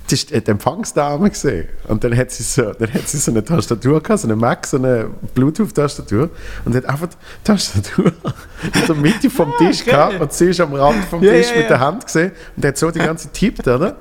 die 0.10 0.16
ist 0.16 0.30
die 0.32 0.36
Empfangsdame 0.52 1.30
gesehen. 1.30 1.68
Und 1.88 2.04
dann 2.04 2.16
hat 2.16 2.32
sie 2.32 2.44
so, 2.44 2.72
dann 2.74 2.94
hat 2.94 3.08
sie 3.08 3.18
so 3.18 3.32
eine 3.32 3.44
Tastatur 3.44 4.02
gehabt, 4.02 4.22
so 4.22 4.28
eine 4.28 4.36
Mac, 4.36 4.66
so 4.66 4.78
eine 4.78 5.10
Bluetooth-Tastatur. 5.34 6.30
Und 6.66 6.76
hat 6.76 6.86
einfach 6.86 7.08
die 7.08 7.16
Tastatur 7.44 8.12
in 8.74 8.86
der 8.88 8.96
Mitte 8.96 9.30
vom 9.30 9.54
Tisch 9.58 9.84
gehabt. 9.84 10.20
Und 10.20 10.32
sie 10.34 10.46
ist 10.46 10.60
am 10.62 10.74
Rand 10.74 11.04
vom 11.06 11.22
Tisch 11.22 11.50
ja, 11.50 11.54
mit 11.56 11.64
ja. 11.64 11.68
der 11.70 11.80
Hand 11.80 12.06
gesehen. 12.06 12.32
Und 12.56 12.66
hat 12.66 12.78
so 12.78 12.92
die 12.92 13.00
ganze 13.00 13.26
Zeit 13.26 13.34
tippt, 13.34 13.68
oder? 13.68 13.98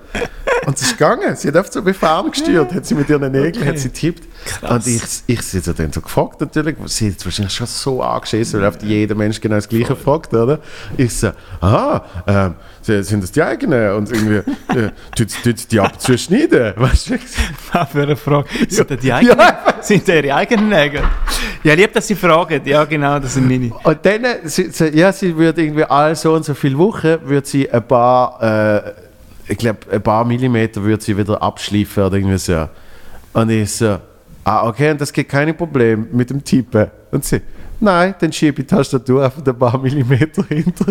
Und 0.66 0.77
es 0.77 0.83
ist 0.83 0.99
gegangen. 0.99 1.37
Sie 1.37 1.49
hat 1.49 1.57
einfach 1.57 1.73
so 1.73 1.85
wie 1.87 1.93
ferngesteuert, 1.93 2.73
hat 2.73 2.87
sie 2.87 2.95
mit 2.95 3.09
ihren 3.09 3.31
Nägeln, 3.33 3.57
Okay. 3.57 3.69
hat 3.69 3.78
sie 3.78 3.91
tippt. 3.91 4.24
Krass. 4.45 4.70
Und 4.70 4.87
ich, 4.87 5.03
ich 5.27 5.43
sie 5.43 5.59
hat 5.61 5.78
dann 5.78 5.93
so 5.93 6.01
gefragt 6.01 6.41
natürlich, 6.41 6.77
sie 6.87 7.11
hat 7.11 7.24
wahrscheinlich 7.24 7.55
schon 7.55 7.66
so 7.66 8.03
angeschissen, 8.03 8.61
weil 8.61 8.69
oft 8.69 8.83
jeder 8.83 9.15
Mensch 9.15 9.41
genau 9.41 9.57
das 9.57 9.69
Gleiche 9.69 9.97
fragt, 9.97 10.33
oder? 10.35 10.61
Ich 10.97 11.16
so, 11.16 11.31
aha, 11.61 12.05
ähm, 12.27 12.55
sie- 12.76 12.76
sind 12.87 13.23
das 13.23 13.33
die 13.33 13.43
eigenen? 13.43 13.93
Und 13.93 14.11
irgendwie, 14.11 14.51
äh, 14.79 14.91
tut 15.15 15.73
die 15.73 15.81
ab 15.81 16.01
zu 16.01 16.17
schneiden? 16.17 16.73
Weißt 16.77 17.11
du? 17.11 17.15
Was 17.73 17.89
für 17.91 18.03
eine 18.03 18.17
Frage. 18.17 18.49
Sind 18.69 18.91
das 18.91 19.01
die 19.01 19.13
eigenen, 19.13 19.47
sind 19.81 20.09
das 20.09 20.15
ihre 20.15 20.35
eigenen 20.35 20.69
Nägel? 20.69 21.03
Ja, 21.63 21.75
lieb, 21.75 21.93
dass 21.93 22.07
Sie 22.07 22.15
fragen. 22.15 22.61
Ja, 22.65 22.85
genau, 22.85 23.19
das 23.19 23.35
sind 23.35 23.49
meine. 23.49 23.73
Und 23.83 23.99
dann, 24.05 24.25
sie, 24.45 24.71
sie, 24.71 24.89
ja, 24.97 25.13
sie 25.13 25.37
würde 25.37 25.63
irgendwie 25.63 25.85
alle 25.85 26.15
so 26.15 26.35
und 26.35 26.45
so 26.45 26.55
viele 26.55 26.79
Wochen, 26.79 27.17
würde 27.25 27.47
sie 27.47 27.71
ein 27.71 27.87
paar, 27.87 28.41
äh, 28.41 28.93
ich 29.49 29.59
glaube, 29.59 29.81
ein 29.91 30.03
paar 30.03 30.25
Millimeter 30.25 30.83
würde 30.83 31.03
sie 31.03 31.17
wieder 31.17 31.43
abschleifen 31.43 32.05
oder 32.05 32.17
irgendwie 32.17 32.39
so. 32.39 32.69
Und 33.33 33.51
ich 33.51 33.71
so, 33.73 33.99
ah, 34.45 34.69
okay, 34.69 34.93
und 34.93 35.01
das 35.01 35.13
gibt 35.13 35.31
keine 35.31 35.55
Probleme 35.55 36.07
mit 36.13 36.31
dem 36.31 36.43
Tippen. 36.43 36.87
Und 37.11 37.25
sie, 37.25 37.41
nein, 37.81 38.15
dann 38.19 38.33
schiebe 38.33 38.63
ich 38.63 38.69
die 38.69 38.75
Tastatur 38.75 39.25
einfach 39.25 39.45
ein 39.45 39.59
paar 39.59 39.79
Millimeter 39.79 40.45
hinter. 40.49 40.87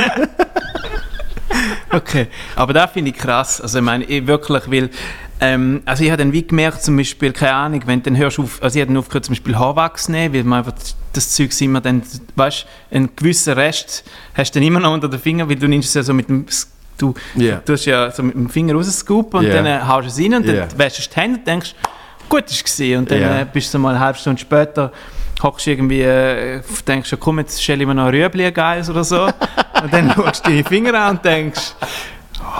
Okay, 1.95 2.27
aber 2.55 2.73
da 2.73 2.87
finde 2.87 3.11
ich 3.11 3.17
krass. 3.17 3.61
Also 3.61 3.77
ich 3.79 3.83
meine, 3.83 4.03
ich 4.03 4.25
wirklich 4.27 4.69
will. 4.69 4.89
Ähm, 5.39 5.81
also 5.85 6.03
ich 6.03 6.09
habe 6.11 6.21
dann 6.23 6.31
wie 6.31 6.45
gemerkt, 6.45 6.81
zum 6.83 6.95
Beispiel, 6.97 7.31
keine 7.33 7.53
Ahnung, 7.53 7.81
wenn 7.85 7.99
du 8.01 8.09
dann 8.09 8.17
hörst 8.17 8.39
auf, 8.39 8.61
also 8.63 8.75
ich 8.77 8.81
habe 8.81 8.87
dann 8.93 8.97
aufgehört, 8.97 9.25
zum 9.25 9.33
Beispiel 9.33 9.57
Haarwachs 9.57 10.07
nehmen, 10.09 10.33
weil 10.33 10.43
man 10.43 10.59
einfach 10.59 10.73
das 11.13 11.31
Zeug 11.31 11.49
immer 11.61 11.81
dann, 11.81 12.01
weißt 12.35 12.65
du, 12.89 12.95
einen 12.95 13.09
gewissen 13.15 13.53
Rest 13.53 14.03
hast 14.33 14.55
du 14.55 14.59
dann 14.59 14.67
immer 14.67 14.79
noch 14.79 14.93
unter 14.93 15.07
den 15.09 15.19
Fingern, 15.19 15.49
weil 15.49 15.57
du 15.57 15.67
nimmst 15.67 15.89
es 15.89 15.93
ja 15.95 16.03
so 16.03 16.13
mit 16.13 16.29
dem, 16.29 16.45
du 16.97 17.13
du 17.37 17.73
hast 17.73 17.85
ja 17.85 18.09
so 18.11 18.23
mit 18.23 18.35
dem 18.35 18.49
Finger 18.49 18.73
rausscoopen 18.75 19.39
und 19.41 19.45
Ja. 19.47 19.53
dann 19.61 19.65
äh, 19.65 19.79
haust 19.85 20.05
du 20.07 20.11
es 20.11 20.19
rein 20.19 20.35
und 20.35 20.47
dann 20.47 20.67
wäschst 20.77 20.99
du 21.05 21.09
die 21.13 21.21
Hände 21.21 21.39
und 21.39 21.47
denkst, 21.47 21.75
gut 22.29 22.49
ist 22.49 22.63
gesehen 22.63 22.99
und 22.99 23.11
dann 23.11 23.19
Ja. 23.21 23.41
äh, 23.41 23.45
bist 23.51 23.73
du 23.73 23.79
mal 23.79 23.89
eine 23.91 23.99
halbe 23.99 24.17
Stunde 24.17 24.39
später 24.39 24.91
hockst 25.45 25.67
irgendwie, 25.67 26.01
äh, 26.01 26.61
denkst 26.87 27.09
du, 27.11 27.17
komm, 27.17 27.39
jetzt 27.39 27.63
stelle 27.63 27.83
ich 27.83 27.87
mir 27.87 27.95
noch 27.95 28.11
Rüebli 28.11 28.51
geiles 28.51 28.89
oder 28.89 29.03
so. 29.03 29.25
und 29.83 29.93
dann 29.93 30.11
schaust 30.11 30.45
du 30.45 30.49
deine 30.49 30.63
Finger 30.63 30.93
an 30.95 31.17
und 31.17 31.25
denkst, 31.25 31.75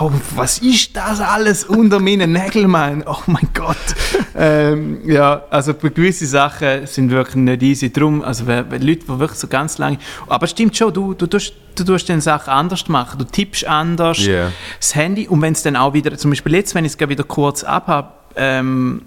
oh, 0.00 0.10
was 0.36 0.58
ist 0.58 0.96
das 0.96 1.20
alles 1.20 1.64
unter 1.64 1.98
meinen 1.98 2.32
Nägeln, 2.32 2.70
Mann? 2.70 3.02
Oh 3.04 3.18
mein 3.26 3.48
Gott. 3.52 3.76
ähm, 4.36 5.00
ja, 5.04 5.42
also 5.50 5.74
bei 5.74 5.88
gewissen 5.88 6.28
Sachen 6.28 6.86
sind 6.86 7.10
wirklich 7.10 7.36
nicht 7.36 7.62
easy. 7.62 7.92
Drum, 7.92 8.22
also 8.22 8.46
wenn, 8.46 8.70
wenn 8.70 8.82
Leute, 8.82 9.00
die 9.00 9.18
wirklich 9.18 9.38
so 9.40 9.48
ganz 9.48 9.78
lange... 9.78 9.98
Aber 10.28 10.44
es 10.44 10.52
stimmt 10.52 10.76
schon, 10.76 10.92
du, 10.92 11.12
du, 11.12 11.26
tust, 11.26 11.54
du 11.74 11.84
tust 11.84 12.08
dann 12.08 12.20
Sachen 12.20 12.50
anders 12.50 12.88
machen. 12.88 13.18
Du 13.18 13.24
tippst 13.24 13.66
anders, 13.66 14.24
Ja. 14.24 14.52
das 14.78 14.94
Handy 14.94 15.26
und 15.26 15.42
wenn 15.42 15.52
es 15.54 15.62
dann 15.62 15.74
auch 15.74 15.92
wieder, 15.92 16.16
zum 16.16 16.30
Beispiel 16.30 16.54
jetzt, 16.54 16.74
wenn 16.74 16.84
ich 16.84 16.92
es 16.98 17.08
wieder 17.08 17.24
kurz 17.24 17.64
abhabe, 17.64 18.10
ähm, 18.36 19.02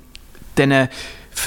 dann 0.55 0.71
äh, 0.71 0.87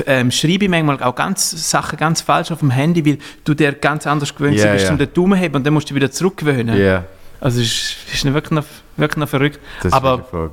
ähm, 0.06 0.31
schreibe 0.31 0.64
ich 0.64 0.70
manchmal 0.70 1.02
auch 1.02 1.14
ganz 1.14 1.70
Sachen 1.70 1.98
ganz 1.98 2.20
falsch 2.20 2.51
auf 2.51 2.60
dem 2.60 2.70
Handy, 2.70 3.05
weil 3.05 3.19
du 3.44 3.55
dir 3.55 3.73
ganz 3.73 4.06
anders 4.06 4.35
gewöhnt 4.35 4.59
Ja, 4.59 4.73
bist, 4.73 4.86
ja. 4.86 4.93
um 4.93 4.98
den 4.98 5.12
Daumen 5.12 5.39
heben 5.39 5.56
und 5.56 5.66
dann 5.66 5.74
musst 5.74 5.90
du 5.90 5.94
wieder 5.94 6.10
zurückgewöhnen. 6.10 6.78
Ja. 6.78 7.05
Also 7.40 7.60
es 7.60 7.66
ist, 7.66 7.97
ist 8.12 8.24
wirklich, 8.32 8.52
noch, 8.52 8.64
wirklich 8.97 9.16
noch 9.19 9.28
verrückt. 9.28 9.59
Das 9.82 9.93
Aber 9.93 10.52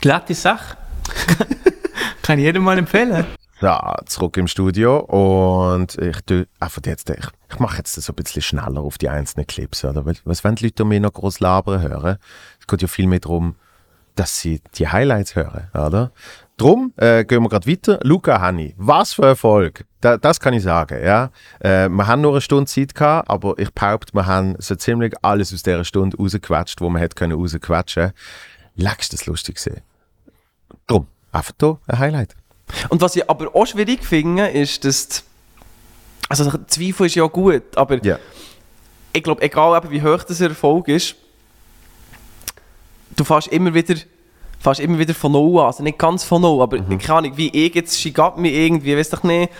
glatte 0.00 0.34
Sache. 0.34 0.76
Kann 2.22 2.38
ich 2.38 2.44
jedem 2.44 2.62
mal 2.62 2.76
empfehlen. 2.76 3.24
So, 3.60 3.76
zurück 4.06 4.36
im 4.36 4.46
Studio 4.46 4.98
und 5.00 5.98
ich 5.98 6.20
tu 6.26 6.44
einfach 6.60 6.80
jetzt, 6.86 7.10
ich, 7.10 7.26
ich 7.50 7.58
mache 7.58 7.78
jetzt 7.78 7.94
so 7.94 8.12
ein 8.12 8.14
bisschen 8.14 8.42
schneller 8.42 8.82
auf 8.82 8.98
die 8.98 9.08
einzelnen 9.08 9.48
Clips, 9.48 9.84
oder? 9.84 10.06
Weil, 10.06 10.14
was 10.24 10.44
wenn 10.44 10.54
die 10.54 10.66
Leute 10.66 10.84
mir 10.84 11.00
noch 11.00 11.12
groß 11.12 11.40
labern 11.40 11.82
hören? 11.82 12.18
Es 12.60 12.68
geht 12.68 12.82
ja 12.82 12.88
viel 12.88 13.08
mehr 13.08 13.18
darum, 13.18 13.56
dass 14.14 14.38
sie 14.40 14.60
die 14.76 14.86
Highlights 14.86 15.34
hören, 15.34 15.68
oder? 15.74 16.12
Drum 16.58 16.92
äh, 16.96 17.24
gehen 17.24 17.42
wir 17.44 17.48
gerade 17.48 17.70
weiter. 17.70 18.00
Luca 18.02 18.40
Hanni, 18.40 18.74
was 18.76 19.12
für 19.12 19.26
Erfolg! 19.26 19.84
Da, 20.00 20.16
das 20.16 20.40
kann 20.40 20.54
ich 20.54 20.64
sagen, 20.64 21.00
ja. 21.04 21.30
Äh, 21.60 21.88
wir 21.88 22.06
haben 22.08 22.20
nur 22.20 22.32
eine 22.32 22.40
Stunde 22.40 22.66
Zeit 22.66 22.96
gehabt, 22.96 23.30
aber 23.30 23.56
ich 23.58 23.72
behaupte, 23.72 24.12
wir 24.12 24.26
haben 24.26 24.56
so 24.58 24.74
ziemlich 24.74 25.14
alles 25.22 25.54
aus 25.54 25.62
dieser 25.62 25.84
Stunde 25.84 26.16
rausgequetscht, 26.16 26.80
wo 26.80 26.88
man 26.88 27.00
hätte 27.00 27.14
können 27.14 27.38
rausquetschen. 27.38 28.12
Längst 28.74 29.12
das 29.12 29.26
lustig 29.26 29.54
gesehen. 29.54 29.82
Drum, 30.88 31.06
einfach 31.30 31.54
hier 31.60 31.78
ein 31.86 31.98
Highlight. 32.00 32.34
Und 32.88 33.00
was 33.00 33.14
ich 33.14 33.30
aber 33.30 33.54
auch 33.54 33.66
schwierig 33.66 34.04
finde, 34.04 34.48
ist, 34.48 34.84
dass 34.84 35.08
die, 35.08 35.20
also 36.28 36.50
Zweifel 36.66 37.06
ist 37.06 37.14
ja 37.14 37.26
gut, 37.26 37.76
aber 37.76 38.04
ich 39.12 39.22
glaube, 39.22 39.42
egal 39.42 39.80
wie 39.90 40.02
hoch 40.02 40.24
das 40.24 40.40
Erfolg 40.40 40.88
ist, 40.88 41.14
du 43.16 43.22
fährst 43.22 43.48
immer 43.48 43.72
wieder 43.72 43.94
fährst 44.60 44.80
immer 44.80 44.98
wieder 44.98 45.14
von 45.14 45.32
null 45.32 45.60
an, 45.60 45.66
also 45.66 45.82
nicht 45.82 45.98
ganz 45.98 46.24
von 46.24 46.42
null, 46.42 46.62
aber 46.62 46.78
keine 46.78 47.18
Ahnung, 47.18 47.32
wie 47.36 47.48
ich 47.48 47.74
jetzt 47.74 47.98
schickt 48.00 48.36
mir 48.36 48.50
irgendwie, 48.50 48.96
weiß 48.96 49.10
doch 49.10 49.22
nicht, 49.22 49.52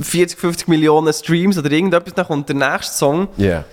40, 0.00 0.38
50 0.38 0.68
Millionen 0.68 1.12
Streams 1.12 1.58
oder 1.58 1.70
irgendetwas, 1.70 2.14
dann 2.14 2.26
kommt 2.26 2.48
der 2.48 2.56
nächste 2.56 2.94
Song 2.96 3.28
Ja. 3.36 3.64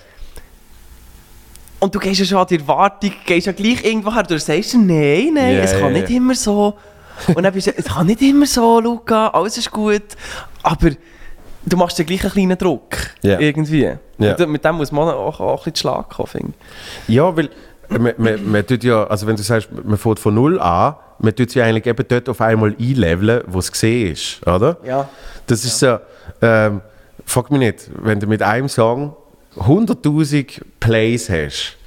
und 1.79 1.95
du 1.95 1.99
gehst 1.99 2.19
ja 2.19 2.25
schon 2.25 2.37
an 2.37 2.47
die 2.47 2.57
Erwartung, 2.59 3.11
gehst 3.25 3.47
ja 3.47 3.53
gleich 3.53 3.83
irgendwo 3.83 4.13
her, 4.13 4.23
du 4.23 4.37
sagst, 4.37 4.73
nein, 4.75 5.31
nein, 5.33 5.55
Ja, 5.55 5.61
es 5.63 5.71
kann 5.71 5.95
ja, 5.95 6.01
nicht 6.01 6.09
immer 6.09 6.35
so. 6.35 6.75
Und 7.35 7.43
dann 7.43 7.53
bist 7.53 7.67
du, 7.67 7.71
es 7.75 7.85
kann 7.85 8.07
nicht 8.07 8.21
immer 8.21 8.45
so, 8.45 8.79
Luca, 8.79 9.27
alles 9.29 9.57
ist 9.57 9.71
gut. 9.71 10.01
Aber 10.63 10.89
du 11.65 11.77
machst 11.77 11.97
ja 11.99 12.03
gleich 12.05 12.23
einen 12.23 12.31
kleinen 12.33 12.57
Druck. 12.57 12.97
Irgendwie. 13.21 13.93
Mit 14.17 14.63
dem 14.65 14.75
muss 14.75 14.91
man 14.91 15.09
auch, 15.09 15.39
auch 15.39 15.51
ein 15.51 15.55
bisschen 15.57 15.75
Schlag 15.75 16.09
kommen. 16.09 16.53
Ja, 17.07 17.35
weil 17.35 17.49
man, 17.99 18.13
man, 18.17 18.51
man 18.51 18.65
tut 18.65 18.83
ja, 18.83 19.05
also 19.05 19.27
wenn 19.27 19.35
du 19.35 19.43
sagst, 19.43 19.69
man 19.83 19.97
fährt 19.97 20.19
von 20.19 20.35
null 20.35 20.59
an, 20.59 20.95
man 21.19 21.35
tut 21.35 21.51
sie 21.51 21.61
eigentlich 21.61 21.85
eben 21.85 22.05
dort 22.07 22.29
auf 22.29 22.41
einmal 22.41 22.75
einleveln, 22.79 23.43
wo 23.47 23.59
es 23.59 23.71
gesehen 23.71 24.13
ist, 24.13 24.45
oder? 24.47 24.77
Ja. 24.85 25.09
Das 25.47 25.63
ist 25.63 25.79
so, 25.79 25.99
ähm, 26.41 26.81
frag 27.25 27.51
mich 27.51 27.59
nicht, 27.59 27.91
wenn 28.01 28.19
du 28.19 28.27
mit 28.27 28.41
einem 28.41 28.69
Song 28.69 29.15
100'000 29.57 30.61
Plays 30.79 31.29
hast, 31.29 31.77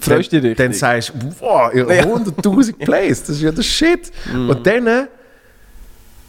Freust 0.00 0.32
dann, 0.32 0.40
du 0.40 0.48
dich 0.48 0.56
dann 0.56 0.72
sagst 0.72 1.10
du, 1.10 1.34
wow, 1.40 1.72
ja, 1.74 1.86
Ja. 1.92 2.04
100'000 2.04 2.78
Plays, 2.84 3.20
das 3.20 3.36
ist 3.36 3.42
ja 3.42 3.52
der 3.52 3.62
Shit. 3.62 4.10
Mhm. 4.32 4.50
Und 4.50 4.66
dann 4.66 5.08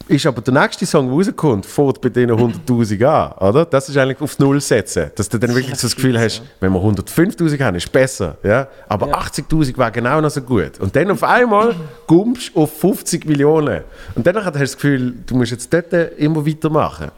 ist 0.08 0.26
aber 0.26 0.40
der 0.40 0.54
nächste 0.54 0.86
Song, 0.86 1.06
der 1.06 1.16
rauskommt, 1.16 1.66
fährt 1.66 2.00
bei 2.00 2.08
denen 2.08 2.36
100'000 2.36 3.04
an, 3.04 3.32
oder? 3.48 3.64
Das 3.64 3.88
ist 3.88 3.96
eigentlich 3.96 4.20
aufs 4.20 4.38
Null 4.38 4.60
setzen. 4.60 5.10
Dass 5.14 5.28
du 5.28 5.38
dann 5.38 5.54
wirklich 5.54 5.76
so 5.76 5.86
das 5.86 5.94
Gefühl 5.94 6.18
hast, 6.18 6.42
wenn 6.60 6.72
wir 6.72 6.80
105'000 6.80 7.62
haben, 7.62 7.76
ist 7.76 7.92
besser, 7.92 8.36
ja? 8.42 8.66
Aber 8.88 9.08
80'000 9.08 9.76
wäre 9.76 9.92
genau 9.92 10.20
noch 10.20 10.30
so 10.30 10.40
gut. 10.40 10.80
Und 10.80 10.96
dann 10.96 11.10
auf 11.10 11.22
einmal 11.22 11.74
kommst 12.06 12.54
du 12.54 12.62
auf 12.62 12.78
50 12.80 13.26
Millionen. 13.26 13.82
Und 14.14 14.26
dann 14.26 14.36
hast 14.36 14.54
du 14.54 14.58
das 14.58 14.74
Gefühl, 14.74 15.14
du 15.26 15.36
musst 15.36 15.52
jetzt 15.52 15.72
dort 15.72 15.92
immer 16.16 16.46
weitermachen. 16.46 17.10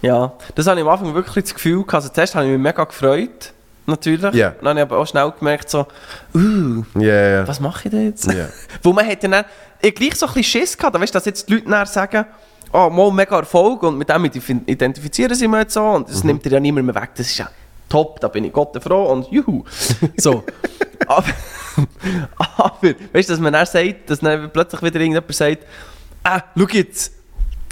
Ja, 0.00 0.32
das 0.54 0.66
habe 0.66 0.80
ich 0.80 0.86
am 0.86 0.92
Anfang 0.92 1.14
wirklich 1.14 1.44
das 1.44 1.54
Gefühl 1.54 1.78
gehabt. 1.78 1.94
Also 1.94 2.08
zuerst 2.08 2.34
habe 2.34 2.46
ich 2.46 2.52
mich 2.52 2.60
mega 2.60 2.84
gefreut, 2.84 3.52
natürlich. 3.86 4.34
Ja. 4.34 4.50
Dann 4.60 4.68
habe 4.70 4.80
ich 4.80 4.82
aber 4.82 4.98
auch 4.98 5.06
schnell 5.06 5.32
gemerkt, 5.38 5.70
so, 5.70 5.86
uh, 6.34 6.82
Ja, 6.98 7.28
ja. 7.30 7.48
was 7.48 7.60
mache 7.60 7.82
ich 7.88 7.90
denn 7.90 8.06
jetzt? 8.06 8.26
Ja. 8.26 8.48
Wo 8.82 8.92
man 8.92 9.04
hätte 9.04 9.28
dann 9.28 9.44
ich 9.80 9.94
gleich 9.94 10.14
so 10.14 10.26
ein 10.26 10.34
bisschen 10.34 10.60
Schiss 10.60 10.76
gehabt, 10.78 10.98
weißt 10.98 11.12
du, 11.14 11.16
dass 11.18 11.24
jetzt 11.26 11.48
die 11.48 11.54
Leute 11.54 11.68
nachher 11.70 11.86
sagen, 11.86 12.24
oh, 12.72 12.88
mal 12.88 13.10
mega 13.10 13.36
Erfolg 13.36 13.82
und 13.82 13.98
mit 13.98 14.08
dem 14.08 14.24
ident- 14.24 14.62
identifizieren 14.66 15.34
sie 15.34 15.48
mich 15.48 15.60
jetzt 15.60 15.74
so 15.74 15.84
und 15.84 16.08
das 16.08 16.22
nimmt 16.24 16.44
dir 16.44 16.52
ja 16.52 16.60
niemand 16.60 16.86
mehr 16.86 16.94
weg. 16.94 17.10
Das 17.16 17.26
ist 17.26 17.38
ja 17.38 17.50
top, 17.88 18.20
da 18.20 18.28
bin 18.28 18.44
ich 18.44 18.52
Gott 18.52 18.80
froh 18.82 19.06
und 19.06 19.30
juhu. 19.30 19.64
So. 20.16 20.44
aber, 21.06 21.26
aber, 22.56 22.94
weißt 23.12 23.28
du, 23.28 23.32
dass 23.32 23.40
man 23.40 23.52
dann 23.52 23.66
sagt, 23.66 24.08
dass 24.08 24.20
dann 24.20 24.50
plötzlich 24.52 24.80
wieder 24.82 25.00
irgendjemand 25.00 25.34
sagt, 25.34 25.66
ah, 26.22 26.40
schau 26.56 26.66
jetzt, 26.68 27.12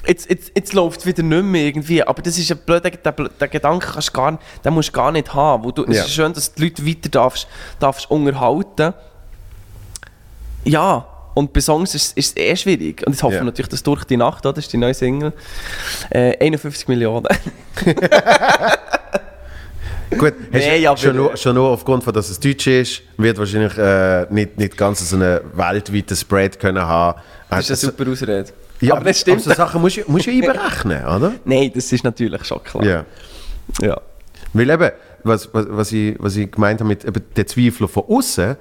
jetzt, 0.07 0.29
jetzt, 0.31 0.53
jetzt 0.55 0.73
läuft 0.73 1.01
es 1.01 1.07
wieder 1.07 1.23
nicht 1.23 1.43
mehr 1.45 1.63
irgendwie. 1.67 2.03
Aber 2.03 2.21
das 2.23 2.37
ist 2.39 2.51
ein 2.51 2.59
blöder, 2.59 2.91
der, 2.91 3.13
der 3.13 3.49
Gedanke 3.49 3.87
kannst 3.93 4.13
gar, 4.13 4.39
den 4.65 4.73
musst 4.75 4.89
du 4.89 4.93
gar 4.93 5.13
nicht 5.13 5.33
haben. 5.35 5.65
Wo 5.65 5.71
du, 5.71 5.85
Es 5.85 5.97
Ja. 5.97 6.03
ist 6.05 6.11
schön, 6.13 6.33
dass 6.33 6.53
du 6.53 6.61
die 6.61 6.69
Leute 6.69 6.87
weiter 6.87 7.09
darfst, 7.09 7.47
darfst 7.79 8.11
unterhalten. 8.11 8.95
Ja, 10.65 11.07
und 11.35 11.53
bei 11.53 11.61
Songs 11.61 11.95
ist, 11.95 12.19
es 12.19 12.37
eh 12.37 12.55
schwierig. 12.57 13.07
Und 13.07 13.15
ich 13.15 13.23
hoffe 13.23 13.37
Ja. 13.37 13.45
natürlich, 13.45 13.69
dass 13.69 13.83
durch 13.83 14.05
die 14.05 14.17
Nacht, 14.17 14.45
das 14.45 14.59
ist 14.59 14.73
die 14.73 14.77
neue 14.77 14.95
Single, 14.95 15.33
äh, 16.11 16.37
51 16.45 16.89
Millionen. 16.89 17.27
Gut, 20.19 20.35
Nee, 20.53 20.85
aber- 20.87 20.97
schon, 20.97 21.15
nur, 21.17 21.37
schon 21.37 21.55
nur 21.55 21.69
aufgrund 21.69 22.03
von, 22.03 22.13
dass 22.13 22.29
es 22.31 22.41
Deutsch 22.41 22.67
ist, 22.67 23.03
wird 23.17 23.39
wahrscheinlich 23.39 23.79
äh, 23.79 24.27
nicht, 24.31 24.59
nicht 24.59 24.77
ganz 24.77 25.09
so 25.09 25.15
einen 25.17 25.39
weltweiten 25.55 26.17
Spread 26.17 26.59
können 26.59 26.83
haben. 26.85 27.21
Das 27.49 27.71
ist 27.71 27.85
eine 27.85 27.93
super 27.93 28.11
Ausrede. 28.11 28.47
Ja, 28.81 28.95
aber 28.95 29.05
das 29.05 29.21
stimmt. 29.21 29.43
Aber 29.47 29.51
so 29.51 29.55
Sachen 29.55 29.81
musst 29.81 29.99
du 29.99 30.03
musst 30.07 30.27
du 30.27 30.31
einberechnen, 30.31 31.05
oder? 31.05 31.33
Nein, 31.45 31.71
das 31.75 31.93
ist 31.93 32.05
natürlich 32.05 32.45
schon 32.45 32.63
klar. 32.63 32.85
Ja. 32.85 33.05
Ja. 33.81 34.01
Weil 34.53 34.71
eben, 34.71 34.91
was, 35.23 35.49
was, 35.53 35.67
was, 35.69 35.93
ich, 35.93 36.17
was 36.19 36.37
ich 36.37 36.51
gemeint 36.51 36.81
habe 36.81 36.89
mit 36.89 37.05
eben 37.05 37.23
den 37.37 37.47
Zweifler 37.47 37.89
von 37.89 38.05
außen, 38.09 38.57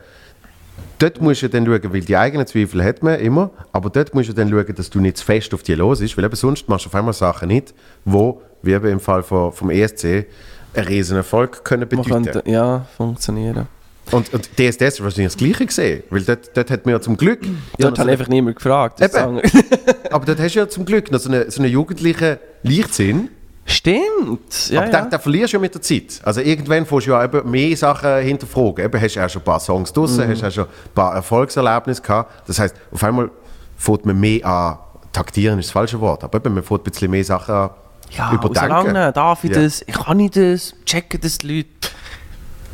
dort 0.99 1.21
musst 1.21 1.41
du 1.41 1.49
dann 1.49 1.65
schauen, 1.65 1.93
weil 1.93 2.01
die 2.01 2.17
eigenen 2.17 2.45
Zweifel 2.45 2.83
hat 2.83 3.01
man 3.01 3.19
immer, 3.19 3.49
aber 3.71 3.89
dort 3.89 4.13
musst 4.13 4.29
du 4.29 4.33
dann 4.33 4.49
schauen, 4.49 4.75
dass 4.75 4.89
du 4.89 4.99
nicht 4.99 5.17
zu 5.17 5.25
fest 5.25 5.53
auf 5.53 5.63
die 5.63 5.73
los 5.73 6.01
ist, 6.01 6.15
weil 6.17 6.25
eben 6.25 6.35
sonst 6.35 6.67
machst 6.69 6.85
du 6.85 6.89
auf 6.89 6.95
einmal 6.95 7.13
Sachen 7.13 7.47
nicht, 7.47 7.73
wo, 8.05 8.41
wie 8.61 8.73
eben 8.73 8.87
im 8.87 8.99
Fall 8.99 9.23
von, 9.23 9.51
vom 9.51 9.71
ESC, 9.71 10.27
einen 10.73 10.87
riesen 10.87 11.17
Erfolg 11.17 11.63
können 11.63 11.87
bedeuten. 11.87 12.09
könnte, 12.09 12.43
ja, 12.45 12.85
funktionieren. 12.95 13.67
Und, 14.11 14.34
und 14.34 14.49
DSDS 14.57 14.81
ist 14.95 15.03
wahrscheinlich 15.03 15.34
das 15.34 15.38
Gleiche 15.38 15.65
gesehen, 15.65 16.03
weil 16.10 16.22
dort, 16.23 16.56
dort 16.57 16.72
hat 16.72 16.86
man 16.86 16.94
ja 16.95 17.02
zum 17.02 17.15
Glück... 17.18 17.41
Dort 17.77 17.99
hat 17.99 18.07
einfach 18.07 18.27
niemand 18.27 18.56
gefragt. 18.56 19.02
Eben. 19.02 19.41
Aber 20.11 20.26
dort 20.26 20.40
hast 20.40 20.56
du 20.56 20.60
ja 20.60 20.68
zum 20.68 20.86
Glück 20.86 21.11
noch 21.11 21.19
so 21.19 21.30
einen, 21.30 21.49
so 21.52 21.61
einen 21.61 21.72
jugendlichen 21.72 22.38
Leichtsinn. 22.64 23.30
Stimmt, 23.65 24.69
ja, 24.72 24.81
Aber 24.81 24.91
ja. 24.91 25.02
Den, 25.02 25.10
den 25.11 25.19
verlierst 25.19 25.53
du 25.53 25.57
ja 25.57 25.61
mit 25.61 25.76
der 25.76 25.81
Zeit. 25.84 26.19
Also 26.23 26.41
irgendwann 26.41 26.88
musst 26.90 27.06
du 27.06 27.11
ja 27.11 27.23
eben 27.23 27.49
mehr 27.52 27.77
Sachen 27.77 28.18
hinterfragen. 28.23 28.84
Eben 28.86 28.99
hast 28.99 29.15
du 29.15 29.23
auch 29.23 29.30
schon 29.30 29.41
ein 29.44 29.45
paar 29.45 29.60
Songs 29.60 29.94
draussen, 29.94 30.26
Mhm. 30.27 30.31
hast 30.31 30.44
auch 30.44 30.52
schon 30.52 30.65
ein 30.65 30.94
paar 30.95 31.14
Erfolgserlebnisse 31.15 32.02
gehabt. 32.02 32.48
Das 32.48 32.57
heisst, 32.57 32.76
auf 32.91 33.03
einmal 33.03 33.30
fängt 33.77 34.06
man 34.07 34.19
mehr 34.19 34.44
an, 34.44 34.77
taktieren 35.14 35.60
ist 35.60 35.68
das 35.68 35.72
falsche 35.73 35.99
Wort, 36.02 36.23
aber 36.23 36.38
eben, 36.40 36.56
man 36.56 36.64
fängt 36.64 36.81
ein 36.81 36.91
bisschen 36.91 37.11
mehr 37.11 37.23
Sachen 37.23 37.53
an 37.53 37.69
Ja, 38.10 38.34
überdenken. 38.34 38.69
solange 38.69 39.11
darf 39.14 39.44
ich 39.44 39.52
Ja. 39.52 39.61
das, 39.61 39.84
ich 39.86 39.94
kann 39.94 40.19
ich 40.19 40.31
das, 40.31 40.73
checken 40.86 41.22
das 41.22 41.38
die 41.38 41.57
Leute. 41.57 41.69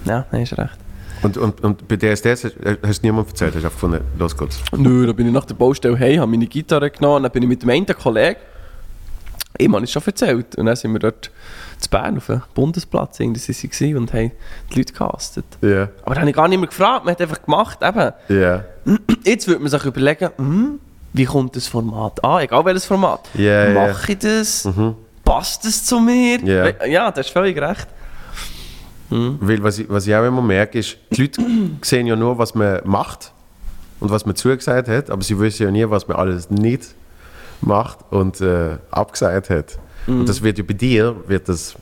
Ja, 0.06 0.26
nein, 0.32 0.44
ist 0.44 0.58
recht. 0.58 0.78
Und, 1.22 1.38
und, 1.38 1.64
und 1.64 1.88
bei 1.88 1.96
DSDS 1.96 2.44
hast, 2.46 2.56
hast 2.84 3.02
du 3.02 3.08
niemand 3.08 3.30
erzählt, 3.30 3.56
hast 3.56 3.64
du 3.64 3.68
einfach 3.68 3.82
gefunden, 3.82 4.02
los 4.20 4.38
geht's. 4.38 4.60
Nö, 4.76 5.08
da 5.08 5.14
bin 5.14 5.28
ich 5.28 5.34
nach 5.34 5.46
der 5.46 5.56
Baustelle 5.56 5.98
heim, 5.98 6.20
habe 6.20 6.32
meine 6.32 6.48
Gitarre 6.48 6.90
genommen, 6.90 7.24
dann 7.24 7.32
bin 7.32 7.44
ich 7.44 7.50
mit 7.50 7.62
dem 7.62 7.70
einen 7.70 7.86
Kollegen, 7.86 8.40
ihm 9.58 9.76
habe 9.76 9.86
ich 9.86 9.92
schon 9.92 10.04
erzählt, 10.06 10.56
und 10.56 10.66
dann 10.66 10.76
sind 10.76 10.92
wir 10.94 11.00
dort 11.00 11.32
zu 11.80 11.90
Bern 11.90 12.18
auf 12.18 12.28
dem 12.28 12.42
Bundesplatz 12.54 13.20
irgendwie 13.20 13.40
sind 13.40 13.74
sie 13.74 13.96
und 13.96 14.14
haben 14.14 14.32
die 14.72 14.78
Leute 14.78 14.94
gecastet. 14.94 15.46
Ja. 15.62 15.90
Aber 16.04 16.16
da 16.16 16.22
habe 16.22 16.30
ich 16.30 16.36
gar 16.36 16.48
nicht 16.48 16.60
mehr 16.60 16.68
gefragt, 16.68 17.06
man 17.06 17.14
hat 17.14 17.22
einfach 17.22 17.44
gemacht, 17.44 17.80
eben. 17.82 18.12
Ja. 18.30 18.64
Jetzt 19.24 19.48
würde 19.48 19.62
man 19.62 19.70
sich 19.70 19.84
überlegen, 19.84 20.30
hm, 20.38 20.80
wie 21.14 21.26
kommt 21.26 21.56
das 21.56 21.68
Format 21.68 22.24
an, 22.24 22.42
egal 22.42 22.66
welches 22.66 22.86
Format. 22.86 23.22
Ja. 23.34 23.70
Mache 23.70 24.14
ich 24.14 24.20
das? 24.20 24.68
Passt 25.24 25.66
das 25.66 25.84
zu 25.86 26.00
mir? 26.00 26.40
Ja. 26.42 26.86
ja, 26.86 27.12
das 27.12 27.28
ist 27.28 27.34
völlig 27.34 27.58
recht. 27.60 27.88
Weil 29.40 29.64
was 29.64 29.80
ich, 29.80 29.90
was 29.90 30.08
ich 30.08 30.16
auch 30.16 30.26
immer 30.26 30.42
merke, 30.42 30.80
ist, 30.80 30.98
die 31.12 31.22
Leute 31.22 31.42
sehen 31.82 32.08
ja 32.08 32.16
nur, 32.16 32.38
was 32.38 32.56
man 32.56 32.82
macht 32.86 33.32
und 34.00 34.10
was 34.10 34.26
man 34.26 34.36
zugesagt 34.36 34.88
hat, 34.88 35.10
aber 35.10 35.22
sie 35.24 35.40
wissen 35.40 35.64
ja 35.64 35.72
nie, 35.72 35.90
was 35.90 36.08
man 36.08 36.18
alles 36.18 36.50
nicht 36.50 36.96
macht 37.62 38.00
und 38.10 38.42
äh, 38.42 38.78
abgesagt 38.92 39.50
hat. 39.50 39.78
Mhm. 40.08 40.22
Und 40.22 40.30
das 40.30 40.42
wird 40.42 40.58
ja 40.58 40.64
bei 40.68 40.74
dir, 40.74 41.16
wird 41.28 41.50
das 41.50 41.76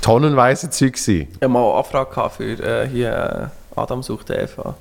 tonnenweise 0.00 0.70
Zeug 0.70 0.98
sein. 0.98 1.28
Ich 1.30 1.36
habe 1.42 1.48
mal 1.48 1.64
eine 1.64 1.78
Anfrage 1.78 2.30
für 2.30 2.44
äh, 2.44 2.88
hier 2.88 3.50
äh, 3.74 3.80
Adam 3.80 4.02
sucht 4.02 4.30
Eva. 4.30 4.74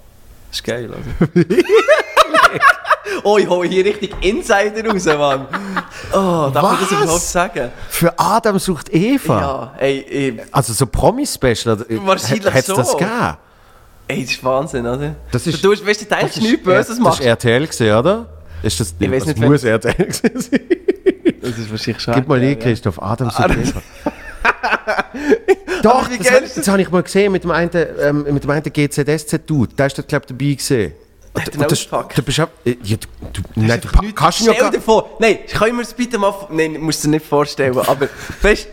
Das 0.50 0.58
ist 0.58 0.64
geil, 0.64 0.90
oder? 0.90 1.30
oh, 3.24 3.38
ich 3.38 3.48
hole 3.48 3.68
hier 3.68 3.84
richtig 3.86 4.14
Insider 4.22 4.86
raus, 4.90 5.06
Mann. 5.06 5.48
Oh, 6.14 6.50
darf 6.54 6.82
ich 6.82 6.88
das 6.90 6.92
Was? 6.98 7.04
überhaupt 7.04 7.22
sagen? 7.24 7.72
Für 7.90 8.14
Adam 8.20 8.60
sucht 8.60 8.94
Eva? 8.94 9.40
Ja, 9.40 9.74
ey, 9.80 10.06
ey, 10.10 10.42
Also 10.52 10.74
so 10.74 10.86
Promi-Special, 10.86 11.86
äh, 11.90 11.98
Wahrscheinlich 12.06 12.46
es 12.54 12.66
so. 12.66 12.76
das 12.76 12.92
gegeben? 12.92 13.38
ey, 14.08 14.22
das 14.24 14.32
ist 14.32 14.44
Wahnsinn, 14.44 14.86
oder? 14.86 15.16
Das 15.32 15.48
ist, 15.48 15.64
du, 15.64 15.72
weißt, 15.72 16.02
du 16.02 16.06
denkst 16.06 16.38
nichts 16.38 16.64
Böses 16.64 16.88
Das 16.88 17.00
machst. 17.00 17.20
ist 17.22 17.26
RTL 17.26 17.68
gesehen, 17.68 17.96
oder? 17.98 18.26
Ist 18.64 18.80
das, 18.80 18.94
Ich 19.00 19.10
weiß 19.12 19.20
das 19.20 19.28
nicht, 19.28 19.42
wenn- 19.42 19.52
muss 19.52 19.64
RTL 19.64 19.94
gewesen 19.96 20.22
sein. 20.42 20.60
Das 21.42 21.58
ist 21.58 21.72
wahrscheinlich 21.72 22.04
schon. 22.04 22.14
Gib 22.14 22.28
mal 22.28 22.36
RTL, 22.36 22.50
nie, 22.50 22.56
Christoph, 22.62 23.02
Adam 23.02 23.30
sucht 23.30 23.40
das- 23.50 23.58
Eva. 23.58 23.82
Doch, 25.82 26.08
das, 26.08 26.54
das 26.56 26.68
habe 26.68 26.82
ich 26.82 26.92
mal 26.92 27.02
gesehen 27.04 27.32
mit 27.32 27.44
dem 27.44 27.52
einen, 27.52 27.70
ähm, 28.00 28.26
mit 28.32 28.44
dem 28.44 28.50
einen 28.50 28.64
GZSZ-Dude. 28.64 29.74
Der 29.76 29.88
ist 29.88 29.98
dort, 29.98 30.08
glaube 30.08 30.26
ich, 30.26 30.38
dabei 30.38 30.54
gesehen. 30.54 30.94
Das, 31.34 31.72
ausgepackt? 31.72 32.18
du 32.18 32.24
bist 32.24 32.40
auch, 32.42 32.48
äh, 32.66 32.76
ja, 32.84 32.98
du, 32.98 33.08
du, 33.32 33.42
nein, 33.56 33.80
du 33.80 33.88
pa- 33.88 34.02
kannst 34.14 34.42
ihn 34.42 34.48
ja 34.48 34.54
Stell 34.54 34.64
gar 34.64 34.72
dir 34.72 34.82
vor, 34.82 35.12
nein, 35.20 35.40
können 35.54 35.78
wir 35.78 35.84
es 35.84 35.94
bitte 35.94 36.18
mal, 36.18 36.34
nein, 36.50 36.74
musst 36.82 37.04
du 37.04 37.08
dir 37.08 37.12
nicht 37.16 37.26
vorstellen, 37.26 37.78
aber 37.78 38.10
weißt 38.42 38.68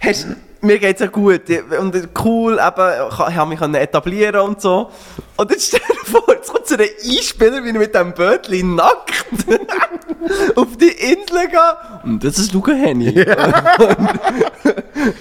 hast, 0.00 0.26
mir 0.64 0.78
geht 0.78 0.96
es 0.96 1.00
ja 1.00 1.06
gut 1.06 1.42
und 1.78 2.08
cool, 2.24 2.54
eben, 2.54 3.08
ich 3.10 3.36
habe 3.36 3.48
mich 3.48 3.60
etablieren 3.60 4.40
und 4.40 4.60
so. 4.60 4.90
Und 5.36 5.50
jetzt 5.50 5.68
stell 5.68 5.80
dir 5.80 6.10
vor, 6.10 6.22
jetzt 6.28 6.50
kommt 6.50 6.66
so 6.66 6.74
ein 6.74 6.80
Einspieler, 6.82 7.64
wie 7.64 7.72
mit 7.72 7.94
diesem 7.94 8.12
Bötchen 8.14 8.74
nackt 8.76 9.24
auf 10.56 10.76
die 10.76 10.88
Insel 10.88 11.48
geht. 11.48 12.04
Und 12.04 12.24
das 12.24 12.38
ist 12.38 12.52
Luca 12.52 12.72
Henny. 12.72 13.10
ja, 13.12 13.34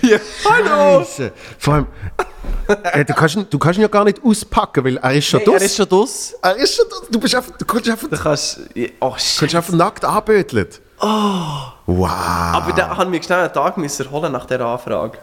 hallo! 0.50 1.00
Scheisse. 1.00 1.32
Vor 1.58 1.74
allem, 1.74 1.88
äh, 2.68 3.04
du, 3.06 3.14
kannst 3.14 3.36
ihn, 3.36 3.48
du 3.50 3.60
kannst 3.60 3.78
ihn 3.78 3.82
ja 3.82 3.88
gar 3.88 4.04
nicht 4.04 4.24
auspacken, 4.24 4.84
weil 4.86 4.98
er 4.98 5.14
ist 5.14 5.26
schon 5.26 5.40
Nein, 5.40 5.54
dus. 5.54 5.62
er 5.62 5.66
ist 5.66 5.76
schon 5.76 5.90
dus. 5.90 6.36
Er 6.42 6.56
ist 6.56 6.76
schon 6.76 6.86
dus. 6.90 7.04
Du, 7.10 7.20
bist 7.20 7.36
einfach, 7.36 7.58
du 7.58 7.66
kannst 7.66 7.90
einfach, 7.90 8.10
Du 8.10 8.18
kannst, 8.18 8.60
oh 9.00 9.16
kannst 9.40 9.56
einfach 9.56 9.74
nackt 9.74 10.06
anböteln. 10.06 10.68
Oh. 11.02 11.08
Wow. 11.86 12.10
Aber 12.10 12.72
da 12.74 12.96
haben 12.96 13.12
wir 13.12 13.22
schnell 13.22 13.40
einen 13.40 13.54
Tag 13.54 13.78
müssen 13.78 14.10
holen 14.10 14.32
nach 14.32 14.46
dieser 14.46 14.66
Anfrage. 14.66 15.18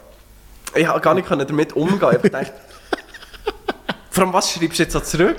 Ich 0.75 0.87
konnte 0.87 1.01
gar 1.01 1.15
nicht 1.15 1.27
können 1.29 1.47
damit 1.47 1.73
umgehen. 1.75 2.19
Ich 2.23 2.31
dachte, 2.31 2.53
vor 4.11 4.25
allem, 4.25 4.33
was 4.33 4.53
schreibst 4.53 4.79
du 4.79 4.83
jetzt 4.85 4.93
so 4.93 5.01
zurück? 5.01 5.37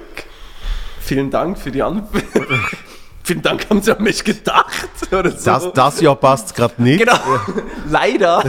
Vielen 0.99 1.29
Dank 1.31 1.57
für 1.57 1.71
die 1.71 1.81
Antwort. 1.81 2.23
Vielen 3.23 3.41
Dank, 3.43 3.69
haben 3.69 3.81
Sie 3.81 3.95
an 3.95 4.01
mich 4.03 4.23
gedacht. 4.23 4.89
Oder 5.11 5.31
so. 5.31 5.45
Das, 5.51 5.73
das 5.73 6.01
Jahr 6.01 6.15
passt 6.15 6.55
gerade 6.55 6.81
nicht. 6.81 6.99
Genau. 6.99 7.19
Leider 7.89 8.43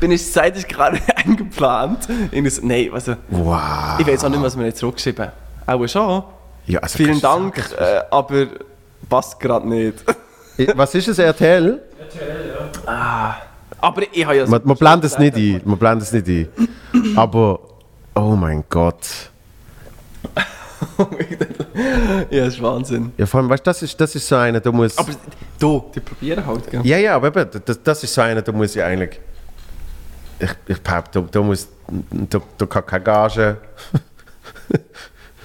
bin 0.00 0.10
ich 0.10 0.32
zeitlich 0.32 0.66
gerade 0.66 0.98
eingeplant. 1.16 2.08
Irgendwie 2.30 2.50
so- 2.50 2.62
Nein, 2.64 2.90
also, 2.92 3.16
Wow. 3.28 3.98
ich 3.98 4.06
weiß 4.06 4.24
auch 4.24 4.30
nicht, 4.30 4.42
was 4.42 4.56
wir 4.58 4.64
jetzt 4.66 4.78
zurückgeschrieben 4.78 5.26
haben. 5.66 5.82
Auch 5.82 5.86
schon. 5.86 6.22
Ja, 6.66 6.80
also 6.80 6.96
Vielen 6.96 7.20
Dank, 7.20 7.58
äh, 7.78 8.00
aber 8.10 8.46
passt 9.08 9.38
gerade 9.38 9.68
nicht. 9.68 10.02
Was 10.74 10.94
ist 10.94 11.08
es, 11.08 11.18
RTL? 11.18 11.82
Ah, 12.86 13.34
aber 13.84 14.02
ich 14.12 14.24
habe 14.24 14.36
ja 14.36 14.46
Man, 14.46 14.62
man 14.64 14.76
blendet 14.76 15.10
es 15.10 15.18
nicht 15.18 15.36
ein. 15.36 15.60
Man 15.64 15.78
blendet 15.78 16.08
es 16.08 16.12
nicht 16.12 16.26
ein. 16.26 17.16
Aber, 17.16 17.60
oh 18.14 18.36
mein 18.36 18.64
Gott. 18.68 19.30
ja, 22.30 22.44
das 22.44 22.54
ist 22.54 22.62
Wahnsinn. 22.62 23.12
Ja, 23.16 23.26
vor 23.26 23.40
allem, 23.40 23.50
weißt 23.50 23.66
du, 23.66 23.70
das 23.70 23.82
ist, 23.82 24.00
das 24.00 24.14
ist 24.14 24.26
so 24.26 24.36
einer, 24.36 24.60
da 24.60 24.72
muss. 24.72 24.96
Aber 24.98 25.12
du, 25.58 25.84
die 25.94 26.00
probieren 26.00 26.44
halt, 26.46 26.70
gell? 26.70 26.80
Ja, 26.84 26.98
ja, 26.98 27.16
aber 27.16 27.28
eben, 27.28 27.62
das, 27.64 27.82
das 27.82 28.04
ist 28.04 28.14
so 28.14 28.20
einer, 28.20 28.42
da 28.42 28.52
muss 28.52 28.74
ich 28.74 28.82
eigentlich. 28.82 29.20
Ich, 30.38 30.50
ich 30.66 30.80
behaupte, 30.80 31.20
da, 31.22 31.28
da 31.30 31.42
muss. 31.42 31.68
Da, 32.10 32.40
da 32.58 32.66
kann 32.66 32.86
keine 32.86 33.04
Gage. 33.04 33.56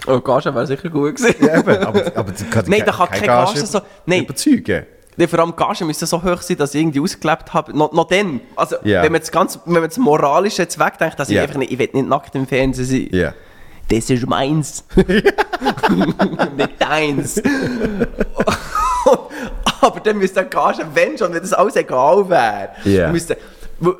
Oh, 0.08 0.20
Gage 0.22 0.56
wäre 0.56 0.66
sicher 0.66 0.90
gut 0.90 1.18
gewesen. 1.18 1.36
Ja, 1.46 1.60
eben, 1.60 1.78
aber, 1.84 2.12
aber 2.16 2.32
kann 2.32 2.66
Nein, 2.68 2.84
da 2.86 2.92
kann 2.92 3.10
keine 3.10 3.28
Gage 3.28 3.66
so. 3.66 3.82
Nein, 4.06 4.24
überzeugen. 4.24 4.86
Nee, 5.20 5.28
vor 5.28 5.40
allem 5.40 5.52
die 5.52 5.58
Gage 5.62 5.84
müsste 5.84 6.06
so 6.06 6.24
hoch 6.24 6.42
sein, 6.42 6.56
dass 6.56 6.74
ich 6.74 6.80
irgendwie 6.82 7.02
ausgelebt 7.02 7.54
habe. 7.54 7.78
Noch, 7.78 7.92
noch 7.92 8.08
dann. 8.08 8.40
Also, 8.56 8.78
Ja. 8.86 9.04
wenn 9.04 9.12
man 9.12 9.20
das 9.20 9.30
ganz, 9.32 9.60
wenn 9.66 9.74
man 9.82 9.90
das 9.90 9.98
Moralische 9.98 10.62
jetzt 10.62 10.80
wegdenkt, 10.80 11.20
dass 11.20 11.28
ich 11.28 11.36
Ja. 11.36 11.42
einfach 11.44 11.58
nicht, 11.58 11.74
ich 11.74 11.78
will 11.78 11.90
nicht 11.92 12.08
nackt 12.08 12.34
im 12.36 12.48
Fernsehen 12.48 12.86
sein. 12.86 13.10
Ja. 13.12 13.34
Das 13.90 14.10
ist 14.10 14.26
meins. 14.28 14.86
nicht 14.96 16.72
deins. 16.80 17.42
Aber 19.82 20.00
dann 20.00 20.18
müsste 20.18 20.44
die 20.44 20.50
Gage, 20.50 20.86
wenn 20.94 21.18
schon, 21.18 21.34
wenn 21.34 21.42
das 21.42 21.54
alles 21.54 21.76
egal 21.76 22.30
wäre, 22.30 23.12
müsste, 23.12 23.38
wo- 23.80 23.96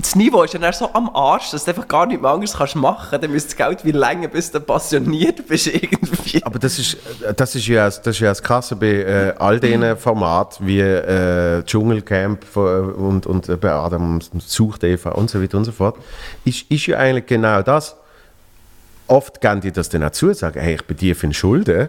das 0.00 0.14
Niveau 0.14 0.44
ist 0.44 0.54
ja 0.54 0.60
dann 0.60 0.72
so 0.72 0.88
am 0.92 1.10
Arsch, 1.14 1.50
dass 1.50 1.64
du 1.64 1.72
einfach 1.72 1.88
gar 1.88 2.06
nichts 2.06 2.22
mehr 2.22 2.30
anderes 2.30 2.54
kannst 2.54 2.76
machen. 2.76 3.20
Dann 3.20 3.32
müsste 3.32 3.48
das 3.48 3.56
Geld 3.56 3.84
wie 3.84 3.90
länger, 3.90 4.28
bis 4.28 4.50
du 4.52 4.60
passioniert 4.60 5.46
bist 5.48 5.66
irgendwie. 5.74 6.42
Aber 6.44 6.58
das 6.60 6.78
ist, 6.78 6.96
das 7.36 7.56
ist, 7.56 7.66
ja, 7.66 7.86
das 7.86 8.06
ist 8.06 8.20
ja 8.20 8.28
das 8.28 8.40
Krasse 8.40 8.76
bei 8.76 8.86
äh, 8.86 9.34
all 9.38 9.58
diesen 9.58 9.96
Formaten 9.96 10.66
wie 10.66 10.80
äh, 10.80 11.64
Dschungelcamp 11.64 12.44
von- 12.44 12.92
und, 12.92 13.26
und 13.26 13.48
äh, 13.48 13.56
bei 13.56 13.72
Adam 13.72 14.20
sucht 14.38 14.84
Eva 14.84 15.10
und 15.10 15.30
so 15.30 15.42
weiter 15.42 15.58
und 15.58 15.64
so 15.64 15.72
fort. 15.72 15.96
Ist, 16.44 16.70
ist 16.70 16.86
ja 16.86 16.98
eigentlich 16.98 17.26
genau 17.26 17.62
das. 17.62 17.96
Oft 19.08 19.40
gehen 19.40 19.60
die 19.60 19.72
das 19.72 19.88
dann 19.88 20.04
auch 20.04 20.10
zu, 20.10 20.32
sagen, 20.32 20.60
hey, 20.60 20.76
ich 20.76 20.84
bin 20.84 20.96
dir 20.96 21.16
für 21.16 21.32
Schulden. 21.34 21.88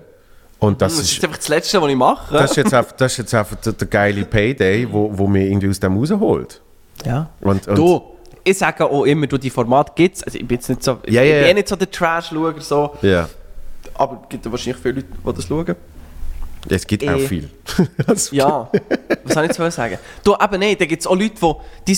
Und 0.57 0.81
das 0.81 0.95
das 0.95 1.03
ist, 1.03 1.17
ist 1.17 1.23
einfach 1.23 1.38
das 1.38 1.47
Letzte, 1.47 1.79
was 1.79 1.89
ich 1.89 1.95
mache. 1.95 2.33
das 2.33 2.51
ist 2.51 2.57
jetzt 2.57 2.73
einfach, 2.73 2.91
das 2.93 3.11
ist 3.11 3.17
jetzt 3.19 3.35
einfach 3.35 3.55
der, 3.57 3.73
der 3.73 3.88
geile 3.88 4.25
Payday, 4.25 4.91
wo, 4.91 5.15
wo 5.15 5.27
mir 5.27 5.45
irgendwie 5.45 5.69
aus 5.69 5.79
dem 5.79 5.95
rausholt. 5.95 6.61
Ja. 7.05 7.29
Und, 7.41 7.67
und 7.67 7.77
Du, 7.77 8.01
ich 8.43 8.57
sage 8.57 8.85
auch 8.85 9.03
immer, 9.05 9.27
du, 9.27 9.37
die 9.37 9.49
Format 9.49 9.95
gibt 9.95 10.17
es. 10.17 10.23
Also 10.23 10.37
ich 10.37 10.47
bin 10.47 10.57
jetzt 10.57 10.69
nicht 10.69 10.83
so, 10.83 10.97
ich 11.03 11.13
Ja, 11.13 11.21
ja, 11.23 11.39
bin 11.41 11.49
eh 11.49 11.53
nicht 11.55 11.67
so 11.67 11.75
der 11.75 11.89
Trash-Schauer, 11.89 12.53
so. 12.59 12.91
Ja. 13.01 13.27
aber 13.95 14.21
es 14.23 14.29
gibt 14.29 14.51
wahrscheinlich 14.51 14.81
viele 14.81 14.95
Leute, 14.95 15.07
die 15.25 15.33
das 15.35 15.47
schauen. 15.47 15.75
Es 16.67 16.85
gibt 16.85 17.07
auch 17.07 17.13
Eh. 17.13 17.27
viel. 17.27 17.49
Ja, 18.31 18.69
was 19.23 19.33
soll 19.33 19.45
ich 19.45 19.57
jetzt 19.57 19.75
sagen? 19.75 19.97
Du, 20.23 20.33
eben 20.33 20.59
nein, 20.59 20.75
da 20.77 20.85
gibt 20.85 21.01
es 21.01 21.07
auch 21.07 21.15
Leute, 21.15 21.55
die, 21.88 21.93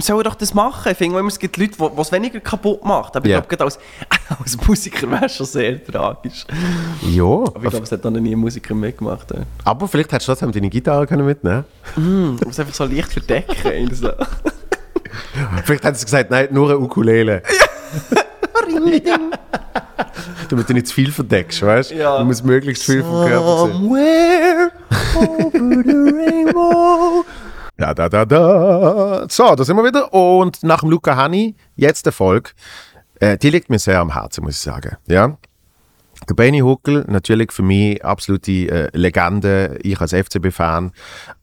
sollen 0.00 0.24
doch 0.24 0.34
das 0.34 0.54
machen. 0.54 0.92
Ich 0.92 0.98
finde 0.98 1.18
immer, 1.18 1.28
es 1.28 1.38
gibt 1.38 1.56
Leute, 1.58 1.72
die 1.76 2.00
es 2.00 2.12
weniger 2.12 2.40
kaputt 2.40 2.84
macht. 2.84 3.14
Aber 3.16 3.28
Ja. 3.28 3.40
ich 3.40 3.48
glaube, 3.48 3.64
als, 3.64 3.78
als 4.40 4.56
Musiker 4.66 5.10
wäre 5.10 5.26
es 5.26 5.36
schon 5.36 5.46
sehr 5.46 5.84
tragisch. 5.84 6.46
Ja. 7.10 7.24
Aber 7.24 7.64
ich 7.64 7.70
glaube, 7.70 7.84
es 7.84 7.92
hat 7.92 8.04
dann 8.04 8.14
noch 8.14 8.20
nie 8.20 8.32
ein 8.34 8.38
Musiker 8.38 8.74
mitgemacht. 8.74 9.30
Ja. 9.30 9.42
Aber 9.64 9.86
vielleicht 9.88 10.10
hättest 10.12 10.28
du 10.28 10.32
trotzdem 10.32 10.52
deine 10.52 10.70
Gitarre 10.70 11.06
können 11.06 11.26
mitnehmen 11.26 11.64
Mm, 11.96 12.36
du 12.38 12.46
musst 12.46 12.58
einfach 12.60 12.74
so 12.74 12.84
leicht 12.84 13.12
verdecken. 13.12 13.54
so. 13.94 14.10
Vielleicht 15.64 15.84
hätten 15.84 15.96
sie 15.96 16.04
gesagt, 16.06 16.30
nein, 16.30 16.48
nur 16.50 16.68
eine 16.70 16.78
Ukulele. 16.78 17.42
Damit 20.48 20.68
du 20.68 20.74
nicht 20.74 20.86
zu 20.88 20.94
viel 20.94 21.12
verdeckst, 21.12 21.62
weißt 21.62 21.90
du? 21.92 21.96
Ja. 21.96 22.18
Du 22.18 22.24
musst 22.24 22.44
möglichst 22.44 22.84
viel 22.84 23.02
vom 23.02 23.26
Körper 23.26 23.66
sehen. 23.66 23.72
Somewhere 23.72 24.72
over 25.16 25.50
the 25.52 25.92
rainbow. 26.14 27.24
Da, 27.76 27.94
da, 27.94 28.08
da, 28.08 28.24
da. 28.24 29.26
So, 29.28 29.54
da 29.54 29.64
sind 29.64 29.76
wir 29.76 29.84
wieder. 29.84 30.12
Und 30.12 30.62
nach 30.62 30.80
dem 30.80 30.90
Luca 30.90 31.16
Hani, 31.16 31.56
jetzt 31.76 32.06
der 32.06 32.12
Volk. 32.12 32.54
Äh, 33.18 33.38
die 33.38 33.50
liegt 33.50 33.70
mir 33.70 33.78
sehr 33.78 34.00
am 34.00 34.12
Herzen, 34.12 34.44
muss 34.44 34.54
ich 34.54 34.60
sagen. 34.60 34.96
Ja? 35.06 35.36
Der 36.28 36.34
Benny 36.34 36.60
Huckel, 36.60 37.04
natürlich 37.08 37.52
für 37.52 37.62
mich 37.62 38.04
absolute 38.04 38.52
äh, 38.52 38.90
Legende, 38.96 39.78
ich 39.82 40.00
als 40.00 40.12
FCB-Fan. 40.12 40.92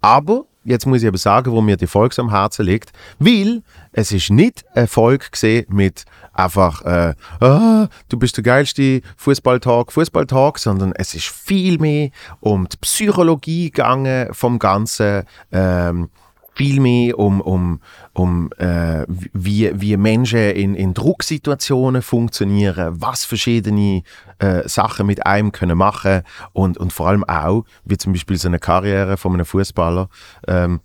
Aber, 0.01 0.45
jetzt 0.63 0.85
muss 0.85 1.01
ich 1.01 1.07
aber 1.07 1.17
sagen, 1.17 1.51
wo 1.51 1.61
mir 1.61 1.77
die 1.77 1.87
Folge 1.87 2.15
so 2.15 2.21
am 2.21 2.31
Herzen 2.31 2.65
liegt, 2.65 2.91
weil 3.17 3.63
es 3.99 4.13
ist 4.13 4.29
nicht 4.29 4.63
Volk 4.87 5.33
gesehen 5.33 5.65
mit 5.69 6.05
einfach, 6.31 6.83
äh, 6.83 7.15
ah, 7.41 7.89
du 8.07 8.17
bist 8.17 8.37
der 8.37 8.45
geilste 8.45 9.01
Fußballtag, 9.17 9.91
Fußballtag, 9.91 10.57
sondern 10.57 10.93
es 10.93 11.13
ist 11.13 11.27
viel 11.27 11.77
mehr 11.79 12.09
um 12.39 12.67
die 12.69 12.77
Psychologie 12.77 13.71
gegangen 13.71 14.33
vom 14.33 14.57
Ganzen. 14.57 15.23
Ähm, 15.51 16.09
viel 16.55 16.81
mehr 16.81 17.17
um, 17.17 17.39
um, 17.39 17.79
um 18.11 18.51
äh, 18.57 19.05
wie, 19.07 19.71
wie 19.79 19.95
Menschen 19.95 20.51
in, 20.51 20.75
in 20.75 20.93
Drucksituationen 20.93 22.01
funktionieren, 22.01 22.95
was 22.99 23.23
verschiedene 23.23 24.03
äh, 24.39 24.67
Sachen 24.67 25.07
mit 25.07 25.25
einem 25.25 25.53
können 25.53 25.77
machen 25.77 26.23
und, 26.51 26.77
und 26.77 26.91
vor 26.91 27.07
allem 27.07 27.23
auch, 27.23 27.63
wie 27.85 27.97
zum 27.97 28.11
Beispiel 28.11 28.37
so 28.37 28.49
eine 28.49 28.59
Karriere 28.59 29.15
von 29.15 29.35
einem 29.35 29.45
Fußballer, 29.45 30.09
ähm, 30.49 30.81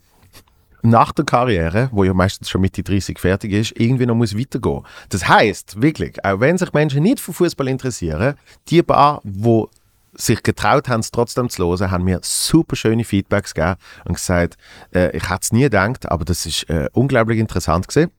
nach 0.85 1.13
der 1.13 1.25
Karriere, 1.25 1.89
wo 1.93 2.05
ja 2.05 2.13
meistens 2.15 2.51
schon 2.51 2.61
Mitte 2.61 2.83
30 2.83 3.19
fertig 3.19 3.53
ist, 3.53 3.73
irgendwie 3.81 4.07
noch 4.07 4.15
muss 4.15 4.37
weitergehen. 4.39 4.83
Das 5.09 5.27
heißt 5.27 5.81
wirklich, 5.81 6.25
auch 6.25 6.41
wenn 6.41 6.59
sich 6.59 6.73
Menschen 6.73 7.03
nicht 7.03 7.21
für 7.21 7.33
Fußball 7.33 7.69
interessieren, 7.69 8.35
die 8.69 8.83
paar, 8.83 9.21
wo 9.25 9.69
sich 10.17 10.43
getraut 10.43 10.89
haben, 10.89 11.01
es 11.01 11.11
trotzdem 11.11 11.49
zu 11.49 11.67
hören, 11.67 11.91
haben 11.91 12.05
mir 12.05 12.21
super 12.23 12.77
schöne 12.77 13.03
Feedbacks 13.05 13.55
gegeben 13.55 13.77
und 14.05 14.15
gesagt, 14.15 14.57
äh, 14.95 15.17
ich 15.17 15.25
hätte 15.29 15.41
es 15.43 15.53
nie 15.53 15.63
gedacht, 15.63 16.09
aber 16.11 16.25
das 16.25 16.47
ist 16.47 16.69
äh, 16.71 16.89
unglaublich 16.93 17.39
interessant 17.39 17.89
gewesen. 17.89 18.11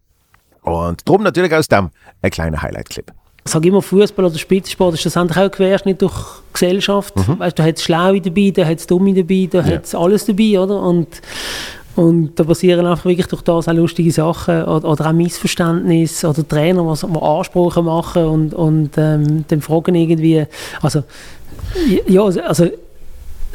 Und 0.62 1.08
darum 1.08 1.24
natürlich 1.24 1.54
aus 1.54 1.68
dem 1.68 1.92
ein 2.22 2.32
kleiner 2.32 2.62
Highlight-Clip. 2.62 3.12
Ich 3.46 3.52
sage 3.52 3.68
immer, 3.68 3.84
Fußball 3.84 4.26
oder 4.26 4.38
Spitzensport 4.40 4.96
ist 4.96 5.02
schlussendlich 5.02 5.38
auch 5.38 5.52
Querschnitt 5.52 6.02
durch 6.02 6.16
Gesellschaft. 6.52 7.16
Mhm. 7.16 7.38
Weißt, 7.40 7.60
du 7.60 7.64
hast 7.64 7.84
Schlaue 7.84 8.20
dabei, 8.20 8.50
da 8.50 8.66
hat 8.66 8.80
es 8.80 8.88
Dumme 8.88 9.14
dabei, 9.14 9.48
da 9.50 9.60
Ja. 9.60 9.76
hat 9.76 9.86
es 9.86 9.94
alles 9.94 10.26
dabei, 10.26 10.60
oder? 10.60 10.82
Und, 10.82 11.22
und 11.96 12.32
da 12.36 12.44
passieren 12.44 12.86
einfach 12.86 13.06
wirklich 13.06 13.28
durch 13.28 13.42
das 13.42 13.68
auch 13.68 13.74
lustige 13.74 14.12
Sachen 14.12 14.64
oder, 14.64 14.90
oder 14.90 15.10
auch 15.10 15.14
Missverständnisse 15.14 16.28
oder 16.28 16.48
Trainer, 16.48 16.94
die 16.94 17.20
Ansprüche 17.22 17.82
machen 17.82 18.26
und, 18.26 18.54
und 18.54 18.92
ähm, 18.98 19.46
dann 19.48 19.62
fragen 19.62 19.96
irgendwie, 19.96 20.46
also 20.82 21.04
ja, 22.08 22.24
also 22.24 22.68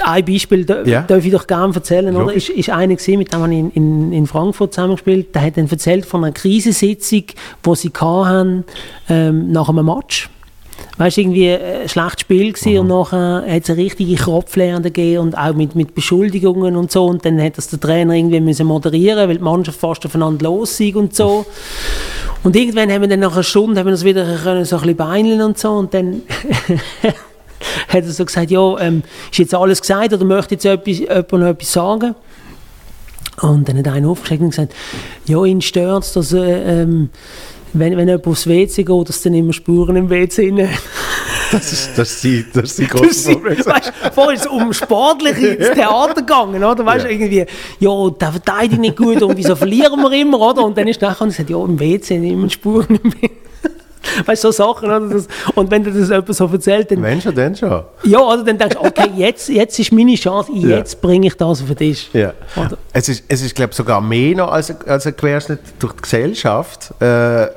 ein 0.02 0.24
Beispiel 0.24 0.64
Ja. 0.86 1.02
darf 1.02 1.24
ich 1.24 1.32
doch 1.32 1.46
gerne 1.46 1.74
erzählen, 1.74 2.14
oder? 2.16 2.32
Ist, 2.32 2.48
ist 2.48 2.70
einer 2.70 2.94
gesehen, 2.94 3.18
mit 3.18 3.32
dem 3.32 3.40
habe 3.40 3.52
ich 3.52 3.60
in, 3.60 3.70
in, 3.72 4.12
in 4.12 4.26
Frankfurt 4.26 4.72
zusammengespielt, 4.74 5.34
der 5.34 5.42
hat 5.42 5.56
dann 5.56 5.68
erzählt 5.68 6.06
von 6.06 6.24
einer 6.24 6.32
Krisensitzung, 6.32 7.24
die 7.66 7.76
sie 7.76 7.90
hatten, 8.00 8.64
ähm, 9.08 9.52
nach 9.52 9.68
einem 9.68 9.86
Match. 9.86 10.30
Weißt 10.98 11.18
irgendwie 11.18 11.50
ein 11.50 11.88
schlechtes 11.88 12.20
Spiel 12.20 12.52
gewesen 12.52 12.78
und 12.78 12.88
nachher 12.88 13.44
hat 13.48 13.62
es 13.62 13.70
eine 13.70 13.78
richtige 13.78 14.16
Kopflehre 14.16 14.82
gegeben 14.82 15.22
und 15.22 15.38
auch 15.38 15.54
mit, 15.54 15.74
mit 15.74 15.94
Beschuldigungen 15.94 16.76
und 16.76 16.92
so 16.92 17.06
und 17.06 17.24
dann 17.24 17.40
hat 17.40 17.56
das 17.56 17.68
der 17.68 17.80
Trainer 17.80 18.14
irgendwie 18.14 18.40
müssen 18.40 18.66
moderieren, 18.66 19.28
weil 19.28 19.38
die 19.38 19.42
Mannschaft 19.42 19.80
fast 19.80 20.04
aufeinander 20.04 20.44
los 20.44 20.78
ist 20.78 20.96
und 20.96 21.14
so. 21.14 21.46
Und 22.42 22.56
irgendwann 22.56 22.90
haben 22.92 23.02
wir 23.02 23.08
dann 23.08 23.20
nach 23.20 23.32
einer 23.32 23.42
Stunde 23.42 23.80
haben 23.80 23.86
wir 23.86 23.92
das 23.92 24.04
wieder 24.04 24.24
können, 24.42 24.64
so 24.64 24.76
ein 24.76 24.82
bisschen 24.82 24.96
beineln 24.96 25.42
und 25.42 25.58
so 25.58 25.70
und 25.70 25.94
dann 25.94 26.22
hat 27.88 28.04
er 28.04 28.10
so 28.10 28.24
gesagt, 28.24 28.50
ja, 28.50 28.78
ähm, 28.78 29.02
ist 29.30 29.38
jetzt 29.38 29.54
alles 29.54 29.80
gesagt 29.80 30.12
oder 30.12 30.24
möchte 30.24 30.54
jetzt 30.54 30.64
etwas, 30.64 30.98
jemand 30.98 31.32
noch 31.32 31.46
etwas 31.46 31.72
sagen? 31.72 32.14
Und 33.42 33.68
dann 33.68 33.78
hat 33.78 33.88
einer 33.88 34.08
aufgeschickt 34.08 34.42
und 34.42 34.50
gesagt, 34.50 34.74
ja, 35.26 35.42
ihn 35.44 35.62
stört 35.62 36.04
es, 36.04 36.12
dass 36.12 36.32
äh, 36.32 36.82
ähm, 36.82 37.10
wenn, 37.72 37.96
wenn 37.96 38.08
jemand 38.08 38.26
aufs 38.26 38.46
WC 38.46 38.84
geht, 38.84 39.08
dass 39.08 39.22
dann 39.22 39.34
immer 39.34 39.52
Spuren 39.52 39.96
im 39.96 40.10
WC 40.10 40.50
rein 40.50 40.68
Das 41.52 41.72
ist, 41.72 41.90
das 41.98 42.10
ist 42.12 42.22
die, 42.24 42.44
das 42.52 42.64
ist 42.70 42.78
die 42.78 42.86
große 42.86 43.32
ist- 43.32 43.66
weißt, 43.66 43.92
vorher 44.14 44.34
ist 44.34 44.42
es 44.42 44.46
um 44.46 44.72
sportliche 44.72 45.48
ins 45.54 45.70
Theater 45.72 46.14
gegangen, 46.14 46.62
oder? 46.62 46.86
Weißt 46.86 47.06
du, 47.06 47.10
irgendwie, 47.10 47.44
ja, 47.80 48.10
der 48.10 48.30
verteidigt 48.30 48.80
nicht 48.80 48.96
gut 48.96 49.20
und 49.20 49.36
wieso 49.36 49.56
verlieren 49.56 50.00
wir 50.00 50.12
immer, 50.12 50.40
oder? 50.40 50.64
Und 50.64 50.78
dann 50.78 50.86
ist 50.86 51.00
nachher 51.02 51.22
und 51.22 51.30
gesagt, 51.30 51.50
ja, 51.50 51.56
im 51.64 51.80
WC 51.80 52.14
immer 52.16 52.48
Spuren 52.50 53.00
im 53.02 53.12
WC. 53.14 53.30
Weißt 54.26 54.44
du, 54.44 54.50
so 54.52 54.64
Sachen, 54.64 54.88
oder? 54.90 55.00
Das, 55.00 55.28
und 55.54 55.70
wenn 55.70 55.84
dir 55.84 55.92
das 55.92 56.08
jemand 56.08 56.34
so 56.34 56.46
erzählt, 56.46 56.90
dann, 56.90 57.02
Wenn 57.02 57.20
schon, 57.20 57.34
dann 57.34 57.54
schon. 57.54 57.82
ja, 58.04 58.18
oder 58.18 58.44
dann 58.44 58.58
denkst 58.58 58.76
du, 58.76 58.86
okay, 58.86 59.10
jetzt, 59.16 59.48
jetzt 59.48 59.78
ist 59.78 59.92
meine 59.92 60.14
Chance, 60.14 60.52
jetzt 60.54 61.00
bringe 61.00 61.26
ich 61.26 61.34
das 61.36 61.60
auf 61.62 61.68
den 61.68 61.76
Tisch. 61.76 62.08
Ja. 62.12 62.32
Es 62.92 63.08
ist, 63.08 63.24
es 63.28 63.42
ist 63.42 63.54
glaube 63.54 63.70
ich, 63.70 63.76
sogar 63.76 64.00
mehr 64.00 64.36
noch 64.36 64.50
als, 64.52 64.74
als 64.86 65.06
ein 65.06 65.16
Querschnitt 65.16 65.60
durch 65.78 65.92
die 65.94 66.02
Gesellschaft, 66.02 66.90
äh, 67.00 67.04
der 67.04 67.50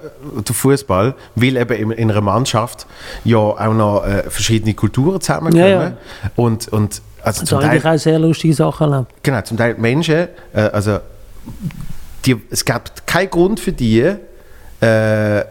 Fußball, 0.51 1.15
weil 1.35 1.57
eben 1.57 1.73
in, 1.73 1.91
in 1.91 2.11
einer 2.11 2.21
Mannschaft 2.21 2.85
ja 3.23 3.37
auch 3.37 3.73
noch 3.73 4.05
äh, 4.05 4.23
verschiedene 4.29 4.73
Kulturen 4.73 5.21
zusammenkommen. 5.21 5.63
Ja, 5.63 5.83
ja. 5.83 5.93
Und, 6.35 6.67
und 6.69 7.01
also 7.21 7.41
Also 7.41 7.45
zum 7.45 7.61
Teil, 7.61 7.81
auch 7.85 7.97
sehr 7.97 8.19
lustige 8.19 8.53
Sachen 8.53 8.91
erlebt. 8.91 9.11
genau, 9.23 9.41
zum 9.41 9.57
Teil 9.57 9.75
Menschen, 9.77 10.27
äh, 10.53 10.59
also 10.73 10.99
die, 12.25 12.35
es 12.49 12.63
gibt 12.65 13.05
keinen 13.07 13.29
Grund 13.29 13.59
für 13.59 13.71
die, 13.71 14.01
äh, 14.81 15.45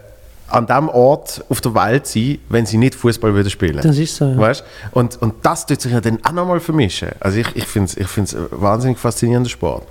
an 0.53 0.67
dem 0.67 0.87
Ort 0.89 1.43
auf 1.49 1.61
der 1.61 1.73
Welt 1.73 2.05
sein, 2.07 2.37
wenn 2.49 2.65
sie 2.65 2.77
nicht 2.77 2.95
Fußball 2.95 3.33
würden 3.33 3.49
spielen. 3.49 3.79
Das 3.81 3.97
ist 3.97 4.15
so, 4.15 4.25
ja. 4.25 4.37
Weißt? 4.37 4.63
Und, 4.91 5.21
und 5.21 5.33
das 5.41 5.65
tut 5.65 5.81
sich 5.81 5.91
ja 5.91 5.99
dann 5.99 6.19
auch 6.23 6.31
nochmal 6.31 6.59
vermischen. 6.59 7.09
Also 7.19 7.39
ich, 7.39 7.47
ich 7.55 7.65
finde 7.65 7.87
es 7.89 7.97
ich 7.97 8.07
find's 8.07 8.35
ein 8.35 8.45
wahnsinnig 8.51 8.97
faszinierender 8.99 9.49
Sport, 9.49 9.83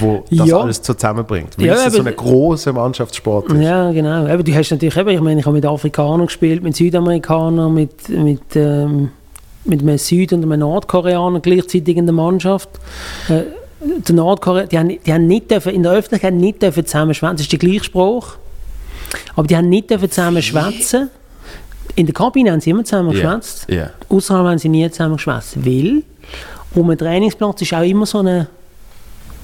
wo 0.00 0.24
das 0.30 0.48
Ja. 0.48 0.58
alles 0.58 0.80
so 0.82 0.92
zusammenbringt. 0.94 1.56
Weil 1.58 1.66
Ja, 1.66 1.74
es 1.86 1.92
so 1.92 2.00
aber- 2.00 2.10
ein 2.10 2.16
großer 2.16 2.72
Mannschaftssport 2.72 3.52
ist. 3.52 3.60
Ja, 3.62 3.92
genau. 3.92 4.26
Eben, 4.26 4.42
du 4.44 4.54
hast 4.54 4.70
natürlich 4.72 4.96
eben, 4.96 5.08
ich 5.10 5.20
meine, 5.20 5.40
ich 5.40 5.46
habe 5.46 5.54
mit 5.54 5.64
Afrikanern 5.66 6.26
gespielt, 6.26 6.62
mit 6.62 6.74
Südamerikanern, 6.76 7.72
mit, 7.72 8.08
mit, 8.08 8.42
ähm, 8.56 9.10
mit 9.64 9.80
einem 9.82 9.98
Süd- 9.98 10.32
und 10.32 10.42
einem 10.42 10.58
Nordkoreaner 10.58 11.38
gleichzeitig 11.40 11.96
in 11.96 12.06
der 12.06 12.14
Mannschaft. 12.14 12.68
Äh, 13.28 13.42
der 14.06 14.14
Nordkorea, 14.14 14.66
die 14.66 14.78
haben, 14.78 14.88
die 15.04 15.12
haben 15.12 15.26
nicht 15.26 15.50
dürfen, 15.50 15.72
in 15.72 15.82
der 15.84 15.92
Öffentlichkeit 15.92 16.34
nicht 16.34 16.60
dürfen 16.62 16.84
zusammen 16.86 17.14
schwätzen. 17.14 17.36
Das 17.36 17.42
ist 17.42 17.52
der 17.52 17.58
gleiche 17.60 17.84
Spruch. 17.84 18.36
Aber 19.36 19.46
die 19.46 19.56
haben 19.56 19.68
nicht 19.68 19.88
zusammen 19.90 20.42
schwätzen. 20.42 21.10
In 21.94 22.06
der 22.06 22.14
Kabine 22.14 22.52
haben 22.52 22.60
sie 22.60 22.70
immer 22.70 22.84
zusammen 22.84 23.10
geschwätzt. 23.12 23.66
ja. 23.68 23.90
Außerhalb 24.08 24.46
haben 24.46 24.58
sie 24.58 24.68
nie 24.68 24.90
zusammen 24.90 25.16
geschwätzt. 25.16 25.64
Weil 25.64 26.02
um 26.74 26.88
den 26.88 26.96
Trainingsplatz 26.98 27.60
ist 27.62 27.74
auch 27.74 27.82
immer 27.82 28.06
so 28.06 28.18
ein 28.20 28.46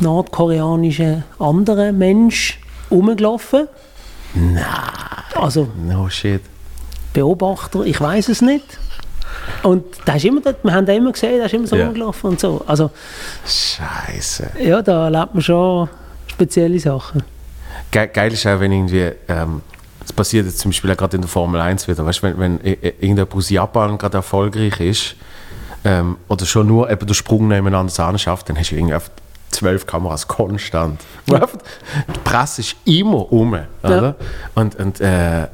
nordkoreanischer 0.01 1.23
anderer 1.39 1.93
Mensch 1.93 2.59
rumgelaufen. 2.91 3.69
Nein. 4.35 4.65
Also, 5.35 5.69
No 5.87 6.09
shit. 6.09 6.41
Beobachter, 7.13 7.85
ich 7.85 8.01
weiß 8.01 8.29
es 8.29 8.41
nicht. 8.43 8.65
Und 9.63 9.85
da 10.05 10.15
ist 10.15 10.25
immer, 10.25 10.41
dort- 10.41 10.63
wir 10.63 10.73
haben 10.73 10.87
den 10.87 10.97
immer 10.99 11.13
gesehen, 11.13 11.37
der 11.37 11.47
ist 11.47 11.55
immer 11.55 11.67
so 11.67 11.77
Ja. 11.77 11.87
rumgelaufen 11.87 12.31
und 12.31 12.41
so. 12.41 12.63
Also, 12.67 12.91
Scheiße. 13.47 14.51
ja, 14.63 14.83
da 14.83 15.05
erlebt 15.07 15.35
man 15.35 15.43
schon 15.43 15.89
spezielle 16.27 16.79
Sachen. 16.79 17.23
Ge 17.91 18.09
geil 18.09 18.33
ist 18.33 18.47
auch, 18.47 18.61
wenn 18.61 18.73
irgendwie, 18.73 19.13
ähm, 19.29 19.63
das 20.01 20.13
passiert 20.13 20.47
jetzt 20.47 20.59
zum 20.59 20.71
Beispiel 20.71 20.91
auch 20.93 20.97
gerade 20.97 21.17
in 21.17 21.23
der 21.23 21.29
Formel 21.29 21.61
1 21.61 21.89
wieder, 21.89 22.05
weißt 22.05 22.23
du, 22.23 22.39
wenn, 22.39 22.39
wenn 22.39 22.61
irgendjemand 22.61 23.35
aus 23.35 23.51
Japan 23.51 23.99
gerade 23.99 24.19
erfolgreich 24.19 24.81
ist, 24.81 25.17
ähm, 25.85 26.17
oder 26.29 26.45
schon 26.45 26.67
nur 26.67 26.91
eben 26.91 27.07
den 27.07 27.15
Sprung 27.15 27.49
nebeneinander 27.49 28.05
an 28.05 28.19
schafft, 28.19 28.49
dann 28.49 28.59
hast 28.59 28.71
du 28.71 28.77
irgendwie 28.77 28.95
einfach 28.95 29.11
zwölf 29.51 29.87
Kameras 29.87 30.27
konstant. 30.27 31.01
Ja. 31.27 31.47
Die 32.15 32.19
Presse 32.25 32.63
ist 32.63 32.77
immer 32.87 33.31
um, 33.31 33.55
oder? 33.83 34.17
Und, 34.55 34.77
und, 34.77 34.99
äh, 35.01 35.47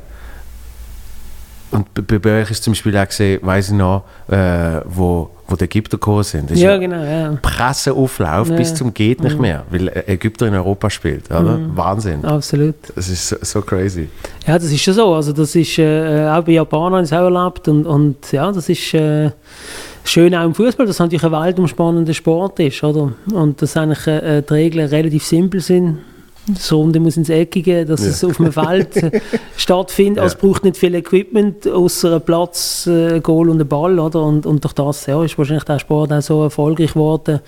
und 1.74 1.86
bei- 2.22 2.40
euch 2.42 2.50
ist 2.50 2.62
zum 2.64 2.72
Beispiel 2.72 2.96
auch 2.96 3.06
gesehen, 3.06 3.40
weiss 3.42 3.68
ich 3.68 3.74
noch, 3.74 4.04
äh, 4.28 4.80
wo, 4.86 5.30
wo 5.46 5.56
die 5.56 5.64
Ägypter 5.64 5.98
gekommen 5.98 6.22
sind. 6.22 6.50
Das 6.50 6.56
ist 6.56 6.62
Ja, 6.62 6.76
genau, 6.78 7.02
ja. 7.04 7.36
Presseauflauf 7.42 8.48
Ja. 8.48 8.56
bis 8.56 8.74
zum 8.74 8.94
geht 8.94 9.22
nicht 9.22 9.36
Mhm. 9.36 9.42
mehr, 9.42 9.62
weil 9.70 10.04
Ägypter 10.06 10.46
in 10.46 10.54
Europa 10.54 10.88
spielt, 10.88 11.30
oder? 11.30 11.58
Mhm. 11.58 11.76
Wahnsinn. 11.76 12.24
Absolut. 12.24 12.76
Das 12.94 13.08
ist 13.08 13.28
so, 13.28 13.36
so 13.42 13.60
crazy. 13.62 14.08
Ja, 14.46 14.54
das 14.54 14.70
ist 14.72 14.80
schon 14.82 14.94
so. 14.94 15.14
Also 15.14 15.32
das 15.32 15.54
ist 15.54 15.78
äh, 15.78 16.26
auch 16.28 16.42
bei 16.44 16.52
Japanern 16.52 17.04
es 17.04 17.12
auch 17.12 17.30
erlebt 17.30 17.68
und, 17.68 17.86
und 17.86 18.32
ja, 18.32 18.50
das 18.52 18.68
ist 18.68 18.94
äh, 18.94 19.30
schön 20.04 20.34
auch 20.34 20.44
im 20.44 20.54
Fußball, 20.54 20.86
dass 20.86 20.96
es 20.96 21.00
natürlich 21.00 21.24
ein 21.24 21.32
weltumspannender 21.32 22.14
Sport 22.14 22.60
ist, 22.60 22.82
oder? 22.84 23.12
Und 23.32 23.60
dass 23.60 23.76
eigentlich 23.76 24.06
äh, 24.06 24.42
die 24.42 24.52
Regeln 24.52 24.88
relativ 24.88 25.24
simpel 25.24 25.60
sind. 25.60 25.98
Das 26.46 26.70
Runde 26.72 27.00
muss 27.00 27.16
ins 27.16 27.30
Eckige, 27.30 27.84
dass 27.86 28.02
Ja. 28.02 28.10
es 28.10 28.22
auf 28.22 28.38
einem 28.38 28.52
Feld 28.52 28.96
äh, 28.96 29.20
stattfindet. 29.56 30.22
Also 30.22 30.36
es 30.36 30.40
braucht 30.40 30.64
nicht 30.64 30.76
viel 30.76 30.94
Equipment, 30.94 31.66
außer 31.66 32.10
einen 32.12 32.20
Platz, 32.20 32.86
äh, 32.86 33.14
ein 33.14 33.22
Goal 33.22 33.48
und 33.48 33.60
ein 33.60 33.66
Ball, 33.66 33.98
oder? 33.98 34.22
Und, 34.22 34.44
und 34.44 34.62
durch 34.62 34.74
das 34.74 35.06
ja, 35.06 35.22
ist 35.24 35.38
wahrscheinlich 35.38 35.64
der 35.64 35.78
Sport 35.78 36.12
auch 36.12 36.20
so 36.20 36.42
erfolgreich 36.42 36.92
geworden, 36.92 37.40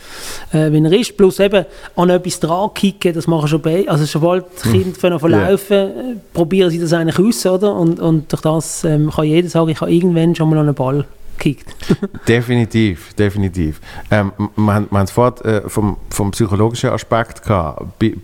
äh, 0.52 0.73
wie 0.73 0.78
er 0.83 0.92
ist. 0.92 1.16
Plus 1.16 1.41
eben 1.41 1.66
an 1.97 2.10
etwas 2.10 2.41
dran 2.41 2.70
kicken, 2.75 3.12
das 3.12 3.26
machen 3.26 3.49
schon 3.49 3.60
beide. 3.60 3.91
Also 3.91 4.05
sobald 4.07 4.44
Hm. 4.62 4.73
Kinder 4.73 4.99
von 4.99 5.18
verlaufen, 5.20 5.76
äh, 5.76 5.92
probieren 6.33 6.70
sie 6.70 6.78
das 6.78 6.92
eigentlich 6.92 7.18
aus, 7.18 7.44
oder? 7.44 7.75
Und, 7.76 8.00
und 8.00 8.33
durch 8.33 8.42
das 8.42 8.84
ähm, 8.84 9.10
kann 9.15 9.25
jeder 9.26 9.49
sagen, 9.49 9.68
ich 9.68 9.81
habe 9.81 9.92
irgendwann 9.92 10.34
schon 10.34 10.49
mal 10.49 10.57
an 10.58 10.66
einen 10.66 10.75
Ball 10.75 11.05
gekickt. 11.39 11.66
Definitiv, 12.28 13.12
definitiv. 13.12 13.81
Ähm, 14.10 14.33
wir 14.57 14.75
haben 14.75 14.89
es 15.05 15.10
vorhin 15.10 15.44
äh, 15.44 15.68
vom, 15.68 15.99
vom 16.08 16.31
psychologischen 16.31 16.89
Aspekt 16.91 17.42
gehabt, 17.42 17.99
bei, 17.99 18.15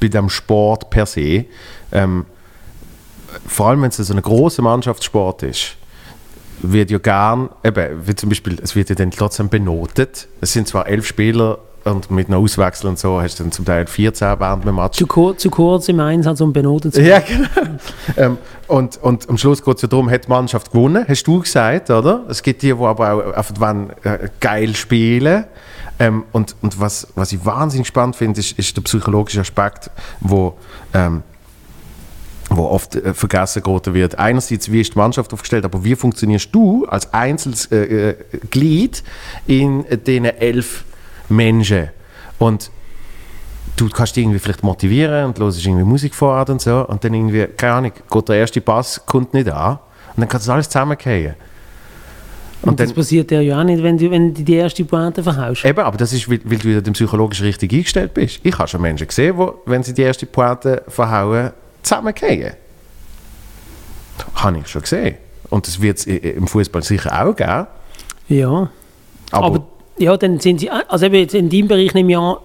bei 0.00 0.08
dem 0.08 0.28
Sport 0.28 0.90
per 0.90 1.06
se. 1.06 1.44
Ähm, 1.92 2.24
vor 3.46 3.68
allem, 3.68 3.82
wenn 3.82 3.90
es 3.90 3.96
so 3.96 4.14
ein 4.14 4.22
großer 4.22 4.62
Mannschaftssport 4.62 5.42
ist, 5.42 5.76
wird 6.60 6.90
ja 6.90 6.98
gern, 6.98 7.50
eben, 7.64 8.06
wie 8.06 8.14
zum 8.14 8.28
Beispiel, 8.30 8.58
es 8.62 8.74
wird 8.74 8.88
ja 8.88 8.94
dann 8.94 9.10
trotzdem 9.10 9.48
benotet. 9.48 10.28
Es 10.40 10.52
sind 10.52 10.66
zwar 10.66 10.88
elf 10.88 11.06
Spieler 11.06 11.58
und 11.84 12.10
mit 12.10 12.28
einem 12.28 12.42
Auswechsel 12.42 12.88
und 12.88 12.98
so 12.98 13.20
hast 13.20 13.38
du 13.38 13.44
dann 13.44 13.52
zum 13.52 13.64
Teil 13.64 13.86
14 13.86 14.40
während 14.40 14.64
dem 14.64 14.74
Match. 14.74 14.98
Zu, 14.98 15.06
kur 15.06 15.36
zu 15.36 15.50
kurz 15.50 15.88
im 15.88 16.00
Einsatz, 16.00 16.40
um 16.40 16.52
benotet 16.52 16.94
zu 16.94 17.02
Ja, 17.02 17.20
genau. 17.20 17.78
ähm, 18.16 18.38
und, 18.66 18.96
und 19.02 19.28
am 19.28 19.38
Schluss 19.38 19.62
geht 19.62 19.76
es 19.76 19.82
ja 19.82 19.88
darum, 19.88 20.10
hat 20.10 20.26
die 20.26 20.28
Mannschaft 20.28 20.72
gewonnen, 20.72 21.04
hast 21.06 21.24
du 21.24 21.40
gesagt, 21.40 21.90
oder? 21.90 22.24
Es 22.28 22.42
gibt 22.42 22.62
die, 22.62 22.74
die 22.74 22.84
aber 22.84 23.12
auch 23.12 23.34
einfach 23.34 23.60
wollen, 23.60 23.90
äh, 24.02 24.28
geil 24.40 24.74
spielen. 24.74 25.44
Ähm, 25.98 26.24
und 26.32 26.54
und 26.62 26.78
was, 26.80 27.08
was 27.14 27.32
ich 27.32 27.44
wahnsinnig 27.44 27.88
spannend 27.88 28.16
finde, 28.16 28.40
ist, 28.40 28.58
ist 28.58 28.76
der 28.76 28.82
psychologische 28.82 29.40
Aspekt, 29.40 29.90
wo, 30.20 30.56
ähm, 30.94 31.22
wo 32.50 32.66
oft 32.66 32.94
äh, 32.94 33.14
vergessen 33.14 33.62
geraten 33.62 33.94
wird. 33.94 34.18
Einerseits, 34.18 34.70
wie 34.70 34.80
ist 34.80 34.94
die 34.94 34.98
Mannschaft 34.98 35.32
aufgestellt, 35.32 35.64
aber 35.64 35.82
wie 35.84 35.96
funktionierst 35.96 36.54
du 36.54 36.86
als 36.86 37.12
einzelnes 37.12 37.66
äh, 37.72 38.10
äh, 38.10 38.16
Glied 38.50 39.02
in 39.46 39.84
äh, 39.86 39.98
diesen 39.98 40.26
elf 40.26 40.84
Menschen? 41.28 41.88
Und 42.38 42.70
du 43.76 43.88
kannst 43.88 44.16
dich 44.16 44.24
irgendwie 44.24 44.38
vielleicht 44.38 44.62
motivieren 44.62 45.26
und 45.26 45.38
hörst 45.38 45.64
irgendwie 45.64 45.84
Musik 45.84 46.14
vor 46.14 46.48
und 46.48 46.60
so 46.60 46.86
und 46.86 47.02
dann 47.02 47.14
irgendwie, 47.14 47.46
keine 47.46 47.74
Ahnung, 47.74 47.92
geht 48.10 48.28
der 48.28 48.36
erste 48.36 48.60
Pass, 48.60 49.04
kommt 49.04 49.34
nicht 49.34 49.50
an 49.50 49.78
und 50.14 50.20
dann 50.20 50.28
kann 50.28 50.40
das 50.40 50.48
alles 50.48 50.68
zusammenfallen. 50.68 51.34
Und, 52.62 52.80
das 52.80 52.92
passiert 52.92 53.30
dir 53.30 53.40
ja 53.40 53.60
auch 53.60 53.64
nicht, 53.64 53.82
wenn 53.82 53.96
du, 53.96 54.10
wenn 54.10 54.34
du 54.34 54.42
die 54.42 54.54
erste 54.54 54.84
Pointe 54.84 55.22
verhaust. 55.22 55.64
Eben, 55.64 55.78
aber 55.78 55.96
das 55.96 56.12
ist, 56.12 56.28
weil, 56.28 56.40
weil 56.44 56.58
du 56.58 56.68
ja 56.68 56.80
dem 56.80 56.92
psychologisch 56.92 57.40
richtig 57.42 57.72
eingestellt 57.72 58.14
bist. 58.14 58.40
Ich 58.42 58.58
habe 58.58 58.66
schon 58.68 58.82
Menschen 58.82 59.06
gesehen, 59.06 59.36
die, 59.38 59.46
wenn 59.70 59.82
sie 59.84 59.94
die 59.94 60.02
erste 60.02 60.26
Pointe 60.26 60.82
verhauen, 60.88 61.52
zusammenfallen. 61.82 62.54
Habe 64.34 64.58
ich 64.58 64.66
schon 64.68 64.82
gesehen. 64.82 65.16
Und 65.50 65.66
das 65.66 65.80
wird 65.80 65.98
es 65.98 66.06
im 66.06 66.46
Fußball 66.48 66.82
sicher 66.82 67.24
auch 67.24 67.34
geben. 67.34 67.66
Ja. 68.28 68.70
Aber- 69.30 69.46
Aber, 69.46 69.66
ja, 69.98 70.16
dann 70.16 70.40
sind 70.40 70.60
sie, 70.60 70.70
also 70.70 71.06
eben 71.06 71.14
jetzt 71.14 71.34
in 71.34 71.48
deinem 71.48 71.68
Bereich 71.68 71.94
nehme 71.94 72.10
ich 72.12 72.18
an, 72.18 72.36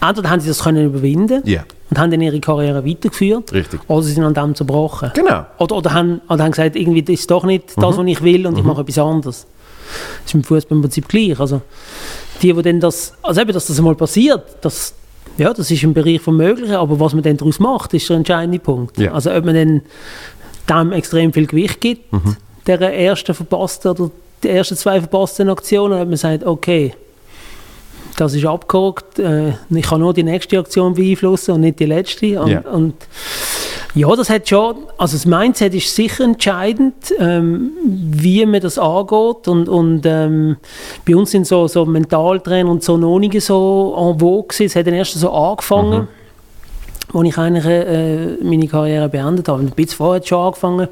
entweder 0.00 0.30
haben 0.30 0.40
sie 0.40 0.48
das 0.48 0.62
können 0.62 0.84
überwinden 0.86 1.42
Ja. 1.44 1.62
Und 1.90 1.98
haben 1.98 2.10
dann 2.10 2.20
ihre 2.20 2.40
Karriere 2.40 2.84
weitergeführt. 2.84 3.52
Richtig. 3.52 3.80
Oder 3.88 4.02
sie 4.02 4.12
sind 4.12 4.24
an 4.24 4.34
dem 4.34 4.54
zerbrochen. 4.54 5.12
Genau. 5.14 5.46
Oder, 5.58 5.76
oder, 5.76 5.92
haben, 5.94 6.20
oder 6.28 6.44
haben 6.44 6.50
gesagt, 6.50 6.74
irgendwie 6.76 7.02
das 7.02 7.20
ist 7.20 7.30
doch 7.30 7.44
nicht 7.44 7.76
das, 7.76 7.96
Mhm. 7.96 8.00
was 8.00 8.06
ich 8.06 8.22
will 8.22 8.46
und 8.46 8.56
ich 8.58 8.62
Mhm. 8.64 8.68
mache 8.70 8.80
etwas 8.82 8.98
anderes. 8.98 9.46
Das 10.22 10.26
ist 10.26 10.34
im 10.34 10.42
Fußball 10.44 10.76
im 10.76 10.82
Prinzip 10.82 11.08
gleich. 11.08 11.38
Also 11.38 11.62
die, 12.42 12.52
die 12.52 12.62
dann 12.62 12.80
das, 12.80 13.12
also 13.22 13.40
eben, 13.40 13.52
dass 13.52 13.66
das 13.66 13.80
mal 13.80 13.94
passiert, 13.94 14.42
das, 14.62 14.94
ja, 15.38 15.52
das 15.52 15.70
ist 15.70 15.82
im 15.84 15.94
Bereich 15.94 16.20
vom 16.20 16.36
Möglichen, 16.36 16.74
aber 16.74 16.98
was 16.98 17.14
man 17.14 17.22
dann 17.22 17.36
daraus 17.36 17.60
macht, 17.60 17.94
ist 17.94 18.08
der 18.08 18.16
entscheidende 18.16 18.58
Punkt. 18.58 18.98
Ja. 18.98 19.12
Also 19.12 19.30
ob 19.32 19.44
man 19.44 19.54
dann 19.54 19.82
dem 20.68 20.92
extrem 20.92 21.32
viel 21.32 21.46
Gewicht 21.46 21.80
gibt, 21.80 22.12
Mhm. 22.12 22.36
der 22.66 22.80
ersten 22.80 23.32
verpassten 23.34 23.92
oder 23.92 24.10
die 24.42 24.48
ersten 24.48 24.76
zwei 24.76 24.98
verpassten 25.00 25.48
Aktionen, 25.48 26.00
ob 26.00 26.08
man 26.08 26.16
sagt, 26.16 26.44
okay, 26.44 26.94
das 28.16 28.34
ist 28.34 28.44
abgehakt, 28.46 29.18
äh, 29.18 29.52
ich 29.70 29.86
kann 29.86 30.00
nur 30.00 30.14
die 30.14 30.22
nächste 30.22 30.58
Aktion 30.58 30.94
beeinflussen 30.94 31.52
und 31.52 31.60
nicht 31.60 31.78
die 31.78 31.86
letzte. 31.86 32.40
Und, 32.40 32.50
Ja. 32.50 32.60
und 32.60 32.94
ja, 33.94 34.14
das 34.14 34.28
hat 34.28 34.48
schon, 34.48 34.76
also 34.98 35.16
das 35.16 35.24
Mindset 35.26 35.74
ist 35.74 35.94
sicher 35.94 36.24
entscheidend, 36.24 36.94
ähm, 37.18 37.70
wie 37.86 38.44
man 38.44 38.60
das 38.60 38.78
angeht 38.78 39.48
und, 39.48 39.68
und 39.68 40.02
ähm, 40.04 40.56
bei 41.06 41.16
uns 41.16 41.30
sind 41.30 41.46
so, 41.46 41.66
so 41.66 41.84
Mentaltrainer 41.86 42.70
und 42.70 42.82
so 42.82 42.96
noch 42.96 43.18
nicht 43.18 43.40
so 43.40 43.94
en 43.96 44.18
vogue 44.18 44.48
gewesen. 44.48 44.66
es 44.66 44.76
hat 44.76 44.86
dann 44.86 44.94
erst 44.94 45.14
so 45.14 45.30
angefangen, 45.30 46.08
als 47.14 47.28
ich 47.28 47.38
eigentlich 47.38 47.64
äh, 47.64 48.36
meine 48.42 48.66
Karriere 48.68 49.08
beendet 49.08 49.48
habe, 49.48 49.62
ein 49.62 49.70
bisschen 49.70 49.96
vorher 49.96 50.16
hat 50.16 50.28
schon 50.28 50.40
angefangen 50.46 50.88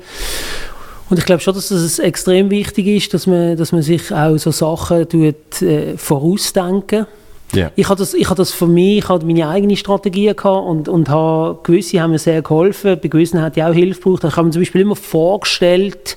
und 1.10 1.18
ich 1.18 1.24
glaube 1.26 1.40
schon, 1.42 1.54
dass 1.54 1.70
es 1.70 1.98
extrem 1.98 2.50
wichtig 2.50 2.86
ist, 2.86 3.12
dass 3.14 3.26
man, 3.26 3.56
dass 3.56 3.72
man 3.72 3.82
sich 3.82 4.12
auch 4.12 4.36
so 4.38 4.50
Sachen 4.50 5.08
tut, 5.08 5.62
äh, 5.62 5.96
vorausdenken 5.98 7.06
Ja. 7.52 7.70
ich 7.76 7.88
habe 7.88 7.98
das, 7.98 8.14
ich 8.14 8.26
habe 8.26 8.36
das 8.36 8.52
für 8.52 8.66
mich, 8.66 8.98
ich 8.98 9.08
habe 9.08 9.24
meine 9.26 9.48
eigene 9.48 9.76
Strategie 9.76 10.32
gehabt 10.34 10.66
und, 10.66 10.88
und 10.88 11.08
habe, 11.08 11.58
gewisse 11.62 12.00
haben 12.00 12.10
mir 12.12 12.18
sehr 12.18 12.42
geholfen, 12.42 12.98
bei 13.00 13.08
gewissen 13.08 13.40
hat 13.42 13.56
ich 13.56 13.62
auch 13.62 13.72
Hilfe 13.72 14.00
gebraucht. 14.00 14.24
Ich 14.24 14.36
habe 14.36 14.46
mir 14.46 14.52
zum 14.52 14.62
Beispiel 14.62 14.80
immer 14.80 14.96
vorgestellt, 14.96 16.16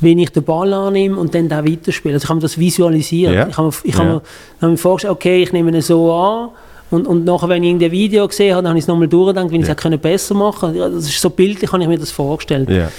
wenn 0.00 0.18
ich 0.18 0.30
den 0.30 0.42
Ball 0.42 0.72
annehme 0.72 1.16
und 1.16 1.34
dann 1.34 1.48
da 1.48 1.64
weiterspiele. 1.64 2.14
Also 2.14 2.24
ich 2.24 2.28
habe 2.28 2.36
mir 2.38 2.42
das 2.42 2.58
visualisiert. 2.58 3.32
Ja. 3.34 3.46
Ich 3.48 3.56
habe, 3.56 3.68
mir- 3.68 3.74
ich 3.84 3.94
Ja. 3.94 4.00
habe, 4.00 4.08
mir, 4.14 4.22
habe 4.62 4.72
mir 4.72 4.78
vorgestellt, 4.78 5.12
okay, 5.12 5.42
ich 5.42 5.52
nehme 5.52 5.70
ihn 5.70 5.80
so 5.82 6.12
an 6.12 6.48
und, 6.94 7.06
und 7.06 7.24
nachher, 7.24 7.48
wenn 7.48 7.62
ich 7.62 7.68
irgendein 7.68 7.90
Video 7.90 8.26
gesehen 8.26 8.54
habe, 8.54 8.62
dann 8.62 8.70
habe 8.70 8.78
ich 8.78 8.84
es 8.84 8.88
nochmal 8.88 9.08
durchgedacht, 9.08 9.50
wenn 9.50 9.62
ich 9.62 9.68
es 9.68 9.76
können 9.76 9.98
besser 9.98 10.34
machen. 10.34 10.74
Ja, 10.74 10.88
Das 10.88 11.04
ist 11.04 11.20
so 11.20 11.30
bildlich, 11.30 11.70
habe 11.72 11.82
ich 11.82 11.88
mir 11.88 11.98
das 11.98 12.10
vorgestellt. 12.10 12.70
Ja. 12.70 12.90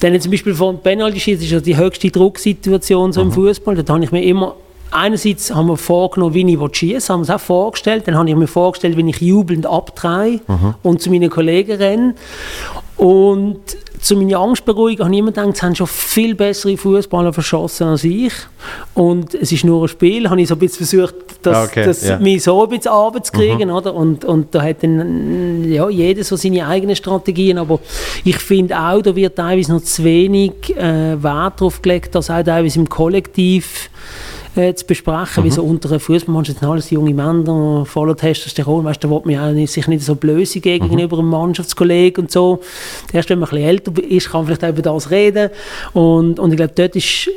Dann 0.00 0.20
zum 0.20 0.30
Beispiel 0.30 0.54
von 0.54 0.78
Penalty 0.80 1.20
Schießen 1.20 1.44
ist 1.44 1.50
ja 1.50 1.60
die 1.60 1.76
höchste 1.76 2.10
Drucksituation 2.10 3.12
so 3.12 3.20
im 3.22 3.32
Fußball. 3.32 3.76
Da 3.82 3.94
habe 3.94 4.04
ich 4.04 4.12
mir 4.12 4.22
immer 4.22 4.54
einerseits 4.90 5.54
haben 5.54 5.68
wir 5.68 5.76
vorgenommen, 5.76 6.34
wie 6.34 6.54
ich 6.54 6.76
schießen, 6.76 7.12
haben 7.12 7.20
wir 7.20 7.24
es 7.24 7.30
auch 7.30 7.40
vorgestellt. 7.44 8.04
Dann 8.06 8.16
habe 8.16 8.28
ich 8.28 8.36
mir 8.36 8.46
vorgestellt, 8.46 8.96
wenn 8.96 9.08
ich 9.08 9.20
jubelnd 9.20 9.66
abdrehe 9.66 10.40
Mhm. 10.46 10.74
und 10.82 11.00
zu 11.02 11.10
meinen 11.10 11.30
Kollegen 11.30 11.72
renne. 11.76 12.14
Und 12.96 13.60
zu 14.00 14.16
meiner 14.16 14.38
Angstberuhigung 14.38 15.06
habe 15.06 15.14
ich 15.14 15.18
immer 15.20 15.30
gedacht, 15.32 15.50
es 15.54 15.62
haben 15.62 15.74
schon 15.74 15.86
viel 15.86 16.34
bessere 16.34 16.76
Fußballer 16.76 17.32
verschossen 17.32 17.88
als 17.88 18.04
ich. 18.04 18.32
Und 18.94 19.34
es 19.34 19.50
ist 19.52 19.64
nur 19.64 19.82
ein 19.84 19.88
Spiel, 19.88 20.28
habe 20.30 20.40
ich 20.40 20.48
so 20.48 20.54
ein 20.54 20.58
bisschen 20.58 20.86
versucht, 20.86 21.14
das, 21.42 21.68
okay, 21.68 21.84
das 21.84 22.06
ja. 22.06 22.18
mich 22.18 22.42
so 22.42 22.62
ein 22.62 22.68
bisschen 22.70 22.92
runterzukriegen, 22.92 23.68
Mhm. 23.68 23.74
oder? 23.74 23.94
Und, 23.94 24.24
und 24.24 24.52
da 24.54 24.62
hat 24.62 24.82
dann 24.82 25.64
ja, 25.70 25.88
jeder 25.88 26.24
so 26.24 26.34
seine 26.36 26.66
eigenen 26.66 26.96
Strategien, 26.96 27.58
aber 27.58 27.78
ich 28.24 28.38
finde 28.38 28.78
auch, 28.78 29.00
da 29.02 29.14
wird 29.14 29.36
teilweise 29.36 29.72
noch 29.72 29.82
zu 29.82 30.02
wenig 30.04 30.76
äh, 30.76 31.22
Wert 31.22 31.60
darauf 31.60 31.80
gelegt, 31.82 32.14
dass 32.14 32.30
auch 32.30 32.42
teilweise 32.42 32.78
im 32.80 32.88
Kollektiv 32.88 33.90
äh, 34.56 34.74
zu 34.74 34.86
besprechen, 34.86 35.44
wie 35.44 35.48
Mhm. 35.48 35.52
so 35.52 35.62
unter 35.64 35.88
einer 35.90 36.00
Fußballmannschaft 36.00 36.58
sind 36.58 36.68
alles 36.68 36.90
junge 36.90 37.14
Männer, 37.14 37.84
voller 37.86 38.16
Testosteron, 38.16 38.84
weißt 38.84 39.02
du, 39.04 39.08
da 39.08 39.14
will 39.14 39.20
man 39.24 39.34
ja 39.34 39.52
nicht, 39.52 39.72
sich 39.72 39.86
nicht 39.88 40.02
so 40.04 40.14
blöse 40.14 40.60
gegen 40.60 40.86
Mhm. 40.86 40.90
gegenüber 40.90 41.18
einem 41.18 41.28
Mannschaftskollegen 41.28 42.24
und 42.24 42.30
so. 42.30 42.60
Erst 43.12 43.30
wenn 43.30 43.38
man 43.38 43.48
ein 43.48 43.50
bisschen 43.50 43.68
älter 43.68 44.02
ist, 44.10 44.30
kann 44.30 44.40
man 44.40 44.46
vielleicht 44.46 44.64
auch 44.64 44.68
über 44.70 44.82
das 44.82 45.10
reden 45.10 45.50
und, 45.92 46.38
und 46.38 46.50
ich 46.52 46.56
glaube, 46.56 46.72
dort 46.74 46.96
ist, 46.96 47.28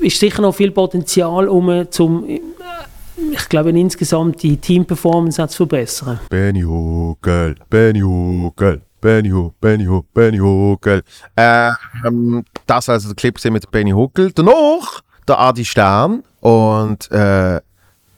ist 0.00 0.18
sicher 0.20 0.42
noch 0.42 0.54
viel 0.54 0.70
Potenzial, 0.70 1.48
um 1.48 1.86
zum, 1.90 2.24
ich 2.28 3.48
glaube, 3.48 3.70
insgesamt 3.70 4.42
die 4.42 4.56
Team-Performance 4.58 5.46
zu 5.48 5.56
verbessern. 5.56 6.20
Benny 6.28 6.62
Huckel, 6.62 7.54
Benny 7.70 8.00
Huckel, 8.00 8.82
Benny 9.00 9.30
Huckel, 9.30 9.52
Benny 9.60 9.84
Huckel, 9.86 10.08
Benny 10.12 10.38
Huckel. 10.38 11.02
Äh, 11.36 11.70
ähm, 12.06 12.44
das 12.66 12.88
also 12.88 13.08
der 13.08 13.14
Clip 13.16 13.38
mit 13.50 13.70
Benny 13.70 13.92
Huckel. 13.92 14.32
Danach 14.32 15.00
der 15.28 15.38
Adi 15.38 15.64
Stern 15.64 16.22
und 16.40 17.10
äh, 17.10 17.60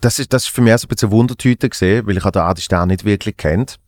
das 0.00 0.18
ist, 0.18 0.32
das 0.32 0.44
ist 0.44 0.50
für 0.50 0.60
mich 0.60 0.76
so 0.76 0.86
ein 0.86 0.88
bisschen 0.88 1.10
Wundertüte 1.10 1.68
gesehen, 1.68 2.06
weil 2.06 2.16
ich 2.16 2.22
den 2.22 2.42
Adi 2.42 2.60
Stern 2.60 2.88
nicht 2.88 3.04
wirklich 3.04 3.36
kennt. 3.36 3.78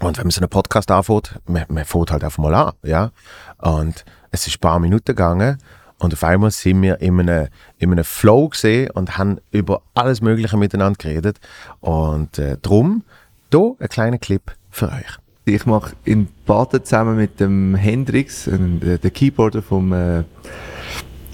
Und 0.00 0.18
wenn 0.18 0.24
man 0.24 0.30
so 0.30 0.40
einen 0.40 0.50
Podcast 0.50 0.90
anfängt, 0.90 1.40
man, 1.46 1.64
man 1.68 1.84
fängt 1.84 2.10
halt 2.10 2.22
einfach 2.22 2.42
mal 2.42 2.54
an, 2.54 2.72
ja. 2.82 3.10
Und 3.58 4.04
es 4.30 4.46
ist 4.46 4.56
ein 4.56 4.60
paar 4.60 4.78
Minuten 4.78 5.06
gegangen 5.06 5.58
und 5.98 6.12
auf 6.12 6.22
einmal 6.24 6.50
sind 6.50 6.82
wir 6.82 7.00
in 7.00 7.18
einem, 7.20 7.48
in 7.78 7.92
einem 7.92 8.04
Flow 8.04 8.48
gesehen 8.48 8.90
und 8.90 9.16
haben 9.16 9.38
über 9.50 9.82
alles 9.94 10.20
Mögliche 10.20 10.56
miteinander 10.56 10.98
geredet. 10.98 11.38
Und 11.80 12.38
äh, 12.38 12.58
drum, 12.60 13.02
hier 13.50 13.76
ein 13.78 13.88
kleiner 13.88 14.18
Clip 14.18 14.42
für 14.70 14.88
euch. 14.88 15.18
Ich 15.46 15.64
mache 15.64 15.94
in 16.04 16.28
Baden 16.44 16.84
zusammen 16.84 17.16
mit 17.16 17.40
dem 17.40 17.74
Hendrix, 17.74 18.46
äh, 18.46 18.98
der 18.98 19.10
Keyboarder 19.10 19.62
vom, 19.62 19.92
äh, 19.92 20.24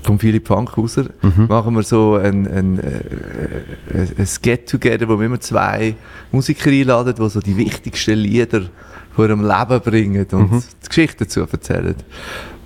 vom 0.02 0.18
Philipp 0.18 0.48
Fankhauser, 0.48 1.06
machen 1.48 1.74
wir 1.74 1.82
so 1.82 2.14
ein, 2.16 2.46
ein, 2.48 2.78
äh, 2.78 3.00
ein, 3.94 4.08
ein 4.18 4.28
Get-Together, 4.42 5.08
wo 5.08 5.18
wir 5.18 5.26
immer 5.26 5.40
zwei 5.40 5.94
Musiker 6.32 6.70
einladen, 6.70 7.14
die 7.18 7.28
so 7.30 7.40
die 7.40 7.56
wichtigsten 7.56 8.18
Lieder 8.18 8.62
von 9.14 9.28
ihrem 9.28 9.46
Leben 9.46 9.80
bringen 9.80 10.26
und 10.32 10.52
Mhm. 10.52 10.62
die 10.82 10.88
Geschichte 10.88 11.24
dazu 11.24 11.40
erzählen. 11.40 11.94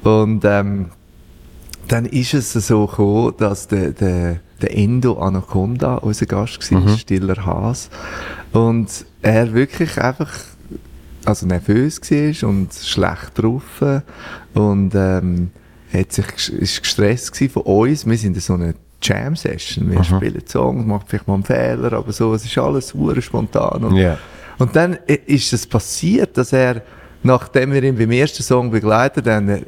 Und 0.03 0.45
ähm, 0.45 0.87
dann 1.89 2.07
ist 2.07 2.35
es 2.35 2.53
so 2.53 2.87
gekommen, 2.87 3.35
dass 3.39 3.69
der, 3.69 3.91
der, 3.91 4.41
der 4.63 4.77
Endo 4.77 5.19
Anaconda 5.19 5.97
unser 5.97 6.27
Gast 6.27 6.73
war, 6.73 6.81
Mhm. 6.81 6.97
Stiller 6.97 7.45
Haas. 7.45 7.91
Und 8.53 8.89
er 9.23 9.53
wirklich 9.53 10.01
einfach 10.01 10.33
also 11.25 11.45
nervös 11.47 12.01
war 12.01 12.49
und 12.49 12.73
schlecht 12.73 13.33
drauf 13.35 13.83
und 14.55 14.95
ähm, 14.95 15.51
hat 15.93 16.13
sich 16.13 16.27
ist 16.53 16.83
gestresst 16.83 17.37
von 17.53 17.63
uns. 17.63 18.07
Wir 18.07 18.17
sind 18.19 18.35
in 18.35 18.41
so 18.41 18.55
einer 18.55 18.75
Jam-Session. 19.03 19.91
Wir 19.91 19.99
Mhm. 19.99 20.05
spielen 20.05 20.43
Songs, 20.47 20.87
machen 20.87 21.05
vielleicht 21.07 21.29
mal 21.29 21.35
einen 21.35 21.45
Fehler, 21.45 21.93
aber 21.93 22.13
so, 22.13 22.35
es 22.35 22.45
ist 22.45 22.57
alles 22.59 22.89
super 22.89 23.21
spontan. 23.21 23.85
Und, 23.85 23.97
Ja. 23.97 24.19
und 24.59 24.75
dann 24.75 24.99
ist 25.27 25.53
es 25.53 25.67
passiert, 25.67 26.37
dass 26.39 26.53
er, 26.53 26.83
nachdem 27.23 27.73
wir 27.73 27.83
ihn 27.83 27.97
beim 27.97 28.11
ersten 28.11 28.43
Song 28.43 28.71
begleitet 28.71 29.27
haben, 29.27 29.49
äh, 29.49 29.61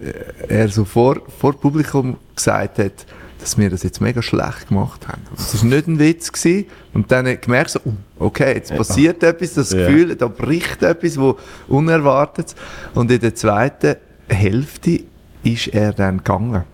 er 0.49 0.69
so 0.69 0.85
vor, 0.85 1.21
vor 1.39 1.53
Publikum 1.59 2.17
gesagt 2.35 2.79
hat, 2.79 3.07
dass 3.41 3.57
wir 3.57 3.71
das 3.71 3.85
jetzt 3.85 4.01
mega 4.01 4.21
schlecht 4.21 4.69
gemacht 4.69 5.07
haben. 5.07 5.23
Das 5.37 5.63
war 5.63 5.69
nicht 5.71 5.87
ein 5.87 5.99
Witz. 6.01 6.33
Gewesen. 6.33 6.67
Und 6.93 7.13
dann 7.13 7.25
er 7.27 7.37
gemerkt, 7.37 7.71
so, 7.71 7.79
oh, 7.85 7.93
okay, 8.19 8.55
jetzt 8.55 8.75
passiert 8.75 9.23
etwas, 9.23 9.55
das 9.55 9.71
Ja. 9.71 9.87
Gefühl, 9.87 10.17
da 10.17 10.27
bricht 10.27 10.83
etwas, 10.83 11.17
wo 11.21 11.39
unerwartet. 11.69 12.57
Und 12.95 13.13
in 13.13 13.21
der 13.21 13.37
zweiten 13.37 13.95
Hälfte 14.29 15.03
ist 15.52 15.68
er 15.68 15.93
dann 15.93 16.18
gegangen. 16.18 16.65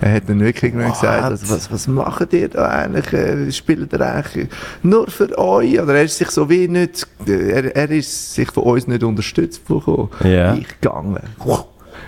Er 0.00 0.14
hat 0.14 0.28
dann 0.28 0.40
wirklich 0.40 0.72
irgendwann 0.72 0.92
gesagt, 0.92 1.22
also, 1.22 1.54
was, 1.54 1.70
was 1.70 1.86
macht 1.86 2.32
ihr 2.32 2.48
da 2.48 2.68
eigentlich? 2.68 3.12
Äh, 3.12 3.52
Spielt 3.52 3.92
ihr 3.92 4.00
eigentlich 4.00 4.48
nur 4.82 5.10
für 5.10 5.36
euch? 5.38 5.78
Oder 5.80 5.94
er 5.94 6.04
ist 6.04 6.16
sich 6.16 6.30
so 6.30 6.48
wie 6.48 6.68
nicht, 6.68 7.06
er, 7.26 7.76
er 7.76 7.90
ist 7.90 8.34
sich 8.34 8.50
von 8.50 8.64
uns 8.64 8.86
nicht 8.86 9.02
unterstützt 9.02 9.66
bekommen. 9.66 10.08
Ja. 10.24 10.54
Ich 10.54 10.68
gegangen. 10.80 11.20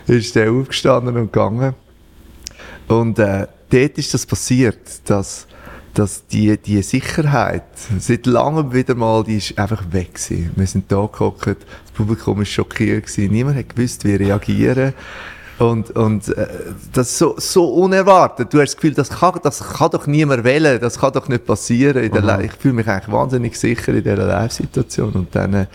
Ist 0.06 0.34
der 0.34 0.50
aufgestanden 0.50 1.16
und 1.16 1.32
gegangen. 1.32 1.74
Und 2.88 3.18
äh, 3.18 3.46
dort 3.70 3.98
ist 3.98 4.14
das 4.14 4.26
passiert, 4.26 4.78
dass, 5.04 5.46
dass 5.94 6.26
die, 6.26 6.56
die 6.56 6.82
Sicherheit 6.82 7.64
seit 7.98 8.26
langem 8.26 8.72
wieder 8.72 8.94
mal, 8.94 9.22
die 9.22 9.36
ist 9.36 9.58
einfach 9.58 9.84
weg 9.92 10.14
gewesen. 10.14 10.50
Wir 10.56 10.66
sind 10.66 10.90
da 10.90 11.08
gehockt, 11.10 11.46
das 11.46 11.92
Publikum 11.94 12.42
ist 12.42 12.50
schockiert 12.50 13.06
gewesen, 13.06 13.32
niemand 13.32 13.56
hat 13.58 13.74
gewusst, 13.74 14.04
wie 14.04 14.14
reagieren. 14.14 14.94
Und, 15.62 15.90
und 15.92 16.28
äh, 16.36 16.46
das 16.92 17.10
ist 17.10 17.18
so, 17.18 17.34
so 17.38 17.68
unerwartet. 17.68 18.52
Du 18.52 18.60
hast 18.60 18.70
das 18.70 18.76
Gefühl, 18.76 18.94
das 18.94 19.10
kann, 19.10 19.38
das 19.42 19.60
kann 19.60 19.90
doch 19.90 20.06
niemand 20.06 20.42
wählen, 20.42 20.80
das 20.80 20.98
kann 20.98 21.12
doch 21.12 21.28
nicht 21.28 21.46
passieren. 21.46 22.02
In 22.02 22.12
der 22.12 22.22
Mhm. 22.22 22.44
Ich 22.44 22.52
fühle 22.52 22.74
mich 22.74 22.88
eigentlich 22.88 23.12
wahnsinnig 23.12 23.58
sicher 23.58 23.92
in 23.92 24.02
dieser 24.02 24.26
Live-Situation. 24.26 25.12
Und 25.12 25.34
dann 25.34 25.54
äh, 25.54 25.66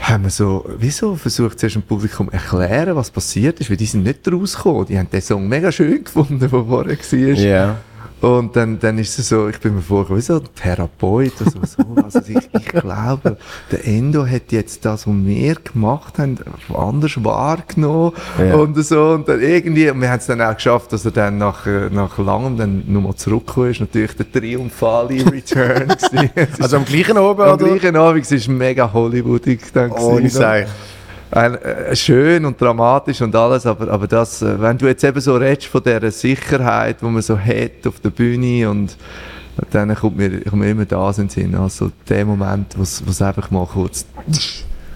haben 0.00 0.24
wir 0.24 0.30
so, 0.30 0.64
wieso 0.78 1.16
versucht 1.16 1.58
zuerst 1.58 1.76
dem 1.76 1.82
Publikum 1.82 2.30
erklären, 2.30 2.96
was 2.96 3.10
passiert 3.10 3.60
ist, 3.60 3.68
weil 3.68 3.76
die 3.76 3.86
sind 3.86 4.04
nicht 4.04 4.20
rausgekommen. 4.30 4.86
Die 4.86 4.98
haben 4.98 5.10
den 5.10 5.20
Song 5.20 5.46
mega 5.46 5.70
schön 5.70 6.04
gefunden, 6.04 6.38
der 6.38 6.48
vorher 6.48 6.86
war. 6.86 7.18
Ja. 7.18 7.76
Und 8.20 8.56
dann, 8.56 8.78
dann 8.80 8.98
ist 8.98 9.16
es 9.18 9.28
so, 9.28 9.48
ich 9.48 9.60
bin 9.60 9.76
mir 9.76 9.80
vorgekommen, 9.80 10.18
wie 10.20 10.24
so 10.24 10.36
ein 10.36 10.48
Therapeut 10.60 11.32
oder 11.40 11.50
so. 11.50 11.58
so. 11.64 12.02
Also 12.02 12.20
ich, 12.26 12.48
ich 12.52 12.64
glaube, 12.66 13.36
der 13.70 13.86
Endo 13.86 14.26
hat 14.26 14.50
jetzt 14.50 14.84
das, 14.84 15.06
was 15.06 15.14
wir 15.14 15.54
gemacht 15.54 16.18
haben, 16.18 16.36
anders 16.76 17.12
wahrgenommen 17.22 18.12
Ja. 18.38 18.56
und 18.56 18.76
so. 18.84 19.10
Und 19.10 19.28
dann 19.28 19.40
irgendwie, 19.40 19.88
und 19.90 20.00
wir 20.00 20.10
haben 20.10 20.18
es 20.18 20.26
dann 20.26 20.40
auch 20.42 20.54
geschafft, 20.54 20.92
dass 20.92 21.04
er 21.04 21.12
dann 21.12 21.38
nach, 21.38 21.64
nach 21.90 22.18
langem 22.18 22.56
dann 22.56 22.82
nochmal 22.88 23.14
zurückgekommen 23.14 23.70
ist. 23.70 23.80
Natürlich 23.80 24.16
der 24.16 24.32
triumphale 24.32 25.24
Return. 25.32 25.88
Also 26.60 26.76
am 26.76 26.84
gleichen 26.84 27.16
Abend, 27.16 27.40
Am 27.46 27.54
oder? 27.54 27.66
gleichen 27.76 27.94
Abend, 27.96 28.24
es 28.24 28.32
ist 28.32 28.48
mega 28.48 28.92
Hollywoodig 28.92 29.60
dann 29.72 29.92
Oh, 29.92 30.10
gewesen, 30.16 30.26
ich 30.26 30.32
sag. 30.32 30.62
ein, 30.62 30.66
äh, 31.30 31.94
schön 31.94 32.44
und 32.44 32.60
dramatisch 32.60 33.20
und 33.20 33.34
alles, 33.34 33.66
aber, 33.66 33.88
aber 33.88 34.06
das, 34.06 34.42
äh, 34.42 34.60
wenn 34.60 34.78
du 34.78 34.86
jetzt 34.86 35.04
eben 35.04 35.20
so 35.20 35.36
redest 35.36 35.66
von 35.66 35.82
dieser 35.82 36.10
Sicherheit, 36.10 37.00
die 37.00 37.04
man 37.04 37.22
so 37.22 37.38
hat 37.38 37.86
auf 37.86 38.00
der 38.00 38.10
Bühne 38.10 38.68
und 38.70 38.96
dann 39.70 39.94
kommt 39.94 40.16
mir, 40.16 40.40
kommt 40.42 40.62
mir 40.62 40.70
immer 40.70 40.84
das 40.84 41.18
in 41.18 41.24
den 41.24 41.30
Sinn, 41.30 41.54
also 41.54 41.90
der 42.08 42.24
Moment, 42.24 42.76
wo 42.76 42.82
es 42.82 43.22
einfach 43.22 43.50
mal 43.50 43.66
kurz 43.66 44.06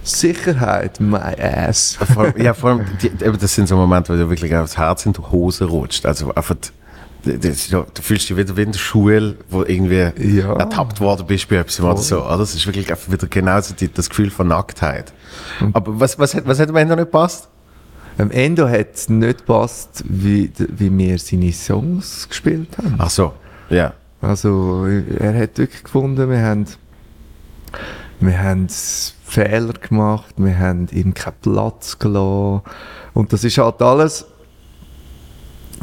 Sicherheit, 0.03 0.99
my 0.99 1.17
ass. 1.17 1.97
Ja, 2.37 2.53
vor 2.53 2.71
allem, 2.71 2.85
die, 3.01 3.09
das 3.09 3.55
sind 3.55 3.67
so 3.67 3.75
Momente, 3.77 4.13
wo 4.13 4.17
dir 4.17 4.29
wirklich 4.29 4.53
aufs 4.55 4.77
Herz 4.77 5.05
in 5.05 5.13
die 5.13 5.21
Hose 5.21 5.65
rutscht. 5.65 6.05
Also 6.05 6.33
einfach, 6.33 6.55
das, 7.23 7.69
ja- 7.69 7.85
du 7.93 8.01
fühlst 8.01 8.29
dich 8.29 8.37
wieder 8.37 8.55
wie 8.57 8.63
in 8.63 8.71
der 8.71 8.79
Schule, 8.79 9.35
wo 9.49 9.63
irgendwie 9.63 9.97
ertappt 9.97 10.99
worden 10.99 11.25
bist 11.27 11.47
bei 11.49 11.57
etwas 11.57 11.79
oder 11.79 11.97
so. 11.97 12.25
oder? 12.25 12.37
Das 12.39 12.53
ist 12.55 12.65
wirklich 12.65 12.89
einfach 12.91 13.11
wieder 13.11 13.27
genauso 13.27 13.73
die, 13.73 13.91
das 13.91 14.09
Gefühl 14.09 14.29
von 14.29 14.47
Nacktheit. 14.47 15.13
Aber 15.73 15.99
was, 15.99 16.19
was, 16.19 16.33
hat- 16.35 16.45
was 16.47 16.59
hat 16.59 16.69
am 16.69 16.75
Ende 16.75 16.95
nicht 16.95 17.05
gepasst? 17.05 17.47
Am 18.17 18.29
Ende 18.29 18.69
hat 18.69 18.93
es 18.93 19.09
nicht 19.09 19.39
gepasst, 19.39 20.03
wie, 20.07 20.51
wie 20.57 20.95
wir 20.97 21.17
seine 21.17 21.51
Songs 21.51 22.27
gespielt 22.29 22.77
haben. 22.77 22.95
Ach 22.99 23.09
so, 23.09 23.33
ja. 23.69 23.93
Also 24.21 24.85
er 24.85 25.33
hat 25.37 25.57
wirklich 25.57 25.83
gefunden, 25.83 26.29
wir 26.29 26.41
haben, 26.41 26.65
wir 28.19 28.41
haben 28.41 28.67
Fehler 28.69 29.73
gemacht, 29.73 30.35
wir 30.37 30.57
haben 30.57 30.87
ihm 30.91 31.13
keinen 31.13 31.33
Platz 31.41 31.97
gelassen. 31.99 32.61
Und 33.13 33.33
das 33.33 33.43
ist 33.43 33.57
halt 33.57 33.81
alles 33.81 34.25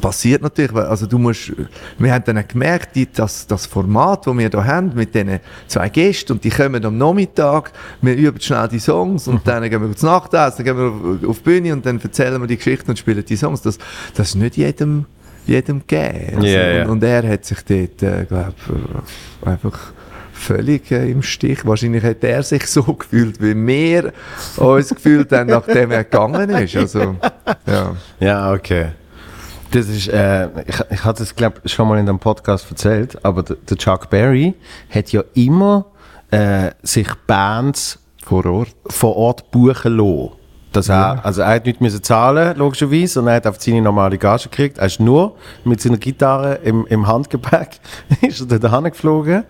passiert 0.00 0.42
natürlich, 0.42 0.74
also 0.74 1.06
du 1.06 1.18
musst, 1.18 1.52
wir 1.98 2.12
haben 2.12 2.24
dann 2.24 2.46
gemerkt, 2.46 2.96
die, 2.96 3.08
das, 3.10 3.46
Format, 3.66 4.26
das 4.26 4.36
wir 4.36 4.48
hier 4.48 4.64
haben, 4.64 4.92
mit 4.94 5.14
diesen 5.14 5.40
zwei 5.66 5.88
Gästen, 5.88 6.32
und 6.32 6.44
die 6.44 6.50
kommen 6.50 6.84
am 6.84 6.98
Nachmittag, 6.98 7.72
wir 8.02 8.16
üben 8.16 8.40
schnell 8.40 8.68
die 8.68 8.78
Songs, 8.78 9.28
und 9.28 9.46
dann 9.46 9.68
gehen 9.68 9.80
wir 9.80 9.96
zu 9.96 10.06
Nachtessen, 10.06 10.64
dann 10.64 10.76
gehen 10.76 11.20
wir 11.22 11.28
auf, 11.28 11.38
die 11.38 11.42
Bühne, 11.42 11.72
und 11.72 11.84
dann 11.84 12.00
erzählen 12.00 12.40
wir 12.40 12.46
die 12.46 12.56
Geschichten 12.56 12.90
und 12.90 12.98
spielen 12.98 13.24
die 13.24 13.36
Songs. 13.36 13.62
Das, 13.62 13.78
das 14.14 14.30
ist 14.30 14.34
nicht 14.36 14.56
jedem, 14.56 15.06
jedem 15.46 15.80
gegeben. 15.86 16.36
Also, 16.36 16.46
Ja, 16.46 16.70
ja. 16.70 16.84
Und, 16.84 16.90
und 16.90 17.04
er 17.04 17.28
hat 17.28 17.44
sich 17.44 17.58
dort, 17.64 18.02
äh, 18.02 18.24
glaube 18.24 18.54
einfach 19.44 19.92
völlig 20.32 20.90
äh, 20.90 21.10
im 21.10 21.22
Stich. 21.22 21.64
Wahrscheinlich 21.66 22.02
hat 22.02 22.24
er 22.24 22.42
sich 22.42 22.66
so 22.66 22.82
gefühlt, 22.94 23.40
wie 23.40 23.54
wir 23.54 24.12
uns 24.56 24.88
gefühlt 24.88 25.30
haben, 25.32 25.50
nachdem 25.50 25.90
er 25.90 26.04
gegangen 26.04 26.50
ist. 26.50 26.76
Also, 26.76 27.16
ja. 27.66 27.96
Ja, 28.18 28.52
okay. 28.52 28.88
Das 29.72 29.88
ist, 29.88 30.08
äh, 30.08 30.48
ich, 30.66 30.80
ich 30.90 31.04
hatte 31.04 31.22
es, 31.22 31.36
glaube 31.36 31.60
schon 31.66 31.88
mal 31.88 31.98
in 31.98 32.08
einem 32.08 32.18
Podcast 32.18 32.68
erzählt, 32.70 33.24
aber 33.24 33.42
der, 33.42 33.56
der 33.56 33.76
Chuck 33.76 34.10
Berry 34.10 34.54
hat 34.92 35.12
ja 35.12 35.22
immer 35.34 35.86
äh, 36.30 36.70
sich 36.82 37.08
Bands 37.26 37.98
vor 38.24 38.44
Ort, 38.46 38.74
vor 38.88 39.16
Ort 39.16 39.50
buchen 39.50 39.96
lassen. 39.96 40.30
Dass 40.72 40.88
er, 40.88 41.24
also 41.24 41.42
er 41.42 41.54
hat 41.56 41.66
nicht 41.66 41.80
müssen 41.80 42.00
zahlen, 42.00 42.56
logischerweise, 42.56 43.20
und 43.20 43.26
er 43.26 43.34
hat 43.34 43.46
auf 43.48 43.60
seine 43.60 43.82
normale 43.82 44.18
Gage 44.18 44.44
gekriegt. 44.44 44.78
Er 44.78 44.86
ist 44.86 45.00
nur 45.00 45.36
mit 45.64 45.80
seiner 45.80 45.96
Gitarre 45.98 46.60
im, 46.62 46.86
im 46.86 47.08
Handgepäck 47.08 47.80
ist 48.22 48.52
er 48.52 48.58
da 48.60 48.80
geflogen 48.80 49.44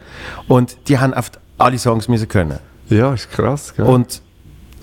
und 0.48 0.88
die 0.88 0.98
haben 0.98 1.12
auf 1.12 1.30
alle 1.58 1.78
Songs 1.78 2.08
müssen 2.08 2.26
können. 2.26 2.58
Ja, 2.88 3.12
ist 3.12 3.30
krass. 3.30 3.74
Gell? 3.76 3.84
Und 3.84 4.22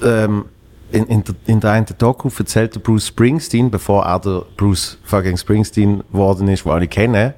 ähm, 0.03 0.45
in, 0.91 1.05
in, 1.07 1.23
der, 1.23 1.35
in 1.45 1.59
der 1.59 1.71
einen 1.71 1.85
Doku 1.97 2.29
erzählt 2.37 2.75
der 2.75 2.79
Bruce 2.79 3.07
Springsteen, 3.07 3.69
bevor 3.69 4.05
er 4.05 4.19
der 4.19 4.43
Bruce 4.55 4.97
fucking 5.03 5.37
Springsteen 5.37 6.03
geworden 6.11 6.47
ist, 6.47 6.65
wo 6.65 6.71
alle 6.71 6.87
kennen, 6.87 7.33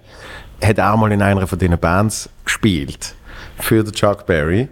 hat 0.63 0.79
auch 0.79 0.97
mal 0.97 1.11
in 1.11 1.21
einer 1.21 1.47
von 1.47 1.57
diesen 1.57 1.77
Bands 1.77 2.29
gespielt. 2.45 3.15
Für 3.57 3.83
den 3.83 3.93
Chuck 3.93 4.25
Berry. 4.25 4.69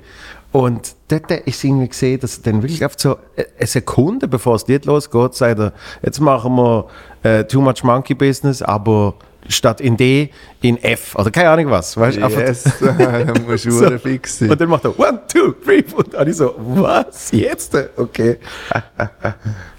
Und 0.51 0.95
dort 1.09 1.29
ist 1.31 1.63
irgendwie 1.63 1.89
gesehen, 1.89 2.19
dass 2.19 2.41
dann 2.41 2.61
wirklich 2.61 2.83
auf 2.83 2.93
so 2.97 3.17
eine 3.35 3.67
Sekunde, 3.67 4.27
bevor 4.27 4.53
das 4.53 4.67
Lied 4.67 4.85
losgeht, 4.85 5.35
sagt 5.35 5.59
er, 5.59 5.73
jetzt 6.01 6.19
machen 6.19 6.55
wir 6.55 6.87
äh, 7.23 7.43
Too 7.43 7.61
Much 7.61 7.83
Monkey 7.83 8.15
Business, 8.15 8.61
aber 8.61 9.15
statt 9.49 9.81
in 9.81 9.97
D 9.97 10.29
in 10.61 10.81
F 10.81 11.15
oder 11.15 11.29
keine 11.29 11.49
Ahnung 11.49 11.69
was. 11.71 11.95
Weißt? 11.95 12.17
Einfach- 12.21 12.39
Yes, 12.39 12.63
da 12.79 13.33
musst 13.45 13.65
du 13.65 13.71
so. 13.71 13.97
fix 13.99 14.39
sein. 14.39 14.49
Und 14.49 14.59
dann 14.59 14.69
macht 14.69 14.85
er 14.85 14.97
One, 14.99 15.19
Two, 15.31 15.51
Three, 15.63 15.83
und 15.95 16.13
dann 16.13 16.27
ich 16.27 16.35
so, 16.35 16.55
was? 16.57 17.31
Jetzt? 17.31 17.75
Okay. 17.95 18.37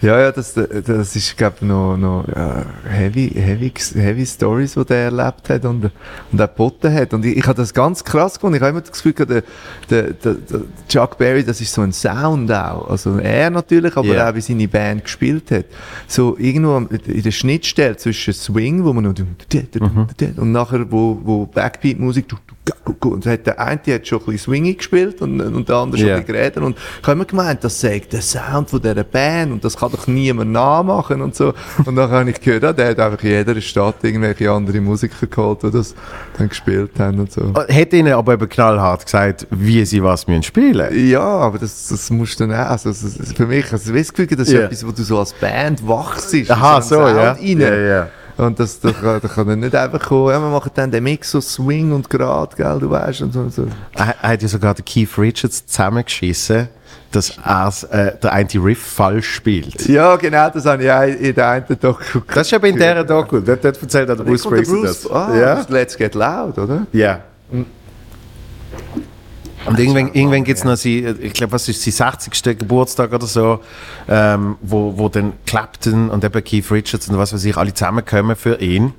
Ja, 0.00 0.20
ja, 0.20 0.30
das, 0.30 0.54
das 0.54 1.16
ist, 1.16 1.36
glaube 1.36 1.56
ich, 1.60 1.66
noch, 1.66 1.96
noch 1.96 2.24
ja, 2.28 2.64
heavy, 2.88 3.30
heavy, 3.34 3.72
heavy 3.94 4.24
Stories, 4.24 4.74
die 4.74 4.84
der 4.84 4.96
erlebt 5.06 5.48
hat 5.50 5.64
und, 5.64 5.90
und 6.30 6.40
auch 6.40 6.46
geboten 6.46 6.94
hat. 6.94 7.12
Und 7.14 7.24
ich, 7.26 7.36
ich 7.36 7.44
habe 7.46 7.56
das 7.56 7.74
ganz 7.74 8.04
krass 8.04 8.34
gefunden. 8.34 8.54
Ich 8.56 8.60
habe 8.62 8.70
immer 8.70 8.80
das 8.80 8.92
Gefühl, 8.92 9.12
gehabt, 9.12 9.32
der, 9.32 9.42
der, 9.90 10.12
der, 10.12 10.36
Chuck 10.88 11.18
Berry, 11.18 11.42
das 11.42 11.60
ist 11.60 11.72
so 11.74 11.82
ein 11.82 11.92
Sound 11.92 12.52
auch. 12.52 12.88
Also 12.88 13.18
er 13.18 13.50
natürlich, 13.50 13.96
aber 13.96 14.06
Ja. 14.06 14.30
auch 14.30 14.34
wie 14.36 14.40
seine 14.40 14.68
Band 14.68 15.02
gespielt 15.02 15.50
hat. 15.50 15.64
So 16.06 16.36
irgendwo 16.38 16.76
in 17.06 17.22
der 17.24 17.32
Schnittstelle 17.32 17.96
zwischen 17.96 18.34
Swing, 18.34 18.84
wo 18.84 18.92
man 18.92 19.02
noch 19.02 19.14
und 20.36 20.52
nachher, 20.70 20.90
wo, 20.90 21.18
wo 21.22 21.46
Backbeat-Musik 21.46 22.26
und 23.00 23.26
hat 23.26 23.46
der 23.46 23.58
eine 23.60 23.80
hat 23.86 24.06
schon 24.06 24.18
ein 24.20 24.24
bisschen 24.26 24.38
Swingy 24.38 24.74
gespielt 24.74 25.22
und, 25.22 25.40
und 25.40 25.68
der 25.68 25.76
andere 25.76 26.00
schon 26.00 26.10
ein 26.10 26.16
bisschen 26.20 26.34
geredet 26.34 26.62
und 26.62 26.76
ich 26.76 27.02
habe 27.02 27.12
immer 27.12 27.24
gemeint, 27.24 27.64
das 27.64 27.80
sagt 27.80 28.12
der 28.12 28.20
Sound 28.22 28.70
von 28.70 28.80
dieser 28.80 29.04
Band 29.04 29.52
und 29.52 29.64
das 29.64 29.76
kann 29.76 29.90
doch 29.90 30.06
niemand 30.06 30.52
nachmachen 30.52 31.22
und 31.22 31.34
so. 31.34 31.54
Und 31.84 31.96
dann 31.96 32.10
habe 32.10 32.30
ich 32.30 32.40
gehört, 32.40 32.62
ja, 32.62 32.72
der 32.72 32.90
hat 32.90 33.00
einfach 33.00 33.22
in 33.24 33.30
jeder 33.30 33.60
Stadt 33.60 33.96
irgendwelche 34.02 34.50
andere 34.50 34.80
Musiker 34.80 35.26
geholt, 35.26 35.62
die 35.62 35.70
das 35.70 35.94
dann 36.36 36.48
gespielt 36.48 36.92
haben 36.98 37.20
und 37.20 37.32
so. 37.32 37.54
Hat 37.54 37.92
ihnen 37.92 38.12
aber 38.12 38.34
eben 38.34 38.48
knallhart 38.48 39.04
gesagt, 39.04 39.46
wie 39.50 39.84
sie 39.84 40.02
was 40.02 40.26
müssen 40.26 40.42
spielen 40.42 41.08
Ja, 41.08 41.22
aber 41.22 41.58
das, 41.58 41.88
das 41.88 42.10
musst 42.10 42.38
du 42.40 42.46
dann 42.46 42.58
auch. 42.58 42.70
Also, 42.70 42.92
für 42.92 43.46
mich, 43.46 43.72
also, 43.72 43.92
das 43.92 44.10
ist 44.10 44.52
Ja. 44.52 44.60
etwas, 44.62 44.86
wo 44.86 44.90
du 44.90 45.02
so 45.02 45.18
als 45.18 45.32
Band 45.32 45.86
wachst. 45.86 46.34
Aha, 46.50 46.80
so 46.82 47.00
ja. 47.00 47.36
Ja. 47.38 48.08
Und 48.38 48.58
das, 48.60 48.78
da, 48.80 48.92
kann- 48.92 49.20
da 49.20 49.28
kann 49.28 49.58
nicht 49.60 49.74
einfach 49.74 50.00
kommen, 50.00 50.30
ja, 50.30 50.38
wir 50.40 50.48
machen 50.48 50.70
dann 50.74 50.90
den 50.92 51.02
Mix 51.04 51.32
so 51.32 51.40
Swing 51.40 51.92
und 51.92 52.08
Grad, 52.08 52.56
gell, 52.56 52.78
du 52.78 52.88
weißt, 52.88 53.22
und 53.22 53.32
so. 53.32 53.40
Und 53.40 53.52
so. 53.52 53.66
Er 53.94 54.14
er 54.22 54.28
hat 54.30 54.42
ja 54.42 54.48
sogar 54.48 54.74
den 54.74 54.84
Keith 54.84 55.18
Richards 55.18 55.66
zusammengeschissen, 55.66 56.68
dass 57.10 57.36
er 57.44 57.72
äh, 57.90 58.16
der 58.22 58.32
eine 58.32 58.48
Riff 58.54 58.80
falsch 58.80 59.28
spielt. 59.34 59.88
Ja, 59.88 60.14
genau, 60.16 60.50
das 60.50 60.66
habe 60.66 60.84
ich 60.84 60.90
auch 60.90 61.02
in 61.02 61.34
der 61.34 61.48
einen 61.48 61.80
Doku 61.80 62.20
Das 62.32 62.46
ist 62.46 62.52
eben 62.52 62.66
in 62.66 62.76
dieser 62.76 63.02
Doku. 63.04 63.40
Dort, 63.40 63.64
dort 63.64 63.82
erzählt 63.82 64.08
der 64.08 64.14
Bruce 64.14 64.44
Springsteen 64.44 64.82
das. 64.82 65.10
Ah, 65.10 65.34
ja. 65.36 65.54
das 65.56 65.68
Let's 65.68 65.96
Get 65.96 66.14
Loud, 66.14 66.58
oder? 66.58 66.86
Ja. 66.92 67.20
Und 69.66 69.78
irgendwann, 69.78 70.12
irgendwann 70.12 70.44
gibt 70.44 70.58
es 70.58 70.64
noch 70.64 70.76
sein, 70.76 71.18
ich 71.20 71.32
glaube, 71.32 71.52
was 71.52 71.68
ist 71.68 71.82
sein 71.82 72.12
60. 72.12 72.58
Geburtstag 72.58 73.12
oder 73.12 73.26
so, 73.26 73.60
ähm, 74.08 74.56
wo, 74.62 74.96
wo 74.96 75.08
dann 75.08 75.32
Clapton 75.46 76.10
und 76.10 76.24
eben 76.24 76.44
Keith 76.44 76.70
Richards 76.70 77.08
und 77.08 77.18
was 77.18 77.32
weiß 77.32 77.44
ich, 77.44 77.56
alle 77.56 77.74
zusammenkommen 77.74 78.36
für 78.36 78.60
ihn. 78.60 78.94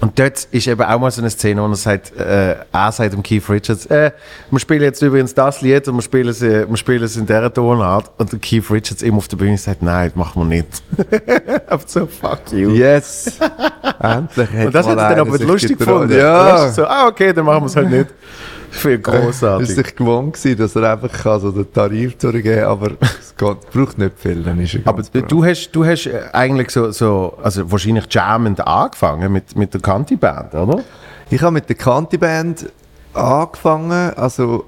Und 0.00 0.18
dort 0.18 0.44
ist 0.50 0.66
eben 0.66 0.82
auch 0.82 0.98
mal 0.98 1.10
so 1.10 1.20
eine 1.20 1.30
Szene, 1.30 1.62
wo 1.62 1.66
er 1.66 1.76
sagt, 1.76 2.16
äh, 2.16 2.56
er 2.72 2.92
sagt 2.92 3.12
dem 3.12 3.22
Keith 3.22 3.48
Richards, 3.48 3.86
äh, 3.86 4.10
wir 4.50 4.58
spielen 4.58 4.82
jetzt 4.82 5.02
übrigens 5.02 5.34
das 5.34 5.60
Lied 5.60 5.86
und 5.88 5.96
wir 5.96 6.02
spielen 6.02 6.28
es, 6.28 6.42
äh, 6.42 6.68
wir 6.68 6.76
spielen 6.76 7.02
es 7.02 7.16
in 7.16 7.26
dieser 7.26 7.52
Tonart. 7.52 8.10
Und 8.18 8.32
der 8.32 8.38
Keith 8.38 8.70
Richards 8.70 9.02
immer 9.02 9.18
auf 9.18 9.28
der 9.28 9.36
Bühne 9.36 9.58
sagt, 9.58 9.82
nein, 9.82 10.08
das 10.08 10.16
machen 10.16 10.42
wir 10.42 10.56
nicht. 10.56 10.82
Einfach 11.70 11.88
so, 11.88 12.06
fuck 12.06 12.52
you. 12.52 12.70
Yes. 12.70 13.38
Endlich 14.00 14.66
Und 14.66 14.74
das 14.74 14.86
hat 14.86 14.98
er 14.98 15.10
dann 15.10 15.20
aber 15.20 15.38
lustig 15.38 15.78
gefunden. 15.78 16.16
Ja. 16.16 16.70
So, 16.70 16.86
ah, 16.86 17.06
okay, 17.06 17.32
dann 17.32 17.44
machen 17.44 17.62
wir 17.62 17.66
es 17.66 17.76
halt 17.76 17.90
nicht. 17.90 18.08
Viel 18.70 18.98
großartig. 18.98 19.68
ist 19.68 19.74
sich 19.74 19.96
gewohnt 19.96 20.34
gewesen, 20.34 20.58
dass 20.58 20.76
er 20.76 20.92
einfach 20.92 21.12
kann, 21.12 21.40
so 21.40 21.50
den 21.50 21.72
Tarif 21.72 22.16
durchgeben 22.16 22.64
aber 22.64 22.92
es 23.00 23.34
geht, 23.36 23.70
braucht 23.70 23.98
nicht 23.98 24.18
viel, 24.18 24.42
dann 24.42 24.60
ist 24.60 24.74
er 24.74 24.80
Aber 24.84 25.02
du 25.02 25.22
du 25.22 25.44
hast, 25.44 25.70
du 25.72 25.84
hast 25.84 26.06
äh, 26.06 26.22
eigentlich 26.32 26.70
so, 26.70 26.90
so 26.92 27.36
also 27.42 27.70
wahrscheinlich 27.70 28.04
jammend 28.10 28.66
angefangen 28.66 29.32
mit, 29.32 29.56
mit 29.56 29.74
der 29.74 29.80
Kanti-Band, 29.80 30.54
oder? 30.54 30.82
Ich 31.30 31.42
habe 31.42 31.52
mit 31.52 31.68
der 31.68 31.76
Kanti-Band 31.76 32.70
angefangen, 33.12 34.14
also 34.14 34.64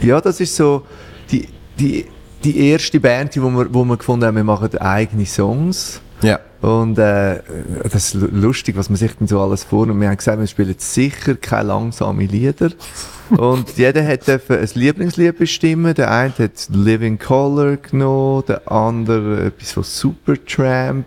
ja, 0.00 0.20
das 0.20 0.40
ist 0.40 0.56
so 0.56 0.82
die, 1.30 1.48
die, 1.78 2.06
die 2.42 2.68
erste 2.70 2.98
Band, 2.98 3.34
die 3.34 3.42
wo 3.42 3.50
wir, 3.50 3.72
wo 3.72 3.84
wir 3.84 3.96
gefunden 3.96 4.26
haben, 4.26 4.36
wir 4.36 4.44
machen 4.44 4.76
eigene 4.78 5.26
Songs. 5.26 6.00
Ja. 6.22 6.38
Und 6.60 6.96
äh, 6.98 7.40
das 7.82 7.94
ist 7.94 8.14
lu- 8.14 8.28
lustig, 8.30 8.76
was 8.76 8.88
man 8.88 8.96
sich 8.96 9.10
denn 9.16 9.26
so 9.26 9.40
alles 9.40 9.64
vornimmt. 9.64 10.00
Wir 10.00 10.08
haben 10.08 10.16
gesagt, 10.16 10.38
wir 10.38 10.46
spielen 10.46 10.74
sicher 10.78 11.34
keine 11.34 11.68
langsamen 11.68 12.28
Lieder. 12.28 12.70
Und 13.30 13.76
jeder 13.78 14.06
hat 14.06 14.28
ein 14.28 14.68
Lieblingslied 14.74 15.36
bestimmen. 15.38 15.94
Der 15.94 16.10
eine 16.12 16.32
hat 16.38 16.68
Living 16.70 17.18
Color 17.18 17.78
genommen, 17.78 18.44
der 18.46 18.70
andere 18.70 19.46
etwas 19.46 19.72
von 19.72 19.82
Supertramp, 19.82 21.06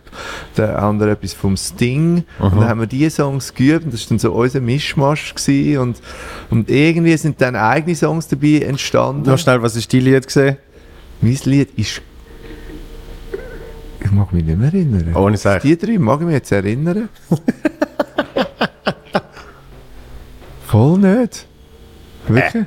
der 0.58 0.82
andere 0.82 1.12
etwas 1.12 1.34
vom 1.34 1.56
Sting. 1.56 2.24
Und 2.40 2.54
Mhm. 2.56 2.60
dann 2.60 2.68
haben 2.70 2.80
wir 2.82 2.88
diese 2.88 3.12
Songs 3.18 3.54
geübt 3.54 3.86
und 3.86 3.94
das 3.94 4.02
war 4.02 4.10
dann 4.10 4.20
so 4.20 4.32
unser 4.34 4.60
Mischmasch. 4.60 5.36
Gewesen. 5.36 5.78
Und, 5.78 6.02
und 6.50 6.70
irgendwie 6.70 7.16
sind 7.16 7.40
dann 7.40 7.56
eigene 7.56 7.96
Songs 7.96 8.28
dabei 8.28 8.60
entstanden. 8.66 9.30
Noch 9.30 9.38
schnell, 9.38 9.62
was 9.62 9.76
ist 9.76 9.94
dein 9.94 10.02
Lied 10.02 10.26
gesehen? 10.26 10.58
Mein 11.22 11.38
Lied 11.46 11.70
ist 11.78 12.02
ich 14.06 14.12
mag 14.12 14.32
mich 14.32 14.46
nicht 14.46 14.58
mehr 14.58 14.74
erinnern. 14.74 15.16
Ohne 15.16 15.38
Sech. 15.38 15.62
Die 15.62 15.78
drei 15.78 15.98
mag 15.98 16.20
ich 16.20 16.26
mich 16.26 16.34
jetzt 16.36 16.52
erinnern. 16.52 17.10
Voll 20.68 20.98
nicht. 21.00 21.46
Wirklich? 22.28 22.66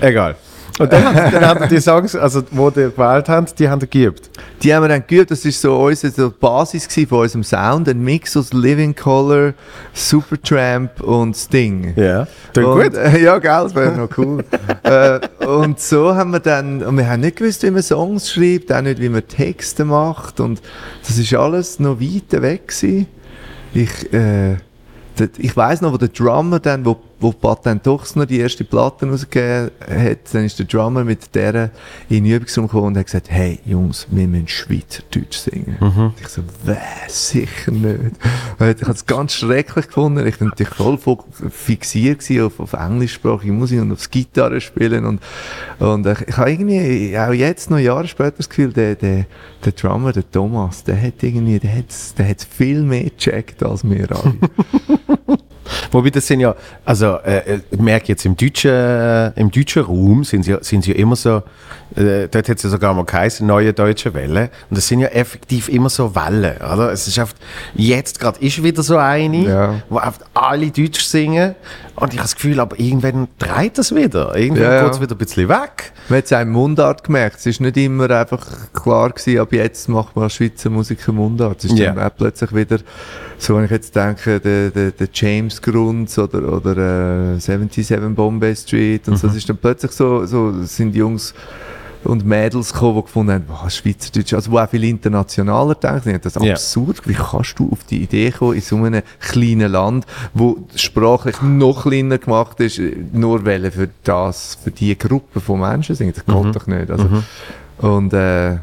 Egal. 0.00 0.36
Und 0.80 0.92
dann, 0.92 1.04
haben- 1.04 1.30
dann 1.32 1.44
haben 1.46 1.68
die 1.68 1.80
Songs, 1.80 2.16
also 2.16 2.42
wo 2.50 2.70
die 2.70 2.84
gewählt 2.90 3.28
haben, 3.28 3.46
die 3.58 3.68
haben 3.68 3.80
geübt. 3.80 4.30
Die 4.62 4.74
haben 4.74 4.82
wir 4.82 4.88
dann 4.88 5.06
geübt, 5.06 5.30
das 5.30 5.44
war 5.44 5.52
so 5.52 5.76
unsere 5.78 6.12
so 6.12 6.28
die 6.30 6.34
Basis 6.40 6.88
von 7.08 7.20
unserem 7.20 7.44
Sound, 7.44 7.88
ein 7.88 8.00
Mix 8.02 8.36
aus 8.36 8.52
Living 8.52 8.94
Color, 8.96 9.52
Supertramp 9.92 11.00
und 11.02 11.36
Sting. 11.36 11.92
Ja, 11.96 12.26
klingt 12.52 12.68
und, 12.68 12.82
gut. 12.82 12.94
Äh, 12.94 13.18
ja, 13.22 13.38
gell, 13.38 13.50
das 13.64 13.74
wäre 13.74 13.92
noch 13.96 14.08
cool. 14.18 14.42
äh, 14.82 15.20
und 15.46 15.78
so 15.80 16.14
haben 16.14 16.30
wir 16.32 16.40
dann, 16.40 16.82
und 16.82 16.96
wir 16.96 17.08
haben 17.08 17.20
nicht 17.20 17.36
gewusst, 17.36 17.62
wie 17.62 17.70
man 17.70 17.82
Songs 17.82 18.30
schreibt, 18.32 18.72
auch 18.72 18.80
nicht, 18.82 19.00
wie 19.00 19.08
man 19.08 19.26
Texte 19.28 19.84
macht 19.84 20.40
und 20.40 20.60
das 21.06 21.18
ist 21.18 21.32
alles 21.34 21.78
noch 21.78 22.00
weit 22.00 22.32
weg 22.42 22.68
gewesen. 22.68 23.06
Ich, 23.74 24.12
äh, 24.12 24.54
ich 25.38 25.56
weiß 25.56 25.82
noch, 25.82 25.92
wo 25.92 25.96
der 25.98 26.08
Drummer 26.08 26.58
dann, 26.58 26.84
wo, 26.84 26.96
wo 27.20 27.32
Patent 27.32 27.86
Dochs 27.86 28.16
noch 28.16 28.24
die 28.24 28.40
erste 28.40 28.64
Platte 28.64 29.06
rausgegeben 29.08 29.70
hat, 29.80 30.18
dann 30.32 30.44
ist 30.44 30.58
der 30.58 30.66
Drummer 30.66 31.04
mit 31.04 31.34
der 31.34 31.70
in 32.08 32.24
den 32.24 32.34
Übungsraum 32.34 32.66
gekommen 32.66 32.88
und 32.88 32.96
hat 32.98 33.06
gesagt, 33.06 33.30
hey 33.30 33.58
Jungs, 33.64 34.06
wir 34.10 34.26
müssen 34.26 34.48
Schweizerdeutsch 34.48 35.36
singen. 35.36 35.76
Mhm. 35.80 36.12
Ich 36.20 36.28
so, 36.28 36.42
weh, 36.64 36.76
sicher 37.08 37.72
nicht. 37.72 38.16
Ich 38.58 38.82
habe 38.82 38.92
es 38.92 39.04
ganz 39.06 39.34
schrecklich 39.34 39.86
gefunden. 39.86 40.26
Ich 40.26 40.40
war 40.40 40.48
natürlich 40.48 40.74
voll 40.74 40.98
fixiert 41.50 42.20
auf, 42.40 42.60
auf 42.60 42.72
englischsprachige 42.72 43.52
Musik 43.52 43.80
und 43.80 43.92
aufs 43.92 44.10
Gitarre 44.10 44.60
spielen 44.60 45.04
und, 45.04 45.20
und 45.78 46.06
ich, 46.06 46.20
ich 46.28 46.36
habe 46.36 46.50
irgendwie 46.50 47.16
auch 47.18 47.32
jetzt 47.32 47.70
noch 47.70 47.78
Jahre 47.78 48.08
später 48.08 48.36
das 48.38 48.48
Gefühl, 48.48 48.72
der, 48.72 48.94
der, 48.94 49.26
der 49.64 49.72
Drummer, 49.72 50.12
der 50.12 50.30
Thomas, 50.30 50.84
der 50.84 51.00
hat 51.00 51.22
irgendwie, 51.22 51.58
der 51.58 51.76
hat, 51.76 52.18
der 52.18 52.28
hat 52.28 52.42
viel 52.42 52.82
mehr 52.82 53.04
gecheckt 53.04 53.62
als 53.62 53.84
wir 53.84 54.08
alle. 54.10 54.34
Wobei 55.92 56.10
das 56.10 56.26
sind 56.26 56.40
ja, 56.40 56.54
also 56.84 57.16
äh, 57.24 57.54
äh, 57.54 57.60
ich 57.70 57.78
merke 57.80 58.08
jetzt 58.08 58.24
im 58.24 58.36
deutschen, 58.36 58.70
äh, 58.70 59.28
im 59.40 59.50
deutschen 59.50 59.82
Raum 59.82 60.24
sind 60.24 60.44
sie, 60.44 60.52
ja- 60.52 60.62
sind 60.62 60.84
sie 60.84 60.92
ja 60.92 60.96
immer 60.98 61.16
so, 61.16 61.42
äh, 61.96 62.28
dort 62.30 62.48
hat 62.48 62.56
es 62.56 62.62
ja 62.62 62.70
sogar 62.70 62.94
mal 62.94 63.04
geheißen, 63.04 63.46
neue 63.46 63.72
deutsche 63.72 64.14
Welle. 64.14 64.50
Und 64.70 64.76
das 64.78 64.86
sind 64.86 65.00
ja 65.00 65.08
effektiv 65.08 65.68
immer 65.68 65.90
so 65.90 66.14
Wellen, 66.14 66.56
oder? 66.58 66.92
Es 66.92 67.08
ist 67.08 67.18
oft, 67.18 67.36
jetzt 67.74 68.20
gerade 68.20 68.38
ist 68.40 68.62
wieder 68.62 68.82
so 68.82 68.96
eine, 68.96 69.48
wo 69.88 69.96
oft 69.98 70.20
alle 70.34 70.70
Deutsch 70.70 71.00
singen. 71.02 71.54
Und 72.00 72.12
ich 72.14 72.18
habe 72.18 72.24
das 72.28 72.34
Gefühl, 72.34 72.58
aber 72.60 72.80
irgendwann 72.80 73.28
dreht 73.38 73.76
das 73.78 73.94
wieder. 73.94 74.34
Irgendwann 74.36 74.62
Ja, 74.64 74.82
geht 74.84 74.92
es 74.94 75.00
wieder 75.00 75.14
ein 75.14 75.18
bisschen 75.18 75.48
weg. 75.48 75.92
Man 76.08 76.16
hat 76.18 76.24
es 76.24 76.32
auch 76.32 76.40
im 76.40 76.50
Mundart 76.50 77.04
gemerkt. 77.04 77.36
Es 77.40 77.46
ist 77.46 77.60
nicht 77.60 77.76
immer 77.76 78.10
einfach 78.10 78.46
klar 78.72 79.10
gewesen, 79.10 79.38
ab 79.38 79.52
jetzt 79.52 79.88
macht 79.88 80.16
man 80.16 80.30
Schweizer 80.30 80.70
Musik 80.70 81.06
im 81.08 81.16
Mundart. 81.16 81.58
Es 81.58 81.66
ist 81.70 81.78
Ja. 81.78 81.92
dann 81.92 82.04
auch 82.06 82.16
plötzlich 82.16 82.54
wieder, 82.54 82.78
so 83.38 83.56
wenn 83.56 83.64
ich 83.66 83.70
jetzt 83.70 83.94
denke, 83.94 84.40
der, 84.40 84.70
der, 84.70 84.90
der 84.92 85.08
James 85.12 85.60
Grunds 85.60 86.18
oder, 86.18 86.52
oder 86.52 87.34
äh, 87.36 87.38
77 87.38 87.98
Bombay 88.14 88.56
Street 88.56 89.06
und 89.08 89.18
so, 89.18 89.26
Mhm. 89.26 89.32
es 89.32 89.36
ist 89.38 89.48
dann 89.50 89.58
plötzlich 89.58 89.92
so, 89.92 90.24
so 90.24 90.62
sind 90.62 90.94
Jungs 90.96 91.34
und 92.04 92.24
Mädels 92.24 92.72
gekommen, 92.72 92.96
die 92.96 93.02
gefunden 93.02 93.32
haben, 93.32 93.44
wow, 93.48 93.70
Schweizerdeutsch, 93.70 94.32
also 94.34 94.50
wo 94.52 94.58
auch 94.58 94.68
viel 94.68 94.84
internationaler 94.84 95.74
denken, 95.74 96.14
haben 96.14 96.20
das 96.22 96.34
Ja. 96.36 96.52
absurd, 96.52 97.06
wie 97.06 97.14
kannst 97.14 97.58
du 97.58 97.68
auf 97.70 97.84
die 97.84 98.02
Idee 98.02 98.30
kommen, 98.30 98.54
in 98.54 98.60
so 98.62 98.76
einem 98.76 99.02
kleinen 99.20 99.70
Land, 99.70 100.06
wo 100.34 100.56
sprachlich 100.74 101.40
noch 101.42 101.82
kleiner 101.82 102.18
gemacht 102.18 102.58
ist, 102.60 102.80
nur 103.12 103.44
weil 103.44 103.70
für 103.70 103.88
das, 104.04 104.56
für 104.62 104.70
die 104.70 104.96
Gruppe 104.98 105.40
von 105.40 105.60
Menschen 105.60 105.94
singen, 105.94 106.12
das 106.14 106.24
geht 106.24 106.34
Mhm. 106.44 106.52
doch 106.52 106.66
nicht. 106.66 106.90
Also, 106.90 107.04
Mhm. 107.04 107.24
Und 107.78 108.12
äh, 108.12 108.58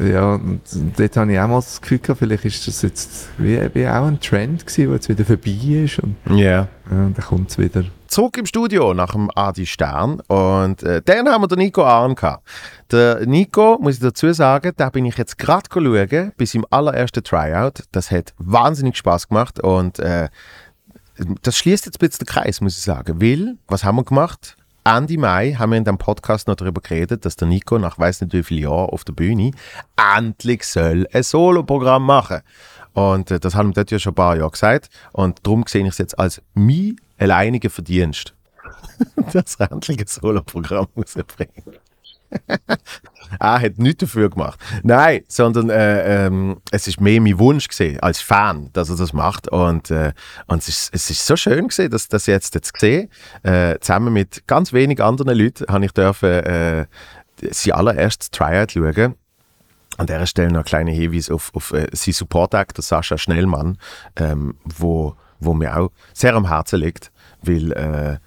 Ja, 0.00 0.34
und 0.34 0.60
dort 0.96 1.16
habe 1.16 1.32
ich 1.32 1.40
auch 1.40 1.48
mal 1.48 1.56
das 1.56 1.80
Gefühl 1.80 1.98
gehabt, 1.98 2.20
vielleicht 2.20 2.44
ist 2.44 2.68
das 2.68 2.82
jetzt 2.82 3.28
wie, 3.38 3.58
wie 3.74 3.88
auch 3.88 4.06
ein 4.06 4.20
Trend 4.20 4.64
gewesen, 4.64 4.84
der 4.86 4.94
jetzt 4.94 5.08
wieder 5.08 5.24
vorbei 5.24 5.84
ist. 5.84 5.98
Und, 5.98 6.16
Ja. 6.30 6.36
ja, 6.38 6.68
und 6.88 7.18
dann 7.18 7.24
kommt 7.24 7.50
es 7.50 7.58
wieder. 7.58 7.84
Zurück 8.06 8.36
im 8.36 8.46
Studio 8.46 8.94
nach 8.94 9.12
dem 9.12 9.30
Adi 9.34 9.66
Stern 9.66 10.20
und 10.28 10.82
äh, 10.82 11.02
dann 11.02 11.28
haben 11.28 11.42
wir 11.42 11.48
den 11.48 11.58
Nico 11.58 11.82
Arn 11.82 12.14
gehabt. 12.14 12.46
Der 12.90 13.26
Nico, 13.26 13.78
muss 13.80 13.94
ich 13.94 14.00
dazu 14.00 14.32
sagen, 14.32 14.72
da 14.76 14.90
bin 14.90 15.06
ich 15.06 15.16
jetzt 15.16 15.38
gerade 15.38 15.68
schauen, 15.72 16.32
bis 16.36 16.54
im 16.54 16.66
allerersten 16.70 17.24
Tryout. 17.24 17.84
Das 17.90 18.10
hat 18.10 18.34
wahnsinnig 18.38 18.96
Spaß 18.98 19.28
gemacht 19.28 19.60
und 19.60 19.98
äh, 19.98 20.28
das 21.42 21.56
schließt 21.56 21.86
jetzt 21.86 21.96
ein 21.96 22.06
bisschen 22.06 22.26
den 22.26 22.32
Kreis, 22.32 22.60
muss 22.60 22.76
ich 22.76 22.84
sagen. 22.84 23.20
Weil, 23.20 23.56
was 23.66 23.82
haben 23.84 23.96
wir 23.96 24.04
gemacht? 24.04 24.56
Ende 24.84 25.16
Mai 25.16 25.54
haben 25.54 25.70
wir 25.70 25.78
in 25.78 25.84
dem 25.84 25.96
Podcast 25.96 26.48
noch 26.48 26.56
darüber 26.56 26.80
geredet, 26.80 27.24
dass 27.24 27.36
der 27.36 27.46
Nico 27.46 27.78
nach 27.78 27.98
weiß 27.98 28.22
nicht 28.22 28.32
wie 28.32 28.42
vielen 28.42 28.62
Jahren 28.62 28.90
auf 28.90 29.04
der 29.04 29.12
Bühne 29.12 29.52
endlich 30.16 30.64
soll 30.64 31.06
ein 31.12 31.22
Soloprogramm 31.22 32.04
machen. 32.04 32.40
Und 32.92 33.30
äh, 33.30 33.38
das 33.38 33.54
haben 33.54 33.68
wir 33.68 33.74
dort 33.74 33.92
ja 33.92 34.00
schon 34.00 34.12
ein 34.12 34.16
paar 34.16 34.36
Jahre 34.36 34.50
gesagt. 34.50 34.90
Und 35.12 35.38
darum 35.46 35.64
sehe 35.68 35.82
ich 35.82 35.90
es 35.90 35.98
jetzt 35.98 36.18
als 36.18 36.42
mein 36.54 36.96
alleiniger 37.16 37.70
Verdienst, 37.70 38.34
dass 39.32 39.54
er 39.54 39.70
endlich 39.70 40.00
ein 40.00 40.06
Soloprogramm 40.08 40.88
rausbringen. 40.96 41.62
er 43.40 43.60
hat 43.60 43.78
nichts 43.78 44.00
dafür 44.00 44.30
gemacht. 44.30 44.58
Nein, 44.82 45.22
sondern 45.28 45.70
äh, 45.70 46.26
ähm, 46.26 46.60
es 46.70 46.86
ist 46.86 47.00
mehr 47.00 47.20
mein 47.20 47.38
Wunsch 47.38 47.68
gesehen 47.68 48.00
als 48.00 48.20
Fan, 48.20 48.70
dass 48.72 48.90
er 48.90 48.96
das 48.96 49.12
macht. 49.12 49.48
Und, 49.48 49.90
äh, 49.90 50.12
und 50.46 50.58
es, 50.62 50.68
ist, 50.68 50.94
es 50.94 51.10
ist 51.10 51.26
so 51.26 51.36
schön 51.36 51.68
gesehen, 51.68 51.90
dass 51.90 52.08
das 52.08 52.26
jetzt 52.26 52.54
jetzt 52.54 52.72
gesehen. 52.72 53.08
Äh, 53.42 53.78
zusammen 53.80 54.12
mit 54.12 54.46
ganz 54.46 54.72
wenig 54.72 55.02
anderen 55.02 55.36
Leuten 55.36 55.66
habe 55.68 55.84
ich 55.84 55.92
dürfen 55.92 56.28
äh, 56.28 56.86
sie 57.50 57.72
allererstes 57.72 58.30
Tryout 58.30 58.72
schauen. 58.72 59.14
An 59.98 60.06
dieser 60.06 60.26
Stelle 60.26 60.50
noch 60.50 60.60
ein 60.60 60.64
kleiner 60.64 60.92
Hinweis 60.92 61.30
auf, 61.30 61.50
auf 61.54 61.72
äh, 61.72 61.86
seinen 61.92 62.14
Support-Actor 62.14 62.82
Sascha 62.82 63.18
Schnellmann, 63.18 63.78
ähm, 64.16 64.54
wo, 64.64 65.14
wo 65.38 65.52
mir 65.52 65.76
auch 65.76 65.90
sehr 66.14 66.34
am 66.34 66.48
Herzen 66.48 66.80
liegt, 66.80 67.12
weil 67.42 67.72
äh, 67.72 68.18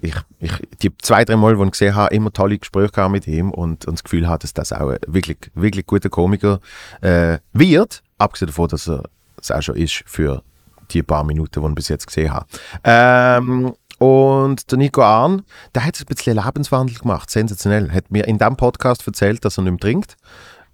ich, 0.00 0.14
ich 0.40 0.52
die 0.82 0.96
zwei, 0.98 1.24
drei 1.24 1.36
Mal, 1.36 1.56
die 1.56 1.62
ich 1.62 1.70
gesehen 1.70 1.94
habe, 1.94 2.14
immer 2.14 2.32
tolle 2.32 2.58
Gespräche 2.58 3.08
mit 3.08 3.26
ihm 3.26 3.50
und, 3.50 3.86
und 3.86 3.94
das 3.94 4.04
Gefühl 4.04 4.28
habe, 4.28 4.38
dass 4.40 4.54
das 4.54 4.72
auch 4.72 4.88
ein 4.88 4.98
wirklich, 5.06 5.38
wirklich 5.54 5.86
guter 5.86 6.08
Komiker 6.08 6.60
äh, 7.00 7.38
wird, 7.52 8.02
abgesehen 8.18 8.48
davon, 8.48 8.68
dass 8.68 8.88
er 8.88 9.02
es 9.40 9.50
auch 9.50 9.62
schon 9.62 9.76
ist 9.76 10.02
für 10.06 10.42
die 10.90 11.02
paar 11.02 11.24
Minuten, 11.24 11.60
die 11.60 11.68
ich 11.68 11.74
bis 11.74 11.88
jetzt 11.88 12.06
gesehen 12.06 12.32
habe. 12.32 12.46
Ähm, 12.82 13.74
und 13.98 14.70
der 14.70 14.78
Nico 14.78 15.02
Arn, 15.02 15.42
der 15.74 15.84
hat 15.84 15.98
ein 16.00 16.06
bisschen 16.06 16.36
Lebenswandel 16.36 16.96
gemacht, 16.96 17.30
sensationell. 17.30 17.90
Hat 17.92 18.10
mir 18.10 18.26
in 18.26 18.38
diesem 18.38 18.56
Podcast 18.56 19.06
erzählt, 19.06 19.44
dass 19.44 19.58
er 19.58 19.62
nicht 19.62 19.72
mehr 19.72 19.80
trinkt. 19.80 20.16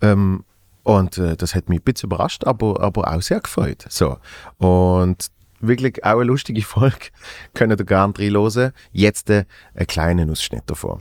Ähm, 0.01 0.45
und 0.83 1.19
äh, 1.19 1.37
das 1.37 1.55
hat 1.55 1.69
mich 1.69 1.81
ein 1.81 1.85
bisschen 1.85 2.09
überrascht, 2.09 2.45
aber, 2.45 2.81
aber 2.81 3.13
auch 3.13 3.23
sehr 3.23 3.41
gefreut. 3.41 3.85
So. 3.89 4.17
Und 4.59 5.31
wirklich 5.61 6.05
auch 6.05 6.17
eine 6.17 6.25
lustige 6.25 6.63
Folge. 6.75 7.07
Könnt 7.55 7.73
ihr 7.79 7.85
gerne 7.85 8.15
reinhören. 8.17 8.73
Jetzt 8.93 9.31
äh, 9.31 9.45
einen 9.75 9.87
kleinen 9.87 10.31
Ausschnitt 10.31 10.63
davon. 10.67 11.01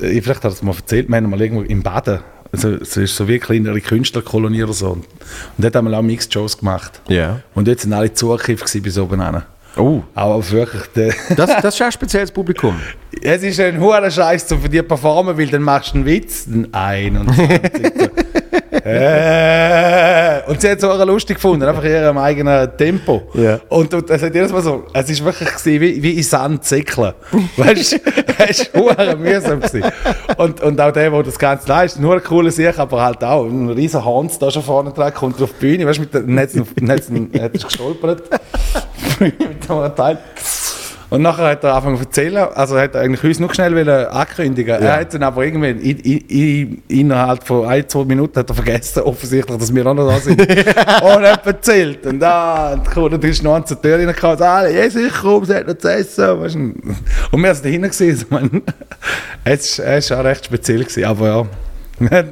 Ich 0.00 0.22
vielleicht 0.22 0.44
hat 0.44 0.52
es 0.52 0.62
mal 0.62 0.74
erzählt, 0.76 1.08
wir 1.08 1.16
haben 1.16 1.30
mal 1.30 1.40
irgendwo 1.40 1.62
im 1.62 1.82
Baden, 1.82 2.20
also 2.52 2.70
es 2.74 2.96
ist 2.96 3.16
so 3.16 3.26
wie 3.26 3.32
eine 3.32 3.40
kleinere 3.40 3.80
Künstlerkolonie 3.80 4.62
oder 4.62 4.72
so. 4.72 4.90
Und 4.92 5.04
dort 5.58 5.74
haben 5.74 5.90
wir 5.90 5.98
auch 5.98 6.02
Mixed 6.02 6.32
Shows 6.32 6.56
gemacht. 6.56 7.00
Ja. 7.08 7.40
Und 7.54 7.66
dort 7.66 7.80
sind 7.80 7.92
alle 7.92 8.12
zugekifft 8.12 8.70
bis 8.82 8.96
oben 8.98 9.24
hin. 9.24 9.42
Oh. 9.76 10.02
Aber 10.14 10.48
wirklich, 10.50 10.82
Das, 11.36 11.50
das 11.60 11.74
ist 11.74 11.82
ein 11.82 11.92
spezielles 11.92 12.30
Publikum. 12.30 12.76
es 13.20 13.42
ist 13.42 13.60
ein 13.60 13.80
hoher 13.80 14.10
Scheiß, 14.10 14.50
um 14.52 14.62
für 14.62 14.68
dich 14.68 14.80
zu 14.82 14.86
performen, 14.88 15.36
weil 15.36 15.48
dann 15.48 15.62
machst 15.62 15.92
du 15.92 15.96
einen 15.98 16.06
Witz, 16.06 16.46
ein 16.72 17.16
und 17.16 17.34
20. 17.34 18.10
äh, 18.84 20.42
und 20.48 20.60
sie 20.60 20.70
hat 20.70 20.78
es 20.78 20.84
auch 20.84 21.04
lustig 21.04 21.36
gefunden, 21.36 21.64
einfach 21.64 21.84
in 21.84 21.90
ihrem 21.90 22.18
eigenen 22.18 22.76
Tempo. 22.76 23.22
Ja. 23.34 23.60
Und, 23.68 23.92
und 23.94 24.10
es 24.10 24.22
hat 24.22 24.34
jedes 24.34 24.52
Mal 24.52 24.62
so, 24.62 24.84
es 24.92 25.10
ist 25.10 25.24
wirklich 25.24 25.48
gewesen, 25.48 25.80
wie, 25.80 26.02
wie 26.02 26.12
in 26.12 26.22
Sand 26.22 26.64
zickeln. 26.64 27.12
Weißt 27.56 27.92
du, 27.92 27.96
es 28.48 28.70
war 28.74 29.16
mühsam. 29.16 29.60
Gewesen. 29.60 29.84
Und, 30.36 30.60
und 30.60 30.80
auch 30.80 30.92
der, 30.92 31.10
der 31.10 31.22
das 31.22 31.38
Ganze 31.38 31.68
leistet, 31.68 32.02
nur 32.02 32.14
ein 32.14 32.22
cooler 32.22 32.50
Sieg, 32.50 32.78
aber 32.78 33.02
halt 33.02 33.22
auch 33.24 33.44
ein 33.44 33.70
riesen 33.70 34.04
Hans 34.04 34.38
da 34.38 34.50
schon 34.50 34.62
vorne 34.62 34.92
dran, 34.92 35.12
kommt 35.14 35.40
auf 35.42 35.50
die 35.54 35.66
Bühne, 35.66 35.86
weißt 35.86 35.98
du, 35.98 36.02
mit 36.02 36.14
dem 36.14 36.34
Netz, 36.34 36.54
Netz, 36.54 37.08
Netz 37.08 37.64
gestolpert. 37.64 38.22
mit 39.18 39.40
dem 39.40 39.94
Teil. 39.94 40.18
Und 41.08 41.22
nachher 41.22 41.50
hat 41.50 41.62
er 41.62 41.74
angefangen 41.74 41.98
zu 41.98 42.04
erzählen, 42.04 42.48
also 42.54 42.78
hat 42.78 42.94
er 42.94 43.02
eigentlich 43.02 43.22
uns 43.22 43.38
noch 43.38 43.54
schnell 43.54 43.74
wollen 43.74 44.06
ankündigen. 44.06 44.74
Er 44.74 45.00
hat 45.00 45.14
dann 45.14 45.22
aber 45.22 45.44
irgendwie 45.44 45.70
in, 45.70 45.98
in, 46.00 46.18
in, 46.28 46.82
innerhalb 46.88 47.46
von 47.46 47.66
ein, 47.66 47.88
zwei 47.88 48.04
Minuten 48.04 48.38
hat 48.38 48.48
er 48.48 48.54
vergessen, 48.54 49.02
offensichtlich, 49.02 49.56
dass 49.56 49.72
wir 49.72 49.86
auch 49.86 49.94
noch 49.94 50.08
da 50.08 50.18
sind. 50.18 50.40
und 50.40 51.22
hat 51.22 51.46
erzählt. 51.46 52.04
Und 52.06 52.18
da, 52.18 52.72
und 52.72 52.96
cool, 52.96 53.10
dann 53.10 53.22
ist 53.22 53.42
noch 53.42 53.54
ein 53.54 53.64
zur 53.64 53.80
Tür 53.80 53.98
reingekommen 53.98 54.36
und 54.36 54.42
alle, 54.42 54.76
ja 54.76 54.90
sicher, 54.90 55.14
komm, 55.20 55.44
sie 55.44 55.54
hat 55.54 55.68
noch 55.68 55.78
zu 55.78 55.92
essen. 55.92 56.40
Weißt 56.40 56.54
du. 56.56 56.58
Und 57.30 57.42
wir 57.42 57.54
sind 57.54 57.64
da 57.64 57.68
hinten 57.68 57.90
gewesen. 57.90 58.62
Es 59.44 59.78
war 59.78 60.20
auch 60.20 60.24
recht 60.24 60.46
speziell, 60.46 60.80
gewesen, 60.80 61.04
aber 61.04 61.28
ja. 61.28 62.24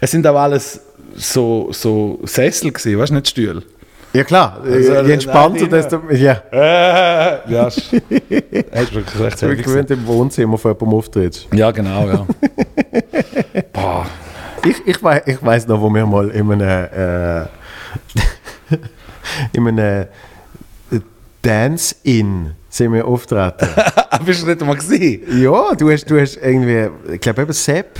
Es 0.00 0.12
sind 0.12 0.26
auch 0.26 0.36
alles 0.36 0.80
so, 1.16 1.68
so 1.72 2.20
Sessel 2.24 2.70
gewesen, 2.70 2.98
weißt 2.98 3.10
du, 3.10 3.14
nicht 3.14 3.28
Stühle. 3.28 3.62
Ja 4.16 4.24
klar, 4.24 4.60
Also, 4.64 5.02
je 5.02 5.12
entspannter, 5.12 5.66
desto... 5.68 6.00
Ja. 6.10 6.42
Äh, 6.50 7.52
ja, 7.52 7.66
ist 7.66 7.92
wirklich 7.92 9.20
recht 9.20 9.42
Wie 9.42 9.56
gewöhnt 9.62 9.90
im 9.90 10.06
Wohnzimmer 10.06 10.56
von 10.56 10.72
jemandem 10.72 10.98
auftrittst. 10.98 11.48
Ja, 11.52 11.70
genau, 11.70 12.08
ja. 12.08 12.26
Ich, 14.64 14.86
ich, 14.86 15.02
wei 15.02 15.22
ich 15.26 15.40
weiß 15.40 15.68
noch, 15.68 15.80
wo 15.80 15.90
wir 15.90 16.06
mal 16.06 16.30
in 16.30 16.50
einem, 16.50 16.60
äh, 16.60 17.42
in 19.52 19.68
einem 19.68 19.78
äh, 19.78 20.06
Dance-In 21.42 22.52
sind 22.68 22.92
wir 22.92 23.06
auftreten. 23.06 23.68
Bist 24.24 24.42
du 24.42 24.46
nicht 24.46 24.60
mal 24.64 24.74
gesehen? 24.76 25.40
Ja, 25.40 25.74
du 25.74 25.90
hast, 25.90 26.10
du 26.10 26.18
hast 26.18 26.36
irgendwie, 26.36 26.88
ich 27.12 27.20
glaube 27.20 27.42
eben 27.42 27.52
Sepp. 27.52 27.98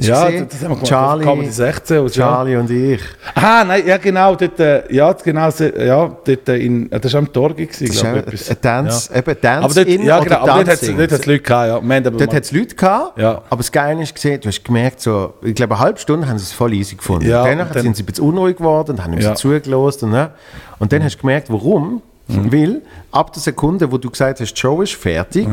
Ja, 0.00 0.26
gesehen? 0.26 0.46
das 0.48 0.60
haben 0.60 0.68
wir 0.70 0.74
gemacht, 0.76 0.86
Charlie, 0.86 1.24
Comedy 1.24 1.50
16 1.50 1.98
aus, 1.98 2.14
ja. 2.16 2.24
Charlie 2.28 2.56
und 2.56 2.70
ich. 2.70 3.00
Ah, 3.34 3.64
nein, 3.66 3.82
ja 3.84 3.96
genau, 3.96 4.34
dort, 4.36 4.60
äh, 4.60 4.92
ja, 4.94 5.12
genau, 5.12 5.48
ja, 5.50 6.16
dort 6.24 6.48
äh, 6.48 6.56
in, 6.56 6.90
äh, 6.92 7.00
das 7.00 7.12
war 7.12 7.18
am 7.18 7.26
ist 7.26 8.00
glaube 8.00 8.18
ich. 8.20 8.26
etwas. 8.26 8.50
ein 8.50 8.56
Dance- 8.60 9.10
ja. 9.12 9.18
eben 9.18 9.36
Dance 9.40 9.64
aber 9.64 9.74
dort, 9.74 9.86
in 9.88 10.02
ja, 10.04 10.20
genau, 10.20 10.36
aber 10.36 10.46
dort 10.64 10.68
hat 10.68 10.82
es 11.12 11.26
Leute 11.26 11.42
gehabt, 11.42 11.68
ja. 11.68 11.82
Wir 11.82 12.00
Dort 12.00 12.34
hat 12.34 12.44
es 12.44 12.52
Leute 12.52 12.74
gehabt, 12.76 13.18
Ja. 13.18 13.42
aber 13.50 13.56
das 13.58 13.72
Geile 13.72 14.02
ist 14.02 14.14
gesehen, 14.14 14.40
du 14.40 14.48
hast 14.48 14.64
gemerkt, 14.64 15.00
so, 15.00 15.34
ich 15.42 15.54
glaube, 15.54 15.74
eine 15.74 15.82
halbe 15.84 15.98
Stunde 15.98 16.28
haben 16.28 16.38
sie 16.38 16.44
es 16.44 16.52
voll 16.52 16.72
easy 16.74 16.94
gefunden. 16.94 17.28
Ja, 17.28 17.44
Danach 17.44 17.66
und 17.66 17.74
dann- 17.76 17.82
sind 17.82 17.96
sie 17.96 18.02
ein 18.04 18.06
bisschen 18.06 18.24
unruhig 18.24 18.56
geworden 18.56 18.92
und 18.92 19.02
haben 19.04 19.12
ihm 19.14 19.20
Ja. 19.20 19.34
zugelassen. 19.34 20.04
Und, 20.06 20.10
ne? 20.12 20.30
und 20.78 20.92
dann 20.92 21.02
hast 21.02 21.16
du 21.16 21.20
gemerkt, 21.22 21.50
warum. 21.50 22.02
Mhm. 22.28 22.52
Weil 22.52 22.82
ab 23.10 23.32
der 23.32 23.42
Sekunde, 23.42 23.90
wo 23.90 23.98
du 23.98 24.10
gesagt 24.10 24.38
hast, 24.40 24.52
die 24.54 24.60
Show 24.60 24.80
ist 24.82 24.94
fertig, 24.94 25.48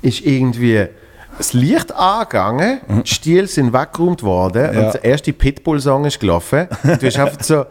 ist 0.00 0.20
irgendwie 0.24 0.86
das 1.38 1.52
Licht 1.52 1.92
angegangen, 1.94 2.80
die 3.04 3.08
Stiele 3.14 3.46
sind 3.46 3.72
weggeräumt 3.72 4.22
worden 4.22 4.70
Mhm. 4.70 4.78
Ja. 4.78 4.86
und 4.86 4.94
der 4.94 5.04
erste 5.04 5.32
Pitbull-Song 5.32 6.04
ist 6.04 6.20
gelaufen. 6.20 6.68
Und 6.82 7.02
du 7.02 7.06
hast 7.06 7.18
einfach 7.18 7.42
so 7.42 7.64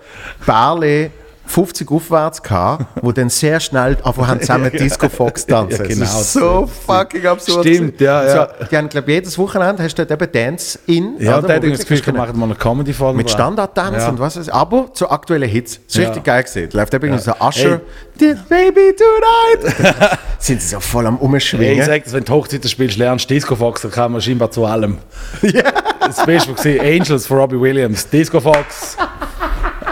Barley 0.46 1.12
50 1.46 1.92
aufwärts 1.92 2.42
gehabt, 2.42 2.86
wo 3.02 3.12
dann 3.12 3.30
sehr 3.30 3.60
schnell 3.60 3.98
einfach 4.04 4.28
haben 4.28 4.40
zusammen 4.40 4.72
Ja, 4.74 4.80
Disco 4.80 5.10
Fox 5.10 5.46
tanzen. 5.46 5.82
Ja, 5.82 5.88
genau. 5.88 6.00
Das 6.02 6.22
ist 6.22 6.34
so 6.34 6.70
fucking 6.88 7.26
absurd. 7.28 7.66
Stimmt, 7.68 8.00
ja, 8.02 8.24
ja. 8.26 8.48
So, 8.60 8.66
die 8.72 8.78
haben, 8.78 8.90
glaube 8.90 9.12
ich, 9.12 9.16
jedes 9.16 9.38
Wochenende 9.38 9.84
hast 9.84 9.96
du 10.00 10.06
dort 10.06 10.22
eben 10.22 10.32
Dance-In. 10.32 11.16
Ja, 11.20 11.38
und 11.38 11.44
oder, 11.46 11.60
da 11.60 11.68
ich 11.68 11.74
das 11.78 11.86
Gefühl, 11.86 12.06
wir 12.06 12.14
machen 12.14 12.40
mal 12.40 12.46
eine 12.46 12.56
Comedy-Folge. 12.56 13.18
mit 13.18 13.30
Standardtanz 13.30 13.98
Ja. 14.04 14.10
und 14.10 14.20
was 14.20 14.38
weiß 14.38 14.48
ich. 14.48 14.54
Aber 14.54 14.92
zu 14.94 15.10
aktuellen 15.10 15.50
Hits. 15.50 15.80
Das 15.86 15.96
ist 15.96 16.02
Ja. 16.02 16.08
richtig 16.08 16.24
geil 16.24 16.44
gesehen. 16.44 16.70
Läuft 16.74 16.94
eben 16.94 17.10
Ja. 17.12 17.18
so 17.20 17.32
Usher. 17.34 17.70
Hey. 17.70 17.80
This 18.18 18.40
baby 18.48 18.96
tonight. 18.96 20.20
Sind 20.40 20.62
sie 20.62 20.70
so 20.70 20.80
voll 20.80 21.06
am 21.08 21.18
Umschwingen. 21.18 21.80
ich 21.80 21.86
sag 21.86 22.04
das, 22.04 22.14
wenn 22.14 22.24
du 22.24 22.34
Hochzeiten 22.34 22.70
spielst, 22.70 22.98
lernst 22.98 23.30
du 23.30 23.34
Disco 23.34 23.56
Fox, 23.56 23.82
dann 23.82 23.92
kann 23.92 24.12
man 24.12 24.22
scheinbar 24.22 24.50
zu 24.52 24.66
allem. 24.66 24.98
Das 26.06 26.26
Beste 26.26 26.50
war 26.54 26.86
Angels 26.86 27.26
von 27.26 27.38
Robbie 27.38 27.60
Williams, 27.60 28.10
Disco 28.10 28.40
Fox. 28.42 28.98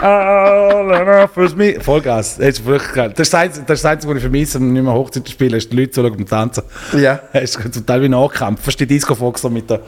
All 0.02 0.90
enough 0.90 1.36
is 1.36 1.54
me. 1.54 1.78
Vollgas. 1.80 2.36
Das 2.36 2.48
ist 2.48 2.64
wirklich 2.64 2.92
geil. 2.92 3.10
Das 3.10 3.28
ist 3.28 3.32
das 3.32 3.40
Einzige, 3.40 3.66
das 3.66 3.78
ist 3.78 3.84
das 3.84 3.90
Einzige, 3.92 4.10
was 4.10 4.16
ich 4.16 4.22
vermisse, 4.22 4.60
wenn 4.60 4.66
ich 4.68 4.72
nicht 4.72 4.82
mehr 4.82 4.92
Hochzeiten 4.92 5.30
spiele, 5.30 5.56
ist 5.56 5.70
die 5.70 5.76
Leute 5.76 5.90
zuschauen 5.92 6.16
beim 6.16 6.26
Tanzen. 6.26 6.64
Ja. 6.98 7.20
Es 7.32 7.54
ist 7.54 7.74
zum 7.74 7.86
Teil 7.86 8.02
wie 8.02 8.08
Nachkampf. 8.08 8.64
Fast 8.64 8.80
die 8.80 8.86
Disco 8.86 9.14
Fox 9.14 9.44
mit 9.44 9.70
der, 9.70 9.80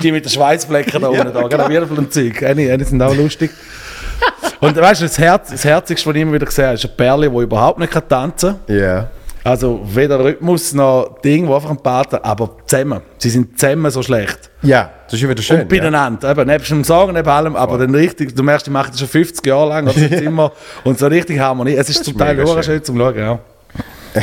die 0.00 0.12
mit 0.12 0.24
den 0.24 0.30
Schweißflecken 0.30 1.00
da 1.00 1.08
unten, 1.08 1.32
da, 1.32 1.48
genau, 1.48 1.68
Wirbel 1.68 1.98
und 1.98 2.12
Zeug. 2.12 2.42
Eine, 2.44 2.72
eine 2.72 2.84
sind 2.84 3.02
auch 3.02 3.14
lustig. 3.14 3.50
Und 4.60 4.76
weißt 4.76 5.00
du, 5.00 5.06
das, 5.06 5.18
Herz, 5.18 5.50
das 5.50 5.64
Herzigste, 5.64 6.08
was 6.08 6.16
ich 6.16 6.22
immer 6.22 6.32
wieder 6.34 6.46
gesehen 6.46 6.66
habe, 6.66 6.74
ist 6.74 6.84
ein 6.84 6.96
Perle, 6.96 7.28
der 7.28 7.40
überhaupt 7.40 7.78
nicht 7.80 7.92
tanzen 8.08 8.56
kann. 8.66 8.76
Ja. 8.76 9.10
Also 9.46 9.80
weder 9.84 10.18
Rhythmus 10.18 10.72
noch 10.74 11.20
Ding, 11.24 11.46
wo 11.46 11.54
einfach 11.54 11.70
ein 11.70 11.76
Partner, 11.76 12.18
aber 12.24 12.56
zusammen. 12.66 13.00
Sie 13.18 13.30
sind 13.30 13.56
zusammen 13.56 13.88
so 13.92 14.02
schlecht. 14.02 14.50
Ja, 14.62 14.90
das 15.04 15.14
ist 15.14 15.20
ja 15.20 15.28
wieder 15.28 15.40
schön. 15.40 15.60
Und 15.60 15.68
beieinander. 15.68 16.32
Eben, 16.32 16.48
nebst 16.48 16.68
dem 16.72 16.82
Sagen, 16.82 17.12
neben 17.12 17.28
allem, 17.28 17.54
aber 17.54 17.78
dann 17.78 17.94
richtig, 17.94 18.34
du 18.34 18.42
merkst, 18.42 18.66
die 18.66 18.70
machen 18.72 18.88
das 18.90 18.98
schon 18.98 19.08
50 19.08 19.46
Jahre 19.46 19.68
lang, 19.68 19.86
also 19.86 20.00
immer, 20.24 20.50
und 20.82 20.98
so 20.98 21.06
richtig 21.06 21.38
Harmonie. 21.38 21.74
Es 21.74 21.88
ist 21.88 22.00
Das 22.00 22.06
zum 22.06 22.14
ist 22.14 22.18
Teil 22.18 22.44
schön. 22.44 22.62
schön. 22.64 22.82
zum 22.82 22.98
Schauen, 22.98 23.16
ja. 23.16 23.38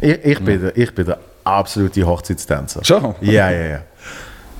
Ich, 0.00 0.24
ich, 0.24 0.40
bin 0.40 0.60
der, 0.60 0.76
ich 0.76 0.92
bin 0.92 1.06
der 1.06 1.18
absolute 1.44 2.04
Hochzeitstänzer. 2.04 2.84
Schon? 2.84 3.14
Ja, 3.20 3.50
ja, 3.50 3.64
ja. 3.64 3.80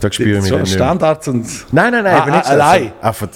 Da 0.01 0.13
spüre 0.13 0.39
ich 0.39 0.43
mich 0.43 0.49
Schon. 0.49 0.65
Standards 0.67 1.27
und... 1.27 1.45
Nein, 1.73 1.93
nein, 1.93 2.05
nein, 2.05 2.15
Ah, 2.15 2.23
aber 2.23 2.31
nicht 2.31 2.47
ah, 3.03 3.13
so. 3.13 3.27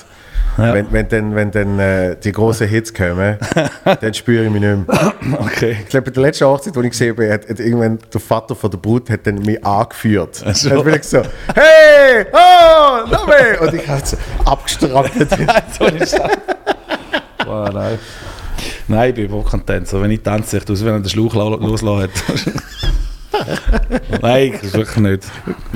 Einfach, 0.57 0.75
Wenn, 0.75 0.93
wenn 0.93 1.09
dann, 1.09 1.35
wenn 1.35 1.51
dann 1.51 1.79
äh, 1.79 2.17
die 2.17 2.31
großen 2.31 2.69
Hits 2.69 2.93
kommen, 2.93 3.39
dann 3.85 4.15
spüre 4.15 4.45
ich 4.45 4.51
mich 4.51 4.61
nicht 4.61 4.87
mehr. 4.87 5.15
Okay. 5.39 5.79
Ich 5.81 5.89
glaube, 5.89 6.11
bei 6.11 6.11
der 6.11 6.23
letzten 6.25 6.45
Hochzeit, 6.45 6.77
die 6.77 6.81
ich 6.81 6.91
gesehen 6.91 7.17
habe, 7.17 7.33
hat, 7.33 7.49
hat 7.49 7.59
irgendwann 7.59 7.99
der 8.13 8.21
Vater 8.21 8.55
von 8.55 8.71
der 8.71 8.79
Brut 8.79 9.09
hat 9.09 9.27
dann 9.27 9.37
mich 9.37 9.65
angeführt. 9.65 10.43
Ach 10.47 10.55
so. 10.55 10.69
Dann 10.69 10.85
bin 10.85 10.95
ich 10.97 11.05
so, 11.05 11.23
hey, 11.55 12.27
oh, 12.33 13.11
noch 13.11 13.27
mehr. 13.27 13.63
Und 13.63 13.73
ich 13.73 13.89
habe 13.89 14.03
so 14.05 14.17
abgestrampelt. 14.45 15.31
Wow, 17.47 17.71
nein. 17.73 17.99
Nein, 18.89 19.09
ich 19.09 19.15
bin 19.15 19.25
überhaupt 19.25 19.51
kein 19.51 19.65
Tänzer. 19.65 20.03
Wenn 20.03 20.11
ich 20.11 20.23
tanze, 20.23 20.59
ich 20.59 20.69
aus, 20.69 20.85
wenn 20.85 20.93
er 20.93 21.01
den 21.01 21.09
Schlauch 21.09 21.35
hat. 21.35 22.11
Nein, 24.21 24.55
das 24.63 24.73
wirklich 24.75 24.97
nicht. 24.97 25.25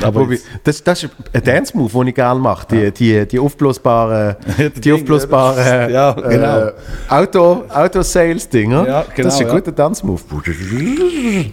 Aber 0.02 0.28
das, 0.65 0.83
das 0.83 1.05
ist 1.05 1.10
ein 1.33 1.44
Dance-Move, 1.44 1.93
den 1.93 2.09
ich 2.09 2.15
gerne 2.15 2.41
mache. 2.41 2.67
Die, 2.70 2.91
die, 2.93 3.26
die 3.26 3.39
aufblasbaren, 3.39 4.36
die 4.76 4.93
aufblasbaren 4.93 5.91
Ja, 5.93 6.12
genau. 6.12 6.67
äh, 6.67 6.73
Auto, 7.09 7.65
Auto-Sales-Dinger. 7.68 8.86
Ja, 8.86 9.02
genau, 9.15 9.28
das 9.28 9.35
ist 9.35 9.41
ein 9.41 9.47
ja. 9.49 9.55
guter 9.55 9.73
Dance-Move. 9.73 10.23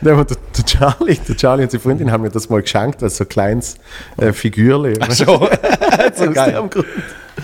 der, 0.00 0.16
der, 0.16 0.24
der, 0.24 0.64
Charlie, 0.64 1.18
der 1.28 1.36
Charlie 1.36 1.64
und 1.64 1.70
seine 1.70 1.80
Freundin 1.80 2.10
haben 2.10 2.22
mir 2.22 2.30
das 2.30 2.48
mal 2.48 2.62
geschenkt 2.62 3.02
als 3.02 3.16
so 3.16 3.24
ein 3.24 3.28
kleines 3.28 3.76
äh, 4.16 4.32
Figürchen. 4.32 4.98
Ach 5.00 5.10
so. 5.10 5.24
so 6.14 6.30
geil. 6.30 6.70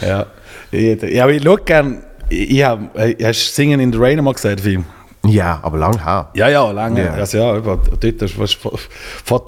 Ja. 0.00 0.26
Ja, 0.72 1.24
aber 1.24 1.32
ich 1.32 1.42
schaue 1.42 1.60
gerne. 1.62 2.02
Ich, 2.28 2.62
habe, 2.62 2.90
hast 3.22 3.48
du 3.48 3.52
Singen 3.52 3.80
in 3.80 3.92
the 3.92 3.98
Rain 3.98 4.22
mal 4.22 4.34
den 4.34 4.58
Film? 4.58 4.84
Ja, 5.26 5.60
aber 5.62 5.76
lang 5.78 6.02
her. 6.02 6.28
Ja, 6.34 6.48
ja, 6.48 6.70
lange. 6.70 7.04
Ja. 7.04 7.12
Also, 7.12 7.38
ja, 7.38 7.56
über, 7.56 7.76
dort 7.76 8.04
ist, 8.04 8.38
weißt, 8.38 8.54
vor, 8.54 8.78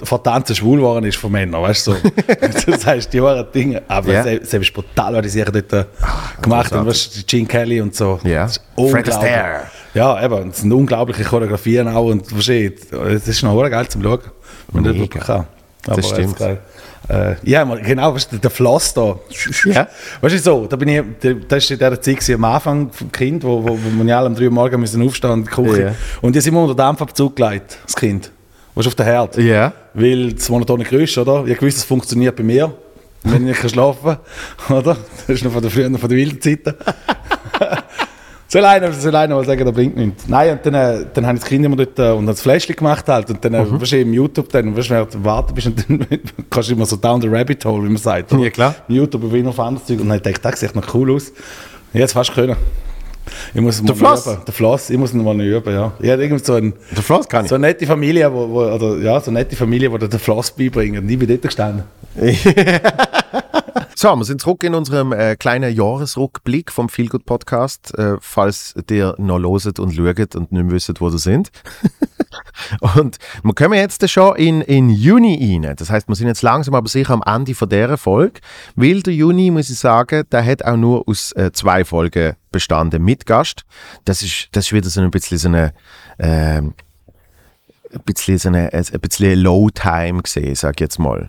vor, 0.03 0.23
Tanzen 0.23 0.55
schwul 0.55 0.79
geworden 0.79 1.07
ist 1.07 1.17
von 1.17 1.33
Männern, 1.33 1.63
weißt 1.63 1.87
du? 1.87 1.93
So. 1.93 1.99
das 2.71 2.87
heißt, 2.87 3.13
die 3.13 3.23
waren 3.23 3.47
Dinge. 3.55 3.83
Aber 3.89 4.13
Ja. 4.13 4.25
ja. 4.27 4.33
es 4.33 4.53
ist 4.53 4.73
brutal, 4.73 5.15
was 5.15 5.23
die 5.23 5.29
sich 5.31 5.45
dort 5.45 5.73
äh, 5.73 5.85
gemacht 6.43 6.73
haben. 6.73 6.87
Weißt 6.87 7.17
du, 7.17 7.23
Gene 7.25 7.47
Kelly 7.47 7.81
und 7.81 7.95
so. 7.95 8.21
Ja. 8.23 8.45
Das 8.45 8.61
Fred. 8.77 9.09
Astaire. 9.09 9.63
Ja, 9.95 10.23
eben. 10.23 10.51
Es 10.51 10.59
sind 10.59 10.73
unglaubliche 10.73 11.25
Choreografien 11.25 11.89
auch. 11.89 12.05
Und 12.05 12.27
versteht, 12.27 12.93
es 12.93 13.29
ist 13.29 13.43
noch 13.43 13.59
geil 13.71 13.89
zum 13.89 14.03
Schauen, 14.03 14.21
wenn 14.73 14.83
man 14.83 14.93
das 14.93 15.01
wirklich 15.01 15.25
kann. 15.25 15.47
Das 15.85 15.97
jetzt 15.97 16.11
stimmt. 16.11 16.37
geil. 16.39 16.61
Äh, 17.09 17.35
ja, 17.43 17.65
genau, 17.65 18.15
weißt 18.15 18.33
du, 18.33 18.39
der 18.39 18.51
Floss 18.51 18.95
da. 18.95 19.19
Ja. 19.65 19.89
Weißt 20.21 20.35
du 20.35 20.39
so, 20.39 20.67
da 20.67 20.77
bin 20.77 20.89
ich, 20.89 21.03
da- 21.21 21.33
das 21.49 21.65
war 21.69 21.73
in 21.75 21.79
dieser 21.79 22.01
Zeit 22.01 22.15
gewesen, 22.17 22.35
am 22.37 22.45
Anfang 22.45 22.91
vom 22.93 23.11
Kind, 23.11 23.43
wo, 23.45 23.63
wo, 23.63 23.71
wo 23.71 23.91
wir 23.99 24.05
ja 24.05 24.19
alle 24.19 24.29
um 24.29 24.35
3 24.37 24.45
Uhr 24.45 24.51
morgens 24.53 24.79
müssen 24.81 25.03
aufstehen 25.07 25.33
in 25.33 25.43
die 25.45 25.51
Küche. 25.51 25.83
Ja. 25.83 25.95
Und 26.21 26.35
die 26.37 26.41
sind 26.41 26.53
immer 26.53 26.63
unter 26.63 26.75
Dampfabzug 26.77 27.35
gelegt, 27.35 27.79
das 27.85 27.97
Kind. 27.97 28.31
Du, 28.75 28.81
auf 28.81 28.95
den 28.95 29.05
Herd. 29.07 29.37
Ja. 29.37 29.73
Weil 29.95 30.33
das 30.33 30.49
monotone 30.49 30.85
Geräusch, 30.85 31.19
oder? 31.19 31.45
Ich 31.47 31.61
wusste, 31.61 31.81
es 31.81 31.85
funktioniert 31.85 32.37
bei 32.37 32.43
mir, 32.43 32.73
wenn 33.25 33.47
ich 33.49 33.61
nicht 33.63 33.71
schlafen 33.71 34.17
kann, 34.69 34.77
oder? 34.79 34.97
Das 35.27 35.37
ist 35.37 35.45
noch 35.45 35.53
von 35.53 35.61
der 35.63 35.71
frühen, 35.71 35.99
von 35.99 36.09
den 36.09 36.17
wilden 36.19 36.41
Zeiten. 36.41 36.75
Soll 38.53 38.65
einer, 38.67 38.93
soll 38.93 39.17
einer 39.17 39.35
mal 39.35 39.47
sagen, 39.47 39.65
der 39.65 39.73
bringt 39.73 39.97
nichts. 39.97 40.29
Nein, 40.29 40.53
und 40.53 40.67
dann, 40.67 40.75
äh, 40.75 41.07
dann 41.15 41.27
haben 41.27 41.37
das 41.39 41.45
Kind 41.49 41.65
immer 41.65 41.75
dort 41.77 41.99
äh, 41.99 42.11
und 42.11 42.27
hat 42.27 42.35
das 42.35 42.43
Fläschchen 42.43 42.77
gemacht 42.77 43.09
halt. 43.09 43.31
Und 43.31 43.43
dann, 43.43 43.55
äh, 43.55 43.65
Mhm. 43.65 43.81
weißt 43.81 43.93
du, 43.93 44.01
im 44.01 44.13
YouTube, 44.13 44.51
dann, 44.51 44.77
weißt 44.77 44.91
du, 44.91 45.07
du 45.11 45.25
warten 45.25 45.55
bist, 45.55 45.69
und 45.69 45.79
dann 45.89 46.07
kannst 46.51 46.69
du 46.69 46.75
immer 46.75 46.85
so 46.85 46.97
down 46.97 47.19
the 47.23 47.29
rabbit 47.29 47.65
hole, 47.65 47.83
wie 47.85 47.89
man 47.89 47.97
sagt. 47.97 48.31
Ja, 48.33 48.51
klar. 48.51 48.75
Im 48.89 48.97
YouTube 48.97 49.25
über 49.25 49.49
auf 49.49 49.59
anderes 49.59 49.87
Zeug. 49.87 50.01
Und 50.01 50.09
dann 50.11 50.19
dachte 50.19 50.31
ich, 50.31 50.39
das 50.39 50.61
sieht 50.61 50.75
noch 50.77 50.93
cool 50.95 51.13
aus. 51.15 51.33
Jetzt 51.95 52.13
fast 52.13 52.35
können. 52.35 52.57
Ich 53.55 53.61
muss 53.63 53.77
Der 53.83 53.95
mal 53.95 53.99
Floss? 54.17 54.27
üben. 54.27 54.39
Der 54.47 54.53
Floss, 54.53 54.91
ich 54.91 54.99
muss 54.99 55.15
ihn 55.15 55.25
mal 55.25 55.41
üben, 55.41 55.73
ja. 55.73 55.93
Ich 56.01 56.11
habe 56.11 56.23
irgendwie 56.23 56.45
so, 56.45 56.55
ein, 56.55 56.75
Der 56.95 57.03
Floss 57.03 57.27
kann 57.29 57.45
ich. 57.45 57.49
so 57.49 57.55
eine 57.55 57.69
nette 57.69 57.87
Familie, 57.87 58.31
wo, 58.31 58.51
wo, 58.51 58.63
oder, 58.65 58.99
ja, 58.99 59.19
so 59.21 59.31
eine 59.31 59.39
nette 59.39 59.57
Familie, 59.57 59.89
die 59.89 59.99
dir 59.99 60.09
den 60.09 60.19
Floss 60.21 60.51
beibringen. 60.51 61.03
Und 61.05 61.09
ich 61.09 61.19
bin 61.19 61.27
dort 61.29 61.41
gestanden. 61.43 61.85
So, 63.95 64.17
wir 64.17 64.25
sind 64.25 64.41
zurück 64.41 64.65
in 64.65 64.75
unserem 64.75 65.13
äh, 65.13 65.37
kleinen 65.37 65.75
Jahresrückblick 65.75 66.73
vom 66.73 66.89
Feelgood 66.89 67.27
Podcast, 67.27 67.97
äh, 67.99 68.17
falls 68.21 68.75
ihr 68.91 69.15
noch 69.19 69.39
loset 69.39 69.79
und 69.79 69.95
schaut 69.95 70.35
und 70.35 70.51
nicht 70.51 70.71
wisst, 70.71 71.01
wo 71.01 71.11
ihr 71.11 71.19
sind. 71.19 71.53
und 72.97 73.19
wir 73.43 73.55
kommen 73.55 73.75
jetzt 73.75 74.09
schon 74.09 74.37
in, 74.37 74.63
in 74.63 74.89
Juni 74.89 75.59
rein. 75.63 75.77
Das 75.77 75.91
heißt, 75.91 76.09
wir 76.09 76.15
sind 76.15 76.27
jetzt 76.27 76.43
langsam 76.43 76.75
aber 76.75 76.89
sicher 76.89 77.13
am 77.13 77.23
Ende 77.27 77.55
von 77.55 77.69
dieser 77.69 77.99
Folge, 77.99 78.41
weil 78.77 79.03
der 79.03 79.13
Juni, 79.13 79.51
muss 79.51 79.69
ich 79.69 79.79
sagen, 79.79 80.25
der 80.33 80.45
hat 80.45 80.65
auch 80.65 80.77
nur 80.77 81.07
aus 81.07 81.33
äh, 81.33 81.53
zwei 81.53 81.85
Folgen 81.85 82.35
bestanden 82.51 83.05
mit 83.05 83.27
Gast. 83.27 83.65
Das 84.07 84.23
ist, 84.23 84.49
das 84.53 84.67
ist 84.67 84.73
wieder 84.73 84.89
so 84.89 85.03
ein 85.03 85.11
bisschen 85.11 85.37
so 85.37 85.49
eine, 85.49 85.75
ähm, 86.19 86.73
ein 87.93 88.01
bisschen 88.07 88.39
so 88.39 88.49
eine, 88.49 88.73
ein 88.73 89.01
bisschen 89.01 89.39
Low-Time 89.39 90.23
gesehen, 90.23 90.55
sag 90.55 90.77
ich 90.77 90.81
jetzt 90.81 90.99
mal 90.99 91.29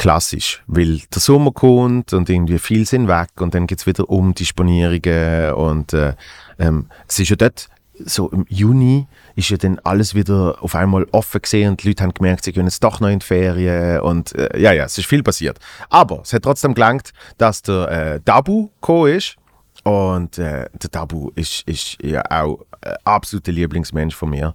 klassisch, 0.00 0.62
weil 0.66 1.02
der 1.12 1.20
Sommer 1.20 1.52
kommt 1.52 2.14
und 2.14 2.30
irgendwie 2.30 2.58
viel 2.58 2.86
sind 2.86 3.06
weg 3.06 3.28
und 3.38 3.54
dann 3.54 3.66
geht's 3.66 3.86
wieder 3.86 4.08
um 4.08 4.32
Disponierungen 4.32 5.52
und 5.52 5.92
äh, 5.92 6.14
ähm, 6.58 6.86
es 7.06 7.18
ist 7.18 7.28
ja 7.28 7.36
dort 7.36 7.68
so 8.06 8.30
im 8.30 8.46
Juni 8.48 9.06
ist 9.36 9.50
ja 9.50 9.58
dann 9.58 9.78
alles 9.80 10.14
wieder 10.14 10.56
auf 10.62 10.74
einmal 10.74 11.06
offen 11.12 11.42
gesehen 11.42 11.68
und 11.68 11.82
die 11.82 11.88
Leute 11.88 12.02
haben 12.02 12.14
gemerkt, 12.14 12.44
sie 12.44 12.52
können 12.54 12.66
jetzt 12.66 12.82
doch 12.82 13.00
noch 13.00 13.10
in 13.10 13.18
die 13.18 13.26
Ferien 13.26 14.00
und 14.00 14.34
äh, 14.36 14.58
ja, 14.58 14.72
ja, 14.72 14.84
es 14.84 14.96
ist 14.96 15.04
viel 15.06 15.22
passiert. 15.22 15.58
Aber 15.90 16.22
es 16.22 16.32
hat 16.32 16.44
trotzdem 16.44 16.72
gelangt, 16.72 17.10
dass 17.36 17.60
der 17.60 17.90
äh, 17.90 18.20
Dabu 18.24 18.68
gekommen 18.80 19.12
ist 19.12 19.36
und 19.84 20.38
äh, 20.38 20.70
der 20.72 20.90
Dabu 20.90 21.30
ist, 21.34 21.68
ist 21.68 22.02
ja 22.02 22.22
auch 22.30 22.64
äh, 22.80 22.94
absoluter 23.04 23.52
Lieblingsmensch 23.52 24.14
von 24.14 24.30
mir. 24.30 24.54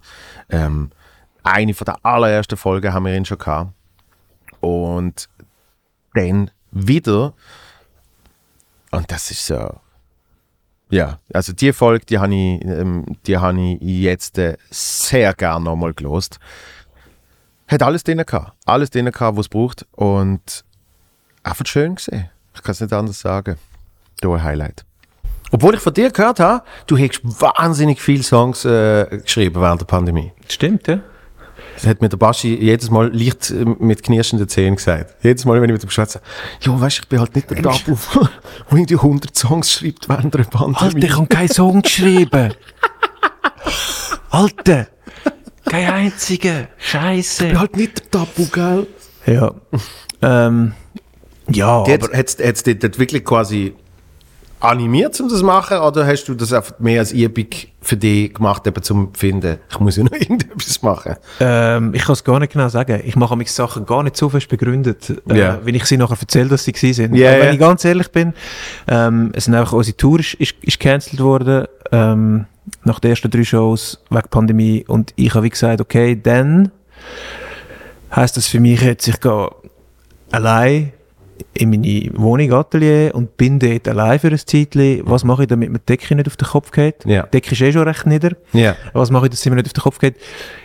Ähm, 0.49 0.89
eine 1.43 1.75
von 1.75 1.85
der 1.85 1.97
allerersten 2.01 2.57
Folgen 2.57 2.91
haben 2.91 3.05
wir 3.05 3.15
ihn 3.15 3.25
schon 3.25 3.37
gehabt. 3.37 3.69
Und 4.65 5.29
dann 6.15 6.51
wieder, 6.71 7.33
und 8.91 9.11
das 9.11 9.31
ist 9.31 9.45
so, 9.45 9.79
ja, 10.89 11.19
also 11.33 11.53
die 11.53 11.73
Folge, 11.73 12.05
die 12.05 12.19
habe 12.19 12.33
ich, 12.33 12.63
ähm, 12.63 13.05
habe 13.29 13.61
ich 13.61 13.81
jetzt 13.81 14.37
äh, 14.37 14.57
sehr 14.69 15.33
gerne 15.33 15.65
nochmal 15.65 15.93
gelost. 15.93 16.39
Hat 17.67 17.81
alles 17.81 18.03
drin 18.03 18.23
gehabt, 18.25 18.53
alles 18.65 18.91
drin 18.91 19.11
gehabt, 19.11 19.37
was 19.37 19.45
es 19.45 19.49
braucht 19.49 19.85
und 19.93 20.63
einfach 21.43 21.65
schön 21.65 21.95
gesehen. 21.95 22.29
Ich 22.53 22.61
kann 22.61 22.71
es 22.73 22.81
nicht 22.81 22.93
anders 22.93 23.19
sagen. 23.19 23.57
Da 24.21 24.29
ein 24.29 24.43
Highlight. 24.43 24.85
Obwohl 25.51 25.75
ich 25.75 25.81
von 25.81 25.93
dir 25.93 26.11
gehört 26.11 26.39
habe, 26.39 26.63
du 26.87 26.97
hast 26.97 27.21
wahnsinnig 27.23 28.01
viele 28.01 28.23
Songs 28.23 28.65
äh, 28.65 29.19
geschrieben 29.23 29.59
während 29.61 29.81
der 29.81 29.85
Pandemie. 29.85 30.31
Stimmt, 30.47 30.87
ja. 30.87 30.99
Das 31.75 31.85
hat 31.85 32.01
mir 32.01 32.09
der 32.09 32.17
Baschi 32.17 32.55
jedes 32.55 32.89
Mal 32.89 33.13
leicht 33.13 33.51
äh, 33.51 33.65
mit 33.65 34.01
knirschenden 34.03 34.47
Zähnen 34.47 34.75
gesagt. 34.75 35.15
Jedes 35.21 35.45
Mal, 35.45 35.61
wenn 35.61 35.69
ich 35.69 35.73
mit 35.73 35.83
ihm 35.83 35.89
schwätze, 35.89 36.21
ja, 36.61 36.79
weißt 36.79 36.97
du, 36.97 37.01
ich 37.03 37.09
bin 37.09 37.19
halt 37.19 37.35
nicht 37.35 37.49
der 37.49 37.61
Tabu, 37.61 37.97
der 38.15 38.29
irgendwie 38.71 38.95
100 38.95 39.37
Songs 39.37 39.71
schreibt 39.71 40.09
während 40.09 40.33
der 40.33 40.43
Pandemie. 40.43 40.77
Alter, 40.77 40.97
ich 41.07 41.15
habe 41.15 41.27
keinen 41.27 41.49
Song 41.49 41.81
geschrieben. 41.81 42.53
Alter, 44.29 44.87
kein 45.65 45.89
einziger. 45.89 46.67
Scheiße. 46.77 47.45
Ich 47.45 47.51
bin 47.51 47.59
halt 47.59 47.77
nicht 47.77 47.99
der 47.99 48.11
Tabu, 48.11 48.45
gell? 48.51 48.87
Ja. 49.25 49.53
Ähm, 50.21 50.73
ja, 51.49 51.85
Hat 51.87 52.39
es 52.39 52.63
dich 52.63 52.79
dort 52.79 52.97
wirklich 52.97 53.23
quasi 53.23 53.75
animiert, 54.59 55.19
um 55.19 55.29
das 55.29 55.39
zu 55.39 55.45
machen, 55.45 55.77
oder 55.77 56.05
hast 56.07 56.25
du 56.25 56.33
das 56.33 56.51
einfach 56.53 56.79
mehr 56.79 56.99
als 57.01 57.11
Übung 57.11 57.47
für 57.81 57.97
dich 57.97 58.33
gemacht, 58.33 58.65
eben 58.65 58.81
zum 58.81 59.13
finden, 59.13 59.59
ich 59.69 59.79
muss 59.79 59.97
ja 59.97 60.03
noch 60.03 60.11
irgendetwas 60.19 60.81
machen? 60.81 61.15
Ähm, 61.39 61.93
ich 61.93 62.03
kann 62.03 62.13
es 62.13 62.23
gar 62.23 62.39
nicht 62.39 62.53
genau 62.53 62.67
sagen. 62.69 63.01
Ich 63.05 63.15
mache 63.15 63.35
mich 63.35 63.51
Sachen 63.51 63.85
gar 63.85 64.01
nicht 64.01 64.17
so 64.17 64.29
fest 64.29 64.47
begründet, 64.49 65.09
äh, 65.29 65.37
Ja. 65.37 65.59
wenn 65.63 65.75
ich 65.75 65.85
sie 65.85 65.97
nachher 65.97 66.17
erzähle, 66.19 66.49
dass 66.49 66.63
sie 66.63 66.71
gewesen 66.71 66.93
sind. 66.93 67.15
Ja, 67.15 67.29
Aber 67.31 67.39
wenn 67.39 67.47
ja. 67.47 67.53
ich 67.53 67.59
ganz 67.59 67.85
ehrlich 67.85 68.11
bin, 68.11 68.33
ähm, 68.87 69.31
es 69.35 69.45
sind 69.45 69.55
einfach 69.55 69.73
unsere 69.73 69.97
Tour 69.97 70.19
ist, 70.19 70.33
ist, 70.35 70.55
ist 70.61 70.79
gecancelt 70.79 71.21
worden 71.21 71.67
ähm, 71.91 72.45
nach 72.83 72.99
den 72.99 73.11
ersten 73.11 73.29
drei 73.29 73.43
Shows 73.43 74.01
wegen 74.09 74.29
Pandemie 74.29 74.83
und 74.87 75.13
ich 75.15 75.33
habe 75.35 75.43
wie 75.45 75.49
gesagt, 75.49 75.81
okay, 75.81 76.19
dann 76.21 76.71
heißt 78.15 78.35
das 78.37 78.47
für 78.47 78.59
mich 78.59 78.81
jetzt, 78.81 79.07
ich 79.07 79.19
gehe 79.19 79.49
allein 80.31 80.91
in 81.53 81.69
meine 81.69 82.09
Wohnung, 82.15 82.53
Atelier 82.53 83.13
und 83.13 83.37
bin 83.37 83.59
dort 83.59 83.87
allein 83.87 84.19
für 84.19 84.27
ein 84.27 84.37
Zeitchen. 84.37 85.01
Was 85.05 85.23
mache 85.23 85.43
ich, 85.43 85.47
damit 85.47 85.69
mir 85.69 85.79
die 85.79 85.85
Decke 85.85 86.15
nicht 86.15 86.27
auf 86.27 86.37
den 86.37 86.47
Kopf 86.47 86.71
geht? 86.71 87.05
Ja. 87.05 87.23
Die 87.23 87.31
Decke 87.31 87.51
ist 87.53 87.61
eh 87.61 87.71
schon 87.71 87.83
recht 87.83 88.05
nieder. 88.05 88.31
Ja. 88.53 88.75
Was 88.93 89.11
mache 89.11 89.25
ich, 89.25 89.31
dass 89.31 89.41
sie 89.41 89.49
mir 89.49 89.55
nicht 89.57 89.67
auf 89.67 89.73
den 89.73 89.83
Kopf 89.83 89.99
geht? 89.99 90.15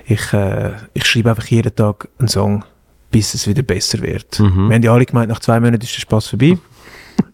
Ich, 0.07 0.33
äh, 0.33 0.73
ich 0.95 1.07
schreibe 1.07 1.31
einfach 1.31 1.47
jeden 1.47 1.75
Tag 1.75 2.09
einen 2.19 2.29
Song, 2.29 2.65
bis 3.11 3.35
es 3.35 3.47
wieder 3.47 3.63
besser 3.63 4.01
wird. 4.03 4.39
Mhm. 4.41 4.69
Wir 4.69 4.75
haben 4.77 4.83
ja 4.83 4.93
alle 4.93 5.07
gemeint, 5.07 5.29
nach 5.29 5.41
zwei 5.41 5.61
Monaten 5.61 5.83
ist 5.83 5.95
der 5.95 6.01
Spaß 6.01 6.29
vorbei. 6.29 6.59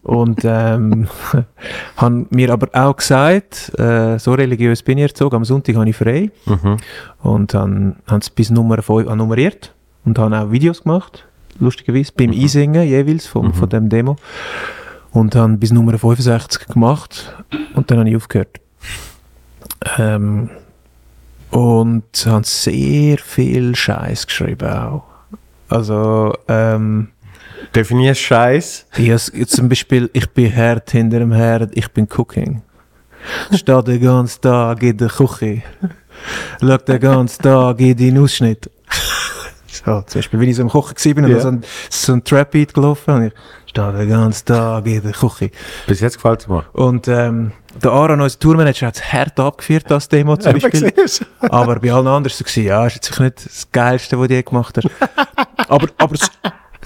Und 0.03 0.41
ähm, 0.43 1.07
haben 1.97 2.27
mir 2.29 2.51
aber 2.51 2.69
auch 2.73 2.95
gesagt, 2.95 3.77
äh, 3.77 4.17
so 4.17 4.33
religiös 4.33 4.81
bin 4.81 4.97
ich 4.97 5.03
erzogen, 5.03 5.35
am 5.35 5.45
Sonntag 5.45 5.75
habe 5.75 5.89
ich 5.89 5.95
frei. 5.95 6.31
Mhm. 6.45 6.77
Und 7.21 7.53
haben 7.53 7.95
es 8.07 8.29
bis 8.29 8.49
Nummer 8.49 8.81
5 8.81 9.13
nummeriert 9.15 9.73
und 10.07 10.17
haben 10.17 10.33
auch 10.33 10.51
Videos 10.51 10.83
gemacht, 10.83 11.27
lustigerweise, 11.59 12.11
beim 12.15 12.31
Einsingen 12.31 12.87
jeweils 12.87 13.25
von, 13.27 13.53
von 13.53 13.69
dem 13.69 13.89
Demo. 13.89 14.15
Und 15.11 15.35
haben 15.35 15.57
bis 15.59 15.71
Nummer 15.71 15.97
65 15.97 16.67
gemacht 16.67 17.33
und 17.73 17.89
dann 17.89 17.99
habe 17.99 18.09
ich 18.09 18.15
aufgehört. 18.15 18.59
Ähm, 19.97 20.49
und 21.49 22.03
haben 22.25 22.43
sehr 22.43 23.17
viel 23.17 23.75
Scheiß 23.75 24.27
geschrieben 24.27 24.69
auch. 24.69 25.03
Also, 25.69 26.33
ähm, 26.47 27.09
Definierst 27.73 28.21
Scheiß? 28.21 28.85
Ja, 28.97 29.15
s- 29.15 29.31
zum 29.47 29.67
Beispiel, 29.69 30.09
ich 30.13 30.29
bin 30.29 30.51
Herd 30.51 30.91
hinter 30.91 31.19
dem 31.19 31.31
Herd, 31.33 31.71
ich 31.75 31.91
bin 31.91 32.07
Cooking. 32.15 32.61
Stehe 33.53 33.83
den 33.83 34.01
ganzen 34.01 34.41
Tag 34.41 34.83
in 34.83 34.97
der 34.97 35.09
Küche. 35.09 35.63
Schau 36.61 36.77
den 36.77 36.99
ganzen 36.99 37.41
Tag 37.41 37.79
in 37.81 37.97
deinen 37.97 38.19
Ausschnitt. 38.23 38.69
So, 39.87 40.01
zum 40.01 40.19
Beispiel, 40.19 40.39
wenn 40.41 40.49
ich 40.49 40.55
so 40.57 40.63
im 40.63 40.67
Kochen 40.69 40.95
war 40.97 41.23
und 41.23 41.29
Ja. 41.29 41.35
da 41.35 41.41
so 41.41 41.47
ein, 41.47 41.63
so 41.89 42.11
ein 42.13 42.21
Trap-Beat 42.23 42.73
gelaufen 42.73 43.13
und 43.13 43.23
ich 43.27 43.33
stehe 43.67 43.93
den 43.93 44.09
ganzen 44.09 44.45
Tag 44.45 44.85
in 44.85 45.01
der 45.01 45.13
Küche. 45.13 45.49
Bis 45.87 46.01
jetzt 46.01 46.15
gefällt 46.17 46.41
es 46.41 46.47
mir. 46.49 46.65
Und 46.73 47.07
ähm, 47.07 47.53
der 47.81 47.91
Aaron, 47.91 48.19
unser 48.19 48.37
Tourmanager, 48.37 48.87
hat 48.87 48.95
es 48.97 49.13
hart 49.13 49.39
abgeführt, 49.39 49.85
das 49.87 50.09
Demo 50.09 50.35
zum 50.35 50.57
Ja, 50.57 50.59
Beispiel. 50.59 50.91
Aber 51.39 51.79
bei 51.79 51.93
allen 51.93 52.05
anderen 52.07 52.25
war 52.25 52.25
es 52.25 52.37
so, 52.53 52.59
ja, 52.59 52.85
ist 52.85 52.95
jetzt 52.95 53.05
sicher 53.07 53.23
nicht 53.23 53.45
das 53.45 53.71
Geilste, 53.71 54.19
was 54.19 54.27
du 54.27 54.33
je 54.33 54.43
gemacht 54.43 54.75
hast. 54.77 54.89
aber, 55.69 55.87
aber, 55.97 56.15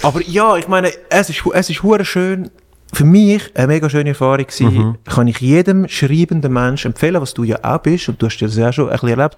aber 0.04 0.22
ja, 0.22 0.58
ich 0.58 0.68
meine, 0.68 0.92
es 1.10 1.30
ist, 1.32 1.42
es 1.54 1.70
ist 1.72 1.82
hure 1.82 2.06
schön, 2.06 2.52
für 2.94 3.04
mich 3.06 3.50
eine 3.56 3.66
mega 3.68 3.90
schöne 3.90 4.10
Erfahrung 4.10 4.46
gewesen. 4.46 4.74
Mhm. 4.74 4.98
Kann 5.06 5.28
ich 5.28 5.40
jedem 5.40 5.88
schreibenden 5.88 6.54
Menschen 6.54 6.92
empfehlen, 6.92 7.20
was 7.20 7.34
du 7.34 7.44
ja 7.46 7.58
auch 7.64 7.80
bist, 7.80 8.10
und 8.10 8.22
du 8.22 8.28
hast 8.28 8.38
ja 8.40 8.48
das 8.48 8.58
ja 8.58 8.72
schon 8.72 8.86
ein 8.90 8.92
bisschen 8.92 9.10
erlebt, 9.10 9.38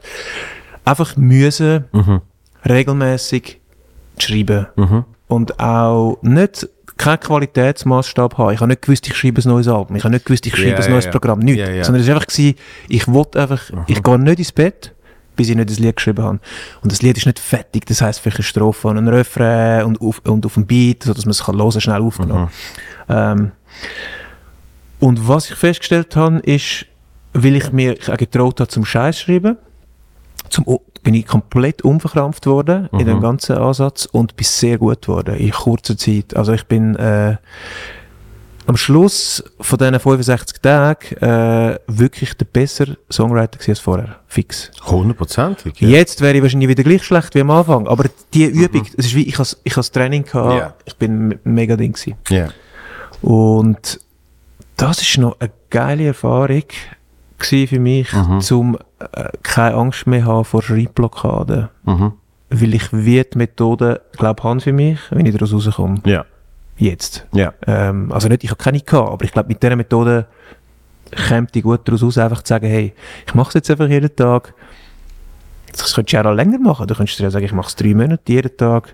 einfach 0.83 1.15
müssen, 1.15 1.85
Mhm. 1.93 2.21
Regelmäßig 2.67 3.59
schreiben. 4.17 4.67
Mhm. 4.75 5.05
Und 5.27 5.59
auch 5.59 6.19
nicht 6.21 6.67
keinen 6.97 7.19
Qualitätsmaßstab 7.19 8.37
haben. 8.37 8.53
Ich 8.53 8.59
habe 8.59 8.69
nicht 8.69 8.81
gewusst, 8.81 9.07
ich 9.07 9.15
schreibe 9.15 9.41
ein 9.41 9.47
neues 9.47 9.67
Album. 9.67 9.95
Ich 9.95 10.03
habe 10.03 10.13
nicht 10.13 10.25
gewusst, 10.25 10.45
ich 10.45 10.55
schreibe 10.55 10.69
Ja, 10.71 10.85
ein 10.85 10.91
neues 10.91 11.05
ja. 11.05 11.11
Programm. 11.11 11.39
Nichts. 11.39 11.59
Ja, 11.67 11.73
ja. 11.73 11.83
Sondern 11.83 12.01
es 12.01 12.07
war 12.07 12.15
einfach, 12.15 12.27
gewesen, 12.27 12.55
ich 12.87 13.07
wollte 13.07 13.41
einfach, 13.41 13.61
ich 13.87 14.03
gehe 14.03 14.19
nicht 14.19 14.39
ins 14.39 14.51
Bett, 14.51 14.93
bis 15.35 15.49
ich 15.49 15.55
nicht 15.55 15.69
das 15.69 15.79
Lied 15.79 15.95
geschrieben 15.95 16.23
habe. 16.23 16.39
Und 16.81 16.91
das 16.91 17.01
Lied 17.01 17.17
ist 17.17 17.25
nicht 17.25 17.39
fertig. 17.39 17.85
Das 17.87 18.01
heisst, 18.01 18.19
vielleicht 18.19 18.37
eine 18.37 18.43
Strophe 18.43 18.87
und 18.87 18.97
ein 18.97 19.07
Refrain 19.07 19.85
und 19.85 20.01
auf, 20.01 20.21
und 20.25 20.45
auf 20.45 20.53
dem 20.53 20.65
Beat, 20.65 21.03
sodass 21.03 21.25
man 21.25 21.31
es 21.31 21.43
kann 21.43 21.57
hören, 21.57 21.81
schnell 21.81 22.01
aufgenommen. 22.01 22.49
Ähm, 23.09 23.51
und 24.99 25.27
was 25.27 25.49
ich 25.49 25.55
festgestellt 25.55 26.15
habe, 26.15 26.39
ist, 26.39 26.85
weil 27.33 27.55
ich 27.55 27.71
mir 27.71 27.97
auch 28.07 28.17
getraut 28.17 28.59
habe 28.59 28.69
zum 28.69 28.85
Scheiß 28.85 29.19
schreiben, 29.19 29.57
zum, 30.49 30.65
bin 31.03 31.13
ich 31.13 31.25
komplett 31.27 31.81
unverkrampft 31.81 32.45
worden 32.45 32.87
in 32.93 32.99
Mhm. 32.99 33.05
dem 33.05 33.21
ganzen 33.21 33.57
Ansatz 33.57 34.05
und 34.05 34.35
bin 34.35 34.45
sehr 34.45 34.77
gut 34.77 35.01
geworden 35.03 35.35
in 35.35 35.51
kurzer 35.51 35.97
Zeit. 35.97 36.35
Also 36.35 36.53
ich 36.53 36.65
bin 36.65 36.95
äh, 36.95 37.35
am 38.65 38.77
Schluss 38.77 39.43
von 39.59 39.77
diesen 39.77 39.99
65 39.99 40.61
Tagen 40.61 41.17
äh, 41.17 41.77
wirklich 41.87 42.33
der 42.35 42.45
bessere 42.45 42.97
Songwriter 43.11 43.59
als 43.67 43.79
vorher. 43.79 44.15
Fix. 44.27 44.71
Hundertprozentig. 44.85 45.73
Jetzt 45.81 46.21
wäre 46.21 46.37
ich 46.37 46.41
wahrscheinlich 46.41 46.69
wieder 46.69 46.83
gleich 46.83 47.03
schlecht 47.03 47.35
wie 47.35 47.41
am 47.41 47.51
Anfang. 47.51 47.87
Aber 47.87 48.05
die 48.33 48.45
Übung, 48.45 48.85
es 48.97 49.07
ist 49.07 49.15
wie, 49.15 49.27
ich 49.27 49.37
has, 49.37 49.59
ich 49.65 49.75
has 49.75 49.91
Training 49.91 50.23
gehabt, 50.23 50.57
Ja. 50.57 50.73
ich 50.85 50.95
bin 50.95 51.27
me- 51.27 51.39
mega 51.43 51.75
Ding 51.75 51.91
gewesen. 51.91 52.15
Ja. 52.29 52.47
Und 53.21 53.99
das 54.77 55.01
ist 55.01 55.17
noch 55.17 55.37
eine 55.41 55.51
geile 55.69 56.05
Erfahrung 56.07 56.63
für 57.45 57.79
mich, 57.79 58.09
zum 58.39 58.77
äh, 58.99 59.29
keine 59.43 59.75
Angst 59.75 60.07
mehr 60.07 60.25
haben 60.25 60.45
vor 60.45 60.61
Schreibblockaden. 60.61 61.69
Mhm. 61.85 62.13
Weil 62.49 62.73
ich 62.75 62.91
wie 62.91 63.23
die 63.23 63.37
Methode, 63.37 64.01
glaube 64.17 64.43
habe 64.43 64.59
für 64.59 64.73
mich, 64.73 64.99
wenn 65.09 65.25
ich 65.25 65.33
daraus 65.33 65.53
rauskomme. 65.53 65.99
Ja. 66.05 66.25
Jetzt. 66.77 67.25
Ja. 67.33 67.53
Ähm, 67.67 68.11
also 68.11 68.27
nicht, 68.27 68.43
ich 68.43 68.49
habe 68.49 68.61
keine 68.61 68.79
gehabt, 68.79 69.11
aber 69.11 69.25
ich 69.25 69.31
glaube, 69.31 69.47
mit 69.47 69.61
dieser 69.61 69.75
Methode 69.75 70.27
kommt 71.27 71.55
ich 71.55 71.63
gut 71.63 71.81
daraus 71.85 72.03
raus, 72.03 72.17
einfach 72.17 72.43
zu 72.43 72.49
sagen, 72.49 72.67
hey, 72.67 72.93
ich 73.27 73.33
mache 73.33 73.49
es 73.49 73.53
jetzt 73.55 73.71
einfach 73.71 73.87
jeden 73.87 74.15
Tag. 74.15 74.53
Das 75.71 75.93
könntest 75.93 76.13
du 76.13 76.17
ja 76.17 76.25
auch 76.25 76.35
länger 76.35 76.59
machen. 76.59 76.87
Du 76.87 76.95
könntest 76.95 77.19
ja 77.19 77.29
sagen, 77.29 77.45
ich 77.45 77.51
mache 77.51 77.67
es 77.67 77.75
drei 77.75 77.93
Monate, 77.93 78.31
jeden 78.31 78.55
Tag. 78.55 78.93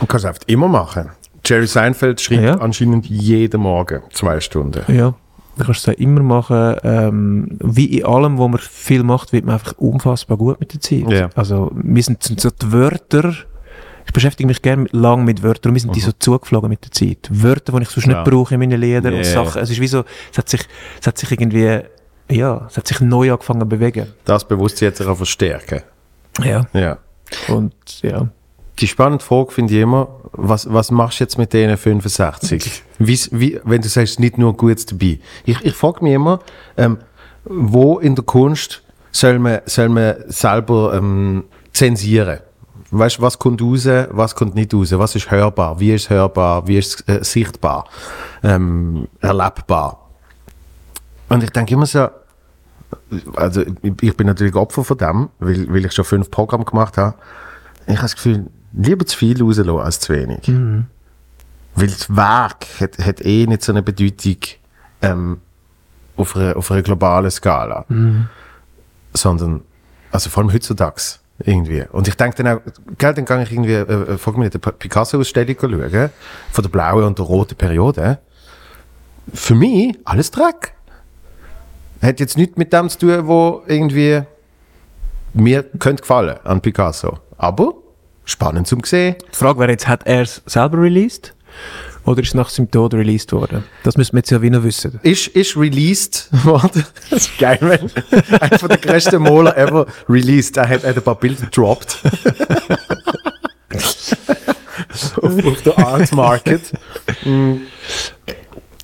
Du 0.00 0.06
kannst 0.06 0.24
es 0.24 0.28
einfach 0.28 0.48
immer 0.48 0.68
machen. 0.68 1.10
Jerry 1.44 1.66
Seinfeld 1.66 2.20
schreibt 2.20 2.60
anscheinend 2.60 3.06
jeden 3.06 3.60
Morgen 3.60 4.02
zwei 4.12 4.40
Stunden. 4.40 4.82
Ja, 4.94 5.14
du 5.60 5.66
kannst 5.66 5.86
es 5.86 5.94
auch 5.94 5.98
immer 5.98 6.22
machen. 6.22 6.76
Ähm, 6.82 7.58
wie 7.60 7.98
in 7.98 8.04
allem, 8.06 8.38
wo 8.38 8.48
man 8.48 8.58
viel 8.60 9.02
macht, 9.02 9.32
wird 9.32 9.44
man 9.44 9.54
einfach 9.54 9.74
unfassbar 9.78 10.36
gut 10.36 10.58
mit 10.60 10.72
der 10.74 10.80
Zeit. 10.80 11.10
Ja. 11.10 11.30
Also, 11.34 11.70
wir 11.74 12.02
sind 12.02 12.22
sind 12.22 12.40
so 12.40 12.50
die 12.50 12.72
Wörter, 12.72 13.32
ich 14.06 14.12
beschäftige 14.12 14.46
mich 14.46 14.60
gerne 14.62 14.86
lang 14.92 15.24
mit 15.24 15.42
Wörtern 15.42 15.70
und 15.70 15.74
wir 15.76 15.80
sind 15.82 15.94
die 15.94 16.00
so 16.00 16.10
zugeflogen 16.18 16.68
mit 16.68 16.84
der 16.84 16.90
Zeit. 16.90 17.28
Wörter, 17.30 17.72
die 17.72 17.82
ich 17.82 17.90
sonst 17.90 18.06
Mhm. 18.06 18.12
Ja. 18.12 18.22
nicht 18.22 18.30
brauche 18.30 18.54
in 18.54 18.60
meinen 18.60 18.80
Liedern 18.80 19.14
und 19.14 19.18
Ja. 19.24 19.44
Sachen. 19.44 19.62
Es 19.62 19.70
ist 19.70 19.80
wie 19.80 19.86
so, 19.86 20.04
es 20.32 20.38
hat 20.38 20.48
sich, 20.48 20.62
es 21.00 21.06
hat 21.06 21.16
sich 21.18 21.30
irgendwie, 21.30 21.80
ja, 22.30 22.66
es 22.68 22.76
hat 22.76 22.88
sich 22.88 23.00
neu 23.00 23.30
angefangen 23.32 23.60
zu 23.60 23.66
bewegen. 23.68 24.06
Das 24.24 24.46
Bewusstsein 24.48 24.88
jetzt 24.88 25.00
auch 25.02 25.16
verstärken. 25.16 25.82
Ja. 26.42 26.66
Ja. 26.72 26.98
Und, 27.48 27.74
ja. 28.02 28.28
Die 28.80 28.86
spannende 28.86 29.22
Frage 29.22 29.52
finde 29.52 29.74
ich 29.74 29.80
immer, 29.80 30.08
was, 30.32 30.72
was 30.72 30.90
machst 30.90 31.20
du 31.20 31.24
jetzt 31.24 31.36
mit 31.36 31.52
denen 31.52 31.76
65? 31.76 32.82
Wie's, 32.98 33.28
wie, 33.32 33.60
wenn 33.64 33.82
du 33.82 33.88
sagst, 33.88 34.18
nicht 34.20 34.38
nur 34.38 34.56
Gutes 34.56 34.86
dabei. 34.86 35.20
Ich, 35.44 35.62
ich 35.62 35.74
frage 35.74 36.02
mich 36.02 36.14
immer, 36.14 36.40
ähm, 36.76 36.98
wo 37.44 37.98
in 37.98 38.14
der 38.14 38.24
Kunst 38.24 38.82
soll 39.12 39.38
man, 39.38 39.60
soll 39.66 39.90
man 39.90 40.14
selber 40.28 40.94
ähm, 40.94 41.44
zensieren? 41.72 42.40
Weißt 42.90 43.20
was 43.20 43.38
kommt 43.38 43.62
raus, 43.62 43.86
was 44.10 44.34
kommt 44.34 44.54
nicht 44.54 44.74
raus? 44.74 44.92
Was 44.92 45.14
ist 45.14 45.30
hörbar? 45.30 45.78
Wie 45.78 45.92
ist 45.92 46.10
hörbar? 46.10 46.66
Wie 46.66 46.78
ist 46.78 47.08
äh, 47.08 47.22
sichtbar? 47.22 47.84
Ähm, 48.42 49.06
erlebbar? 49.20 50.10
Und 51.28 51.44
ich 51.44 51.50
denke 51.50 51.74
immer 51.74 51.86
so, 51.86 52.08
also 53.36 53.62
ich, 53.82 53.92
ich 54.00 54.16
bin 54.16 54.26
natürlich 54.26 54.54
Opfer 54.56 54.82
von 54.82 54.98
dem, 54.98 55.28
weil, 55.38 55.72
weil 55.72 55.84
ich 55.84 55.92
schon 55.92 56.04
fünf 56.04 56.30
Programme 56.30 56.64
gemacht 56.64 56.96
habe. 56.96 57.14
Ich 57.86 57.92
habe 57.92 58.02
das 58.02 58.16
Gefühl, 58.16 58.46
lieber 58.72 59.06
zu 59.06 59.16
viel 59.16 59.42
rauslassen 59.42 59.78
als 59.78 60.00
zu 60.00 60.12
wenig. 60.12 60.48
Mhm. 60.48 60.86
Weil 61.74 61.88
das 61.88 62.14
Werk 62.14 62.66
hat, 62.80 62.98
hat 62.98 63.24
eh 63.24 63.46
nicht 63.46 63.62
so 63.62 63.72
eine 63.72 63.82
Bedeutung 63.82 64.36
ähm, 65.02 65.40
auf, 66.16 66.36
einer, 66.36 66.56
auf 66.56 66.70
einer 66.70 66.82
globalen 66.82 67.30
Skala. 67.30 67.84
Mhm. 67.88 68.28
Sondern, 69.14 69.62
also 70.12 70.30
vor 70.30 70.42
allem 70.42 70.52
heutzutage 70.52 71.00
irgendwie. 71.44 71.84
Und 71.90 72.06
ich 72.08 72.14
denke 72.16 72.42
dann 72.42 72.58
auch, 72.58 72.60
gell, 72.98 73.14
dann 73.14 73.24
kann 73.24 73.40
ich 73.40 73.52
irgendwie, 73.52 73.74
äh, 73.74 74.16
mich 74.16 74.36
nicht, 74.36 74.66
eine 74.66 74.72
Picasso-Ausstellung 74.72 75.56
schauen, 75.58 76.10
von 76.52 76.62
der 76.62 76.68
blauen 76.68 77.04
und 77.04 77.18
der 77.18 77.26
roten 77.26 77.56
Periode. 77.56 78.18
Für 79.32 79.54
mich 79.54 79.98
alles 80.04 80.30
Dreck. 80.30 80.74
Hat 82.02 82.20
jetzt 82.20 82.36
nichts 82.36 82.56
mit 82.56 82.72
dem 82.72 82.88
zu 82.88 82.98
tun, 82.98 83.26
wo 83.26 83.62
irgendwie 83.66 84.22
mir 85.32 85.62
könnte 85.78 86.02
gefallen 86.02 86.38
an 86.44 86.60
Picasso. 86.60 87.18
Aber 87.36 87.74
spannend 88.30 88.66
zum 88.66 88.82
sehen. 88.84 89.16
Die 89.32 89.36
Frage 89.36 89.58
wäre 89.58 89.70
jetzt, 89.70 89.88
hat 89.88 90.06
er 90.06 90.22
es 90.22 90.42
selber 90.46 90.80
released? 90.80 91.34
Oder 92.04 92.22
ist 92.22 92.28
es 92.28 92.34
nach 92.34 92.48
seinem 92.48 92.70
Tod 92.70 92.94
released 92.94 93.32
worden? 93.32 93.64
Das 93.82 93.96
müssen 93.96 94.14
wir 94.14 94.20
jetzt 94.20 94.30
ja 94.30 94.40
wie 94.40 94.50
noch 94.50 94.64
wissen. 94.64 94.98
Ist, 95.02 95.28
ist 95.28 95.56
released 95.56 96.28
worden. 96.44 96.86
Das 97.10 97.26
ist 97.26 97.38
geil, 97.38 97.58
wenn 97.60 97.90
einer 98.40 98.58
von 98.58 98.68
der 98.68 98.78
größten 98.78 99.22
Maler 99.22 99.56
ever 99.56 99.86
released. 100.08 100.56
Er 100.56 100.68
hat, 100.68 100.84
hat 100.84 100.96
ein 100.96 101.02
paar 101.02 101.16
Bilder 101.16 101.44
gedroppt. 101.44 101.98
auf, 105.20 105.44
auf 105.44 105.62
der 105.62 105.78
Art 105.78 106.12
Market. 106.12 106.72
Mm. 107.24 107.56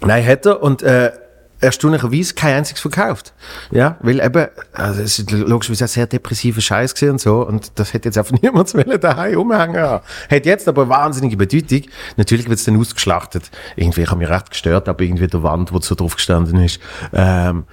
Nein, 0.03 0.27
hat 0.27 0.47
er. 0.47 0.63
Und 0.63 0.83
äh, 0.83 1.13
erstaunlicherweise 1.61 2.35
kein 2.35 2.57
einziges 2.57 2.81
verkauft. 2.81 3.33
Ja, 3.71 3.97
weil 4.01 4.21
eben, 4.21 4.47
also 4.73 5.03
es 5.03 5.19
ist 5.19 5.31
logischerweise 5.31 5.85
ein 5.85 5.89
sehr 5.89 6.07
depressiver 6.07 6.61
Scheiß 6.61 6.95
gewesen 6.95 7.13
und 7.13 7.21
so. 7.21 7.47
Und 7.47 7.73
das 7.77 7.93
hätte 7.93 8.09
jetzt 8.09 8.19
einfach 8.19 8.37
niemand 8.43 8.75
wollen 8.75 9.01
daheim 9.01 9.39
umhängen. 9.39 9.81
haben. 9.81 10.05
Hat 10.31 10.47
jetzt 10.47 10.69
aber 10.69 10.89
wahnsinnige 10.89 11.37
Bedeutung. 11.37 11.83
Natürlich 12.17 12.49
wird 12.49 12.59
es 12.59 12.65
dann 12.65 12.79
ausgeschlachtet. 12.79 13.51
Irgendwie 13.77 14.03
ich 14.03 14.11
habe 14.11 14.19
mich 14.19 14.29
recht 14.29 14.51
gestört, 14.51 14.89
aber 14.89 15.03
irgendwie 15.03 15.27
der 15.27 15.43
Wand, 15.43 15.73
wo 15.73 15.81
so 15.81 15.95
drauf 15.95 16.17
gestanden 16.17 16.63
ist. 16.63 16.81
Ähm, 17.13 17.65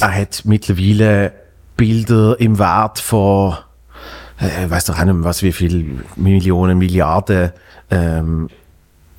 er 0.00 0.14
hat 0.14 0.42
mittlerweile 0.44 1.32
Bilder 1.76 2.38
im 2.38 2.58
Wert 2.58 2.98
von, 3.00 3.56
äh, 4.40 4.64
ich 4.64 4.70
weiß 4.70 4.86
doch 4.86 4.98
auch 4.98 5.04
nicht 5.04 5.16
was, 5.18 5.42
wie 5.42 5.52
viel 5.52 6.04
Millionen, 6.16 6.78
Milliarden 6.78 7.52
ähm, 7.90 8.48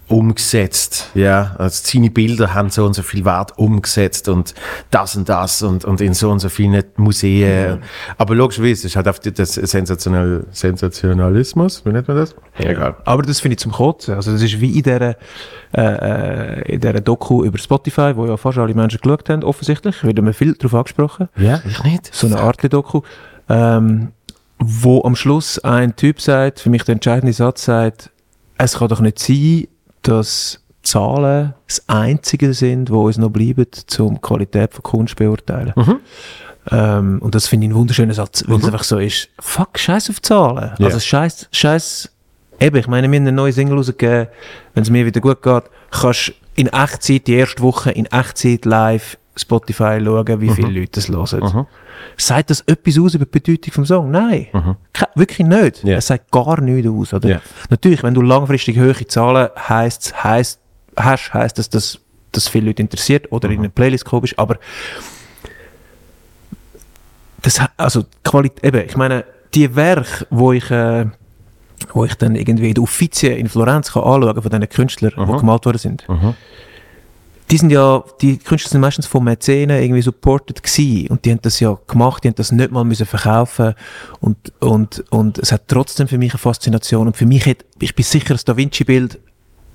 umgesetzt. 0.07 1.09
Ja, 1.15 1.55
also 1.57 1.81
seine 1.83 2.11
Bilder 2.11 2.53
haben 2.53 2.69
so 2.69 2.85
und 2.85 2.93
so 2.93 3.01
viel 3.01 3.25
Wert 3.25 3.57
umgesetzt 3.57 4.29
und 4.29 4.53
das 4.91 5.15
und 5.15 5.27
das 5.29 5.63
und, 5.63 5.83
und 5.83 5.99
in 5.99 6.13
so 6.13 6.29
und 6.29 6.39
so 6.39 6.49
vielen 6.49 6.83
Museen. 6.97 7.81
Aber 8.17 8.35
logischerweise 8.35 8.85
ist 8.85 8.95
halt 8.95 9.07
auf 9.07 9.19
das 9.19 9.53
Sensational, 9.53 10.45
Sensationalismus, 10.51 11.83
wie 11.85 11.89
nennt 11.89 12.07
man 12.07 12.17
das? 12.17 12.35
Egal. 12.57 12.95
Aber 13.05 13.23
das 13.23 13.39
finde 13.39 13.53
ich 13.53 13.59
zum 13.59 13.71
Kotzen. 13.71 14.13
Also 14.13 14.31
das 14.31 14.43
ist 14.43 14.61
wie 14.61 14.77
in 14.77 14.83
dieser, 14.83 15.15
äh, 15.73 15.81
äh, 15.81 16.73
in 16.73 16.79
dieser 16.79 17.01
Doku 17.01 17.43
über 17.43 17.57
Spotify, 17.57 18.15
wo 18.15 18.27
ja 18.27 18.37
fast 18.37 18.59
alle 18.59 18.73
Menschen 18.75 18.99
geschaut 19.01 19.27
haben, 19.29 19.43
offensichtlich. 19.43 20.03
Wird 20.03 20.21
mir 20.21 20.33
viel 20.33 20.53
darauf 20.53 20.75
angesprochen. 20.75 21.29
Ja, 21.35 21.61
ich 21.67 21.83
nicht. 21.83 22.13
So 22.13 22.27
eine 22.27 22.39
Art 22.39 22.61
Doku. 22.71 23.01
Ähm, 23.49 24.11
wo 24.57 25.03
am 25.03 25.15
Schluss 25.15 25.59
ein 25.59 25.95
Typ 25.95 26.21
sagt, 26.21 26.59
für 26.59 26.69
mich 26.69 26.83
der 26.83 26.93
entscheidende 26.93 27.33
Satz 27.33 27.65
sagt, 27.65 28.11
es 28.57 28.77
kann 28.77 28.87
doch 28.87 29.01
nicht 29.01 29.19
sein, 29.19 29.67
dass 30.07 30.61
Zahlen 30.83 31.53
das 31.67 31.83
Einzige 31.87 32.53
sind, 32.53 32.89
wo 32.89 33.07
uns 33.07 33.17
noch 33.17 33.29
bleiben, 33.29 33.65
zum 33.87 34.15
die 34.15 34.21
Qualität 34.21 34.73
von 34.73 34.83
Kunst 34.83 35.15
beurteilen. 35.15 35.73
Mhm. 35.75 35.99
Ähm, 36.71 37.19
und 37.21 37.35
das 37.35 37.47
finde 37.47 37.65
ich 37.65 37.71
einen 37.71 37.79
wunderschönen 37.79 38.13
Satz, 38.13 38.43
weil 38.47 38.59
es 38.59 38.65
einfach 38.65 38.83
so 38.83 38.99
ist, 38.99 39.29
fuck, 39.39 39.77
scheiß 39.77 40.09
auf 40.09 40.21
Zahlen. 40.21 40.71
Ja. 40.77 40.85
Also 40.87 40.99
scheiß, 40.99 41.49
scheiß 41.51 42.11
eben, 42.59 42.77
ich 42.77 42.87
meine, 42.87 43.09
wir 43.09 43.17
haben 43.17 43.27
eine 43.27 43.35
neue 43.35 43.51
Single 43.51 43.77
rausgegeben, 43.77 44.27
wenn 44.73 44.83
es 44.83 44.89
mir 44.89 45.05
wieder 45.05 45.21
gut 45.21 45.41
geht, 45.41 45.63
kannst 45.91 46.33
in 46.55 46.67
Echtzeit, 46.67 47.27
die 47.27 47.33
erste 47.33 47.61
Woche 47.61 47.91
in 47.91 48.05
Echtzeit 48.05 48.65
live 48.65 49.17
Spotify 49.37 49.99
schauen, 50.03 50.41
wie 50.41 50.49
viele 50.49 50.69
Mhm. 50.69 50.75
Leute 50.75 50.91
das 50.93 51.09
hören. 51.09 51.39
Mhm. 51.43 51.65
Sagt 52.17 52.49
das 52.49 52.61
etwas 52.61 52.97
aus 52.99 53.13
über 53.15 53.25
die 53.25 53.31
Bedeutung 53.39 53.73
vom 53.73 53.85
Song? 53.85 54.11
Nein. 54.11 54.47
Ke- 54.93 55.07
Wirklich 55.15 55.45
nicht. 55.47 55.83
Es 55.97 56.07
sagt 56.07 56.31
gar 56.31 56.61
nichts 56.61 56.89
aus. 56.89 57.13
Oder? 57.13 57.29
Natürlich, 57.69 58.03
wenn 58.03 58.13
du 58.13 58.21
langfristig 58.21 58.77
hohe 58.79 58.93
Zahlen 59.07 59.49
heisst, 59.67 60.23
heisst, 60.23 60.59
hast, 60.95 61.33
heisst 61.33 61.57
das, 61.59 61.69
dass 61.69 61.99
das 62.31 62.47
viele 62.47 62.67
Leute 62.67 62.81
interessiert 62.81 63.31
oder 63.31 63.49
in 63.49 63.59
eine 63.59 63.69
Playlist 63.69 64.03
gekommen 64.05 64.23
bist, 64.23 64.37
aber 64.39 64.57
das, 67.41 67.59
also 67.77 68.01
die 68.03 68.07
Qualität, 68.23 68.63
eben, 68.65 68.85
ich 68.87 68.97
meine, 68.97 69.23
die 69.53 69.75
Werke, 69.75 70.25
wo 70.29 70.51
ich, 70.51 70.69
äh, 70.71 71.05
wo 71.93 72.05
ich 72.05 72.15
dann 72.15 72.35
irgendwie 72.35 72.69
in 72.69 72.73
der 72.73 72.83
Uffizie 72.83 73.37
in 73.37 73.47
Florenz 73.49 73.91
kann 73.93 74.03
anschauen 74.03 74.41
von 74.41 74.49
diesen 74.51 74.69
Künstlern, 74.69 75.11
die 75.17 75.37
gemalt 75.37 75.65
worden 75.65 75.77
sind, 75.77 76.05
die 77.51 77.57
sind 77.57 77.69
ja, 77.69 78.03
die 78.21 78.37
Künstler 78.37 78.71
sind 78.71 78.81
meistens 78.81 79.05
von 79.05 79.23
Mäzenen 79.23 79.81
irgendwie 79.81 80.01
supported 80.01 80.63
gewesen 80.63 81.07
und 81.09 81.25
die 81.25 81.31
haben 81.31 81.41
das 81.43 81.59
ja 81.59 81.77
gemacht, 81.87 82.23
die 82.23 82.29
haben 82.29 82.35
das 82.35 82.51
nicht 82.51 82.71
mal 82.71 82.83
müssen 82.83 83.05
verkaufen 83.05 83.73
und, 84.19 84.37
und, 84.59 85.03
und 85.11 85.37
es 85.37 85.51
hat 85.51 85.67
trotzdem 85.67 86.07
für 86.07 86.17
mich 86.17 86.31
eine 86.31 86.39
Faszination 86.39 87.07
und 87.07 87.17
für 87.17 87.25
mich 87.27 87.45
hat, 87.45 87.57
ich 87.79 87.93
bin 87.95 88.03
sicher, 88.03 88.33
das 88.33 88.45
Da 88.45 88.57
Vinci-Bild 88.57 89.19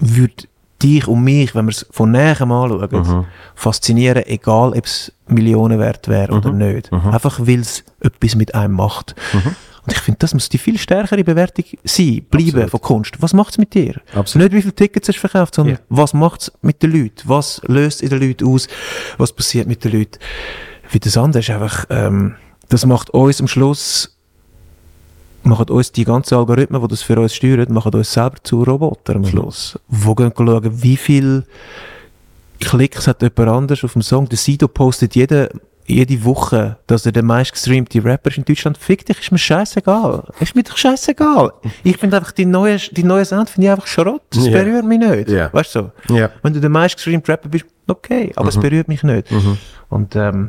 würde 0.01 0.35
dich 0.83 1.07
und 1.07 1.23
mich, 1.23 1.55
wenn 1.55 1.67
wir 1.67 1.73
es 1.73 1.87
von 1.91 2.11
näherem 2.11 2.51
anschauen, 2.53 2.89
Mhm. 2.91 3.25
faszinieren, 3.55 4.25
egal 4.27 4.71
ob 4.71 4.85
es 4.87 5.13
Millionen 5.29 5.79
wert 5.79 6.09
wäre 6.09 6.33
oder 6.33 6.51
Mhm. 6.53 6.59
nicht. 6.59 6.91
Mhm. 6.91 7.11
Einfach 7.11 7.39
weil 7.41 7.61
es 7.61 7.85
etwas 8.01 8.35
mit 8.35 8.55
einem 8.55 8.75
macht. 8.75 9.15
Und 9.33 9.55
ich 9.93 9.99
finde, 9.99 10.19
das 10.19 10.35
muss 10.35 10.49
die 10.49 10.59
viel 10.59 10.79
stärkere 10.79 11.25
Bewertung 11.25 11.65
sein, 11.85 12.25
bleiben 12.31 12.69
von 12.69 12.81
Kunst. 12.81 13.17
Was 13.21 13.33
macht 13.33 13.53
es 13.53 13.59
mit 13.59 13.75
dir? 13.75 14.01
Nicht 14.15 14.53
wie 14.53 14.63
viele 14.63 14.75
Tickets 14.75 15.09
hast 15.09 15.17
du 15.17 15.21
verkauft, 15.21 15.55
sondern 15.55 15.79
was 15.89 16.15
macht 16.15 16.43
es 16.43 16.53
mit 16.63 16.83
den 16.83 16.93
Leuten? 16.93 17.23
Was 17.25 17.61
löst 17.67 18.03
es 18.03 18.03
in 18.03 18.19
den 18.19 18.29
Leuten 18.29 18.47
aus? 18.47 18.69
Was 19.19 19.33
passiert 19.33 19.67
mit 19.67 19.85
den 19.85 19.93
Leuten? 19.93 20.19
Wie 20.91 20.99
das 20.99 21.17
andere 21.17 21.41
ist 21.41 21.51
einfach, 21.51 21.87
ähm, 21.91 22.35
das 22.69 22.85
macht 22.87 23.11
uns 23.11 23.41
am 23.41 23.49
Schluss, 23.49 24.17
machen 25.43 25.69
uns 25.71 25.93
die 25.93 26.05
ganzen 26.05 26.35
Algorithmen, 26.35 26.81
die 26.83 26.89
das 26.89 27.03
für 27.03 27.19
uns 27.19 27.35
steuern, 27.35 27.73
machen 27.73 27.95
uns 27.95 28.13
selber 28.13 28.37
zu 28.43 28.63
Robotern 28.63 29.19
am 29.19 29.25
Schluss. 29.25 29.79
Wo 29.89 30.15
gehen 30.15 30.33
schauen, 30.37 30.83
wie 30.83 30.97
viel 30.97 31.45
Klicks 32.61 33.07
hat 33.09 33.23
jemand 33.23 33.49
anders 33.49 33.85
auf 33.85 33.95
dem 33.95 34.03
Song. 34.03 34.29
Der 34.29 34.39
Sido 34.39 34.69
postet 34.69 35.17
jede, 35.17 35.51
jede 35.91 36.25
Woche, 36.25 36.77
dass 36.87 37.05
er 37.07 37.13
der 37.13 37.23
meistgestreamte 37.23 38.03
Rapper 38.05 38.31
ist 38.31 38.39
in 38.39 38.45
Deutschland. 38.45 38.79
Fick 38.79 39.05
dich, 39.07 39.19
ist 39.21 39.33
mir 39.33 39.39
scheißegal. 39.39 40.25
Ist 40.41 40.55
mir 40.55 40.63
doch 40.63 40.77
scheißegal. 40.77 41.53
Ich 41.85 41.97
finde 41.99 42.17
einfach, 42.19 42.33
die 42.33 42.47
neue, 42.47 42.77
die 42.79 43.03
neue 43.05 43.25
Sound 43.25 43.51
finde 43.51 43.67
ich 43.67 43.73
einfach 43.73 43.87
Schrott. 43.87 44.23
Das 44.31 44.47
Ja. 44.47 44.53
berührt 44.63 44.85
mich 44.85 44.99
nicht. 44.99 45.29
Ja. 45.29 45.53
Weißt 45.53 45.75
du 45.75 45.91
so? 46.09 46.15
Ja. 46.15 46.31
Wenn 46.43 46.53
du 46.55 46.61
der 46.61 46.71
meistgestreamte 46.71 47.33
Rapper 47.33 47.49
bist, 47.49 47.65
okay, 47.87 48.33
aber 48.37 48.49
es 48.49 48.57
Mhm. 48.57 48.61
berührt 48.63 48.89
mich 48.89 49.03
nicht. 49.03 49.31
Mhm. 49.31 49.59
Und 49.89 50.17
ähm, 50.17 50.49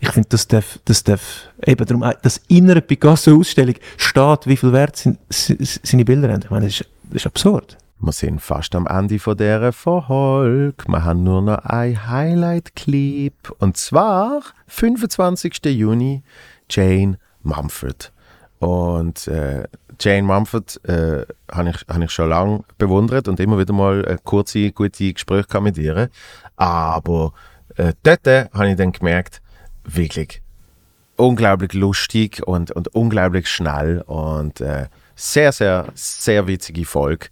ich 0.00 0.10
finde, 0.10 0.28
das 0.30 0.46
darf, 0.48 0.78
das 0.84 1.02
darf 1.02 1.48
eben 1.64 1.84
darum, 1.86 2.04
das 2.22 2.40
innere 2.48 2.80
Picasso-Ausstellung 2.82 3.74
steht, 3.96 4.46
wie 4.46 4.56
viel 4.56 4.72
wert 4.72 4.96
sind, 4.96 5.18
seine 5.30 6.04
Bilder 6.04 6.30
haben. 6.32 6.42
Ich 6.44 6.50
meine, 6.50 6.66
das 6.66 6.80
ist, 6.80 6.88
das 7.04 7.16
ist 7.22 7.26
absurd. 7.26 7.78
Wir 8.04 8.12
sind 8.12 8.42
fast 8.42 8.74
am 8.74 8.86
Ende 8.86 9.18
von 9.18 9.34
dieser 9.34 9.72
Folge. 9.72 10.74
Wir 10.86 11.04
haben 11.04 11.22
nur 11.22 11.40
noch 11.40 11.56
ein 11.64 12.06
Highlight-Clip. 12.06 13.32
Und 13.60 13.78
zwar 13.78 14.42
25. 14.66 15.64
Juni, 15.64 16.22
Jane 16.68 17.18
Mumford. 17.42 18.12
Und 18.58 19.26
äh, 19.26 19.64
Jane 19.98 20.24
Mumford 20.24 20.84
äh, 20.84 21.24
habe 21.50 21.70
ich, 21.70 21.76
hab 21.88 22.02
ich 22.02 22.10
schon 22.10 22.28
lange 22.28 22.64
bewundert 22.76 23.26
und 23.26 23.40
immer 23.40 23.58
wieder 23.58 23.72
mal 23.72 24.04
äh, 24.06 24.18
kurze, 24.22 24.70
gute 24.72 25.14
Gespräche 25.14 25.62
mit 25.62 25.78
ihr. 25.78 26.10
Aber 26.56 27.32
äh, 27.76 27.94
dort 28.02 28.26
äh, 28.26 28.50
habe 28.52 28.68
ich 28.68 28.76
dann 28.76 28.92
gemerkt, 28.92 29.40
wirklich 29.84 30.42
unglaublich 31.16 31.72
lustig 31.72 32.46
und, 32.46 32.70
und 32.70 32.88
unglaublich 32.88 33.48
schnell 33.48 34.02
und 34.02 34.60
äh, 34.60 34.88
sehr, 35.16 35.52
sehr, 35.52 35.86
sehr 35.94 36.46
witzige 36.46 36.84
Folge. 36.84 37.28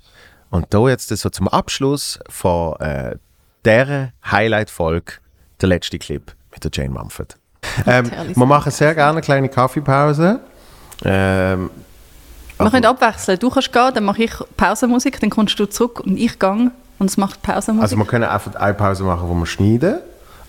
Und 0.52 0.66
da 0.70 0.86
jetzt 0.88 1.08
so 1.08 1.30
zum 1.30 1.48
Abschluss 1.48 2.18
von 2.28 2.76
äh, 2.78 3.16
dieser 3.64 4.12
Highlight-Folge 4.30 5.14
der 5.60 5.68
letzte 5.70 5.98
Clip 5.98 6.30
mit 6.52 6.62
der 6.62 6.70
Jane 6.72 6.90
Mumford. 6.90 7.36
Ähm, 7.86 8.10
wir 8.34 8.46
machen 8.46 8.70
sehr 8.70 8.94
gerne 8.94 9.12
eine 9.12 9.20
kleine 9.22 9.48
Kaffeepause. 9.48 10.40
Ähm, 11.04 11.70
Wir 12.58 12.70
können 12.70 12.84
abwechseln. 12.84 13.38
Du 13.38 13.48
kannst 13.48 13.72
gehen, 13.72 13.94
dann 13.94 14.04
mache 14.04 14.24
ich 14.24 14.32
Pausenmusik, 14.58 15.18
dann 15.20 15.30
kommst 15.30 15.58
du 15.58 15.64
zurück 15.66 16.00
und 16.00 16.18
ich 16.18 16.38
gehe 16.38 16.70
und 16.98 17.06
es 17.06 17.16
macht 17.16 17.40
Pausenmusik. 17.42 17.82
also 17.82 17.96
wir 17.96 18.04
können 18.04 18.24
einfach 18.24 18.54
eine 18.56 18.74
Pause 18.74 19.04
machen, 19.04 19.28
wo 19.28 19.34
wir 19.34 19.46
schneiden 19.46 20.00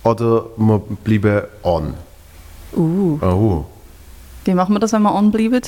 oder 0.03 0.45
wir 0.57 0.79
bleiben 0.79 1.43
on. 1.63 1.93
uh, 2.75 3.19
Oh. 3.21 3.65
Wie 4.45 4.53
machen 4.53 4.73
wir 4.75 4.79
das, 4.79 4.93
wenn 4.93 5.01
wir 5.01 5.13
on 5.13 5.31
bleiben? 5.31 5.61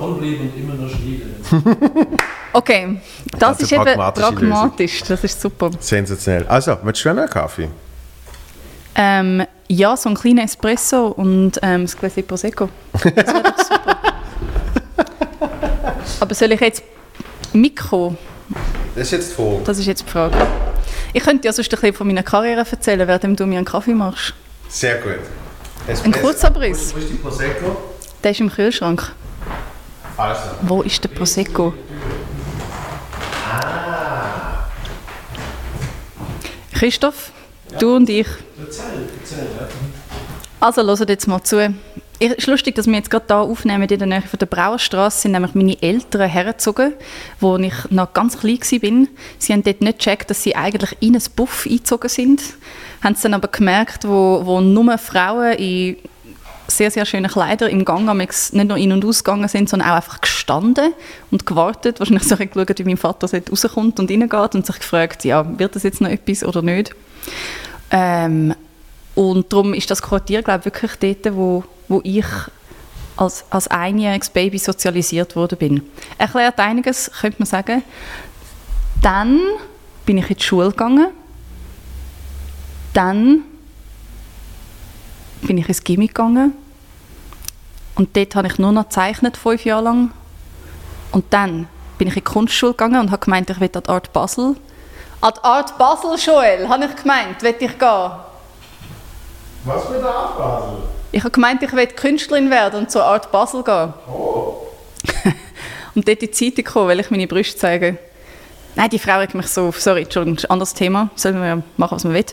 Anbleiben 0.00 0.40
und 0.40 0.56
immer 0.56 0.74
noch 0.74 0.90
schneiden. 0.90 2.16
Okay, 2.52 3.00
das 3.38 3.60
Also 3.60 3.62
ist 3.62 3.72
eben 3.72 3.84
pragmatisch. 3.94 5.02
Das 5.04 5.22
ist 5.22 5.40
super. 5.40 5.70
Sensationell. 5.78 6.44
Also, 6.48 6.76
willst 6.82 7.04
du 7.04 7.10
einen 7.10 7.28
Kaffee? 7.30 7.68
Ähm, 8.96 9.44
ja, 9.68 9.96
so 9.96 10.08
ein 10.08 10.16
kleiner 10.16 10.42
Espresso 10.42 11.06
und 11.08 11.60
ähm, 11.62 11.82
das 11.82 11.96
Gläschen 11.96 12.26
Prosecco. 12.26 12.68
Das 12.92 13.04
wäre 13.04 13.42
doch 13.42 13.56
super. 13.56 13.96
Aber 16.20 16.34
soll 16.34 16.50
ich 16.50 16.60
jetzt 16.60 16.82
Mikro? 17.52 18.16
Das 18.96 19.04
ist 19.04 19.10
jetzt 19.12 19.32
vor. 19.34 19.60
Das 19.64 19.78
ist 19.78 19.86
jetzt 19.86 20.04
die 20.04 20.10
Frage. 20.10 20.34
Ich 21.12 21.22
könnte 21.22 21.46
ja 21.46 21.52
sonst 21.52 21.72
ein 21.72 21.80
bisschen 21.80 21.94
von 21.94 22.08
meiner 22.08 22.24
Karriere 22.24 22.66
erzählen, 22.68 23.06
während 23.06 23.38
du 23.38 23.46
mir 23.46 23.58
einen 23.58 23.64
Kaffee 23.64 23.94
machst. 23.94 24.34
Sehr 24.68 24.98
gut. 24.98 25.20
Ein 26.04 26.12
Kurzabriss. 26.12 26.94
Wo 26.94 26.98
ist 26.98 27.10
die 27.10 27.14
Prosecco? 27.14 27.76
Der 28.22 28.32
ist 28.32 28.40
im 28.40 28.50
Kühlschrank. 28.50 29.12
Also. 30.16 30.42
Wo 30.62 30.82
ist 30.82 31.02
der 31.02 31.08
Prosecco? 31.08 31.72
Christoph, 36.72 37.32
du 37.78 37.96
und 37.96 38.08
ich. 38.08 38.26
Also 40.60 40.82
hört 40.82 41.08
jetzt 41.08 41.26
mal 41.26 41.42
zu. 41.42 41.74
Es 42.18 42.32
ist 42.32 42.46
lustig, 42.46 42.74
dass 42.74 42.86
wir 42.86 42.94
jetzt 42.94 43.10
gerade 43.10 43.24
hier 43.28 43.36
aufnehmen, 43.36 43.88
in 43.88 43.98
der 43.98 44.06
Nähe 44.06 44.20
von 44.20 44.38
der 44.38 44.46
Brauerstraße 44.46 45.22
sind 45.22 45.32
nämlich 45.32 45.54
meine 45.54 45.82
Eltern 45.82 46.28
hergezogen, 46.28 46.92
wo 47.38 47.56
ich 47.56 47.74
noch 47.88 48.12
ganz 48.12 48.38
klein 48.38 48.58
war. 48.60 49.06
Sie 49.38 49.52
haben 49.54 49.62
dort 49.62 49.80
nicht 49.80 49.98
gecheckt, 49.98 50.28
dass 50.28 50.42
sie 50.42 50.54
eigentlich 50.54 50.96
in 51.00 51.16
ein 51.16 51.22
Buff 51.34 51.66
eingezogen 51.66 52.10
sind. 52.10 52.42
Haben 53.02 53.14
es 53.14 53.22
dann 53.22 53.32
aber 53.32 53.48
gemerkt, 53.48 54.06
wo, 54.06 54.42
wo 54.44 54.60
nur 54.60 54.98
Frauen 54.98 55.54
in 55.54 55.96
sehr, 56.70 56.90
sehr 56.90 57.04
schönen 57.06 57.30
Kleidern 57.30 57.70
im 57.70 57.84
Gang 57.84 58.06
nicht 58.16 58.52
nur 58.52 58.76
in- 58.76 58.92
und 58.92 59.04
ausgegangen 59.04 59.48
sind, 59.48 59.68
sondern 59.68 59.90
auch 59.90 59.96
einfach 59.96 60.20
gestanden 60.20 60.92
und 61.30 61.46
gewartet. 61.46 62.00
Wahrscheinlich 62.00 62.24
so 62.24 62.36
geschaut, 62.36 62.78
wie 62.78 62.84
mein 62.84 62.96
Vater 62.96 63.28
rauskommt 63.50 64.00
und 64.00 64.10
reingeht 64.10 64.54
und 64.54 64.66
sich 64.66 64.78
gefragt, 64.78 65.24
ja, 65.24 65.58
wird 65.58 65.76
das 65.76 65.82
jetzt 65.82 66.00
noch 66.00 66.10
etwas 66.10 66.44
oder 66.44 66.62
nicht? 66.62 66.92
Ähm, 67.90 68.54
und 69.14 69.52
darum 69.52 69.74
ist 69.74 69.90
das 69.90 70.00
Quartier, 70.00 70.42
glaube 70.42 70.60
ich, 70.60 70.64
wirklich 70.66 71.18
dort, 71.22 71.36
wo, 71.36 71.64
wo 71.88 72.00
ich 72.04 72.26
als, 73.16 73.44
als 73.50 73.68
einjähriges 73.68 74.30
Baby 74.30 74.58
sozialisiert 74.58 75.36
worden 75.36 75.58
bin. 75.58 75.82
Erklärt 76.16 76.58
einiges, 76.58 77.10
könnte 77.20 77.36
man 77.40 77.46
sagen. 77.46 77.82
Dann 79.02 79.40
bin 80.06 80.18
ich 80.18 80.30
in 80.30 80.36
die 80.36 80.42
Schule 80.42 80.70
gegangen. 80.70 81.08
Dann 82.92 83.42
bin 85.42 85.58
ich 85.58 85.68
ins 85.68 85.84
Gimmick 85.84 86.14
gegangen. 86.14 86.54
Und 87.94 88.16
dort 88.16 88.34
habe 88.34 88.48
ich 88.48 88.58
nur 88.58 88.72
noch 88.72 88.84
gezeichnet, 88.84 89.36
fünf 89.36 89.64
Jahre 89.64 89.84
lang. 89.84 90.10
Und 91.12 91.24
dann 91.30 91.68
bin 91.98 92.08
ich 92.08 92.16
in 92.16 92.24
die 92.24 92.30
Kunstschule 92.30 92.72
gegangen 92.72 93.00
und 93.00 93.10
habe 93.10 93.24
gemeint, 93.24 93.50
ich 93.50 93.60
will 93.60 93.70
an 93.74 93.82
die 93.82 93.88
Art 93.88 94.12
Basel. 94.12 94.56
An 95.20 95.32
die 95.36 95.44
Art 95.44 95.76
Basel, 95.76 96.16
Joel, 96.16 96.68
habe 96.68 96.86
ich 96.86 96.96
gemeint, 96.96 97.42
will 97.42 97.54
ich 97.58 97.78
gehen. 97.78 98.10
Was 99.64 99.90
mit 99.90 100.00
der 100.00 100.08
Art 100.08 100.38
Basel? 100.38 100.78
Ich 101.12 101.20
habe 101.20 101.30
gemeint, 101.30 101.62
ich 101.62 101.72
will 101.72 101.86
Künstlerin 101.88 102.50
werden 102.50 102.80
und 102.80 102.90
zur 102.90 103.04
Art 103.04 103.30
Basel 103.30 103.62
gehen. 103.62 103.92
und 105.94 106.08
dort 106.08 106.22
in 106.22 106.30
die 106.30 106.30
Zeitung 106.30 106.64
kommen, 106.64 106.88
weil 106.88 107.00
ich 107.00 107.10
meine 107.10 107.26
Brüste 107.26 107.58
zeige. 107.58 107.98
Nein, 108.76 108.88
die 108.88 108.98
Frau 108.98 109.18
regt 109.18 109.34
mich 109.34 109.48
so 109.48 109.68
auf. 109.68 109.80
Sorry, 109.80 110.02
Entschuldigung, 110.02 110.38
ein 110.38 110.50
anderes 110.50 110.72
Thema. 110.72 111.10
Sollen 111.16 111.42
wir 111.42 111.62
machen, 111.76 111.96
was 111.96 112.04
man 112.04 112.14
will. 112.14 112.24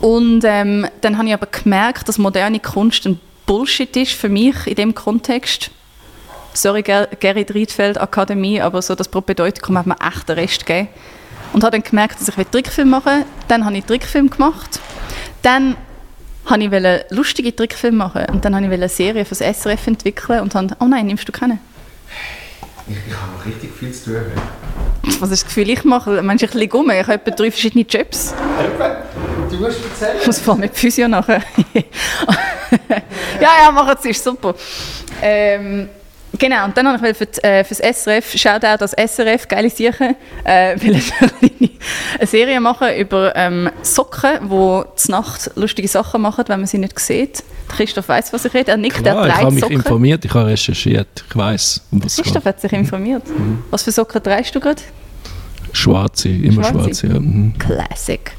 Und 0.00 0.42
ähm, 0.44 0.86
dann 1.00 1.18
habe 1.18 1.28
ich 1.28 1.34
aber 1.34 1.46
gemerkt, 1.46 2.08
dass 2.08 2.18
moderne 2.18 2.60
Kunst 2.60 3.06
ein 3.06 3.20
Bullshit 3.46 3.94
ist 3.96 4.12
für 4.12 4.28
mich 4.28 4.66
in 4.66 4.74
dem 4.74 4.94
Kontext. 4.94 5.70
Sorry, 6.54 6.82
Ger 6.82 7.08
Gerrit 7.20 7.52
Riedfeld 7.52 8.00
Akademie, 8.00 8.60
aber 8.60 8.80
so 8.80 8.94
das 8.94 9.08
Propedeutikum 9.08 9.76
hat 9.76 9.86
mir 9.86 9.96
echt 10.00 10.28
den 10.28 10.38
Rest 10.38 10.66
gegeben. 10.66 10.88
Und 11.52 11.62
habe 11.62 11.72
dann 11.72 11.82
gemerkt, 11.82 12.20
dass 12.20 12.28
ich 12.28 12.48
Trickfilm 12.48 12.90
machen 12.90 13.20
will. 13.20 13.26
Dann 13.48 13.64
habe 13.64 13.76
ich 13.76 13.84
Trickfilm 13.84 14.30
gemacht. 14.30 14.80
Dann 15.42 15.76
wollte 16.48 17.04
ich 17.10 17.16
lustige 17.16 17.54
Trickfilme 17.54 17.96
machen. 17.96 18.24
Und 18.32 18.44
dann 18.44 18.54
wollte 18.54 18.66
ich 18.66 18.72
eine 18.72 18.88
Serie 18.88 19.24
für 19.24 19.36
das 19.36 19.60
SRF 19.60 19.86
entwickeln 19.86 20.40
und 20.40 20.54
habe, 20.54 20.76
oh 20.80 20.86
nein, 20.86 21.06
nimmst 21.06 21.28
du 21.28 21.32
keine? 21.32 21.58
Ich, 22.86 22.96
ich 22.96 23.14
habe 23.16 23.32
noch 23.32 23.46
richtig 23.46 23.72
viel 23.72 23.92
zu 23.92 24.12
tun. 24.12 24.22
Was 25.20 25.30
ist 25.30 25.42
das 25.42 25.44
Gefühl, 25.44 25.70
ich 25.70 25.84
mache? 25.84 26.22
Mensch, 26.22 26.42
ich 26.42 26.52
liege 26.54 26.76
um. 26.76 26.90
Ich 26.90 27.02
habe 27.02 27.14
etwa 27.14 27.30
drei 27.30 27.50
verschiedene 27.50 27.84
Jobs. 27.84 28.34
Du 29.50 29.56
musst 29.56 29.78
erzählen. 29.84 30.16
Ich 30.20 30.26
muss 30.26 30.38
vor 30.38 30.54
allem 30.54 30.60
mit 30.60 30.76
Physio 30.76 31.08
nachher. 31.08 31.42
ja, 33.40 33.50
ja, 33.62 33.70
mach 33.72 33.96
es, 33.96 34.04
ist 34.04 34.24
super. 34.24 34.54
Ähm, 35.22 35.88
genau, 36.38 36.64
und 36.64 36.76
dann 36.76 36.86
habe 36.88 37.10
ich 37.10 37.16
für, 37.16 37.26
die, 37.26 37.42
äh, 37.42 37.64
für 37.64 37.74
das 37.74 38.02
SRF, 38.04 38.32
Shoutout 38.36 38.82
als 38.82 38.92
SRF, 38.92 39.48
geile 39.48 39.70
Sachen, 39.70 40.16
äh, 40.44 40.80
will 40.80 40.96
ich 40.96 41.12
eine 42.18 42.26
Serie 42.26 42.60
machen 42.60 42.88
über 42.96 43.34
ähm, 43.36 43.70
Socken, 43.82 44.38
die 44.44 44.82
zur 44.96 45.10
Nacht 45.10 45.50
lustige 45.56 45.88
Sachen 45.88 46.22
machen, 46.22 46.44
wenn 46.48 46.60
man 46.60 46.66
sie 46.66 46.78
nicht 46.78 46.98
sieht. 46.98 47.42
Christoph 47.68 48.08
weiß, 48.08 48.32
was 48.32 48.44
ich 48.44 48.54
rede. 48.54 48.70
Er 48.72 48.76
nickt, 48.76 48.96
Klar, 49.02 49.16
er 49.16 49.26
ich 49.26 49.32
habe 49.32 49.40
trägt 49.42 49.52
mich 49.52 49.60
Socken. 49.62 49.76
informiert, 49.76 50.24
ich 50.24 50.34
habe 50.34 50.46
recherchiert, 50.46 51.24
ich 51.28 51.36
weiß, 51.36 51.82
um 51.90 52.04
was 52.04 52.12
es 52.12 52.16
geht. 52.16 52.24
Christoph 52.26 52.44
hat 52.44 52.60
sich 52.60 52.72
informiert. 52.72 53.22
Was 53.70 53.82
für 53.82 53.92
Socken 53.92 54.22
trägst 54.22 54.54
du 54.54 54.60
gerade? 54.60 54.82
Schwarze, 55.72 56.28
immer 56.28 56.62
Schwarze? 56.62 56.78
schwarze. 56.78 57.06
ja. 57.08 57.20
Mhm. 57.20 57.54
Classic. 57.58 58.32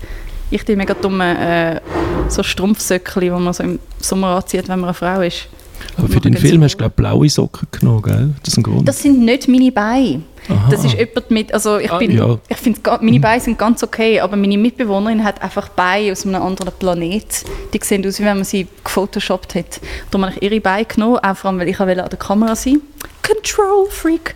Ich 0.51 0.63
die 0.63 0.75
mega 0.75 0.93
dumme 0.93 1.79
äh, 1.79 1.81
so 2.29 2.43
Strumpfsöckchen, 2.43 3.21
die 3.21 3.29
man 3.29 3.51
so 3.51 3.63
im 3.63 3.79
Sommer 3.99 4.35
anzieht, 4.37 4.67
wenn 4.69 4.79
man 4.79 4.89
eine 4.89 4.93
Frau 4.93 5.21
ist. 5.21 5.47
Aber 5.97 6.07
für 6.07 6.19
den 6.19 6.35
Film 6.35 6.63
hast 6.63 6.73
du, 6.73 6.77
glaube 6.79 6.91
ich, 6.91 6.95
blaue 6.95 7.29
Socken 7.29 7.67
genommen, 7.71 8.01
gell? 8.01 8.33
Das 8.43 8.53
ist 8.53 8.57
ein 8.57 8.63
Grund. 8.63 8.87
Das 8.87 9.01
sind 9.01 9.19
nicht 9.19 9.47
meine 9.47 9.71
Beine. 9.71 10.21
Aha. 10.47 10.69
Das 10.69 10.85
ist 10.85 10.93
jemand 10.93 11.31
mit, 11.31 11.53
also 11.53 11.77
ich 11.77 11.91
Ah, 11.91 11.97
bin, 11.97 12.11
ja. 12.11 12.37
ich 12.47 12.57
finde, 12.57 12.79
meine 13.01 13.19
Beine 13.19 13.41
sind 13.41 13.57
ganz 13.57 13.81
okay, 13.81 14.19
aber 14.19 14.35
meine 14.35 14.57
Mitbewohnerin 14.57 15.23
hat 15.23 15.41
einfach 15.41 15.69
Beine 15.69 16.11
aus 16.11 16.25
einem 16.25 16.41
anderen 16.41 16.71
Planet. 16.77 17.25
Die 17.73 17.79
sehen 17.81 18.05
aus, 18.05 18.19
wie 18.19 18.25
wenn 18.25 18.35
man 18.37 18.43
sie 18.43 18.67
gefotoshoppt 18.83 19.55
hat. 19.55 19.79
Darum 20.11 20.25
habe 20.27 20.35
ich 20.37 20.43
ihre 20.43 20.61
Beine 20.61 20.85
genommen, 20.85 21.17
auch 21.17 21.35
vor 21.35 21.49
allem, 21.49 21.59
weil 21.59 21.69
ich 21.69 21.79
an 21.79 21.87
der 21.87 22.05
Kamera 22.19 22.55
sein 22.55 22.81
Control 23.23 23.87
Freak. 23.89 24.35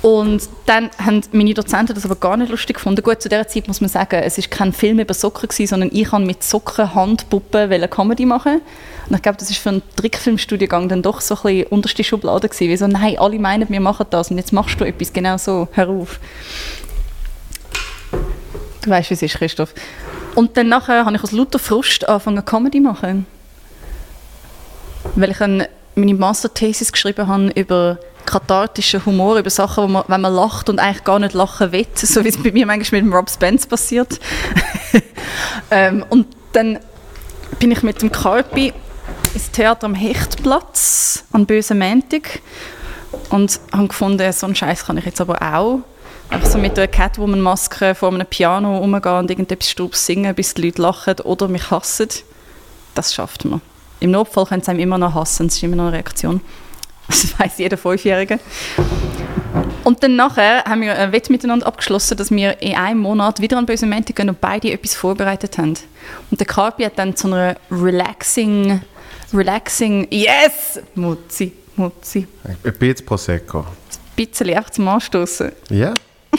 Und 0.00 0.48
dann 0.66 0.90
haben 1.04 1.22
meine 1.32 1.54
Dozenten 1.54 1.94
das 1.94 2.04
aber 2.04 2.14
gar 2.14 2.36
nicht 2.36 2.50
lustig 2.50 2.76
gefunden. 2.76 3.02
Gut, 3.02 3.20
zu 3.20 3.28
dieser 3.28 3.48
Zeit 3.48 3.66
muss 3.66 3.80
man 3.80 3.90
sagen, 3.90 4.22
es 4.22 4.38
ist 4.38 4.50
kein 4.50 4.72
Film 4.72 5.00
über 5.00 5.12
Socken 5.12 5.48
gewesen, 5.48 5.66
sondern 5.66 5.90
ich 5.92 6.12
habe 6.12 6.24
mit 6.24 6.44
Socken 6.44 6.94
Handpuppen 6.94 7.68
wollte 7.68 7.88
Comedy 7.88 8.24
machen. 8.24 8.60
Und 9.08 9.16
ich 9.16 9.22
glaube, 9.22 9.38
das 9.38 9.50
ist 9.50 9.58
für 9.58 9.70
einen 9.70 9.82
Trickfilmstudiengang 9.96 10.88
dann 10.88 11.02
doch 11.02 11.20
so 11.20 11.34
ein 11.34 11.42
bisschen 11.42 11.66
unterste 11.66 12.04
Schublade 12.04 12.48
gewesen. 12.48 12.68
Wie 12.68 12.76
so, 12.76 12.86
nein, 12.86 13.18
alle 13.18 13.38
meinen, 13.40 13.68
wir 13.68 13.80
machen 13.80 14.06
das 14.10 14.30
und 14.30 14.36
jetzt 14.36 14.52
machst 14.52 14.80
du 14.80 14.84
etwas 14.84 15.12
genau 15.12 15.36
so. 15.36 15.66
Hör 15.72 15.88
auf. 15.88 16.20
Du 18.82 18.90
weißt, 18.90 19.10
wie 19.10 19.14
es 19.14 19.22
ist, 19.22 19.34
Christoph. 19.34 19.74
Und 20.36 20.56
dann 20.56 20.68
nachher 20.68 21.04
habe 21.04 21.16
ich 21.16 21.22
aus 21.24 21.32
lauter 21.32 21.58
Frust 21.58 22.08
angefangen, 22.08 22.44
Comedy 22.44 22.78
zu 22.78 22.84
machen. 22.84 23.26
Weil 25.16 25.32
ich 25.32 25.40
eine, 25.40 25.68
meine 25.96 26.14
Masterthesis 26.14 26.92
geschrieben 26.92 27.26
habe 27.26 27.50
über 27.56 27.98
kathartischen 28.28 29.04
Humor, 29.04 29.38
über 29.38 29.50
Sachen, 29.50 29.84
wo 29.84 29.88
man, 29.88 30.04
wenn 30.06 30.20
man 30.20 30.34
lacht 30.34 30.68
und 30.68 30.78
eigentlich 30.78 31.04
gar 31.04 31.18
nicht 31.18 31.34
lachen 31.34 31.72
will, 31.72 31.86
so 31.94 32.24
wie 32.24 32.28
es 32.28 32.42
bei 32.42 32.52
mir 32.52 32.66
manchmal 32.66 33.02
mit 33.02 33.10
dem 33.10 33.14
Rob 33.14 33.30
Spence 33.30 33.66
passiert. 33.66 34.20
ähm, 35.70 36.04
und 36.08 36.26
dann 36.52 36.78
bin 37.58 37.70
ich 37.70 37.82
mit 37.82 38.02
dem 38.02 38.12
Carpi 38.12 38.72
ins 39.34 39.50
Theater 39.50 39.86
am 39.86 39.94
Hechtplatz 39.94 41.24
an 41.32 41.46
Bösen 41.46 41.78
Montag 41.78 42.40
und 43.30 43.60
habe 43.72 43.88
gefunden, 43.88 44.32
so 44.32 44.46
einen 44.46 44.54
Scheiß 44.54 44.84
kann 44.84 44.98
ich 44.98 45.04
jetzt 45.04 45.20
aber 45.20 45.40
auch. 45.42 45.80
Einfach 46.30 46.48
so 46.48 46.58
mit 46.58 46.78
einer 46.78 46.88
Catwoman-Maske 46.88 47.94
vor 47.94 48.12
einem 48.12 48.26
Piano 48.26 48.78
rumgehen 48.78 49.16
und 49.16 49.30
irgendetwas 49.30 49.70
Strubs 49.70 50.04
singen, 50.04 50.34
bis 50.34 50.52
die 50.52 50.62
Leute 50.62 50.82
lachen 50.82 51.20
oder 51.20 51.48
mich 51.48 51.70
hassen. 51.70 52.08
Das 52.94 53.14
schafft 53.14 53.46
man. 53.46 53.62
Im 54.00 54.10
Notfall 54.10 54.44
können 54.44 54.62
sie 54.62 54.70
einem 54.70 54.80
immer 54.80 54.98
noch 54.98 55.14
hassen, 55.14 55.48
das 55.48 55.56
ist 55.56 55.62
immer 55.62 55.76
noch 55.76 55.84
eine 55.84 55.94
Reaktion. 55.94 56.40
Das 57.08 57.38
weiß 57.38 57.58
jeder 57.58 57.76
Fünfjährige. 57.76 58.38
Und 59.84 60.02
dann 60.02 60.16
nachher 60.16 60.64
haben 60.64 60.82
wir 60.82 60.94
ein 60.94 61.12
Wett 61.12 61.30
miteinander 61.30 61.66
abgeschlossen, 61.66 62.16
dass 62.16 62.30
wir 62.30 62.60
in 62.60 62.74
einem 62.76 63.00
Monat 63.00 63.40
wieder 63.40 63.56
an 63.56 63.64
böse 63.66 63.86
Montag 63.86 64.16
gehen 64.16 64.28
und 64.28 64.40
beide 64.40 64.70
etwas 64.70 64.94
vorbereitet 64.94 65.56
haben. 65.58 65.74
Und 66.30 66.38
der 66.38 66.46
Carpi 66.46 66.84
hat 66.84 66.98
dann 66.98 67.16
zu 67.16 67.28
einer 67.28 67.56
relaxing, 67.70 68.82
relaxing, 69.32 70.06
yes, 70.10 70.80
Mutzi, 70.94 71.52
Mutzi, 71.76 72.26
Ein 72.44 72.74
bisschen 72.74 73.06
Prosecco. 73.06 73.60
ein 73.60 73.66
bisschen 74.16 74.50
einfach 74.50 74.70
zum 74.70 74.88
Anstoßen. 74.88 75.52
Ja? 75.70 75.94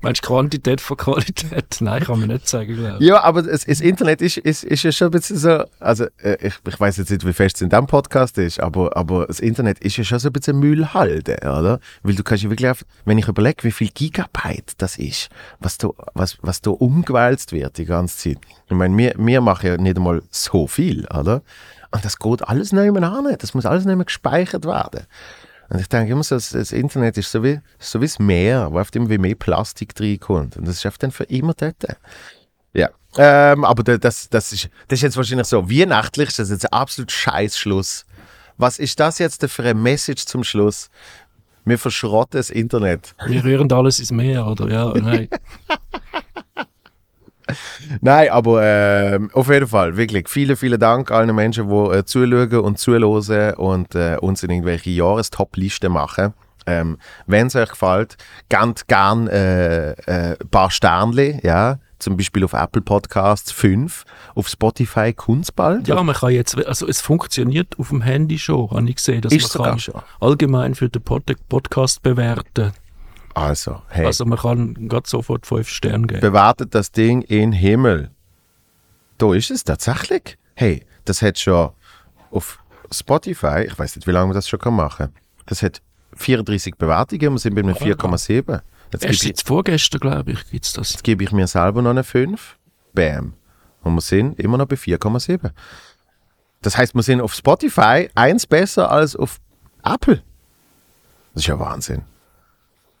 Meinst 0.00 0.24
du 0.24 0.28
Quantität 0.28 0.80
von 0.80 0.96
Qualität? 0.96 1.76
Nein, 1.80 2.02
kann 2.02 2.20
man 2.20 2.28
nicht 2.28 2.48
sagen, 2.48 2.76
glaube 2.76 2.98
ich. 3.00 3.06
Ja, 3.06 3.22
aber 3.22 3.42
das, 3.42 3.64
das 3.64 3.80
Internet 3.80 4.22
ist, 4.22 4.36
ist, 4.38 4.64
ist 4.64 4.82
ja 4.82 4.92
schon 4.92 5.08
ein 5.08 5.10
bisschen 5.12 5.36
so, 5.36 5.64
also 5.80 6.06
äh, 6.22 6.36
ich, 6.40 6.54
ich 6.66 6.80
weiß 6.80 6.98
jetzt 6.98 7.10
nicht, 7.10 7.26
wie 7.26 7.32
fest 7.32 7.56
es 7.56 7.62
in 7.62 7.70
diesem 7.70 7.86
Podcast 7.86 8.38
ist, 8.38 8.60
aber, 8.60 8.96
aber 8.96 9.26
das 9.26 9.40
Internet 9.40 9.78
ist 9.80 9.96
ja 9.96 10.04
schon 10.04 10.18
so 10.18 10.28
ein 10.28 10.32
bisschen 10.32 10.58
Müllhalde, 10.58 11.38
oder? 11.42 11.80
Weil 12.02 12.14
du 12.14 12.22
kannst 12.22 12.44
ja 12.44 12.50
wirklich, 12.50 12.70
auf, 12.70 12.84
wenn 13.04 13.18
ich 13.18 13.28
überlege, 13.28 13.64
wie 13.64 13.72
viel 13.72 13.88
Gigabyte 13.88 14.74
das 14.78 14.98
ist, 14.98 15.28
was 15.60 15.78
da, 15.78 15.88
was, 16.14 16.38
was 16.42 16.60
da 16.60 16.70
umgewälzt 16.70 17.52
wird 17.52 17.78
die 17.78 17.84
ganze 17.84 18.16
Zeit. 18.16 18.38
Ich 18.66 18.76
meine, 18.76 18.96
wir, 18.96 19.14
wir 19.16 19.40
machen 19.40 19.66
ja 19.66 19.76
nicht 19.76 19.96
einmal 19.96 20.22
so 20.30 20.66
viel, 20.66 21.06
oder? 21.06 21.42
Und 21.90 22.04
das 22.04 22.18
geht 22.18 22.46
alles 22.46 22.72
nicht 22.72 22.92
mehr 22.92 23.02
an, 23.02 23.34
das 23.38 23.54
muss 23.54 23.64
alles 23.64 23.86
nicht 23.86 23.96
mehr 23.96 24.04
gespeichert 24.04 24.66
werden. 24.66 25.06
Und 25.70 25.80
ich 25.80 25.88
denke 25.88 26.12
immer 26.12 26.22
so, 26.22 26.34
das, 26.34 26.50
das 26.50 26.72
Internet 26.72 27.18
ist 27.18 27.30
so 27.30 27.42
wie, 27.42 27.60
so 27.78 28.00
wie 28.00 28.06
das 28.06 28.18
Meer, 28.18 28.68
wo 28.72 28.78
oft 28.78 28.94
immer 28.96 29.10
wie 29.10 29.18
mehr 29.18 29.34
Plastik 29.34 29.92
reinkommt. 30.00 30.56
Und 30.56 30.66
das 30.66 30.76
ist 30.76 30.86
oft 30.86 31.02
dann 31.02 31.10
für 31.10 31.24
immer 31.24 31.52
dort. 31.54 31.76
Ja. 32.72 32.88
Ähm, 33.16 33.64
aber 33.64 33.82
da- 33.82 33.98
das, 33.98 34.28
das, 34.30 34.52
ist, 34.52 34.68
das 34.88 34.98
ist 34.98 35.02
jetzt 35.02 35.16
wahrscheinlich 35.16 35.46
so. 35.46 35.70
Weihnachtlich 35.70 36.28
ist 36.28 36.38
das 36.38 36.50
jetzt 36.50 36.64
ein 36.64 36.72
absolut 36.78 37.10
scheiß 37.12 37.58
Schluss. 37.58 38.06
Was 38.56 38.78
ist 38.78 38.98
das 38.98 39.18
jetzt 39.18 39.44
für 39.46 39.62
eine 39.62 39.74
Message 39.74 40.24
zum 40.26 40.42
Schluss? 40.44 40.88
Wir 41.64 41.78
verschrotten 41.78 42.38
das 42.38 42.48
Internet. 42.50 43.14
Wir 43.26 43.44
rühren 43.44 43.70
alles 43.72 43.98
ins 43.98 44.10
Meer, 44.10 44.46
oder? 44.46 44.68
Ja, 44.70 44.92
nein. 44.98 45.28
Nein, 48.00 48.30
aber 48.30 48.62
ähm, 48.62 49.30
auf 49.32 49.48
jeden 49.50 49.66
Fall, 49.66 49.96
wirklich, 49.96 50.28
vielen, 50.28 50.56
vielen 50.56 50.80
Dank 50.80 51.10
allen 51.10 51.34
Menschen, 51.34 51.68
die 51.68 51.96
äh, 51.96 52.04
zuschauen 52.04 52.60
und 52.60 52.78
zuhören 52.78 53.54
und 53.54 53.94
äh, 53.94 54.16
uns 54.20 54.42
in 54.42 54.50
irgendwelche 54.50 54.90
Jahrestop-Listen 54.90 55.92
machen. 55.92 56.34
Ähm, 56.66 56.98
Wenn 57.26 57.46
es 57.46 57.56
euch 57.56 57.70
gefällt, 57.70 58.16
gebt 58.48 58.88
gern 58.88 59.26
äh, 59.28 59.92
äh, 59.92 60.36
ein 60.38 60.48
paar 60.50 60.70
Sternchen, 60.70 61.40
ja. 61.42 61.78
zum 61.98 62.18
Beispiel 62.18 62.44
auf 62.44 62.52
Apple 62.52 62.82
Podcasts 62.82 63.50
5, 63.52 64.04
auf 64.34 64.48
Spotify 64.48 65.14
kommt 65.14 65.54
bald. 65.56 65.88
Ja, 65.88 66.02
man 66.02 66.14
kann 66.14 66.30
jetzt, 66.32 66.58
also 66.66 66.86
es 66.86 67.00
funktioniert 67.00 67.78
auf 67.78 67.88
dem 67.88 68.02
Handy 68.02 68.38
schon, 68.38 68.70
habe 68.70 68.88
ich 68.88 68.96
gesehen, 68.96 69.22
dass 69.22 69.32
Ist 69.32 69.58
man 69.58 69.70
kann 69.70 69.78
schon. 69.78 70.02
allgemein 70.20 70.74
für 70.74 70.90
den 70.90 71.00
Pod 71.02 71.24
Podcast 71.48 72.02
bewerten. 72.02 72.72
Also, 73.34 73.82
hey. 73.88 74.06
Also 74.06 74.24
man 74.24 74.38
kann 74.38 74.88
gerade 74.88 75.08
sofort 75.08 75.46
fünf 75.46 75.68
Sterne 75.68 76.06
geben. 76.06 76.20
bewertet 76.20 76.74
das 76.74 76.90
Ding 76.90 77.22
in 77.22 77.52
Himmel. 77.52 78.10
Da 79.18 79.34
ist 79.34 79.50
es 79.50 79.64
tatsächlich. 79.64 80.38
Hey, 80.54 80.84
das 81.04 81.22
hat 81.22 81.38
schon 81.38 81.70
auf 82.30 82.58
Spotify, 82.90 83.64
ich 83.66 83.78
weiß 83.78 83.96
nicht, 83.96 84.06
wie 84.06 84.12
lange 84.12 84.26
man 84.26 84.34
das 84.34 84.48
schon 84.48 84.58
kann 84.58 84.74
machen 84.74 85.08
Das 85.46 85.62
hat 85.62 85.82
34 86.14 86.76
Bewertungen, 86.76 87.32
wir 87.32 87.38
sind 87.38 87.54
bei 87.54 87.60
einem 87.60 87.74
4,7. 87.74 88.60
Jetzt 88.92 89.04
Erst 89.04 89.20
seit 89.22 89.42
vorgestern, 89.42 90.00
glaube 90.00 90.32
ich, 90.32 90.50
gibt 90.50 90.64
es 90.64 90.72
das. 90.72 90.92
jetzt 90.92 91.04
gebe 91.04 91.22
ich 91.22 91.32
mir 91.32 91.46
selber 91.46 91.82
noch 91.82 91.90
eine 91.90 92.04
5. 92.04 92.56
Bam. 92.94 93.34
Und 93.82 93.94
wir 93.94 94.00
sind 94.00 94.38
immer 94.40 94.56
noch 94.58 94.66
bei 94.66 94.76
4,7. 94.76 95.50
Das 96.62 96.76
heißt, 96.76 96.94
wir 96.94 97.02
sind 97.02 97.20
auf 97.20 97.34
Spotify 97.34 98.08
eins 98.14 98.46
besser 98.46 98.90
als 98.90 99.14
auf 99.14 99.38
Apple. 99.84 100.22
Das 101.34 101.42
ist 101.42 101.46
ja 101.46 101.58
Wahnsinn. 101.58 102.02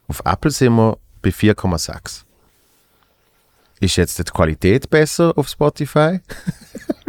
Auf 0.08 0.22
Apple 0.24 0.50
sind 0.50 0.74
wir 0.74 0.98
bei 1.20 1.28
4,6. 1.28 2.24
Ist 3.80 3.96
jetzt 3.96 4.18
die 4.18 4.24
Qualität 4.24 4.88
besser 4.88 5.36
auf 5.36 5.48
Spotify? 5.48 6.20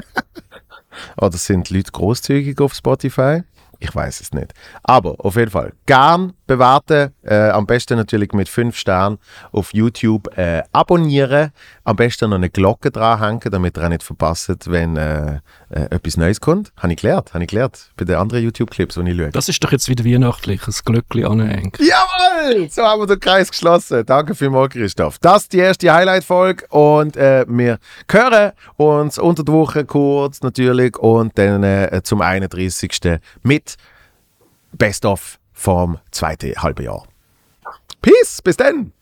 Oder 1.17 1.37
sind 1.37 1.69
die 1.69 1.77
Leute 1.77 1.91
großzügig 1.91 2.59
auf 2.59 2.73
Spotify? 2.73 3.43
Ich 3.79 3.95
weiß 3.95 4.19
es 4.19 4.33
nicht. 4.33 4.53
Aber 4.83 5.15
auf 5.19 5.35
jeden 5.35 5.51
Fall, 5.51 5.73
gern 5.85 6.33
bewerten. 6.49 7.13
Äh, 7.23 7.49
am 7.49 7.65
besten 7.65 7.97
natürlich 7.97 8.33
mit 8.33 8.49
5 8.49 8.75
Sternen 8.75 9.19
auf 9.51 9.73
YouTube 9.73 10.35
äh, 10.37 10.63
abonnieren. 10.71 11.51
Am 11.85 11.95
besten 11.95 12.31
noch 12.31 12.37
eine 12.37 12.49
Glocke 12.49 12.91
dranhängen, 12.91 13.39
damit 13.51 13.77
ihr 13.77 13.85
auch 13.85 13.89
nicht 13.89 14.03
verpasst, 14.03 14.69
wenn 14.69 14.97
äh, 14.97 15.39
äh, 15.69 15.81
etwas 15.91 16.17
Neues 16.17 16.41
kommt. 16.41 16.73
Habe 16.77 16.93
ich 16.93 16.99
gelernt, 16.99 17.33
habe 17.33 17.43
ich 17.43 17.49
gelernt. 17.49 17.91
Bei 17.95 18.03
den 18.03 18.15
anderen 18.15 18.43
YouTube-Clips, 18.43 18.95
die 18.95 19.11
ich 19.11 19.17
schaue. 19.17 19.29
Das 19.29 19.47
ist 19.47 19.63
doch 19.63 19.71
jetzt 19.71 19.87
wieder 19.87 20.03
weihnachtlich, 20.03 20.67
ein 20.67 20.73
Glöckchen 20.83 21.25
anhängen. 21.25 21.71
Jawohl! 21.77 22.69
So 22.69 22.83
haben 22.83 23.01
wir 23.01 23.07
den 23.07 23.19
Kreis 23.19 23.51
geschlossen. 23.51 24.05
Danke 24.05 24.35
vielmals, 24.35 24.73
Christoph. 24.73 25.19
Das 25.19 25.43
ist 25.43 25.53
die 25.53 25.59
erste 25.59 25.93
Highlight-Folge 25.93 26.65
und 26.69 27.15
äh, 27.15 27.45
wir 27.47 27.77
hören 28.11 28.51
uns 28.77 29.19
unter 29.19 29.43
der 29.43 29.53
Woche 29.53 29.85
kurz 29.85 30.41
natürlich 30.41 30.97
und 30.97 31.37
dann 31.37 31.63
äh, 31.63 32.01
zum 32.03 32.21
31. 32.21 33.19
mit 33.43 33.68
Best 34.77 35.05
of 35.05 35.39
vom 35.53 35.97
zweiten 36.11 36.55
halben 36.55 36.85
Jahr. 36.85 37.05
Peace, 38.01 38.41
bis 38.41 38.57
dann! 38.57 38.93